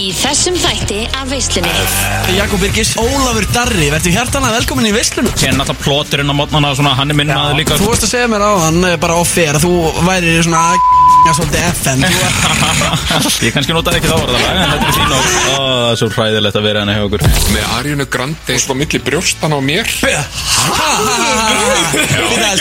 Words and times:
í 0.00 0.10
þessum 0.16 0.56
þætti 0.56 1.00
af 1.18 1.28
veislunni. 1.28 1.72
Jakob 2.36 2.62
Birgis, 2.62 2.94
Ólafur 3.00 3.46
Darri, 3.52 3.90
verður 3.92 4.16
hjartanlega 4.16 4.60
velkomin 4.60 4.88
í 4.88 4.94
veislunum 4.94 5.34
Sér 5.36 5.58
náttúrulega 5.58 5.84
plóturinn 5.84 6.32
á 6.32 6.34
mótnana 6.38 6.94
hann 6.96 7.12
er 7.12 7.18
minn 7.18 7.32
maður 7.34 7.60
líka. 7.60 7.78
Þú 7.80 7.90
varst 7.90 8.08
að 8.08 8.14
segja 8.14 8.30
mér 8.32 8.46
á 8.46 8.52
hann 8.64 8.80
bara 9.02 9.20
off-air 9.20 9.58
að 9.60 9.66
þú 9.66 9.74
væri 10.08 10.38
svona 10.46 10.64
að 10.70 10.99
svolítið 11.30 11.62
FM 11.70 12.00
Þú- 13.10 13.42
Ég 13.46 13.52
kannski 13.54 13.72
notaði 13.76 13.96
ekki 14.00 14.08
þá 14.10 14.16
orðalega 14.16 14.50
En 14.50 14.56
þetta 14.72 14.86
er 14.86 14.92
þín 14.96 15.12
og 15.14 15.20
það 15.20 15.90
er 15.90 15.96
svo 16.00 16.08
hræðilegt 16.14 16.56
að 16.60 16.64
vera 16.66 16.78
henni 16.82 16.94
hjá 16.96 17.04
okkur. 17.06 17.20
Með 17.54 17.64
Ariunu 17.76 18.06
Grande 18.14 18.52
svo 18.62 18.72
milli 18.78 18.98
brjóstan 19.04 19.52
á 19.54 19.58
mér. 19.64 19.86
Það, 20.00 20.24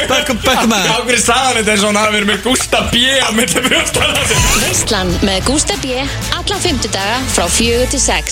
bökkum, 0.10 0.38
með 0.70 0.84
það 0.88 1.02
hverju 1.08 1.22
sagðan 1.24 1.56
þetta 1.60 1.72
er 1.76 1.80
svona 1.84 2.00
að 2.06 2.10
við 2.14 2.20
erum 2.22 2.32
með 2.34 2.42
Gústa 2.46 2.80
B 2.92 2.94
á 3.20 3.30
milli 3.36 3.60
brjóstana 3.66 4.22
Veislan 4.64 5.10
með 5.26 5.38
Gústa 5.50 5.76
B 5.84 5.86
alla 6.00 6.58
fymtudaga 6.64 7.18
frá 7.34 7.46
fjögur 7.52 7.88
til 7.94 8.02
sex. 8.04 8.26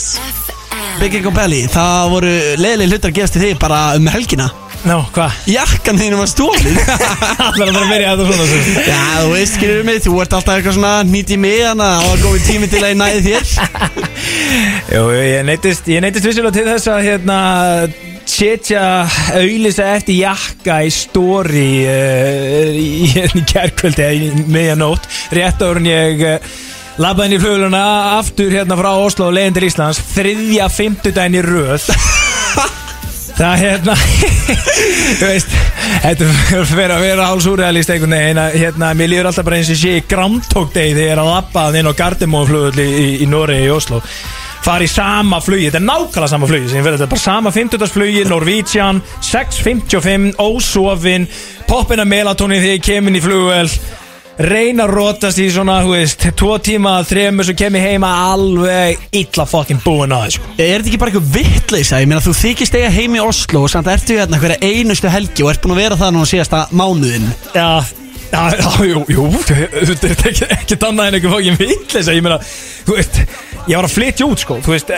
Biggie 1.02 1.22
Compelli, 1.26 1.62
það 1.72 2.10
voru 2.14 2.32
leiðileg 2.62 2.88
hlutar 2.96 3.10
að 3.12 3.18
gerast 3.20 3.38
í 3.38 3.40
þig 3.44 3.56
bara 3.62 3.80
um 3.98 4.06
helgina 4.14 4.48
Ná, 4.86 4.98
hvað? 5.16 5.38
Jakkan 5.50 5.98
þínum 5.98 6.22
var 6.22 6.30
stólið 6.30 6.78
Allar 6.78 7.68
að 7.72 7.74
fara 7.74 7.82
að 7.82 7.90
byrja 7.92 8.12
þetta 8.12 8.28
svona 8.28 8.46
svo 8.52 8.84
Já, 8.86 9.00
þú 9.24 9.32
veist, 9.32 9.56
skilur 9.56 9.88
mig, 9.88 10.02
þú 10.06 10.14
ert 10.22 10.36
alltaf 10.38 10.60
eitthvað 10.60 10.78
svona 10.78 10.92
nýtt 11.08 11.34
í 11.34 11.40
mig 11.42 11.58
Þannig 11.64 11.88
að 11.88 11.98
það 11.98 12.12
var 12.12 12.22
góð 12.26 12.46
tími 12.48 12.70
til 12.72 12.84
að 12.84 12.92
ég 12.92 13.00
næði 13.02 13.24
þér. 13.26 13.48
Jú, 14.98 15.02
ég 15.18 15.44
neytist, 15.48 15.90
ég 15.92 16.06
neytist 16.06 16.30
vissilega 16.30 16.56
til 16.56 16.68
þess 16.70 16.92
að 16.94 17.04
hérna 17.08 17.40
setja 18.28 18.86
auðlýsa 19.40 19.90
eftir 19.98 20.20
jakka 20.22 20.80
í 20.86 20.90
stóri 20.94 21.68
uh, 21.90 22.72
í, 22.78 23.12
í 23.24 23.44
kærkvöldi 23.50 24.06
eða 24.06 24.18
í 24.18 24.48
miðjanótt. 24.48 25.08
Rétt 25.36 25.64
áður 25.64 25.82
en 25.82 25.92
ég 25.92 26.26
uh, 26.28 26.58
labbaði 27.02 27.32
inn 27.32 27.38
í 27.38 27.44
fluguluna 27.44 27.86
aftur 28.18 28.54
hérna 28.54 28.80
frá 28.80 28.92
Oslo 28.96 29.32
og 29.32 29.38
leiðin 29.38 29.58
til 29.58 29.70
Íslands. 29.72 30.04
Þriðja 30.14 30.70
fimmtudaginn 30.74 31.40
í 31.42 31.48
röð 31.48 31.88
Það 33.38 33.60
hérna 33.62 33.96
Þú 35.20 35.28
veist 35.30 35.52
Þetta 36.04 36.32
fyrir 36.68 36.94
að 36.96 37.04
vera 37.06 37.28
hálsúrealist 37.30 37.92
einhvern 37.94 38.16
veginn 38.18 38.42
að 38.42 38.58
hérna, 38.64 38.90
mér 38.98 39.12
líður 39.12 39.30
alltaf 39.30 39.46
bara 39.48 39.60
eins 39.60 39.70
og 39.72 39.80
sé 39.80 39.94
í 40.00 40.04
Day 40.08 40.92
þegar 40.92 41.04
ég 41.04 41.14
er 41.14 41.22
að 41.22 41.32
lappa 41.32 41.68
inn 41.78 41.90
á 41.90 41.94
Gardemóflugul 41.98 42.82
í, 42.82 42.88
í, 42.88 43.08
í 43.24 43.30
Noregi 43.30 43.70
í 43.70 43.74
Oslo 43.74 44.02
fara 44.68 44.84
í 44.84 44.90
sama 44.92 45.40
flugi, 45.40 45.70
þetta 45.70 45.80
er 45.80 45.86
nákvæmlega 45.88 46.32
sama 46.34 46.48
flugi 46.50 46.68
sem 46.68 46.82
ég 46.82 46.84
verði 46.84 46.98
þetta 47.00 47.08
er 47.08 47.14
bara 47.14 47.24
sama 47.24 47.54
50. 47.56 47.86
flugi 47.94 48.24
Norwegian, 48.28 49.00
6.55 49.24 50.42
ósofin, 50.44 51.28
poppina 51.70 52.04
melatonin 52.08 52.60
þegar 52.60 52.76
ég 52.76 52.84
kem 52.84 53.08
inn 53.08 53.20
í 53.20 53.24
flugvel 53.24 53.70
reyna 54.38 54.86
að 54.86 54.94
rótast 54.94 55.40
í 55.42 55.48
svona, 55.50 55.80
þú 55.86 55.94
veist 55.96 56.26
tvo 56.38 56.58
tíma, 56.62 56.98
þremur, 57.08 57.48
svo 57.48 57.56
kem 57.58 57.78
ég 57.80 57.86
heima 57.92 58.12
alveg 58.30 59.08
illa 59.18 59.46
fucking 59.50 59.82
búin 59.86 60.14
að 60.14 60.28
þessu 60.28 60.44
Er 60.58 60.78
þetta 60.78 60.92
ekki 60.92 61.00
bara 61.02 61.14
eitthvað 61.14 61.32
vitleisa? 61.38 62.02
Ég 62.04 62.12
meina, 62.12 62.24
þú 62.24 62.36
þykist 62.38 62.78
eiga 62.78 62.92
heim 62.94 63.18
í 63.18 63.24
Oslo 63.24 63.64
og 63.66 63.72
samt 63.74 63.90
ertu 63.92 64.20
hérna 64.20 64.42
hverja 64.42 64.60
einustu 64.62 65.10
helgi 65.12 65.46
og 65.46 65.54
ert 65.54 65.64
búin 65.66 65.74
að 65.78 65.82
vera 65.84 66.00
það 66.04 66.14
núna 66.18 66.30
síðasta 66.30 66.64
mánuðin 66.70 67.28
Já, 67.58 67.70
já, 68.30 68.42
já, 68.54 68.72
jú, 68.94 69.04
jú 69.18 69.28
Þetta 69.48 70.12
er 70.14 70.18
ekki, 70.32 70.50
ekki 70.60 70.80
annað 70.82 71.10
en 71.10 71.18
eitthvað 71.20 71.38
fókin 71.38 71.62
vitleisa. 71.62 72.14
Ég 72.18 72.26
meina, 72.26 72.42
þú 72.86 73.00
veist 73.00 73.22
Ég 73.68 73.74
var 73.74 73.90
að 73.90 73.96
flytja 73.98 74.30
út, 74.30 74.46
sko, 74.46 74.62
þú 74.64 74.78
veist 74.78 74.94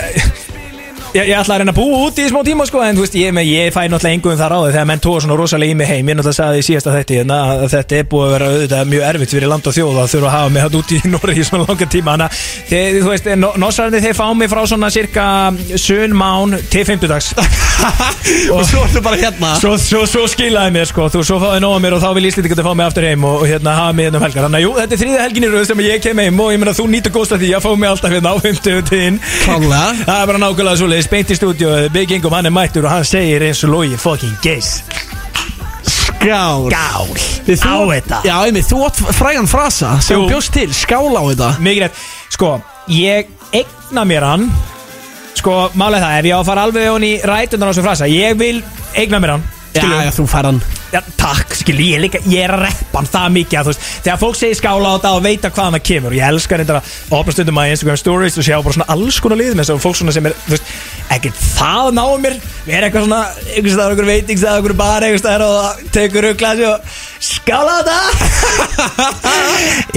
Ég, 1.09 1.25
ég 1.25 1.39
ætla 1.39 1.55
að 1.55 1.63
reyna 1.63 1.73
að 1.73 1.77
búa 1.79 1.99
út 2.05 2.19
í 2.21 2.25
smá 2.29 2.43
tíma 2.45 2.65
sko 2.69 2.83
En 2.85 2.93
þú 2.93 3.02
veist, 3.02 3.15
ég, 3.17 3.33
ég 3.49 3.71
fæ 3.73 3.79
náttúrulega 3.89 4.13
einhverjum 4.13 4.38
þar 4.38 4.53
á 4.53 4.59
því 4.61 4.73
Þegar 4.75 4.88
menn 4.91 5.02
tóa 5.02 5.21
svona 5.23 5.38
rosalega 5.39 5.73
í 5.73 5.77
mig 5.79 5.89
heim 5.89 6.11
Ég 6.11 6.17
náttúrulega 6.19 6.38
sagði 6.38 6.59
í 6.61 6.65
síðasta 6.67 6.93
þætti 6.93 7.17
hérna, 7.17 7.38
að 7.49 7.63
Þetta 7.73 7.97
er 7.97 8.05
búið 8.11 8.25
að 8.27 8.33
vera 8.35 8.49
auðvitað 8.53 8.91
mjög 8.91 9.05
erfitt 9.07 9.33
fyrir 9.33 9.49
land 9.49 9.69
og 9.71 9.75
þjóð 9.80 9.97
Að 10.03 10.11
þurfa 10.13 10.30
að 10.30 10.35
hafa 10.35 10.52
mig 10.53 10.65
hætt 10.67 10.77
út 10.77 10.93
í 10.93 10.99
Norri 11.15 11.33
í 11.33 11.45
svona 11.47 11.65
langa 11.65 11.87
tíma. 11.89 12.13
Þannig 12.13 12.27
að 12.30 12.43
þeir, 12.69 12.99
þú 12.99 13.09
veist, 13.09 13.31
nossarandi 13.63 14.03
þeir 14.05 14.17
fá 14.19 14.25
mig 14.37 14.52
frá 14.53 14.61
svona 14.69 14.91
cirka 14.93 15.25
Sun 15.81 16.13
mán 16.19 16.53
til 16.69 16.85
50 16.85 17.09
dags 17.09 17.31
Og 18.53 18.61
svo 18.67 18.83
ertu 18.85 19.02
bara 19.02 19.17
hérna. 19.17 19.55
Svo, 19.57 19.73
svo, 19.81 20.03
svo 20.09 20.25
skilaði 20.30 20.73
mér 20.75 20.87
sko, 20.89 21.07
þú 21.09 21.23
svo 21.25 21.39
fáði 21.41 21.63
nóga 21.63 21.80
mér 21.81 21.95
og 21.97 22.03
þá 22.03 22.09
vil 22.17 22.27
Íslandi 22.30 22.52
geta 22.52 22.65
fá 22.65 22.73
mig 22.75 22.86
aftur 22.86 23.08
heim 23.08 23.23
og, 23.25 23.39
og 23.42 23.49
hérna 23.49 23.73
hafa 23.77 23.95
mig 23.95 24.09
hérna 24.09 24.19
um 24.19 24.25
helgar. 24.27 24.45
Þannig 24.45 24.59
að 24.59 24.65
jú, 24.65 24.73
þetta 24.77 24.95
er 24.98 25.02
þriðja 25.03 25.23
helgin 25.23 25.48
í 25.48 25.52
rauð 25.53 25.65
sem 25.69 25.83
ég 25.86 26.03
kem 26.03 26.21
heim 26.21 26.42
og 26.43 26.52
ég 26.53 26.61
meina 26.61 26.75
þú 26.75 26.86
nýtur 26.92 27.15
góðst 27.15 27.36
af 27.37 27.42
því 27.42 27.53
að 27.55 27.65
fá 27.65 27.69
mig 27.80 27.89
alltaf 27.93 28.14
hérna 28.14 28.33
á 28.36 28.37
50 28.43 28.83
tíðin 28.92 29.21
Klálega. 29.45 29.86
Það 30.03 30.19
er 30.19 30.30
bara 30.33 30.43
nákvæmlega 30.43 30.81
svo 30.83 30.92
leiðis, 30.99 31.10
beint 31.11 31.30
í 31.32 31.36
stúdíu, 31.37 31.70
Big 31.93 32.11
Ingum 32.11 32.33
hann 32.36 32.45
er 32.49 32.52
mættur 32.54 32.83
og 32.87 32.92
hann 32.92 33.05
segir 33.08 33.43
eins 33.45 33.61
og 33.64 33.71
logi 33.71 33.95
fucking 33.99 34.36
geis 34.43 34.82
Skál. 35.89 36.65
Gál 36.70 37.14
Þið 37.48 37.61
á 37.64 37.71
þú- 37.80 37.92
þetta. 37.93 38.17
Já, 38.27 38.33
einmitt, 38.43 38.67
þú 38.67 38.80
átt 38.86 38.98
frægan 39.15 39.48
frasa 39.48 39.93
sem 40.04 40.20
Jú. 40.20 40.27
bjóst 40.30 40.52
til, 40.52 40.67
skál 40.76 41.15
á 41.15 41.23
þetta. 41.32 41.48
Mikið 41.64 41.82
rétt, 41.86 42.02
sko, 42.36 42.49
ég 42.92 43.27
eigna 43.54 44.04
mér 44.05 44.26
hann. 44.27 44.52
Sko, 45.39 45.70
málega 45.80 46.04
það, 46.04 46.20
ef 46.20 46.26
ég 46.26 46.36
á 46.36 46.39
að 46.42 46.45
fara 46.45 46.64
alveg 46.67 46.89
hon 46.92 47.08
í 47.08 47.14
rætundan 47.23 47.70
á 47.70 47.71
þessu 47.71 47.83
frasa 47.86 48.05
Ég 48.11 48.36
vil 48.37 48.61
eigna 48.95 49.20
mér 49.23 49.30
hann 49.37 49.43
Já, 49.75 50.03
já, 50.05 50.11
þú 50.15 50.25
fær 50.30 50.47
hann. 50.49 50.59
Já, 50.89 50.99
takk, 51.19 51.53
skil, 51.53 51.75
ég 51.85 51.99
er 51.99 52.02
líka, 52.02 52.19
ég 52.25 52.41
er 52.47 52.53
að 52.55 52.63
reppa 52.65 52.97
hann 52.97 53.09
það 53.11 53.33
mikið 53.35 53.59
að 53.59 53.67
veist, 53.69 53.83
þegar 54.02 54.21
fólk 54.23 54.37
segir 54.39 54.57
skála 54.57 54.89
á 54.89 54.93
þetta 54.95 55.11
og 55.13 55.25
veita 55.27 55.52
hvaðan 55.53 55.75
það 55.77 55.83
kemur, 55.89 56.15
ég 56.17 56.31
elskar 56.33 56.63
þetta 56.63 56.80
að 56.80 57.13
opna 57.19 57.35
stundum 57.35 57.59
að 57.61 57.73
Instagram 57.75 57.99
stories 58.02 58.39
og 58.41 58.47
sjá 58.47 58.55
bara 58.57 58.77
svona 58.80 58.87
alls 58.95 59.19
konar 59.21 59.37
liðum 59.37 59.61
eins 59.61 59.69
og 59.69 59.83
fólk 59.83 59.99
svona 59.99 60.15
sem 60.15 60.25
er, 60.25 60.33
þú 60.47 60.55
veist, 60.55 60.73
ekkert 61.13 61.43
það 61.43 61.91
náðu 61.99 62.17
mér, 62.25 62.39
við 62.65 62.80
erum 62.80 62.89
eitthvað 62.89 63.05
svona, 63.05 63.21
einhvers 63.53 63.77
staðar 63.77 63.93
okkur 63.93 64.09
veitingstað, 64.09 64.63
okkur 64.63 64.75
bar, 64.81 65.05
einhvers 65.05 65.23
staðar 65.25 65.45
og 65.45 65.86
tekur 65.93 66.30
glasi 66.41 66.65
og 66.71 66.97
skála 67.23 67.80
þetta 67.80 67.97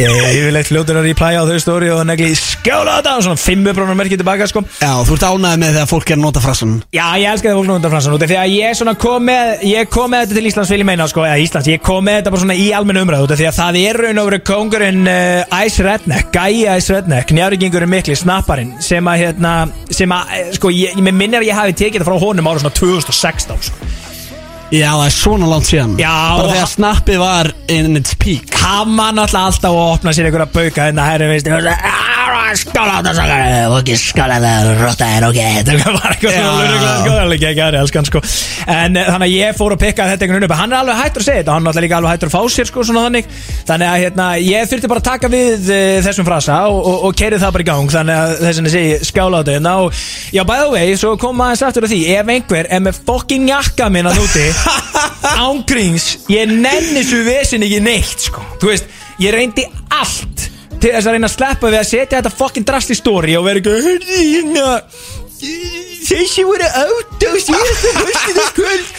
Ég 0.01 0.09
er 0.11 0.37
yfirleitt 0.37 0.69
fljótur 0.71 0.99
að 1.01 1.09
reply 1.11 1.37
á 1.39 1.43
þau 1.47 1.59
story 1.63 1.91
og 1.95 2.03
negli 2.09 2.31
skála 2.39 2.99
þetta 2.99 3.15
og 3.19 3.27
svona 3.27 3.41
fimmubrónar 3.41 3.99
merkið 3.99 4.23
tilbaka, 4.23 4.49
sko. 4.51 4.65
Já, 4.83 4.93
þú 5.07 5.17
ert 5.17 5.27
ánægð 5.29 5.61
með 5.63 5.77
þegar 5.77 5.91
fólk 5.93 6.13
er 6.13 6.19
að 6.19 6.25
nota 6.25 6.43
frasan 6.45 6.75
Já, 6.93 7.05
ég 7.23 7.29
elska 7.31 7.51
það 7.51 7.59
fólk 7.61 7.69
nú 7.71 7.77
undan 7.79 7.95
fransan 7.95 8.17
út 8.17 8.25
af 8.27 8.33
Því 8.33 8.39
að 8.43 8.55
ég 8.57 8.79
svona 8.79 8.95
kom 9.07 9.27
með 9.29 9.65
Ég 9.69 9.91
kom 9.93 10.13
með 10.13 10.25
þetta 10.25 10.39
til 10.39 10.51
Íslands 10.51 10.73
vil 10.75 10.81
ég 10.83 10.89
meina 10.89 11.09
sko 11.11 11.27
Eða 11.27 11.41
Íslands, 11.47 11.71
ég 11.73 11.83
kom 11.85 12.07
með 12.07 12.19
þetta 12.21 12.35
bara 12.35 12.45
svona 12.45 12.59
í 12.59 12.69
almennu 12.77 13.05
umræðu 13.07 13.39
að 13.39 13.45
það 13.59 13.81
er 13.83 14.01
raun 14.03 14.23
og 14.23 14.31
verið 14.31 14.45
kongurinn 14.49 15.03
uh, 15.11 15.59
Ice 15.67 15.87
Redneck, 15.87 16.31
Gæi 16.35 16.65
Ice 16.77 16.95
Redneck 16.95 17.35
Njárvíkingurinn 17.37 17.93
mikli, 17.93 18.17
snapparinn 18.19 18.77
Sem 18.83 19.11
að 19.11 19.27
hérna, 19.27 19.57
sem 19.93 20.15
að 20.15 20.37
eh, 20.39 20.49
Sko, 20.59 20.73
ég, 20.75 20.97
ég 20.99 21.13
minnir 21.13 21.43
að 21.43 21.51
ég 21.51 21.59
hafi 21.59 21.77
tekið 21.85 22.05
það 22.05 22.11
frá 22.11 22.25
honum 22.27 22.51
ára 22.51 22.63
svona 22.63 22.77
2016 22.79 23.69
sko. 23.69 24.12
Já, 24.73 24.89
það 24.97 25.05
er 25.07 25.15
svona 25.19 25.49
langt 25.53 25.69
síðan. 25.69 25.97
Já, 26.01 26.13
Bara 26.33 26.47
og- 26.47 26.55
þegar 26.55 26.71
snappið 26.73 27.19
var 27.21 27.53
in 27.69 27.97
its 28.01 28.15
peak. 28.15 28.55
Hann 28.63 28.97
var 28.97 29.13
náttúrulega 29.13 29.51
alltaf 29.51 29.71
að 29.73 29.93
opna 29.93 30.13
sér 30.15 30.29
einhverja 30.31 30.49
bauka 30.53 30.87
Hérna, 30.87 31.05
herri, 31.11 31.27
veist 31.29 31.49
Skála 32.53 32.93
á 32.93 33.01
þetta 33.01 33.13
sakar 33.17 33.73
Ok, 33.79 33.91
skála 33.97 34.37
þetta, 34.43 34.73
rotta 34.83 35.07
er 35.09 35.25
ok 35.25 35.39
Þetta 35.41 35.93
var 35.93 36.13
eitthvað 36.13 36.35
Já. 36.35 36.43
svona 36.43 36.65
luruglega 36.67 36.97
sko 37.01 37.15
Alveg 37.23 37.45
ekki 37.49 37.63
aðri, 37.65 37.79
elskan 37.83 38.09
sko. 38.09 38.21
En 38.73 38.97
eh, 39.01 39.09
þannig 39.09 39.27
að 39.27 39.35
ég 39.39 39.57
fór 39.59 39.75
að 39.75 39.81
pikka 39.83 40.07
þetta 40.11 40.27
einhvern 40.27 40.37
veginn 40.43 40.49
upp. 40.51 40.57
Hann 40.61 40.73
er 40.75 40.79
alveg 40.83 40.99
hættur 41.01 41.23
að 41.25 41.29
segja 41.29 41.41
þetta 41.43 41.55
Hann 41.57 41.63
er 41.63 41.67
náttúrulega 41.69 41.87
líka 41.87 41.99
alveg 41.99 42.13
hættur 42.13 42.31
að 42.31 42.37
fá 42.37 42.43
sér 42.57 42.69
sko 42.71 42.85
svona 42.87 43.05
þannig. 43.07 43.31
Þannig 43.71 43.89
að 43.93 44.03
hérna, 44.03 44.27
ég 44.45 44.69
þurfti 44.73 44.91
bara 44.93 45.03
að 45.03 45.09
taka 45.09 45.33
við 45.33 45.71
uh, 45.73 45.97
þessum 46.07 46.29
frasa 46.29 46.59
Og, 46.69 46.79
og, 46.93 46.99
og 47.09 47.17
keiri 47.19 47.41
það 47.43 47.57
bara 47.57 47.67
í 47.67 47.69
gang. 47.73 47.93
Þannig 47.97 48.21
að 48.23 48.35
þess 48.45 48.63
ég 48.63 48.73
segi 48.77 49.11
skála 49.11 49.33
á 49.33 49.43
þetta 49.43 49.57
hérna. 49.57 49.75
Og 49.83 50.05
já, 50.37 50.45
by 50.53 50.61
the 50.63 50.71
way, 50.77 50.95
svo 51.01 51.15
kom 51.21 51.41
maður 51.41 51.67
aftur 51.71 51.89
að 51.89 51.97
því 51.97 52.03
Ef 52.13 52.33
einhver 52.37 52.71
er 52.71 52.85
með 52.85 53.01
fucking 53.09 53.49
jakka 53.51 53.89
minn 53.93 54.11
að 54.13 54.21
núti 54.21 54.47
Ángríns 55.49 56.07
Ég 56.33 56.53
nenni 56.53 57.03
svo 57.07 57.23
vesin 57.27 57.65
ekki 57.67 57.81
neitt 57.85 58.29
sko. 58.29 58.45
Þú 58.63 58.71
veist, 58.73 58.91
ég 59.23 59.35
reyndi 59.35 59.67
allt 59.93 60.49
til 60.83 60.91
þess 60.91 61.07
að 61.07 61.17
reyna 61.17 61.29
að 61.31 61.37
sleppa 61.37 61.71
við 61.71 61.81
að 61.81 61.91
setja 61.93 62.19
þetta 62.19 62.37
fucking 62.37 62.67
drast 62.67 62.91
í 62.91 62.97
story 62.99 63.37
og 63.39 63.45
vera 63.47 63.61
ekki 63.63 63.75
hörði 63.85 64.23
hérna 64.33 64.79
þessi 66.03 66.47
voru 66.47 66.67
átt 66.67 67.27
á 67.27 67.33
síðasta 67.47 67.93
höstudagskvöld 68.01 68.97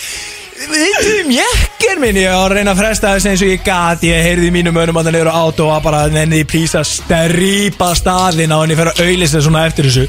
Þetta 0.63 1.13
um 1.19 1.31
jekkar 1.33 1.99
minn. 1.99 2.17
Ég 2.21 2.31
var 2.31 2.53
að 2.53 2.59
reyna 2.59 2.71
að 2.71 2.79
fresta 2.79 3.13
þess 3.15 3.27
eins 3.27 3.41
og 3.43 3.49
ég 3.51 3.63
gat 3.65 4.03
Ég 4.05 4.21
heyrði 4.23 4.47
í 4.47 4.53
mínum 4.53 4.77
önum 4.79 4.99
að 5.01 5.09
það 5.09 5.15
niður 5.17 5.31
á 5.33 5.35
át 5.35 5.59
og 5.59 5.71
var 5.73 5.81
bara 5.83 6.03
nenni 6.13 6.43
plís 6.47 6.75
að 6.79 6.85
strípa 6.87 7.89
staðinn 7.99 8.53
á 8.53 8.63
ég 8.63 8.79
fer 8.79 8.91
að 8.93 9.01
auðlista 9.03 9.41
svona 9.43 9.65
eftir 9.67 9.89
þessu 9.89 10.05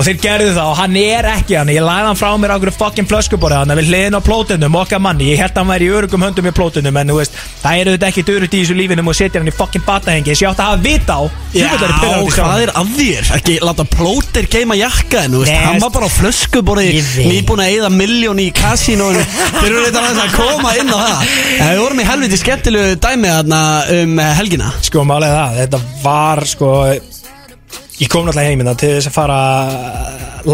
Og 0.00 0.06
þeir 0.06 0.20
gerðu 0.22 0.52
það 0.56 0.68
og 0.70 0.78
hann 0.78 0.94
er 0.96 1.26
ekki 1.34 1.56
hann. 1.58 1.70
Ég 1.74 1.84
lagði 1.84 2.08
hann 2.08 2.16
frá 2.16 2.30
mér 2.40 2.52
á 2.52 2.54
einhverju 2.56 2.76
fucking 2.78 3.08
flöskuborði 3.10 3.58
Hann 3.60 3.74
við 3.76 3.90
hliðin 3.90 4.16
á 4.16 4.20
plótunum, 4.24 4.78
okkar 4.80 5.02
manni. 5.04 5.26
Ég 5.34 5.42
held 5.42 5.52
að 5.52 5.60
hann 5.60 5.72
væri 5.74 5.88
í 5.90 5.92
örugum 5.98 6.24
höndum 6.24 6.48
í 6.48 6.52
plótunum 6.56 7.00
En 7.02 7.12
veist, 7.18 7.36
það 7.60 7.82
eru 7.82 7.94
þetta 7.96 8.08
ekki 8.08 8.24
dörut 8.30 8.56
í 8.56 8.62
þessu 8.62 8.76
lífinum 8.78 9.10
Og 9.12 9.18
setja 9.18 9.42
hann 9.42 9.50
í 9.50 9.54
fucking 9.54 9.84
batahengi 9.84 10.32
Ég 10.32 10.48
átti 10.48 10.64
að 10.64 10.70
hafa 10.70 10.80
vita 10.86 11.18
á 11.20 11.22
Já, 11.50 11.66
hvað 12.30 12.62
er 12.62 12.70
að 12.78 12.90
þér? 12.94 13.28
Ekki 13.36 13.56
láta 13.66 13.84
plóter 13.90 14.46
geima 14.50 14.76
jakka 14.78 15.24
en 15.26 15.34
veist, 15.40 15.50
hann 15.50 15.80
var 15.82 15.90
bara 15.90 16.06
á 16.06 16.10
veit. 16.78 17.10
nýbúin 17.26 17.62
að 17.64 17.72
eyða 17.74 17.90
miljón 17.90 18.42
í 18.42 18.46
kasínóinu. 18.54 19.24
Þeir 19.58 19.68
eru 19.70 19.82
þetta 19.88 20.04
að 20.24 20.36
koma 20.38 20.74
inn 20.78 20.94
á 20.94 20.98
það. 21.02 21.34
En 21.58 21.72
við 21.74 21.82
vorum 21.82 22.02
í 22.02 22.06
helviti 22.06 22.40
skemmtilegu 22.40 22.98
dæmi 23.02 23.34
um 23.98 24.22
helgina. 24.38 24.70
Sko 24.86 25.02
Ég 28.00 28.08
kom 28.08 28.24
náttúrulega 28.24 28.48
heimina 28.48 28.72
til 28.80 28.94
þess 28.96 29.10
að 29.10 29.12
fara 29.12 29.40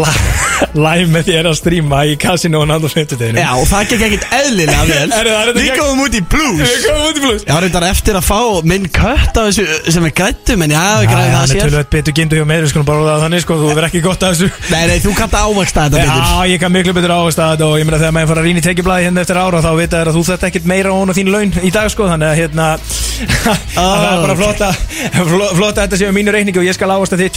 live 0.75 1.07
með 1.13 1.23
þér 1.29 1.47
að 1.47 1.53
stríma 1.61 1.99
í 2.09 2.17
kasinu 2.19 2.59
og 2.59 2.65
náttúrulega 2.67 3.07
50 3.15 3.39
Já, 3.39 3.49
og 3.55 3.63
það 3.69 3.81
gekk 3.93 4.03
ekkert 4.07 4.25
eðlilega 4.35 4.83
vel. 4.91 5.07
Er 5.15 5.25
það- 5.31 5.47
er 5.47 5.53
Við 5.55 5.69
komum 5.79 6.01
út 6.03 6.11
í 6.17 6.21
plus. 6.27 6.59
Við 6.59 6.81
komum 6.83 7.05
út 7.07 7.15
í 7.15 7.21
plus. 7.23 7.41
Já, 7.47 7.55
reyndar 7.63 7.85
eftir 7.87 8.13
að 8.19 8.25
fá 8.27 8.39
minn 8.67 8.85
kött 8.91 9.31
af 9.31 9.43
þessu 9.47 9.63
sem 9.95 10.03
við 10.09 10.13
grættum 10.19 10.59
En 10.67 10.71
já, 10.75 10.83
við 10.99 11.07
Já, 11.07 11.11
græðum 11.13 11.23
hann 11.23 11.39
það 11.39 11.47
er 11.47 11.51
sér 11.53 11.61
tölvöld 11.63 11.89
betur 11.95 12.13
gindu 12.19 12.35
hjá 12.35 12.45
mér, 12.51 12.61
við 12.65 12.71
skulum 12.73 12.87
bara 12.89 12.99
orða 13.05 13.13
það 13.15 13.23
þannig, 13.23 13.41
sko, 13.45 13.53
þú 13.61 13.67
verður 13.71 13.87
ekki 13.87 14.01
gott 14.03 14.21
að 14.27 14.31
þessu. 14.35 14.47
Nei, 14.73 14.83
nei, 14.91 14.99
þú 15.07 15.11
kannt 15.21 15.35
að 15.37 15.43
ávaksta 15.47 15.79
þetta 15.87 15.97
betur. 16.03 16.19
Já, 16.27 16.35
ég 16.51 16.59
kann 16.65 16.73
miklu 16.75 16.91
betur 16.97 17.15
ávist 17.15 17.39
að 17.39 17.47
þetta 17.55 17.65
og 17.71 17.75
ég 17.79 17.85
meina 17.87 18.01
þegar 18.03 18.15
maður 18.17 18.29
fara 18.33 18.41
að 18.43 18.47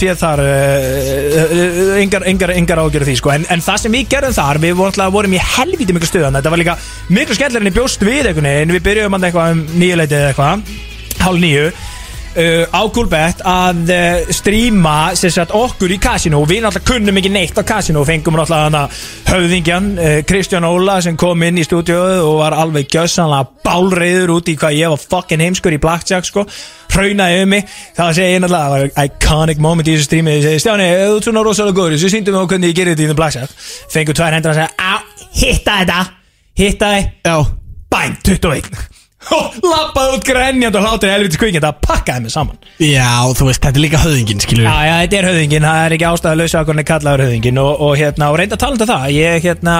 rýna 0.01 0.15
í 0.15 0.21
tekjublaði 0.21 0.31
hérna 0.31 0.31
eftir 0.31 0.31
ára 0.31 0.41
þá 0.41 0.41
vita 0.41 0.41
þér 0.41 0.41
að 0.41 0.41
þú 0.41 0.41
þetta 0.41 1.49
ekkert 1.51 1.51
meira 1.51 1.51
á 1.51 1.51
hún 1.51 1.51
og 1.51 1.51
þín 1.51 1.51
laun 1.51 1.51
í 1.51 1.51
dag 1.51 1.51
sko 1.51 1.51
þannig 1.51 1.51
að 1.51 1.51
hérna 1.51 1.51
það 1.51 1.51
er 1.51 1.61
bara 1.61 1.61
ok. 1.61 1.61
flott 1.61 1.61
að 1.61 1.61
fl- 1.61 1.61
flott 1.61 1.61
að 1.61 1.61
þetta 1.61 1.61
séu 1.61 1.61
mínu 1.61 1.61
reikningi 1.61 1.61
og 1.61 1.61
ég 1.61 1.61
skal 1.61 1.61
ávist 1.61 1.61
að 1.61 1.61
þitt 1.61 1.61
fyrir 1.61 1.61
þar 1.61 1.81
uh, 1.81 2.01
engar, 2.01 2.25
engar, 2.31 2.53
engar 2.55 2.81
ágjörð 2.81 3.07
því 3.07 3.15
sko. 3.21 3.31
En, 3.35 3.45
en 3.49 3.61
það 3.61 3.77
sem 3.81 3.95
við 3.95 4.07
gerðum 4.11 4.35
þar, 4.37 4.59
við 4.61 4.73
vorum, 4.75 4.91
alltaf- 4.91 5.13
vorum 5.13 5.33
í 5.33 5.41
helvíti 5.55 5.93
miklu 5.95 6.09
stuðan, 6.09 6.37
þetta 6.39 6.51
var 6.53 6.61
líka 6.61 6.75
miklu 7.11 7.35
skemmtilega 7.37 7.61
en 7.61 7.71
ég 7.71 7.77
bjóst 7.77 8.01
við 8.05 8.29
einhvern 8.31 8.49
veginn, 8.51 8.75
við 8.75 8.85
byrjuðum 8.89 9.17
hann 9.17 9.27
eitthvað 9.29 9.51
um 9.55 9.61
nýjuleiti 9.81 10.17
eða 10.17 10.31
eitthvað 10.33 10.51
hálf 11.21 11.41
nýju 11.41 11.65
uh, 12.35 12.63
á 12.71 12.81
Coolbet 12.93 13.41
að 13.47 13.91
uh, 13.91 14.31
stríma 14.33 15.13
sem 15.17 15.33
sagt, 15.33 15.53
okkur 15.55 15.93
í 15.95 15.97
kasino. 16.01 16.41
Og 16.41 16.49
við 16.49 16.63
náttúrulega 16.65 16.87
kunnum 16.91 17.19
ekki 17.21 17.31
neitt 17.33 17.57
á 17.57 17.63
kasino. 17.67 18.03
Og 18.03 18.09
fengum 18.09 18.37
náttúrulega 18.39 18.85
höfðingjan 19.29 19.89
uh, 19.95 20.13
Kristján 20.27 20.67
Óla 20.67 20.99
sem 21.03 21.17
kom 21.19 21.43
inn 21.47 21.59
í 21.61 21.65
stúdíóðu 21.67 22.21
og 22.27 22.37
var 22.41 22.57
alveg 22.57 22.89
gjössanlega 22.91 23.49
bálreiður 23.65 24.35
út 24.37 24.51
í 24.51 24.57
hvað 24.59 24.77
ég 24.79 24.93
var 24.93 25.03
fucking 25.03 25.45
heimskur 25.45 25.75
í 25.75 25.81
Blackjack 25.81 26.29
sko. 26.29 26.45
Hraunaði 26.91 27.43
um 27.45 27.53
mig. 27.55 27.67
Þá 27.97 28.05
segi 28.09 28.37
ég 28.37 28.41
náttúrulega 28.43 28.63
það 28.63 28.77
var 28.77 29.05
iconic 29.07 29.63
moment 29.63 29.87
í 29.87 29.97
þessu 29.97 30.09
strími 30.09 30.37
ég 30.37 30.47
segi 30.47 30.63
Stjáni, 30.65 30.89
þú 31.01 31.19
ert 31.19 31.29
svona 31.29 31.45
rosalega 31.47 31.79
góður. 31.79 31.97
Þessu 31.97 32.13
síndum 32.15 32.37
við 32.37 32.43
á 32.43 32.49
hvernig 32.51 32.73
ég 32.73 32.79
gerir 32.81 32.95
þetta 32.95 33.07
í 33.07 33.11
the 33.11 33.19
Blackjack. 33.21 33.59
Fengur 33.91 34.17
tvær 34.19 34.37
hendur 34.37 34.55
að 34.55 34.63
segja 34.63 34.91
hitta 35.41 35.77
þetta. 35.81 36.01
Hitta 36.61 36.95
Já, 37.23 37.37
bæn, 37.89 38.17
21 38.23 38.73
og 38.75 39.00
lappaði 39.29 40.17
út 40.17 40.25
grenjand 40.25 40.77
og 40.79 40.87
hlátur 40.87 41.11
helviti 41.13 41.37
skvíkjand 41.37 41.67
að 41.67 41.79
pakkaði 41.85 42.25
mig 42.25 42.33
saman. 42.33 42.57
Já, 42.81 43.11
þú 43.37 43.47
veist, 43.51 43.61
þetta 43.61 43.77
er 43.77 43.85
líka 43.85 44.01
höfðingin, 44.01 44.43
skilur 44.43 44.65
Já, 44.65 44.75
já, 44.87 44.93
þetta 45.03 45.19
er 45.19 45.29
höfðingin, 45.29 45.67
það 45.69 45.85
er 45.85 45.95
ekki 45.97 46.09
ástæða 46.09 46.33
að 46.33 46.41
lausa 46.41 46.61
okkur 46.63 46.83
kallaður 46.91 47.25
höfðingin 47.27 47.61
og, 47.61 47.71
og 47.85 47.95
hérna, 48.01 48.31
og 48.31 48.39
reynda 48.41 48.57
að 48.57 48.63
tala 48.65 48.77
um 48.79 48.91
það. 48.91 49.07
Ég, 49.15 49.45
hérna 49.45 49.77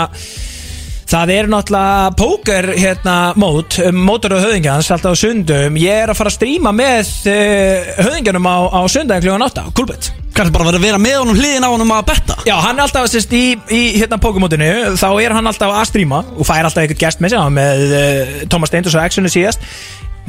Það 1.12 1.31
er 1.36 1.48
náttúrulega 1.52 2.12
póker 2.16 2.66
hérna 2.80 3.13
mót, 3.36 3.75
um, 3.84 3.98
mótor 4.08 4.38
og 4.38 4.46
höfðingjans 4.46 4.88
alltaf 4.96 5.12
á 5.12 5.19
sundum, 5.19 5.80
ég 5.81 6.04
er 6.06 6.12
að 6.13 6.19
fara 6.22 6.31
að 6.31 6.38
stríma 6.38 6.72
með 6.72 7.10
uh, 7.28 7.90
höfðingjanum 7.98 8.48
á, 8.48 8.58
á 8.72 8.81
sundagin 8.88 9.25
kljóðan 9.25 9.44
8, 9.50 9.66
Kulbett 9.75 10.08
Kannski 10.31 10.56
bara 10.56 10.69
verið 10.69 10.80
að 10.80 10.86
vera 10.86 11.02
með 11.04 11.18
honum 11.19 11.42
hliðin 11.42 11.66
á 11.68 11.74
honum 11.74 11.92
að 11.98 12.06
betta? 12.13 12.38
Já, 12.48 12.54
hann 12.63 12.80
er 12.80 12.86
alltaf 12.86 13.10
sérst, 13.12 13.36
í, 13.36 13.58
í 13.75 13.81
hérna 13.98 14.22
pókermótinu. 14.24 14.69
Þá 14.96 15.10
er 15.19 15.36
hann 15.36 15.52
alltaf 15.52 15.74
að 15.75 15.90
stríma 15.90 16.22
og 16.31 16.48
fær 16.48 16.63
alltaf 16.63 16.86
eitthvað 16.86 17.02
gest 17.04 17.19
með 17.19 17.34
sig, 17.34 17.44
hann 17.44 17.58
með 17.60 17.84
uh, 17.98 18.31
Thomas 18.54 18.72
Steindors 18.72 18.96
og 18.96 19.04
Actionu 19.04 19.34
síðast. 19.34 19.68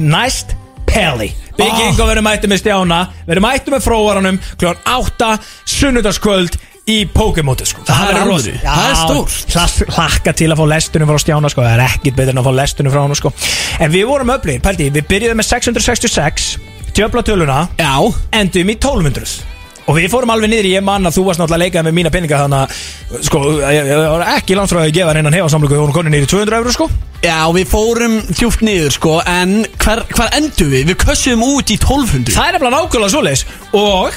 Næst 0.03 0.51
Pelli. 0.89 1.31
Big 1.55 1.71
Ah. 1.71 1.87
Ingo 1.87 2.09
verður 2.09 2.27
mættu 2.27 2.51
með 2.51 2.59
Stjána. 2.65 2.99
Verður 3.23 3.45
mættu 3.47 3.71
með 3.71 3.87
fróvaranum 3.87 4.43
kljóðan 4.59 4.83
8 4.91 5.31
sunnudagskvöld 5.77 6.59
í 6.89 6.97
pókermóti 7.07 7.65
sko. 7.69 7.81
Það 7.87 8.01
er 8.09 8.13
verður 8.13 8.21
alvöru. 8.23 8.33
rosa- 8.33 8.59
Það 8.67 8.89
er 8.89 9.53
hlass- 9.53 9.95
Hlakka 9.95 10.33
til 10.35 10.49
að 10.51 10.57
fá 10.59 10.65
lestunum 10.73 11.07
frá 11.07 11.19
Stjána 11.23 11.49
sko. 11.53 11.61
Það 11.61 11.77
er 11.77 11.85
ekkit 11.87 12.15
betur 12.15 12.29
en 12.35 12.41
að 12.43 12.47
fá 12.49 12.53
lestunum 12.59 12.91
frá 12.91 13.01
hann 13.05 13.15
sko. 13.15 13.33
En 13.79 13.91
við 13.91 14.05
vorum 14.09 14.29
öflugir, 14.35 14.61
pældi, 14.61 14.89
við 14.91 15.07
byrjuðum 15.07 15.39
með 15.39 15.47
666 15.53 16.57
Tjöfla 16.93 17.23
töluna 17.25 17.67
Já, 17.79 17.95
endum 18.31 18.69
í 18.69 18.75
1200 18.77 19.41
og 19.85 19.97
við 19.97 20.05
fórum 20.13 20.29
alveg 20.31 20.47
niður 20.47 20.67
í 20.69 20.73
ég 20.77 20.83
mann 20.85 21.03
að 21.03 21.17
þú 21.17 21.23
varst 21.27 21.39
náttúrulega 21.41 21.57
að 21.57 21.63
leika 21.65 21.81
með 21.83 21.95
mína 21.97 22.11
peninga 22.13 22.37
þannig 22.39 22.59
að 22.63 23.23
sko, 23.27 23.39
ég, 23.67 23.87
ég 23.89 23.97
var 24.13 24.21
ekki 24.37 24.55
langt 24.55 24.69
frá 24.71 24.79
að 24.79 24.93
gefa 24.95 25.13
reynan 25.17 25.33
hefa 25.35 25.49
samlöku 25.51 25.73
við 25.75 25.81
vorum 25.83 25.95
konið 25.97 26.13
niður 26.13 26.23
í 26.23 26.31
200 26.31 26.55
eurur 26.61 26.71
sko 26.77 26.87
já, 27.25 27.39
við 27.51 27.67
fórum 27.67 28.15
djúpt 28.31 28.61
niður, 28.63 28.93
sko 28.95 29.17
En 29.27 29.65
hver, 29.83 30.03
hver 30.15 30.29
endur 30.39 30.69
við? 30.71 30.85
Við 30.93 30.95
kössum 31.03 31.43
út 31.43 31.67
í 31.67 31.75
1200 31.81 32.31
það 32.31 32.47
er 32.47 32.55
nefnilega 32.55 32.77
nákvæmlega 32.77 33.11
svoleiðis 33.11 33.43
og 33.73 34.13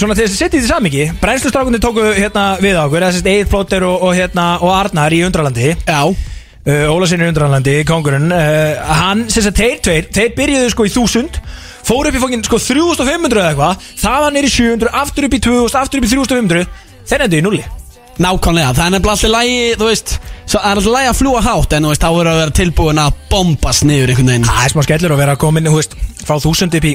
svona 0.00 0.16
til 0.16 0.26
þess 0.26 0.34
að 0.34 0.42
setja 0.42 0.58
í 0.58 0.62
því 0.62 0.68
samingi 0.70 1.04
brennslustrákundi 1.20 1.80
tóku 1.82 2.02
hérna 2.16 2.44
við 2.62 2.78
okkur 2.80 3.06
þess 3.06 3.22
að 3.22 3.30
Egil 3.32 3.48
Plóter 3.52 3.86
og, 3.88 4.02
og, 4.08 4.12
hérna, 4.16 4.48
og 4.62 4.74
Arnar 4.74 5.14
í 5.14 5.22
Undralandi. 5.26 5.72
Já, 5.86 6.02
uh, 6.08 6.84
Ólasinn 6.92 7.24
í 7.24 7.30
Undralandi, 7.30 7.74
kongurinn 7.88 8.30
uh, 8.34 8.92
hann, 9.02 9.26
sem 9.32 9.46
sagt, 9.46 9.58
þeir 9.58 9.82
tveir, 9.84 10.12
þeir 10.14 10.36
byrjuðu 10.38 10.70
sko 10.74 10.86
í 10.86 10.92
1000 10.92 11.42
fóru 11.88 12.10
upp 12.10 12.18
í 12.18 12.22
fókin 12.22 12.44
sko 12.44 12.60
3500 12.60 13.42
eða 13.42 13.50
eitthvað 13.54 13.90
það 14.02 14.24
var 14.26 14.34
nýri 14.36 14.52
700, 14.52 14.94
aftur 15.02 15.28
upp 15.28 15.36
í 15.38 15.42
2000 15.48 15.82
aftur 15.82 16.02
upp 16.02 16.08
í 16.08 16.14
3500, 16.14 16.72
þeir 17.08 17.24
endur 17.26 17.40
í 17.40 17.46
nulli 17.46 17.66
nákvæmlega 18.18 18.72
Það 18.74 18.84
er 18.84 18.92
nefnilega 18.94 19.14
alltaf 19.14 19.30
lægi, 19.30 19.60
þú 19.78 19.88
veist 19.88 20.14
það 20.50 20.58
er 20.58 20.80
alltaf 20.80 20.92
lægi 20.94 21.10
að 21.12 21.18
fljúa 21.20 21.42
hátt 21.46 21.76
En 21.76 21.86
þú 21.86 21.92
veist, 21.92 22.02
þá 22.02 22.10
verður 22.16 22.32
að 22.32 22.40
vera 22.42 22.56
tilbúin 22.58 23.00
að 23.02 23.20
bombast 23.30 23.86
niður 23.86 24.12
einhvern 24.12 24.32
veginn. 24.32 24.48
Það 24.48 24.64
er 24.64 24.74
smá 24.74 24.82
skellur 24.86 25.14
að 25.14 25.22
vera 25.22 25.36
að 25.36 25.42
koma 25.44 25.60
inn, 25.60 25.70
þú 25.70 25.78
veist, 25.78 25.94
frá 26.26 26.34
þúsund 26.42 26.78
upp 26.78 26.88
í 26.88 26.94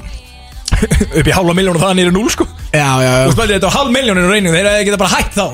upp 0.89 1.27
í 1.27 1.35
hálfa 1.35 1.55
miljón 1.57 1.77
og 1.77 1.83
það 1.83 1.95
nýri 1.99 2.13
núl 2.15 2.29
sko. 2.33 2.47
Já, 2.73 2.89
já, 3.03 3.11
Þú 3.29 3.33
já 3.33 3.37
veist, 3.37 3.53
þetta 3.53 3.69
á 3.69 3.75
hálf 3.77 3.93
miljónir 3.93 4.25
á 4.25 4.29
reyningu, 4.33 4.55
þeir 4.57 4.87
geta 4.89 5.01
bara 5.03 5.15
hætt 5.17 5.37
þá 5.37 5.45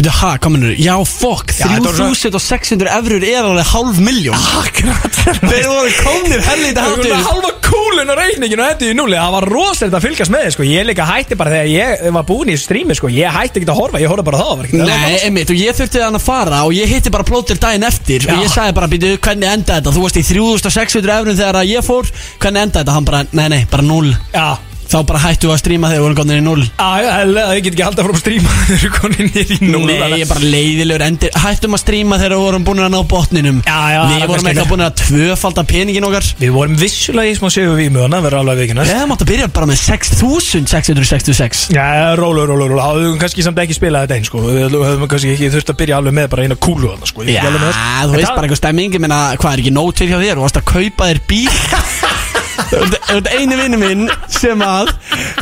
Býtu, 0.00 0.12
ha, 0.16 0.30
kominur 0.40 0.72
Já, 0.80 0.94
fokk, 1.04 1.52
Já, 1.52 1.66
svo- 1.76 1.92
3600 1.92 2.88
eurur 2.88 3.24
er 3.26 3.44
alveg 3.44 3.66
hálf 3.68 3.98
miljón 4.00 4.38
Akkurat. 4.56 5.18
Þeir 5.44 5.66
voru 5.68 5.90
komnir 6.00 6.40
helvita 6.46 6.84
yfir. 6.94 7.12
halva 7.26 7.50
kúlun 7.66 8.08
á 8.08 8.14
reyninginu 8.16 8.64
og 8.64 8.70
þetta 8.70 8.86
í 8.88 8.94
núli. 8.96 9.18
Það 9.20 9.34
var 9.34 9.46
rosalegt 9.50 9.96
að 9.98 10.06
fylgjast 10.06 10.32
með 10.32 10.46
þið 10.46 10.54
sko. 10.54 10.66
Ég 10.70 10.86
líka 10.88 11.04
hætti 11.10 11.36
bara 11.36 11.52
þegar 11.52 11.68
ég 11.74 12.06
var 12.16 12.24
búinn 12.30 12.52
í 12.54 12.56
strími 12.56 12.96
sko. 12.96 13.10
Ég 13.12 13.34
hætti 13.34 13.60
ekki 13.60 13.68
að 13.68 13.80
horfa, 13.82 14.00
ég 14.00 14.08
horfði 14.08 14.26
bara 14.30 14.40
það, 14.40 14.64
Nei, 14.88 15.18
einmitt, 15.26 15.52
og 15.52 15.60
ég 15.60 15.76
þurfti 15.76 16.00
þannig 16.00 16.22
að 16.22 16.26
fara 16.30 16.62
og 16.64 16.72
ég 16.72 16.88
hitti 16.94 17.12
bara 17.12 17.28
plótir 17.28 17.60
daginn 17.60 17.84
eftir 17.84 18.24
Já. 18.24 18.32
og 18.32 18.40
ég 18.46 18.50
sagði 18.54 18.76
bara, 18.80 18.88
býtu, 18.88 19.12
hvernig 19.20 19.52
enda 19.52 19.76
þetta? 19.80 19.92
Þú 19.92 20.06
varst 20.06 20.16
í 20.16 20.24
3600 20.24 21.18
eurum 21.20 21.36
þegar 21.36 21.60
ég 21.68 21.84
fór. 21.84 22.08
Hvernig 22.40 22.62
enda 22.64 22.80
þetta? 22.80 22.96
Hann 22.96 23.04
bara, 23.12 23.22
nei, 23.36 23.48
nei, 23.52 23.62
bara 23.70 23.84
0 23.84 24.16
Já, 24.32 24.48
þá 24.90 24.98
bara 25.06 25.20
hættu 25.22 25.46
við 25.48 25.54
að 25.54 25.60
stríma 25.62 25.90
þegar 25.90 26.00
við 26.00 26.04
vorum 26.06 26.18
komin 26.20 26.40
í 26.40 26.44
0 26.44 26.64
Já, 26.66 26.88
já, 27.04 27.10
hella, 27.20 27.44
ég 27.54 27.62
get 27.66 27.74
ekki 27.76 27.84
haldið 27.86 28.06
frá 28.06 28.14
að 28.14 28.20
stríma 28.20 28.54
Þeir 28.66 28.76
eru 28.80 28.90
konin 28.96 29.30
nýr 29.30 29.52
í 29.54 29.58
núl 29.70 29.84
Nei, 29.86 29.94
ég 30.10 30.24
er 30.24 30.30
bara 30.30 30.50
leiðilegur 30.54 31.04
endir. 31.06 31.30
Hættum 31.40 31.76
að 31.76 31.82
stríma 31.84 32.18
þegar 32.20 32.34
við 32.34 32.42
vorum 32.44 32.64
búin 32.66 32.82
að 32.84 32.90
ná 32.94 33.00
botninum. 33.10 33.60
Já, 33.66 33.78
já, 33.94 34.00
Við 34.10 34.16
það 34.24 34.30
vorum 34.32 34.48
eitthvað 34.50 34.70
búin 34.72 34.84
að 34.86 34.94
tvöfalda 35.00 35.64
peningin 35.70 36.06
okkar. 36.08 36.28
Við 36.40 36.52
vorum 36.54 36.76
vissulega 36.80 37.30
í 37.30 37.36
smá 37.38 37.48
séu 37.54 37.74
við 37.78 37.90
mjög 37.94 38.10
Það 38.10 38.24
verður 38.26 38.40
alveg 38.42 38.60
vikina 38.64 38.86
Við 38.86 38.96
hefum 38.98 39.14
átt 39.14 39.24
að 39.24 39.30
byrja 39.30 39.48
bara 39.54 39.70
með 39.70 39.80
6666 39.84 41.62
Já, 41.74 41.86
rólu, 42.18 42.44
rólu, 42.50 42.66
rólu 42.70 42.80
Það 42.82 43.00
höfum 43.04 43.20
kannski 43.22 43.46
samt 43.46 43.62
ekki 43.62 43.76
spilað 43.78 44.06
þetta 44.06 44.18
einn 44.18 44.28
sko. 44.28 44.42
Við 44.46 44.76
höfum 44.76 45.06
kannski 45.10 45.34
ekki 45.36 45.52
þurft 45.54 45.72
að 45.74 45.80
byrja 45.82 46.00
alveg 46.00 46.16
með 46.18 46.30
bara 46.34 46.46
eina 46.48 46.58
kúlu 46.58 46.92
sko. 47.08 47.26
Ég 47.26 47.38
Já, 47.38 47.44
það. 47.46 47.60
þú 47.60 48.16
veist 48.16 48.26
það- 48.26 48.36
bara 48.36 48.46
eitthvað 48.48 48.62
stemming 48.62 48.98
Ég 48.98 49.06
hvað 49.40 49.52
er 49.54 49.64
ekki 49.64 49.74
nótir 49.76 50.10
hjá 50.10 50.18
þér? 50.20 50.36
Þú 50.40 50.46
varst 50.46 50.60
að 50.60 50.68
kaupa 50.74 51.10
þér 51.10 51.22
bíl 51.30 51.48
Þú 52.70 53.16
ert 53.16 53.30
einu 53.34 53.58
vinnu 53.60 53.80
minn 53.80 54.06
sem 54.30 54.62
að 54.64 54.92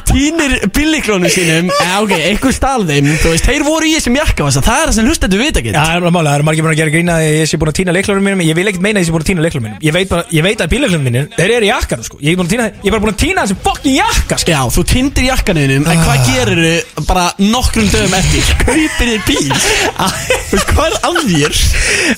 týnir 0.08 0.54
bíliklónu 0.74 1.30
sínum 1.32 1.68
Já, 1.72 1.92
ok, 2.04 2.14
einhver 2.16 2.54
stál 2.56 2.86
þeim 2.88 3.10
Þú 3.22 3.32
veist, 3.34 3.48
þeir 3.48 3.64
voru 3.66 3.88
í 3.88 3.94
þessum 3.96 4.18
jakka 4.18 4.46
varst, 4.46 4.62
Það 4.64 4.82
er 4.82 4.90
það 4.90 4.96
sem 4.98 5.10
hlustendur 5.10 5.42
vita 5.42 5.62
ekki 5.62 5.74
Já, 5.74 5.80
það 5.80 5.96
er 5.98 6.14
málega, 6.16 6.32
það 6.32 6.38
er 6.38 6.46
margir 6.48 6.66
búin 6.66 6.74
að 6.74 6.80
gera 6.82 6.94
grína 6.94 7.18
að 7.18 7.26
ég 7.28 7.50
sé 7.50 7.60
búin 7.60 7.72
að 7.72 7.78
týna 7.80 7.96
leiklunum 7.96 8.28
mínum 8.28 8.44
Ég 8.46 8.58
vil 8.58 8.66
ekkert 8.70 8.84
meina 8.86 8.98
að 8.98 9.04
ég 9.04 9.08
sé 9.08 9.14
búin 9.14 9.24
að 9.24 9.30
týna 9.30 9.44
leiklunum 9.46 9.68
mínum 9.68 9.86
Ég 9.88 9.96
veit, 9.98 10.08
bara, 10.10 10.24
ég 10.32 10.46
veit 10.46 10.64
að 10.64 10.72
bíleiklunum 10.74 11.08
mínum, 11.08 11.28
þeir 11.36 11.54
eru 11.58 11.68
í 11.68 11.70
jakkan 11.72 12.04
sko. 12.06 12.20
Ég 12.22 12.34
er 12.34 12.38
búin 12.38 12.48
að 12.48 12.54
týna, 12.54 12.68
ég 12.72 12.88
er 12.88 12.94
bara 12.94 13.04
búin 13.04 13.14
að 13.14 13.20
týna 13.22 13.44
þessi 13.44 13.58
fokkin 13.66 13.96
jakka 13.98 14.38
sko. 14.42 14.54
Já, 14.54 14.60
þú 14.74 14.84
týndir 14.92 15.28
jakkanuðinum 15.28 15.88
En 15.88 16.02
hvað 16.04 16.24
gerir 16.28 16.62
þau 16.96 17.06
bara 17.08 17.26
nokkrum 17.42 17.90
dögum 17.92 18.16
eftir? 18.18 18.52
Kaupir 18.64 19.12
þér 19.12 19.22
bíl 19.28 19.52
Þú 20.48 20.56
veist, 20.56 20.72
hvað 20.72 20.86
er 20.88 20.98
að 21.08 21.20
þér? 21.28 21.58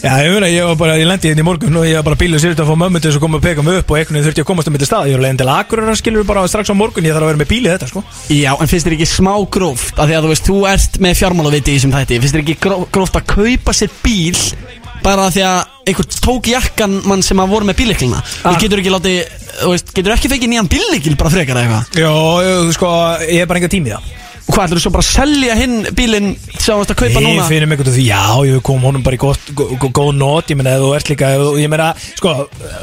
Já, 0.01 0.13
ég 0.25 0.35
meina, 0.35 0.51
ég 0.51 0.69
var 0.71 0.79
bara, 0.81 0.97
ég 1.01 1.09
lendi 1.09 1.31
hérna 1.31 1.45
í 1.45 1.47
morgun 1.47 1.81
og 1.81 1.87
ég 1.89 1.99
var 1.99 2.07
bara 2.11 2.21
bíluð 2.21 2.43
sér 2.43 2.55
að 2.55 2.71
fá 2.71 2.77
mömmu 2.79 3.01
til 3.01 3.11
þess 3.11 3.19
að 3.21 3.25
koma 3.25 3.41
og 3.41 3.45
peka 3.45 3.65
mig 3.67 3.81
upp 3.81 3.91
og 3.91 3.99
einhvern 3.99 4.19
veginn 4.19 4.29
þurfti 4.29 4.43
ég 4.43 4.47
að 4.47 4.51
komast 4.51 4.71
um 4.71 4.77
þetta 4.77 4.90
stað 4.91 5.09
Ég 5.11 5.17
var 5.17 5.25
leiðin 5.25 5.41
til 5.41 5.49
Akureyrar 5.55 5.99
skilur 6.01 6.27
bara 6.29 6.43
strax 6.51 6.69
á 6.71 6.75
morgun, 6.77 7.07
ég 7.07 7.15
þarf 7.15 7.25
að 7.25 7.31
vera 7.33 7.41
með 7.45 7.51
bílið 7.55 7.75
þetta 7.77 7.89
sko. 7.93 8.03
Já, 8.35 8.53
en 8.61 8.71
finnst 8.71 8.87
þér 8.89 8.97
ekki 8.99 9.09
smá 9.09 9.33
gróft 9.57 9.97
að 10.03 10.11
því 10.11 10.17
að 10.19 10.25
þú 10.27 10.33
veist, 10.35 10.49
þú 10.51 10.59
ert 10.75 10.99
með 11.07 11.19
fjármálaviti 11.23 11.71
í 11.73 11.79
þessum 11.79 11.95
þætti 11.97 12.21
finnst 12.21 12.35
þér 12.37 12.45
ekki 12.45 12.59
gró- 12.67 12.87
gróft 12.93 13.17
að 13.21 13.27
kaupa 13.35 13.73
sér 13.81 13.91
bíl 14.03 14.37
bara 15.01 15.31
því 15.33 15.43
að 15.49 15.61
einhver 15.89 16.07
tók 16.21 16.49
jakkan 16.53 16.99
mann 17.09 17.23
sem 17.25 17.39
að 17.41 17.49
voru 17.55 17.65
með 17.71 17.79
bíleiklina 17.81 18.19
Ah. 18.45 18.51
og 18.53 18.59
getur 18.61 18.83
ekki 18.83 18.93
látið, 18.93 19.31
þú 19.63 19.71
veist, 19.73 19.95
getur 19.97 20.13
ekki 20.13 20.29
fekið 20.29 20.51
nýjan 20.53 20.69
bíleikil 20.69 21.17
bara 21.17 21.31
frekar 21.33 21.57
eða 21.57 21.65
eitthvað? 21.65 22.03
Já, 22.03 22.13
ég- 22.45 22.73
sko, 22.77 22.91
ég 23.25 23.41
er 23.41 23.47
bara 23.49 23.59
enga 23.63 23.69
tími 23.73 23.89
í 23.89 23.95
það 23.95 24.03
hvað 24.55 24.67
ætlur 24.67 24.81
þú 24.81 24.85
svo 24.85 24.93
bara 24.95 25.05
að 25.05 25.11
selja 25.11 25.55
hinn 25.59 25.77
bílinn 25.97 26.29
sem 26.61 26.75
þú 26.75 26.79
varst 26.81 26.93
að 26.95 26.99
kaupa 27.01 27.21
Ég 27.21 27.27
núna 27.27 27.47
finnum 27.49 27.73
einhvern 27.75 27.91
veginn 27.91 27.97
því, 27.97 28.05
já, 28.11 28.23
ég 28.51 28.63
kom 28.67 28.85
honum 28.87 29.03
bara 29.07 29.17
í 29.17 29.21
gott, 29.21 29.51
gó- 29.57 29.71
gó- 29.81 29.91
góð 29.99 30.11
nót, 30.21 30.51
ég 30.53 30.59
meina, 30.61 30.75
ef 30.77 30.83
þú 30.85 30.91
ert 30.97 31.11
líka, 31.13 31.31
ég 31.61 31.71
meina, 31.73 31.89
sko, 32.19 32.35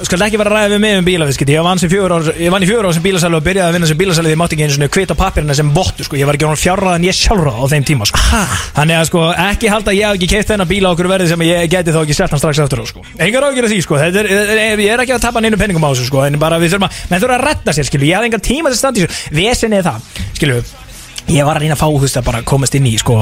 skal 0.07 0.23
ekki 0.27 0.39
vera 0.41 0.51
að 0.51 0.57
ræða 0.57 0.71
við 0.75 0.81
mig 0.83 0.97
um 1.01 1.05
bílaviskiti, 1.07 1.55
ég 1.57 1.65
vann 1.67 1.79
sem 1.81 1.89
fjögur 1.91 2.15
ár, 2.17 2.29
ég 2.37 2.51
vann 2.53 2.63
í 2.65 2.69
fjögur 2.69 2.87
ár 2.89 2.95
sem 2.97 3.03
bílasælu 3.05 3.39
og 3.39 3.45
byrjaði 3.47 3.67
að 3.69 3.75
vinna 3.77 3.89
sem 3.91 3.97
bílasælu, 4.01 4.31
ég 4.33 4.39
mátti 4.41 4.57
ekki 4.57 4.65
einu 4.67 4.75
svona 4.77 4.89
kvita 4.97 5.17
pappirina 5.17 5.55
sem 5.57 5.71
vottu, 5.75 6.03
sko, 6.07 6.15
ég 6.19 6.25
var 6.29 6.37
ekki 6.39 6.47
honum 6.49 6.61
fjárraðan 6.61 7.07
ég 7.07 7.17
sjálfráð 7.17 7.57
á 7.57 7.65
þeim 7.73 7.85
tíma, 7.87 8.07
sko. 8.09 8.23
Ha? 8.31 8.41
Þannig 8.77 8.97
að, 9.01 9.05
sko, 9.11 9.25
ekki 9.47 9.71
halda 9.71 9.91
að 9.93 9.99
ég 9.99 10.07
hef 10.07 10.17
ekki 10.19 10.29
keitt 10.33 10.51
þennan 10.51 10.69
bíla 10.71 10.91
okkur 10.95 11.11
verði 11.11 11.29
sem 11.31 11.45
ég 11.47 11.69
geti 11.71 11.93
þá 11.95 12.01
ekki 12.03 12.17
sett 12.17 12.33
hann 12.35 12.41
strax 12.41 12.63
eftir 12.65 12.81
á, 12.81 12.85
sko. 12.89 13.05
Engar 13.19 13.47
ágjur 13.51 13.69
því, 13.71 13.79
sko, 13.85 13.99
þetta 14.01 14.23
er, 14.23 14.81
ég 14.81 14.91
er 14.93 15.03
ekki 15.05 15.15
að 15.17 15.23
tapa 15.27 15.41
neinu 15.43 15.57
penningum 15.59 15.85
á 15.85 15.91
þessu, 15.93 16.07
sko, 16.09 16.23
en 16.27 16.39
bara 16.41 16.59
við 16.61 16.73
þurfum 16.75 16.87
að, 16.89 16.99
menn 17.11 17.21
þurfum 17.23 17.37
að 17.37 17.45
redda 17.51 17.75
sér, 17.77 17.87
skilu, 17.89 18.09
ég 18.09 18.17
hafði 18.19 18.31
engan 18.31 18.45
tíma 18.47 18.71
til 18.71 18.77
að 18.77 18.81
standa 18.83 18.99
í 19.01 19.07
þessu, 19.07 19.31
vesinni 19.37 19.79
er 19.81 19.87
það, 19.87 20.11
skilu, 20.37 20.59
Ég 21.27 21.43
var 21.43 21.57
að 21.59 21.65
reyna 21.65 21.75
að 21.75 21.81
fá, 21.81 21.87
veist, 21.99 22.17
að 22.21 22.23
bara 22.29 22.39
komast 22.47 22.75
inn 22.77 22.85
í 22.87 22.93
sko, 23.01 23.15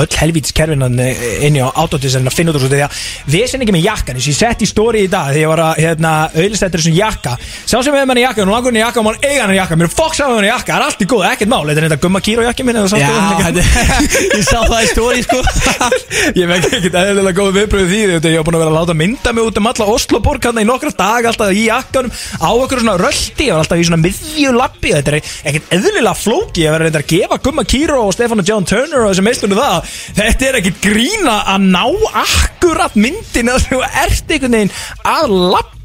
öll 0.00 0.16
helvítis 0.18 0.50
kerfinan 0.56 0.96
inn 0.98 1.54
í 1.54 1.60
á 1.62 1.70
autodisen 1.78 2.26
að 2.26 2.34
finna 2.34 2.50
út 2.50 2.58
úr 2.58 2.64
því 2.72 2.80
að 2.82 2.96
við 3.30 3.44
sem 3.52 3.62
ekki 3.62 3.74
með 3.76 3.84
jakkan, 3.86 4.16
þess 4.18 4.26
að 4.26 4.32
ég 4.32 4.38
sett 4.40 4.64
í 4.64 4.66
stóri 4.66 5.04
í 5.06 5.10
dag 5.12 5.28
þegar 5.30 5.38
ég 5.44 5.50
var 5.52 5.62
að, 5.62 5.78
hérna, 5.84 6.12
auðvitað 6.34 6.74
þessum 6.74 6.96
jakka. 6.96 7.36
Sá 7.62 7.76
sem 7.78 7.94
við 7.94 8.00
með 8.02 8.10
henni 8.16 8.24
jakka, 8.24 8.42
hún 8.42 8.50
langur 8.56 8.72
henni 8.72 8.82
jakka 8.82 8.98
og 9.02 9.06
maður 9.06 9.28
eiga 9.28 9.44
henni 9.46 9.58
jakka, 9.60 9.78
mér 9.78 9.88
er 9.88 9.94
fokks 9.94 10.18
á 10.18 10.26
henni 10.26 10.50
jakka, 10.50 10.72
það 10.72 10.80
er 10.80 10.86
allt 10.88 11.04
í 11.04 11.08
góð, 11.12 11.22
ekkert 11.30 11.52
mál, 11.52 11.62
þetta 11.70 11.78
er 11.78 11.86
þetta 11.86 12.00
gumma 12.02 12.22
kýr 12.26 12.42
og 12.42 12.48
jakki 12.48 12.66
minn 12.66 12.80
eða 12.82 12.90
sástu 12.90 13.06
Já, 13.06 13.14
þetta? 13.14 13.62
þetta- 13.62 14.24
ég 14.32 14.44
sá 14.48 14.58
það 14.58 14.82
í 14.82 14.90
stóri 14.90 15.22
sko. 15.28 15.38
Ég 16.42 16.48
veit 16.50 16.66
ekkert 16.66 16.98
eðlilega 16.98 17.36
góð 17.38 17.54
viðbröðu 17.60 17.88
því 17.92 18.00
þegar 18.10 18.32
ég 18.34 18.42
var 18.42 18.46
búin 18.48 18.56
að 18.58 18.62
vera 18.62 18.72
að 18.72 18.78
láta 18.80 18.94
mynda 18.98 19.32
mig 19.36 19.46
út 19.48 19.58
um 19.62 19.68
alla 19.70 19.86
Osloborg 19.92 20.46
hann 20.48 20.60
í 20.62 20.66
nokkra 20.68 20.92
dag 20.98 21.26
alltaf 21.30 21.52
í 21.56 21.64
jakkanum 21.68 22.12
á 22.42 22.48
okkur 22.52 22.82
svona 22.82 22.94
röldi 23.00 23.48
og 23.52 23.60
alltaf 23.62 23.80
í 23.80 23.86
svona 23.88 24.00
miðju 24.02 24.52
lappi 24.56 24.92
þetta 24.94 25.12
er 25.12 25.18
ekkert 25.50 25.74
eðlilega 25.78 26.14
flóki 26.18 26.66
að 26.68 26.76
vera 26.76 26.90
að 27.02 27.08
gefa 27.12 27.38
Gumma 27.42 27.51
Kíró 27.60 27.98
og 28.06 28.14
Stefán 28.16 28.40
og 28.40 28.48
John 28.48 28.64
Turner 28.68 29.04
og 29.04 29.12
þessi 29.12 29.24
meistunum 29.26 29.60
það 29.60 29.92
þetta 30.16 30.48
er 30.48 30.58
ekkert 30.60 30.80
grína 30.84 31.36
að 31.52 31.68
ná 31.74 31.84
akkurat 32.22 32.96
myndin 32.96 33.52
að 33.52 33.68
þú 33.68 33.82
ert 33.86 34.32
einhvern 34.32 34.56
veginn 34.56 34.74
að 35.12 35.36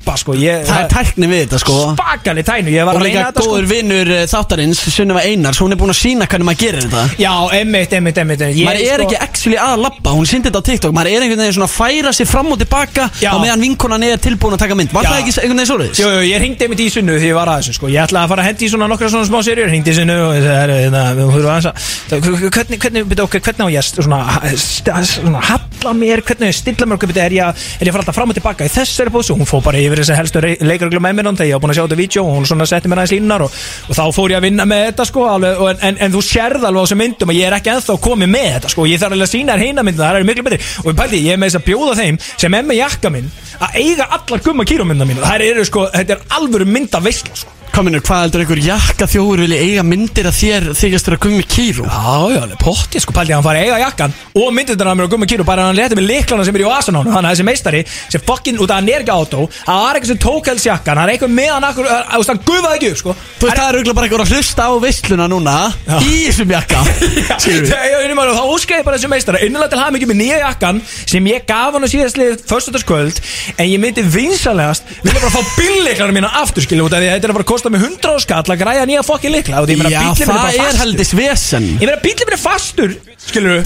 lappa 0.07 0.17
sko. 0.19 0.35
Ég, 0.39 0.63
Það 0.67 0.83
er 0.83 0.89
tækni 0.91 1.27
við 1.27 1.41
þetta 1.43 1.59
sko. 1.61 1.75
Spakali 1.97 2.43
tænu 2.47 2.71
ég 2.71 2.85
var 2.87 2.95
Og 2.95 3.01
að 3.01 3.05
líka 3.07 3.17
reyna 3.17 3.27
þetta 3.31 3.43
sko. 3.43 3.51
góður 3.51 3.67
vinnur 3.71 4.11
eh, 4.15 4.23
þáttarins 4.31 4.81
Sunneva 4.93 5.23
Einars, 5.27 5.59
hún 5.61 5.71
er 5.75 5.79
búin 5.79 5.91
að 5.91 5.99
sína 5.99 6.27
hvernig 6.27 6.47
maður 6.47 6.61
gerir 6.63 6.85
þetta. 6.87 7.03
Já, 7.19 7.33
einmitt, 7.57 7.93
einmitt 7.97 8.17
ég, 8.47 8.63
maður 8.67 8.81
er 8.81 9.03
sko- 9.03 9.07
ekki 9.07 9.19
actually 9.27 9.59
að 9.59 9.75
labba, 9.83 10.13
hún 10.15 10.27
sýndi 10.29 10.47
þetta 10.49 10.61
á 10.63 10.67
TikTok. 10.69 10.95
Maður 10.95 11.11
er 11.11 11.25
einhvern 11.25 11.43
veginn 11.43 11.57
svona 11.57 11.67
að 11.67 11.75
færa 11.75 12.13
sig 12.15 12.27
fram 12.29 12.51
og 12.53 12.59
tilbaka 12.61 13.09
Já. 13.21 13.31
á 13.33 13.37
meðan 13.41 13.63
vinkonan 13.67 14.03
er 14.07 14.17
tilbúin 14.23 14.55
að 14.55 14.63
taka 14.63 14.75
mynd. 14.79 14.93
Var 14.95 15.03
Já. 15.03 15.09
það 15.11 15.19
ekki 15.23 15.33
einhvern 15.43 15.59
veginn 15.59 15.71
svoleiðis? 15.71 16.01
Jú, 16.01 16.07
jú, 16.15 16.21
ég 16.31 16.41
ringdi 16.43 16.67
einmitt 16.67 16.83
í 16.83 16.89
sunnu 16.93 17.17
því 17.19 17.31
ég 17.31 17.37
var 17.37 17.51
að 17.51 17.59
þessu 17.61 17.73
sko. 17.77 17.91
Ég 17.91 17.99
ætlaði 18.07 18.23
að 18.23 18.31
fara 18.33 18.41
að 18.43 18.47
hendi 18.51 18.65
í 18.67 18.71
svona 18.71 18.87
nokkra 18.91 19.11
svona 19.11 19.27
smá 19.27 19.39
serjur 19.43 19.67
Ringdi 19.67 19.91
í 19.91 19.97
sunnu 19.97 20.17
og 20.27 20.33
ég 20.37 20.43
sagði, 20.45 20.57
"Herru, 20.61 20.77
hérna, 20.87 21.01
aðeins 21.11 21.67
það- 21.67 22.51
Hvernig, 22.57 22.79
hvernig, 22.79 23.03
byrju, 23.07 23.23
ok, 23.27 23.35
hvernig 23.43 23.63
á 23.63 23.69
ég 23.75 23.83
svona, 23.83 24.19
svona 25.03 25.41
halla 25.41 25.93
mér? 25.93 26.21
Hvernig 26.23 26.53
stilla 26.55 26.85
mér, 26.85 26.97
er 27.17 27.31
ég 27.31 27.43
að 27.43 27.55
er 27.81 27.91
fara 27.91 28.03
alltaf 28.03 28.15
fram 28.15 28.29
og 28.29 28.35
tilbaka 28.37 28.65
í 28.65 28.71
þessari 28.71 29.11
bóðs 29.13 29.31
Hún 29.37 29.45
fór 29.47 29.61
bara 29.63 29.77
yfir 29.81 29.96
þessi 30.03 30.17
helstu 30.17 30.43
leikarglum 30.67 31.03
með 31.07 31.17
mér 31.19 31.31
Þegar 31.37 31.49
ég 31.49 31.57
var 31.57 31.63
búin 31.63 31.73
að 31.73 31.77
sjá 31.77 31.85
þetta 31.85 31.99
vídeo 31.99 32.23
og 32.23 32.35
hún 32.37 32.67
setti 32.67 32.89
mér 32.89 33.01
aðeins 33.01 33.13
línunar 33.13 33.43
og, 33.45 33.57
og 33.87 33.97
þá 33.97 34.03
fór 34.15 34.33
ég 34.33 34.39
að 34.39 34.45
vinna 34.47 34.65
með 34.69 34.83
þetta 34.87 35.05
sko 35.09 35.25
alveg, 35.29 35.59
og, 35.61 35.83
en, 35.87 35.99
en 36.05 36.15
þú 36.15 36.23
sérð 36.25 36.67
alveg 36.67 36.81
á 36.81 36.85
þessum 36.87 37.01
myndum 37.03 37.33
að 37.33 37.39
ég 37.39 37.49
er 37.49 37.57
ekki 37.57 37.73
ennþá 37.73 37.97
komið 38.07 38.31
með 38.33 38.47
þetta 38.55 38.71
sko 38.73 38.87
Ég 38.87 39.01
þarf 39.01 39.17
alveg 39.17 39.27
að 39.27 39.33
sína 39.33 39.57
þér 39.57 39.65
heina 39.65 39.85
myndina, 39.85 40.07
það 40.07 40.21
er 40.21 40.27
miklu 40.31 40.47
betri. 40.47 40.61
Og 40.83 40.97
pældi, 40.97 41.21
ég 41.27 41.35
er 41.35 41.41
með 41.41 41.51
þess 41.51 41.61
að 41.61 41.67
bjóða 41.67 41.97
þeim 42.01 42.21
sem 42.29 42.57
er 42.57 42.71
með 42.71 42.81
jakka 42.81 43.13
minn 43.13 43.29
að 43.57 43.77
eiga 43.83 44.09
allar 44.17 44.47
gumma 44.47 44.67
kýrumynda 44.67 45.09
mín 45.09 45.21
Það 45.21 45.45
eru 45.51 45.67
sko, 45.67 45.85
þetta 45.93 46.17
er 46.17 46.25
alvöru 46.39 46.69
mynda 46.69 47.03
veistla 47.03 47.37
sko 47.37 47.56
Kominur, 47.77 48.01
hvað 48.01 48.23
heldur 48.23 48.41
einhver 48.41 48.59
jakka 48.65 49.05
þjóður 49.05 49.43
vilja 49.43 49.57
eiga 49.61 49.81
myndir 49.85 50.25
að 50.25 50.33
þér 50.33 50.63
þykjast 50.79 51.05
þér 51.05 51.13
að 51.13 51.19
gummi 51.27 51.43
kýru? 51.45 51.83
Já, 51.85 52.13
já, 52.33 52.39
alveg 52.41 52.57
potti, 52.63 53.01
sko, 53.03 53.13
pældi 53.13 53.35
að 53.35 53.37
hann 53.37 53.45
fari 53.45 53.59
að 53.59 53.67
eiga 53.67 53.77
jakkan 53.83 54.15
og 54.41 54.47
myndirna 54.57 54.95
mér 54.97 55.05
á 55.05 55.11
gumma 55.11 55.27
kýru 55.29 55.45
bara 55.45 55.61
að 55.61 55.69
hann 55.69 55.77
leti 55.77 55.97
með 55.99 56.07
liklana 56.09 56.47
sem 56.47 56.57
er 56.57 56.63
í 56.63 56.65
vasan 56.65 56.97
á 56.97 56.99
hann 57.03 57.11
þannig 57.11 57.29
að 57.29 57.35
þessi 57.35 57.45
meistari 57.45 57.81
sem 57.85 58.23
fokkin 58.25 58.57
út 58.57 58.73
af 58.73 58.79
hann 58.79 58.89
er 58.89 59.05
ekki 59.05 59.13
átó 59.13 59.43
að 59.45 59.51
það 59.61 59.85
er 59.91 59.99
eitthvað 59.99 60.09
sem 60.09 60.21
tók 60.25 60.49
helst 60.49 60.65
jakkan 60.65 60.97
hann 60.97 61.05
er 61.05 61.13
eitthvað 61.13 61.35
með 61.37 61.51
hann 61.53 61.67
akkur, 61.69 61.85
að, 61.85 62.01
að, 62.17 62.25
hann 62.31 62.41
gufaði 62.49 62.79
ekki 62.79 62.89
upp, 62.89 63.01
sko. 63.03 63.15
Þú 63.37 63.45
veist, 63.45 63.61
það 63.61 63.67
er 63.67 63.77
auðvitað 63.77 63.97
bara 63.99 64.09
einhver 64.09 64.25
að 64.25 64.33
hlusta 64.33 64.65
á 64.65 64.71
veisluna 64.87 65.29
núna 65.29 65.55
í 66.01 66.17
þessum 66.25 66.55
jakka. 66.57 66.81
Þá 68.37 68.43
óskæði 68.45 68.85
bara 68.85 68.97
þessu 68.97 69.09
meistara. 69.11 69.39
Innilega 69.45 69.71
til 69.71 69.79
hamingi 69.81 70.07
með 70.09 70.19
nýja 70.19 70.37
jakkan 70.41 70.81
sem 70.87 71.29
ég 71.29 71.45
gaf 71.47 71.75
hann 71.75 71.85
á 71.85 71.89
síðastlið 71.89 72.43
föstudagskvöld 72.49 73.21
en 73.57 73.69
ég 73.69 73.81
myndi 73.81 74.03
vinsalegast 74.05 74.89
vilja 75.03 75.21
bara 75.23 75.33
fá 75.33 75.53
bílliklarna 75.57 76.15
mína 76.15 76.31
aftur 76.41 76.65
skilju 76.65 76.87
út 76.87 76.95
af 76.95 77.01
því 77.01 77.09
að 77.09 77.15
þetta 77.17 77.29
er 77.29 77.33
að 77.33 77.39
fara 77.39 77.47
að 77.47 77.51
kosta 77.67 77.75
mig 77.75 77.83
100 77.83 78.23
skall 78.23 78.53
að 78.53 78.61
græja 78.61 78.85
nýja 78.87 79.03
fokkin 79.05 79.33
likla 79.33 79.61
og 79.61 79.67
því 79.67 79.75
ég 79.75 79.81
meina 79.81 79.91
Já, 79.91 79.99
bíllinn 80.03 80.17
minn 80.17 80.23
er 80.23 80.33
bara 80.33 80.47
það 80.47 80.57
er 80.57 80.63
fastur. 80.63 80.81
heldis 80.83 81.13
vesen. 81.17 81.67
Ég 81.81 81.87
meina 81.87 82.01
bílinn 82.03 82.27
minn 82.27 82.37
er 82.37 82.43
fastur 82.43 82.97
skilju 83.27 83.57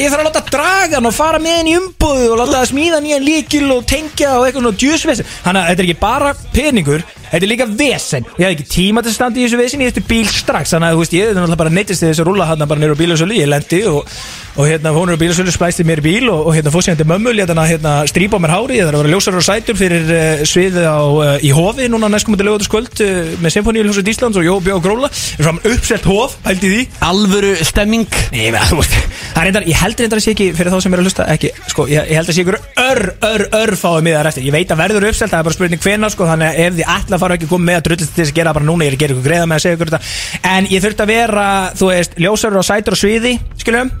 Ég 0.00 0.08
þarf 0.08 0.22
að 0.22 0.24
láta 0.24 0.40
draga 0.48 0.96
hann 0.96 1.08
og 1.08 1.14
fara 1.14 1.38
með 1.42 1.58
hann 1.58 1.68
í 1.68 1.74
umbúðu 1.76 2.30
og 2.32 2.38
láta 2.40 2.60
það 2.62 2.70
smíða 2.70 3.00
nýjan 3.04 3.26
líkil 3.26 3.66
og 3.74 3.82
tengja 3.88 4.38
og 4.38 4.46
eitthvað 4.46 4.64
svona 4.64 4.80
djúsvesen 4.80 5.28
Þannig 5.44 5.60
að 5.60 5.68
þetta 5.68 5.84
er 5.84 5.88
ekki 5.88 6.00
bara 6.00 6.30
peningur 6.54 7.04
Þetta 7.34 7.42
er 7.48 7.50
líka 7.50 7.66
vesen. 7.66 8.26
Og 8.30 8.38
ég 8.38 8.46
hafði 8.46 8.54
ekki 8.54 8.66
tíma 8.70 9.02
til 9.02 9.10
að 9.10 9.14
standa 9.16 9.40
í 9.40 9.44
þessu 9.44 9.58
vesen 9.58 9.80
ég 9.82 9.90
eftir 9.90 10.04
bíl 10.06 10.28
strax. 10.30 10.70
Þannig 10.70 10.86
að 10.86 10.94
þú 10.94 11.00
veist 11.00 11.14
ég 11.16 11.24
er 11.24 11.34
náttúrulega 11.34 11.60
bara 11.64 11.72
neittist 11.74 12.04
til 12.04 12.10
þess 12.12 12.22
að 12.22 12.28
rúla 12.28 12.46
hann 12.46 12.62
bara 12.70 12.78
nýra 12.78 12.94
á 12.94 13.00
bílasölu 13.00 13.34
ég 13.34 13.48
lendi 13.50 13.80
og, 13.90 14.12
og 14.56 14.68
hérna 14.68 14.92
hún 14.94 15.10
er 15.10 15.16
á 15.18 15.22
bílasölu 15.22 15.50
splæsti 15.50 15.82
mér 15.82 15.98
í 15.98 16.04
bíl 16.04 16.28
og, 16.30 16.46
og 16.46 16.54
hérna 16.54 16.70
fór 16.70 16.84
sér 16.86 16.98
til 16.98 17.08
mömmu 17.10 17.32
létt 17.34 17.50
hann 17.50 17.58
að 17.58 17.72
hérna 17.74 17.94
strípa 18.06 18.38
á 18.38 18.42
mér 18.44 18.54
hári 18.54 18.78
ég 18.78 18.86
þarf 18.86 19.00
að 19.00 19.02
vera 19.02 19.14
ljósar 19.14 19.38
og 19.38 19.46
sætur 19.46 19.78
fyrir 19.78 20.04
uh, 20.06 20.44
sviðið 20.46 20.86
á 20.86 20.98
uh, 21.02 21.38
í 21.42 21.50
hofi 21.54 21.88
núna 21.90 22.10
næstkomandi 22.12 22.46
lögutaskvöld 22.46 23.02
uh, 23.02 23.32
með 23.42 23.54
Symfóníuljósut 23.56 24.10
Íslands 24.12 24.38
og 24.38 24.46
Jóbi 24.46 24.70
og 24.74 24.82
Gróla. 24.84 25.10
Svona 25.10 25.58
uppselt 25.72 26.06
hof, 26.06 26.36
hældi 26.46 26.70
því. 26.70 26.82
Alvöru 27.08 27.54
stemming. 27.66 28.06
Nei, 28.30 28.52
veist, 28.54 28.94
það 29.34 29.40
er 29.42 29.48
reyndar, 29.48 29.66
ég 29.70 29.82
heldur 29.82 30.06
reyndar 30.06 30.22
að 30.22 30.26
sé 30.28 30.34
ekki 30.36 30.48
fyrir 30.54 30.74
þá 30.74 30.78
sem 30.84 30.94
er 30.94 31.02
að 31.02 31.08
hlusta, 31.08 31.26
ekki, 31.34 31.50
sko, 31.72 31.88
ég, 31.90 32.08
ég 32.12 32.20
held 32.20 32.30
að 32.30 32.38
sé 32.38 32.44
ykkur 32.44 32.58
ör, 32.84 33.02
ör, 33.30 33.46
ör 33.60 33.74
fáið 33.80 34.06
miðar 34.06 34.30
eftir. 34.30 34.46
Ég 34.46 34.54
veit 34.54 34.70
að 34.70 34.82
verður 34.84 35.08
uppselt, 35.10 35.34
það 35.34 35.42
er 35.42 35.48
bara 35.48 35.58
spurning 35.58 35.84
hvena, 35.84 36.10
sko, 36.14 36.30
þannig 36.30 36.50
að 36.50 36.62
ef 36.64 36.78
þið 36.78 36.94
ætla 36.94 37.18
að 37.18 37.24
fara 37.24 37.38
ekki 37.38 37.50
koma 37.50 37.70
með 37.70 37.80
að 37.80 37.86
drullist 37.88 38.18
þess 38.18 38.34
að 38.34 38.40
gera 38.40 38.56
bara 38.56 38.68
núna, 38.70 38.86
ég 38.86 38.92
er 38.92 38.98
að 38.98 39.04
gera 39.04 39.16
ykkur 39.16 39.28
greiða 39.28 39.50
með 39.50 39.60
að 39.60 39.64
segja 39.66 39.78
ykkur 39.78 39.92
þetta. 39.94 40.14
En 40.54 40.70
ég 40.70 40.84
þurfti 40.84 41.06
að 41.06 41.14
vera, 41.14 41.46
þú 41.78 41.92
veist, 41.92 42.18
ljósarur 42.26 42.62
og 42.62 42.68
sætur 42.68 42.98
og 42.98 43.02
sviði, 43.04 43.38
skiljum 43.60 43.94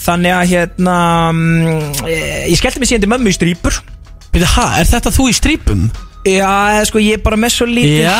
Þannig 0.00 0.32
að, 0.32 0.44
hérna, 0.54 0.96
eh, 2.08 2.46
ég 2.48 2.56
skellti 2.60 2.80
mig 2.80 2.88
síðan 2.88 3.04
til 3.04 3.12
mömmu 3.12 3.32
í 3.32 3.36
strýpur 3.36 3.80
Byrja, 4.30 4.48
ha, 4.56 4.66
er 4.78 4.86
þetta 4.88 5.10
þú 5.12 5.26
í 5.28 5.34
strípum? 5.36 5.88
Já, 6.20 6.52
eða 6.76 6.84
sko, 6.90 7.00
ég 7.00 7.16
er 7.16 7.22
bara 7.24 7.38
með 7.40 7.54
svo 7.54 7.66
lítið. 7.70 8.02
Já. 8.04 8.16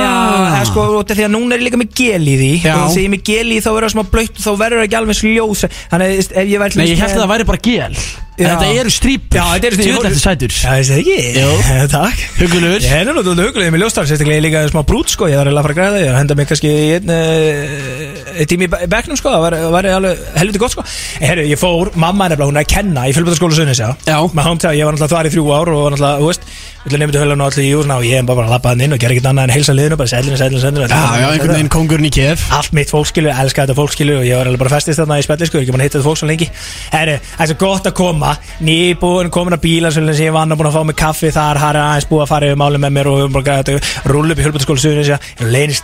Já, 0.00 0.12
eða 0.46 0.62
sko, 0.70 0.84
af 1.02 1.10
því 1.12 1.26
að 1.26 1.34
núna 1.34 1.56
er 1.56 1.60
ég 1.60 1.66
líka 1.68 1.80
með 1.82 1.90
gel 2.00 2.22
í 2.24 2.36
því. 2.40 2.52
Já. 2.64 2.76
Og 2.80 2.94
þegar 2.94 3.02
ég 3.02 3.08
er 3.10 3.14
með 3.16 3.24
gel 3.28 3.46
í 3.46 3.56
því 3.58 3.64
þá 3.66 3.72
verður 3.74 3.88
það 3.88 3.96
smá 3.96 4.06
blöytt 4.14 4.38
og 4.38 4.46
þá 4.46 4.52
verður 4.62 4.80
það 4.80 4.86
ekki 4.88 5.00
alveg 5.02 5.20
sljós 5.20 5.66
Þannig 5.66 6.06
að 6.06 6.14
ef 6.16 6.54
ég 6.54 6.70
til 6.72 6.80
Nei, 6.80 6.88
ég 6.88 7.02
held 7.04 7.12
að 7.12 7.20
það 7.26 7.34
væri 7.34 7.50
bara 7.52 7.66
gel. 7.66 7.92
En 8.36 8.44
Já. 8.44 8.50
þetta 8.52 8.80
eru 8.82 8.90
strípur 8.92 9.38
Já, 9.38 9.44
þetta 9.48 9.68
eru 9.70 9.76
Tjóðlega 9.80 10.08
þetta 10.12 10.20
sætur. 10.20 10.54
Já, 10.60 10.72
ég 10.76 10.84
segi 10.84 11.12
ekki. 11.16 11.40
Jú. 11.40 11.52
Takk. 11.94 12.24
Hugulur 12.36 12.84
Ég 12.84 12.92
er 12.92 13.08
náttúrulega 13.08 13.46
huglega 13.48 13.72
með 13.72 13.80
ljóstar 13.80 14.08
Sérstaklega 14.10 14.36
ég 14.36 14.42
er 14.42 14.44
líka 14.44 14.64
smá 14.74 14.82
brút 14.90 15.08
sko. 15.14 15.28
Ég 15.32 15.40
var 15.40 15.48
eiginlega 15.48 15.62
að 15.62 15.68
fara 15.70 15.76
að 15.76 15.80
græða 15.80 16.02
Ég 16.04 16.18
henda 16.20 16.36
mig 16.36 16.50
kannski 16.50 16.68
í 16.68 16.90
einn 16.98 17.14
uh, 17.16 18.42
tími 18.50 18.68
í 18.68 18.72
be- 18.74 18.82
bekknum 18.92 19.16
sko. 19.16 19.32
Það 19.32 19.44
var, 19.46 19.56
var 19.78 19.88
alveg 19.94 20.26
helviti 20.36 20.60
gott 20.60 20.76
sko. 20.76 20.84
En 21.16 21.30
herru, 21.30 21.46
ég 21.48 21.62
fór 21.62 21.94
Mamma 21.96 22.28
er 22.28 22.34
nefnilega 22.36 22.50
Hún 22.52 22.60
er 22.60 22.66
að 22.68 22.72
kenna 22.76 23.06
í 23.08 23.16
fjölbætaskóla 23.16 23.56
Sunnis 23.56 23.80
Já. 23.80 23.88
Já. 24.04 24.18
Með 24.36 24.50
hámtæð 24.50 24.76
Ég 24.76 24.90
var 24.90 24.98
náttúrulega 25.00 25.16
þar 25.16 25.30
í 25.30 25.32
þrjú 25.32 25.46
ár 25.56 25.72
Og 25.72 25.80
var 25.86 25.96
náttúrulega, 25.96 26.20
þú 26.20 26.28
veist 26.34 26.50
Vilja 26.86 27.00
nefndi 27.02 27.18
hölan 27.26 27.44
og 27.44 27.52
allir 27.52 27.66
í 27.66 27.74
úr 27.76 27.90
Og 27.96 28.06
ég 28.06 28.20
er 28.20 28.26
bara 28.28 28.46
að 28.46 28.54
lappa 28.56 28.72
hann 28.72 28.84
inn 28.86 28.94
Og 28.96 29.00
gera 29.02 29.12
ekkert 29.16 29.30
annað 29.30 29.44
en 29.48 29.54
heilsa 29.56 29.76
liðinu 29.76 29.98
Bara 30.00 30.12
sællinu, 30.12 30.38
sællinu, 30.40 30.62
sællinu 30.62 30.86
Já, 30.86 31.02
já, 31.20 31.26
einhvern 31.32 31.54
veginn 31.56 31.72
kongurinn 31.72 32.08
í 32.08 32.12
kef 32.14 32.46
allt 32.56 32.72
mitt 32.76 32.90
fólkskilu, 32.92 33.30
elska 33.30 33.64
þetta 33.64 33.76
fólkskilu 33.76 34.14
og 34.20 34.24
ég 34.26 34.38
var 34.38 34.46
alveg 34.48 34.60
bara 34.62 34.72
festist 34.76 35.00
þarna 35.00 35.18
í 35.20 35.24
spelli 35.26 35.46
sko, 35.48 35.58
ég 35.58 35.62
er 35.64 35.66
ekki 35.66 35.76
að 35.76 35.84
hitta 35.84 35.98
þetta 35.98 36.06
fólk 36.06 36.20
svo 36.20 36.28
lengi. 36.30 36.46
Herru, 36.92 37.16
það 37.26 37.42
er 37.44 37.50
svo 37.50 37.58
gott 37.60 37.84
að 37.90 37.94
koma. 37.98 38.30
Nýbúin, 38.64 39.30
komin 39.34 39.56
að 39.56 39.62
bíla 39.66 39.88
sem 39.94 40.06
ég 40.08 40.32
vann 40.34 40.52
að 40.52 40.58
búin 40.60 40.70
að 40.70 40.76
fá 40.76 40.82
mig 40.88 40.98
kaffi 41.00 41.30
þar, 41.34 41.56
har 41.62 41.76
aðeins 41.80 42.08
búið 42.10 42.24
að 42.24 42.30
fara 42.32 42.50
yfir 42.50 42.60
máli 42.62 42.78
með 42.82 42.92
mér 42.96 43.06
og 43.10 43.16
erum 43.24 43.34
bara 43.36 43.44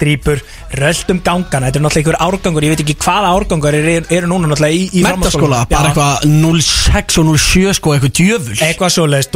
strýpur 0.02 0.40
röldum 0.78 1.20
gangana, 1.22 1.68
þetta 1.68 1.78
er 1.78 1.84
náttúrulega 1.84 2.02
einhver 2.02 2.18
árgangur 2.26 2.64
ég 2.66 2.72
veit 2.72 2.82
ekki 2.84 2.96
hvaða 3.02 3.32
árgangur 3.36 3.76
eru, 3.76 3.94
eru 4.08 4.30
núna 4.30 4.50
náttúrulega 4.50 4.74
í, 4.74 4.88
í 4.98 5.04
Mentaskóla, 5.06 5.60
bara 5.70 5.92
Já, 5.92 5.92
eitthvað 5.92 6.14
06 6.32 7.20
og 7.22 7.24
07 7.38 7.76
sko, 7.78 7.94
eitthvað 7.98 8.94
svoleiðist 8.96 9.32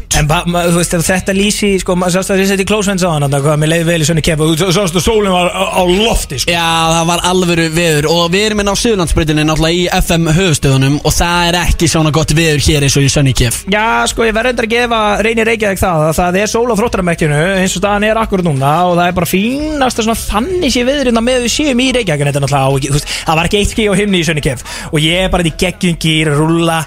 út 0.00 0.10
En 0.20 0.26
ba, 0.28 0.40
ma, 0.50 0.64
þú 0.68 0.80
veist, 0.80 0.94
þetta 1.06 1.32
lýsi, 1.32 1.68
sko, 1.80 1.94
maður 1.96 2.18
sást 2.18 2.32
að 2.34 2.42
ég 2.42 2.48
seti 2.50 2.64
klósvenns 2.68 3.04
á 3.06 3.08
hann, 3.08 3.24
þannig 3.24 3.46
að 3.46 3.60
mér 3.62 3.70
leiði 3.70 3.86
vel 3.86 4.00
í 4.02 4.06
svona 4.08 4.22
kepp 4.26 4.42
og 4.44 4.50
þú 4.58 4.68
sást 4.74 4.96
að 4.98 5.04
sólinn 5.04 5.32
var 5.32 5.48
á, 5.48 5.62
á 5.80 5.82
lofti, 5.86 6.40
sko. 6.42 6.50
Já, 6.52 6.66
það 6.90 7.04
var 7.08 7.20
alvöru 7.30 7.66
veður. 7.72 8.08
Og 8.10 8.24
við 8.34 8.42
erum 8.48 8.60
inn 8.60 8.68
á 8.68 8.76
Suðlandsbreytinni 8.82 9.44
náttúrulega 9.48 9.78
í 9.78 9.84
FM 9.96 10.24
höfustöðunum 10.36 10.96
og 11.06 11.14
það 11.14 11.40
er 11.46 11.58
ekki 11.60 11.88
svona 11.88 12.12
gott 12.12 12.34
veður 12.36 12.60
hér 12.66 12.84
eins 12.84 12.96
og 12.98 13.06
í 13.06 13.12
Sunny 13.14 13.34
Kef. 13.38 13.62
Já, 13.72 13.86
sko, 14.10 14.26
ég 14.26 14.34
verður 14.36 14.52
endur 14.52 14.68
að 14.68 14.74
gefa 14.74 15.00
reynir 15.24 15.48
Reykjavík 15.48 15.80
það 15.80 16.04
að 16.08 16.12
það 16.18 16.40
er 16.42 16.52
sól 16.52 16.68
á 16.68 16.78
þróttaramerkjunu 16.82 17.40
eins 17.62 17.78
og 17.78 17.80
staðan 17.84 18.08
er 18.10 18.20
akkur 18.20 18.44
núna 18.44 18.74
og 18.90 18.98
það 18.98 19.06
er 19.06 19.16
bara 19.20 19.30
fínast 19.30 20.02
að 20.02 20.10
þannig 20.26 20.74
sé 20.74 20.84
viðurinn 20.88 21.20
að 21.22 21.26
með 21.30 21.46
við 21.46 21.54
séum 21.54 21.80
í 21.80 21.88
Reykjavík 21.96 22.20
það 22.50 23.38
var 23.38 23.46
ekki 23.46 23.60
eitt 23.62 23.72
skí 23.72 23.86
á 23.88 23.94
himni 23.96 24.20
í 24.20 24.26
Sunny 24.26 24.44
Kef. 24.44 24.66
Og 24.90 24.98
ég 25.00 25.24
er 25.24 25.32
bara 25.32 25.46
í 25.46 25.54
geggjum 25.60 25.96
gýr, 26.00 26.32
rúlla, 26.34 26.80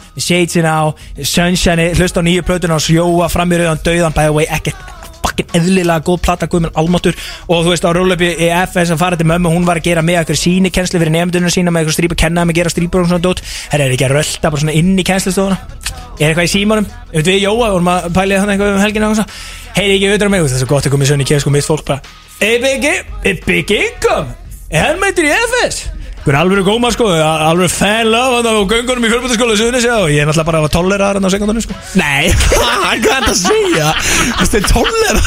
með 3.03 3.03
sjóa 3.03 3.29
fram 3.31 3.53
í 3.53 3.59
rauðan 3.59 3.81
döðan, 3.83 4.13
by 4.15 4.27
the 4.27 4.33
way, 4.33 4.45
ekkert 4.51 4.75
fucking 5.23 5.49
eðlilega 5.57 6.03
góð 6.03 6.19
plata 6.25 6.47
Guðmund 6.51 6.75
Almatur 6.77 7.15
og 7.47 7.63
þú 7.63 7.69
veist 7.71 7.85
á 7.87 7.91
rúlöpi 7.95 8.29
í 8.33 8.35
FS 8.51 8.89
að 8.93 9.01
fara 9.01 9.19
til 9.19 9.27
mömmu 9.29 9.49
hún 9.53 9.67
var 9.67 9.77
að 9.79 9.87
gera 9.87 10.01
með 10.05 10.15
eitthvað 10.21 10.39
síni 10.41 10.69
kennslu 10.73 10.97
fyrir 11.01 11.15
nefndunum 11.15 11.53
sína 11.53 11.69
með 11.71 11.79
eitthvað 11.83 11.97
strípa 11.97 12.15
kennaði 12.23 12.45
með 12.49 12.55
að 12.55 12.59
gera 12.59 12.73
strípur 12.73 13.03
og 13.03 13.07
svona 13.09 13.23
dót. 13.23 13.39
Það 13.71 13.85
er 13.85 13.93
ekki 13.95 14.07
að 14.09 14.15
rölda 14.17 14.47
bara 14.51 14.61
svona 14.63 14.77
inn 14.81 14.93
í 14.93 15.07
kennslustofuna? 15.07 15.57
Er 16.19 16.25
eitthvað 16.27 16.49
í 16.49 16.53
símanum? 16.53 16.85
Við 17.13 17.23
við 17.31 17.39
Jóa 17.47 17.67
vorum 17.73 17.91
að 17.93 17.99
pælið 18.19 18.37
þannig 18.43 18.55
eitthvað 18.57 18.75
um 18.75 18.83
helgina 18.83 19.09
og 19.09 19.15
svona. 19.17 19.31
Heyri 19.79 19.93
ekki 19.95 20.07
auðvitað 20.11 20.31
mig 20.33 20.39
það 20.43 20.53
er 20.53 20.61
svo 20.61 20.71
gott 20.75 20.85
að 20.85 20.93
koma 20.93 21.05
í 21.07 21.09
í 21.23 21.29
kemsku 21.31 21.49
mitt 21.55 21.65
fólk 21.65 21.85
bara 21.87 21.99
Hey 22.43 22.55
Biggie, 22.61 22.97
hey 23.23 23.35
Big 23.47 23.65
Er 26.23 26.29
Hver 26.29 26.37
alveg 26.39 26.63
góma 26.63 26.87
sko, 26.95 27.09
alveg 27.19 27.67
fan 27.67 28.07
love 28.07 28.37
hann 28.37 28.47
á 28.47 28.63
göngunum 28.63 29.03
í 29.03 29.09
fjölbætaskóla 29.11 29.57
Suðunis 29.59 29.83
og 29.91 30.07
ég 30.07 30.21
er 30.23 30.29
náttúrulega 30.29 30.47
bara 30.47 30.61
að 30.63 30.71
tollera 30.71 31.09
hann 31.09 31.27
á 31.27 31.31
sekundunum 31.33 31.65
sko. 31.65 31.75
Nei, 31.99 32.31
hvað 32.47 32.93
er 32.93 33.01
þetta 33.03 33.33
að 33.33 33.41
segja? 33.41 33.89
Þú 33.99 34.39
veist, 34.39 34.55
þið 34.55 34.63
tólera 34.71 35.23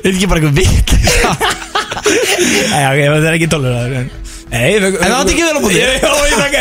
Er 0.00 0.10
ekki 0.10 0.26
bara 0.26 0.40
eitthvað 0.40 0.58
vitt 0.58 0.90
Nei, 2.72 2.82
ok, 2.90 2.98
það 2.98 3.28
er 3.30 3.38
ekki 3.38 3.50
En 4.00 4.10
Nei, 4.50 4.76
En 4.80 4.96
það 4.98 5.16
átti 5.20 5.34
ekki 5.34 5.44
vel 5.46 5.54
á. 5.54 5.60
Já, 5.80 6.12
ég 6.26 6.38
fekk, 6.40 6.56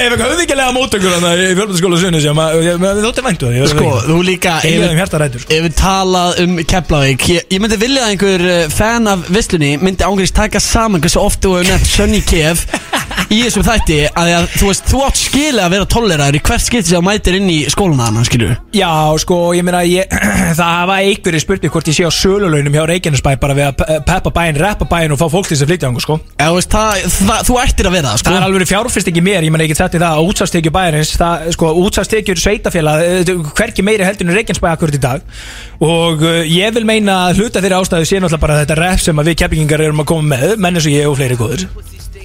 mótökur 0.76 1.16
Þannig 1.16 1.42
í 1.42 1.56
fjölbætaskóla 1.58 2.00
sunni 2.02 2.22
sem 2.24 2.42
að 2.44 2.68
þótti 3.04 3.24
væntu 3.26 3.50
það 3.50 3.72
Sko, 3.74 3.88
þú 4.06 4.18
líka 4.28 4.56
um 4.86 5.00
sko. 5.44 5.56
Ef 5.56 5.66
við 5.66 5.76
talað 5.80 6.42
um 6.44 6.56
Keflavík 6.70 7.28
ég, 7.34 7.58
myndi 7.64 7.80
vilja 7.82 8.06
að 8.06 8.14
einhver 8.14 8.46
eh, 8.54 8.62
fan 8.74 9.10
af 9.10 9.26
Vislunni 9.34 9.72
myndi 9.82 10.06
ángriðst 10.06 10.38
taka 10.38 10.62
saman 10.64 11.02
hversu 11.04 11.22
oft 11.24 11.42
þú 11.44 11.56
hefur 11.58 11.72
nefnt 11.74 11.94
Sunny 11.96 12.22
Kef 12.30 12.66
í 13.30 13.40
þessum 13.44 13.66
þætti 13.68 13.98
að, 14.10 14.30
að 14.40 14.46
þú 14.56 14.70
veist, 14.70 14.86
þú 14.90 15.02
átt 15.06 15.20
skilið 15.20 15.64
að 15.64 15.74
vera 15.76 15.88
tolleraður 15.94 16.38
í 16.40 16.42
hvert 16.50 16.64
skipti 16.66 16.90
sem 16.94 17.06
mætir 17.06 17.38
inn 17.40 17.50
í 17.52 17.58
skóluna 17.72 18.08
hann, 18.10 18.26
skilur 18.28 18.54
Já, 18.76 18.92
sko, 19.24 19.38
ég 19.58 19.64
meina 19.68 19.82
ég, 19.88 20.06
Það 20.60 20.70
hafa 20.76 20.96
einhverju 21.06 21.42
spurning 21.44 21.74
hvort 21.74 21.90
ég 21.92 21.96
sé 21.98 22.04
á 22.08 22.12
sölulaunum 22.14 22.76
hjá 22.76 22.84
Reykjanesbæ 22.90 23.32
bara 23.42 23.56
við 23.58 23.66
að 23.68 23.76
pe- 23.82 24.00
peppa 24.08 24.32
bæinn, 24.40 24.60
rappa 24.60 24.86
bæinn 24.90 25.14
og 25.16 25.20
fá 25.22 25.28
fólk 25.32 25.48
til 25.50 25.56
þess 25.56 25.66
að 25.66 25.72
flytja 25.74 25.88
ángu, 25.92 26.02
sko. 26.04 26.16
Eða, 26.40 26.50
þú 26.50 26.56
veist, 26.58 26.72
það, 26.74 26.88
það, 27.20 27.40
þú 27.50 27.54
ættir 27.64 27.86
að 27.90 27.96
vera 27.98 28.08
það, 28.10 28.20
sko. 28.22 28.28
Það 28.30 28.40
er 28.40 28.48
alveg 28.48 28.72
fjárfyrsting 28.72 29.16
í 29.20 29.24
mér, 29.26 29.42
ég 29.46 29.52
meina 29.54 29.66
ég 29.66 29.72
get 29.74 29.82
sett 29.82 29.96
í 29.96 30.02
það 30.02 30.12
að 30.18 30.26
útsastekju 30.30 30.72
bæjarins, 30.76 31.12
það, 31.20 31.34
sko, 31.56 31.66
útsastekjur 31.86 32.38
sveitafélag, 32.44 32.98
eh, 33.06 33.34
hverki 33.60 33.82
meiri 33.86 34.04
heldur 34.08 34.26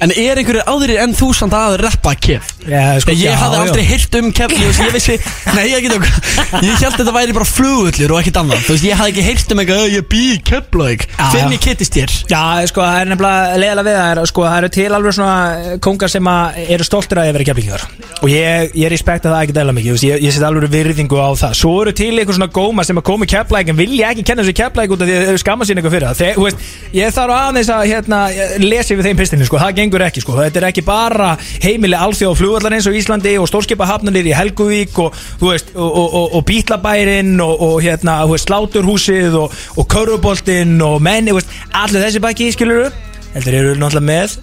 en 0.02 0.10
ég 0.10 0.16
við 0.16 0.24
ég 0.24 0.30
er 0.32 0.40
einhverju 0.40 0.62
aðrir 0.72 1.00
en 1.04 1.12
þú 1.14 1.28
samt 1.36 1.54
að 1.56 1.76
rappa 1.82 2.14
Kef? 2.24 2.48
Já, 2.64 2.98
sko, 3.02 3.12
Ég 3.14 3.28
já, 3.28 3.36
hafði 3.38 3.56
já. 3.58 3.62
aldrei 3.64 3.84
heyrt 3.84 4.16
um 4.18 4.30
Kef 4.34 4.52
Ég, 4.54 4.78
ég 4.80 4.92
vissi, 4.94 5.16
nei 5.56 5.64
ég 5.70 5.84
get 5.84 5.94
okkur 5.98 6.64
Ég 6.64 6.78
held 6.80 6.86
að 6.88 6.98
þetta 7.02 7.14
væri 7.14 7.34
bara 7.36 7.48
flugullur 7.48 8.14
og 8.14 8.20
ekkert 8.22 8.38
annað. 8.40 8.62
Þú 8.64 8.74
veist, 8.74 8.86
ég 8.88 8.98
hafði 8.98 9.12
ekki 9.14 9.24
heyrt 9.28 9.52
um 9.54 9.60
eitthvað 9.62 9.82
"Ö, 9.84 9.88
Ég 9.94 10.06
bý 10.10 10.22
í 10.32 10.38
Keflavík 10.48 11.04
Já, 11.10 11.26
Finn 11.34 11.44
já. 11.44 11.54
ég 11.54 11.62
kittist 11.66 11.94
þér 11.98 12.14
Já, 12.32 12.42
sko, 12.70 12.80
það 12.84 13.00
er 13.00 13.10
nefnilega 13.12 13.58
leiðilega 13.60 13.86
við 13.88 13.98
það. 14.00 14.10
Er, 14.14 14.30
sko, 14.32 14.46
það 14.48 14.58
eru 14.62 14.70
til 14.78 14.88
alveg 14.98 15.16
svona 15.18 15.36
eh, 15.54 15.78
kóngar 15.84 16.10
sem 16.14 16.30
að 16.34 16.58
eru 16.74 16.84
stoltir 16.88 17.20
að 17.20 17.30
vera 17.34 17.48
keflingar 17.50 17.86
og 18.24 18.30
ég, 18.32 18.70
ég 18.80 18.88
respekta 18.88 19.28
það 19.34 19.42
ekki 19.44 19.54
dæla 19.58 19.72
mikið. 19.76 19.90
Þú 19.90 19.96
veist, 19.98 20.06
ég, 20.08 20.22
ég 20.24 20.32
set 20.32 20.44
alveg 20.48 20.70
virðingu 20.72 21.18
á 21.20 21.28
það. 21.36 21.52
Svo 21.58 21.72
eru 21.82 21.92
til 21.92 22.12
einhver 22.16 22.36
svona 22.38 22.48
góma 22.54 22.84
sem 22.86 22.96
að 22.96 23.04
koma 23.04 23.26
í 23.26 23.30
keflæk 23.34 23.68
en 23.68 23.76
vilja 23.76 24.10
ekki 24.14 24.24
kenna 24.24 24.42
þessu 24.46 24.56
keflæk 24.56 24.94
út 24.94 25.02
af 25.04 25.08
því 25.10 25.16
að 25.18 25.26
þeir 25.28 25.40
skamma 25.42 25.66
sín 25.68 25.76
eitthvað 25.80 25.94
fyrir 25.98 26.08
það. 26.08 26.20
Þeir, 26.22 26.34
þú 26.38 26.46
veist, 26.46 26.58
ég 26.96 27.12
þarf 27.18 27.34
aðeins 27.36 27.70
að 27.74 27.82
hérna, 27.90 28.20
lesa 28.64 28.94
yfir 28.94 29.04
þeim 29.10 29.20
pistinni, 29.20 29.44
sko, 29.50 29.60
það 29.60 29.76
gengur 29.76 29.83
ekki 29.92 30.22
sko. 30.22 30.36
þetta 30.38 30.60
er 30.60 30.68
ekki 30.70 30.84
bara 30.86 31.36
heimili 31.62 31.96
alþjóð 31.98 32.36
flugvallar 32.38 32.76
eins 32.76 32.88
og 32.88 32.96
Íslandi 32.96 33.36
og 33.40 33.48
stórskipahafnanir 33.50 34.26
í 34.30 34.34
Helguvík 34.36 34.98
og, 34.98 35.14
veist, 35.40 35.74
og, 35.74 35.90
og, 35.90 36.14
og, 36.14 36.34
og 36.38 36.44
bítlabærin 36.48 37.40
og, 37.40 37.60
og 37.60 37.82
hérna, 37.82 38.22
veist, 38.30 38.48
sláturhúsið 38.48 39.36
og, 39.38 39.52
og 39.76 39.88
köruboltinn 39.90 40.80
og 40.82 41.02
veist, 41.02 41.50
allir 41.72 42.06
þessi 42.06 42.22
baki 42.24 42.52
skilur 42.52 42.92
heldur 43.34 43.54
eru 43.60 43.74
náttúrulega 43.74 44.08
með 44.08 44.38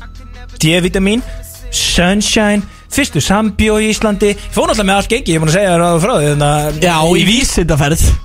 D-vitamin, 0.62 1.24
Sunshine 1.72 2.62
fyrstu 2.92 3.24
sambjó 3.24 3.78
í 3.82 3.92
Íslandi. 3.92 4.34
Ég 4.36 4.52
fór 4.56 4.70
náttúrulega 4.70 4.90
með 4.90 5.00
allt 5.02 5.12
gengi, 5.12 5.32
ég 5.32 5.40
er 5.40 5.44
búin 5.44 5.52
að 5.52 5.58
segja 5.58 5.74
þér 5.76 5.86
að 5.88 6.00
frá 6.06 6.14
því 6.18 6.32
þannig 6.32 6.48
að 6.52 6.82
Já, 6.82 6.96
í 7.12 7.24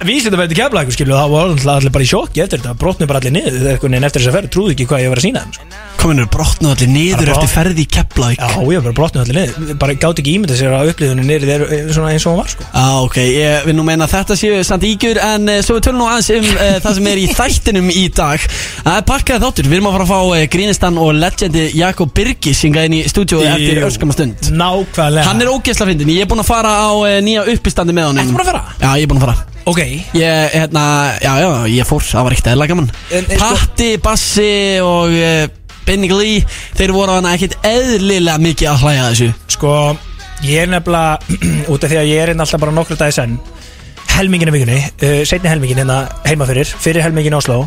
vísindaferð 0.07 0.47
verði 0.47 0.59
kefla 0.59 0.83
eitthvað 0.83 0.97
skilur 0.97 1.17
það 1.17 1.35
var 1.35 1.77
allir 1.77 1.95
bara 1.95 2.07
í 2.07 2.11
sjokki 2.11 2.43
eftir 2.45 2.63
þetta 2.63 2.79
brotnu 2.81 3.09
bara 3.11 3.21
allir 3.23 3.35
niður 3.35 3.69
eftir 4.07 4.23
þess 4.23 4.31
að 4.31 4.37
ferð 4.37 4.51
trúðu 4.55 4.75
ekki 4.75 4.87
hvað 4.91 5.05
ég 5.05 5.13
var 5.13 5.21
að 5.21 5.27
sína 5.27 5.43
þeim 5.45 5.55
sko. 5.57 5.67
Kominur 5.97 6.29
brotnuð 6.31 6.73
allir 6.75 6.91
niður 6.93 7.31
eftir 7.33 7.51
ferði 7.51 7.83
í 7.83 7.89
Keflavík. 7.97 8.43
Já, 8.43 8.49
ég 8.61 8.83
var 8.83 8.85
bara 8.87 8.97
brotnu 9.01 9.23
allir 9.23 9.39
niður. 9.41 9.71
Bara 9.81 9.97
gátt 9.97 10.21
ekki 10.23 10.35
ímynda 10.37 10.59
sér 10.59 10.75
að 10.77 10.91
upplýðunni 10.93 11.25
niður 11.27 11.65
eh, 11.67 11.87
eins 11.87 12.27
og 12.29 12.35
hún 12.35 12.41
var 12.43 12.51
sko. 12.53 12.67
Já, 12.69 12.85
ok, 13.07 13.17
ég 13.25 13.67
vil 13.67 13.77
nú 13.79 13.87
meina 13.87 14.09
þetta 14.11 14.37
séu 14.39 14.61
samt 14.67 14.87
ígjur 14.87 15.21
En 15.25 15.49
uh, 15.51 15.59
svo 15.65 15.79
við 15.79 15.87
tölum 15.89 16.03
nú 16.03 16.09
aðeins 16.11 16.31
um 16.37 16.47
uh, 16.53 16.77
það 16.85 16.99
sem 16.99 17.09
er 17.11 17.23
í 17.23 17.27
þættinum 17.33 17.91
í 17.91 18.05
dag. 18.15 18.45
Það 18.85 19.01
er 19.01 19.07
pakkað 19.11 19.47
þáttur, 19.47 19.71
við 19.71 19.79
erum 19.79 19.89
að 19.91 19.97
fara 19.97 20.07
að 20.07 20.13
fá 20.13 20.21
uh, 20.21 20.45
Grínistan 20.53 21.01
og 21.03 21.13
legendi 21.17 21.65
Jakob 21.81 22.13
Birgis 22.17 22.63
Hingað 22.67 22.89
inn 22.91 22.99
í 23.01 23.03
stúdíói 23.11 23.47
eftir 23.51 23.81
Jú. 23.81 23.89
Nákvæmlega. 24.61 25.27
Hann 25.29 25.43
er 25.45 25.51
ógeðsla 25.53 25.87
fyndin, 25.91 26.11
ég 26.17 26.25
er 26.25 26.31
búinn 26.31 26.43
að 26.45 26.49
fara 26.51 26.73
á 26.73 26.91
uh, 26.97 27.19
nýja 27.25 27.45
uppistandi 27.53 27.95
með 27.97 28.09
honum. 28.11 28.23
Ertu 28.25 28.35
búinn 28.37 28.47
að 28.47 28.51
fara? 28.53 28.65
Já, 28.81 28.89
ég 28.97 29.05
er 29.07 29.11
búinn 29.13 29.23
að 29.23 29.27
fara. 29.29 29.53
Ok, 29.67 29.81
Ég, 30.15 30.51
hérna, 30.55 30.83
já, 31.19 31.33
já, 31.43 31.49
ég 31.75 31.89
fór, 31.89 32.05
það 32.07 32.27
var 32.29 32.35
ekkert 32.37 32.51
eðla 32.53 32.69
gaman. 32.71 32.91
En, 33.11 33.25
en, 33.25 33.39
sko- 33.41 33.49
Patti, 33.57 33.89
Bassi 34.05 34.51
og 34.85 35.11
uh, 35.17 35.47
Benny 35.87 36.07
Glee 36.11 36.41
Þeir 36.79 36.93
voru 36.95 37.15
hana 37.17 37.33
ekkert 37.35 37.57
eðlilega 37.67 38.39
mikið 38.43 38.71
að 38.73 38.85
hlæja 38.85 39.03
að 39.07 39.11
þessu. 39.15 39.29
Sko 39.57 39.73
ég 40.47 40.63
er 40.67 40.71
nefnilega 40.71 41.19
út 41.73 41.83
af 41.87 41.91
því 41.91 41.99
að 42.03 42.09
ég 42.13 42.23
er 42.23 42.33
inn 42.35 42.43
alltaf 42.45 42.61
bara 42.63 42.75
nokkru 42.77 42.99
dagi 43.01 43.15
senn 43.19 43.39
helmingin 44.17 44.49
af 44.51 44.55
vikunni, 44.57 44.79
uh, 45.05 45.23
setni 45.29 45.49
helmingin 45.53 45.81
hérna 45.85 45.99
heima 46.27 46.47
fyrir, 46.49 46.69
fyrir 46.81 47.05
helmingin 47.05 47.37
Oslo 47.39 47.67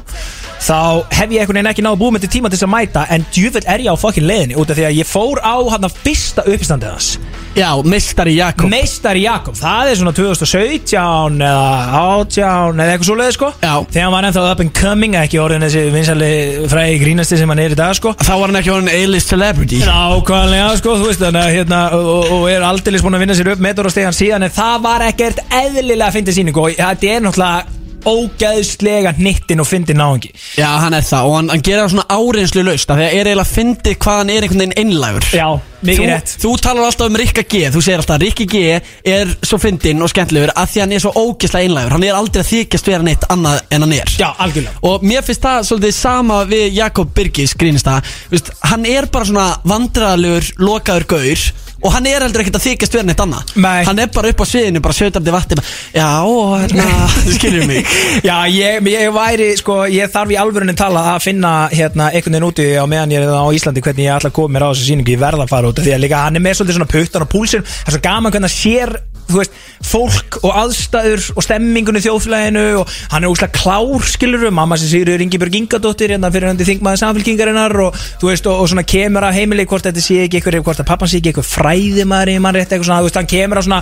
þá 0.59 1.05
hef 1.15 1.29
ég 1.31 1.39
einhvern 1.43 1.55
veginn 1.61 1.69
ekki 1.71 1.83
náðu 1.85 1.99
búið 2.01 2.15
með 2.17 2.23
til 2.25 2.31
tíma 2.33 2.49
til 2.51 2.57
þess 2.59 2.65
að 2.67 2.71
mæta 2.73 3.03
en 3.15 3.25
djúvel 3.31 3.61
er 3.69 3.83
ég 3.85 3.93
á 3.93 4.01
fokkin 4.01 4.25
leiðinni 4.27 4.57
út 4.59 4.71
af 4.73 4.75
því 4.79 4.87
að 4.89 4.97
ég 4.99 5.07
fór 5.07 5.39
á 5.39 5.55
hann 5.71 5.87
að 5.87 5.93
fyrsta 6.03 6.43
uppistandið 6.43 6.89
hans. 6.91 7.07
Já, 7.55 7.69
mistari 7.87 8.33
Jakob. 8.35 8.67
Meistari 8.69 9.23
Jakob, 9.23 9.55
það 9.57 9.89
er 9.93 9.95
svona 9.99 10.11
2017 10.17 11.39
eða 11.47 11.69
18 11.99 12.81
eða 12.83 12.91
eitthvað 12.93 13.07
svo 13.07 13.15
leiði 13.19 13.35
sko. 13.37 13.49
Já. 13.63 13.73
þegar 13.89 14.05
hann 14.05 14.13
var 14.13 14.27
ennþá 14.29 14.43
up 14.51 14.61
and 14.63 14.73
coming 14.77 15.15
ekki 15.19 15.39
orðin 15.41 15.63
þessi 15.65 15.85
vinsali 15.93 16.29
fræði 16.71 16.99
grínasti 17.03 17.39
sem 17.39 17.49
hann 17.53 17.61
er 17.63 17.75
í 17.75 17.79
dag 17.79 17.95
sko. 17.97 18.13
Þá 18.19 18.31
var 18.35 18.45
hann 18.51 18.59
ekki 18.61 18.73
orðin 18.75 18.91
A-list 18.93 19.31
celebrity. 19.33 19.79
Nákvæmlega 19.87 20.69
sko, 20.81 20.95
þú 20.99 21.07
veist 21.09 21.23
þannig 21.23 21.47
að 21.47 21.55
hérna 21.57 21.81
og, 21.97 22.11
og- 22.35 22.47
er 22.49 22.67
aldeilis 22.67 23.03
búin 23.05 23.17
að 23.17 23.23
vinna 23.25 23.35
sér 23.39 23.51
upp 23.53 23.59
metur 23.63 23.89
og 23.89 23.93
stegan 23.95 24.15
síðan 24.15 24.45
en 24.47 24.53
það 24.55 24.77
var 24.85 25.07
ekkert 25.09 25.41
eðlilega 25.49 26.07
að 26.11 26.15
fyndi 26.19 26.33
síningu 26.39 26.65
og 26.65 26.79
þetta 26.79 27.13
er 27.15 27.27
náttúrulega 27.27 27.77
ógæðslega 28.09 29.11
hnittin 29.17 29.59
og 29.59 29.67
fyndi 29.67 29.95
náðungi 29.97 30.29
Já, 30.55 30.69
hann 30.79 30.95
er 30.95 31.03
það 31.03 31.25
og 31.27 31.33
hann, 31.35 31.49
hann 31.51 31.63
gerir 31.65 31.81
það 31.83 31.89
svona 31.93 32.15
áreinslu 32.15 32.63
laust 32.63 32.93
af 32.93 32.99
Því 32.99 33.05
að 33.07 33.15
er 33.19 33.29
eiginlega 33.29 33.49
fyndið 33.49 33.97
hvað 34.05 34.19
hann 34.21 34.31
er 34.33 34.45
einhvern 34.47 34.63
veginn 34.63 34.77
einlægur 34.79 35.27
Já, 35.35 35.47
mikið 35.83 35.99
þú, 35.99 36.07
rétt. 36.13 36.33
þú 36.43 36.53
talar 36.63 36.87
alltaf 36.87 37.11
um 37.11 37.19
Rikka 37.19 37.43
G 37.43 37.61
Þú 37.75 37.83
segir 37.83 37.99
alltaf 38.03 38.15
að 38.15 38.25
Rikki 38.25 38.47
G 38.53 38.63
er 39.13 39.33
svo 39.49 39.59
fyndinn 39.61 40.05
og 40.05 40.11
skemmtilegur 40.13 40.53
að 40.55 40.71
því 40.73 40.83
hann 40.85 40.95
er 40.95 41.03
svo 41.03 41.13
ógeðslega 41.25 41.67
einlægur 41.67 41.95
Hann 41.97 42.07
er 42.07 42.19
aldrei 42.21 42.43
að 42.45 42.51
þykjast 42.53 42.91
vera 42.93 43.07
neitt 43.09 43.27
annað 43.35 43.61
en 43.67 43.85
hann 43.85 43.95
er. 43.99 44.13
Já, 44.19 44.29
algjörlega. 44.45 44.75
Og 44.89 45.05
mér 45.11 45.25
finnst 45.27 45.43
það 45.45 45.67
svolítið 45.69 45.95
sama 45.99 46.39
við 46.49 46.65
Jakob 46.79 47.11
Birgis 47.15 47.55
grínist 47.59 47.87
það. 47.87 48.11
Vist, 48.31 48.51
Hann 48.69 48.87
er 48.87 49.07
bara 49.11 49.27
svona 49.27 49.47
vandræðalegur, 49.67 50.53
lokaður 50.63 51.07
gaur 51.15 51.43
Og 51.79 51.93
hann 51.93 52.07
er 52.09 52.25
heldur 52.25 52.43
ekkert 52.43 52.57
að 52.59 52.65
þykjast 52.65 52.95
vera 52.97 53.07
neitt 53.07 53.21
annað. 53.23 53.53
Nei. 53.63 53.83
Hann 53.87 54.01
er 54.03 54.09
bara 54.11 54.31
upp 54.33 54.41
á 54.43 54.45
sviðinu, 54.49 54.81
bara 54.83 54.95
sötandi 54.97 55.31
vatni 55.31 55.57
bara, 55.59 55.69
Já, 55.95 56.09
hérna, 56.59 56.87
þú 57.23 57.35
skilur 57.37 57.67
mig. 57.69 57.93
Já, 58.25 58.35
ég, 58.51 58.89
ég 58.91 59.13
væri, 59.15 59.47
sko, 59.59 59.77
ég 59.91 60.11
þarf 60.11 60.33
í 60.35 60.39
alvörunni 60.41 60.75
tala 60.79 61.05
að 61.13 61.23
finna 61.29 61.53
hérna 61.71 62.09
einhvern 62.11 62.35
veginn 62.35 62.49
úti 62.49 62.67
á 62.75 62.83
meðan 62.89 63.15
ég 63.15 63.23
er 63.23 63.31
á 63.31 63.47
Íslandi 63.55 63.83
hvernig 63.85 64.09
ég 64.09 64.17
ætla 64.17 64.33
að 64.33 64.37
koma 64.41 64.55
mér 64.57 64.67
á 64.67 64.69
þessu 64.73 64.89
síningu, 64.89 65.15
ég 65.15 65.23
verða 65.23 65.45
að 65.47 65.53
fara 65.53 65.71
út 65.71 65.79
af 65.79 65.87
því 65.87 65.95
að 65.95 66.03
líka 66.03 66.23
hann 66.25 66.39
er 66.39 66.43
með 66.43 66.59
svolítið 66.59 66.79
svona 66.79 66.91
puttan 66.91 67.25
og 67.25 67.31
púlsinn. 67.31 67.65
Það 67.69 67.93
er 67.93 67.95
svo 67.95 68.03
gaman 68.09 68.35
hvernig 68.35 68.49
hann 68.49 68.57
sér 68.59 68.95
þú 69.29 69.37
veist, 69.39 69.57
fólk 69.89 70.39
og 70.43 70.55
aðstæður 70.59 71.25
og 71.37 71.45
stemmingunni 71.45 72.01
þjóðflæðinu 72.03 72.63
og 72.81 72.93
hann 73.13 73.23
er 73.25 73.31
úslega 73.31 73.53
klár 73.55 74.03
skiluru, 74.09 74.49
mamma 74.53 74.77
sem 74.79 74.89
sigur 74.91 75.21
Ingibjörg 75.23 75.55
Ingadóttir 75.59 76.11
hérna 76.13 76.31
fyrir 76.33 76.49
hann 76.49 76.59
til 76.59 76.67
þingmaði 76.67 76.99
samfélkingarinnar 77.03 77.75
og 77.85 77.97
þú 78.21 78.29
veist, 78.31 78.49
og, 78.49 78.63
og 78.63 78.69
svona 78.71 78.83
kemur 78.89 79.25
að 79.29 79.37
heimili 79.39 79.65
hvort 79.69 79.85
þetta 79.87 80.03
sé 80.03 80.19
ekki 80.25 80.39
eitthvað, 80.41 80.59
hvort 80.67 80.81
að 80.83 80.89
pappan 80.89 81.11
sé 81.11 81.19
ekki 81.21 81.31
eitthvað 81.33 81.49
fræðimæri, 81.53 82.35
mann 82.43 82.57
rétt 82.57 82.73
eitthvað 82.73 82.89
svona, 82.89 82.99
þú 83.03 83.09
veist, 83.09 83.19
hann 83.21 83.29
kemur 83.31 83.61
á 83.61 83.63
svona 83.65 83.81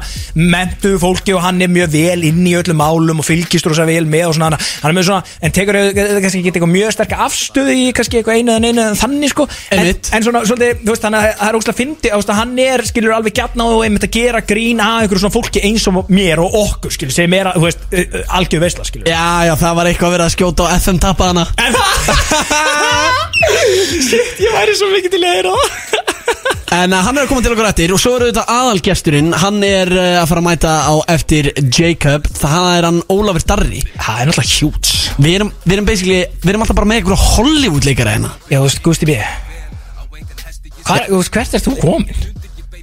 mentu 0.53 0.93
fólki 1.01 1.35
og 1.37 1.43
hann 1.45 1.61
er 1.65 1.71
mjög 1.73 1.91
vel 1.95 2.27
inn 2.29 2.43
í 2.47 2.55
öllum 2.59 2.79
málum 2.81 3.23
og 3.23 3.27
fylgist 3.27 3.67
rosa 3.69 3.85
vel 3.87 4.05
með 4.09 4.29
og 4.31 4.37
svona, 4.37 4.59
hann- 4.83 4.91
er 4.91 4.97
með 4.97 5.07
svona, 5.09 5.23
en 5.41 5.55
tekur 5.57 5.79
kannski 5.97 6.41
ekki 6.43 6.51
eitthvað 6.53 6.73
mjög 6.75 6.93
sterka 6.95 7.19
afstöðu 7.27 7.75
í 7.75 7.87
kannski 7.97 8.21
eitthvað 8.21 8.41
einu 8.41 8.55
eða 8.57 8.71
einu 8.71 8.85
en 8.87 8.99
þannig 9.01 9.33
sko, 9.33 9.47
en, 9.71 9.91
en 10.17 10.27
svona, 10.27 10.43
svolítið, 10.47 10.81
þú 10.83 10.93
veist, 10.93 11.07
hann 11.07 11.19
er- 11.21 11.57
óslega 11.57 11.77
fyndi, 11.77 12.11
að 12.13 12.33
hann 12.37 12.55
er, 12.61 12.83
skilur, 12.87 13.15
alveg 13.17 13.33
gætna 13.37 13.65
og 13.73 13.83
einmitt 13.85 14.05
að 14.07 14.13
gera 14.17 14.41
grín 14.45 14.81
að 14.83 15.03
einhverju 15.05 15.23
svona 15.25 15.36
fólki 15.37 15.63
eins 15.67 15.85
og 15.89 16.09
mér 16.13 16.41
og 16.43 16.57
okkur, 16.65 16.93
skilur, 16.93 17.13
sem 17.15 17.37
er, 17.37 17.51
að, 17.51 17.59
þú 17.59 17.67
veist, 17.67 17.85
uh, 17.87 18.03
uh, 18.03 18.35
algjör 18.39 18.65
veisla, 18.65 18.87
skilur. 18.87 19.07
Já, 19.11 19.27
já, 19.47 19.53
það 19.61 19.79
var 19.79 19.91
eitthvað 19.91 20.09
að 20.09 20.17
vera 20.17 20.27
að 20.27 20.35
skjóta 20.35 20.67
á 20.67 20.69
FM 20.77 21.01
tappaðana 21.03 21.45
En 21.63 21.77
Shit, 24.07 24.39
ég 24.41 24.53
væri 24.55 24.75
svo 24.77 24.89
mikið 24.91 25.13
til 25.13 25.23
að 25.23 25.37
heyra 25.37 25.55
það. 25.55 25.71
En 26.77 26.91
uh, 26.91 26.99
hann 26.99 27.15
er 27.15 27.23
að 27.23 27.29
koma 27.31 27.43
til 27.45 27.53
okkur 27.53 27.67
eftir 27.69 27.93
og 27.95 27.99
svo 28.03 28.11
er 28.17 28.25
auðvitað 28.25 28.49
aðalgesturinn. 28.51 29.29
Hann 29.39 29.61
er 29.63 29.91
uh, 29.95 30.07
að 30.19 30.25
fara 30.27 30.41
að 30.41 30.47
mæta 30.49 30.73
á 30.83 30.95
eftir 31.13 31.47
Jacob. 31.63 32.27
Það 32.35 32.67
er 32.73 32.87
hann 32.89 32.99
Ólafur 33.13 33.45
Darri. 33.47 33.79
Það 33.95 34.19
er 34.19 34.31
náttúrulega 34.31 34.51
hjúts 34.57 34.95
Við 35.15 35.37
erum, 35.39 35.51
við 35.63 35.77
erum 35.77 35.87
basically, 35.87 36.17
við 36.43 36.51
erum 36.51 36.65
alltaf 36.65 36.77
bara 36.81 36.89
með 36.91 36.99
einhverja 36.99 37.29
Hollywood 37.37 37.87
leikara 37.87 38.17
hérna. 38.17 38.33
Já, 38.51 38.57
þú 38.59 38.65
veist, 38.67 38.83
Gusti 38.83 39.07
B. 39.07 39.15
Hvar, 40.87 41.07
þú 41.07 41.21
veist, 41.21 41.33
hvert 41.37 41.55
er 41.55 41.63
þú 41.63 41.77
komin? 41.79 42.27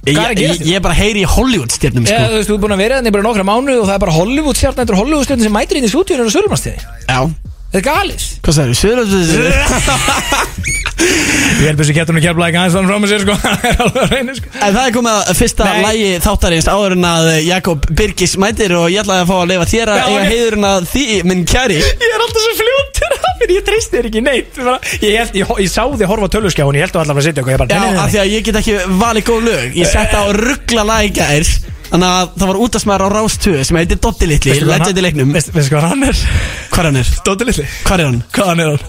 Ég, 0.05 0.13
Hvað 0.13 0.21
er 0.21 0.29
að 0.29 0.35
ég, 0.35 0.41
gerast 0.45 0.65
ég 0.69 0.75
er 0.77 0.83
bara 0.85 0.93
að 0.93 1.01
heyri 1.01 1.21
í 1.23 1.29
Hollywood 1.35 1.71
stjörnum 1.73 2.05
Já, 2.05 2.13
sko. 2.13 2.25
þú 2.29 2.35
veist, 2.37 2.49
þú 2.51 2.55
er 2.55 2.61
búin 2.65 2.75
að 2.75 2.81
vera 2.83 2.99
þannig 2.99 3.13
bara 3.15 3.25
nokkra 3.25 3.45
mánu 3.47 3.73
og 3.81 3.87
það 3.89 3.95
er 3.95 4.03
bara 4.05 4.13
Hollywood 4.19 4.59
stjarn 4.59 4.83
eftir 4.83 4.99
Hollywood 4.99 5.25
stjarn 5.25 5.41
sem 5.47 5.55
mætir 5.55 5.79
inn 5.79 5.87
í 5.87 5.89
stúdíunum 5.89 6.29
og 6.29 6.35
sölumarstíði 6.35 6.79
Já, 7.09 7.19
Þetta 7.75 7.79
er 7.81 7.85
galið. 7.89 8.21
Hvað 8.45 8.53
sagður, 8.55 8.75
Söður 8.79 9.09
Ég 11.55 11.65
help 11.67 11.79
þessu 11.81 11.93
kettunum 11.95 12.21
kjærblæk 12.23 12.55
aðeins 12.55 12.75
þannig 12.75 12.89
frá 12.91 12.97
mig 13.03 13.09
sér 13.11 13.21
sko. 13.25 13.33
Það 13.43 13.65
er 13.67 13.75
alveg 13.83 14.01
að 14.05 14.13
reyna 14.13 14.35
sko. 14.37 14.47
En 14.55 14.71
það 14.77 14.85
er 14.87 14.93
komið 14.95 15.17
að 15.17 15.39
fyrsta 15.39 15.63
Nei. 15.67 15.81
lægi 15.85 16.07
þáttarins 16.23 16.67
áður 16.71 16.95
en 16.95 17.05
að 17.09 17.25
Jakob 17.45 17.79
Birgis 17.99 18.33
mætir 18.41 18.71
og 18.79 18.85
ég 18.93 18.99
ætlaði 19.03 19.21
að 19.25 19.29
fá 19.31 19.35
að 19.41 19.49
leifa 19.51 19.65
þér 19.73 19.87
að 19.91 19.97
Já, 19.99 20.05
eiga 20.05 20.21
ok. 20.21 20.29
heiðurinn 20.31 20.67
að 20.69 20.79
því, 20.93 21.03
minn 21.31 21.43
kæri. 21.51 21.77
Ég 21.83 22.07
er 22.15 22.21
alltaf 22.25 22.41
svo 22.45 22.53
fljótur. 22.61 23.04
að 23.04 23.04
Ég 23.51 23.61
treysti 23.67 23.97
þér 23.97 24.07
ekki 24.09 24.21
neitt 24.25 24.55
bara, 24.57 24.77
Ég, 25.01 25.15
held, 25.19 25.35
ég, 25.37 25.51
ég 25.65 25.69
sá 25.71 25.83
þig 25.85 26.09
horfa 26.09 26.25
á 26.27 26.33
tölvuskjáin 26.35 26.77
Ég 26.79 26.85
held 26.85 26.95
þú 26.95 27.01
allar 27.03 27.19
að 27.21 27.27
sitja 27.27 27.43
okkur 27.45 27.61
bara, 27.61 27.69
Já, 27.69 27.79
nei, 27.79 27.91
nei, 27.91 27.99
af 27.99 28.05
nei. 28.05 28.11
því 28.15 28.19
að 28.23 28.33
ég 28.33 28.45
get 28.49 28.59
ekki 28.61 28.75
valið 29.03 29.27
góð 29.29 29.47
lög 29.49 29.77
Ég 29.79 29.91
sett 29.91 30.15
á 30.17 30.23
ruggla 30.33 30.99
gær 31.15 31.49
Þannig 31.85 32.09
að 32.09 32.31
það 32.41 32.49
var 32.49 32.59
útastmaður 32.65 33.03
á 33.05 33.09
Rás 33.13 33.35
2 33.45 33.59
sem 33.69 33.77
heitir 33.77 33.99
Dotti 34.01 34.27
Litli, 34.27 34.51
Veistu 34.55 34.65
hvað 34.65 34.71
legend 34.73 34.87
í 34.89 34.95
hann- 34.95 35.05
leiknum 35.05 35.35
Veistu 35.35 35.53
veistu 35.53 35.75
hvað 35.75 35.85
hann 35.91 36.03
er? 36.09 36.23
Hvað 36.73 36.79
er 36.81 36.89
hann 36.89 36.97
er? 37.03 37.11
Dóttir 37.27 37.49
litli 37.51 37.65
Hvað 37.85 38.01
er 38.01 38.09
hann? 38.09 38.17
Hvað 38.33 38.49
hann 38.51 38.63
er 38.65 38.71
hann? 38.73 38.79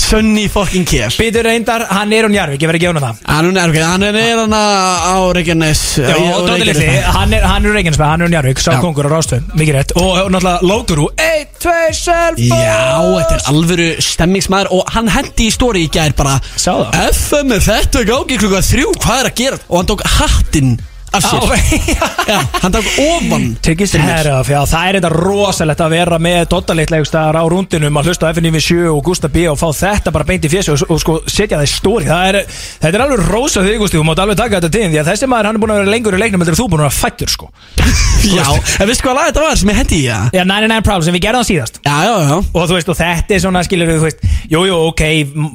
Sunny 0.00 0.48
fucking 0.48 0.84
Care 0.88 1.10
Býtur 1.14 1.46
reyndar, 1.46 1.84
hann 1.90 2.12
er 2.12 2.26
hún 2.26 2.34
Jarvik, 2.36 2.60
ég 2.62 2.70
verði 2.70 2.80
að 2.80 2.84
gefa 2.84 2.94
hann 2.94 3.04
það. 3.04 3.22
Hann 3.30 3.56
er, 3.56 3.72
okay, 3.72 3.82
hann 3.84 4.06
er 4.08 4.38
hann 4.40 4.54
á 4.54 5.16
Reykjanes. 5.36 5.82
Já, 5.98 6.14
og 6.34 6.48
Dóttir 6.48 6.68
litli, 6.68 6.88
hann 7.16 7.32
er, 7.36 7.46
hann 7.48 7.66
er 7.68 7.76
Reykjanesbæ, 7.78 8.04
hann 8.10 8.24
er 8.24 8.28
hún 8.28 8.36
Jarvik 8.38 8.62
Sá 8.64 8.72
Já. 8.74 8.80
kongur 8.82 9.08
á 9.08 9.10
rástöðum, 9.14 9.50
mikið 9.58 9.78
rétt. 9.78 9.94
Og, 10.00 10.10
og 10.24 10.32
náttúrulega 10.34 10.70
Lóturú, 10.70 11.08
1, 11.18 11.52
2, 11.64 11.76
selfo 12.00 12.48
Já, 12.60 12.80
þetta 13.18 13.36
er 13.38 13.46
alvöru 13.52 13.88
stemmingsmaður 14.04 14.72
Og 14.76 14.90
hann 14.94 15.08
hendi 15.14 15.48
í 15.48 15.52
stóri 15.54 15.84
í 15.86 15.90
gær 15.92 16.14
bara 16.18 16.38
Sá 16.56 16.72
það. 16.72 16.98
FM 17.14 17.54
er 17.56 17.62
þetta 17.68 18.02
í 18.04 18.08
gangi 18.10 18.40
klukka 18.42 18.64
þrjú, 18.70 18.90
hvað 19.04 19.22
er 19.22 19.30
að 19.30 19.38
gera? 19.40 19.60
Og 19.68 19.78
hann 19.80 19.88
tók 19.92 20.04
hattinn 20.18 20.74
af 21.14 21.26
sér. 21.26 21.42
Já, 22.34 22.38
hann 22.62 22.72
tók 22.72 22.86
ofan 23.04 23.46
Tryggist 23.64 23.96
herraf, 24.00 24.48
já, 24.48 24.60
það 24.68 24.86
er 24.88 24.96
þetta 24.98 25.10
rosalegt 25.12 25.82
að 25.84 25.92
vera 25.92 26.18
með 26.22 26.38
dottalitlegustar 26.54 27.36
á 27.36 27.44
rúndinum 27.52 27.98
að 28.00 28.08
hlusta 28.08 28.30
á 28.30 28.32
FNV7 28.32 28.86
og 28.88 29.02
Gustaf 29.04 29.32
B 29.34 29.44
og 29.50 29.58
fá 29.60 29.66
þetta 29.76 30.12
bara 30.14 30.26
beint 30.28 30.46
í 30.46 30.50
fjessu 30.52 30.72
og, 30.72 30.86
og 30.88 31.02
sko 31.02 31.16
setja 31.28 31.58
það 31.58 31.66
í 31.66 31.72
stóri 31.74 32.08
það 32.08 32.30
er, 32.30 32.38
þetta 32.80 32.92
er 32.98 33.04
alveg 33.04 33.26
rosa 33.28 33.64
þig 33.66 33.82
Gusti, 33.82 34.00
þú 34.00 34.06
mátt 34.08 34.22
alveg 34.24 34.40
taka 34.40 34.60
þetta 34.60 34.72
til 34.72 34.88
því 34.88 35.02
að 35.02 35.10
þessi 35.12 35.28
maður 35.30 35.50
hann 35.50 35.58
er 35.58 35.64
búin 35.64 35.74
að 35.74 35.80
vera 35.82 35.92
lengur 35.92 36.16
í 36.16 36.22
leiknum 36.22 36.46
en 36.46 36.56
þú 36.56 36.68
búin 36.72 36.80
að 36.80 36.88
vera 36.88 36.96
fættur 37.02 37.34
sko. 37.34 37.50
Já, 38.38 38.48
en 38.80 38.88
veistu 38.88 39.04
hvað 39.04 39.18
lag 39.18 39.28
þetta 39.28 39.44
var 39.44 39.58
sem 39.60 39.70
ég 39.74 39.80
hendi 39.82 40.00
í 40.00 40.04
það? 40.08 40.28
Já, 40.32 40.44
99 40.48 40.84
Problems, 40.88 41.08
en 41.10 41.16
við 41.18 41.24
gerðum 41.26 41.44
það 41.44 41.48
síðast. 41.50 41.80
Já, 41.84 41.96
já, 42.08 42.14
já. 42.24 42.36
Og 42.40 42.68
þú 42.70 42.78
veist, 42.78 42.88
og 42.88 42.96
þetta 42.96 43.36
er 43.36 43.42
svona, 43.44 43.62
skilur 43.66 43.90
þú 43.90 44.06
veist 44.06 44.24
jú, 44.48 44.62
jú, 44.68 44.78
ok, 44.88 45.02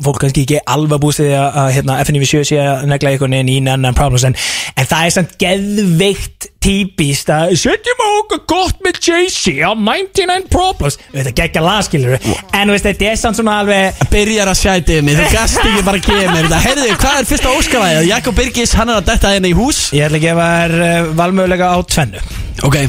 fólk 0.05 0.19
kannski 0.23 0.43
ekki 0.45 0.59
alveg 0.69 1.01
búist 1.01 1.23
við 1.23 1.33
að, 1.39 1.71
hérna, 1.77 1.97
FNV7 2.03 2.43
sé 2.51 2.59
að 2.61 2.85
negla 2.91 3.13
eitthvað 3.13 3.35
inn 3.39 3.51
í 3.51 3.57
99 3.65 3.97
Problems 3.97 4.27
en, 4.29 4.37
en 4.75 4.89
það 4.89 5.07
er 5.07 5.15
samt 5.17 5.35
geðveikt 5.49 6.47
típist 6.61 7.29
að 7.31 7.53
setjum 7.57 8.01
á 8.03 8.07
okkur 8.19 8.41
gott 8.49 8.81
með 8.83 8.99
Jay-Z 9.07 9.61
á 9.63 9.71
99 9.73 10.49
Problems. 10.51 10.97
Þetta 11.13 11.33
geggja 11.37 11.63
lag, 11.63 11.81
skilur 11.87 12.17
en 12.19 12.73
veist, 12.73 12.85
þetta 12.85 13.07
er 13.09 13.19
samt 13.19 13.39
svona 13.39 13.55
alveg 13.63 14.01
Byrjar 14.11 14.51
að 14.51 14.59
sjæti 14.59 14.99
mig, 15.05 15.17
þú 15.17 15.27
gast 15.33 15.61
ekki 15.63 15.85
bara 15.87 16.01
að 16.01 16.09
gefa 16.09 16.33
mér 16.35 16.49
þetta. 16.49 16.61
Heyrðu, 16.67 16.89
hvað 17.01 17.19
er 17.21 17.29
fyrsta 17.31 17.53
óskalæðið? 17.57 18.09
Jakob 18.11 18.39
Birgis, 18.39 18.75
hann 18.77 18.91
er 18.93 18.99
að 19.01 19.07
detta 19.09 19.33
hérna 19.33 19.51
í 19.51 19.55
hús. 19.57 19.81
Ég 19.95 20.05
ætla 20.09 20.19
að 20.19 20.25
gefa 20.27 20.49
þér 20.55 20.75
uh, 20.79 21.11
valmögulega 21.21 21.71
á 21.73 21.77
tvennu. 21.95 22.23
Ok. 22.67 22.79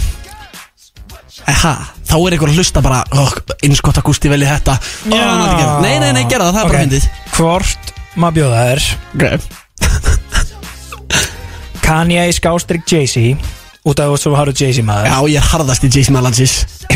Eha, 1.51 1.75
þá 2.11 2.17
er 2.19 2.37
einhver 2.37 2.53
að 2.53 2.59
hlusta 2.61 2.83
bara 2.85 3.01
oh, 3.17 3.33
eins 3.65 3.81
gott 3.85 3.99
að 4.03 4.11
Gústi 4.11 4.31
velji 4.33 4.51
þetta. 4.51 4.77
Gera. 5.09 5.79
Nei, 5.85 5.95
nei, 6.03 6.11
nei, 6.19 6.25
gera 6.31 6.51
það, 6.51 6.59
það 6.59 6.65
er 6.65 6.73
bara 6.75 6.75
Ok. 6.75 6.83
myndið 6.85 7.09
hvort 7.39 7.95
maður 8.21 8.41
bjóða 8.41 8.67
þér? 8.69 8.91
Okay. 9.15 10.19
Kanye 11.91 12.31
skástrík 12.31 12.85
Jay-Z 12.87 13.35
út 13.83 13.99
af 13.99 14.07
þú 14.13 14.17
svo 14.21 14.31
haru 14.39 14.53
Jay-Z 14.55 14.85
maður. 14.87 15.09
Já, 15.11 15.17
ég 15.33 15.39
er 15.41 15.47
harðast 15.51 15.83
í 15.83 15.89
Jason 15.91 16.15
Malansis 16.15 16.53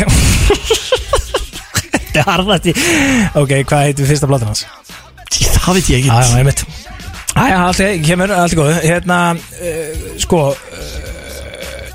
Þetta 1.91 2.21
er 2.21 2.27
harðast 2.29 2.69
í 2.71 2.73
Ok, 3.41 3.51
hvað 3.67 3.83
heitir 3.89 4.07
fyrsta 4.07 4.23
platan 4.29 4.53
hans? 4.53 4.61
Það 5.35 5.75
veit 5.75 5.89
ég 5.91 6.07
einmitt. 6.07 6.63
Æja, 7.35 7.57
allt 7.65 7.79
er- 7.83 7.99
kemur, 8.05 8.31
allt 8.31 8.55
er 8.55 8.59
góð 8.61 8.71
Hérna, 8.85 9.17
uh, 9.35 9.41
sko 10.23 10.39
uh, 10.53 10.55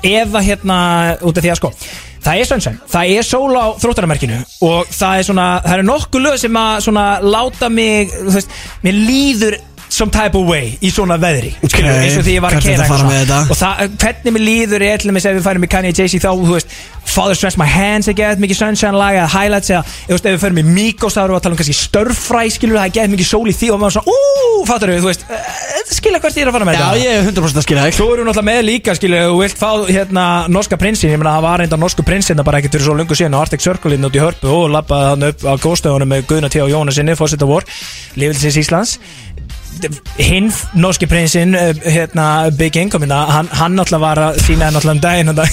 Ef 0.05 0.29
að 0.37 0.45
hérna 0.51 0.77
út 1.25 1.33
af 1.33 1.41
því 1.41 1.49
að 1.55 1.61
sko 1.63 1.73
Það 2.21 2.37
er 2.37 2.45
sunshine, 2.45 2.77
það 2.85 3.09
er 3.17 3.23
sól 3.25 3.49
á 3.57 3.73
þróttaramerkinu 3.81 4.35
og 4.67 4.85
það 4.93 5.13
er 5.17 5.23
svona, 5.25 5.45
það 5.63 5.73
eru 5.79 5.85
nokkuð 5.87 6.21
lög 6.21 6.35
sem 6.37 6.53
að 6.61 6.75
svona 6.85 7.05
láta 7.25 7.65
mig, 7.73 8.11
þú 8.13 8.35
veist, 8.35 8.51
mér 8.85 8.93
líður 9.07 9.55
some 9.91 10.11
type 10.11 10.37
of 10.39 10.47
way 10.47 10.77
í 10.79 10.89
svona 10.93 11.17
veðri. 11.19 11.51
Ok, 11.59 11.73
skilur, 11.73 11.97
eins 11.99 12.15
og 12.15 12.23
því 12.23 12.35
ég 12.37 12.43
var 12.45 12.55
að 12.55 12.63
kera 12.63 12.85
að 12.87 13.51
og 13.51 13.57
það, 13.59 13.81
hvernig 13.99 14.35
mér 14.37 14.43
líður 14.45 14.85
er 14.87 15.01
til 15.03 15.11
ef 15.11 15.25
við 15.27 15.43
færum 15.43 15.65
í 15.67 15.69
Kanye 15.71 15.91
Jay-Z 15.91 16.23
þá, 16.23 16.31
þú 16.31 16.55
veist 16.55 16.75
Father 17.11 17.35
Stretch 17.35 17.59
My 17.59 17.67
Hands 17.67 18.07
er 18.07 18.15
gett 18.15 18.39
mikið 18.39 18.55
sunshine 18.61 18.95
lag 18.95 19.17
eða 19.17 19.27
highlights 19.33 19.71
eða, 19.73 19.83
þú 19.83 20.15
veist, 20.15 20.25
ef 20.29 20.35
við 20.37 20.43
færum 20.45 20.61
í 20.61 20.65
Migos 20.69 21.17
þá 21.17 21.21
erum 21.25 21.33
við 21.35 21.39
að 21.39 21.43
tala 21.43 21.53
um 21.53 21.59
kannski 21.59 21.75
störfræ, 21.75 22.43
skilur 22.55 22.79
það 22.79 22.87
er 22.87 22.93
gett 22.95 23.11
mikið 23.11 23.27
sól 23.27 23.47
í 23.51 23.55
því 23.57 23.67
og 23.73 23.77
maður 23.81 23.93
svona, 23.97 24.07
úúú, 24.15 24.61
fattar 24.69 24.93
við, 24.93 25.01
þú 25.03 25.09
veist 25.09 25.23
uh, 25.27 25.35
skilja 25.91 26.19
hvert 26.23 26.37
ég 26.39 26.45
er 26.45 26.51
að 26.51 26.55
fara 26.55 26.67
með 26.69 26.75
Já, 26.77 26.83
þetta. 26.85 27.01
ég 27.01 27.11
er 27.11 27.23
100% 27.27 27.59
að 27.59 27.65
skilja 27.67 27.83
Svo 27.97 28.07
erum 28.13 28.23
við 28.23 28.29
náttúrulega 28.29 28.47
með 28.47 28.61
líka, 28.69 28.95
skilju, 28.95 29.19
þú 29.27 29.37
vilt 29.41 29.59
fá 29.59 29.71
hérna 29.89 30.25
norska 30.55 30.79
prinsin, 30.79 31.11
ég 31.11 31.19
meina 31.19 31.35
það 31.35 31.47
var 31.49 31.57
reynda 31.65 31.81
norsku 31.81 32.05
prinsin 32.07 32.39
það 32.39 32.47
bara 32.47 32.61
ekkert 32.61 32.77
fyrir 32.77 32.87
svo 32.87 32.95
lungu 32.95 33.17
síðan 33.17 33.35
á 33.35 33.43
Arctic 33.43 33.65
Circle 33.65 33.97
inn 33.97 34.07
út 34.07 34.15
í 34.15 34.23
hörpu 34.23 34.47
og 34.53 34.71
lappaði 34.71 35.09
hann 35.11 35.27
upp 35.31 35.41
á 35.43 35.53
góðstöðunum 35.65 36.13
með 36.13 36.27
Guðna 36.31 36.53
T. 36.53 36.63
og 36.63 36.71
Jónas 36.71 36.95
sinni, 36.95 37.17
hinn 40.21 40.51
norski 40.77 41.07
prinsinn 41.09 41.55
eh, 41.57 41.71
hérna 41.95 42.25
Big 42.57 42.75
Income 42.77 43.05
hérna, 43.07 43.21
hann, 43.31 43.49
hann 43.57 43.77
náttúrulega 43.79 44.03
var 44.03 44.21
að 44.29 44.41
sína 44.45 44.69
náttúrulega 44.71 44.97
um 44.97 45.01
daginn 45.01 45.31
þetta 45.31 45.47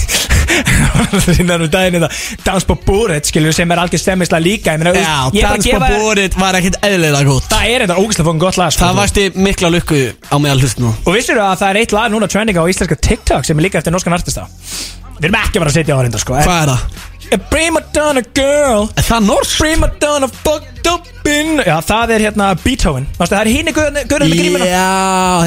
sína 1.37 1.57
um 1.59 1.65
daginn 1.71 1.97
þetta 1.99 2.09
Dans 2.45 2.65
på 2.67 2.75
bordet 2.85 3.29
skilju 3.29 3.53
sem 3.55 3.71
er 3.73 3.81
algjör 3.83 4.01
stemmislega 4.03 4.43
líka 4.43 4.75
meina, 4.79 4.93
þú 4.95 5.01
Já, 5.03 5.17
ég 5.39 5.47
dans 5.47 5.65
på 5.65 5.71
gefa 5.71 5.89
þér- 5.89 6.03
borðið 6.03 6.37
var 6.41 6.57
ekkert 6.59 6.79
eðlilega 6.89 7.27
gott. 7.29 7.49
Það 7.51 7.67
er 7.73 7.85
þetta 7.85 7.97
ógæslega 8.03 8.27
fóðum 8.29 8.41
gott 8.45 8.59
lag 8.61 8.73
sko, 8.75 8.83
Það 8.85 8.95
þú 8.95 9.01
varst 9.03 9.41
mikla 9.49 9.71
lukku 9.75 10.01
á 10.29 10.35
meðal 10.41 10.63
hlust 10.63 10.81
nú 10.83 10.93
Og 11.05 11.13
vissir 11.17 11.39
að 11.41 11.55
það 11.63 11.69
er 11.73 11.81
eitt 11.83 11.95
lag 11.95 12.09
núna 12.13 12.29
trending 12.31 12.59
á 12.59 12.63
íslenska 12.69 12.99
TikTok 13.09 13.47
sem 13.47 13.59
er 13.59 13.67
líka 13.67 13.81
eftir 13.81 13.95
norskan 13.95 14.17
artista? 14.17 14.47
Við 15.19 15.29
erum 15.29 15.39
ekki 15.41 15.57
að 15.57 15.63
vera 15.65 15.73
að 15.73 15.79
setja 15.79 15.97
á 15.97 16.01
reynda 16.03 16.21
sko 16.21 16.37
Hvað 16.39 16.61
er 16.63 16.73
það? 16.73 17.08
A 17.29 17.37
prima 17.51 17.81
donna 17.93 18.23
girl. 18.33 18.89
Er 18.97 19.05
það 19.05 19.25
norsk? 19.27 19.57
Prima 19.61 19.89
donna 20.01 20.27
fucked 20.27 20.87
up 20.89 21.07
in 21.29 21.59
Já, 21.61 21.75
það 21.85 22.13
er 22.15 22.23
hérna 22.25 22.47
Beethoven. 22.63 23.05
Mástu, 23.19 23.35
það 23.35 23.41
er 23.43 23.49
hínu 23.51 23.73
guðurinn 23.75 24.31
með 24.31 24.39
grímuna. 24.39 24.69
Já, 24.69 24.85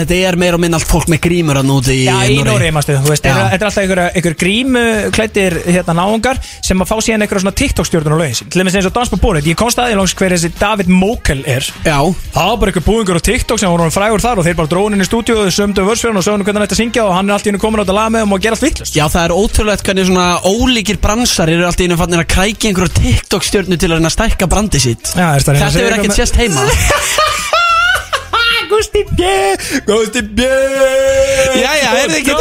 þetta 0.03 0.19
er 0.29 0.39
meira 0.39 0.59
og 0.59 0.63
minna 0.63 0.79
allt 0.79 0.91
fólk 0.91 1.09
með 1.11 1.23
grímur 1.25 1.59
að 1.59 1.67
núti 1.67 1.97
í 1.97 2.05
Já, 2.05 2.15
í 2.31 2.37
Nóri, 2.47 2.69
mástu, 2.75 2.95
þú 3.03 3.11
veist, 3.11 3.25
þetta 3.27 3.49
er 3.49 3.67
alltaf 3.67 3.81
einhver, 3.83 4.03
einhver 4.13 4.37
grímu 4.39 4.85
klættir 5.17 5.57
hérna 5.67 5.97
náungar 5.99 6.39
sem 6.63 6.85
að 6.85 6.93
fá 6.93 6.95
síðan 7.03 7.25
einhverja 7.27 7.45
svona 7.47 7.57
TikTok-stjórnur 7.63 8.23
á 8.23 8.31
sín. 8.37 8.53
Til 8.53 8.63
dæmis 8.63 8.79
eins 8.79 8.89
og 8.91 8.95
Dans 8.95 9.11
på 9.11 9.19
borðið, 9.25 9.51
ég 9.51 9.59
komst 9.59 9.81
aðeins 9.81 9.99
langs 9.99 10.15
hver 10.21 10.37
þessi 10.37 10.53
David 10.61 10.93
Mokel 10.93 11.43
er. 11.49 11.67
Já, 11.83 11.99
Það 12.33 12.49
var 12.49 12.61
bara 12.61 12.73
einhver 12.73 12.87
búingur 12.87 13.19
á 13.19 13.23
TikTok 13.25 13.61
sem 13.61 13.73
voru 13.73 13.91
frægur 13.93 14.23
þar 14.23 14.41
og 14.41 14.47
þeir 14.47 14.57
bara 14.61 14.71
dróðin 14.71 14.97
inn 14.97 15.05
í 15.05 15.09
stúdíu 15.09 15.35
og 15.37 15.49
þau 15.49 15.57
sömdu 15.57 15.85
vörsfjörn 15.89 16.21
og 16.21 16.25
sögðu 16.25 16.47
hvernig 16.47 16.65
að 16.65 16.79
syngja 16.79 17.05
og 17.05 17.13
hann 17.17 17.29
er 17.29 17.37
alltaf 17.37 17.51
inn 17.53 17.59
komin 17.61 17.81
á 17.81 17.85
þetta 17.85 17.97
lag 17.99 18.13
með 18.15 18.25
um 18.27 18.33
og 18.37 18.45
gera 18.45 18.57
allt 18.57 18.65
vittlust 18.65 18.97
Já, 18.97 19.05
það 19.13 19.27
er 19.27 19.35
ótrúlegt 19.37 19.85
hvernig 19.89 20.09
svona 20.09 20.27
ólíkir 20.49 21.01
bransar 21.03 21.53
eru 21.53 21.67
alltaf 21.73 21.87
innum 21.89 22.01
fannir 22.01 22.23
að 22.23 22.31
krækja 22.37 22.71
einhverju 22.71 22.93
TikTok 23.01 23.47
stjörnu 23.49 23.79
til 23.81 23.89
að 23.91 23.97
reyna 23.99 24.11
að 24.11 24.17
stækka 24.19 24.49
brandi 24.53 24.81
sitt. 24.83 25.15
Já, 25.17 25.27
er 25.33 25.45
það 25.45 25.49
að 25.49 25.57
reyna 25.57 25.67
að 25.67 25.73
Þetta 25.73 25.73
segja 25.73 25.85
hefur 25.85 25.95
ekkert 25.97 26.05
eitthvað 26.05 26.21
sést 26.23 26.37
heima. 26.43 26.63
Gusti 28.73 29.03
B 29.05 29.21
Gusti 29.85 30.23
B 30.23 30.47
Jæja, 31.61 31.91
er 31.93 32.09
þið 32.09 32.19
ekki 32.23 32.37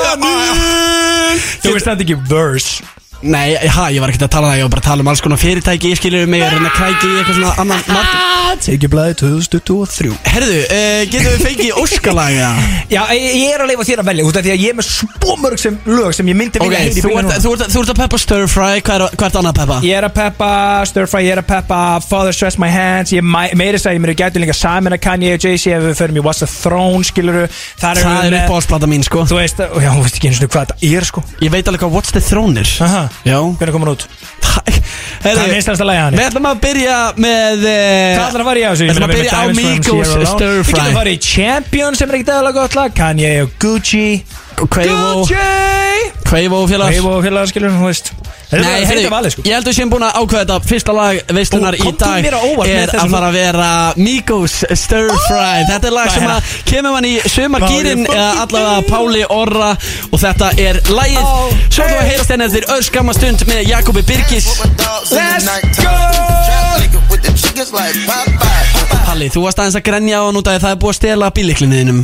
Þú 1.60 1.74
veist 1.76 1.90
þetta 1.90 2.06
ekki 2.06 2.18
verse 2.30 3.01
Nei, 3.22 3.54
ha, 3.54 3.88
ég 3.94 4.02
var 4.02 4.10
ekkert 4.10 4.26
að 4.26 4.34
tala 4.34 4.48
um 4.48 4.52
það, 4.52 4.60
ég 4.62 4.66
var 4.66 4.74
bara 4.74 4.82
að 4.82 4.90
tala 4.90 5.04
um 5.06 5.10
alls 5.12 5.22
konar 5.22 5.40
fyrirtæki 5.42 5.92
Ég 5.92 6.00
skilur 6.00 6.30
mig 6.32 6.42
að 6.42 6.56
reyna 6.56 6.72
að 6.72 6.78
krækja 6.80 7.10
í 7.12 7.18
eitthvað 7.20 7.38
svona 7.38 7.52
annan 7.62 7.84
mark 7.92 8.30
Tekjublaði 8.66 9.16
2023 9.22 10.16
Herðu, 10.32 10.58
uh, 10.66 11.02
getum 11.12 11.36
við 11.36 11.44
fengið 11.46 11.78
óskalaga? 11.82 12.50
Já, 12.96 13.02
ég 13.16 13.38
ég 13.38 13.54
er 13.54 13.64
að 13.64 13.72
leifa 13.72 13.86
þér 13.88 14.02
að 14.04 14.10
velja 14.10 14.26
út 14.28 14.40
af 14.42 14.46
því 14.48 14.54
að 14.56 14.64
ég 14.66 14.74
er 14.74 14.80
með 14.80 14.88
svo 14.90 15.36
mörg 15.42 15.62
sem 15.62 15.78
lög 15.88 16.16
sem 16.18 16.32
ég 16.32 16.40
myndi 16.42 16.60
Ok, 16.62 16.66
vilja 16.66 16.82
heyra 16.82 16.92
í 16.92 17.04
þú 17.06 17.14
þú, 17.46 17.54
ert, 17.54 17.76
þú 17.76 17.84
ert 17.84 17.94
að 17.94 18.02
peppa 18.02 18.20
stir 18.26 18.48
fry, 18.52 18.82
hvað 18.82 18.98
er, 18.98 19.16
hvað 19.16 19.28
ert 19.30 19.40
annað 19.42 19.54
að 19.54 19.62
peppa? 19.62 19.78
Ég 19.88 20.02
er 20.02 20.08
að 20.10 20.16
peppa 20.18 20.50
Stir 20.90 21.08
Fry, 21.10 21.22
ég 21.28 21.36
er 21.36 21.42
að 21.42 21.48
peppa 21.52 21.80
Father 22.04 22.36
Stress 22.36 22.60
My 22.62 22.70
Hands 22.74 23.14
Ég 23.14 23.24
mæ- 23.24 23.54
meiri 23.58 23.80
að 23.80 23.96
ég 23.96 24.04
mér 24.04 24.14
gæti 24.18 24.42
líka 24.42 24.56
Simon 24.58 24.96
að 24.98 25.02
Kanye 25.06 25.36
og 25.38 25.46
Jay-Z 25.46 25.78
ef 25.78 25.86
við 25.86 25.96
förum 26.02 26.20
í 26.20 26.26
What's 26.26 26.42
the 26.44 26.50
Throne 26.50 27.06
skiluru 27.08 27.46
Þar 27.82 28.02
Það 28.02 28.28
er 28.28 28.38
uppáhaldsplata 28.42 28.90
mín, 28.90 29.06
sko. 29.06 29.24
Þú 29.30 29.40
veist, 29.40 29.62
já, 29.62 29.90
þú 29.94 30.04
veist 30.06 30.20
ekki 30.20 30.32
eins 30.32 30.42
og 30.42 30.52
hvað 30.52 30.72
þetta 30.72 30.92
er 30.98 31.08
sko. 31.08 31.24
Ég 31.44 31.54
veit 31.54 31.72
alveg 31.72 31.86
hvað 31.86 31.96
What's 31.98 32.16
the 32.16 32.24
Throne 32.24 32.62
er. 32.62 32.72
Aha, 32.86 33.04
Hvernig 33.26 33.74
komur 33.76 33.94
út? 33.94 34.08
Herðu, 35.22 35.38
Hvað 35.38 35.42
er 35.46 35.56
einstakasta 35.56 35.86
lagi 35.86 36.02
hann? 36.02 36.16
Við 36.18 36.28
ætlum 36.32 36.48
að 36.50 36.62
byrja 36.64 36.96
með 37.22 37.62
uh, 37.62 37.76
Hvað 38.18 38.24
ætlar 38.26 38.42
að 38.42 38.48
fara 38.50 38.62
í 38.62 38.64
á 38.66 38.70
þessu? 38.72 38.86
Við 38.88 38.94
ætlum 38.94 39.06
að 39.06 39.14
byrja 39.16 39.32
á 39.32 39.44
Migos 39.60 40.14
Stir 40.32 40.56
Við 40.56 40.64
Fry 40.66 40.80
getum 40.80 40.98
farið 40.98 41.14
í 41.14 41.22
Champion 41.28 42.00
sem 42.00 42.10
er 42.10 42.18
ekkert 42.18 42.32
eðalega 42.36 42.58
gott 42.58 42.78
lag 42.80 42.96
Kanye 42.98 43.32
og 43.46 43.54
Gucci 43.62 44.06
Quavo. 44.70 45.26
Quavo 46.28 46.68
félags. 46.68 46.98
Quavo 46.98 47.16
og 47.18 47.24
félagar 47.26 47.50
skilur, 47.50 47.74
þú 47.76 47.88
veist. 47.90 48.14
Nei, 48.52 49.08
valið 49.08 49.32
sko. 49.32 49.44
ég 49.48 49.56
held 49.56 49.64
að 49.64 49.70
við 49.70 49.78
séum 49.78 49.92
búin 49.94 50.04
að 50.04 50.18
ákveða 50.20 50.42
þetta. 50.42 50.56
Fyrsta 50.68 50.96
lag 50.96 51.20
veistlunar 51.38 51.78
Og 51.78 51.86
í 51.88 51.92
dag 52.02 52.26
Er 52.68 52.92
að 53.00 53.14
fara 53.14 53.30
að 53.30 53.38
vera 53.38 53.70
Migos 53.96 54.58
Stir 54.76 55.08
Fry. 55.28 55.64
Þetta 55.70 55.88
er 55.88 55.96
lag 55.96 56.12
sem 56.12 56.28
að 56.28 56.52
kemur 56.68 56.98
mann 56.98 57.08
í 57.08 57.14
fucking 57.24 58.04
allavega. 58.12 58.76
Páli 58.90 59.24
Orra. 59.32 59.72
Og 60.12 60.20
þetta 60.20 60.52
er 60.60 60.82
lagið. 60.92 61.32
Svo 61.72 61.88
við 61.88 61.96
að 61.96 62.02
hey. 62.02 62.12
heyrast 62.12 62.36
enn 62.36 62.46
eftir 62.50 62.68
örskamma 62.76 63.16
stund 63.16 63.48
með 63.48 63.64
Jakobi 63.72 64.04
Birgis. 64.12 64.52
Let's 65.16 65.80
go! 65.80 66.42
Palli, 69.12 69.28
þú 69.32 69.42
varst 69.44 69.60
aðeins 69.60 69.76
að 69.78 69.84
grenja 69.86 70.20
á 70.20 70.24
hann 70.24 70.38
út 70.40 70.48
af 70.48 70.54
því 70.54 70.58
að 70.58 70.64
það 70.64 70.74
er 70.74 70.80
búið 70.82 70.92
að 70.92 70.98
stela 70.98 71.28
bíliklinniðinum 71.36 72.00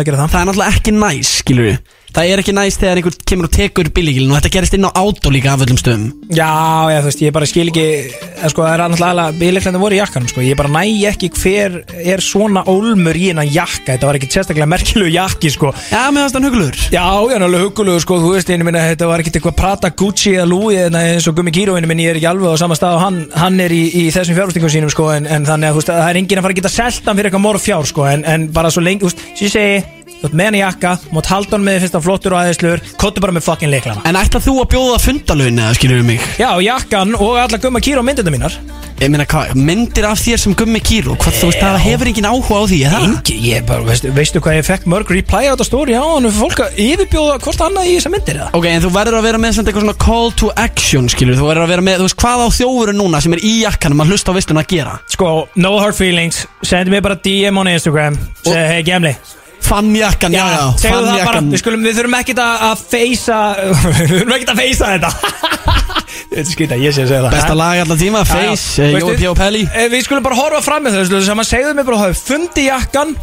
að 0.00 0.08
gera 0.08 0.18
það. 0.20 0.30
Það 0.32 0.38
er 0.40 0.48
náttúrulega 0.48 0.70
ekki 0.72 0.94
næs, 0.96 1.23
skilur 1.28 1.70
við 1.70 1.82
Það 2.14 2.28
er 2.30 2.40
ekki 2.44 2.52
næst 2.54 2.78
þegar 2.78 2.98
einhver 3.00 3.14
kemur 3.26 3.48
og 3.48 3.50
tekur 3.50 3.88
bílíkilin 3.90 4.30
og 4.30 4.36
þetta 4.38 4.50
gerist 4.54 4.74
inn 4.76 4.86
á 4.86 4.94
átó 4.94 5.32
líka 5.34 5.50
af 5.50 5.64
öllum 5.64 5.78
stöðum. 5.80 6.04
Já, 6.30 6.46
já, 6.92 6.98
þú 7.00 7.08
veist, 7.08 7.22
ég 7.24 7.32
bara 7.34 7.48
skil 7.50 7.64
ekki 7.72 7.86
eh, 7.90 8.44
sko, 8.52 8.62
það 8.62 8.74
er 8.74 8.82
náttúrulega 8.92 9.24
bíleiklandi 9.40 9.80
voru 9.82 9.96
í 9.96 9.98
jakkanum 9.98 10.30
sko. 10.30 10.44
ég 10.46 10.60
bara 10.60 10.70
næ 10.70 11.10
ekki 11.10 11.32
hver 11.34 11.74
er 11.90 12.22
svona 12.22 12.62
ólmur 12.70 13.18
í 13.18 13.32
hennan 13.32 13.50
jakka. 13.50 13.96
Þetta 13.96 14.06
var 14.06 14.18
ekki 14.20 14.28
sérstaklega 14.30 14.70
merkilegu 14.70 15.10
jakki 15.10 15.50
sko. 15.50 15.72
Já, 15.90 16.04
með 16.14 16.20
það 16.22 16.30
stann 16.30 16.46
hugulur 16.46 16.78
Já, 16.84 17.02
já, 17.02 17.34
náttúrulega 17.34 17.66
hugulegu, 17.66 18.04
sko, 18.06 18.20
þú 18.22 18.30
veist, 18.36 18.54
einu 18.54 18.68
minna, 18.70 18.86
þetta 18.92 19.10
var 19.10 19.24
ekkert 19.24 19.40
eitthvað 19.40 19.58
Prata, 19.58 19.90
Gucci 19.90 20.36
eða 20.36 20.46
Louis 20.52 20.84
eða 20.84 21.02
eins 21.10 21.26
og 21.26 21.34
Gummi 21.34 21.56
Kíróinu 21.58 21.90
minn, 21.90 22.04
ég 22.04 22.14
er 22.14 22.22
ekki 22.22 22.30
alveg 22.30 22.54
á 22.54 22.62
sama 22.62 22.78
stað 22.78 23.00
og 23.00 23.04
hann, 23.08 23.20
hann 23.34 23.58
er 23.64 23.74
í, 23.74 23.82
í 23.90 24.06
þessum 24.14 24.38
fjárfestingum 24.38 24.70
sínum, 24.70 24.94
sko, 24.94 25.10
en, 25.16 25.26
en 25.26 25.50
þannig 25.50 25.72
að, 25.72 25.74
þú 25.74 25.82
veist, 25.82 25.92
það 25.96 26.12
er 26.12 26.22
enginn 26.22 26.42
að 26.42 26.46
fara 26.46 26.56
að 26.56 26.62
geta 26.62 26.74
selt 26.76 27.10
hann 27.10 27.18
fyrir 27.18 27.32
eitthvað 27.32 27.46
morð 27.48 27.66
fjár, 27.66 27.90
sko, 27.90 28.08
en, 28.12 28.26
en 28.28 28.48
bara 28.54 28.70
svo 28.70 28.84
lengi, 28.84 29.02
þú 29.02 29.10
veist, 29.10 29.26
sem 29.34 29.48
ég 29.48 29.54
segi, 29.56 29.84
veist, 30.26 30.38
með 30.40 30.50
hann 30.50 30.58
í 30.58 30.62
jakka, 30.62 30.94
mót 31.14 31.30
halda 31.32 31.56
hann 31.56 31.66
með 31.66 31.76
því 31.78 31.84
fyrst 31.84 31.98
hann 31.98 32.06
flottur 32.08 32.36
og 32.36 32.42
aðeinslur, 32.42 32.84
kottu 33.00 33.24
bara 33.24 33.36
með 33.36 33.46
fucking 33.48 33.72
leiklana. 33.72 34.04
En 34.08 34.18
ætla 34.20 34.42
þú 34.44 34.56
að 34.64 34.70
bjóða 34.74 35.02
fundalun 35.04 35.62
eða 35.64 35.76
skilur 35.78 36.02
við 36.02 36.10
mig? 36.14 36.32
Já, 36.40 36.50
jakkan 36.64 37.14
og 37.18 37.38
alla 37.44 37.60
Gumma 37.62 37.84
Kíró 37.84 38.04
myndina 38.06 38.34
mínar. 38.34 38.58
Ég 39.02 39.10
meina 39.10 39.24
hvað, 39.26 39.56
myndir 39.58 40.04
af 40.06 40.20
þér 40.22 40.38
sem 40.38 40.52
gummi 40.54 40.78
kýru 40.78 41.16
Hvað 41.18 41.34
þú 41.40 41.48
veist, 41.48 41.58
það 41.58 41.78
hefur 41.82 42.10
engin 42.12 42.28
áhuga 42.30 42.60
á 42.62 42.64
því, 42.70 42.78
er 42.86 42.94
það? 42.94 43.06
Engi, 43.08 43.34
ég 43.42 43.66
bara, 43.66 43.86
veistu, 43.88 44.12
veistu 44.14 44.42
hvað 44.44 44.58
ég 44.60 44.66
fekk 44.68 44.86
mörg 44.92 45.10
reply 45.10 45.48
á 45.50 45.50
þetta 45.50 45.66
stóri 45.66 45.96
á 45.98 46.04
hann 46.06 46.30
fólk 46.36 46.62
að 46.62 46.78
yfirbjóða 46.84 47.34
hvort 47.42 47.66
annað 47.66 47.90
í 47.90 47.96
þessa 47.98 48.14
myndir 48.14 48.38
eða? 48.38 48.48
Ok, 48.54 48.70
en 48.70 48.84
þú 48.86 48.94
verður 48.94 49.18
að 49.18 49.26
vera 49.26 49.42
með 49.42 49.58
samt 49.58 49.70
eitthvað 49.72 49.86
svona 49.88 49.98
call 50.06 50.32
to 50.38 50.52
action, 50.62 51.10
skilur 51.10 51.40
Þú 51.42 51.50
verður 51.50 51.66
að 51.66 51.74
vera 51.74 51.86
með, 51.90 52.00
þú 52.00 52.08
veist, 52.08 52.20
hvað 52.22 52.46
á 52.46 52.48
þjófurinn 52.60 53.00
núna 53.02 53.24
sem 53.26 53.34
er 53.34 53.42
í 53.44 53.54
jakkanum 53.64 54.04
að 54.06 54.14
hlusta 54.14 54.30
á 54.30 54.36
vissluna 54.38 54.62
að 54.62 54.74
gera 54.76 54.98
Sko, 55.10 55.32
no 55.58 55.74
hard 55.82 55.98
feelings, 55.98 56.44
sendi 56.62 56.94
mér 56.94 57.02
bara 57.04 57.18
DM 57.18 57.58
á 57.58 57.62
Instagram, 57.74 58.20
segi, 58.46 58.68
hei 58.70 58.84
Gemli 58.86 59.18
Fann 59.64 59.90
jakkan, 59.96 60.34
já, 60.34 60.44
já, 60.52 60.62
segðu 60.80 60.94
fann 60.94 61.04
það 61.04 61.10
bara, 61.10 61.20
jakkan 61.22 61.50
við, 61.50 61.60
skulum, 61.62 61.84
við 61.86 61.98
þurfum 61.98 62.16
ekkert 62.18 62.40
að 62.44 62.82
feysa 62.90 63.38
Við 63.84 64.10
þurfum 64.14 64.34
ekkert 64.36 64.52
að 64.54 64.62
feysa 64.62 64.90
þetta. 64.94 65.12
Þetta 66.34 66.42
er 66.42 66.48
skýta, 66.50 66.78
ég 66.80 66.94
sé 66.94 67.04
að 67.04 67.12
segja 67.12 67.22
það. 67.24 67.34
Besta 67.36 67.54
lag 67.58 67.80
allar 67.84 67.98
tíma. 68.00 68.24
Face, 68.26 68.82
eh, 68.82 68.96
Jói 68.98 69.14
P. 69.14 69.28
og 69.30 69.36
Pelli 69.38 69.62
eh, 69.68 69.86
Við 69.92 70.04
skulum 70.06 70.24
bara 70.24 70.38
horfa 70.38 70.60
fram 70.64 70.84
með 70.86 70.98
þau 70.98 71.22
sem 71.28 71.42
að 71.44 71.48
segðu 71.50 71.76
mig 71.78 71.86
bara 71.86 72.02
hafa 72.04 72.18
fundi 72.18 72.66
jakkan 72.66 73.14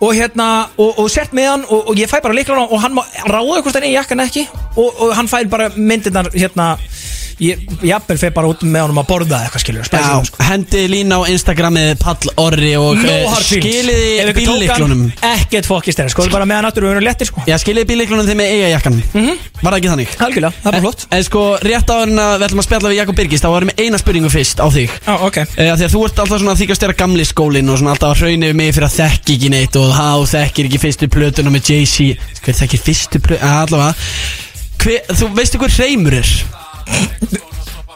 og 0.00 0.14
hérna, 0.16 0.46
og, 0.80 0.98
og 1.02 1.10
sett 1.12 1.34
með 1.36 1.48
hann 1.50 1.64
og, 1.68 1.90
og 1.92 1.98
ég 2.00 2.08
fæ 2.08 2.22
bara 2.24 2.36
líklan 2.36 2.62
og 2.62 2.78
hann 2.80 2.94
má 2.96 3.02
ráða 3.28 3.60
hvort 3.60 3.76
hann 3.76 3.84
er 3.84 3.98
jakkan 3.98 4.22
ekki 4.24 4.46
og, 4.48 4.86
og 4.88 5.12
hann 5.18 5.28
fær 5.28 5.44
bara 5.52 5.68
myndirnar 5.76 6.30
hérna 6.32 6.72
jafnvel 7.40 8.18
fær 8.20 8.32
bara 8.36 8.50
út 8.52 8.62
með 8.66 8.84
honum 8.84 9.00
að 9.00 9.06
borða 9.08 9.38
eitthvað 9.46 9.62
spæsum 9.88 10.00
Já, 10.00 10.26
sko. 10.28 10.42
hendi 10.44 10.82
lína 10.90 11.20
á 11.20 11.22
Instagramið 11.32 11.92
Pall 12.02 12.32
Orri 12.42 12.72
og 12.76 13.00
No 13.00 13.08
eh, 13.08 13.24
hard 13.30 13.46
feelings. 13.46 13.78
Ef 13.80 13.80
skiliði 13.80 14.10
ykkur 14.10 14.20
tók 14.20 14.26
hann, 14.28 14.58
bílliklunum 14.60 15.02
Ekkert 15.30 15.68
fokkist 15.70 16.00
þeirra, 16.00 16.12
sko, 16.12 16.26
bara 16.32 16.48
með 16.48 16.60
hann 16.60 16.68
aftur 16.70 16.86
og 16.86 16.90
við 16.90 16.96
erum 16.98 17.06
lettir 17.08 17.30
sko 17.30 17.44
Já, 17.48 17.56
skiliði 17.62 17.88
bílliklunum 17.92 18.28
þegar 18.28 18.40
með 18.42 18.52
eiga 18.54 18.70
jakkan 18.74 18.98
Var 19.10 19.70
það 19.70 19.78
ekki 19.78 19.92
þannig? 19.92 20.14
Algjörlega, 20.26 20.52
það 20.60 20.70
er 20.70 20.76
bara 20.76 20.82
flott 20.84 21.06
En, 21.06 21.16
en 21.16 21.26
sko, 21.30 21.44
rétt 21.64 21.94
áður 21.94 22.12
en 22.12 22.22
að 22.24 22.34
við 22.36 22.46
ætlum 22.48 22.62
að 22.62 22.68
spjalla 22.68 22.92
við 22.92 23.00
Jakob 23.00 23.18
Birgis 23.20 23.44
þá 23.44 23.48
varum 23.54 23.72
við 23.72 23.82
eina 23.84 24.00
spurningu 24.00 24.32
fyrst 24.32 24.60
á 24.60 24.66
þig 24.72 24.94
Já, 24.94 25.12
ok 25.16 25.40
Eða 25.40 25.76
því 25.80 25.88
að 25.88 25.94
þú 25.96 26.04
ert 26.06 26.22
alltaf 26.24 26.42
svona 26.42 26.54
að 26.54 26.62
þykast 26.64 26.86
vera 26.86 26.98
gamli 27.00 27.26
skólinn 27.28 27.72
og 27.72 27.80
svona 27.80 27.94
alltaf 27.96 28.14
að 28.14 28.24
hraunir 28.24 28.56
mig 28.60 28.72
fyrir 28.76 28.88
að 28.88 28.96
þekki 29.00 29.36
ekki 29.36 29.52
neitt 29.52 29.80
og 29.80 29.92
há 29.96 30.08
þekkir 30.32 30.70
ekki 30.70 30.82
fyrstu 30.84 31.10
plötuna 31.12 31.52
með 31.52 31.72
Jay-Z 31.74 32.40
Hver 32.44 32.58
þekkir 32.62 32.84
fyrstu 32.88 33.22
plötuna? 33.24 33.52
Allavega 33.64 33.92
hver, 34.80 35.12
Þú 35.12 35.30
veistu 35.36 35.60
hver 35.60 35.76
hreimur 35.76 36.18
er? 36.20 36.32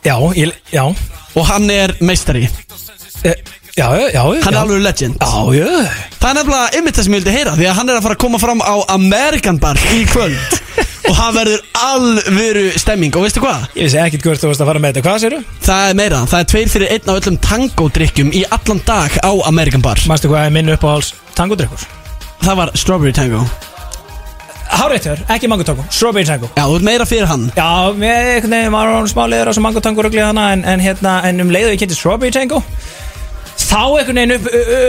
Já, 0.04 0.16
ég, 0.36 0.52
já 0.72 0.84
Og 1.34 1.46
hann 1.48 1.70
er 1.72 1.94
meistari 2.04 2.48
Eh, 3.24 3.32
Já, 3.74 3.86
já, 3.96 4.10
já 4.12 4.22
Hann 4.44 4.52
er 4.52 4.58
já. 4.58 4.60
alveg 4.60 4.82
legend 4.84 5.16
Já, 5.16 5.54
já 5.56 5.68
Það 6.20 6.28
er 6.28 6.36
nefnilega 6.38 6.78
ymmit 6.78 6.98
það 6.98 7.06
sem 7.06 7.14
ég 7.14 7.22
vildi 7.22 7.32
heyra 7.38 7.54
Því 7.56 7.68
að 7.70 7.78
hann 7.78 7.88
er 7.90 7.96
að 7.98 8.04
fara 8.04 8.16
að 8.18 8.22
koma 8.24 8.40
fram 8.42 8.60
á 8.60 8.74
American 8.94 9.58
Bar 9.62 9.80
í 9.96 10.02
kvöld 10.12 10.60
Og 11.08 11.16
það 11.16 11.34
verður 11.38 11.64
alvöru 11.86 12.66
stemming 12.80 13.16
Og 13.16 13.24
veistu 13.26 13.40
hvað? 13.44 13.64
Ég 13.78 13.88
vissi 13.88 13.98
ekkert 14.02 14.28
hvort 14.28 14.44
þú 14.44 14.50
varst 14.52 14.64
að 14.64 14.70
fara 14.70 14.82
með 14.84 14.92
þetta 14.98 15.06
Hvað 15.08 15.18
séru? 15.24 15.40
Það 15.64 15.88
er 15.88 15.98
meira 16.02 16.20
Það 16.28 16.38
er 16.44 16.48
tveir 16.52 16.72
fyrir 16.76 16.94
einn 16.94 17.10
af 17.14 17.18
öllum 17.22 17.40
tango-drikkjum 17.48 18.32
Í 18.36 18.44
allan 18.58 18.80
dag 18.88 19.18
á 19.24 19.32
American 19.50 19.84
Bar 19.84 20.04
Manstu 20.10 20.30
hvað 20.32 20.48
er 20.50 20.54
minn 20.58 20.72
uppáhalds 20.76 21.14
tangodrykkur? 21.38 21.88
Það 22.44 22.60
var 22.60 22.74
Strawberry 22.76 23.16
Tango 23.16 23.42
Háréttur, 24.74 25.20
ekki 25.30 25.46
mango 25.50 25.64
tango, 25.66 25.84
strawberry 25.90 26.26
tango. 26.26 26.48
Já, 26.56 26.64
þú 26.66 26.78
ert 26.80 26.86
meira 26.88 27.06
fyrir 27.06 27.28
hann. 27.30 27.44
Já, 27.54 27.94
með 27.94 28.30
einhvern 28.34 28.56
veginn, 28.56 28.74
var 28.74 29.08
smá 29.12 29.22
leiður 29.30 29.50
á 29.50 29.52
sem 29.54 29.64
mango 29.66 29.82
tango 29.84 30.02
rugglið 30.02 30.26
hana 30.26 30.48
en, 30.56 30.64
en, 30.66 30.82
hérna, 30.82 31.12
en 31.28 31.44
um 31.44 31.52
leiðu 31.54 31.76
ég 31.76 31.82
kynnti 31.84 31.98
strawberry 31.98 32.34
tango 32.34 32.58
Þá 33.74 33.80
einhvern 33.98 34.18
veginn 34.20 34.32
upp, 34.36 34.44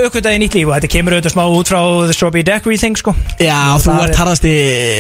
uppkvitaði 0.06 0.40
nýtt 0.44 0.56
líf 0.60 0.68
og 0.70 0.76
þetta 0.76 0.90
kemur 0.94 1.14
auðvitað 1.16 1.34
smá 1.34 1.42
út 1.58 1.70
frá 1.72 1.80
the 2.06 2.14
strawberry 2.14 2.44
daiquiri 2.46 2.76
thing 2.78 2.98
sko. 3.00 3.16
Já, 3.42 3.58
þú 3.82 3.88
Það 3.88 4.02
ert 4.04 4.12
er- 4.12 4.20
harðasti 4.20 4.52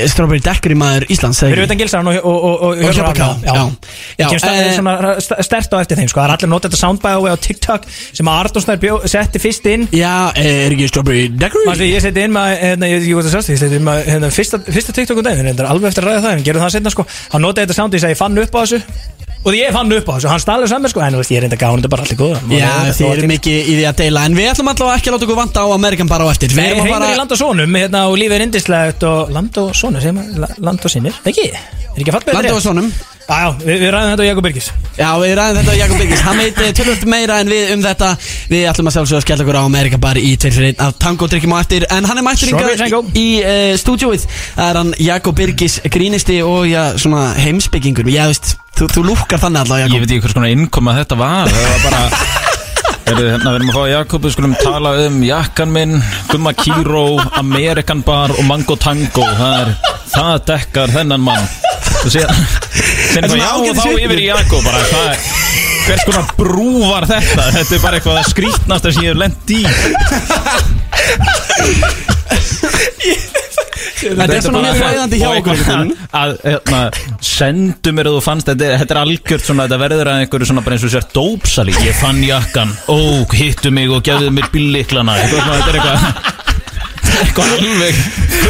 Strawberry 0.10 0.41
Daiquiri 0.41 0.78
maður 0.80 1.06
Íslands 1.13 1.41
Við 1.43 1.54
erum 1.54 1.67
utan 1.67 1.82
gilsarinn 1.84 2.10
og, 2.10 2.15
og, 2.17 2.24
og, 2.34 2.56
og, 2.56 2.71
Og 2.71 2.80
Já, 3.45 4.24
Ég 4.24 4.32
kemst 4.32 4.48
eh, 4.50 4.71
svona 4.74 4.95
st- 5.21 5.38
stert 5.45 5.76
á 5.76 5.78
eftir 5.84 6.00
þeim 6.02 6.10
sko. 6.10 6.19
Það 6.24 6.26
er 6.26 6.34
allir 6.39 6.52
nota 6.56 6.71
þetta 6.71 6.80
soundbite 6.82 7.30
á 7.30 7.36
TikTok 7.45 7.86
sem 7.93 8.32
að 8.32 8.39
Arnór 8.41 8.65
Snær 8.65 8.82
bjó- 8.82 9.04
setti 9.12 9.43
fyrst 9.43 9.69
inn. 9.69 9.86
Já, 9.93 10.15
er 10.34 10.74
ekki 10.74 10.89
Strawberry 10.89 11.28
Daiquiri? 11.30 11.91
Ég 11.91 12.02
seti 12.02 12.26
inn 12.26 12.34
með, 12.34 12.58
hérna, 12.63 12.89
hérna, 14.10 14.34
fyrsta, 14.34 14.63
fyrsta 14.65 14.98
TikTok 14.98 15.21
um 15.21 15.30
daginn, 15.30 15.54
alveg 15.62 15.91
eftir 15.93 16.08
að 16.08 16.15
ræða 16.15 16.26
það, 16.26 16.34
en 16.39 16.48
gerum 16.50 16.65
það 16.65 16.74
setna 16.80 16.95
sko, 16.95 17.06
hann 17.36 17.45
notaði 17.45 17.69
þetta 17.69 17.78
sound, 17.78 17.93
og 19.45 19.53
ég 19.53 19.71
fann 19.75 19.91
upp 19.93 20.08
á 20.10 20.13
þessu, 20.17 20.29
hann 20.31 20.41
stalur 20.43 20.67
saman 20.71 20.89
sko, 20.91 21.01
en 21.05 21.13
þú 21.15 21.21
veist, 21.21 21.31
ég 21.34 21.38
er 21.39 21.45
reynda 21.45 21.60
gáðan, 21.62 21.81
þetta 21.84 21.89
er 21.89 21.93
bara 21.95 22.05
allir 22.05 22.19
góða. 22.19 22.39
Já, 22.58 22.71
þið 22.97 23.12
eru 23.15 23.29
mikið 23.31 23.58
í 23.71 23.73
því 23.79 23.86
að 23.91 23.95
deila. 24.01 24.23
En 24.25 24.38
við 24.39 24.49
ætlum 24.51 24.71
allavega 24.73 24.97
ekki 24.99 25.12
að 25.12 25.15
láta 25.17 25.27
okkur 25.29 25.39
vanta 25.41 25.65
á 25.65 25.67
American 25.75 26.10
Bar 26.12 26.25
á 26.25 26.27
eftir. 26.34 26.49
Við 26.55 26.65
erum 26.65 26.79
að 26.81 26.86
heimur 26.86 26.89
í 26.89 26.95
fara 26.97 27.17
land 27.21 27.36
og 27.36 27.41
sonum, 27.43 27.75
hérna, 27.79 28.01
og 28.10 28.17
lífið 28.21 28.38
er 28.39 28.45
indislegt, 28.49 29.03
og 29.10 29.29
land 29.36 29.58
og 29.62 29.73
segir 29.77 30.15
maður, 30.17 30.39
la- 30.45 30.55
land 30.69 30.86
og 30.89 30.91
sinir, 30.97 31.21
ekki? 31.25 31.49
Er 31.53 32.01
ekki 32.01 32.10
að 32.12 32.17
fatta 32.19 32.34
Landi 32.39 32.51
og 32.58 32.63
sonum 32.65 32.89
Já, 33.25 33.38
já, 33.41 33.47
við, 33.57 33.79
við 33.81 33.89
ræðum 33.95 34.11
þetta 34.11 34.21
á 34.21 34.27
Jakob 34.29 34.45
Birgis. 34.45 34.67
Já, 34.99 35.07
við 35.17 35.31
ræðum 35.39 35.57
þetta 35.59 35.73
á 35.73 35.77
Jakob 35.79 36.01
Byggis 36.01 36.21
Hann 36.27 36.38
veit 36.38 36.59
eh, 36.61 36.73
tölvöld 36.77 37.05
meira 37.09 37.39
en 37.41 37.49
við 37.49 37.71
um 37.73 37.81
þetta. 37.81 38.09
Við 38.51 38.65
ætlum 38.69 38.89
að 38.91 38.95
sjálfsögða 38.95 39.17
að 39.21 39.25
skella 39.25 39.45
okkur 39.47 39.57
á 39.57 39.63
Amerika 39.65 39.99
Bar 40.05 40.19
í 40.21 40.35
2 40.38 40.51
fyrir 40.53 40.69
1 40.75 40.83
af 40.85 40.93
tango 41.01 41.29
drikkjum 41.31 41.55
á 41.57 41.59
eftir 41.63 41.88
En 41.89 42.05
hann 42.05 42.21
er 42.21 42.27
mættur 42.27 42.53
tango. 42.53 43.01
í 43.17 43.25
uh, 43.41 43.73
stúdjóið 43.81 44.27
Það 44.29 44.69
er 44.69 44.79
hann 44.83 44.93
Jakob 45.09 45.39
Birgis 45.41 45.79
grínisti 45.89 46.38
og 46.45 46.69
já, 46.69 46.83
svona 47.01 47.31
heimsbyggingur 47.41 48.13
Já, 48.13 48.27
veist, 48.29 48.53
þú, 48.77 48.91
þú 48.93 49.07
lúkkar 49.09 49.41
þannig 49.41 49.73
Ég 49.73 49.88
Jakob. 49.88 50.05
Veit 50.05 50.11
ekki 50.13 50.25
hvers 50.27 50.38
konar 50.38 50.53
innkoma 50.53 50.99
þetta 51.01 51.17
var. 51.17 51.49
Það 51.49 51.71
var 51.73 51.88
bara 51.89 52.43
Heyrðu, 53.06 53.26
hérna, 53.30 53.52
Við 53.54 53.60
erum 53.60 53.68
að 53.70 53.76
fá 53.78 53.84
Jakob, 53.91 54.24
við 54.26 54.32
skulum 54.34 54.54
tala 54.58 54.91
um 55.06 55.18
jakkan 55.22 55.70
minn, 55.74 56.00
Gumma 56.32 56.56
Kíró, 56.58 57.04
Amerikan 57.38 58.02
Bar 58.06 58.34
og 58.34 58.41
Mango 58.48 58.78
Tango. 58.82 59.28
Það 59.38 59.60
er, 59.60 59.74
það 60.10 60.32
dekkar 60.50 60.94
þennan 60.96 61.22
mann. 61.28 61.46
Þú 62.00 62.13
séð, 62.15 62.32
svona 63.13 63.30
sen 63.30 63.30
bara 63.30 63.44
já 63.44 63.52
og 63.52 63.62
ágætis 63.62 63.84
þá 63.84 64.02
yfir 64.08 64.24
í 64.24 64.26
Jakob 64.32 64.65
bara, 64.65 64.82
hvað 64.89 65.12
er, 65.12 65.30
hvers 65.86 66.04
konar 66.08 66.26
brú 66.38 66.69
var 66.89 67.06
þetta? 67.10 67.43
Þetta 67.60 67.76
er 67.78 67.84
bara 67.84 68.00
eitthvað 68.00 68.21
að 68.21 68.30
skrítnast 68.32 68.89
sem 68.89 69.04
ég 69.06 69.13
hef 69.13 69.19
lent 69.21 69.45
í 69.56 69.62
Þetta 74.06 74.36
er 74.36 74.43
svona 74.43 74.62
mjög 74.62 74.78
fræðandi 74.80 75.17
hjá 75.19 75.28
okkur 75.32 75.60
veginn. 75.60 75.91
að, 76.19 76.34
hérna, 76.43 76.80
sendu 77.26 77.93
mér 77.95 78.10
að 78.10 78.17
þú 78.17 78.24
fannst 78.26 78.50
þetta, 78.52 78.71
þetta 78.82 78.95
er 78.95 79.00
algjört 79.02 79.45
svona, 79.48 79.65
þetta 79.65 79.80
verður 79.82 80.12
að 80.12 80.19
einhverju 80.24 80.50
svona 80.52 80.63
bara 80.65 80.78
eins 80.78 80.86
og 80.86 80.93
sér 80.93 81.08
dópsali 81.15 81.76
ég 81.86 81.98
fann 82.02 82.21
jakkan, 82.26 82.74
ó, 82.91 82.98
hittu 83.34 83.71
mig 83.74 83.89
og 83.93 84.04
gefðu 84.06 84.30
mér 84.36 84.52
bílliklana 84.54 85.17
þetta 85.24 85.38
er 85.56 85.80
eitthvað 85.80 86.54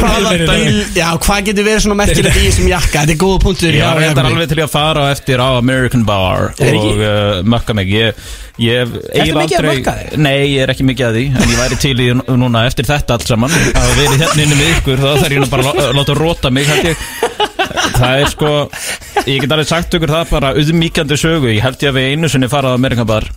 alveg 0.06 0.40
er- 0.40 0.48
bíl, 0.50 0.80
já, 0.96 1.06
hvað 1.24 1.44
getur 1.48 1.66
verið 1.66 1.84
svona 1.84 1.98
merkilegt 2.00 2.36
í 2.40 2.42
þessum 2.48 2.66
jakka? 2.70 3.02
Þetta 3.04 3.14
er 3.14 3.20
góða 3.20 3.38
punktur. 3.44 3.76
Já, 3.76 3.86
þetta 4.00 4.22
er 4.22 4.28
alveg 4.30 4.50
til 4.50 4.58
að 4.64 4.72
fara 4.72 5.04
á 5.04 5.06
eftir 5.14 5.40
á 5.42 5.48
American 5.60 6.04
Bar 6.08 6.50
Er 6.58 6.76
og 6.76 7.00
uh, 7.00 7.40
mökka 7.46 7.76
mig. 7.78 7.92
Ég, 7.96 8.20
ég 8.60 8.92
eiginlega 9.12 9.46
mikið 9.46 9.58
að 9.60 9.68
mökka 9.70 9.94
þig? 10.00 10.18
Nei, 10.26 10.36
ég 10.52 10.64
er 10.66 10.72
ekki 10.74 10.86
mikið 10.90 11.08
að 11.08 11.18
því 11.18 11.24
en 11.30 11.54
ég 11.54 11.60
væri 11.62 11.80
til 11.86 11.94
í 11.96 12.08
nú- 12.18 12.36
núna 12.44 12.64
eftir 12.68 12.88
þetta 12.88 13.16
allt 13.16 13.30
saman. 13.32 13.56
Að 13.72 13.94
verið 14.02 14.20
hérna 14.24 14.44
inni 14.46 14.60
með 14.60 14.74
ykkur 14.76 15.02
þá 15.04 15.08
þarf 15.22 15.36
ég 15.38 15.50
bara 15.54 15.72
að 15.72 15.80
lá- 15.80 15.96
láta 16.00 16.18
róta 16.20 16.52
mig 16.52 16.70
ég. 16.84 17.08
Það 17.96 18.20
er 18.20 18.30
sko 18.32 18.52
ég 19.26 19.40
get 19.42 19.52
alveg 19.56 19.68
sagt 19.70 19.94
ykkur 19.96 20.12
það 20.12 20.30
bara 20.36 20.54
auðmíkjandi 20.58 21.16
sögu. 21.20 21.52
Ég 21.56 21.64
held 21.64 21.80
ég 21.82 21.92
að 21.92 21.98
við 22.00 22.12
einu 22.12 22.28
sinni 22.32 22.48
farað 22.52 22.76
á 22.76 22.78
American 22.80 23.08
Bar 23.08 23.28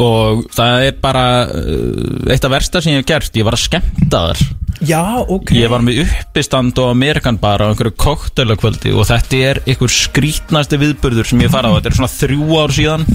og 0.00 0.44
það 0.54 0.88
er 0.88 0.98
bara 1.02 1.24
uh, 1.46 2.30
eitt 2.32 2.44
af 2.46 2.52
versta 2.54 2.82
sem 2.82 2.94
ég 2.94 3.02
hef 3.02 3.08
gert 3.08 3.38
ég 3.38 3.46
var 3.46 3.56
að 3.56 3.64
skemmta 3.68 4.22
þar. 4.28 4.44
Já, 4.84 5.02
ok. 5.22 5.54
Ég 5.54 5.70
var 5.70 5.84
með 5.86 6.02
uppistand 6.02 6.78
og 6.82 6.90
Amerikan 6.90 7.38
bar 7.40 7.62
á 7.62 7.70
einhverju 7.70 7.94
koktelakvöldi 8.04 8.92
og 8.94 9.06
þetta 9.08 9.42
er 9.52 9.62
einhver 9.64 9.92
skrítnasti 9.92 10.80
viðburður 10.82 11.30
sem 11.30 11.44
ég 11.44 11.52
farið 11.52 11.70
á, 11.70 11.76
þetta 11.78 11.92
er 11.92 11.98
svona 12.00 12.14
þrjú 12.16 12.58
ár 12.58 12.74
síðan 12.74 13.06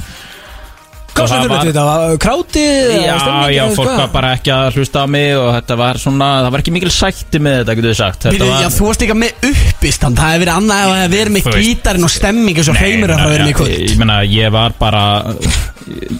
Hvað 1.15 1.31
sem 1.31 1.43
við 1.43 1.53
þetta? 1.69 1.85
Krátið? 2.23 2.93
Já, 3.05 3.17
já, 3.53 3.63
fólk 3.77 3.91
var 3.93 4.11
bara 4.13 4.33
ekki 4.37 4.53
að 4.55 4.77
hlusta 4.79 5.03
á 5.03 5.07
mig 5.09 5.33
og 5.39 5.49
þetta 5.57 5.77
var 5.79 6.01
svona, 6.01 6.29
það 6.45 6.51
var 6.55 6.63
ekki 6.63 6.75
mikil 6.75 6.93
sætti 6.93 7.41
með 7.43 7.57
þetta, 7.61 7.77
getur 7.79 7.91
við 7.93 7.99
sagt 7.99 8.27
Þetta 8.27 8.35
Bíddu, 8.37 8.51
var 8.51 8.63
Já, 8.63 8.69
þú 8.75 8.89
varst 8.89 9.05
líka 9.05 9.17
með 9.19 9.49
uppistand 9.49 10.19
Það 10.21 10.33
hefði 10.33 10.43
verið 10.45 10.55
annað 10.55 10.93
hefði 10.99 11.17
verið 11.17 11.35
með 11.37 11.49
gítarinn 11.59 12.09
og 12.09 12.13
stemming 12.15 12.61
eins 12.61 12.71
og 12.71 12.79
hreimur 12.79 13.15
að 13.15 13.23
það 13.23 13.35
verið 13.35 13.49
með 13.49 13.59
kvöld 13.59 13.75
Ég 13.79 13.99
meina, 14.03 14.21
ég 14.29 14.55
var 14.55 14.77
bara 14.79 15.03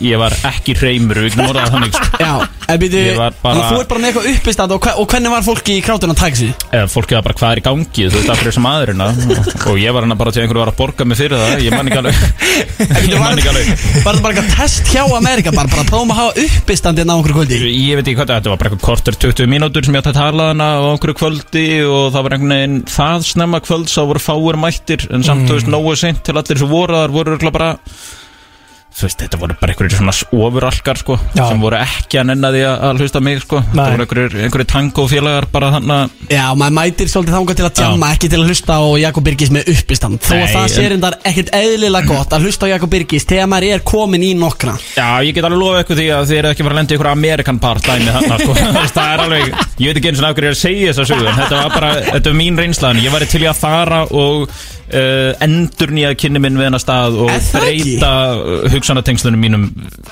Ég 0.02 0.18
var 0.20 0.34
ekki 0.50 0.74
hreimur, 0.80 1.20
við 1.22 1.34
getum 1.34 1.50
orðað 1.50 1.74
þannig 1.74 1.94
sko. 1.94 2.20
Já, 2.24 2.32
en 2.74 3.18
var 3.20 3.36
bara- 3.44 3.68
þú 3.70 3.80
ert 3.82 3.90
bara 3.92 4.02
með 4.02 4.10
eitthvað 4.10 4.30
uppistand 4.32 4.74
og, 4.74 4.88
og 5.02 5.08
hvernig 5.12 5.34
var 5.34 5.46
fólki 5.46 5.76
í 5.78 5.84
krátun 5.86 6.14
að 6.14 6.22
taka 6.24 6.40
sig? 6.40 6.54
Eða 6.72 6.88
fólkið 6.90 7.18
var 7.20 7.26
bara 7.28 7.38
hvað 7.42 7.52
er 7.52 7.62
í 7.62 7.66
gangi, 7.68 8.08
þú 8.10 8.18
veist, 8.18 8.32
af 8.34 8.42
hverju 8.42 8.56
sem 8.56 8.70
aðurina 8.70 9.10
Og 9.70 9.78
ég 9.82 9.94
var 9.94 10.08
hann 10.08 10.18
bara 10.18 10.34
til 10.34 10.42
að 10.42 10.48
einhverju 10.48 10.64
var 10.64 10.72
að 10.74 10.80
borga 10.80 11.06
mig 11.10 11.20
fyrir 11.20 11.44
það 11.44 11.66
Ég 11.68 11.76
man 11.76 11.92
ekki 11.92 12.02
alveg 12.02 12.16
Ég 13.14 13.20
man 13.20 13.38
ekki 13.38 13.52
alveg 13.54 13.70
var 14.06 14.16
þetta 14.16 14.24
bara 14.26 14.34
eitthvað 14.34 14.52
test 14.58 14.89
hjá 14.90 15.04
Amerika 15.14 15.52
bara, 15.54 15.70
bara 15.70 15.86
prófum 15.86 16.14
að 16.14 16.20
hafa 16.20 16.44
uppistand 16.46 17.00
hérna 17.00 17.14
á 17.14 17.20
okkur 17.22 17.36
kvöldi. 17.38 17.60
Ég 17.70 18.00
veit 18.00 18.08
ekki 18.08 18.18
hvað 18.18 18.32
þetta 18.32 18.52
var, 18.54 18.60
bara 18.62 18.72
eitthvað 18.72 18.86
kortur 18.88 19.18
20 19.22 19.52
mínútur 19.52 19.86
sem 19.86 19.94
ég 19.94 20.02
átti 20.02 20.12
að 20.14 20.18
tala 20.18 20.48
hana 20.50 20.70
á 20.82 20.84
okkur 20.96 21.14
kvöldi 21.20 21.66
og 21.86 22.08
það 22.16 22.26
var 22.26 22.36
einhvern 22.36 22.56
veginn 22.56 22.80
það 22.90 23.28
snemma 23.30 23.62
kvöld 23.66 23.92
svo 23.92 24.08
voru 24.10 24.24
fáir 24.24 24.58
mættir 24.62 25.06
en 25.14 25.26
samt, 25.26 25.46
þú 25.46 25.60
veist, 25.60 25.70
nógu 25.70 25.94
seint 26.00 26.24
til 26.26 26.38
allir 26.42 26.62
sem 26.62 26.72
voru 26.72 26.98
þar 26.98 27.14
voru 27.20 27.38
bara 27.52 27.70
veist, 29.00 29.20
þetta 29.22 29.40
voru 29.40 29.56
bara 29.60 29.74
einhverjir 29.74 29.96
svona 29.96 30.14
ofuralkar 30.36 31.00
sko, 31.00 31.18
sem 31.36 31.62
voru 31.62 31.78
ekki 31.80 32.20
að 32.20 32.30
nenna 32.32 32.52
því 32.54 32.64
að, 32.68 32.76
að 32.88 33.04
hlusta 33.04 33.22
mig 33.24 33.44
sko, 33.44 33.62
það 33.72 33.92
voru 33.94 34.06
einhverjir, 34.06 34.38
einhverjir 34.48 34.70
tango 34.74 35.06
félagar 35.10 35.48
bara 35.54 35.72
þannig 35.78 36.30
Já, 36.30 36.44
maður 36.58 36.76
mætir 36.78 37.10
svolítið 37.10 37.36
þangað 37.38 37.60
til 37.60 37.66
að 37.68 37.82
jamma 37.84 38.10
ekki 38.14 38.30
til 38.30 38.40
að 38.40 38.50
hlusta 38.50 38.78
á 38.78 38.86
Jakob 39.02 39.26
Birgis 39.26 39.52
með 39.54 39.70
uppistand. 39.74 40.20
Þó 40.22 40.36
að 40.36 40.52
það 40.54 40.68
sé 40.74 40.86
reyndar 40.92 41.18
ekkert 41.26 41.52
eðlilega 41.58 42.10
gott 42.10 42.36
að 42.36 42.46
hlusta 42.46 42.70
á 42.70 42.72
Jakob 42.74 42.92
Birgis 42.94 43.26
þegar 43.30 43.50
maður 43.50 43.74
er 43.74 43.86
komin 43.88 44.26
í 44.28 44.32
nokkra. 44.38 44.76
Já, 44.94 45.08
ég 45.26 45.34
get 45.38 45.48
alveg 45.48 45.62
lofa 45.64 45.82
eitthvað 45.82 46.02
því 46.02 46.08
að 46.14 46.28
þið 46.30 46.42
eru 46.42 46.52
ekki 46.52 46.66
fara 46.68 46.76
að 46.76 46.82
lenda 46.82 46.98
ykkur 46.98 47.12
Amerikan 47.14 47.62
part 47.64 47.90
dæmi 47.90 48.14
þarna 48.14 48.40
sko. 48.44 48.58
Það 49.00 49.14
er 49.14 49.24
alveg, 49.26 49.44
ég 49.80 49.90
veit 49.90 50.00
ekki 50.02 50.12
eins 50.12 50.22
og 50.22 50.44
er 50.44 50.50
að 50.52 50.60
segja 50.60 50.94
sögu 50.98 51.26
en 51.30 51.40
þetta 51.40 51.64
var 51.64 51.74
bara, 51.74 51.92
þetta 52.10 52.30
var 52.30 52.40
mín 52.44 52.60
reynslan 52.60 53.02
að 54.90 55.00
uh, 55.00 55.44
endur 55.46 55.94
nýja 55.96 56.12
kynni 56.20 56.42
minn 56.44 56.58
við 56.60 56.68
hennar 56.70 56.82
stað 56.84 57.18
og 57.24 57.30
Er 57.34 57.42
það 57.46 57.68
ekki? 57.70 57.84
breyta 58.00 58.12
uh, 58.40 58.68
hugsanatengslunum 58.74 59.40
mínum 59.44 59.66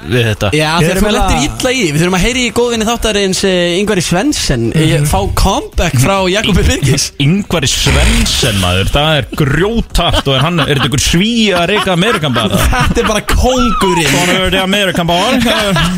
við 0.08 0.28
þetta. 0.32 0.52
Já, 0.56 0.70
þegar 0.84 1.02
þú 1.02 1.12
lendir 1.18 1.48
illa 1.48 1.72
í 1.74 1.82
því. 1.82 1.88
Við 1.96 2.02
þurfum 2.04 2.18
að 2.20 2.26
heyri 2.28 2.46
í 2.48 2.52
góðvinni 2.58 2.88
þáttarins 2.88 3.42
Yngvari 3.48 4.04
Svensson 4.06 4.68
mm 4.74 5.06
fá 5.08 5.20
comeback 5.40 5.98
frá 6.02 6.16
Jakob 6.32 6.58
Birgis. 6.58 7.10
Yngvari 7.26 7.70
Svensson 7.72 8.58
maður, 8.62 8.90
það 8.94 9.12
er 9.22 9.28
grjótart 9.40 10.28
og 10.28 10.36
er 10.38 10.44
hann, 10.46 10.60
er 10.63 10.74
þetta 10.76 10.90
ykkur 10.92 11.04
svíja 11.04 11.62
að 11.62 11.70
reyka 11.74 11.94
Amerikan 11.96 12.36
bara? 12.36 12.60
Þetta 12.88 13.04
er 13.04 13.10
bara 13.10 13.24
kóngurinn. 13.30 14.10
Svona 14.12 14.36
er 14.38 14.46
þetta 14.48 14.63
Amerikan 14.68 15.10
bara 15.10 15.40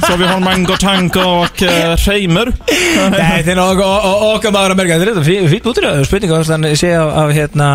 Svo 0.05 0.17
við 0.19 0.27
har 0.29 0.41
mango, 0.43 0.77
tango 0.81 1.25
og 1.43 1.63
uh, 1.65 1.93
reymur 2.05 2.51
Nei, 2.51 3.39
þetta 3.39 3.53
er 3.53 3.57
nok- 3.59 3.81
og- 3.83 4.05
og- 4.09 4.23
okkar 4.35 4.53
maður 4.55 4.73
að 4.75 4.79
merka 4.81 4.97
Þetta 4.99 5.05
er 5.05 5.11
þetta 5.13 5.25
fí- 5.27 5.49
fínn 5.53 5.69
útrýða 5.71 6.05
spurninga 6.07 6.39
Þannig 6.49 6.77
sé 6.81 6.91
af, 6.97 7.11
af 7.23 7.33
hérna 7.35 7.69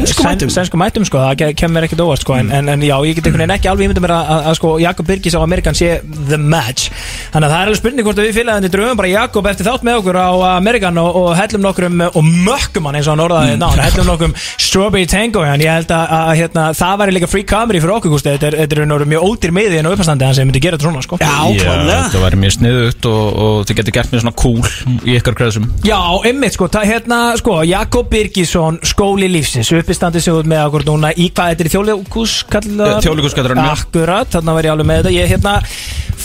Sænsku 0.00 0.22
sæn- 0.22 0.30
mætum. 0.30 0.52
Sænsku 0.54 0.80
mætum 0.80 1.04
sko, 1.08 1.18
það 1.18 1.36
ke- 1.40 1.54
kemur 1.60 1.86
ekkert 1.86 2.04
óvart 2.04 2.24
sko, 2.24 2.36
en, 2.40 2.50
en, 2.52 2.68
en 2.68 2.80
já, 2.82 2.96
ég 3.04 3.14
get 3.18 3.26
einhvern 3.26 3.44
veginn 3.44 3.56
ekki 3.56 3.70
alveg 3.70 3.88
ímynda 3.88 4.04
mér 4.04 4.14
að, 4.16 4.30
að, 4.34 4.46
að 4.50 4.58
sko, 4.60 4.72
Jakob 4.80 5.06
Birgis 5.06 5.36
á 5.36 5.40
Amerikan 5.42 5.76
sé 5.76 6.00
the 6.28 6.38
match 6.38 6.90
Þannig 7.30 7.46
að 7.46 7.52
það 7.52 7.60
er 7.60 7.70
alveg 7.70 7.80
spurning 7.80 8.06
hvort 8.06 8.20
að 8.20 8.28
við 8.28 8.38
félagandi 8.40 8.70
dröfum 8.72 9.00
bara 9.00 9.10
Jakob 9.10 9.48
eftir 9.50 9.68
þátt 9.68 9.86
með 9.86 10.00
okkur 10.00 10.18
á 10.18 10.30
Amerikan 10.56 10.98
og, 10.98 11.18
og 11.20 11.30
hellum 11.38 11.64
nokkrum 11.66 12.00
og 12.08 12.24
mökkum 12.24 12.88
hann 12.88 12.98
eins 12.98 13.08
og 13.08 13.14
hann 13.14 13.24
orðaði 13.26 13.54
mm. 13.54 13.60
ná, 13.62 13.68
hellum 13.86 14.10
nokkrum 14.10 14.34
Strawberry 14.40 15.06
Tango 15.10 15.44
en 15.46 15.64
ég 15.64 15.74
held 15.74 15.94
að, 15.94 16.14
að 16.16 16.32
hérna, 16.40 16.66
það 16.76 16.96
væri 17.02 17.16
líka 17.16 17.30
free 17.30 17.46
comedy 17.48 17.82
fyrir 17.82 17.96
okkur 17.98 18.24
þetta 18.24 18.50
er, 18.50 18.58
er 18.64 19.06
mjög 19.10 19.26
ódýr 19.28 19.54
miði 19.54 19.80
en 19.80 19.90
uppastandi 19.90 20.26
hann 20.26 20.36
sem 20.36 20.48
myndi 20.48 20.62
gera 20.62 20.78
þetta 20.78 20.88
svona 20.88 21.04
sko. 21.04 21.18
Já, 21.20 21.36
þetta 21.60 22.22
væri 22.24 22.40
mjög 22.40 22.56
sniðugt 22.56 23.08
og, 23.10 23.40
og 23.44 23.56
þið 23.68 23.80
getur 23.80 23.96
gert 23.96 24.12
mér 24.14 24.24
svona 24.24 24.36
cool 24.38 25.06
í 25.06 25.16
ykkar 25.18 25.36
kreðsum 25.38 25.68
Já, 25.86 25.98
einmitt 26.28 26.56
sko, 26.56 26.68
það, 26.72 26.88
hérna, 26.90 27.20
sko, 27.40 27.60
Jakob 27.68 28.10
Birgisson, 28.12 28.80
skóli 28.86 29.30
lífsins, 29.30 29.70
uppistandi 29.90 30.20
sig 30.22 30.34
út 30.34 30.46
með 30.46 30.60
okkur 30.68 30.84
núna 30.86 31.10
í 31.18 31.26
hvað, 31.34 31.50
þetta 31.50 31.64
er 31.64 31.70
Þjóðleikhússkatturinn, 31.74 33.58
já. 33.58 33.72
Akkurat, 33.74 34.30
þarna 34.30 34.54
var 34.54 34.68
ég 34.68 34.74
alveg 34.76 34.86
með 34.86 35.00
þetta, 35.00 35.14
ég 35.16 35.32
hérna 35.34 35.54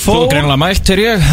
Þú 0.05 0.13
fór 0.13 0.27
greinlega 0.29 0.57
mætt, 0.61 0.89
er 0.93 0.99
ég. 1.01 1.23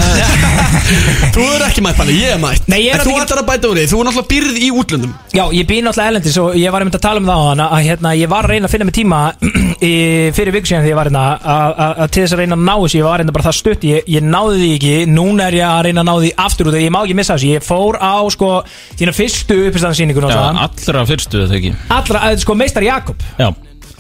Þú 1.35 1.43
er 1.57 1.63
ekki 1.67 1.83
mætt 1.85 1.99
Palli, 1.99 2.15
ég 2.17 2.31
er 2.35 2.39
mætt. 2.41 2.65
Nei, 2.73 2.79
ég 2.87 2.95
er 2.95 3.03
En 3.03 3.05
þú 3.05 3.13
náttúrulega 3.13 3.27
ætlar 3.27 3.41
að 3.43 3.49
bæta 3.51 3.69
úr 3.69 3.77
því. 3.79 3.85
Þú 3.91 3.99
er 4.01 4.07
náttúrulega 4.09 4.31
byrð 4.33 4.57
í 4.65 4.69
útlöndum. 4.81 5.13
Já, 5.37 5.43
ég 5.53 5.67
býð 5.69 5.83
náttúrulega 5.87 6.13
elendis 6.13 6.39
og 6.41 6.57
ég 6.57 6.73
var 6.73 6.85
einmitt 6.85 6.97
að 6.97 7.03
tala 7.05 7.21
um 7.21 7.29
það 7.29 7.43
á 7.43 7.45
hana 7.51 7.67
að 7.77 7.85
hérna, 7.91 8.13
ég 8.17 8.31
var 8.33 8.49
að 8.49 8.53
reyna 8.55 8.71
að 8.71 8.73
finna 8.73 8.87
mig 8.89 8.97
tíma 8.97 9.21
í, 9.91 9.93
fyrir 10.39 10.57
viku 10.57 10.71
síðan 10.71 10.87
þegar 10.87 10.93
ég 10.95 10.99
var 11.03 11.11
hérna 11.11 11.25
að- 11.53 11.75
að 11.85 12.01
að 12.07 12.13
til 12.17 12.25
þess 12.25 12.37
að 12.37 12.43
reyna 12.43 12.57
að 12.59 12.65
ná 12.65 12.75
þessu, 12.87 12.99
ég 13.03 13.07
var 13.11 13.23
hérna 13.25 13.37
bara 13.37 13.47
það 13.51 13.59
stutt 13.61 13.87
ég, 13.91 14.09
ég 14.17 14.27
náði 14.33 14.57
því 14.63 14.71
ekki, 14.79 14.95
núna 15.13 15.49
er 15.51 15.59
ég 15.61 15.69
að 15.69 15.83
reyna 15.89 16.01
að 16.05 16.09
ná 16.09 16.15
því 16.25 16.33
aftur 16.47 16.71
út 16.73 16.79
og 16.81 16.85
ég 16.87 16.95
má 16.97 17.01
ekki 17.05 17.19
missa 17.21 17.37
þessu. 17.37 17.53
Ég 17.53 17.69
fór 17.69 18.01
á 18.01 18.15
sko 18.33 18.51
þína 18.97 19.17
fyrstu 19.21 19.61
uppistandsýningun 19.69 20.29
Já, 20.33 20.41
og 20.41 20.65
allra 20.65 21.05
fyrstu 21.13 21.45
þetta 21.45 21.61
ekki? 21.61 21.75
Allra, 21.93 22.25
að, 22.31 22.41
sko 22.47 22.57
meistar 22.57 22.89
Jakob. 22.89 23.21
Já, 23.37 23.53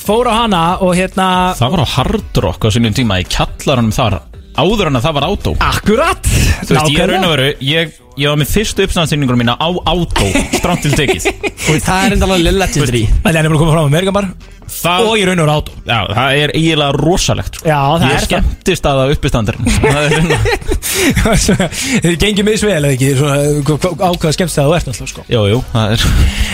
fór 0.02 0.32
á 0.32 0.34
hana 0.42 0.64
og 0.82 0.96
hérna 0.96 1.28
það 1.60 1.76
var 1.76 1.84
á 1.84 1.92
Hard 1.98 2.42
Rock 2.48 2.64
á 2.66 2.68
sínum 2.74 2.96
tíma 2.96 3.20
í 3.22 3.28
kjallaranum 3.28 3.92
þar 3.94 4.20
áður 4.58 4.90
en 4.90 4.98
að 5.00 5.06
það 5.08 5.16
var 5.18 5.26
átó 5.30 5.54
Akkurat. 5.64 6.30
Þú 6.62 6.76
veist, 6.76 6.92
ég 6.92 7.02
er 7.04 7.12
raun 7.12 7.26
og 7.28 7.34
veru 7.36 7.50
ég, 7.64 7.94
ég 8.20 8.32
var 8.32 8.40
með 8.42 8.50
fyrstu 8.52 8.86
uppstæðansynningunum 8.86 9.40
mína 9.44 9.54
á 9.56 9.68
átó 9.88 10.26
stránt 10.58 10.82
til 10.84 10.92
tekið. 10.98 11.28
Og 11.72 11.78
það 11.78 12.00
er 12.08 12.16
enda 12.16 12.26
alveg 12.26 12.56
legendary 12.58 13.04
Það 13.22 13.36
er 13.38 13.46
bara 13.46 13.54
að 13.54 13.62
koma 13.62 13.72
fram 13.76 13.86
á 13.86 13.90
Amerikan 13.92 14.16
bar 14.18 14.32
Það, 14.72 15.04
Og 15.04 15.18
í 15.20 15.24
raun 15.28 15.40
og 15.42 15.46
veru 15.46 15.54
átó 15.60 15.72
já, 15.84 15.98
það 16.16 16.36
er 16.42 16.52
eiginlega 16.56 16.92
rosalegt 16.96 17.58
sko. 17.58 17.66
Já, 17.68 17.78
það 17.92 18.02
Ég 18.02 18.12
er 18.12 18.14
það. 18.14 18.26
skemmtist 18.28 18.86
að 18.88 18.96
það 19.02 19.98
er 20.02 20.12
hérna 20.16 20.38
Þið 22.02 22.16
gengið 22.22 22.46
misvel 22.46 22.72
eða 22.76 22.90
ekki? 22.94 23.10
Svo, 23.18 23.28
Ákveða 24.08 24.32
skemmst 24.36 24.58
það 24.58 24.68
þú 24.68 24.74
ert 24.76 24.88
náttúrulega 24.88 25.12
sko. 25.12 25.24
Jú, 25.32 25.42
jú, 25.52 25.60
það 25.72 25.94
er 25.94 26.06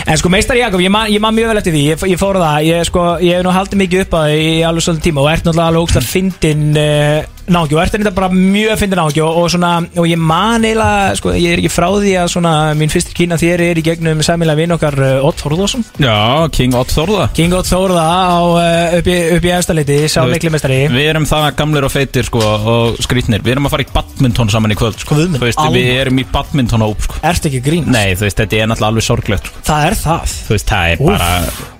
En 0.09 0.19
sko 0.21 0.31
meistar 0.33 0.59
Jakob, 0.59 0.83
ég 0.83 0.93
man, 0.93 1.09
ég 1.11 1.21
man 1.23 1.35
mjög 1.37 1.51
vel 1.51 1.61
eftir 1.61 1.75
því. 1.75 1.83
Ég, 1.91 2.05
ég 2.13 2.21
fór 2.21 2.39
á 2.39 2.41
það, 2.43 2.67
ég, 2.69 2.85
sko, 2.89 3.03
ég 3.23 3.37
hef 3.39 3.45
nú 3.45 3.53
haldið 3.55 3.81
mikið 3.83 4.03
upp 4.05 4.15
að 4.19 4.25
það 4.29 4.43
í 4.45 4.53
alveg 4.69 4.85
svolítið 4.87 5.05
tíma 5.09 5.23
Og 5.23 5.29
ert 5.33 5.45
náttúrulega 5.47 5.69
alveg 5.71 5.85
ógst 5.85 5.99
að 6.01 6.09
fyndin 6.09 6.65
uh, 6.79 7.19
náki 7.53 7.77
Og 7.77 7.81
ert 7.83 7.95
þetta 7.95 8.13
bara 8.15 8.29
mjög 8.33 8.79
fyndin 8.81 9.01
náki 9.01 9.23
og, 9.25 9.39
og 9.41 9.49
svona, 9.53 9.71
og 9.99 10.09
ég 10.09 10.21
man 10.21 10.65
eiginlega 10.67 11.15
Sko, 11.19 11.33
ég 11.37 11.55
er 11.55 11.63
ekki 11.63 11.71
frá 11.73 11.87
því 11.95 12.15
að 12.23 12.31
svona 12.35 12.53
Mín 12.79 12.93
fyrstir 12.93 13.17
kína 13.17 13.39
þér 13.41 13.65
er 13.69 13.81
í 13.81 13.85
gegnum 13.85 14.23
sæmilega 14.25 14.59
vinn 14.59 14.75
okkar 14.75 14.99
uh, 15.01 15.27
Ott 15.27 15.41
Þórðarsson 15.43 15.85
Já, 16.01 16.17
King 16.55 16.77
Ott 16.79 16.93
Þórða 16.93 17.29
King 17.37 17.55
Ott 17.57 17.69
Þórða 17.69 18.05
á, 18.05 18.39
uh, 18.39 18.97
upp 18.99 19.09
í, 19.09 19.17
í 19.39 19.53
efstaleiti 19.57 19.99
Sá 20.07 20.21
Þú 20.21 20.27
veist, 20.29 20.37
mikli 20.37 20.53
meistari 20.55 20.79
Við 20.93 21.09
erum 21.13 21.27
það 21.29 21.49
gamlir 21.59 21.87
og 21.89 21.93
feitir 21.93 22.27
sko, 22.27 22.43
og 22.43 23.01
skrýtnir 23.03 23.43
Við 23.45 23.55
erum 23.55 23.69
að 23.69 23.75
fara 23.75 23.85
í 23.87 23.91
badminton 23.93 24.51
saman 24.53 24.73
í 24.73 24.77
kvöld 24.79 24.99
sko. 25.01 25.17
Þú 25.19 25.41
veist. 25.41 25.61
Við 25.73 25.89
erum 25.95 26.21
í 26.21 26.25
badminton 26.29 26.83
hóp 26.85 27.03
sko. 27.05 27.19
Ert 27.25 27.49
ekki 27.49 27.61
grín? 27.65 27.89
Nei, 27.91 28.15
þú 28.17 28.27
veist, 28.27 28.39
þetta 28.39 28.59
er 28.59 28.71
náttúrulega 28.71 28.93
alveg 28.93 29.07
sorglegt 29.07 29.49
sko. 29.49 29.65
Það 29.69 29.89
er 29.89 29.97
það 29.99 30.37
Þú 30.39 30.55
veist, 30.55 30.73
það 30.73 30.93
er 30.93 31.03
bara 31.03 31.29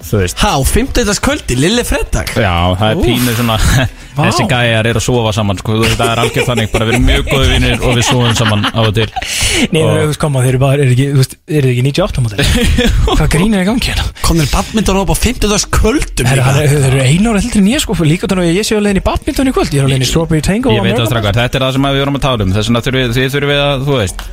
Þú 0.10 0.22
veist, 0.24 0.40
Há, 0.42 0.52
15. 0.66 1.20
kvöldi, 1.22 1.58
Lille 1.60 1.84
Fredag 1.86 2.32
já, 2.34 2.56
það 2.80 2.90
er 2.90 3.02
pínu 3.04 3.36
svona 3.38 3.58
Þessi 4.26 4.46
gæjar 4.52 4.90
er 4.90 5.00
að 5.00 5.04
sofa 5.06 5.32
saman 5.36 5.60
sko. 5.62 5.78
Það 5.86 6.04
er 6.10 6.22
algjör 6.24 6.48
þannig, 6.50 6.70
bara 6.74 6.88
við 6.90 6.96
erum 6.96 7.08
mjög 7.10 7.24
góði 7.30 7.48
vinnir 7.54 7.84
Og 7.86 7.96
við 7.98 8.06
sofum 8.10 8.36
saman 8.40 8.66
á 8.70 8.80
og 8.84 8.92
til 8.98 9.08
Nei, 9.10 9.82
Og- 9.84 9.96
þú 10.00 10.08
veist, 10.10 10.20
koma, 10.24 10.44
þeir 10.44 10.52
eru 10.54 10.62
bara, 10.64 10.84
er 10.84 10.94
ekki, 10.94 11.08
þú 11.14 11.22
veist, 11.22 11.36
er 11.60 11.68
ekki 11.70 11.84
98 11.90 12.24
mótil? 12.26 12.48
Hvað 13.20 13.30
grín 13.36 13.56
er 13.58 13.64
í 13.64 13.70
gangi 13.70 13.90
hérna? 13.92 14.06
Komnir 14.26 14.52
badminton 14.54 15.00
hóp 15.02 15.14
á 15.14 15.18
15. 15.18 15.68
kvöldum 15.80 16.30
er- 16.30 16.44
Þeir 16.60 16.86
eru 16.90 17.04
heldur 17.08 17.62
en 17.64 17.72
ég 17.74 17.84
sko 17.84 17.98
líka 18.06 18.30
þannig 18.30 18.52
að 18.54 18.60
ég 18.60 18.68
sé 18.70 18.78
á 18.78 18.82
leiðin 18.84 19.02
í 19.02 19.06
badminton 19.10 19.50
í 19.50 19.56
kvöld 19.56 19.74
Ég 19.74 19.82
er 19.84 19.88
á 19.88 19.92
leiðin 19.94 20.06
í 20.06 20.12
Strawberry 20.12 20.44
Tango 20.46 20.74
Ég 20.76 20.80
á 20.80 20.84
veit 20.84 20.94
að 20.94 21.00
American 21.00 21.12
strakkar, 21.14 21.40
þetta 21.40 21.60
er 21.60 21.66
það 21.68 21.74
sem 21.78 21.90
við 21.90 22.00
vorum 22.04 22.20
að 22.20 22.26
tala 22.28 22.46
um 22.48 22.54
Þess 22.56 22.70
vegna 22.70 22.84
þurfum 22.86 23.02
við, 23.04 23.18
þið 23.20 23.34
þurfum 23.36 23.54
við 23.54 23.62
að, 23.66 23.86
þú 23.90 24.00
veist 24.00 24.24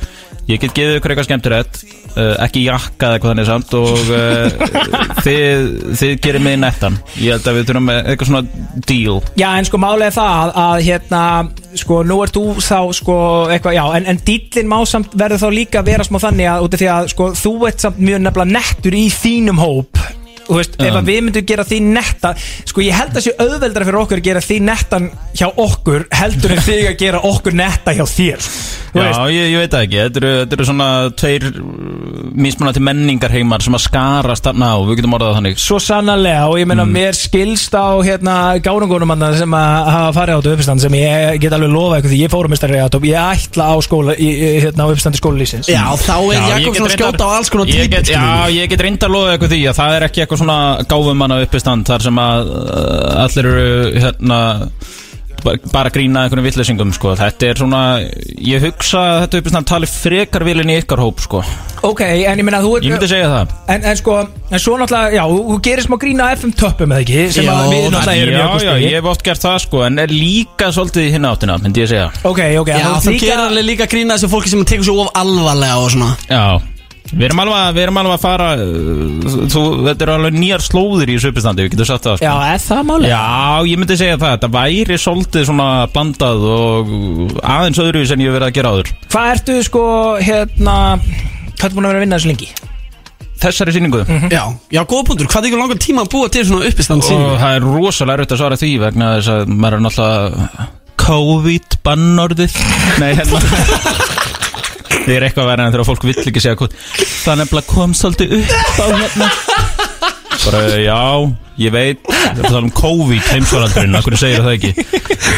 Ég 0.47 0.61
get 0.63 0.75
gefið 0.77 0.97
ykkur 0.97 1.11
eitthvað 1.11 1.27
skemmtilegt 1.27 1.81
uh, 2.15 2.35
Ekki 2.45 2.61
jakka 2.63 3.09
eða 3.09 3.17
eitthvað 3.17 3.33
þannig 3.33 3.47
samt 3.49 3.73
Og 3.75 4.11
uh, 4.15 4.77
þið, 5.25 5.65
þið 5.99 6.13
gerir 6.23 6.43
mig 6.43 6.57
nettan. 6.61 6.97
Ég 7.19 7.35
held 7.35 7.49
að 7.49 7.57
við 7.57 7.69
þurfum 7.69 7.91
eitthvað 7.95 8.29
svona 8.29 8.67
deal. 8.87 9.17
Já, 9.39 9.47
en 9.59 9.67
sko 9.67 9.79
málega 9.81 10.15
það 10.15 10.53
að, 10.63 10.75
hérna, 10.87 11.23
sko, 11.81 12.01
nú 12.07 12.19
ert 12.23 12.37
þú 12.37 12.45
þá, 12.63 12.79
sko, 12.97 13.17
eitthvað, 13.53 13.77
já, 13.79 13.83
en, 13.99 14.07
en 14.13 14.21
dýllin 14.27 14.71
má 14.71 14.77
samt 14.89 15.17
verður 15.17 15.43
þá 15.43 15.49
líka 15.57 15.81
að 15.81 15.91
vera 15.91 16.07
smá 16.07 16.21
þannig 16.23 16.51
að, 16.51 16.67
út 16.67 16.77
af 16.77 16.83
því 16.83 16.91
að, 16.93 17.09
sko, 17.15 17.31
þú 17.41 17.53
ert 17.69 17.83
samt 17.87 17.99
mjög 18.03 18.23
nefnilega 18.23 18.55
nettur 18.59 18.97
í 18.97 19.03
þínum 19.13 19.61
hóp 19.61 20.07
Veist, 20.47 20.77
ef 20.79 20.87
Já. 20.87 20.95
að 21.01 21.09
við 21.11 21.19
myndum 21.27 21.45
gera 21.51 21.65
því 21.67 21.79
netta 21.91 22.31
Sko, 22.67 22.83
ég 22.85 22.95
held 22.97 23.17
að 23.19 23.25
sé 23.27 23.33
auðveldra 23.37 23.87
fyrir 23.87 23.99
okkur 24.01 24.21
að 24.21 24.27
gera 24.29 24.43
því 24.45 24.57
nettan 24.67 25.09
hjá 25.37 25.47
okkur 25.51 26.07
Heldur 26.21 26.55
en 26.55 26.63
þig 26.65 26.89
að 26.91 26.97
gera 27.01 27.21
okkur 27.27 27.57
netta 27.57 27.93
hjá 27.97 28.05
þér. 28.07 28.47
Já, 28.97 29.27
ég, 29.29 29.49
ég 29.51 29.59
veit 29.61 29.73
það 29.73 29.83
ekki. 29.85 29.97
Þetta 30.07 30.19
eru, 30.21 30.29
þetta 30.41 30.55
eru 30.57 30.65
svona 30.65 30.87
tveir 31.19 31.43
Mísmunandi 32.37 32.81
menningar 32.81 33.33
heimar 33.33 33.61
sem 33.65 33.75
að 33.77 33.83
skarast 33.83 34.45
þarna 34.47 34.69
á. 34.73 34.77
Við 34.87 34.99
getum 35.01 35.15
orðað 35.17 35.35
þannig. 35.37 35.59
Svo 35.61 35.77
sannarlega 35.83 36.47
og 36.49 36.57
ég 36.61 36.69
meina 36.69 36.85
mér 36.87 37.17
skilst 37.17 37.75
á 37.77 37.93
hérna 38.05 38.37
gárungunum 38.63 39.11
þarna 39.13 39.29
sem 39.37 39.55
að 39.57 39.91
hafa 39.93 40.15
farið 40.17 40.33
á 40.33 40.39
þetta 40.39 40.55
uppistand 40.55 40.83
sem 40.85 40.97
ég 40.97 41.37
get 41.43 41.55
alveg 41.57 41.73
lofa 41.73 41.99
eitthvað 41.99 42.15
því 42.15 42.21
ég 42.23 42.33
fórum 42.33 42.53
mistari 42.55 42.79
að 42.81 42.97
ég 43.07 43.17
ætla 43.21 43.69
á 43.69 43.75
skóla 43.85 44.15
í, 44.17 44.29
hérna 44.63 44.87
á 44.87 44.91
uppstandi 44.91 45.21
skólalýsins 45.21 45.69
Já, 45.71 45.83
þá 46.01 46.15
er 46.17 46.33
Já, 46.33 46.41
ég 46.41 46.49
Jakob 46.53 46.73
get 46.73 46.81
svona 46.81 46.87
að 46.87 46.93
reyndar- 46.93 46.97
skjóta 46.97 47.27
á 47.27 47.29
alls 47.37 47.51
konar 47.53 47.71
get, 47.71 48.11
Já, 48.11 48.25
ég 48.53 48.69
get 48.71 48.83
reynda 48.85 49.07
að 49.07 49.15
lofa 49.15 49.33
eitthvað 49.35 49.53
því 49.53 49.61
að 49.71 49.77
það 49.79 49.95
er 49.97 50.07
ekki 50.07 50.23
eitthvað 50.23 50.36
svona 50.39 50.85
gáfumanna 50.89 51.41
uppistand 51.45 51.87
þar 51.89 52.07
sem 52.07 52.23
að 52.23 52.53
uh, 52.53 53.25
allir 53.25 53.51
eru 53.51 53.67
hérna 53.97 54.39
bara, 55.43 55.91
grína 55.93 56.25
einhvern 56.25 56.45
vitleysingum 56.45 56.91
sko. 56.95 57.13
Þetta 57.17 57.49
er 57.49 57.61
svona, 57.61 57.81
ég 58.43 58.63
hugsa 58.63 59.01
að 59.03 59.19
þetta 59.23 59.41
uppist 59.41 59.59
að 59.59 59.67
tali 59.71 59.89
frekar 59.89 60.45
vilin 60.47 60.71
í 60.73 60.77
ykkar 60.81 61.01
hóp 61.01 61.23
sko. 61.23 61.41
Ok, 61.87 62.01
en 62.03 62.39
ég 62.41 62.45
meina 62.45 62.59
þú 62.63 62.77
Ég 62.81 62.93
myndi 62.93 63.09
segja 63.09 63.27
það. 63.31 63.51
En, 63.73 63.83
en 63.91 63.99
sko, 63.99 64.15
en 64.49 64.63
svo 64.63 64.77
náttúrulega, 64.81 65.19
já, 65.19 65.23
þú 65.33 65.57
gerir 65.67 65.85
smá 65.85 65.97
grína 66.01 66.29
FM 66.37 66.55
töppum 66.57 66.95
eða 66.95 67.05
ekki? 67.05 67.25
Sem 67.35 67.45
Já, 67.47 67.53
að 67.53 67.73
við 67.73 67.83
náttúrulega 67.93 68.23
erum 68.23 68.39
Já, 68.39 68.65
já, 68.65 68.73
ég 68.81 68.95
hef 68.97 69.11
oft 69.13 69.25
gert 69.27 69.43
það 69.43 69.59
sko 69.67 69.83
En 69.85 70.01
er 70.01 70.13
líka 70.13 70.71
svolítið 70.73 71.05
í 71.09 71.11
hinna 71.15 71.35
áttina, 71.35 71.59
myndi 71.61 71.83
ég 71.85 71.91
segja. 71.93 72.07
Ok, 72.23 72.41
ok, 72.63 72.73
Já, 72.73 72.89
þú 73.05 73.13
gerir 73.19 73.43
alveg 73.45 73.69
líka 73.69 73.89
grína 73.91 74.17
þessu 74.17 74.31
fólki 74.33 74.53
sem 74.53 74.65
tekur 74.67 74.89
svo 74.89 75.05
of 75.05 75.13
alvarlega 75.21 75.77
og 75.83 75.93
svona. 75.93 76.15
Já 76.31 76.76
Við 77.07 77.23
erum 77.29 77.39
alveg, 77.43 77.67
við 77.77 77.83
erum 77.85 77.97
alveg 78.01 78.15
að 78.17 78.23
fara 78.25 78.47
uh, 78.59 79.45
þú, 79.47 79.61
Þetta 79.87 80.05
eru 80.07 80.13
alveg 80.17 80.37
nýjar 80.41 80.63
slóðir 80.65 81.11
í 81.13 81.17
svipistandi 81.23 81.63
Við 81.63 81.71
getum 81.75 81.87
sagt 81.87 82.07
það 82.07 82.17
sko. 82.19 82.27
Já, 82.27 82.35
er 82.51 82.63
það 82.65 82.81
máli? 82.89 83.11
Já, 83.13 83.21
ég 83.71 83.79
myndi 83.81 83.97
segja 84.01 84.17
það 84.19 84.33
Þetta 84.35 84.49
væri 84.57 84.97
svolítið 84.99 85.45
svona 85.47 85.67
blandað 85.93 86.45
Og 86.51 86.91
aðeins 87.47 87.81
öðru 87.85 88.03
sem 88.09 88.23
ég 88.25 88.27
hef 88.31 88.37
verið 88.39 88.49
að 88.49 88.55
gera 88.59 88.73
áður 88.75 88.91
Hvað 89.07 89.31
ertu 89.37 89.57
sko, 89.69 89.83
hérna 90.27 90.77
Hvað 90.99 91.67
ertu 91.69 91.77
búin 91.79 91.87
að 91.87 91.93
vera 91.93 92.01
að 92.01 92.05
vinna 92.07 92.19
þessu 92.19 92.31
lengi? 92.33 92.49
Þessari 93.37 93.73
sýningu 93.75 93.99
Já, 94.33 94.43
já, 94.73 94.81
góða 94.89 95.03
punktur, 95.11 95.27
hvað 95.29 95.47
tekur 95.47 95.61
langan 95.61 95.81
tíma 95.83 96.03
að 96.03 96.11
búa 96.15 96.29
til 96.33 96.43
svona 96.49 96.67
uppistand 96.71 97.05
Og 97.05 97.09
síningu? 97.11 97.35
það 97.37 97.57
er 97.59 97.67
rosalega 97.69 98.17
erfitt 98.17 98.33
að 98.33 98.41
svara 98.41 98.57
því 98.57 98.71
Vegna 98.81 99.09
þess 99.19 99.29
að 99.35 99.51
maður 99.53 99.77
er 99.77 99.83
náttúrulega 99.85 100.69
COVID 101.07 101.77
bannorðið 101.85 102.57
Nei, 103.03 103.11
hérna 103.21 103.39
Það 104.91 105.13
er 105.17 105.27
eitthvað 105.27 105.49
verið 105.51 105.65
en 105.65 105.73
þegar 105.75 105.87
fólk 105.91 106.07
vill 106.07 106.17
ekki 106.31 106.43
segja 106.43 106.59
hvað 106.59 106.77
Það 106.77 107.33
er 107.33 107.41
nefnilega 107.43 107.73
kom 107.73 107.93
svolítið 107.97 108.37
upp 108.37 108.81
á 108.81 108.85
hérna. 109.01 109.29
Bara, 110.47 110.59
já, 110.79 110.99
ég 111.59 111.73
veit 111.73 112.03
Það 112.07 112.27
er 112.27 112.43
að 112.43 112.51
tala 112.51 112.61
um 112.63 112.73
COVID 112.77 113.31
heimsvaraldurinn 113.33 113.97
Akkur 113.99 114.17
segir 114.19 114.43
það 114.45 114.57
ekki? 114.57 114.71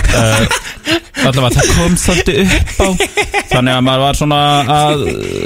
Uh, 0.10 0.60
Allavega, 1.20 1.50
það 1.60 1.72
kom 1.76 1.96
svolítið 2.00 2.38
upp 2.46 2.78
á. 2.80 2.88
Þannig 3.50 3.74
að 3.74 3.82
maður 3.86 4.04
var 4.06 4.18
svona 4.20 4.38
að 4.72 5.02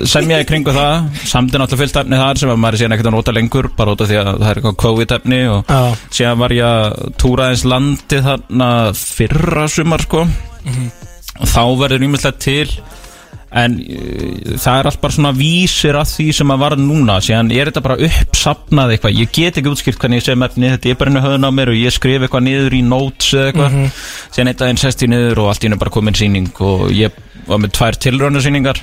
semja 0.09 0.37
í 0.43 0.45
kringu 0.47 0.73
það. 0.75 1.07
Samt 1.27 1.55
er 1.55 1.63
náttúrulega 1.63 1.81
fyllt 1.81 1.99
efni 2.03 2.19
þar 2.21 2.41
sem 2.41 2.51
að 2.53 2.59
maður 2.61 2.77
er 2.77 2.81
síðan 2.83 2.95
ekkert 2.95 3.09
að 3.09 3.15
nota 3.17 3.33
lengur 3.33 3.69
Bara 3.77 3.95
út 3.95 4.03
af 4.05 4.09
því 4.11 4.19
að 4.19 4.29
það 4.29 4.45
er 4.51 4.59
eitthvað 4.61 4.77
COVID-efni 4.83 5.39
og 5.49 5.73
Já. 5.73 5.79
síðan 6.19 6.41
var 6.43 6.55
ég 6.55 6.67
að 6.69 7.15
túra 7.23 7.47
eins 7.49 7.65
landi 7.73 8.19
þarna 8.27 8.69
fyrra 9.01 9.65
sumar 9.73 10.05
sko. 10.05 10.23
Og 11.41 11.49
þá 11.49 11.61
verður 11.81 12.05
ýmislegt 12.07 12.43
til 12.45 12.67
en 13.53 13.75
uh, 13.79 14.55
það 14.57 14.79
er 14.79 14.89
allt 14.89 15.01
bara 15.03 15.15
svona 15.17 15.33
vísir 15.37 15.97
að 15.99 16.09
því 16.15 16.27
sem 16.39 16.53
að 16.55 16.63
var 16.63 16.77
núna. 16.81 17.19
Síðan 17.23 17.51
er 17.53 17.69
þetta 17.69 17.85
bara 17.85 17.99
uppsapnað 18.09 18.95
eitthvað. 18.95 19.19
Ég 19.21 19.33
get 19.35 19.59
ekki 19.61 19.73
útskipt 19.73 20.01
hvernig 20.01 20.23
ég 20.23 20.27
sem 20.27 20.47
efni 20.47 20.71
þetta 20.73 20.89
er 20.93 20.99
bara 21.01 21.13
henni 21.13 21.25
höfðun 21.27 21.49
á 21.49 21.51
mér 21.59 21.73
og 21.73 21.79
ég 21.79 21.93
skrif 21.95 22.25
eitthvað 22.25 22.47
niður 22.47 22.77
í 22.79 22.81
notes 22.87 23.29
eða 23.37 23.51
eitthvað. 23.51 24.01
Síðan 24.33 24.53
eitt 24.53 24.65
aðeins 24.65 24.87
sest 24.87 25.05
ég 25.05 25.13
niður 25.13 25.43
og 25.45 25.53
allt 25.53 25.63
í 25.63 25.69
henni 25.69 25.81
bara 25.85 25.93
komin 25.99 26.17
sýning 26.17 26.51
og 26.65 26.89
ég 26.95 27.21
var 27.47 27.61
með 27.61 27.75
tvær 27.77 27.99
tilraunasýningar 28.07 28.81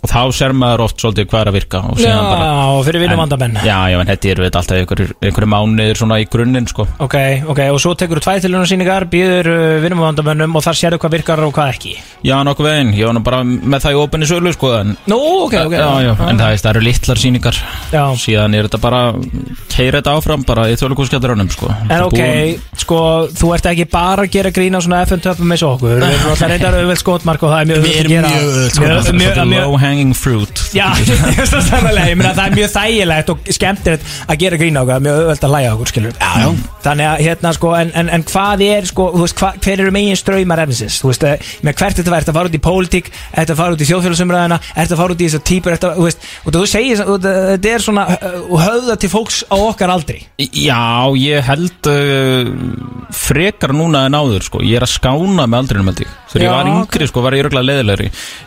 og 0.00 0.08
þá 0.08 0.20
ser 0.32 0.54
maður 0.56 0.84
oft 0.86 1.02
svolítið 1.02 1.26
hvað 1.30 1.40
er 1.42 1.50
að 1.50 1.56
virka 1.58 1.80
og 1.84 1.98
Já, 2.00 2.04
síðan 2.06 2.28
bara 2.30 2.50
fyrir 2.86 3.02
vinnum 3.02 3.16
En- 3.16 3.20
vandamenn. 3.20 3.58
Já, 3.66 3.76
já, 3.92 3.96
en 4.00 4.08
þetta 4.08 4.30
eru 4.32 4.44
þetta 4.46 4.60
alltaf 4.60 4.76
einhverju 4.80 5.48
mánuðir 5.52 6.00
svona 6.00 6.18
í 6.20 6.26
grunninn, 6.30 6.68
sko. 6.70 6.86
Ok, 7.04 7.16
ok, 7.52 7.60
og 7.74 7.80
svo 7.82 7.92
tekur 7.98 8.20
þú 8.20 8.24
tvæði 8.26 8.40
til 8.46 8.54
sýningar 8.70 9.06
Býður 9.10 9.50
uh, 9.50 9.80
vinnum 9.82 10.00
vandamennum 10.04 10.56
Og 10.56 10.64
þar 10.64 10.78
sérðu 10.78 11.00
hvað 11.02 11.14
virkar 11.18 11.42
og 11.44 11.52
hvað 11.56 11.72
ekki. 11.74 11.92
Já, 12.24 12.36
nokkuð 12.46 12.68
veginn, 12.68 12.94
ég 12.96 13.08
var 13.08 13.16
nú 13.16 13.22
bara 13.24 13.42
með 13.44 13.84
það 13.84 13.96
í 13.96 14.00
opinni 14.00 14.28
sölu, 14.30 14.52
sko 14.56 14.72
en, 14.78 14.94
Nú, 15.10 15.18
ok, 15.46 15.54
ok. 15.66 15.76
Já, 15.76 15.88
já, 16.06 16.12
en 16.30 16.40
það, 16.40 16.56
það 16.60 16.70
eru 16.70 16.84
litlar 16.86 17.20
sýningar. 17.20 17.60
Já. 17.92 18.04
Síðan 18.20 18.56
er 18.56 18.68
þetta 18.68 18.80
bara 18.82 19.02
keira 19.72 20.00
þetta 20.00 20.16
áfram 20.16 20.44
bara 20.48 20.66
í 20.70 20.76
þjóðleikúskjaldurunum, 20.80 21.50
sko. 21.52 21.70
En 21.88 22.04
ok, 22.06 22.20
sko, 22.84 23.00
þú 23.36 23.52
ert 23.56 23.70
ekki 23.72 23.86
bara 23.90 24.26
að 24.26 24.32
gera 24.36 24.52
grína 24.54 24.80
svona 24.84 25.02
FM 25.08 25.24
töpum 25.24 25.54
eins 25.54 25.64
og 25.64 25.80
okkur 25.80 26.04
Hanging 29.90 30.14
fruit. 30.14 30.60
Já, 30.74 30.86
sannlega, 31.50 32.06
ég 32.12 32.18
meina 32.18 32.30
það 32.36 32.44
er 32.44 32.54
mjög 32.54 32.70
þægilegt 32.74 33.30
og 33.32 33.48
skemmtilegt 33.56 34.12
að 34.30 34.38
gera 34.44 34.58
grína 34.60 34.84
okkur, 34.84 35.02
mjög 35.02 35.22
auðvelt 35.24 35.46
að 35.46 35.54
hlæja 35.54 35.72
okkur, 35.74 35.90
skilur 35.90 36.12
Já, 36.20 36.30
já. 36.44 36.50
Þannig 36.84 37.08
að, 37.10 37.22
hérna, 37.26 37.52
sko, 37.56 37.72
en, 37.76 37.90
en, 38.00 38.10
en 38.14 38.24
hvað 38.30 38.62
er, 38.66 38.86
sko, 38.88 39.06
þú 39.16 39.24
veist, 39.24 39.40
hva, 39.40 39.50
hver 39.66 39.82
eru 39.84 39.94
megin 39.94 40.18
ströymar 40.20 40.62
efnisins? 40.64 41.00
Þú 41.02 41.10
veist, 41.10 41.26
eh, 41.26 41.50
með 41.66 41.76
hvert 41.80 41.98
þetta 42.00 42.14
var, 42.14 42.24
þetta 42.24 42.36
fara 42.38 42.50
út 42.52 42.56
í 42.56 42.62
pólitík, 42.64 43.10
þetta 43.34 43.56
fara 43.58 43.76
út 43.76 43.82
í 43.82 43.88
þjóðfélagsumræðina, 43.90 44.60
þetta 44.68 45.00
fara 45.02 45.16
út 45.16 45.20
í 45.20 45.28
þessar 45.28 45.44
típur, 45.50 45.76
þetta, 45.76 45.92
þú 45.98 46.06
veist, 46.06 46.30
og 46.44 46.56
þú 46.56 46.62
segir, 46.70 47.02
þetta 47.26 47.74
er 47.74 47.84
svona, 47.84 48.06
uh, 48.14 48.38
höfða 48.64 48.96
til 49.02 49.12
fólks 49.12 49.42
á 49.50 49.56
okkar 49.58 49.92
aldri. 49.92 50.22
Já, 50.38 50.80
ég 51.20 51.44
held 51.50 51.90
uh, 51.90 52.54
frekar 53.26 53.74
núna 53.76 54.06
en 54.08 54.16
áður, 54.16 54.46
sko. 54.46 54.64
Ég 54.64 54.80
er 54.80 54.86
að 54.86 54.94
skána 54.94 55.44
með 55.50 55.64
aldrinum, 55.64 55.92
held 55.92 56.04
ég. 56.06 56.16
Þegar 56.30 56.46
ég 56.46 56.54
var 56.54 56.68
yngri, 56.70 57.10
sko, 57.10 57.22
var 57.24 57.34
ég 57.34 57.42
örgulega 57.42 57.66
leðilegri 57.66 58.04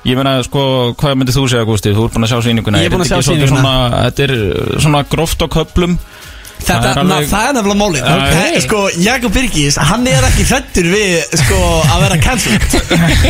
Ég 0.08 0.16
meina, 0.16 0.38
sko, 0.46 0.62
hvað 1.00 1.18
myndir 1.34 1.50
þú 1.50 1.54
segja, 1.54 1.70
Gústi? 1.70 1.94
Þú 1.94 2.06
ert 2.08 2.18
búin 2.18 2.28
að 2.28 2.34
sjá 2.34 2.40
sýninguna 2.48 2.84
Ég 2.84 2.90
er 2.90 2.94
búinn 2.94 3.06
að 3.06 3.14
sjá 3.14 3.22
sýninguna. 3.30 3.74
Þetta 4.04 4.28
er 4.28 4.36
svona 4.84 5.04
gróft 5.10 5.42
á 5.42 5.48
köplum 5.50 5.98
Þetta, 6.64 6.80
Það 6.80 6.86
er 6.94 7.00
alveg- 7.02 7.26
það 7.28 7.46
er 7.48 7.56
nefnilega 7.58 7.80
málið 7.82 8.04
okay. 8.08 8.60
Sko, 8.64 8.78
Jakob 9.04 9.34
Birgis, 9.36 9.78
hann 9.90 10.06
er 10.08 10.28
ekki 10.30 10.46
hrættur 10.48 10.86
við 10.94 11.34
sko, 11.42 11.58
að 11.92 12.04
vera 12.06 12.20
cancelled 12.24 12.68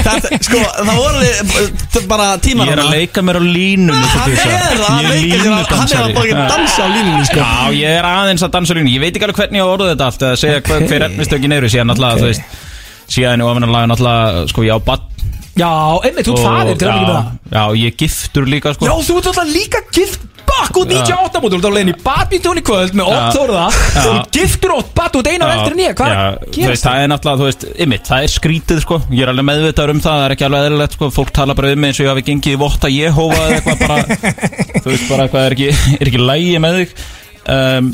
Þetta, 0.05 0.37
sko, 0.37 0.59
það 0.59 0.99
voru 0.99 1.21
alveg 1.23 2.05
bara 2.11 2.27
tímar 2.43 2.69
Ég 2.69 2.75
er 2.75 2.81
að 2.83 2.91
leika 2.93 3.23
mér 3.25 3.39
á 3.41 3.43
línum 3.47 4.03
Hann 4.13 4.35
er 4.37 4.83
að 4.85 4.99
Ég 5.01 5.09
leika 5.09 5.39
sér 5.39 5.49
á- 5.49 5.79
hann 5.79 5.95
er 5.95 6.03
að 6.03 6.13
bara 6.19 6.45
dansa 6.51 6.85
á 6.85 6.89
línunni, 6.93 7.25
sko. 7.31 7.39
Já, 7.41 7.79
ég 7.79 7.97
er 8.03 8.09
aðeins 8.11 8.45
að 8.45 8.53
dansa 8.53 8.69
á 8.69 8.75
línunni 8.77 8.93
Ég 8.99 9.01
veit 9.07 9.17
ekki 9.17 9.25
alveg 9.31 9.41
hvernig 9.41 9.63
ég 9.63 9.65
á 9.65 9.73
orðið 9.73 9.91
þetta 9.95 10.11
allt 10.11 10.27
Eða 10.29 10.41
segja 10.43 10.61
okay. 10.61 10.85
hver 10.91 11.07
efnistökin 11.09 11.57
eru 11.57 11.73
Síðan 11.73 11.95
alltaf, 11.95 12.21
þú 12.21 12.29
veist 12.29 12.61
Síðan 13.07 13.41
er 13.43 13.49
ofinanlega 13.49 13.89
náttúrulega 13.91 14.45
Sko, 14.51 14.67
ég 14.67 14.77
á 14.77 14.79
bann 14.83 15.09
Já, 15.53 15.69
einmitt, 16.01 16.25
þú 16.25 16.33
ert 16.33 16.45
faðir, 16.47 16.77
til 16.81 16.87
að 16.87 16.93
ekki 16.95 17.05
með 17.05 17.13
það. 17.13 17.25
Já, 17.53 17.63
ég 17.77 17.91
er 17.91 17.97
giftur 18.01 18.47
líka, 18.49 18.71
sko. 18.73 18.87
Já, 18.89 18.93
þú 19.05 19.17
ert 19.19 19.27
alltaf 19.29 19.51
líka 19.53 19.81
gift 19.93 20.23
bakk 20.47 20.77
út 20.81 20.89
98 20.89 21.41
mútur, 21.43 21.59
þú 21.59 21.61
ert 21.61 21.67
á 21.69 21.75
leiðin 21.75 21.91
í 21.91 21.95
badminton 22.03 22.59
í 22.59 22.63
kvöld 22.65 22.95
með 22.97 23.11
Já. 23.11 23.17
Ott 23.19 23.37
Þórða, 23.37 23.65
Já. 23.69 23.99
þú 23.99 24.13
ert 24.13 24.39
giftur 24.39 24.73
bat, 24.97 25.13
þú 25.13 25.21
ert 25.21 25.29
eina 25.29 25.49
en 25.53 25.81
ég, 25.83 25.95
hvað 25.99 26.15
gerast 26.55 26.71
veist, 26.73 26.87
það 26.87 27.01
er 27.03 27.11
náttúrulega, 27.11 27.39
þú 27.41 27.47
veist, 27.49 27.65
ymmit, 27.85 28.09
það 28.09 28.25
er 28.25 28.33
skrítið, 28.33 28.81
sko. 28.83 28.99
Ég 29.13 29.25
er 29.25 29.31
alveg 29.33 29.47
meðvitaður 29.51 29.93
um 29.93 30.01
það, 30.03 30.17
það 30.17 30.25
er 30.25 30.35
ekki 30.35 30.47
alveg 30.49 30.67
eðlilegt, 30.67 30.97
sko. 30.97 31.11
Fólk 31.13 31.33
tala 31.37 31.57
bara 31.59 31.73
um 31.73 31.83
mig 31.83 31.93
eins 31.93 32.01
og 32.01 32.07
ég 32.07 32.13
hafi 32.15 32.25
gengið 32.31 32.57
í 32.57 32.61
votta 32.63 32.91
Jehóva 32.93 33.41
eða 33.43 33.59
eitthvað 33.59 33.85
bara 33.85 33.99
Þú 34.83 34.89
veist, 34.89 35.05
bara 35.11 35.27
eitthvað 35.27 35.45
er 35.45 35.57
ekki, 35.57 35.69
er 35.99 36.11
ekki 36.11 36.23
lægi 36.31 36.57
með 36.65 36.79
þig. 36.81 36.97
Um, 37.53 37.93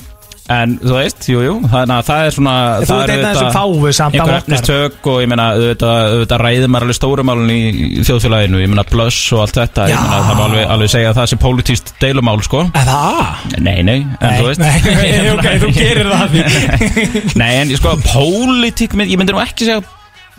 En, 0.50 0.72
þú 0.82 0.96
veist, 0.96 1.26
jú, 1.30 1.42
jú, 1.46 1.56
þannig 1.70 1.94
að 1.94 2.08
það 2.08 2.24
er 2.26 2.34
svona 2.34 2.54
Þú 2.80 2.88
það 2.90 3.02
er 3.04 3.12
einn 3.14 3.26
af 3.28 3.36
þessum 3.36 3.52
fáu 3.54 3.92
samt 3.94 4.16
á 4.16 4.18
Einhver 4.18 4.32
okkar. 4.34 4.40
efnistök 4.40 5.10
og 5.12 5.20
ég 5.22 5.30
meina, 5.30 5.46
auðvitað, 5.54 6.00
auðvitað 6.16 6.42
ræðum 6.44 6.74
maður 6.74 6.88
alveg 6.88 6.98
stórumálun 6.98 7.52
í 7.54 7.60
þjóðfélaginu. 8.08 8.64
Ég 8.64 8.72
meina, 8.74 8.86
blöss 8.90 9.20
og 9.36 9.44
allt 9.44 9.60
þetta 9.60 9.86
Ég 9.92 10.02
meina, 10.02 10.24
það 10.26 10.40
má 10.40 10.44
alveg, 10.48 10.66
alveg 10.74 10.94
segja 10.96 11.12
að 11.14 11.20
það 11.20 11.30
sé 11.30 11.40
pólitíst 11.46 11.94
deilumál, 12.02 12.42
sko. 12.50 12.64
Er 12.74 12.90
það? 12.90 13.22
Nei, 13.60 13.78
nei, 13.86 14.00
en 14.18 14.36
þú 14.40 14.50
veist. 14.50 14.66
Nei, 14.66 15.22
ok, 15.36 15.48
þú 15.62 15.72
gerir 15.78 16.12
það 16.16 16.42
Nei, 17.44 17.52
en 17.62 17.78
sko, 17.78 17.96
pólitík 18.10 18.98
Ég 19.06 19.18
myndi 19.22 19.38
nú 19.38 19.46
ekki 19.46 19.70
segja 19.70 19.86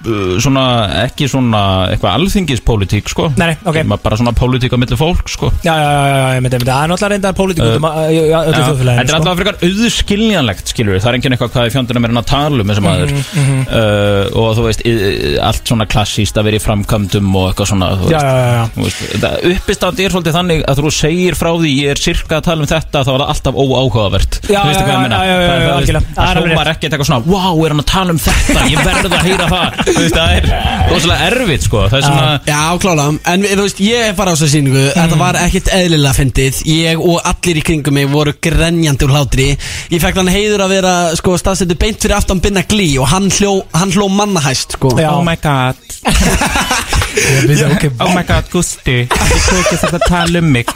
Svona, 0.01 0.62
ekki 1.05 1.26
svona 1.28 1.61
Eitthvað 1.92 2.14
alþingispólitík, 2.16 3.09
sko. 3.12 3.26
Nei, 3.36 3.51
ok. 3.68 3.82
Bara 4.01 4.16
svona 4.16 4.32
pólitík 4.36 4.72
á 4.72 4.78
milli 4.80 4.96
fólk, 4.96 5.28
sko. 5.28 5.51
Já, 5.61 5.74
já, 5.76 5.90
já, 5.92 6.07
já, 6.09 6.28
ég 6.38 6.44
myndi, 6.44 6.57
myndi, 6.57 6.70
það 6.70 6.84
er 6.84 6.88
náttúrulega 6.92 7.11
reyndar 7.12 7.34
pólitík 7.36 7.64
út 7.66 7.76
um 7.76 7.86
að- 7.90 7.98
í- 8.09 8.16
í 8.16 8.32
öllu 8.32 8.55
Já, 8.55 8.64
þjóðfélaginu 8.64 8.96
Þetta 8.96 9.05
er 9.05 9.11
sko. 9.11 9.18
alltaf 9.20 9.36
frekar 9.40 9.59
auðskiljanlegt 9.68 10.72
skilur 10.72 11.01
Það 11.01 11.11
er 11.11 11.18
enginn 11.18 11.34
eitthvað 11.36 11.53
hvað 11.55 11.68
í 11.68 11.74
fjöndunum 11.74 12.05
er 12.09 12.12
hann 12.14 12.20
að 12.22 12.28
tala 12.30 12.62
um 12.64 12.70
þessum 12.72 12.88
aður 12.90 13.11
Mhm, 13.11 13.61
uh, 13.68 14.40
Og 14.40 14.48
þú 14.57 14.64
veist, 14.66 14.82
í- 14.88 15.38
allt 15.51 15.64
svona 15.68 15.86
klassíst 15.90 16.40
að 16.40 16.44
vera 16.48 16.57
í 16.57 16.64
framkvæmdum 16.64 17.28
og 17.36 17.44
eitthvað 17.53 17.68
svona 17.70 17.90
þú 18.01 18.09
Já, 18.11 18.16
veist. 18.16 18.24
já, 18.24 18.34
já, 18.40 18.53
já. 18.57 18.64
Þú 18.74 18.82
veist, 18.86 19.01
þetta 19.12 19.30
uppistand 19.53 20.01
er 20.01 20.11
svolítið 20.16 20.36
þannig 20.40 20.64
að 20.64 20.80
þú 20.80 20.90
segir 20.96 21.34
frá 21.36 21.51
því 21.61 21.70
ég 21.76 21.90
er 21.90 22.01
sirka 22.01 22.40
að 22.40 22.46
tala 22.48 22.61
um 22.64 22.70
þetta 22.72 23.05
þá 23.05 23.11
er 23.12 23.20
það 23.20 23.30
alltaf 23.34 23.55
óáhugavert. 23.61 24.40
Já, 24.48 24.61
já, 24.61 24.70
ég 24.70 24.80
já, 24.80 24.80
já, 24.80 25.20
já, 25.20 25.36
já, 25.36 25.61
það- 25.61 25.76
algjörlega. 25.76 26.05
Það 26.11 26.20
er 26.20 26.26
Það 26.30 26.30
alveg 26.30 26.51
hljómar 26.51 26.68
ekkert 26.72 26.92
eitthvað 26.92 27.09
svona 27.11 27.26
Wow, 27.30 27.64
er 27.64 27.68
hann 27.74 27.80
að 27.80 27.90
tala 27.90 28.11
um 28.11 28.18
þetta? 28.18 28.61
Ég 28.70 28.78
verð 28.84 29.11
að 29.11 29.24
heyra 29.28 29.46
það 29.51 29.68
Þú 29.91 30.03
veist, 30.05 30.16
það 30.16 30.34
er 30.36 30.45
rosalega 30.91 31.26
erfitt 31.30 31.64
sko. 31.66 31.82
Það 31.91 31.99
er 31.99 32.05
svona 32.07 32.28
Já, 32.47 32.61
klála, 32.82 33.07
en 33.32 33.47
þú 33.47 33.64
veist, 33.64 33.80
ég 33.84 34.14
farið 34.18 34.30
á 34.30 34.36
þessu 34.36 34.49
sýningu. 34.55 34.84
Þetta 34.95 35.18
var 35.20 35.38
ekkert 35.41 35.70
eðlilega 35.76 36.16
fyndið. 36.18 36.61
Ég 36.70 37.03
og 37.03 37.18
allir 37.32 37.61
í 37.61 37.64
kringum 37.66 37.97
mig 37.99 38.09
voru 38.12 38.34
grenjandi 38.47 39.07
úr 39.07 39.14
hlátri. 39.16 39.49
Ég 39.91 40.03
fekk 40.03 40.20
hann 40.22 40.30
heiður 40.32 40.64
að 40.66 40.74
vera, 40.76 40.95
sko, 41.18 41.34
staðsettu 41.41 41.76
beint 41.80 42.01
fyrir 42.03 42.16
aftan 42.18 42.41
Binna 42.43 42.62
Glí 42.70 42.93
Og 43.01 43.09
hann 43.11 43.28
hló, 43.41 43.53
hann 43.74 43.93
hló 43.95 44.09
mannahæst, 44.12 44.78
sko. 44.78 44.95
Já. 45.01 45.11
Oh 45.16 45.24
my 45.26 45.36
god. 45.43 45.76
Oh 47.11 48.12
my 48.14 48.22
god, 48.22 48.47
Gusti 48.53 49.01
Ég 49.03 49.09
tók 49.11 49.66
þess 49.66 49.88
að 49.88 50.05
tala 50.07 50.38
um 50.41 50.51
mig. 50.55 50.70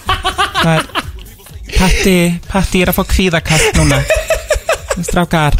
Það 0.58 0.72
er 0.74 0.88
Patti, 1.74 2.16
Patti 2.50 2.82
er 2.82 2.90
að 2.90 2.98
fá 2.98 3.04
kvíðakast 3.14 3.78
núna. 3.78 4.00
Strákar 5.06 5.56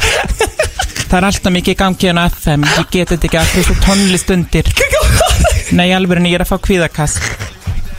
Það 1.08 1.18
er 1.20 1.26
alltaf 1.30 1.52
mikið 1.54 1.74
í 1.76 1.78
gangi 1.84 2.10
en 2.10 2.22
FM 2.26 2.64
Ég 2.74 2.90
get 2.94 3.12
þetta 3.14 3.28
ekki 3.30 3.40
að 3.42 3.50
þessu 3.54 3.78
tónlist 3.84 4.30
undir. 4.34 4.70
Nei, 5.74 5.88
alveg 5.96 6.24
ég 6.26 6.38
er 6.40 6.44
að 6.46 6.52
fá 6.54 6.58
kvíðakast. 6.64 7.32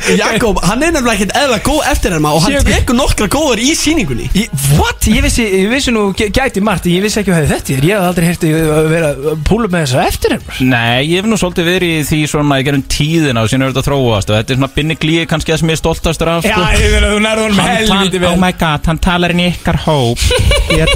Jakob, 0.05 0.59
hann 0.61 0.83
er 0.85 0.91
nefnilega 0.93 1.15
ekkert 1.15 1.31
eða 1.39 1.55
góð 1.65 1.85
eftirherma 1.89 2.29
og 2.35 2.43
hann 2.43 2.67
tekur 2.67 2.93
nokkra 2.93 3.25
góður 3.31 3.57
í 3.63 3.71
síningunni 3.73 4.27
Ég- 4.37 4.51
What? 4.77 5.07
Ég 5.09 5.23
vissi, 5.25 5.41
ég 5.49 5.71
vissi 5.71 5.89
nú 5.95 6.03
gæ- 6.13 6.27
gæti 6.35 6.61
margt 6.61 6.85
Ég 6.91 7.01
vissi 7.01 7.23
ekki 7.23 7.33
hvað 7.33 7.47
þetta 7.49 7.73
er 7.73 7.87
Ég 7.89 7.95
hef 7.95 8.05
aldrei 8.11 8.27
hirti 8.27 8.51
að 8.53 8.89
vera 8.91 9.09
að 9.15 9.39
púla 9.49 9.65
með 9.71 9.87
þessa 9.87 10.03
eftir 10.11 10.35
Nei, 10.61 11.07
ég 11.09 11.23
hef 11.23 11.25
nú 11.31 11.39
svolítið 11.41 11.69
verið 11.71 11.95
í 11.95 12.05
því 12.11 12.19
svona 12.35 12.59
í 12.61 12.67
gerum 12.67 12.83
tíðina 12.85 13.41
og 13.41 13.49
síðan 13.49 13.65
er 13.65 13.73
þetta 13.73 13.81
að 13.81 13.89
þróast 13.89 14.29
og 14.29 14.37
þetta 14.37 14.53
er 14.53 14.59
svona 14.61 14.71
binni 14.77 14.99
glíi 15.01 15.25
kannski 15.31 15.55
það 15.55 15.63
sem 15.63 15.73
ég 15.73 15.79
er 15.79 15.81
stoltastur 15.81 16.33
af 16.35 16.45
Já, 16.45 16.53
sko. 16.53 16.67
ég 16.85 16.93
verði 16.93 17.09
að 17.09 17.15
þú 17.15 17.23
nærður 17.25 17.47
honum 17.47 17.63
Hann 17.65 17.87
tal- 17.89 18.19
vel. 18.19 18.29
Oh 18.29 18.37
my 18.45 18.51
god, 18.61 18.85
hann 18.91 19.01
talar 19.09 19.33
inn 19.33 19.41
í 19.41 19.49
ykkar 19.55 19.81
hóp. 19.87 20.21
Ég, 20.69 20.93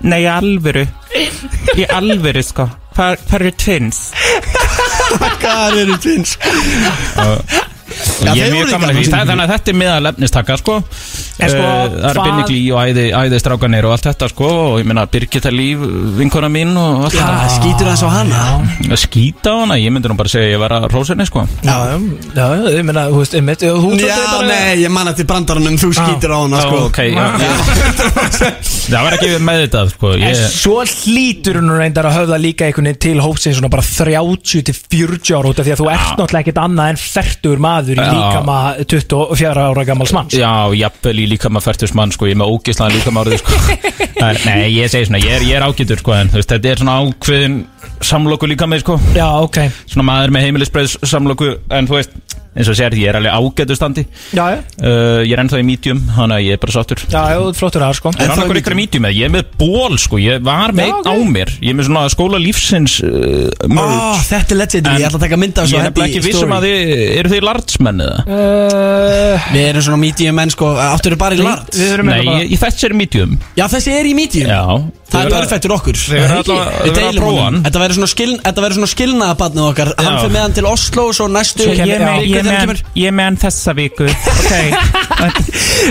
Nei, 0.00 0.22
í 0.24 0.28
alvöru 0.30 0.86
Í 1.76 1.84
alvöru, 1.92 2.42
sko 2.44 2.68
Hvar, 2.96 3.18
hvar 3.28 3.44
eru 3.44 3.52
twins? 3.56 3.98
Hvað 5.40 5.76
eru 5.84 5.96
tvins? 6.02 6.36
Ég 8.30 8.42
er 8.46 8.52
mjög 8.54 8.70
gaman 8.70 8.90
að 8.90 8.98
því. 9.00 9.04
Þannig 9.10 9.44
að 9.44 9.52
þetta 9.54 9.70
er 9.72 9.76
miðal 9.80 10.10
efnistaka, 10.12 10.56
sko. 10.60 10.74
Sko, 10.80 11.38
Eh, 11.40 11.48
Það 11.48 12.10
eru 12.10 12.20
hvað- 12.20 12.26
binni 12.26 12.42
glí 12.50 12.58
og 12.74 12.78
æði, 12.84 13.04
æði 13.16 13.38
strákanir 13.40 13.84
og 13.88 13.92
allt 13.94 14.04
þetta, 14.10 14.26
sko 14.28 14.44
Og 14.44 14.74
ég 14.80 14.84
meina, 14.84 15.06
Birgitta 15.08 15.48
Líf, 15.50 15.78
vinkona 16.18 16.50
mín 16.52 16.76
og 16.76 17.04
allt 17.06 17.14
þetta. 17.16 17.48
skýtur 17.56 17.86
það 17.88 17.96
svo 17.96 18.10
hana? 18.12 18.40
Á 19.48 19.52
hana, 19.64 19.74
ég 19.80 19.90
myndi 19.90 20.08
nú 20.10 20.16
bara 20.18 20.28
segja 20.28 20.50
að 20.50 20.52
ég 20.52 20.58
var 20.60 20.70
að 20.76 20.88
rósinni, 20.92 21.24
sko. 21.26 21.46
Já, 21.64 21.76
já, 21.88 21.96
já, 22.36 22.46
ég 22.76 22.84
meina, 22.84 23.06
þú 23.08 23.18
veist, 23.22 23.34
einmitt 23.34 23.58
Þú 23.60 23.80
þú- 23.80 24.00
Já, 24.04 24.16
bara- 24.36 24.46
nei, 24.48 24.76
ég 24.84 24.90
man 24.90 25.08
eftir 25.08 25.24
brandaranum 25.24 25.76
Þú 25.80 25.90
skýtur 25.96 26.30
á 26.30 26.38
hana, 26.44 26.60
sko. 26.60 26.90
Það 28.90 29.04
var 29.06 29.14
ekki 29.16 29.28
með 29.44 29.60
þetta, 29.64 29.82
sko 29.94 30.12
En 30.16 30.22
ég, 30.24 30.38
svo 30.50 30.80
hlýtur 30.84 31.54
hún 31.60 31.70
reyndar 31.78 32.04
að 32.10 32.16
höfða 32.20 32.38
líka 32.42 32.66
einhvern 32.66 32.88
veginn 32.90 33.00
til 33.00 33.20
hópsins 33.22 33.56
svona 33.60 33.70
bara 33.70 33.82
30 33.86 34.64
til 34.66 34.74
40 34.74 35.36
ára 35.38 35.50
út 35.52 35.58
af 35.62 35.66
því 35.66 35.72
að 35.74 35.80
þú 35.82 35.88
ert 35.94 36.18
náttúrulega 36.18 36.42
ekkert 36.44 36.60
annað 36.64 36.88
en 36.90 36.96
fertur 37.00 37.56
maður 37.62 37.89
í 37.98 38.04
Já. 38.04 38.12
líkama 38.14 38.58
24 38.84 39.64
ára 39.66 39.84
gammals 39.88 40.12
manns 40.16 40.36
Já, 40.36 40.52
jafnvel 40.76 41.16
í 41.18 41.26
líkama 41.32 41.62
færtus 41.64 41.94
mann 41.98 42.12
sko, 42.14 42.28
ég 42.28 42.36
er 42.36 42.40
með 42.42 42.52
ógislan 42.54 42.94
líkama 42.94 43.24
árið 43.24 43.42
sko. 43.42 43.58
Nei, 44.48 44.68
ég 44.76 44.90
segi 44.92 45.08
svona, 45.08 45.22
ég 45.24 45.38
er, 45.38 45.46
ég 45.48 45.58
er 45.58 45.66
ágætur 45.66 46.00
sko, 46.02 46.14
en 46.18 46.32
veist, 46.34 46.50
þetta 46.52 46.72
er 46.74 46.82
svona 46.82 46.98
ákveðin 47.02 47.56
samloku 48.04 48.48
líkami 48.50 48.80
sko. 48.82 48.98
Já, 49.16 49.26
ok 49.42 49.62
Svona 49.90 50.06
maður 50.12 50.36
með 50.36 50.46
heimilisbreið 50.48 50.98
samloku 51.10 51.50
En 51.74 51.88
þú 51.90 51.98
veist, 51.98 52.14
eins 52.50 52.66
og 52.70 52.74
sér, 52.74 52.94
ég 52.98 53.08
er 53.12 53.18
alveg 53.20 53.30
ágætur 53.30 53.76
standi. 53.78 54.02
Já, 54.34 54.44
já, 54.50 54.58
uh, 54.82 55.20
Ég 55.22 55.32
er 55.36 55.42
ennþá 55.44 55.60
í 55.60 55.66
medium, 55.66 56.00
þannig 56.16 56.36
að 56.40 56.44
ég 56.48 56.56
er 56.56 56.60
bara 56.64 56.74
sáttur. 56.74 57.02
Já, 57.06 57.20
já, 57.30 57.38
flottur 57.54 57.84
að 57.86 57.94
sko. 58.00 58.10
Er 58.16 58.24
Ennþá 58.24 58.34
hann 58.34 58.42
í 58.42 58.46
okkur 58.48 58.60
ykkur 58.60 58.76
medium. 58.78 59.06
eða? 59.06 59.14
Ég 59.20 59.28
er 59.28 59.34
með 59.36 59.52
ból 59.60 59.98
sko, 60.02 60.18
ég 60.18 60.42
var 60.42 60.74
með 60.74 60.88
Já, 60.88 60.90
einn 60.90 61.00
ok. 61.00 61.10
á 61.10 61.14
mér. 61.36 61.52
Ég 61.62 61.70
er 61.70 61.78
með 61.78 61.88
svona 61.90 62.04
skóla 62.10 62.40
lífsins 62.42 62.96
uh, 63.06 63.10
Ó, 63.10 63.68
merch 63.70 64.26
þetta 64.30 64.56
er 64.56 64.60
legendary, 64.64 65.02
ég 65.04 65.08
ætla 65.10 65.20
að 65.20 65.26
taka 65.28 65.38
mynda 65.40 65.66
Ég 65.70 65.78
er 65.78 65.86
nefnilega 65.86 66.10
ekki 66.10 66.24
vissum 66.26 66.54
að 66.56 66.66
þið, 66.66 66.94
eru 67.20 67.32
þið 67.34 67.46
lardsmenn 67.50 68.04
eða? 68.06 68.24
uh, 68.26 69.50
Við 69.54 69.68
erum 69.70 69.86
svona 69.86 70.00
medium 70.02 70.40
menn, 70.40 70.54
sko. 70.54 70.72
Áttur 70.80 71.12
eru 71.14 71.20
bara 71.20 71.38
í 71.38 71.44
lart 71.44 71.70
Við 71.76 71.92
erum 71.94 72.10
Nei, 72.10 72.20
ég, 72.26 72.50
ég 72.56 72.62
þessi 72.64 72.88
er 72.90 72.96
medium. 72.98 73.36
Já, 73.58 73.66
þessi 73.70 73.94
er 73.94 74.08
í 74.10 74.14
medium. 74.16 74.50
Já. 74.50 74.64
Það 75.10 75.24
er 75.26 75.32
perfekt 75.34 75.64
fyrir 75.66 75.74
okkur. 75.74 75.96
Þetta 77.64 77.80
verður 77.82 77.96
svona, 77.98 78.08
skil, 78.10 78.34
þetta 78.44 78.62
verður 78.62 78.76
svona 78.78 78.90
skilnaðabarnið 78.92 79.64
okkar. 79.66 79.90
Hann 79.98 80.18
fyrir 80.20 80.34
með 80.36 80.44
hann 80.44 80.54
til 80.54 80.66
Oslo 80.70 81.06
og 81.10 81.16
svo 81.18 81.26
næstu 81.30 81.66
Svo 81.66 81.74
ég 82.46 83.06
er 83.10 83.14
með 83.14 83.28
hann 83.30 83.38
þessa 83.44 83.76
viku. 83.78 84.08
Ok. 85.20 85.36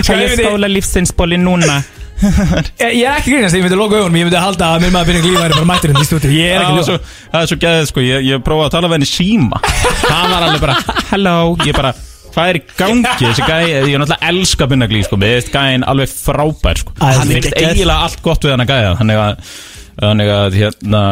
Það 0.02 0.20
er 0.24 0.32
skóla 0.40 0.68
lífsinsbóli 0.68 1.36
núna? 1.38 1.78
Ég 2.80 2.96
ég 2.98 3.06
er 3.08 3.16
ekki 3.16 3.32
grínast, 3.32 3.56
ég 3.56 3.62
myndi 3.64 3.76
loka 3.78 3.96
augunum 3.96 4.18
Ég 4.18 4.26
myndi 4.28 4.40
halda 4.40 4.74
að 4.74 4.82
mér 4.84 4.90
maður 4.92 5.08
byrja 5.08 5.22
glíma 5.24 5.44
er 5.46 5.54
bara 5.54 5.68
mætturinn 5.70 6.00
í 6.02 6.04
stúdíu. 6.04 6.32
Ég 6.36 6.52
er 6.52 6.64
ekki 6.66 6.82
svo, 6.84 6.96
ljóð 6.98 7.14
það 7.32 7.40
er 7.40 7.50
svo 7.52 7.58
gæðið 7.62 7.88
sko. 7.88 8.04
Ég, 8.04 8.26
ég 8.28 8.42
prófaði 8.44 8.66
að 8.66 8.74
tala 8.74 8.90
við 8.90 8.96
henni 8.98 9.08
í 9.08 9.12
síma. 9.14 9.60
Það 10.02 10.26
var 10.34 10.46
alveg 10.48 10.64
bara 10.66 10.76
Hello 11.14 11.36
Ég 11.64 11.78
bara 11.78 11.94
Hvað 12.30 12.50
er 12.52 12.58
í 12.58 12.62
gangi? 12.78 13.14
Þessi 13.24 13.46
gæði 13.48 13.72
Ég 13.72 13.94
er 13.96 14.02
náttúrulega 14.02 14.28
elska 14.34 14.68
binnaglí 14.70 15.00
sko. 15.06 15.18
Mér 15.20 15.32
veist 15.38 15.50
gæðin 15.54 15.86
alveg 15.94 16.12
frábær 16.12 16.82
sko. 16.82 16.94
Hann 17.00 17.22
hann 17.22 17.32
er 17.38 17.48
eiginlega 17.56 17.98
allt 18.04 18.20
gott 18.26 18.44
við 18.44 18.54
hann 18.54 18.66
að 18.66 18.74
gæða 18.74 18.92
Þannig 19.00 19.22
að 19.24 19.54
Þannig 20.00 20.32
að 20.32 20.58
hérna 20.60 21.02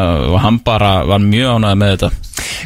Hann 0.42 0.62
bara 0.64 0.92
var 1.08 1.22
mjög 1.22 1.58
ánægð 1.58 1.78
með 1.82 1.94
þetta. 1.96 2.10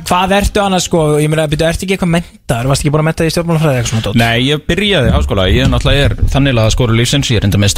Hvað 0.09 0.33
ertu 0.37 0.61
annars 0.63 0.87
sko, 0.89 1.01
ég 1.21 1.31
meina, 1.33 1.45
byrju, 1.49 1.65
ertu 1.69 1.87
ekki 1.87 1.95
eitthvað 1.97 2.11
mentar 2.13 2.67
Varst 2.69 2.83
ekki 2.83 2.93
búin 2.93 3.03
að 3.03 3.07
menta 3.09 3.27
í 3.27 3.33
stjórnmálafræði 3.33 3.79
eitthvað 3.81 3.93
svona 3.93 4.05
dót? 4.07 4.19
Nei, 4.21 4.43
ég 4.45 4.63
byrjaði 4.69 5.13
háskóla, 5.15 5.47
ég 5.53 5.71
náttúrulega 5.73 6.09
er 6.09 6.15
þannig 6.33 6.61
að 6.63 6.71
skóru 6.75 6.97
lífsins, 6.99 7.31
ég 7.33 7.41
er 7.41 7.47
enda 7.49 7.61
með 7.61 7.77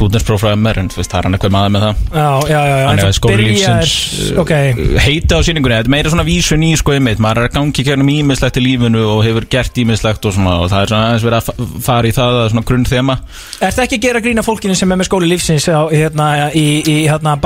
MR 0.55 0.81
en 0.83 0.91
þú 0.91 1.01
veist, 1.01 1.13
það 1.13 1.19
er 1.21 1.29
hann 1.29 1.37
eitthvað 1.39 1.55
maður 1.55 1.73
með 1.75 1.85
það. 1.85 2.03
Já, 2.15 2.29
já, 2.51 2.61
já, 2.71 2.75
Þannig 2.89 3.05
að 3.05 3.15
skóru 3.19 3.47
lífsins 3.49 3.95
Ok, 4.43 4.53
heita 5.05 5.39
á 5.39 5.41
síningunni, 5.47 5.79
þetta 5.79 5.91
er 5.91 5.95
meira 5.95 6.13
svona 6.15 6.27
vísun 6.27 6.67
í 6.67 6.73
sko 6.79 6.95
einmitt, 6.97 7.23
maður 7.23 7.43
er 7.45 7.49
að 7.51 7.57
gangi 7.59 7.87
kjörnum 7.87 8.13
ímislegt 8.15 8.59
í 8.59 8.65
lífinu 8.65 9.05
og 9.15 9.23
hefur 9.27 9.49
gert 9.55 9.81
ímislegt 9.85 10.29
og 10.29 10.35
svona 10.37 10.57
og 10.65 10.71
það 10.73 10.85
er 10.85 10.93
svona 10.93 11.09
aðeins 11.11 11.27
verið 11.29 11.39
að 11.39 11.49
fa- 11.49 11.83
fara 11.89 12.11
í 12.11 12.15
það 12.17 12.39
að 12.43 12.49
svona 12.55 12.67
grunn 12.71 12.89
þema 12.89 13.17
ertu 13.65 13.85
ekki 13.85 13.99
að 14.01 14.05
gera 14.09 14.25
grína 14.25 14.45
fólkinu 14.47 14.77
sem 14.79 14.95
er 14.95 15.01
með 15.01 15.09
skóli 15.11 15.31
lífsins 15.31 15.69
á, 15.71 15.81
hérna, 15.93 16.29
í, 16.57 16.67
í 16.83 16.97
hérna? 17.09 17.37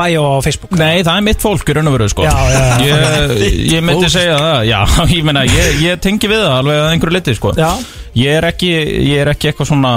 Nei, 0.89 1.03
það 1.05 1.15
er 1.21 1.25
mitt 1.29 1.43
fólk 1.45 1.69
í 1.69 1.77
raun 1.77 1.91
og 1.91 1.97
veru 1.99 2.09
sko. 2.13 2.25
Ég, 2.85 3.43
ég 3.75 3.85
myndi 3.85 4.09
segja 4.13 4.39
það, 4.41 4.61
já, 4.71 4.79
ég 5.19 5.27
meina, 5.29 5.43
ég, 5.49 5.83
ég 5.85 6.01
tengi 6.05 6.31
við 6.31 6.41
það 6.47 6.55
alveg 6.63 6.81
að 6.83 6.93
einhverju 6.95 7.17
liti 7.19 7.37
sko. 7.39 7.53
Ég 8.19 8.39
er 8.41 8.49
ekki, 8.49 8.73
ég 9.11 9.23
er 9.27 9.33
ekki 9.35 9.53
eitthvað 9.53 9.71
svona 9.75 9.93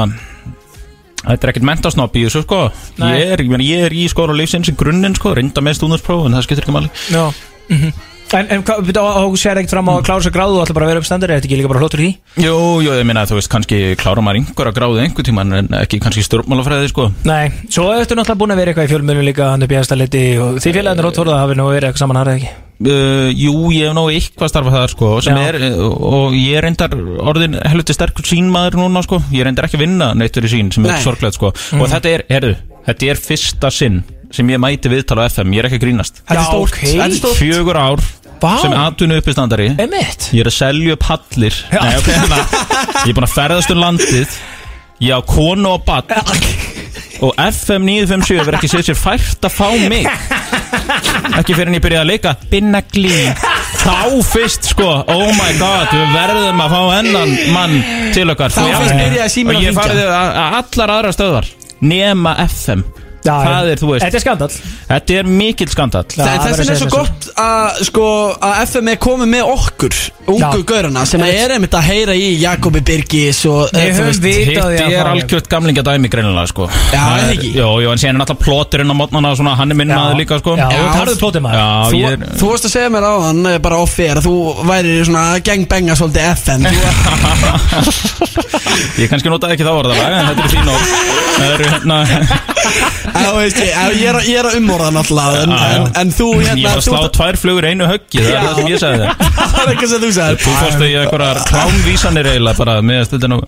Þetta 1.22 1.46
er 1.46 1.52
ekkert 1.52 1.66
mentasnopp 1.70 2.16
í 2.18 2.24
þessu 2.26 2.42
sko. 2.48 2.60
Ég 2.98 3.34
er, 3.36 3.42
ég, 3.62 3.84
er 3.86 3.94
í 3.94 4.08
skóra 4.10 4.34
lífsins 4.34 4.72
í 4.72 4.74
grunninn 4.74 5.14
sko 5.14 5.36
Reynda 5.38 5.62
með 5.62 5.76
stúnarspróf 5.78 6.24
en 6.26 6.34
það 6.34 6.48
skiptir 6.48 6.66
ekki 6.66 6.74
máli. 6.74 6.90
Já. 7.14 7.28
Mhm. 7.70 7.92
En, 8.32 8.48
en 8.48 8.62
hvað, 8.64 8.88
þú 8.88 9.40
sér 9.40 9.60
ekkert 9.60 9.74
fram 9.74 9.90
á 9.92 9.94
að 9.98 10.06
klára 10.08 10.24
sér 10.24 10.34
gráðu 10.36 10.56
og 10.56 10.64
ætla 10.64 10.76
bara 10.78 10.86
að 10.88 10.92
vera 10.94 11.02
uppstandur, 11.04 11.32
er 11.34 11.42
þetta 11.42 11.50
ekki 11.50 11.58
líka 11.60 11.72
bara 11.72 11.82
hlóttur 11.84 12.04
í? 12.06 12.10
Jú, 12.40 12.56
jú, 12.86 12.94
ég 12.96 13.08
meina 13.08 13.26
þú 13.28 13.36
veist 13.42 13.52
kannski 13.52 13.80
klára 14.00 14.24
maður 14.24 14.40
einhverja 14.40 14.76
gráðu 14.78 15.02
einhver 15.04 15.28
tíma 15.28 15.44
en 15.44 15.68
ekki 15.82 16.00
kannski 16.00 16.24
stjórnmálafræði 16.30 16.92
sko. 16.94 17.10
Nei, 17.28 17.52
svo 17.68 17.90
ertu 17.92 18.16
náttúrulega 18.16 18.40
búin 18.40 18.56
að 18.56 18.62
vera 18.62 18.72
eitthvað 18.72 18.88
í 18.88 18.94
fjölmjölum 18.94 19.28
líka 19.28 19.50
hann 19.52 19.68
í 19.68 19.80
aðstæðleiti 19.82 20.24
og 20.46 20.62
því 20.64 20.76
félagarnir 20.78 21.08
róttvörða 21.10 21.42
hafi 21.42 21.58
nú 21.60 21.66
verið 21.74 21.90
eitthvað 21.90 22.06
saman 22.06 22.22
harðið 22.22 22.40
ekki? 22.40 22.54
Uh, 22.82 23.28
Jú, 23.38 23.54
ég 23.76 23.92
hef 23.92 23.94
nú 23.94 24.08
eitthvað 24.10 24.50
starfað 24.50 24.78
það 24.80 24.88
sko 24.96 25.10
er, 25.36 25.58
og 25.86 26.34
ég 26.34 26.56
er 26.58 26.66
reyndar 26.66 26.96
orðin 27.30 27.60
helviti 27.62 27.94
sterkur 27.94 28.26
sínmaður 28.26 28.80
núna 28.80 29.04
sko. 29.06 29.20
Ég 29.30 29.44
er 29.44 29.52
reyndar 29.52 29.68
ekki 29.68 29.78
að 29.78 29.84
vinna 29.86 30.08
neitt 30.18 30.40
fyrir 30.40 30.56
sín 30.56 30.72
sem 30.74 30.88
er 30.90 31.04
sorglegt 31.04 31.38
sko. 31.38 31.52
Og 31.78 31.86
þetta 31.92 32.16
er, 32.16 32.26
herru, 32.32 32.56
þetta 32.88 33.12
er 33.14 33.22
fyrsta 33.22 33.70
sinn 33.76 34.02
sem 34.34 34.50
ég 34.50 34.62
mæti 34.64 34.90
viðtala 34.92 35.28
á 35.28 35.30
FM, 35.30 35.54
ég 35.56 35.62
er 35.62 35.68
ekki 35.70 35.78
að 35.78 35.86
grínast. 35.86 36.22
Þetta 36.24 36.40
er 36.40 36.48
stórt, 36.48 36.74
ok. 36.74 36.82
þetta 36.88 37.08
er 37.08 37.16
stórt. 37.18 37.40
Fjögur 37.42 37.80
ár 37.80 38.04
Vá. 38.42 38.56
sem 38.62 38.74
atvinnu 38.74 39.18
uppistandari. 39.22 39.68
Emitt 39.78 40.30
Ég 40.34 40.42
er 40.42 40.50
að 40.50 40.56
selja 40.58 40.96
upp 40.98 41.04
hallir. 41.12 41.58
Nei, 41.72 41.92
ok, 42.00 42.10
hérna. 42.10 42.40
Ég 43.06 43.12
er 43.12 43.18
búin 43.18 43.28
að 43.28 43.36
ferðast 43.36 43.72
um 43.76 43.82
landið. 43.84 44.38
Ég 45.02 45.14
á 45.18 45.22
konu 45.26 45.76
og 45.76 45.86
bann 45.86 46.04
Og 47.22 47.36
FM 47.38 47.84
957 47.86 48.40
verður 48.42 48.56
ekki 48.58 48.70
séð 48.72 48.88
sér 48.90 48.98
fært 48.98 49.46
að 49.46 49.54
fá 49.54 49.68
mig. 49.90 50.08
Ekki 51.38 51.54
fyrir 51.54 51.70
en 51.70 51.76
ég 51.78 51.84
byrjaði 51.84 52.02
að 52.02 52.10
leika. 52.10 52.32
Binna 52.50 52.82
glí 52.82 53.14
Þá 53.82 54.22
fyrst 54.26 54.72
sko, 54.74 54.88
oh 55.10 55.30
my 55.38 55.52
god 55.58 55.90
Við 55.94 56.12
verðum 56.16 56.60
að 56.66 56.74
fá 56.74 56.82
hennan 56.96 57.32
mann 57.54 57.78
til 58.14 58.26
okkar. 58.34 58.54
Þá 58.54 58.62
ég- 58.66 58.82
fyrst 58.82 58.98
byrjaði 59.04 59.34
síminn 59.36 59.56
Og 59.56 59.62
að 59.62 59.66
ég 59.66 59.70
hringja. 59.70 59.86
farið 59.86 60.12
að 60.18 60.42
að 60.42 60.58
allar 60.62 60.94
aðra 60.98 61.14
stöðvar. 61.16 61.50
Nema 61.82 62.34
FM 62.48 62.84
Það 63.22 63.68
er, 63.72 63.78
þú 63.82 63.88
veist. 63.92 64.02
Þetta 64.06 64.18
er 64.18 64.24
skandal 64.24 64.52
Þetta 64.92 65.12
er 65.20 65.26
mikill 65.30 65.70
skandall. 65.72 66.08
Já, 66.10 66.14
Þess 66.22 66.26
það 66.26 66.32
vegna 66.42 66.56
verður 66.58 66.72
er 66.72 66.76
svo 66.82 66.88
að 66.88 66.92
gott 66.96 67.22
að, 67.44 67.68
sko, 67.88 68.06
að 68.48 68.54
FM 68.66 68.86
er 68.92 68.98
komið 69.06 69.28
með 69.36 69.44
okkur 69.52 69.94
Ungu 70.32 70.62
gaurana 70.70 71.02
sem 71.10 71.22
er 71.26 71.50
einmitt 71.56 71.74
að 71.76 71.86
heyra 71.90 72.14
í 72.16 72.18
Jakobi 72.40 72.82
Birgis 72.86 73.40
og 73.50 73.62
eh, 73.76 73.98
að 73.98 74.26
er 74.86 75.08
algjört 75.10 75.48
gamlinga 75.52 75.84
dæmi 75.86 76.08
greinilega 76.14 76.48
sko. 76.52 76.64
Já, 76.70 77.02
Það 77.02 77.18
er 77.18 77.22
er- 77.26 77.32
ekki? 77.36 77.50
Jó, 77.58 77.70
jó, 77.84 77.90
en 77.92 78.00
síðan 78.02 78.16
er 78.16 78.20
náttúrulega 78.22 78.46
plotturinn 78.46 78.94
á 78.94 78.96
mótnana 79.02 79.28
og 79.34 79.38
svona, 79.42 79.54
hann 79.60 79.72
er 79.74 79.78
minn 79.82 79.92
maður 79.92 80.20
líka 80.22 80.36
sko. 80.42 80.52
Já, 80.60 80.66
Já. 80.70 80.74
þú 80.78 80.84
tarður 81.00 81.18
plótið 81.24 81.42
maður. 81.48 81.58
Já, 81.58 81.62
Þú, 81.92 81.96
ég 81.98 82.04
er 82.12 82.18
þú 82.42 82.46
varst 82.52 82.66
að 82.70 82.74
segja 82.76 82.90
mér 82.94 83.06
á 83.10 83.14
hann 83.26 83.42
bara 83.66 83.78
off-air 83.82 84.16
að 84.22 84.26
þú 84.30 84.36
væri 84.70 84.92
svona 85.10 85.26
gangbenga 85.50 85.94
svolítið 86.00 86.24
FM 86.38 86.62
Ég 89.02 89.08
kannski 89.12 89.30
notaði 89.32 89.54
ekki 89.58 89.66
þá 89.68 89.74
orðalega 89.74 90.18
en 90.22 90.28
þetta 90.32 90.44
er 90.46 90.50
ég, 93.12 93.56
ég, 93.62 94.08
er, 94.08 94.16
að- 94.18 94.28
ég 94.30 94.38
er 94.42 94.48
að 94.50 94.58
umorða 94.60 94.90
náttúrulega 94.96 95.42
en, 95.46 95.54
en, 95.56 95.88
en 96.02 96.14
þú 96.16 96.28
Ég 96.42 96.48
hérna 96.48 96.64
var 96.70 96.78
að 96.78 96.86
þú 96.86 96.94
slá 96.96 97.10
tvær 97.18 97.40
flugur 97.42 97.68
einu 97.68 97.88
höggi 97.90 98.22
Það 98.22 98.32
er 98.32 98.46
það 98.46 98.60
sem 98.62 98.70
ég 98.72 98.82
sagði 98.84 99.10
Það 99.52 99.62
er 99.62 99.72
eitthvað 99.74 99.92
sem 99.92 100.02
þú 100.06 100.12
sagðir. 100.18 100.40
Þú 100.42 100.54
fórst 100.62 100.86
í 100.86 100.92
einhverjar 101.02 101.42
klámvísanir 101.52 102.30
eiginlega 102.32 102.60
bara 102.62 102.76
með 102.86 103.02
að 103.02 103.08
stölda 103.10 103.32
nú 103.32 103.40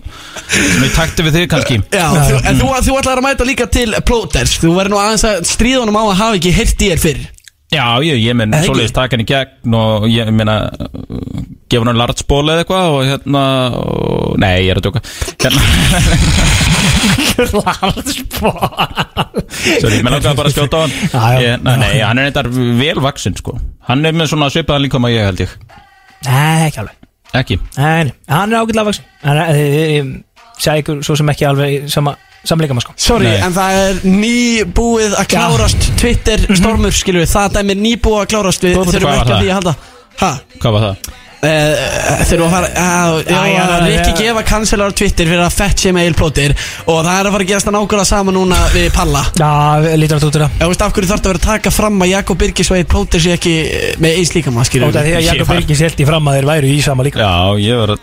Svona 0.54 0.88
í 0.88 0.92
takti 0.94 1.24
við 1.26 1.38
þig 1.38 1.46
kannski. 1.54 1.78
Já, 1.94 2.06
þú, 2.14 2.40
en 2.50 2.60
þú, 2.60 2.68
þú 2.88 2.98
ætlar 3.00 3.20
að 3.22 3.26
mæta 3.26 3.46
líka 3.48 3.66
til 3.72 3.88
Plóters. 4.06 4.58
Þú 4.62 4.74
verður 4.76 4.94
nú 4.94 5.00
aðeins 5.00 5.24
að 5.28 5.40
stríða 5.48 5.80
honum 5.84 5.98
á 5.98 6.02
að 6.04 6.18
hafa 6.20 6.38
ekki 6.38 6.52
heyrt 6.58 6.84
í 6.84 6.90
þér 6.92 7.02
fyrr 7.04 7.24
Já, 7.72 7.86
ég, 8.04 8.20
ég 8.22 8.36
menn 8.38 8.52
svoleiðis 8.62 8.92
taka 8.94 9.16
henni 9.16 9.24
í 9.24 9.30
gegn 9.30 9.74
og 9.78 10.04
ég 10.12 10.28
meina 10.36 10.56
uh, 10.68 10.90
gefa 11.70 11.88
hann 11.88 11.98
lartsból 11.98 12.44
eða 12.44 12.62
eitthvað 12.62 12.92
og 12.92 13.00
hérna 13.08 13.44
og, 13.80 14.36
Nei, 14.42 14.66
ég 14.66 14.74
er 14.74 14.80
að 14.80 14.84
djóka. 14.88 15.00
Hérna, 15.44 15.60
Sorry, 19.80 20.00
mér 20.02 20.14
langaði 20.16 20.36
bara 20.38 20.50
að 20.50 20.54
skjóta 20.54 20.76
á 20.76 20.82
hann. 20.84 20.94
Ég, 21.42 21.56
nei, 21.64 21.74
nei, 21.80 21.94
hann 22.02 22.20
er 22.20 22.28
eitthvað 22.30 22.60
vel 22.80 22.98
vaksinn 23.04 23.36
sko. 23.38 23.56
Hann 23.88 24.04
er 24.06 24.14
með 24.16 24.30
svona 24.32 24.50
svipaðan 24.52 24.84
líka 24.86 25.00
maður 25.02 25.16
ég 25.16 25.28
held 25.30 25.42
ég. 25.44 25.56
Nei, 26.28 26.68
ekki 26.68 26.82
alveg. 26.84 27.00
Ekki? 27.34 27.58
En 27.80 28.12
hann 28.30 28.52
er 28.52 28.60
ágætlega 28.62 28.86
vaks 28.86 29.00
Hann 29.24 29.40
er, 29.42 29.56
ég, 29.58 29.90
ég 29.96 30.04
segi 30.62 30.84
ykkur 30.84 31.00
svo 31.06 31.16
sem 31.18 31.32
ekki 31.32 31.48
alveg 31.48 31.88
sama, 31.90 32.14
samleika 32.44 32.76
maður 32.76 32.86
sko 32.88 32.94
Sorry, 32.96 33.26
Nei. 33.30 33.40
en 33.46 33.52
það 33.56 33.78
er 33.82 34.00
nýbúið 34.04 35.16
að 35.20 35.28
klárast 35.34 35.88
Twitter 36.00 36.46
stormur, 36.54 36.92
skilur 36.94 37.24
við 37.24 37.32
Það 37.34 37.52
dæmi 37.58 37.76
er 37.76 37.82
nýbúið 37.86 38.20
að 38.22 38.30
klárast 38.34 38.64
við 38.66 38.76
Búið- 38.78 38.94
Þurfum 38.94 39.08
hvað 39.08 39.10
var 39.10 39.20
ekki 39.20 39.32
að 39.32 39.36
það? 39.36 39.44
því 39.44 39.50
að 39.50 39.58
halda 39.60 39.74
Ha? 40.20 40.32
Hvað 40.62 40.72
var 40.76 40.82
það? 40.84 41.12
Uh, 41.44 42.22
þurfum 42.24 42.46
að 42.46 42.52
fara 42.54 42.68
já, 42.72 43.38
já, 43.52 43.64
Rikki 43.84 44.12
já. 44.12 44.16
gefa 44.16 44.42
cancelar 44.48 44.88
á 44.88 44.96
Twitter 44.96 45.28
fyrir 45.28 45.42
að 45.44 45.52
fett 45.52 45.82
sé 45.82 45.90
með 45.92 46.06
eilplótir 46.08 46.54
Og 46.88 47.02
það 47.04 47.18
er 47.18 47.28
að 47.28 47.34
fara 47.34 47.44
að 47.44 47.50
gerast 47.50 47.66
það 47.68 47.74
nákvæmlega 47.76 48.06
sama 48.08 48.32
núna 48.32 48.60
við 48.72 48.86
Palla. 48.94 49.22
Já, 49.36 49.50
lítur 50.00 50.16
þetta 50.16 50.30
út 50.30 50.38
úr 50.38 50.44
það 50.46 50.52
Já, 50.56 50.64
veist 50.70 50.84
af 50.86 50.94
hverju 50.96 51.08
þarf 51.10 51.20
þetta 51.20 51.28
að 51.28 51.34
vera 51.34 51.40
að 51.42 51.48
taka 51.50 51.68
fram 51.74 51.96
að 52.00 52.08
Jakob 52.14 52.36
Birgis 52.40 52.70
og 52.72 52.76
eilplótir 52.78 53.20
sé 53.24 53.30
ekki 53.36 53.54
eh, 53.60 53.92
með 54.00 54.10
eins 54.22 54.30
líka 54.38 54.48
maður, 54.54 54.68
skilur 54.70 54.88
Ótaf 54.88 55.04
því 55.04 55.12
að 55.18 55.26
Jakob 55.28 55.48
Birgis 55.52 55.82
held 55.84 55.98
í 56.00 56.08
fram 56.08 56.24
að 56.30 56.34
þeir 56.38 56.46
væru 56.48 56.68
í 56.70 56.80
sama 56.86 57.02
líka. 57.04 57.20
Já, 57.20 57.34
ég 57.60 57.74
var 57.82 57.88
að 57.92 57.98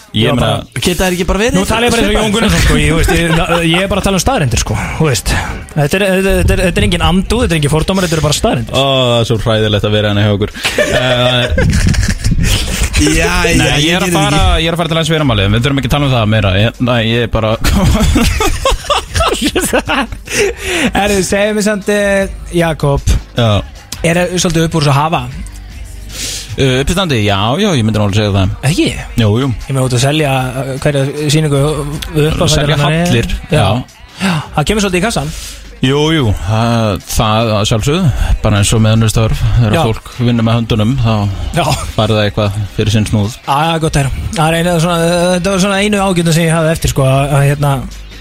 Geta 0.77 1.01
þær 1.07 1.13
ekki 1.17 1.27
bara 1.31 1.41
verið 1.41 1.55
Nú 1.57 1.63
tala 1.65 1.83
ég 1.87 1.91
bara 1.95 2.01
eins 2.05 2.11
og 2.11 2.15
Jón 2.19 2.33
Gunnarsson 2.35 2.61
sko, 2.67 2.75
ég, 2.77 2.89
þú 2.91 2.97
veist, 2.99 3.13
ég, 3.17 3.25
ég 3.71 3.79
er 3.81 3.89
bara 3.89 4.01
að 4.03 4.07
tala 4.09 4.17
um 4.19 4.25
staðrindir 4.25 4.61
sko, 4.61 4.73
þú 4.99 5.05
Þetta 5.71 5.95
er, 5.95 6.03
þetta, 6.11 6.51
er, 6.51 6.59
þetta 6.67 6.79
er 6.81 6.85
engin 6.87 7.05
andu, 7.07 7.37
þetta 7.41 7.53
er 7.55 7.59
engin 7.61 7.71
fordómar, 7.71 8.03
þetta 8.05 8.17
er 8.19 8.25
bara 8.27 8.35
staðrindir 8.35 8.75
Já, 13.01 13.49
já, 13.49 13.57
Nei, 13.57 13.81
ég 13.81 13.95
er 13.97 14.03
að 14.05 14.13
fara 14.13 14.41
Ég 14.61 14.67
er 14.69 14.75
að 14.75 14.81
fara 14.81 14.91
til 14.91 14.99
hans 14.99 15.11
veramálið 15.11 15.47
Við 15.55 15.63
þurfum 15.65 15.79
ekki 15.81 15.89
að 15.89 15.95
tala 15.95 16.07
um 16.07 16.13
það 16.13 16.25
meira. 16.31 16.51
Ég, 16.61 16.81
Nei, 16.85 17.01
ég 17.09 17.25
er 17.25 17.31
bara 17.33 17.49
Er 21.01 21.13
þið, 21.13 21.23
segið 21.25 21.55
mér 21.57 21.65
samt 21.65 21.87
eh, 21.91 22.33
Jakob, 22.55 23.01
Já. 23.37 23.49
Er 24.05 24.17
það 24.17 24.35
svolítið 24.43 24.67
upp 24.67 24.77
úr 24.79 24.85
svo 24.87 24.93
hafa? 24.97 25.21
Uh, 26.51 26.81
Uppistandi, 26.81 27.21
já, 27.23 27.37
já, 27.61 27.69
ég 27.77 27.85
myndi 27.87 27.95
náttúrulega 28.01 28.17
segja 28.17 28.31
það. 28.35 28.49
Ekki? 28.67 28.87
Jú, 29.21 29.29
jú. 29.39 29.47
Ég 29.69 29.75
með 29.77 29.85
út 29.87 29.93
að 29.95 30.01
selja 30.03 30.31
uh, 30.51 30.71
hverja 30.83 31.29
sýningu 31.31 31.61
upp 31.63 32.41
á 32.43 32.47
Selja 32.51 32.77
hallir, 32.81 33.29
já. 33.47 33.65
Já, 34.21 34.33
það 34.57 34.67
kemur 34.67 34.83
svolítið 34.83 34.99
í 34.99 35.05
kassan 35.05 35.31
Jú, 35.81 35.97
jú, 36.13 36.27
það, 36.45 36.99
það 37.09 37.47
að 37.55 37.63
sjálfsögðu 37.71 38.09
Bara 38.43 38.59
eins 38.61 38.71
og 38.77 38.81
með 38.83 38.93
önnur 38.99 39.09
störf 39.09 39.39
Þegar 39.55 39.73
Já. 39.73 39.81
fólk 39.87 40.11
vinnur 40.21 40.45
með 40.45 40.57
höndunum 40.59 40.91
Þá 41.01 41.13
Já, 41.57 41.63
farið 41.95 42.19
það 42.19 42.27
eitthvað 42.27 42.59
fyrir 42.75 42.93
sinn 42.93 43.07
snúð. 43.09 43.33
Að 43.49 43.73
gott 43.83 43.97
er. 43.99 44.11
Það 44.37 44.45
er 44.45 44.57
einu, 44.59 44.75
svona, 44.83 45.09
þetta 45.33 45.55
var 45.55 45.63
svona 45.65 45.79
einu 45.81 46.03
ágjönda 46.05 46.35
sem 46.37 46.45
ég 46.45 46.53
hafði 46.55 46.71
eftir 46.75 46.93
sko 46.93 47.07
að, 47.09 47.33
að 47.33 47.43
hérna 47.49 47.71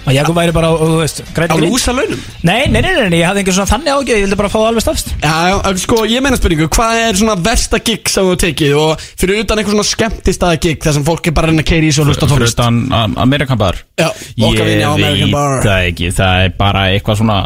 að 0.06 0.14
Jakob 0.16 0.36
væri 0.38 0.52
bara, 0.56 0.70
þú 0.80 0.96
veist, 1.00 1.18
Á 1.20 1.32
grænt 1.36 1.52
grýtt. 1.52 1.66
lúsa 1.68 1.92
launum? 1.92 2.20
Nei, 2.42 2.66
nei, 2.72 2.80
nei, 2.80 2.92
nei, 2.96 3.08
nei, 3.12 3.18
ég 3.20 3.26
hafði 3.28 3.42
einhver 3.42 3.56
svona 3.58 3.70
þannig 3.70 3.92
ágjörð, 3.92 4.16
ég 4.16 4.24
vildi 4.26 4.38
bara 4.40 4.48
fá 4.52 4.56
það 4.58 4.68
alveg 4.70 4.84
stafst 4.86 5.12
Já, 5.20 5.34
já, 5.50 5.76
sko, 5.84 5.98
ég 6.08 6.24
meina 6.24 6.38
spurningu, 6.40 6.68
hvað 6.72 7.00
er 7.04 7.20
svona 7.20 7.36
versta 7.44 7.80
gig 7.84 8.08
sem 8.08 8.24
þú 8.24 8.32
hefur 8.32 8.42
tekið? 8.46 8.74
Og 8.80 9.04
fyrir 9.20 9.42
utan 9.44 9.60
eitthvað 9.60 9.76
svona 9.76 9.90
skemmtistaða 9.90 10.60
gig 10.64 10.80
þar 10.86 10.96
sem 10.98 11.06
fólk 11.10 11.26
er 11.30 11.36
bara 11.36 11.50
að 11.50 11.54
reyna 11.54 11.66
að 11.66 11.70
keiri 11.74 11.92
í 11.92 11.94
svo 11.94 12.06
og 12.06 12.12
hlusta 12.14 12.24
á 12.24 12.28
Fyrir 12.30 12.40
tónlist 12.40 12.58
utan 12.60 12.80
um, 12.88 13.16
Amerikan 13.26 13.60
Bar. 13.60 13.80
Já, 14.00 14.08
okkar 14.48 14.66
vinni 14.72 14.88
á 14.88 14.92
American 14.96 15.34
Bar. 15.36 15.56
það 15.68 15.88
ekki, 15.92 16.12
það 16.16 16.44
er 16.48 16.54
bara 16.64 16.86
eitthvað 16.94 17.20
svona 17.20 17.38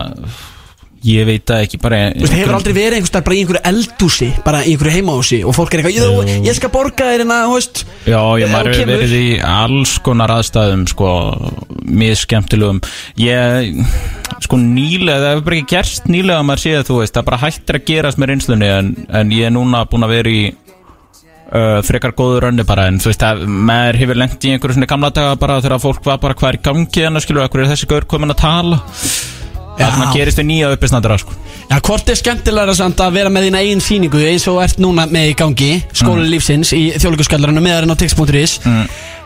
Ég 1.04 1.26
veit 1.28 1.42
það 1.44 1.62
ekki, 1.66 1.78
bara 1.82 1.98
Þú 2.14 2.22
veist, 2.22 2.34
hefur 2.38 2.56
aldrei 2.56 2.72
verið 2.72 2.96
einhvers 2.96 3.10
staðar 3.10 3.26
bara 3.26 3.36
í 3.36 3.40
einhverju 3.42 3.62
eldúsi 3.70 4.28
bara 4.46 4.62
í 4.64 4.72
einhverju 4.72 4.94
heimahúsi 4.94 5.40
og 5.44 5.56
fólk 5.56 5.74
er 5.74 5.82
eitthvað 5.82 6.30
ég, 6.30 6.30
ég 6.46 6.56
skal 6.56 6.70
borga 6.72 7.08
þér 7.10 7.20
hérna, 7.24 7.38
þú 7.44 7.58
veist. 7.58 7.82
Já, 8.08 8.20
ég 8.40 8.52
maður 8.54 8.70
hefur 8.72 8.92
verið 8.94 9.14
í 9.18 9.28
alls 9.44 9.94
konar 10.06 10.32
aðstæðum 10.38 10.86
sko, 10.88 11.10
mjög 11.84 12.20
skemmtilegum 12.22 12.80
ég, 13.20 13.84
sko 14.46 14.60
nýlega 14.62 15.20
það 15.20 15.30
hefur 15.34 15.46
bara 15.50 15.60
ekki 15.60 15.72
gerst 15.74 16.08
nýlega 16.08 16.40
að 16.40 16.48
maður 16.48 16.64
sé 16.64 16.74
að 16.78 16.88
þú 16.88 16.98
veist, 17.02 17.16
það 17.18 17.28
bara 17.28 17.42
hættir 17.44 17.80
að 17.80 17.86
gerast 17.92 18.22
með 18.22 18.32
reynslunni 18.32 18.72
en, 18.78 18.92
en 19.20 19.36
ég 19.36 19.50
er 19.50 19.54
núna 19.58 19.84
búin 19.92 20.08
að 20.08 20.16
vera 20.16 20.32
í 20.32 20.42
uh, 20.48 21.78
frekar 21.84 22.16
góður 22.16 22.48
önni 22.48 22.64
bara 22.64 22.88
en 22.88 23.02
þú 23.02 23.12
veist, 23.12 23.28
að 23.28 23.44
maður 23.44 24.00
hefur 24.00 24.22
lengt 24.24 24.48
í 24.48 24.56
einhverju 24.56 24.78
svona 24.80 24.88
gamla 24.88 25.12
daga 25.12 25.36
bara 25.36 25.60
þegar 25.60 25.84
fólk 25.84 26.08
var 26.08 26.24
bara 26.24 26.40
hvað 26.40 26.54
er 26.54 26.60
í 26.62 26.64
gangi 26.70 27.04
en 27.04 27.20
að 27.20 27.26
skilur, 27.26 27.48
hvað 27.52 27.66
er 27.66 27.72
þessi 27.74 27.92
gaur 27.92 28.08
komin 28.08 28.32
að 28.32 28.40
tala 28.46 28.80
Svona 29.78 30.12
gerist 30.14 30.38
við 30.38 30.48
nýja 30.50 30.70
uppistandara 30.74 31.18
sko. 31.18 31.34
Já, 31.70 31.76
hvort 31.80 32.12
er 32.12 32.20
skemmtilegra 32.20 32.76
samt 32.78 33.00
að 33.02 33.18
vera 33.18 33.32
með 33.32 33.48
þína 33.48 33.64
eigin 33.64 33.82
sýningu 33.82 34.22
eins 34.28 34.46
og 34.52 34.62
ert 34.62 34.78
núna 34.82 35.08
með 35.10 35.32
í 35.32 35.34
gangi 35.38 35.72
skóli 35.96 36.28
lífsins 36.30 36.72
í 36.76 36.86
þjóðleikuskallarinu 37.00 37.64
meðarinn 37.64 37.94
á 37.94 37.98
tix.is 37.98 38.60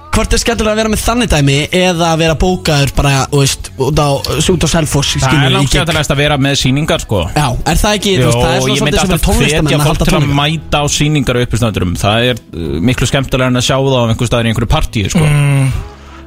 Hvort 0.08 0.32
er 0.32 0.40
skemmtilegra 0.40 0.72
að 0.72 0.78
vera 0.80 0.90
með 0.90 1.00
þannig 1.04 1.28
dæmi 1.30 1.56
eða 1.78 2.06
að 2.14 2.20
vera 2.22 2.36
bókaður 2.40 2.92
bara, 2.96 3.10
þú 3.28 3.42
veist, 3.42 3.68
út 3.76 4.00
á, 4.00 4.08
út 4.16 4.64
á 4.64 4.68
Selfoss 4.72 5.12
það 5.18 5.26
skilur 5.26 5.44
er 5.44 5.52
langt 5.52 5.70
skemmtilegast 5.74 6.14
að 6.14 6.20
vera 6.22 6.38
með 6.40 6.56
síningar 6.62 7.04
sko. 7.04 7.20
Já, 7.36 7.44
er 7.68 7.82
það 7.82 7.98
ekki, 7.98 8.14
þú 8.16 8.24
veist, 8.24 8.40
það 8.40 8.54
er 8.54 8.62
svona 8.64 8.78
ég 8.78 8.86
myndi 8.88 8.98
svolítið 8.98 9.04
sem 9.04 9.12
er 9.12 9.12
alltaf 9.12 9.26
tónlistamenn 9.28 9.68
hvetja 9.68 9.78
að 9.78 9.84
fólk 9.84 9.92
halda 9.92 10.08
til 10.08 10.16
að 10.16 10.24
tónleika 10.24 10.40
mæta 10.40 10.80
á 10.80 10.84
síningar 10.96 11.38
og 11.38 11.46
uppistöndrum 11.46 11.94
Það 12.00 12.26
er 12.32 12.40
uh, 12.40 12.80
miklu 12.88 13.10
skemmtilega 13.12 13.52
en 13.52 13.60
að 13.60 13.68
sjá 13.68 13.76
það 13.76 14.00
á 14.00 14.04
einhver 14.08 14.32
staðar 14.32 14.48
í 14.48 14.52
einhverju 14.54 14.72
partíu 14.72 15.12
sko. 15.12 15.28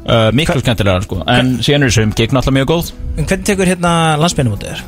Uh, 0.01 0.31
Miklu 0.33 0.57
skemmtilega 0.63 1.03
sko. 1.05 1.19
En 1.29 1.59
síðan 1.61 1.85
er 1.85 1.91
þessum 1.91 2.15
gegn 2.17 2.39
alltaf 2.39 2.55
mjög 2.55 2.71
góð 2.71 2.87
En 3.19 3.27
hvernig 3.29 3.45
tekur 3.45 3.69
hérna 3.69 3.91
landsbyrnum 4.17 4.55
út 4.57 4.65
þér? 4.65 4.81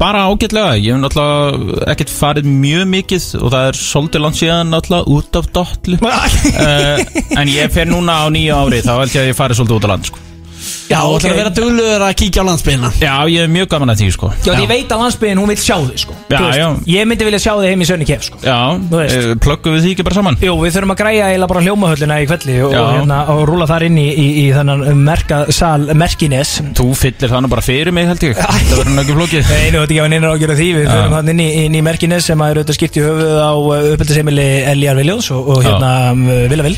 Bara 0.00 0.26
ágætlega, 0.28 0.76
ég 0.76 0.92
hef 0.92 1.00
náttúrulega 1.00 1.86
ekkert 1.92 2.12
farið 2.12 2.48
mjög 2.48 2.88
mikið 2.92 3.26
og 3.40 3.52
það 3.54 3.68
er 3.70 3.78
svolítið 3.80 4.24
langt 4.24 4.38
síðan 4.40 4.72
náttúrulega 4.72 5.16
út 5.16 5.38
af 5.40 5.50
dotlu 5.56 6.00
uh, 6.00 7.04
En 7.40 7.52
ég 7.52 7.72
fer 7.72 7.88
núna 7.88 8.22
á 8.24 8.26
nýja 8.32 8.60
ári 8.64 8.80
þá 8.84 8.92
held 8.98 9.16
ég 9.16 9.22
að 9.22 9.30
ég 9.30 9.38
farið 9.38 9.60
svolítið 9.60 9.78
út 9.78 9.88
á 9.88 9.92
land 9.92 10.10
sko. 10.10 10.24
Já, 10.86 10.98
þú 11.02 11.16
ætlar 11.18 11.32
að 11.32 11.38
vera 11.40 11.52
dugluður 11.56 12.02
að 12.06 12.12
kíkja 12.20 12.42
á 12.42 12.48
landsbyðina 12.48 12.90
Já, 13.02 13.14
ég 13.32 13.40
er 13.46 13.50
mjög 13.50 13.68
gaman 13.72 13.92
að 13.92 14.00
því 14.02 14.08
sko. 14.16 14.28
Já, 14.46 14.52
ég 14.60 14.68
veit 14.70 14.92
að 14.94 15.00
landsbyrðin, 15.02 15.40
hún 15.42 15.50
vil 15.50 15.56
sjá 15.60 15.76
þig 15.86 16.02
sko. 16.04 16.14
Já, 16.30 16.36
Þú 16.36 16.44
veist, 16.46 16.58
já. 16.60 16.68
Ég 16.94 17.08
myndi 17.10 17.26
vilja 17.26 17.40
sjá 17.42 17.52
þig 17.60 17.72
heim 17.72 17.82
í 17.82 17.88
Sönni 17.90 18.06
Kef 18.08 18.26
sko. 18.28 18.38
Já, 18.46 18.58
Þú 18.90 19.00
veist. 19.00 19.16
uh, 19.16 19.34
plöggum 19.46 19.76
við 19.76 19.82
því 19.86 19.92
ekki 19.96 20.06
bara 20.06 20.18
saman? 20.20 20.38
Jú, 20.46 20.54
við 20.62 20.76
þurfum 20.76 20.94
að 20.94 21.00
græja 21.02 21.26
eiginlega 21.30 21.50
bara 21.52 21.64
hljómahöllina 21.66 22.18
í 22.22 22.28
kvelli 22.30 22.56
og, 22.66 22.76
Já. 22.76 22.82
hérna, 22.96 23.18
og 23.34 23.42
rúla 23.50 23.68
þar 23.70 23.86
inn 23.88 23.98
í, 24.02 24.06
í, 24.14 24.26
í 24.42 24.46
þennan 24.54 25.02
merka 25.06 25.40
sal 25.54 25.86
Merkines. 25.96 26.54
Þú 26.78 26.88
fyllir 27.02 27.32
það 27.34 27.44
nú 27.46 27.52
bara 27.52 27.66
fyrir 27.66 27.92
mig 27.96 28.08
held 28.10 28.26
ég. 28.30 28.38
Það 28.38 28.74
verður 28.76 28.92
nú 28.96 29.04
ekki 29.04 29.18
flókið. 29.20 29.52
Nei, 29.52 29.66
nú 29.74 29.82
þetta 29.82 29.96
ekki 29.96 30.02
að 30.06 30.10
neina 30.14 30.32
ágjörða 30.34 30.58
því. 30.62 30.68
Við 30.80 30.86
Já. 30.86 30.92
förum 30.96 31.16
hann 31.18 31.32
inn 31.34 31.42
í, 31.44 31.48
inn 31.66 31.78
í 31.78 31.84
Merkines 31.86 32.26
sem 32.30 32.42
að 32.46 32.54
eru 32.54 32.62
auðvitað 32.64 32.78
skipt 32.80 32.98
í 33.00 33.04
höfuð 33.06 33.38
á 33.42 33.52
uppeldisemili 33.96 34.48
Eljar 34.72 34.98
Viljóns 35.00 35.30
og, 35.34 35.48
og 35.56 35.64
hérna 35.66 35.92
um, 36.12 36.26
Vilavil 36.50 36.76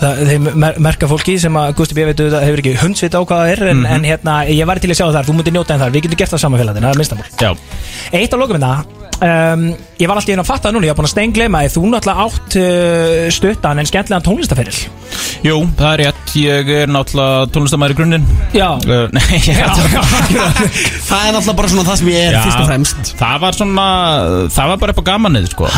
þeim 0.00 0.48
mer 0.54 0.78
merka 0.82 1.08
fólki 1.10 1.34
sem 1.42 1.56
að 1.58 1.72
Gusti 1.80 1.96
B. 1.96 2.04
veitu 2.08 2.28
það 2.30 2.44
hefur 2.46 2.62
ekki 2.62 2.74
hundsvit 2.82 3.16
á 3.18 3.20
hvað 3.22 3.42
það 3.42 3.52
er 3.54 3.62
en, 3.72 3.82
en 3.96 4.06
hérna, 4.06 4.36
ég 4.50 4.68
væri 4.68 4.84
til 4.84 4.92
að 4.92 5.00
sjá 5.00 5.06
það 5.08 5.16
þar, 5.18 5.28
þú 5.28 5.36
mútið 5.38 5.56
njóta 5.56 5.74
en 5.74 5.82
þar. 5.82 5.94
Við 5.96 6.06
getum 6.06 6.20
gert 6.22 6.34
það 6.34 6.42
saman 6.44 6.62
félagina, 6.62 6.86
það 6.86 6.94
er 6.94 7.00
minnstamál 7.02 7.28
Já, 7.38 7.50
Eitt 8.18 8.34
á 8.34 8.36
lokum 8.38 8.62
þetta 8.62 8.72
um, 9.18 9.64
Ég 9.98 10.10
var 10.10 10.20
alltaf 10.20 10.34
inn 10.34 10.42
að 10.44 10.48
fatta 10.48 10.68
það 10.68 10.76
núna, 10.76 10.86
ég 10.86 10.94
var 10.94 11.00
búin 11.00 11.08
að 11.08 11.14
steinglema 11.14 11.62
Þú 11.74 11.82
náttúrulega 11.90 12.26
átt 12.28 12.58
uh, 12.62 13.26
stuttan 13.34 13.82
en 13.82 13.88
skemmtilegan 13.90 14.26
tónlistaferil 14.28 14.78
jú, 15.42 15.56
það 15.78 15.90
er 15.90 16.02
rétt 16.04 16.34
Ég 16.38 16.70
er 16.82 16.90
náttúrulega 16.92 17.48
tónlistamæður 17.54 17.94
í 17.94 17.98
grunninn. 17.98 18.26
Já. 18.54 18.68
Uh, 18.84 19.06
Nei, 19.16 19.38
ég 19.38 19.58
Já, 19.58 19.66
Það 21.08 21.22
er 21.24 21.32
náttúrulega 21.34 21.56
bara 21.58 21.72
svona 21.72 21.86
það 21.88 22.00
sem 22.02 22.10
ég 22.12 22.20
er 22.28 22.36
Já, 22.36 22.42
fyrst 22.44 22.60
og 22.60 22.68
fremst. 22.68 23.12
Það 23.18 23.36
var 23.46 23.58
svona, 23.58 23.86
það 24.54 24.72
var 24.74 24.82
bara 24.84 24.94
upp 24.94 25.02
á 25.02 25.04
gamanið 25.08 25.50
sko 25.54 25.70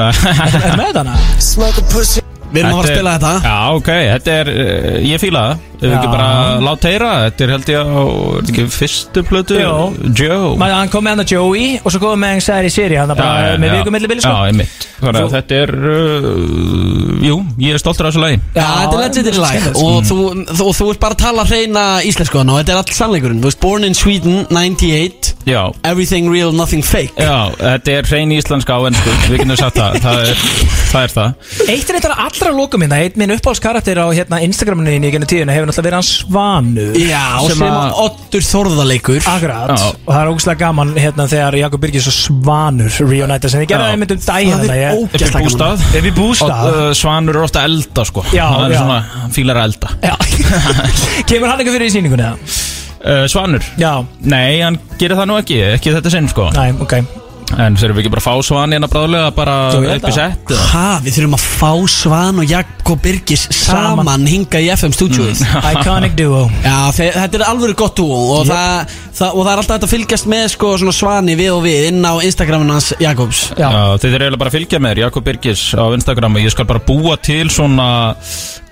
Honda 0.00 0.12
Jazz 0.12 0.16
Music 0.16 0.40
Já 0.40 0.40
Anxiety 0.40 0.56
City, 0.56 0.64
Joe 0.64 0.64
Já. 0.64 0.64
Grant 0.64 0.64
Er 0.64 0.76
með 0.80 0.96
þarna? 0.96 2.29
Við 2.50 2.62
erum 2.62 2.70
að 2.70 2.80
fara 2.80 2.88
að 2.90 2.94
spila 2.96 3.16
þetta. 3.16 3.34
Já, 3.46 3.58
ok, 3.78 3.90
þetta 4.10 4.38
er, 4.40 4.54
uh, 4.54 5.00
ég 5.06 5.22
fíla 5.22 5.42
það. 5.48 5.66
Ef 5.80 5.86
við 5.86 5.94
Já. 5.94 5.96
ekki 5.96 6.08
bara 6.12 6.60
láta 6.60 6.90
heyra 6.92 7.10
Þetta 7.24 7.44
er 7.44 7.50
held 7.54 7.70
ég 7.72 7.78
á, 7.80 8.00
er 8.04 8.42
þetta 8.44 8.52
ekki 8.52 8.64
fyrstu 8.74 9.22
plötu? 9.24 9.56
Jó. 9.56 9.76
Joe. 10.12 10.50
Man, 10.60 10.74
hann 10.76 10.90
kom 10.92 11.06
með 11.06 11.14
hann 11.14 11.22
að 11.24 11.32
Joey 11.32 11.68
og 11.80 11.94
svo 11.94 12.00
kom 12.02 12.20
með 12.20 12.34
Anxiety 12.36 12.72
City 12.74 12.98
hann 13.00 13.12
bara 13.14 13.54
með 13.60 13.78
vikum 13.78 13.96
milli 13.96 14.10
bili 14.10 14.20
sko 14.20 14.34
Já, 14.34 14.50
einmitt. 14.50 14.84
Þannig 15.00 15.16
að 15.16 15.24
Þú- 15.24 15.32
þetta 15.38 15.60
er, 15.64 15.72
uh, 15.80 17.24
jú, 17.24 17.38
ég 17.64 17.72
er 17.72 17.80
stoltur 17.80 18.10
af 18.10 18.12
þessu 18.12 18.20
lagi. 18.26 18.40
Já, 18.52 18.66
þetta 18.66 18.98
er 18.98 19.02
legendary 19.06 19.40
lag. 19.40 19.56
skemmtilegt. 19.56 19.80
og 19.80 20.04
þú, 20.10 20.18
þú, 20.60 20.66
þú 20.76 20.90
ert 20.92 21.00
bara 21.00 21.16
að 21.16 21.22
tala 21.24 21.46
hreina 21.48 21.84
íslensku 22.04 22.42
hana 22.42 22.52
og 22.52 22.60
þetta 22.60 22.74
er 22.74 22.82
allt 22.82 22.92
sannleikurinn. 22.98 23.40
Þú 23.40 23.48
veist, 23.48 23.60
Born 23.64 23.88
in 23.88 23.96
Sweden, 23.96 24.46
98 24.52 25.30
Já, 25.48 25.72
Everything 25.88 26.28
real, 26.28 26.52
nothing 26.52 26.84
fake. 26.84 27.16
Já, 27.16 27.48
þetta 27.56 27.96
er 27.96 28.10
hrein 28.10 28.34
íslenska 28.36 28.76
á 28.76 28.80
ennsku 28.90 29.14
Við 29.30 29.40
getum 29.40 29.56
sagt 29.56 29.80
það, 29.80 29.96
það 30.04 30.20
er 30.20 30.44
það, 30.92 31.02
er 31.02 31.14
það. 31.16 31.32
Eitt 31.64 31.88
er 31.88 31.96
þetta 31.96 32.18
allra 32.42 32.52
lokum 32.56 32.80
minna 32.82 32.98
Eitt 33.04 33.16
minn 33.20 33.30
uppáhaldskarakter 33.34 33.98
á 34.00 34.06
hérna, 34.16 34.38
Instagraminu 34.46 34.92
í 34.96 35.10
genið 35.12 35.28
tíðina 35.32 35.54
hefur 35.54 35.68
náttúrulega 35.70 35.86
verið 35.88 35.98
hann 35.98 36.08
Svanur 36.08 36.96
Já, 37.00 37.24
sem 37.46 37.62
að- 37.66 38.00
Oddur 38.04 38.44
Þórðaleikur 38.48 39.20
Akkurat, 39.28 39.72
Já. 39.74 39.88
og 40.06 40.10
það 40.14 40.20
er 40.22 40.30
ógustlega 40.32 40.58
gaman 40.64 40.94
hérna 40.96 41.26
þegar 41.32 41.58
Jakob 41.60 41.80
Birgis 41.84 42.08
og 42.10 42.16
Svanur 42.16 42.90
reunæta 43.10 43.50
sem 43.52 43.60
þið 43.62 43.68
gerði 43.74 43.86
Já. 43.86 43.92
það 43.92 44.00
myndum 44.04 44.24
daginn 44.26 44.50
Það 44.50 44.64
er 44.64 44.66
þarna, 44.66 44.80
ég- 44.80 45.04
Upp 45.04 45.14
í 45.14 45.20
ógæslega 45.20 45.32
gaman 45.36 45.50
bústað 45.50 45.86
Upp 46.00 46.10
í 46.10 46.14
bústað 46.20 46.64
Og, 46.64 46.80
uh, 46.80 46.92
Svanur 46.94 47.36
er 47.36 47.42
ofta 47.44 47.60
að 47.60 47.70
elda 47.70 48.04
sko 48.10 48.24
Já, 48.32 48.46
Hann 48.50 48.64
er 48.70 48.74
já. 48.74 48.80
svona, 48.82 49.00
hann 49.20 49.30
fílar 49.36 49.56
að 49.56 49.70
elda 49.70 49.88
Já. 50.02 50.16
Kemur 51.30 51.48
hann 51.52 51.58
eitthvað 51.60 51.76
fyrir 51.78 51.88
í 51.90 51.94
sýningunni 51.94 52.26
eða? 52.26 52.36
uh, 53.04 53.24
Svanur? 53.30 53.64
Já, 53.80 53.92
Nei, 54.24 54.60
hann 54.64 54.78
gerir 54.98 55.16
það 55.20 55.28
nú 55.30 55.38
ekki, 55.40 55.60
ekki 55.76 55.94
þetta 55.96 56.10
sinn 56.16 56.28
sko 56.32 56.50
næ, 56.56 56.70
ok 56.80 57.00
En 57.58 57.74
þurfum 57.76 57.96
við 57.98 58.04
ekki 58.04 58.12
bara 58.14 58.22
að 58.22 58.26
fá 58.28 58.34
Svan 58.46 58.74
hérna 58.74 58.88
bráðlega 58.90 59.30
bara 59.34 59.54
upp 59.74 60.04
í 60.06 60.12
sett? 60.14 60.52
Eða? 60.54 60.66
Ha, 60.70 60.84
við 61.04 61.16
þurfum 61.16 61.34
að 61.36 61.46
fá 61.50 61.70
Svan 61.90 62.38
og 62.42 62.46
Jakob 62.50 63.00
Birgis 63.02 63.46
saman, 63.54 64.26
hinga 64.30 64.60
í 64.62 64.68
FM 64.74 64.94
stúdíuð 64.94 65.42
Iconic 65.72 66.14
duo. 66.18 66.44
Já, 66.62 66.76
þe- 66.94 67.10
þetta 67.16 67.40
er 67.40 67.44
alveg 67.48 67.74
gott 67.80 67.96
dúo 67.98 68.20
og 68.38 68.46
það, 68.48 68.94
það, 69.18 69.34
og 69.34 69.42
það 69.42 69.52
er 69.52 69.62
alltaf 69.64 69.76
hægt 69.76 69.88
að 69.88 69.94
fylgjast 69.96 70.30
með 70.30 70.46
sko 70.54 70.72
svona 70.82 70.94
svani 70.96 71.36
við 71.40 71.52
og 71.56 71.64
við 71.66 71.88
inn 71.90 72.00
á 72.06 72.12
Instagramin 72.22 72.72
hans 72.76 72.92
Jakobs. 73.02 73.42
Já. 73.58 73.66
Já, 73.66 73.82
þið 74.04 74.14
er 74.14 74.24
eiginlega 74.26 74.42
bara 74.44 74.54
að 74.54 74.58
fylgja 74.60 74.80
með 74.86 74.94
þér, 74.94 75.02
Jakob 75.08 75.28
Birgis 75.30 75.66
á 75.74 75.84
Instagram 75.98 76.38
og 76.38 76.46
ég 76.46 76.54
skal 76.54 76.70
bara 76.70 76.84
búa 76.86 77.18
til 77.20 77.50
svona, 77.52 77.90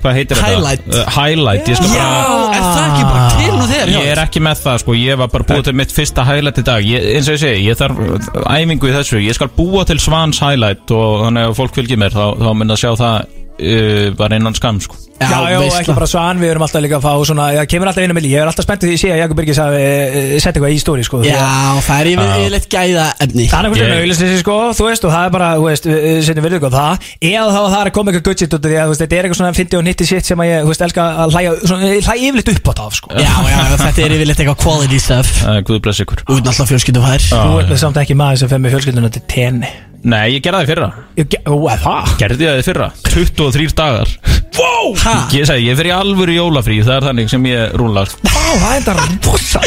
hvað 0.02 0.18
heitir 0.18 0.40
Highlight. 0.42 0.84
þetta? 0.86 1.00
Uh, 1.04 1.12
highlight, 1.18 1.68
ég 1.72 1.78
skal 1.80 1.94
Já, 1.94 2.04
bara 2.04 2.58
er 2.58 2.66
það 2.68 2.84
ekki 2.88 3.04
bara 3.08 3.24
til 3.34 3.54
nú 3.58 3.66
þegar? 3.72 3.92
Ég 3.94 4.10
er 4.12 4.22
ekki 4.24 4.42
með 4.46 4.62
það 4.66 4.78
sko, 4.84 4.96
ég 4.98 5.18
var 5.22 5.32
bara 5.32 5.48
búið 5.52 5.64
til 5.68 5.76
mitt 5.80 5.94
fyrsta 5.96 6.26
highlight 6.28 6.60
í 6.62 6.66
dag 6.68 6.86
ég, 6.92 7.08
eins 7.16 7.30
og 7.30 7.38
ég 7.38 7.42
segi, 7.42 7.64
ég 7.66 7.80
þarf 7.80 8.04
uh, 8.04 8.44
æfingu 8.54 8.90
í 8.90 8.94
þessu 8.94 9.22
ég 9.24 9.38
skal 9.38 9.50
búa 9.56 9.84
til 9.88 9.98
Svans 10.02 10.42
highlight 10.44 10.94
og 10.94 11.24
þannig 11.26 11.50
að 11.50 11.58
fólk 11.58 11.78
fylgir 11.80 12.00
mér 12.00 12.14
þá, 12.14 12.24
þá 12.38 12.50
mun 12.54 12.74
að 12.76 12.82
sjá 12.84 12.92
það 13.00 13.37
uh, 13.58 14.08
bara 14.18 14.38
innan 14.38 14.56
skam 14.56 14.80
sko. 14.82 14.96
Já, 15.18 15.50
já, 15.50 15.58
veistla. 15.58 15.80
ekki 15.82 15.94
bara 15.96 16.06
svan, 16.06 16.38
við 16.38 16.52
erum 16.52 16.62
alltaf 16.62 16.82
líka 16.84 16.98
að 17.00 17.06
fá 17.08 17.26
svona, 17.26 17.48
það 17.56 17.64
kemur 17.72 17.88
alltaf 17.90 18.04
inn 18.06 18.12
á 18.14 18.16
milli, 18.16 18.28
ég 18.30 18.42
er 18.44 18.50
alltaf 18.50 18.66
spenntið 18.68 18.92
því 18.92 18.94
að 18.94 19.00
sé 19.02 19.08
að 19.10 19.18
Jakob 19.18 19.40
Birgis 19.40 19.58
hafi 19.58 19.80
uh, 19.82 20.34
sett 20.38 20.52
eitthvað 20.52 20.74
í 20.76 20.78
stóri, 20.78 21.06
sko. 21.08 21.22
Já, 21.26 21.40
það 21.82 22.02
er 22.04 22.10
yfir, 22.12 22.30
yfirleitt 22.38 22.68
gæða 22.70 23.06
efni 23.26 23.48
Það 23.50 23.58
er 23.58 23.66
Ég- 23.68 23.74
veginn 23.74 23.96
auðvitað, 23.96 24.36
sko, 24.44 24.58
þú 24.78 24.86
veist, 24.86 25.08
og 25.08 25.14
það 25.16 25.26
er 25.26 25.34
bara, 25.34 25.48
þú 25.58 25.66
veist, 25.66 25.88
við 25.90 26.46
við 26.46 26.68
á 26.68 26.70
það? 26.78 27.10
Eða 27.18 27.48
þá 27.50 27.58
það 27.58 27.78
er 27.80 27.90
að 27.90 27.94
koma 27.98 28.14
eitthvað 28.14 28.26
good 28.30 28.44
shit 28.44 28.54
út 28.54 28.62
af 28.62 28.70
því 28.70 28.78
að, 28.78 28.86
þú 28.86 28.94
veist, 28.94 29.02
þetta 29.02 29.18
er 29.18 29.26
eitthvað 29.28 29.40
svona 29.42 29.58
50 29.58 29.80
og 29.80 29.84
90 29.88 30.10
shit 30.12 30.30
sem 30.30 30.44
að 30.44 30.50
ég, 30.52 30.62
þú 30.62 30.70
veist, 30.70 30.86
elska 30.86 31.08
að 31.18 31.34
hlæja, 31.34 31.56
svona, 31.64 31.90
ég 31.90 32.06
hlæja 32.06 32.30
yfirleitt 32.30 32.54
upp 32.54 32.70
á 32.70 32.72
það, 32.78 32.96
sko. 33.00 33.12
Já, 33.18 33.34
já, 33.50 33.58
þetta 33.82 34.06
er 34.06 34.16
yfirleitt 34.20 34.44
eitthvað 34.44 34.62
quality 34.62 35.02
stuff. 35.02 35.34
Uh, 35.42 35.58
Guð 35.66 35.82
bless 35.82 36.04
ykkur. 36.06 36.22
Út 36.28 36.46
náttúrulega 36.46 36.70
fjölskyldu 36.70 37.04
fær 37.08 37.28
Þú 37.28 37.60
ert 37.64 37.74
með 37.74 37.82
samt 37.82 38.02
ekki 38.04 38.18
maður 38.18 38.44
sem 38.44 38.52
fer 38.54 38.62
með 38.62 38.76
fjölskylduna 38.78 39.14
til 39.18 39.26
tenni 39.30 39.74
Nei, 40.04 40.36
ég 40.36 40.42
gerði 40.44 40.60
það 40.60 40.64
í 40.64 40.70
fyrra. 40.72 40.88
Ge- 41.18 41.40
Ó, 41.50 41.54
er 41.72 41.80
það? 41.82 42.12
Gerði 42.20 42.44
ég 42.44 42.52
það 42.52 42.60
í 42.62 42.66
fyrra. 42.68 42.90
23 43.08 43.72
dagar. 43.74 44.12
Wow! 44.58 44.88
Ha? 45.04 45.12
Ég 45.30 45.44
segi, 45.46 45.66
ég 45.68 45.76
fer 45.78 45.86
í 45.86 45.90
alvöru 45.94 46.32
jólafrí 46.34 46.80
Það 46.82 46.96
er 46.96 47.04
þannig 47.06 47.28
sem 47.30 47.44
ég 47.46 47.74
rúlar. 47.78 48.10
Vá, 48.24 48.40
það 48.58 48.72
er 48.74 48.80
þetta 48.82 48.94
rosa. 49.28 49.60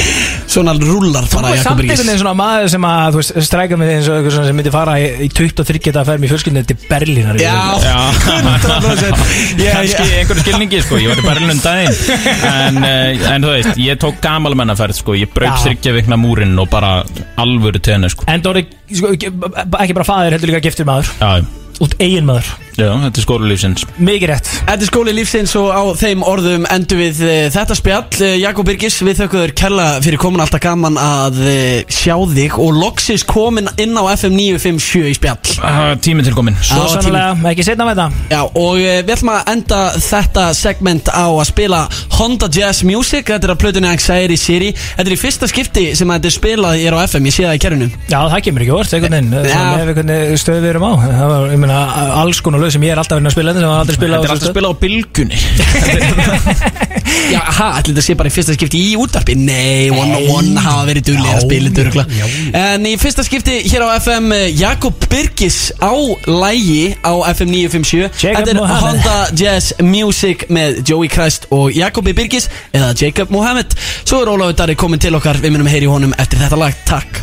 Svona 0.51 0.73
rúlar 0.75 1.27
Þú 1.31 1.37
bara 1.37 1.51
er 1.53 1.55
Jakob 1.55 1.63
samt 1.63 1.79
Birgis 1.79 1.93
einhvern 1.93 2.09
veginn 2.09 2.19
svona 2.23 2.33
maður 2.41 2.71
sem 2.73 2.87
að, 2.89 3.05
þú 3.15 3.21
veist, 3.21 3.31
stræka 3.47 3.77
með 3.79 3.91
eins 3.93 4.09
og 4.11 4.17
eitthvað 4.17 4.35
svona 4.35 4.49
sem 4.49 4.57
myndi 4.59 4.73
fara 4.73 4.95
í, 4.99 5.05
í 5.23 5.29
23 5.37 5.81
geta 5.85 6.01
að 6.01 6.09
ferð 6.11 6.23
með 6.25 6.33
fjölskyldinu 6.33 6.65
til 6.71 6.77
Berlínar 6.89 7.39
Já, 7.39 7.55
Já, 7.85 7.95
100% 8.25 9.23
Ég- 9.61 9.71
kannski 9.77 10.03
ég- 10.03 10.17
einhverju 10.19 10.43
skilningi 10.43 10.81
sko, 10.83 10.99
ég 10.99 11.13
var 11.13 11.21
í 11.23 11.25
Berlin 11.29 11.53
um 11.55 11.61
daginn. 11.63 11.95
En, 12.51 12.81
uh, 12.83 13.31
en 13.31 13.47
þú 13.47 13.53
veist, 13.55 13.79
ég 13.85 14.01
tók 14.01 14.19
gamalmennaferð 14.23 14.99
sko, 14.99 15.15
ég 15.15 15.31
braut 15.33 15.55
Já. 15.55 15.69
þryggja 15.69 15.95
vikna 16.01 16.19
múrin 16.19 16.57
og 16.59 16.67
bara 16.73 16.97
alvöru 17.39 17.79
tenni 17.79 18.09
sko. 18.11 18.27
En 18.27 18.43
Dóri, 18.43 18.65
sko, 18.91 19.13
ekki 19.15 19.31
ekki 19.31 19.95
bara 19.95 20.07
faðir, 20.21 20.37
heldur 20.37 20.51
líka 20.51 20.61
giftur 20.67 20.87
maður. 20.89 21.09
Já, 21.21 21.41
Út 21.81 21.95
eigin 21.97 22.27
maður 22.27 22.49
já, 22.81 22.91
þetta 23.05 23.21
er 23.21 23.25
skólulífsins 23.25 23.85
Mikið 24.01 24.31
rétt. 24.31 24.49
Þetta 24.65 24.85
er 24.85 24.89
skóli 24.89 25.13
lífsins 25.15 25.53
og 25.59 25.69
á 25.69 25.83
þeim 25.99 26.23
orðum 26.25 26.65
endur 26.71 27.01
við 27.01 27.21
uh, 27.25 27.33
þetta 27.53 27.77
spjall. 27.77 28.05
Uh, 28.17 28.35
Jakob 28.41 28.67
Birgis, 28.67 28.97
við 29.05 29.21
þökkuður 29.21 29.53
kella 29.61 29.87
fyrir 30.03 30.21
komin 30.21 30.43
alltaf 30.43 30.63
gaman 30.63 30.97
að 31.01 31.39
uh, 31.43 31.55
sjá 31.91 32.15
þig 32.31 32.57
og 32.61 32.73
loksis 32.79 33.25
komin 33.27 33.69
inn 33.81 33.93
á 33.97 34.03
FM 34.15 34.37
957 34.37 35.11
í 35.11 35.15
spjall. 35.17 35.37
Uh, 35.61 35.93
Tími 36.01 36.25
til 36.25 36.35
komin 36.35 36.57
Svo 36.61 36.85
Já, 36.85 36.95
sannlega, 36.97 37.35
ekki 37.51 37.65
setna 37.65 37.85
með 37.87 37.99
þetta 38.01 38.35
Já, 38.35 38.41
og 38.47 38.79
uh, 38.79 38.97
við 39.01 39.13
ætlum 39.15 39.33
að 39.35 39.51
enda 39.53 39.81
þetta 40.01 40.47
segment 40.57 41.11
á 41.11 41.27
að 41.27 41.45
spila 41.51 41.81
Honda 42.17 42.49
Jazz 42.51 42.85
Music. 42.87 43.27
Þetta 43.29 43.49
er 43.49 43.55
að 43.55 43.61
plötunni 43.65 43.91
Anxiety 43.91 44.39
City 44.39 44.71
Þetta 44.73 45.07
er 45.07 45.15
í 45.15 45.19
fyrsta 45.19 45.49
skipti 45.51 45.85
sem 45.97 46.09
að 46.09 46.19
þetta 46.19 46.31
er 46.31 46.35
spilað 46.37 46.79
hér 46.81 46.97
á 46.97 46.99
FM, 47.05 47.27
ég 47.29 47.35
sé 47.35 47.45
það 47.45 47.57
í 47.57 47.61
kerfinu. 47.65 47.89
Já, 48.07 48.17
það 48.31 48.43
kemur 48.47 48.65
ekki 48.65 48.75
orð, 48.75 48.95
einhvern 48.97 49.15
veginn. 49.17 49.31
Já. 49.37 49.55
Það 49.55 49.81
er 49.83 49.91
einhvern 49.91 50.41
stöð 50.41 50.59
við 50.61 50.69
erum 50.71 50.85
á. 50.87 50.91
Það 51.05 51.31
var, 51.31 51.45
ég 51.51 51.61
meina, 51.61 51.79
alls 52.21 52.41
konar 52.45 52.63
lög 52.63 52.70
sem 52.75 52.85
ég 52.85 52.93
er 52.93 53.01
alltaf 53.01 53.19
verið 53.19 53.29
að 53.31 53.35
spila 53.35 53.53
Þetta 53.53 53.67
er 53.67 54.33
alltaf 54.33 54.35
að 54.37 54.53
spila 54.53 54.71
á 54.71 54.75
bylgunni. 54.81 55.37
Já, 57.31 57.39
ha, 57.39 57.67
ætli 57.79 57.93
þetta 57.93 58.03
sé 58.05 58.15
bara 58.19 58.31
í 58.31 58.33
fyrsta 58.33 58.55
skipti 58.55 58.79
í 58.91 58.93
útvarpi? 58.99 59.35
Nei, 59.39 59.91
one 59.93 60.17
on 60.17 60.29
one 60.35 60.63
hafa 60.63 60.85
verið 60.89 61.11
duglega 61.11 61.37
að 61.37 61.45
spila 61.45 61.71
þetta. 61.77 62.05
En 62.61 62.87
í 62.87 62.93
fyrsta 63.01 63.25
skipti 63.27 63.57
hér 63.71 63.85
á 63.87 63.89
FM 63.97 64.31
uh, 64.35 64.45
Jakob 64.57 65.07
Birgis 65.11 65.59
á 65.79 65.93
lægi 66.27 66.95
á 67.03 67.13
FM 67.31 67.53
957 67.55 68.23
Jacob 68.25 68.51
Þetta 68.51 68.55
er. 68.55 68.85
Honda 68.85 69.17
Jazz 69.37 69.75
Music 69.83 70.47
með 70.51 70.81
Joey 70.87 71.11
Christ 71.11 71.49
og 71.55 71.75
Jakobi 71.75 72.15
Birgis 72.17 72.49
eða 72.75 72.93
Jacob 72.97 73.31
Mohamed 73.33 73.75
Svo 74.03 74.23
er 74.23 74.31
Ólafur 74.31 74.57
Darri 74.63 74.79
komin 74.79 75.01
til 75.01 75.15
okkar, 75.17 75.39
við 75.41 75.55
munum 75.55 75.71
heyri 75.71 75.91
honum 75.91 76.15
eftir 76.19 76.41
þetta 76.41 76.59
lag, 76.59 76.81
takk 76.87 77.21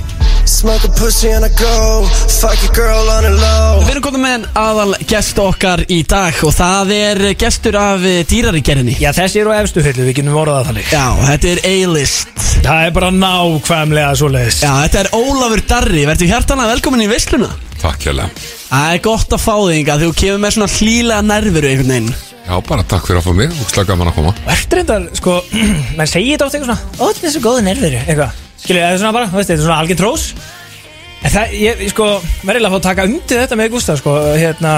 Smoke 0.48 0.84
a 0.84 0.88
pussy 0.88 1.28
and 1.28 1.44
I 1.44 1.48
go. 1.48 2.06
Fuck 2.40 2.56
your 2.64 2.72
girl 2.72 3.04
on 3.12 3.22
the 3.22 3.32
low. 3.36 3.82
Við 3.84 3.90
erum 3.92 4.04
komið 4.06 4.22
með 4.22 4.46
aðal 4.56 4.94
gest 5.10 5.36
okkar 5.42 5.82
í 5.92 5.98
dag 6.08 6.38
og 6.48 6.54
það 6.56 6.92
er 6.96 7.20
gestur 7.38 7.76
af 7.76 8.06
dýrarigerðinni 8.30 8.94
Já, 8.96 9.10
þessi 9.18 9.42
eru 9.42 9.52
á 9.52 9.60
efstu 9.60 9.84
hyllu, 9.84 10.06
við 10.08 10.16
getum 10.22 10.38
orðað 10.40 10.56
það 10.62 10.70
þannig. 10.70 10.88
Já, 10.94 11.04
þetta 11.28 11.50
er 11.52 11.60
A-list. 11.68 12.32
Það 12.64 12.86
er 12.86 12.96
bara 12.96 13.10
nákvæmlega 13.18 14.16
svo 14.22 14.30
leiðis 14.32 14.62
Já, 14.64 14.72
þetta 14.86 15.02
er 15.04 15.10
Ólafur 15.20 15.64
Darri, 15.74 16.06
verður 16.08 16.32
hjartanlega 16.32 16.72
velkomin 16.72 17.04
í 17.04 17.10
veisluna. 17.12 17.52
Takk 17.78 18.08
hérlega 18.08 18.48
Það 18.72 18.96
er 18.96 19.04
gott 19.04 19.36
að 19.36 19.44
fá 19.44 19.54
þig 19.60 19.76
inga 19.82 20.00
þú 20.00 20.10
kemur 20.24 20.42
með 20.46 20.56
svona 20.56 20.72
hlýlega 20.78 21.28
nervuru 21.28 21.70
einhvern 21.74 21.94
veginn. 21.94 22.10
Já, 22.48 22.56
bara 22.72 22.88
takk 22.88 23.04
fyrir 23.04 23.20
að 23.20 23.28
fá 23.28 23.32
mig. 23.44 23.52
Og 23.52 23.70
slag 23.76 23.92
gaman 23.92 24.08
að 24.10 24.18
koma. 24.22 24.34
Verður 24.48 24.80
reyndar, 24.80 25.08
sko, 25.20 25.38
menn 26.00 26.08
segir 26.10 26.34
þetta 26.38 26.48
oft 26.48 26.56
eitthvað 26.58 26.70
svona 26.72 26.96
Ó, 26.96 27.12
þetta 27.12 27.28
er 27.28 27.36
svo 27.36 27.44
góða 27.50 27.66
nervir, 27.68 27.98
eitthvað 28.08 28.44
Skilur, 28.58 28.82
er 28.82 28.98
svona 28.98 29.14
bara, 29.16 29.28
veist, 29.32 29.48
þetta 29.50 29.60
er 29.60 29.66
svona 29.66 29.80
algjör 29.82 30.00
trós. 30.00 30.28
Það, 31.18 31.52
ég, 31.58 31.80
sko, 31.92 32.08
verður 32.46 32.68
að 32.68 32.74
fá 32.74 32.78
að 32.78 32.84
taka 32.88 33.04
undir 33.08 33.40
þetta 33.42 33.56
með 33.58 33.70
Gustaf, 33.74 33.98
sko, 34.02 34.12
hérna 34.38 34.72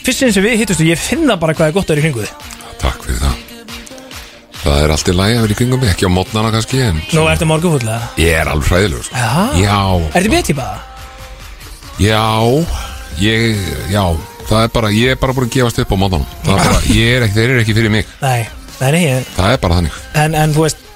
Fyrst 0.00 0.22
sinn 0.22 0.32
sem 0.32 0.44
við 0.46 0.60
hittustu, 0.62 0.84
ég 0.86 1.00
finna 1.00 1.34
bara 1.40 1.52
hvað 1.58 1.72
er 1.72 1.74
gott 1.76 1.90
að 1.90 1.98
vera 1.98 2.00
í 2.00 2.04
kringu 2.06 2.22
þið 2.22 2.76
Takk 2.80 3.02
fyrir 3.04 3.18
það. 3.20 3.40
Það 4.60 4.78
er 4.84 4.92
allt 4.94 5.10
í 5.10 5.14
lagi 5.16 5.34
að 5.36 5.42
vera 5.44 5.54
í 5.54 5.58
kringum 5.58 5.82
mig, 5.82 5.90
ekki 5.90 6.06
á 6.06 6.10
mótnana 6.14 6.52
kannski 6.54 6.80
en 6.84 7.00
Nú 7.16 7.24
ertu 7.32 7.48
morgunfullega 7.50 8.10
Ég 8.20 8.38
er 8.38 8.50
alveg 8.52 8.70
hræðilegur 8.70 9.06
sko. 9.08 9.16
Já. 9.18 9.64
Já, 9.64 9.78
Ertu 10.20 10.32
B-típa? 10.36 10.68
já, 12.00 12.22
ég, 13.20 13.58
já 13.92 14.04
Það 14.50 14.62
er 14.64 14.70
bara, 14.74 14.90
ég 14.94 15.12
er 15.14 15.18
bara 15.20 15.34
búin 15.36 15.46
að 15.50 15.56
gefast 15.58 15.82
upp 15.82 15.92
á 15.92 15.96
mótnanum 16.00 16.28
Það 16.44 16.54
er 16.54 16.62
bara, 16.70 16.80
ég 16.94 17.16
er 17.18 17.26
ekki, 17.26 17.36
þeir 17.40 17.50
eru 17.54 17.64
ekki 17.64 17.76
fyrir 17.80 17.92
mig. 17.94 18.14
Nei, 18.22 18.40
nei, 18.80 18.90
nei, 18.94 19.02
ég, 19.04 19.28
Það 19.36 19.52
er 19.56 19.60
bara 19.66 19.80
þannig. 19.80 19.98
En, 20.24 20.38
en 20.44 20.54
þú 20.56 20.64
veist 20.68 20.86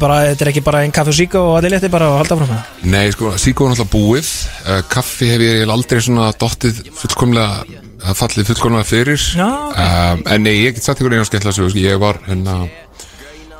bara, 0.00 0.20
þetta 0.30 0.46
er 0.46 0.50
ekki 0.52 0.64
bara 0.66 0.82
einn 0.84 0.94
kaffi 0.94 1.12
og 1.12 1.18
síka 1.18 1.42
og 1.42 1.56
allir 1.58 1.76
létti 1.76 1.90
bara 1.92 2.10
og 2.12 2.20
halda 2.20 2.38
frá 2.38 2.44
með 2.46 2.52
það. 2.54 2.86
Nei, 2.94 3.04
sko, 3.14 3.32
síkó 3.40 3.66
er 3.66 3.74
náttúrulega 3.74 3.92
búið. 3.96 4.30
Uh, 4.66 4.80
Kaffi 4.92 5.30
hef 5.32 5.44
ég 5.46 5.74
aldrei 5.76 6.00
svona 6.04 6.30
dottið 6.36 6.84
fullkomlega 7.00 7.82
Það 8.06 8.18
fallið 8.20 8.48
fullkomlega 8.50 8.86
fyrir. 8.86 9.22
Já, 9.34 9.46
um, 9.48 10.20
En 10.30 10.42
nei, 10.44 10.52
ég 10.60 10.74
get 10.76 10.84
sagt 10.84 11.00
ykkur 11.00 11.16
einu 11.16 11.24
skemmtilega 11.26 11.56
sögu 11.56 11.72
sko. 11.72 11.80
Ég 11.80 11.96
var 11.98 12.20
hérna 12.28 12.58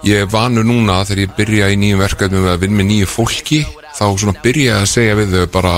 Ég 0.06 0.28
vanur 0.30 0.62
núna 0.62 1.00
þegar 1.08 1.22
ég 1.24 1.32
byrja 1.34 1.70
í 1.72 1.78
nýjum 1.80 2.02
verkefnum 2.04 2.44
að 2.52 2.60
vinna 2.62 2.78
með 2.78 2.88
nýju 2.92 3.08
fólki 3.10 3.62
þá 3.96 4.04
svona 4.12 4.36
byrja 4.44 4.76
að 4.82 4.90
segja 4.92 5.16
við 5.18 5.32
þau 5.34 5.48
bara 5.56 5.72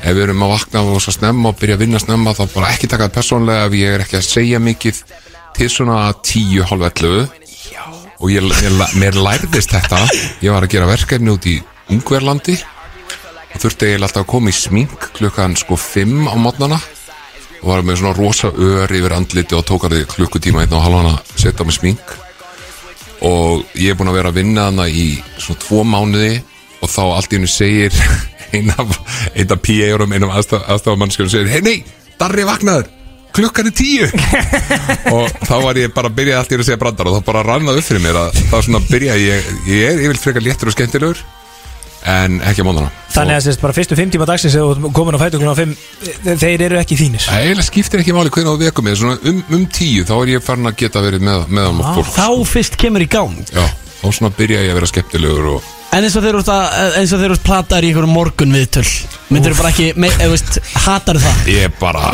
ef 0.00 0.16
við 0.16 0.22
erum 0.24 0.42
að 0.46 0.54
vakna 0.54 0.82
og 0.88 1.02
svo 1.04 1.14
snemma 1.14 1.52
og 1.52 1.60
byrja 1.60 1.76
að 1.76 1.84
vinna 1.84 2.00
snemma 2.02 2.34
þá 2.34 2.42
bara 2.54 2.72
ekki 2.72 2.90
taka 2.90 3.06
það 3.06 3.14
persónlega 3.18 3.68
ef 3.68 3.76
ég 3.78 3.94
er 3.94 4.04
ekki 4.04 4.18
að 4.18 4.26
segja 4.26 4.60
mikið 4.64 5.00
til 5.54 5.68
svona 5.70 5.98
10, 6.18 6.64
halv 6.70 6.88
11 6.88 7.43
og 8.20 8.30
ég, 8.32 8.44
ég, 8.44 8.82
mér 9.00 9.16
lærðist 9.18 9.72
þetta. 9.74 10.00
Ég 10.44 10.54
var 10.54 10.66
að 10.66 10.74
gera 10.74 10.88
verkefni 10.90 11.32
út 11.34 11.48
í 11.50 11.58
Ungverlandi 11.92 12.56
og 13.54 13.62
þurfti 13.62 13.92
ég 13.92 14.00
alltaf 14.00 14.24
að 14.24 14.30
koma 14.32 14.50
í 14.50 14.56
smink 14.56 15.08
klukkan 15.16 15.56
sko 15.58 15.78
5 15.78 16.30
á 16.30 16.34
mótnana 16.40 16.78
og 17.60 17.68
var 17.70 17.84
með 17.86 18.00
svona 18.00 18.16
rosa 18.16 18.50
ör 18.50 18.92
yfir 18.92 19.14
andliti 19.16 19.56
og 19.56 19.64
tók 19.68 19.86
að 19.86 19.98
þið 19.98 20.08
klukkutíma 20.14 20.64
einn 20.64 20.74
og 20.76 20.84
halvan 20.84 21.10
að 21.14 21.36
setja 21.40 21.64
með 21.64 21.78
smink. 21.78 22.16
Og 23.24 23.62
ég 23.80 23.94
er 23.94 23.96
búin 23.98 24.10
að 24.12 24.18
vera 24.18 24.32
að 24.32 24.40
vinna 24.40 24.66
hana 24.68 24.88
í 24.90 25.14
svona 25.38 25.62
tvo 25.62 25.84
mánuði. 25.88 26.42
Og 26.84 26.90
þá 26.92 27.02
allt 27.06 27.32
í 27.32 27.38
hennu 27.38 27.48
segir 27.48 27.94
einn 28.54 28.68
af, 28.74 28.98
af 29.32 29.62
PA-urum, 29.64 30.12
einn 30.12 30.26
af 30.28 30.36
aðstafamannskjörum 30.42 31.32
segir, 31.32 31.48
hei 31.54 31.64
nei, 31.64 31.78
Darri 32.20 32.44
vaknaður 32.46 32.90
klukkan 33.34 33.70
er 33.70 33.74
tíu. 33.76 34.08
Og 35.14 35.30
þá 35.44 35.54
var 35.62 35.80
ég 35.80 35.94
bara 35.94 36.10
að 36.10 36.18
byrja 36.20 36.40
allt 36.40 36.52
í 36.54 36.58
að 36.58 36.66
segja 36.68 36.80
brandar 36.80 37.10
og 37.10 37.18
þá 37.18 37.30
bara 37.30 37.46
rannaði 37.46 37.82
upp 37.82 37.88
fyrir 37.88 38.04
mér 38.04 38.20
að 38.24 38.42
þá 38.50 38.58
svona 38.58 38.82
byrja 38.88 39.16
ég, 39.20 39.48
ég 39.70 39.88
er 39.90 40.04
yfirlt 40.04 40.22
frekar 40.24 40.44
léttur 40.44 40.70
og 40.70 40.76
skemmtilegur 40.76 41.24
en 42.04 42.40
ekki 42.44 42.60
á 42.60 42.66
móndana 42.68 42.90
Þannig 43.14 43.38
að 43.38 43.60
bara 43.62 43.76
fyrstu 43.76 43.96
fimm 43.96 44.10
tíma 44.12 44.26
dagsins 44.28 44.56
þú 44.56 44.64
ert 44.74 44.88
komin 44.96 45.16
á 45.16 45.22
fætuglun 45.22 45.54
á 45.54 45.56
fimm 45.56 45.74
þeir 46.42 46.64
eru 46.66 46.80
ekki 46.80 46.98
þínir. 46.98 47.22
Það 47.24 47.44
eiginlega 47.44 47.68
skiptir 47.68 48.02
ekki 48.02 48.16
máli 48.16 48.32
hvernig 48.34 48.58
á 48.58 48.62
vekum 48.64 48.90
svona 48.98 49.16
um, 49.30 49.40
um 49.54 49.64
tíu 49.70 50.04
þá 50.08 50.14
er 50.18 50.32
ég 50.34 50.44
farin 50.44 50.68
að 50.68 50.76
geta 50.82 51.04
verið 51.04 51.24
með, 51.24 51.46
meðan 51.54 51.80
ah, 51.80 51.94
fólk 51.96 52.10
Þá 52.16 52.50
fyrst 52.50 52.76
kemur 52.80 53.04
í 53.04 53.08
gang. 53.10 53.38
Já, 53.54 53.64
þá 54.02 54.06
svona 54.18 54.34
byrja 54.36 54.64
ég 54.66 54.74
að 54.74 54.80
vera 54.80 54.90
skemmtilegur 54.90 55.50
og 55.54 55.70
En 55.94 56.02
eins 56.02 56.16
og 56.18 56.24
þeir 56.24 56.34
eru 56.34 56.42
eins 56.98 57.12
og 57.14 57.20
þeir 57.20 57.28
eru 57.28 57.36
platar 57.44 57.84
í 57.86 57.90
einhverjum 57.92 58.14
morgun 58.16 58.54
viðtöl 58.56 58.86
Myndir 59.30 59.54
bara 59.54 59.70
ekki, 59.70 59.92
me, 60.00 60.08
eða 60.18 60.32
veist, 60.32 60.56
hatar 60.84 61.20
það? 61.22 61.42
Ég 61.52 61.68
er 61.68 61.74
bara 61.78 62.08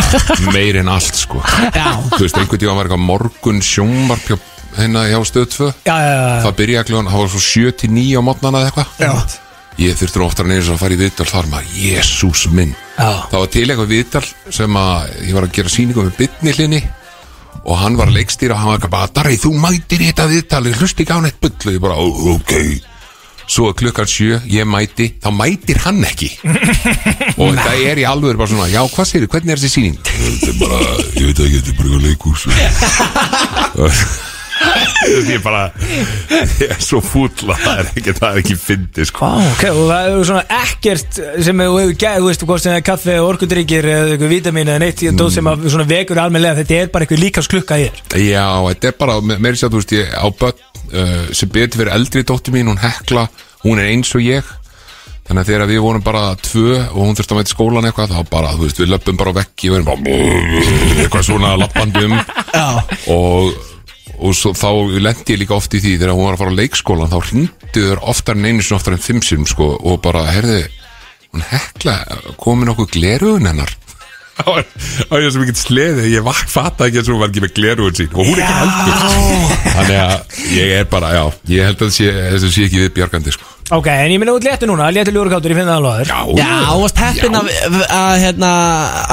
meir 0.53 0.76
en 0.83 0.91
allt 0.93 1.16
sko. 1.16 1.41
Já, 1.72 1.87
Þú 2.12 2.20
veist, 2.26 2.37
einhvern 2.41 2.61
tíma 2.61 2.74
var 2.76 2.89
eitthvað 2.91 3.05
morgun 3.09 3.62
sjónvarp 3.64 4.26
hjá- 4.28 4.39
hérna 4.76 5.07
hjá 5.09 5.18
stöð 5.26 5.47
2 5.57 5.70
Já, 5.89 5.97
já, 5.97 6.11
já, 6.12 6.43
Það 6.45 6.59
byrja 6.61 6.85
kljóðan, 6.91 7.09
það 7.14 7.24
var 7.24 7.33
svo 7.33 7.43
7-9 7.47 8.05
á 8.20 8.22
mótnana 8.28 8.61
eða 8.61 8.70
eitthvað. 8.70 8.93
Já, 9.01 9.39
Ég 9.81 9.97
þurftur 9.97 10.26
oftar 10.26 10.45
en 10.45 10.53
eins 10.59 10.68
að 10.68 10.81
fara 10.83 10.93
í 10.93 11.01
viðtal 11.01 11.24
þar 11.31 11.47
maður, 11.49 11.68
jésús 11.81 12.43
minn. 12.53 12.72
Já. 12.99 13.11
Það 13.33 13.39
var 13.39 13.51
til 13.55 13.64
eitthvað 13.64 13.93
viðtal 13.95 14.24
sem 14.53 14.76
að 14.76 15.12
ég 15.24 15.37
var 15.39 15.47
að 15.47 15.55
gera 15.57 15.72
sýningu 15.72 16.05
með 16.05 16.16
bytni 16.20 16.53
hlinni 16.59 16.81
og 17.64 17.78
hann 17.81 17.97
var 17.97 18.11
að 18.11 18.18
leikstýra 18.18 18.57
og 18.57 18.61
hann 18.61 18.72
var 18.74 18.81
ekki 18.83 18.93
bara 18.93 19.12
Darri, 19.16 19.39
þú 19.41 19.55
mætir 19.62 20.05
í 20.05 20.11
þetta 20.11 20.26
viðtal, 20.35 20.62
hlusti 20.74 21.07
ekki 21.07 21.16
á 21.16 21.20
neitt 21.24 21.41
bull. 21.41 21.55
Og 21.64 21.72
ég 21.72 21.81
bara, 21.81 21.97
"Ó, 21.97 22.07
ok 22.37 22.53
svo 23.51 23.71
er 23.71 23.77
klukkan 23.79 24.09
sjö, 24.11 24.39
ég 24.51 24.69
mæti 24.69 25.11
þá 25.19 25.31
mætir 25.35 25.81
hann 25.85 26.05
ekki. 26.07 26.31
Og 27.41 27.57
það 27.59 27.85
er 27.91 28.03
í 28.03 28.09
alveg 28.09 28.39
bara 28.39 28.51
svona 28.51 28.71
já, 28.71 28.83
hvað 28.95 29.11
segir 29.11 29.31
hvernig 29.31 29.55
er 29.57 29.63
þessi 29.63 29.75
sýning? 29.77 29.97
þetta 30.07 30.51
er 30.53 30.59
bara, 30.61 30.81
ég 31.19 31.31
veit 31.31 31.39
ekki, 31.47 31.57
þetta 31.59 31.71
er 31.75 31.79
bara 31.81 31.91
leikús 34.61 35.31
ég 35.31 35.39
er 35.39 35.45
bara 35.45 35.63
ég 36.61 36.75
er 36.75 36.83
svo 36.85 37.01
fúll 37.05 37.31
að 37.51 37.63
það 37.65 37.83
er 37.83 37.91
ekki 37.91 38.15
það 38.19 38.29
er 38.31 38.41
ekki 38.43 38.57
fyndi 38.61 39.07
sko. 39.09 39.27
Vá, 39.27 39.51
ok, 39.51 39.65
og 39.71 39.83
það 39.91 40.09
er 40.11 40.25
svona 40.31 40.45
ekkert 40.61 41.21
sem 41.47 41.65
þú 41.65 41.79
hefur 41.81 41.99
gæð, 42.05 42.19
þú 42.21 42.31
veist, 42.31 42.47
hvort 42.51 42.65
sem 42.65 42.75
það 42.75 42.81
er 42.81 42.87
kaffe, 42.91 43.19
orkudryggir 43.25 43.91
eða 43.95 44.15
eitthvað 44.15 44.35
vítamin 44.35 44.73
eða 44.73 44.85
neitt 44.85 45.05
mm. 45.11 45.25
sem 45.37 45.53
að 45.53 45.69
svona 45.75 45.89
vekur 45.91 46.23
almennilega, 46.25 46.61
þetta 46.63 46.81
er 46.81 46.93
bara 46.95 47.07
eitthvað 47.07 47.25
líkast 47.25 47.53
klukka 47.53 47.81
í 47.81 47.89
þér 47.89 48.25
Já, 48.29 48.47
þetta 48.69 48.93
er 48.93 48.99
bara, 49.01 49.19
meiri 49.31 49.57
sér 49.57 49.71
að 49.71 49.77
þú 49.77 49.83
veist 49.83 49.97
ég 49.97 50.15
á 50.17 50.27
börn 50.43 50.65
uh, 50.95 51.29
sem 51.37 51.53
betur 51.53 51.83
fyrir 51.83 51.95
eldri 51.95 52.25
dóttir 52.27 52.55
mín, 52.55 52.71
hún 52.71 52.81
hekla, 52.81 53.29
hún 53.65 53.81
er 53.81 53.93
eins 53.93 54.13
og 54.17 54.25
ég. 54.25 54.57
Þannig 55.31 55.45
að 55.45 55.51
þegar 55.53 55.69
við 55.71 55.83
vorum 55.85 56.03
bara 56.03 56.23
tvö 56.43 56.77
og 56.81 56.97
hún 57.05 57.15
þurfti 57.15 57.35
að 57.35 57.39
mæta 57.39 57.51
í 57.51 57.55
skólan 57.55 57.87
eitthvað 57.87 58.15
þá 58.17 58.31
bara, 58.33 58.55
þú 58.57 58.65
veist, 58.65 58.81
við 58.83 58.89
löpum 58.91 59.19
bara 59.21 59.31
og 59.31 59.37
við 59.61 59.77
erum 59.77 59.87
bara 59.87 60.15
eitthvað 61.05 61.27
svona 61.29 61.53
lappandum 61.61 62.17
og, 63.15 63.53
og 64.21 64.37
svo, 64.37 64.53
þá 64.57 64.68
lendi 65.01 65.35
ég 65.35 65.43
líka 65.43 65.57
oft 65.57 65.75
í 65.75 65.83
því 65.83 65.97
þegar 65.97 66.14
hún 66.16 66.27
var 66.29 66.37
að 66.37 66.43
fara 66.43 66.55
á 66.55 66.61
leikskólan 66.61 67.12
þá 67.12 67.18
hringdu 67.31 67.85
þur 67.89 68.03
oftar 68.12 68.39
en 68.39 68.49
einu 68.49 68.64
sinni 68.64 68.79
oftar 68.79 68.97
en 68.97 69.05
fimm 69.05 69.23
sinum 69.25 69.49
sko 69.49 69.73
og 69.81 70.01
bara, 70.05 70.27
herði 70.31 70.64
hún 71.31 71.47
hekla, 71.47 71.97
komin 72.41 72.73
okkur 72.73 72.91
gleruðun 72.97 73.49
hennar? 73.51 73.77
Það 74.41 74.55
var 74.55 74.66
það 74.73 75.11
var 75.11 75.23
ég 75.25 75.33
sem 75.35 75.43
ekki 75.45 75.61
sleði 75.61 76.11
Ég 76.14 76.25
vak 76.25 76.43
fatta 76.49 76.87
ekki 76.87 77.03
að 77.03 77.09
svo 77.11 77.18
var 77.21 77.29
ekki 77.29 77.43
með 77.45 77.51
gleruðun 77.59 77.99
sín 77.99 78.14
Og 78.14 78.31
hún 78.31 78.39
er 78.41 78.47
ekki 78.47 78.95
heldur. 79.03 79.57
Þannig 79.75 79.99
að 80.01 80.39
ég 80.57 80.75
er 80.79 80.87
bara, 80.95 81.11
já 81.18 81.25
Ég 81.51 81.68
held 81.68 81.85
að 81.85 81.91
þessu 81.99 82.53
sé 82.55 82.68
ekki 82.68 82.81
við 82.87 82.95
bjargandi 82.97 83.35
sko. 83.37 83.50
Ok, 83.71 83.87
en 83.87 84.11
ég 84.11 84.18
minna 84.18 84.33
út 84.35 84.43
léttu 84.43 84.66
núna, 84.66 84.89
léttu 84.91 85.12
ljúrukáttur, 85.14 85.53
ég 85.55 85.59
finna 85.61 85.77
það 85.77 85.85
alveg 85.91 86.39
Já, 86.41 86.47
og 86.75 86.81
varst 86.83 87.03
heppin 87.05 87.37
að, 87.39 87.51
að, 87.87 88.14
hérna, 88.25 88.49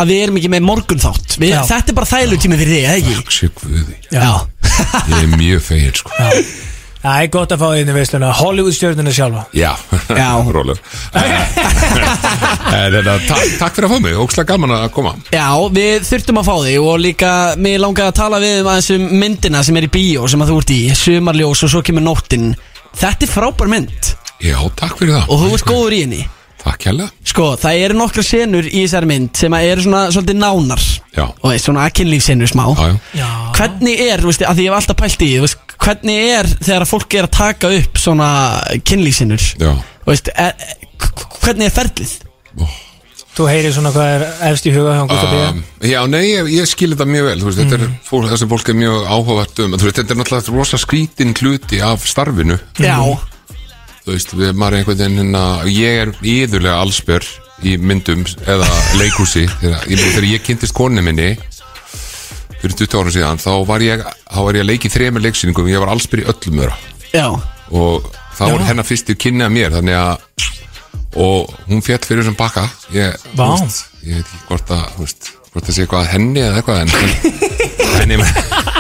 að 0.02 0.10
við 0.14 0.22
erum 0.26 0.40
ekki 0.42 0.50
með 0.56 0.64
morgun 0.66 1.04
þátt 1.04 1.36
við, 1.38 1.52
Já. 1.54 1.60
Þetta 1.70 1.94
er 1.94 1.98
bara 2.00 2.10
þælu 2.10 2.40
tími 2.42 2.58
fyrir 2.62 2.74
þig, 2.74 2.88
eða 2.88 2.96
ekki? 3.02 3.18
Takk 3.20 3.36
sé 3.36 3.52
guði. 3.60 4.00
Já, 4.10 4.32
Ég 5.12 5.20
er 5.20 5.30
mjög 5.38 5.62
fegir 5.68 6.02
sko. 6.02 6.16
Það 6.98 7.22
er 7.22 7.30
gott 7.32 7.54
að 7.54 7.62
fá 7.62 7.68
þínu 7.78 7.94
veisluna, 7.96 8.32
Hollywood 8.40 8.74
stjórnuna 8.74 9.14
sjálfa. 9.14 9.44
Já, 9.56 9.70
Já. 10.18 10.30
Rólegur 10.56 10.82
En 12.74 12.96
þetta, 12.98 13.14
takk, 13.30 13.46
takk 13.62 13.78
fyrir 13.78 13.88
að 13.88 13.94
fá 13.94 14.02
mig, 14.08 14.18
ókslega 14.26 14.50
gaman 14.56 14.74
að 14.82 14.88
koma. 14.98 15.14
Já, 15.34 15.46
við 15.78 16.08
þurftum 16.10 16.42
að 16.42 16.50
fá 16.50 16.56
þig 16.66 16.78
og 16.90 16.98
líka 17.06 17.32
mér 17.62 17.82
langaði 17.86 18.10
að 18.12 18.18
tala 18.24 18.42
við 18.44 18.58
um 18.64 18.72
aðeins 18.74 18.90
um 18.98 19.06
myndina 19.22 19.62
sem 19.64 19.78
er 19.80 19.88
í 19.88 19.94
bíó 19.94 20.26
sem 20.34 20.42
að 20.44 20.52
þú 20.52 20.62
ert 20.64 20.74
í, 20.74 20.80
sumarljós 20.98 21.64
og 21.68 21.76
svo 21.76 21.84
kemur 21.86 22.06
nóttin. 22.10 22.50
Þetta 22.98 23.28
er 23.28 23.32
frábær 23.38 23.72
mynd 23.72 24.16
Já, 24.44 24.58
takk 24.80 24.98
fyrir 25.00 25.14
það. 25.18 25.30
Og 25.34 25.40
þú 25.46 25.54
ert 25.58 25.66
góður 25.72 25.96
í 25.98 26.02
henni. 26.06 26.24
Takk 26.62 26.84
hella. 26.90 27.06
Sko, 27.24 27.46
það 27.62 27.78
eru 27.86 27.96
nokkra 27.98 28.24
senur 28.28 28.66
í 28.68 28.82
þessari 28.84 29.08
mynd 29.08 29.38
sem 29.40 29.54
að 29.56 29.68
eru 29.72 29.86
svona 29.86 30.02
svolítið 30.12 30.40
nánar. 30.42 30.82
Já. 31.16 31.24
og 31.30 31.48
veist, 31.54 31.66
svona 31.70 31.86
kynlífsenur 31.90 32.50
smá. 32.52 32.66
Já, 32.76 32.88
já. 32.92 32.98
Já, 33.22 33.30
Hvernig 33.58 34.02
er, 34.04 34.22
þú 34.22 34.32
veist, 34.32 34.44
að 34.46 34.60
því 34.60 34.66
ég 34.66 34.74
hef 34.74 34.80
alltaf 34.82 34.98
pælt 35.00 35.16
í 35.16 35.30
því, 35.30 35.30
þú 35.38 35.46
veist, 35.48 35.76
hvernig 35.88 36.20
er 36.34 36.50
þegar 36.58 36.84
að 36.86 36.92
fólk 36.92 37.16
er 37.18 37.28
að 37.30 37.36
taka 37.38 37.72
upp 37.78 38.02
svona 38.02 38.28
kynlífsenur 38.90 39.46
Já, 39.62 39.72
veist, 40.10 40.30
er, 40.36 40.68
k- 40.98 41.28
hvernig 41.46 41.70
er 41.70 41.76
ferlið? 41.78 42.14
þú 43.38 43.46
heyrir 43.52 43.74
svona 43.76 43.92
hvað 43.94 44.08
er 44.16 44.24
efst 44.50 44.66
í 44.66 44.72
huga 44.74 44.96
hjá 44.98 45.04
Gustaf 45.12 45.34
um, 45.52 45.60
já 45.86 46.00
nei, 46.10 46.24
ég, 46.26 46.48
ég 46.58 46.66
skil 46.70 46.90
þetta 46.96 47.06
mjög 47.06 47.28
vel. 47.30 47.36
Þú 47.44 47.50
veist, 47.52 47.60
Þetta 47.62 47.78
er 47.78 47.92
fólk, 48.08 48.30
þessi 48.32 48.48
fólk 48.50 48.72
er 48.74 48.78
mjög 48.82 49.04
áhugavert 49.14 49.60
um. 49.62 49.76
Þú 49.78 49.86
veist, 49.90 50.00
Þetta 50.02 50.16
er 50.16 50.20
náttúrulega 50.24 50.56
rosa 50.58 50.80
skrítin 50.82 51.36
hluti 51.38 51.82
af 51.86 52.08
starfinu. 52.10 52.58
Já, 52.82 52.98
Þú 54.08 54.14
veist, 54.16 54.30
við 54.40 54.52
maður 54.56 54.78
einhvern 54.78 55.00
veginn 55.02 55.18
hérna, 55.20 55.40
Ég 55.68 55.98
er 56.00 56.12
íðurlega 56.24 56.78
allsbjör 56.80 57.26
í 57.68 57.74
myndum 57.76 58.22
eða 58.48 58.68
leikhúsi. 58.96 59.42
Þegar, 59.60 59.82
þegar 59.84 60.28
ég 60.30 60.46
kynntist 60.46 60.76
konni 60.78 61.04
minni 61.04 61.34
fyrir 62.62 62.78
20 62.86 62.96
árum 63.02 63.12
síðan 63.12 63.42
þá 63.44 63.50
var 63.68 63.84
ég, 63.84 64.06
þá 64.32 64.40
var 64.46 64.56
ég 64.56 64.64
að 64.64 64.70
leiki 64.72 64.94
þremur 64.94 65.26
leiksýningum. 65.26 65.68
Ég 65.68 65.84
var 65.84 65.92
allsbjör 65.92 66.24
í 66.24 66.28
öllum 66.32 66.62
þeirra. 66.62 66.80
Já, 67.12 67.28
og 67.76 68.08
það 68.38 68.54
voru 68.56 68.70
hennar 68.70 68.88
fyrstu 68.88 69.18
kynni 69.20 69.44
að 69.44 69.54
mér 69.58 69.76
þannig 69.76 70.00
að 70.00 70.48
og 71.28 71.52
hún 71.68 71.84
fjall 71.84 72.00
fyrir 72.08 72.24
þessum 72.24 72.40
bakka. 72.40 72.64
Ég, 72.96 73.28
veist, 73.36 73.92
ég 74.08 74.22
veit 74.22 74.24
ekki 74.24 74.44
hvort 74.48 74.76
að 74.78 74.88
hvort 75.04 75.68
það 75.68 75.74
sé 75.74 75.84
eitthvað 75.84 76.06
að 76.06 76.12
henni 76.16 76.48
eða 76.48 76.64
eitthvað 76.64 76.84
en, 76.86 76.92
en 78.06 78.16
ég 78.16 78.77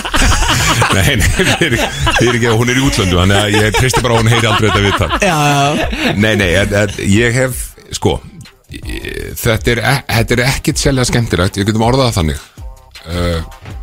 nei, 0.97 1.15
nei, 1.19 1.27
fyrir, 1.61 1.77
fyrir 2.19 2.37
ekki 2.39 2.49
að 2.51 2.57
hún 2.61 2.71
er 2.73 2.79
í 2.79 2.85
útlöndu 2.87 3.19
þannig 3.21 3.39
að 3.41 3.57
ég 3.57 3.77
tristi 3.79 4.03
bara 4.05 4.17
að 4.17 4.21
hún 4.23 4.31
heyri 4.33 4.49
aldrei 4.51 4.69
þetta 4.69 4.85
viðtal. 4.87 5.09
Já, 5.23 6.13
nei, 6.17 6.33
nei, 6.41 6.49
en, 6.63 6.75
en, 6.83 6.95
ég 7.13 7.37
hef 7.41 7.63
sko 7.97 8.17
ég- 8.75 9.33
þetta 9.39 9.73
er, 9.75 9.83
e- 9.93 10.05
þetta 10.19 10.37
er 10.37 10.45
ekkit 10.51 10.81
sérlega 10.83 11.11
skemmtilegt 11.11 11.59
ég 11.61 11.67
getum 11.69 11.87
orðað 11.87 12.09
það 12.11 12.17
þannig. 12.21 12.47
Uh, 13.07 13.75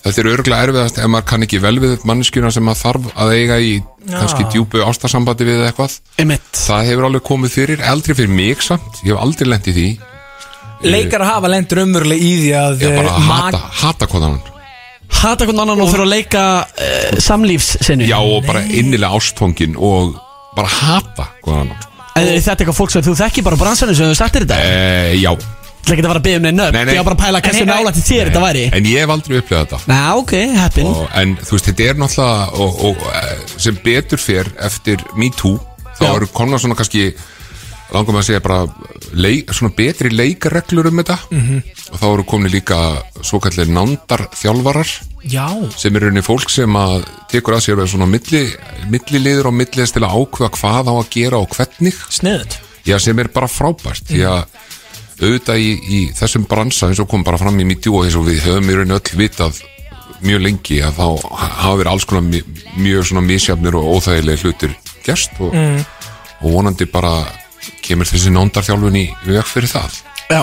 Þetta 0.00 0.22
er 0.22 0.28
örgulega 0.30 0.64
erfiðast 0.64 0.98
ef 1.02 1.08
maður 1.12 1.26
kann 1.28 1.42
ekki 1.44 1.58
vel 1.60 1.74
við 1.82 2.04
manneskjuna 2.08 2.48
sem 2.54 2.64
maður 2.64 2.78
þarf 2.80 3.08
að 3.20 3.32
eiga 3.36 3.58
í 3.60 3.72
kannski 4.08 4.46
djúpu 4.54 4.80
ástarsambandi 4.80 5.44
við 5.44 5.58
eða 5.58 5.66
eitthvað. 5.74 5.96
Emitt 6.24 6.56
Það 6.56 6.86
hefur 6.88 7.06
alveg 7.10 7.24
komið 7.28 7.52
fyrir, 7.58 7.82
eldri 7.84 8.16
fyrir 8.16 8.32
mig 8.32 8.64
samt 8.64 9.02
Ég 9.04 9.12
hef 9.12 9.20
aldrei 9.20 9.50
lent 9.52 9.68
í 9.68 9.74
því. 9.76 9.84
Leikar 10.88 11.20
að 11.26 11.32
hafa 11.34 11.50
lendur 11.52 11.82
umverulega 11.84 12.24
í 12.24 12.32
því 12.40 12.54
að 12.56 12.86
Ég 12.86 12.96
bara 12.96 13.12
eh, 13.12 13.28
hata, 13.28 13.60
hata 13.82 14.08
hann 14.24 14.40
Hata 15.20 15.44
hvern 15.46 15.60
annan 15.64 15.80
og 15.82 15.90
þurfa 15.90 16.06
að 16.06 16.12
leika 16.14 16.42
uh, 16.64 17.18
samlífssenu 17.20 18.06
Já 18.08 18.18
og 18.22 18.44
bara 18.46 18.62
innilega 18.64 19.12
ástfóngin 19.18 19.74
og 19.76 20.14
bara 20.56 20.68
hata 20.80 21.26
hvað 21.44 21.56
hann 21.62 21.72
Er 22.20 22.36
þetta 22.42 22.56
eitthvað 22.64 22.76
fólk 22.76 22.92
sem 22.92 23.04
þú 23.06 23.14
þekki 23.20 23.42
bara 23.46 23.56
bransanum 23.60 23.94
sem 23.96 24.08
þú 24.10 24.16
sagtir 24.18 24.44
þetta? 24.44 24.56
e, 24.60 25.18
Já, 25.20 25.30
Það 25.86 25.96
geta 25.96 26.06
að 26.06 26.10
fara 26.10 26.20
að 26.20 26.24
byggja 26.26 26.38
um 26.40 26.44
neinn 26.44 26.58
nöfn? 26.60 26.74
Nei, 26.76 26.84
nei. 26.84 26.92
Ég 26.94 26.98
var 27.00 27.06
bara 27.08 27.16
að 27.16 27.22
pæla 27.24 27.40
hversu 27.44 27.62
En- 27.62 27.70
nálægt 27.70 28.00
þér 28.04 28.28
þetta 28.30 28.40
væri. 28.44 28.64
en 28.76 28.84
ég 28.90 29.00
hef 29.00 29.12
aldrei 29.14 29.38
upplegað 29.40 29.62
þetta. 29.64 29.78
Ná, 29.88 30.00
ok, 30.20 30.32
heppin 30.60 30.86
og, 30.90 30.98
En 31.22 31.32
þú 31.40 31.54
veist, 31.56 31.68
þetta 31.70 31.86
er 31.88 31.94
náttúrulega 32.02 32.60
og, 32.66 32.82
og, 32.90 33.06
eh, 33.14 33.38
sem 33.56 33.78
betur 33.84 34.18
fyrr 34.20 34.50
eftir 34.68 34.98
Me 35.16 35.30
Too 35.36 35.56
þá 35.98 36.04
Já. 36.04 36.10
eru 36.16 36.26
komna 36.36 36.58
svona 36.60 36.76
kannski 36.76 37.06
langum 37.94 38.18
að 38.20 38.26
segja 38.28 38.42
bara 38.44 38.64
leik, 39.12 39.52
svona 39.54 39.74
betri 39.76 40.10
leikareglur 40.14 40.90
um 40.90 41.02
þetta. 41.02 41.18
-hmm. 41.30 41.62
og 41.92 42.00
þá 42.00 42.06
eru 42.12 42.24
komin 42.24 42.52
líka 42.52 43.02
svo 43.22 43.40
kallir 43.40 43.68
nándar 43.68 44.28
þjálfarar 44.34 44.88
Já, 45.28 45.52
sem 45.76 45.96
er 45.96 46.06
rauninni 46.06 46.22
fólk 46.24 46.48
sem 46.48 46.76
að 46.76 47.04
tekur 47.28 47.54
að 47.54 47.64
sér 47.66 47.86
svona 47.86 48.06
milli, 48.08 48.46
milliliður 48.88 49.50
og 49.50 49.54
milliðist 49.54 49.94
til 49.98 50.04
að 50.06 50.16
ákveða 50.16 50.50
hvað 50.56 50.88
á 50.88 50.94
að 50.96 51.10
gera 51.12 51.40
og 51.42 51.48
hvernig. 51.52 51.94
Já, 52.86 52.98
sem 52.98 53.18
er 53.18 53.28
bara 53.28 53.46
frábært. 53.46 54.06
Því 54.08 54.22
að 54.24 54.46
auðvitað 55.20 55.60
í, 55.60 55.72
í 55.76 55.98
þessum 56.16 56.46
bransa 56.48 56.88
eins 56.88 57.02
og 57.02 57.10
kom 57.10 57.24
bara 57.26 57.38
fram 57.40 57.60
í 57.60 57.66
MeToo 57.68 57.98
og 57.98 58.06
eins 58.06 58.16
og 58.16 58.24
við 58.30 58.40
höfum 58.46 58.70
í 58.72 58.78
rauninni 58.78 58.96
öll 58.96 59.18
vitað 59.20 59.60
mjög 60.24 60.42
lengi 60.44 60.80
að 60.84 60.96
þá 61.00 61.06
hafa 61.36 61.76
verið 61.80 61.92
alls 61.92 62.06
konar 62.08 62.24
mjög, 62.28 62.48
mjög 62.80 63.06
svona 63.08 63.24
misjafnir 63.24 63.76
og 63.76 63.90
óþægilegi 63.96 64.44
hlutir 64.44 64.74
gerst 65.04 65.36
og, 65.40 65.54
og 66.40 66.56
vonandi 66.56 66.88
bara 66.92 67.14
kemur 67.84 68.08
þessi 68.10 68.32
nándarþjálfun 68.34 68.98
í 69.00 69.06
veg 69.26 69.46
fyrir 69.48 69.72
það? 69.72 70.00
Já. 70.30 70.42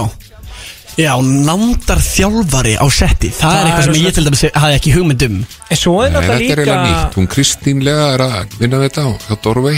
Já, 0.98 1.12
nándar 1.22 2.00
þjálfari 2.02 2.72
á 2.82 2.86
setti. 2.90 3.30
Það, 3.30 3.42
Það 3.52 3.58
er 3.60 3.68
eitthvað 3.68 3.86
sem 3.86 4.00
ég 4.02 4.16
til 4.16 4.24
dæmis 4.26 4.42
hafði 4.56 4.78
ekki 4.80 4.94
hugmynd 4.96 5.26
um. 5.28 5.36
En 5.70 5.78
svo 5.78 5.94
er 6.02 6.10
Nei, 6.16 6.22
þetta 6.26 6.38
er 6.56 6.62
líka 6.64 6.78
nýtt, 6.88 7.18
hún 7.20 7.28
Kristínlega 7.30 8.08
er 8.16 8.24
að 8.26 8.56
vinna 8.58 8.80
við 8.82 8.90
þetta 8.90 9.04
á- 9.06 9.22
hjá 9.28 9.38
Dorvey 9.46 9.78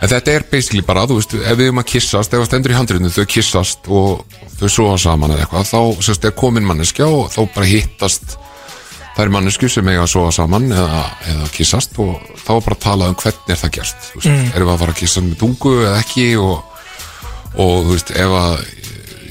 En 0.00 0.08
þetta 0.08 0.32
er 0.32 0.44
basically 0.48 0.80
bara, 0.86 1.02
þú 1.04 1.18
veist, 1.18 1.34
ef 1.34 1.56
við 1.58 1.66
erum 1.66 1.80
að 1.82 1.88
kissast, 1.90 2.32
ef 2.32 2.40
það 2.40 2.46
stendur 2.48 2.72
í 2.72 2.76
handrinu, 2.78 3.10
þau 3.12 3.26
kissast 3.28 3.90
og 3.92 4.22
þau 4.56 4.68
sofa 4.72 4.94
saman 5.02 5.34
eða 5.34 5.42
eitthvað, 5.44 5.66
þá 5.68 6.06
sérst, 6.06 6.24
er 6.24 6.32
komin 6.40 6.64
manneskja 6.64 7.04
og 7.10 7.26
þá 7.34 7.40
bara 7.52 7.68
hittast 7.68 8.36
er 9.18 9.32
mannesku 9.32 9.68
sem 9.68 9.88
eiga 9.90 10.04
að 10.04 10.12
sofa 10.14 10.32
saman 10.32 10.70
eða, 10.72 11.04
eða 11.32 11.48
kissast 11.54 11.98
og 12.00 12.16
þá 12.40 12.52
bara 12.52 12.76
að 12.76 12.82
tala 12.86 13.08
um 13.10 13.16
hvernig 13.20 13.54
er 13.54 13.60
það 13.60 13.72
gert, 13.76 14.10
veist, 14.16 14.28
erum 14.54 14.68
við 14.68 14.74
að 14.74 14.82
fara 14.84 14.94
að 14.94 15.00
kissa 15.02 15.22
með 15.24 15.38
tungu 15.42 15.72
eða 15.84 16.00
ekki 16.00 16.26
og, 16.40 16.82
og 17.56 17.74
þú 17.86 17.94
veist, 17.94 18.12
ef 18.16 18.36
að 18.40 18.54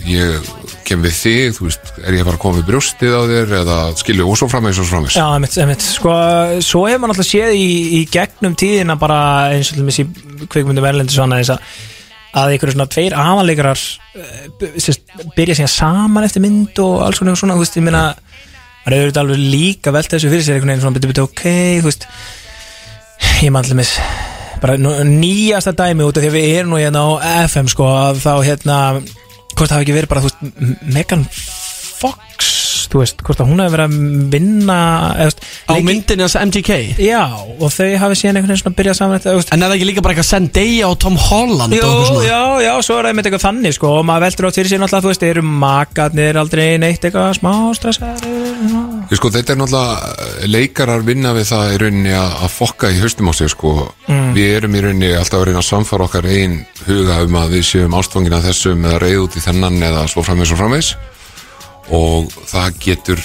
ég 0.10 0.50
kem 0.90 1.04
við 1.06 1.14
þig, 1.20 1.52
þú 1.58 1.68
veist, 1.68 1.92
er 2.02 2.16
ég 2.18 2.24
að 2.24 2.30
fara 2.30 2.40
að 2.40 2.44
koma 2.44 2.58
við 2.58 2.68
brjóstið 2.72 3.14
á 3.14 3.22
þér 3.30 3.52
eða 3.60 3.78
skilju 4.00 4.26
og 4.26 4.40
svo 4.40 4.48
framvegis 4.50 4.80
og 4.82 4.88
svo 4.88 4.96
framvegis. 4.96 5.18
Já, 5.20 5.26
einmitt, 5.36 5.58
einmitt, 5.62 5.86
sko, 5.86 6.16
svo 6.66 6.82
hefur 6.88 7.04
maður 7.04 7.14
alltaf 7.14 7.30
séð 7.30 7.54
í, 7.60 7.70
í 8.00 8.02
gegnum 8.10 8.58
tíðina 8.58 8.98
bara 9.00 9.20
eins 9.54 9.70
og 9.70 9.78
til 9.78 9.84
dæmis 9.84 10.02
í 10.02 10.08
kvikmyndum 10.50 10.88
erlendi 10.90 11.14
svona 11.14 11.42
þess 11.42 11.56
að 11.58 11.80
að 12.40 12.52
einhverju 12.54 12.76
svona 12.76 12.90
tveir 12.94 13.16
aðanleikarar 13.18 13.80
sérst, 14.78 15.14
byrja 15.34 15.56
síðan 15.58 15.72
saman 15.74 16.28
eftir 16.28 16.44
mynd 16.44 16.78
og 16.84 17.00
alls 17.08 17.22
konar 17.22 17.40
svona, 17.40 17.56
þú 17.58 17.64
veist, 17.64 17.78
ég 17.80 17.86
meina 17.88 18.04
maður 18.90 19.04
hefur 19.04 19.12
þetta 19.12 19.24
alveg 19.24 19.42
líka 19.54 19.94
velt 19.94 20.14
þessu 20.14 20.32
fyrir 20.32 20.46
sér 20.46 20.58
einhvern 20.58 20.72
veginn 20.72 20.84
svona, 20.84 20.98
byrju, 20.98 21.12
byrju, 21.14 21.26
ok, 21.30 21.44
þú 21.80 21.90
veist 21.90 22.08
ég 23.44 23.54
maður 23.54 23.70
allir 23.70 23.80
mis 23.80 23.92
bara 24.60 24.78
nýjasta 25.08 25.74
dæmi 25.78 26.08
út 26.08 26.18
af 26.18 26.24
því 26.24 26.32
að 26.32 26.38
við 26.38 26.56
erum 26.58 26.74
nú 26.74 26.80
hérna 26.82 27.04
á 27.06 27.10
FM, 27.46 27.70
sko, 27.72 27.86
að 27.86 28.24
þá 28.26 28.34
hérna 28.48 28.80
hvort 29.54 29.70
það 29.70 29.76
hafi 29.76 29.86
ekki 29.86 29.98
verið 30.00 30.12
bara, 30.12 30.24
þú 30.24 30.32
veist, 30.32 30.82
Megan 30.96 31.28
Fox 31.30 32.59
þú 32.90 33.02
veist, 33.04 33.20
hvort 33.26 33.42
að 33.44 33.50
hún 33.52 33.60
hefur 33.64 33.76
verið 33.76 33.88
að 33.90 34.32
vinna 34.34 34.78
veist, 35.20 35.44
Á 35.70 35.74
leiki- 35.76 35.86
myndinni 35.90 36.26
hans 36.26 36.36
MGK 36.42 36.78
Já, 37.06 37.22
og 37.60 37.70
þau 37.76 37.90
hafi 38.02 38.18
síðan 38.20 38.40
einhvern 38.40 38.50
veginn 38.54 38.62
svona 38.64 38.78
byrjað 38.80 38.98
saman 39.00 39.20
þetta, 39.20 39.36
En 39.54 39.64
er 39.64 39.70
það 39.70 39.76
ekki 39.78 39.90
líka 39.92 40.04
bara 40.06 40.16
eitthvað 40.16 40.30
Zendaya 40.34 40.90
og 40.90 40.98
Tom 41.04 41.18
Holland 41.30 41.74
Jú, 41.78 41.84
og 41.86 42.24
já, 42.26 42.42
já, 42.66 42.72
svo 42.82 42.98
er 42.98 43.04
það 43.06 43.12
einmitt 43.14 43.30
eitthvað 43.30 43.46
þannig 43.46 43.78
sko 43.78 43.94
og 44.00 44.06
maður 44.10 44.26
veldur 44.28 44.50
átt 44.50 44.60
fyrir 44.60 44.72
sér 44.74 44.82
náttúrulega, 44.84 45.06
þú 45.06 45.14
veist, 45.14 45.28
eru 45.30 45.46
makarnir 45.66 46.42
aldrei 46.42 46.68
neitt 46.82 47.06
eitthvað 47.06 47.38
smá 47.40 47.54
stressaður 47.78 49.08
Ég 49.10 49.18
sko, 49.18 49.30
þetta 49.34 49.54
er 49.56 49.60
náttúrulega 49.62 50.50
leikarar 50.54 51.02
vinna 51.06 51.32
við 51.34 51.48
það 51.50 51.72
í 51.74 51.78
rauninni 51.82 52.12
að, 52.14 52.34
að 52.46 52.52
fokka 52.54 52.92
í 52.94 53.00
haustum 53.02 53.30
á 53.30 53.34
sig 53.34 53.50
sko. 53.50 53.72
Við 54.36 54.52
erum 54.60 54.76
í 54.78 54.82
rauninni 54.86 55.10
alltaf 55.18 55.40
að 55.40 55.48
reyna 55.50 55.64
að 55.64 55.70
samfara 55.70 56.06
okkar 56.06 56.28
einn 56.30 56.60
huga 56.86 57.18
um 57.26 57.38
að 57.42 57.56
við 57.56 57.64
séum 57.72 57.96
ástfangin 57.98 58.36
að 58.38 58.46
þessum 58.52 58.86
eða 58.86 59.00
reyð 59.02 59.24
út 59.24 59.38
í 59.40 59.44
þennan 59.48 59.80
eða 59.90 60.04
svo 60.14 60.22
framvegs 60.28 60.54
og 60.54 60.62
framvegs 60.62 60.92
og 61.96 62.34
það 62.50 62.80
getur 62.84 63.22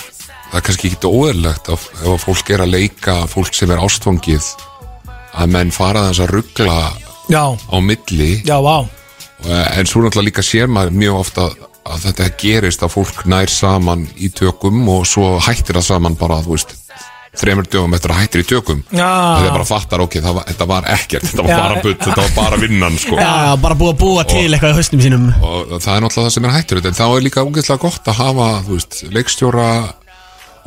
það 0.51 0.59
er 0.59 0.67
kannski 0.69 0.91
ekki 0.93 1.11
óeðlegt 1.11 1.71
ef 1.75 1.87
ef 2.05 2.27
fólk 2.27 2.53
er 2.55 2.65
að 2.65 2.75
leika 2.77 3.17
fólk 3.31 3.57
sem 3.57 3.73
er 3.75 3.83
ástfangið 3.83 4.51
að 5.35 5.55
menn 5.57 5.73
fara 5.75 6.09
þess 6.09 6.23
að 6.25 6.35
ruggla 6.37 6.79
á 7.35 7.77
milli. 7.81 8.43
Já, 8.47 8.59
vá. 8.63 8.87
En 9.45 9.89
svo 9.89 10.05
náttúrulega 10.05 10.29
líka 10.29 10.45
sér 10.45 10.71
maður 10.71 10.95
mjög 11.01 11.21
ofta 11.21 11.49
að 11.85 12.07
þetta 12.07 12.29
gerist 12.41 12.85
að 12.85 12.95
fólk 12.95 13.25
nær 13.29 13.51
saman 13.53 14.07
í 14.17 14.31
tökum 14.33 14.87
og 14.89 15.05
svo 15.09 15.35
hættir 15.43 15.77
það 15.81 15.89
saman 15.91 16.17
bara, 16.21 16.41
þú 16.45 16.55
veist 16.55 16.77
þremur 17.41 17.67
dögum 17.71 17.97
eftir 17.97 18.15
að 18.15 18.21
hættir 18.23 18.45
í 18.45 18.47
tökum. 18.49 18.85
Já. 18.91 19.09
það 19.09 19.49
er 19.49 19.57
bara 19.57 19.67
fattar, 19.69 20.05
ok, 20.05 20.17
var, 20.25 20.47
þetta 20.51 20.69
var 20.71 20.89
ekkert 20.95 21.27
þetta 21.29 21.43
var 21.43 21.51
Já, 21.51 21.59
bara 21.59 21.83
butt, 21.85 21.99
þetta 22.05 22.21
var 22.23 22.33
bara 22.37 22.61
vinnan 22.63 23.01
sko. 23.01 23.19
Já, 23.19 23.33
já, 23.49 23.53
bara 23.65 23.79
búið 23.81 23.93
að 23.95 23.99
búa 24.05 24.25
til 24.31 24.47
eitthvað 24.47 24.73
í 24.73 24.79
haustum 24.79 25.03
sínum. 25.05 25.27
Og 25.41 25.75
það 25.75 25.93
er 25.97 26.07
náttúrulega 26.07 26.29
það 26.29 26.35
sem 26.37 26.49
er 26.49 26.57
hættur 26.57 26.81
en 26.81 26.99
þá 27.01 27.05
er 27.09 27.27
líka 27.27 27.45
ungeðslega 27.49 27.85
gott 27.85 28.11
að 28.13 28.21
hafa 28.23 28.49
veist, 28.69 29.01
leikstjóra 29.15 29.69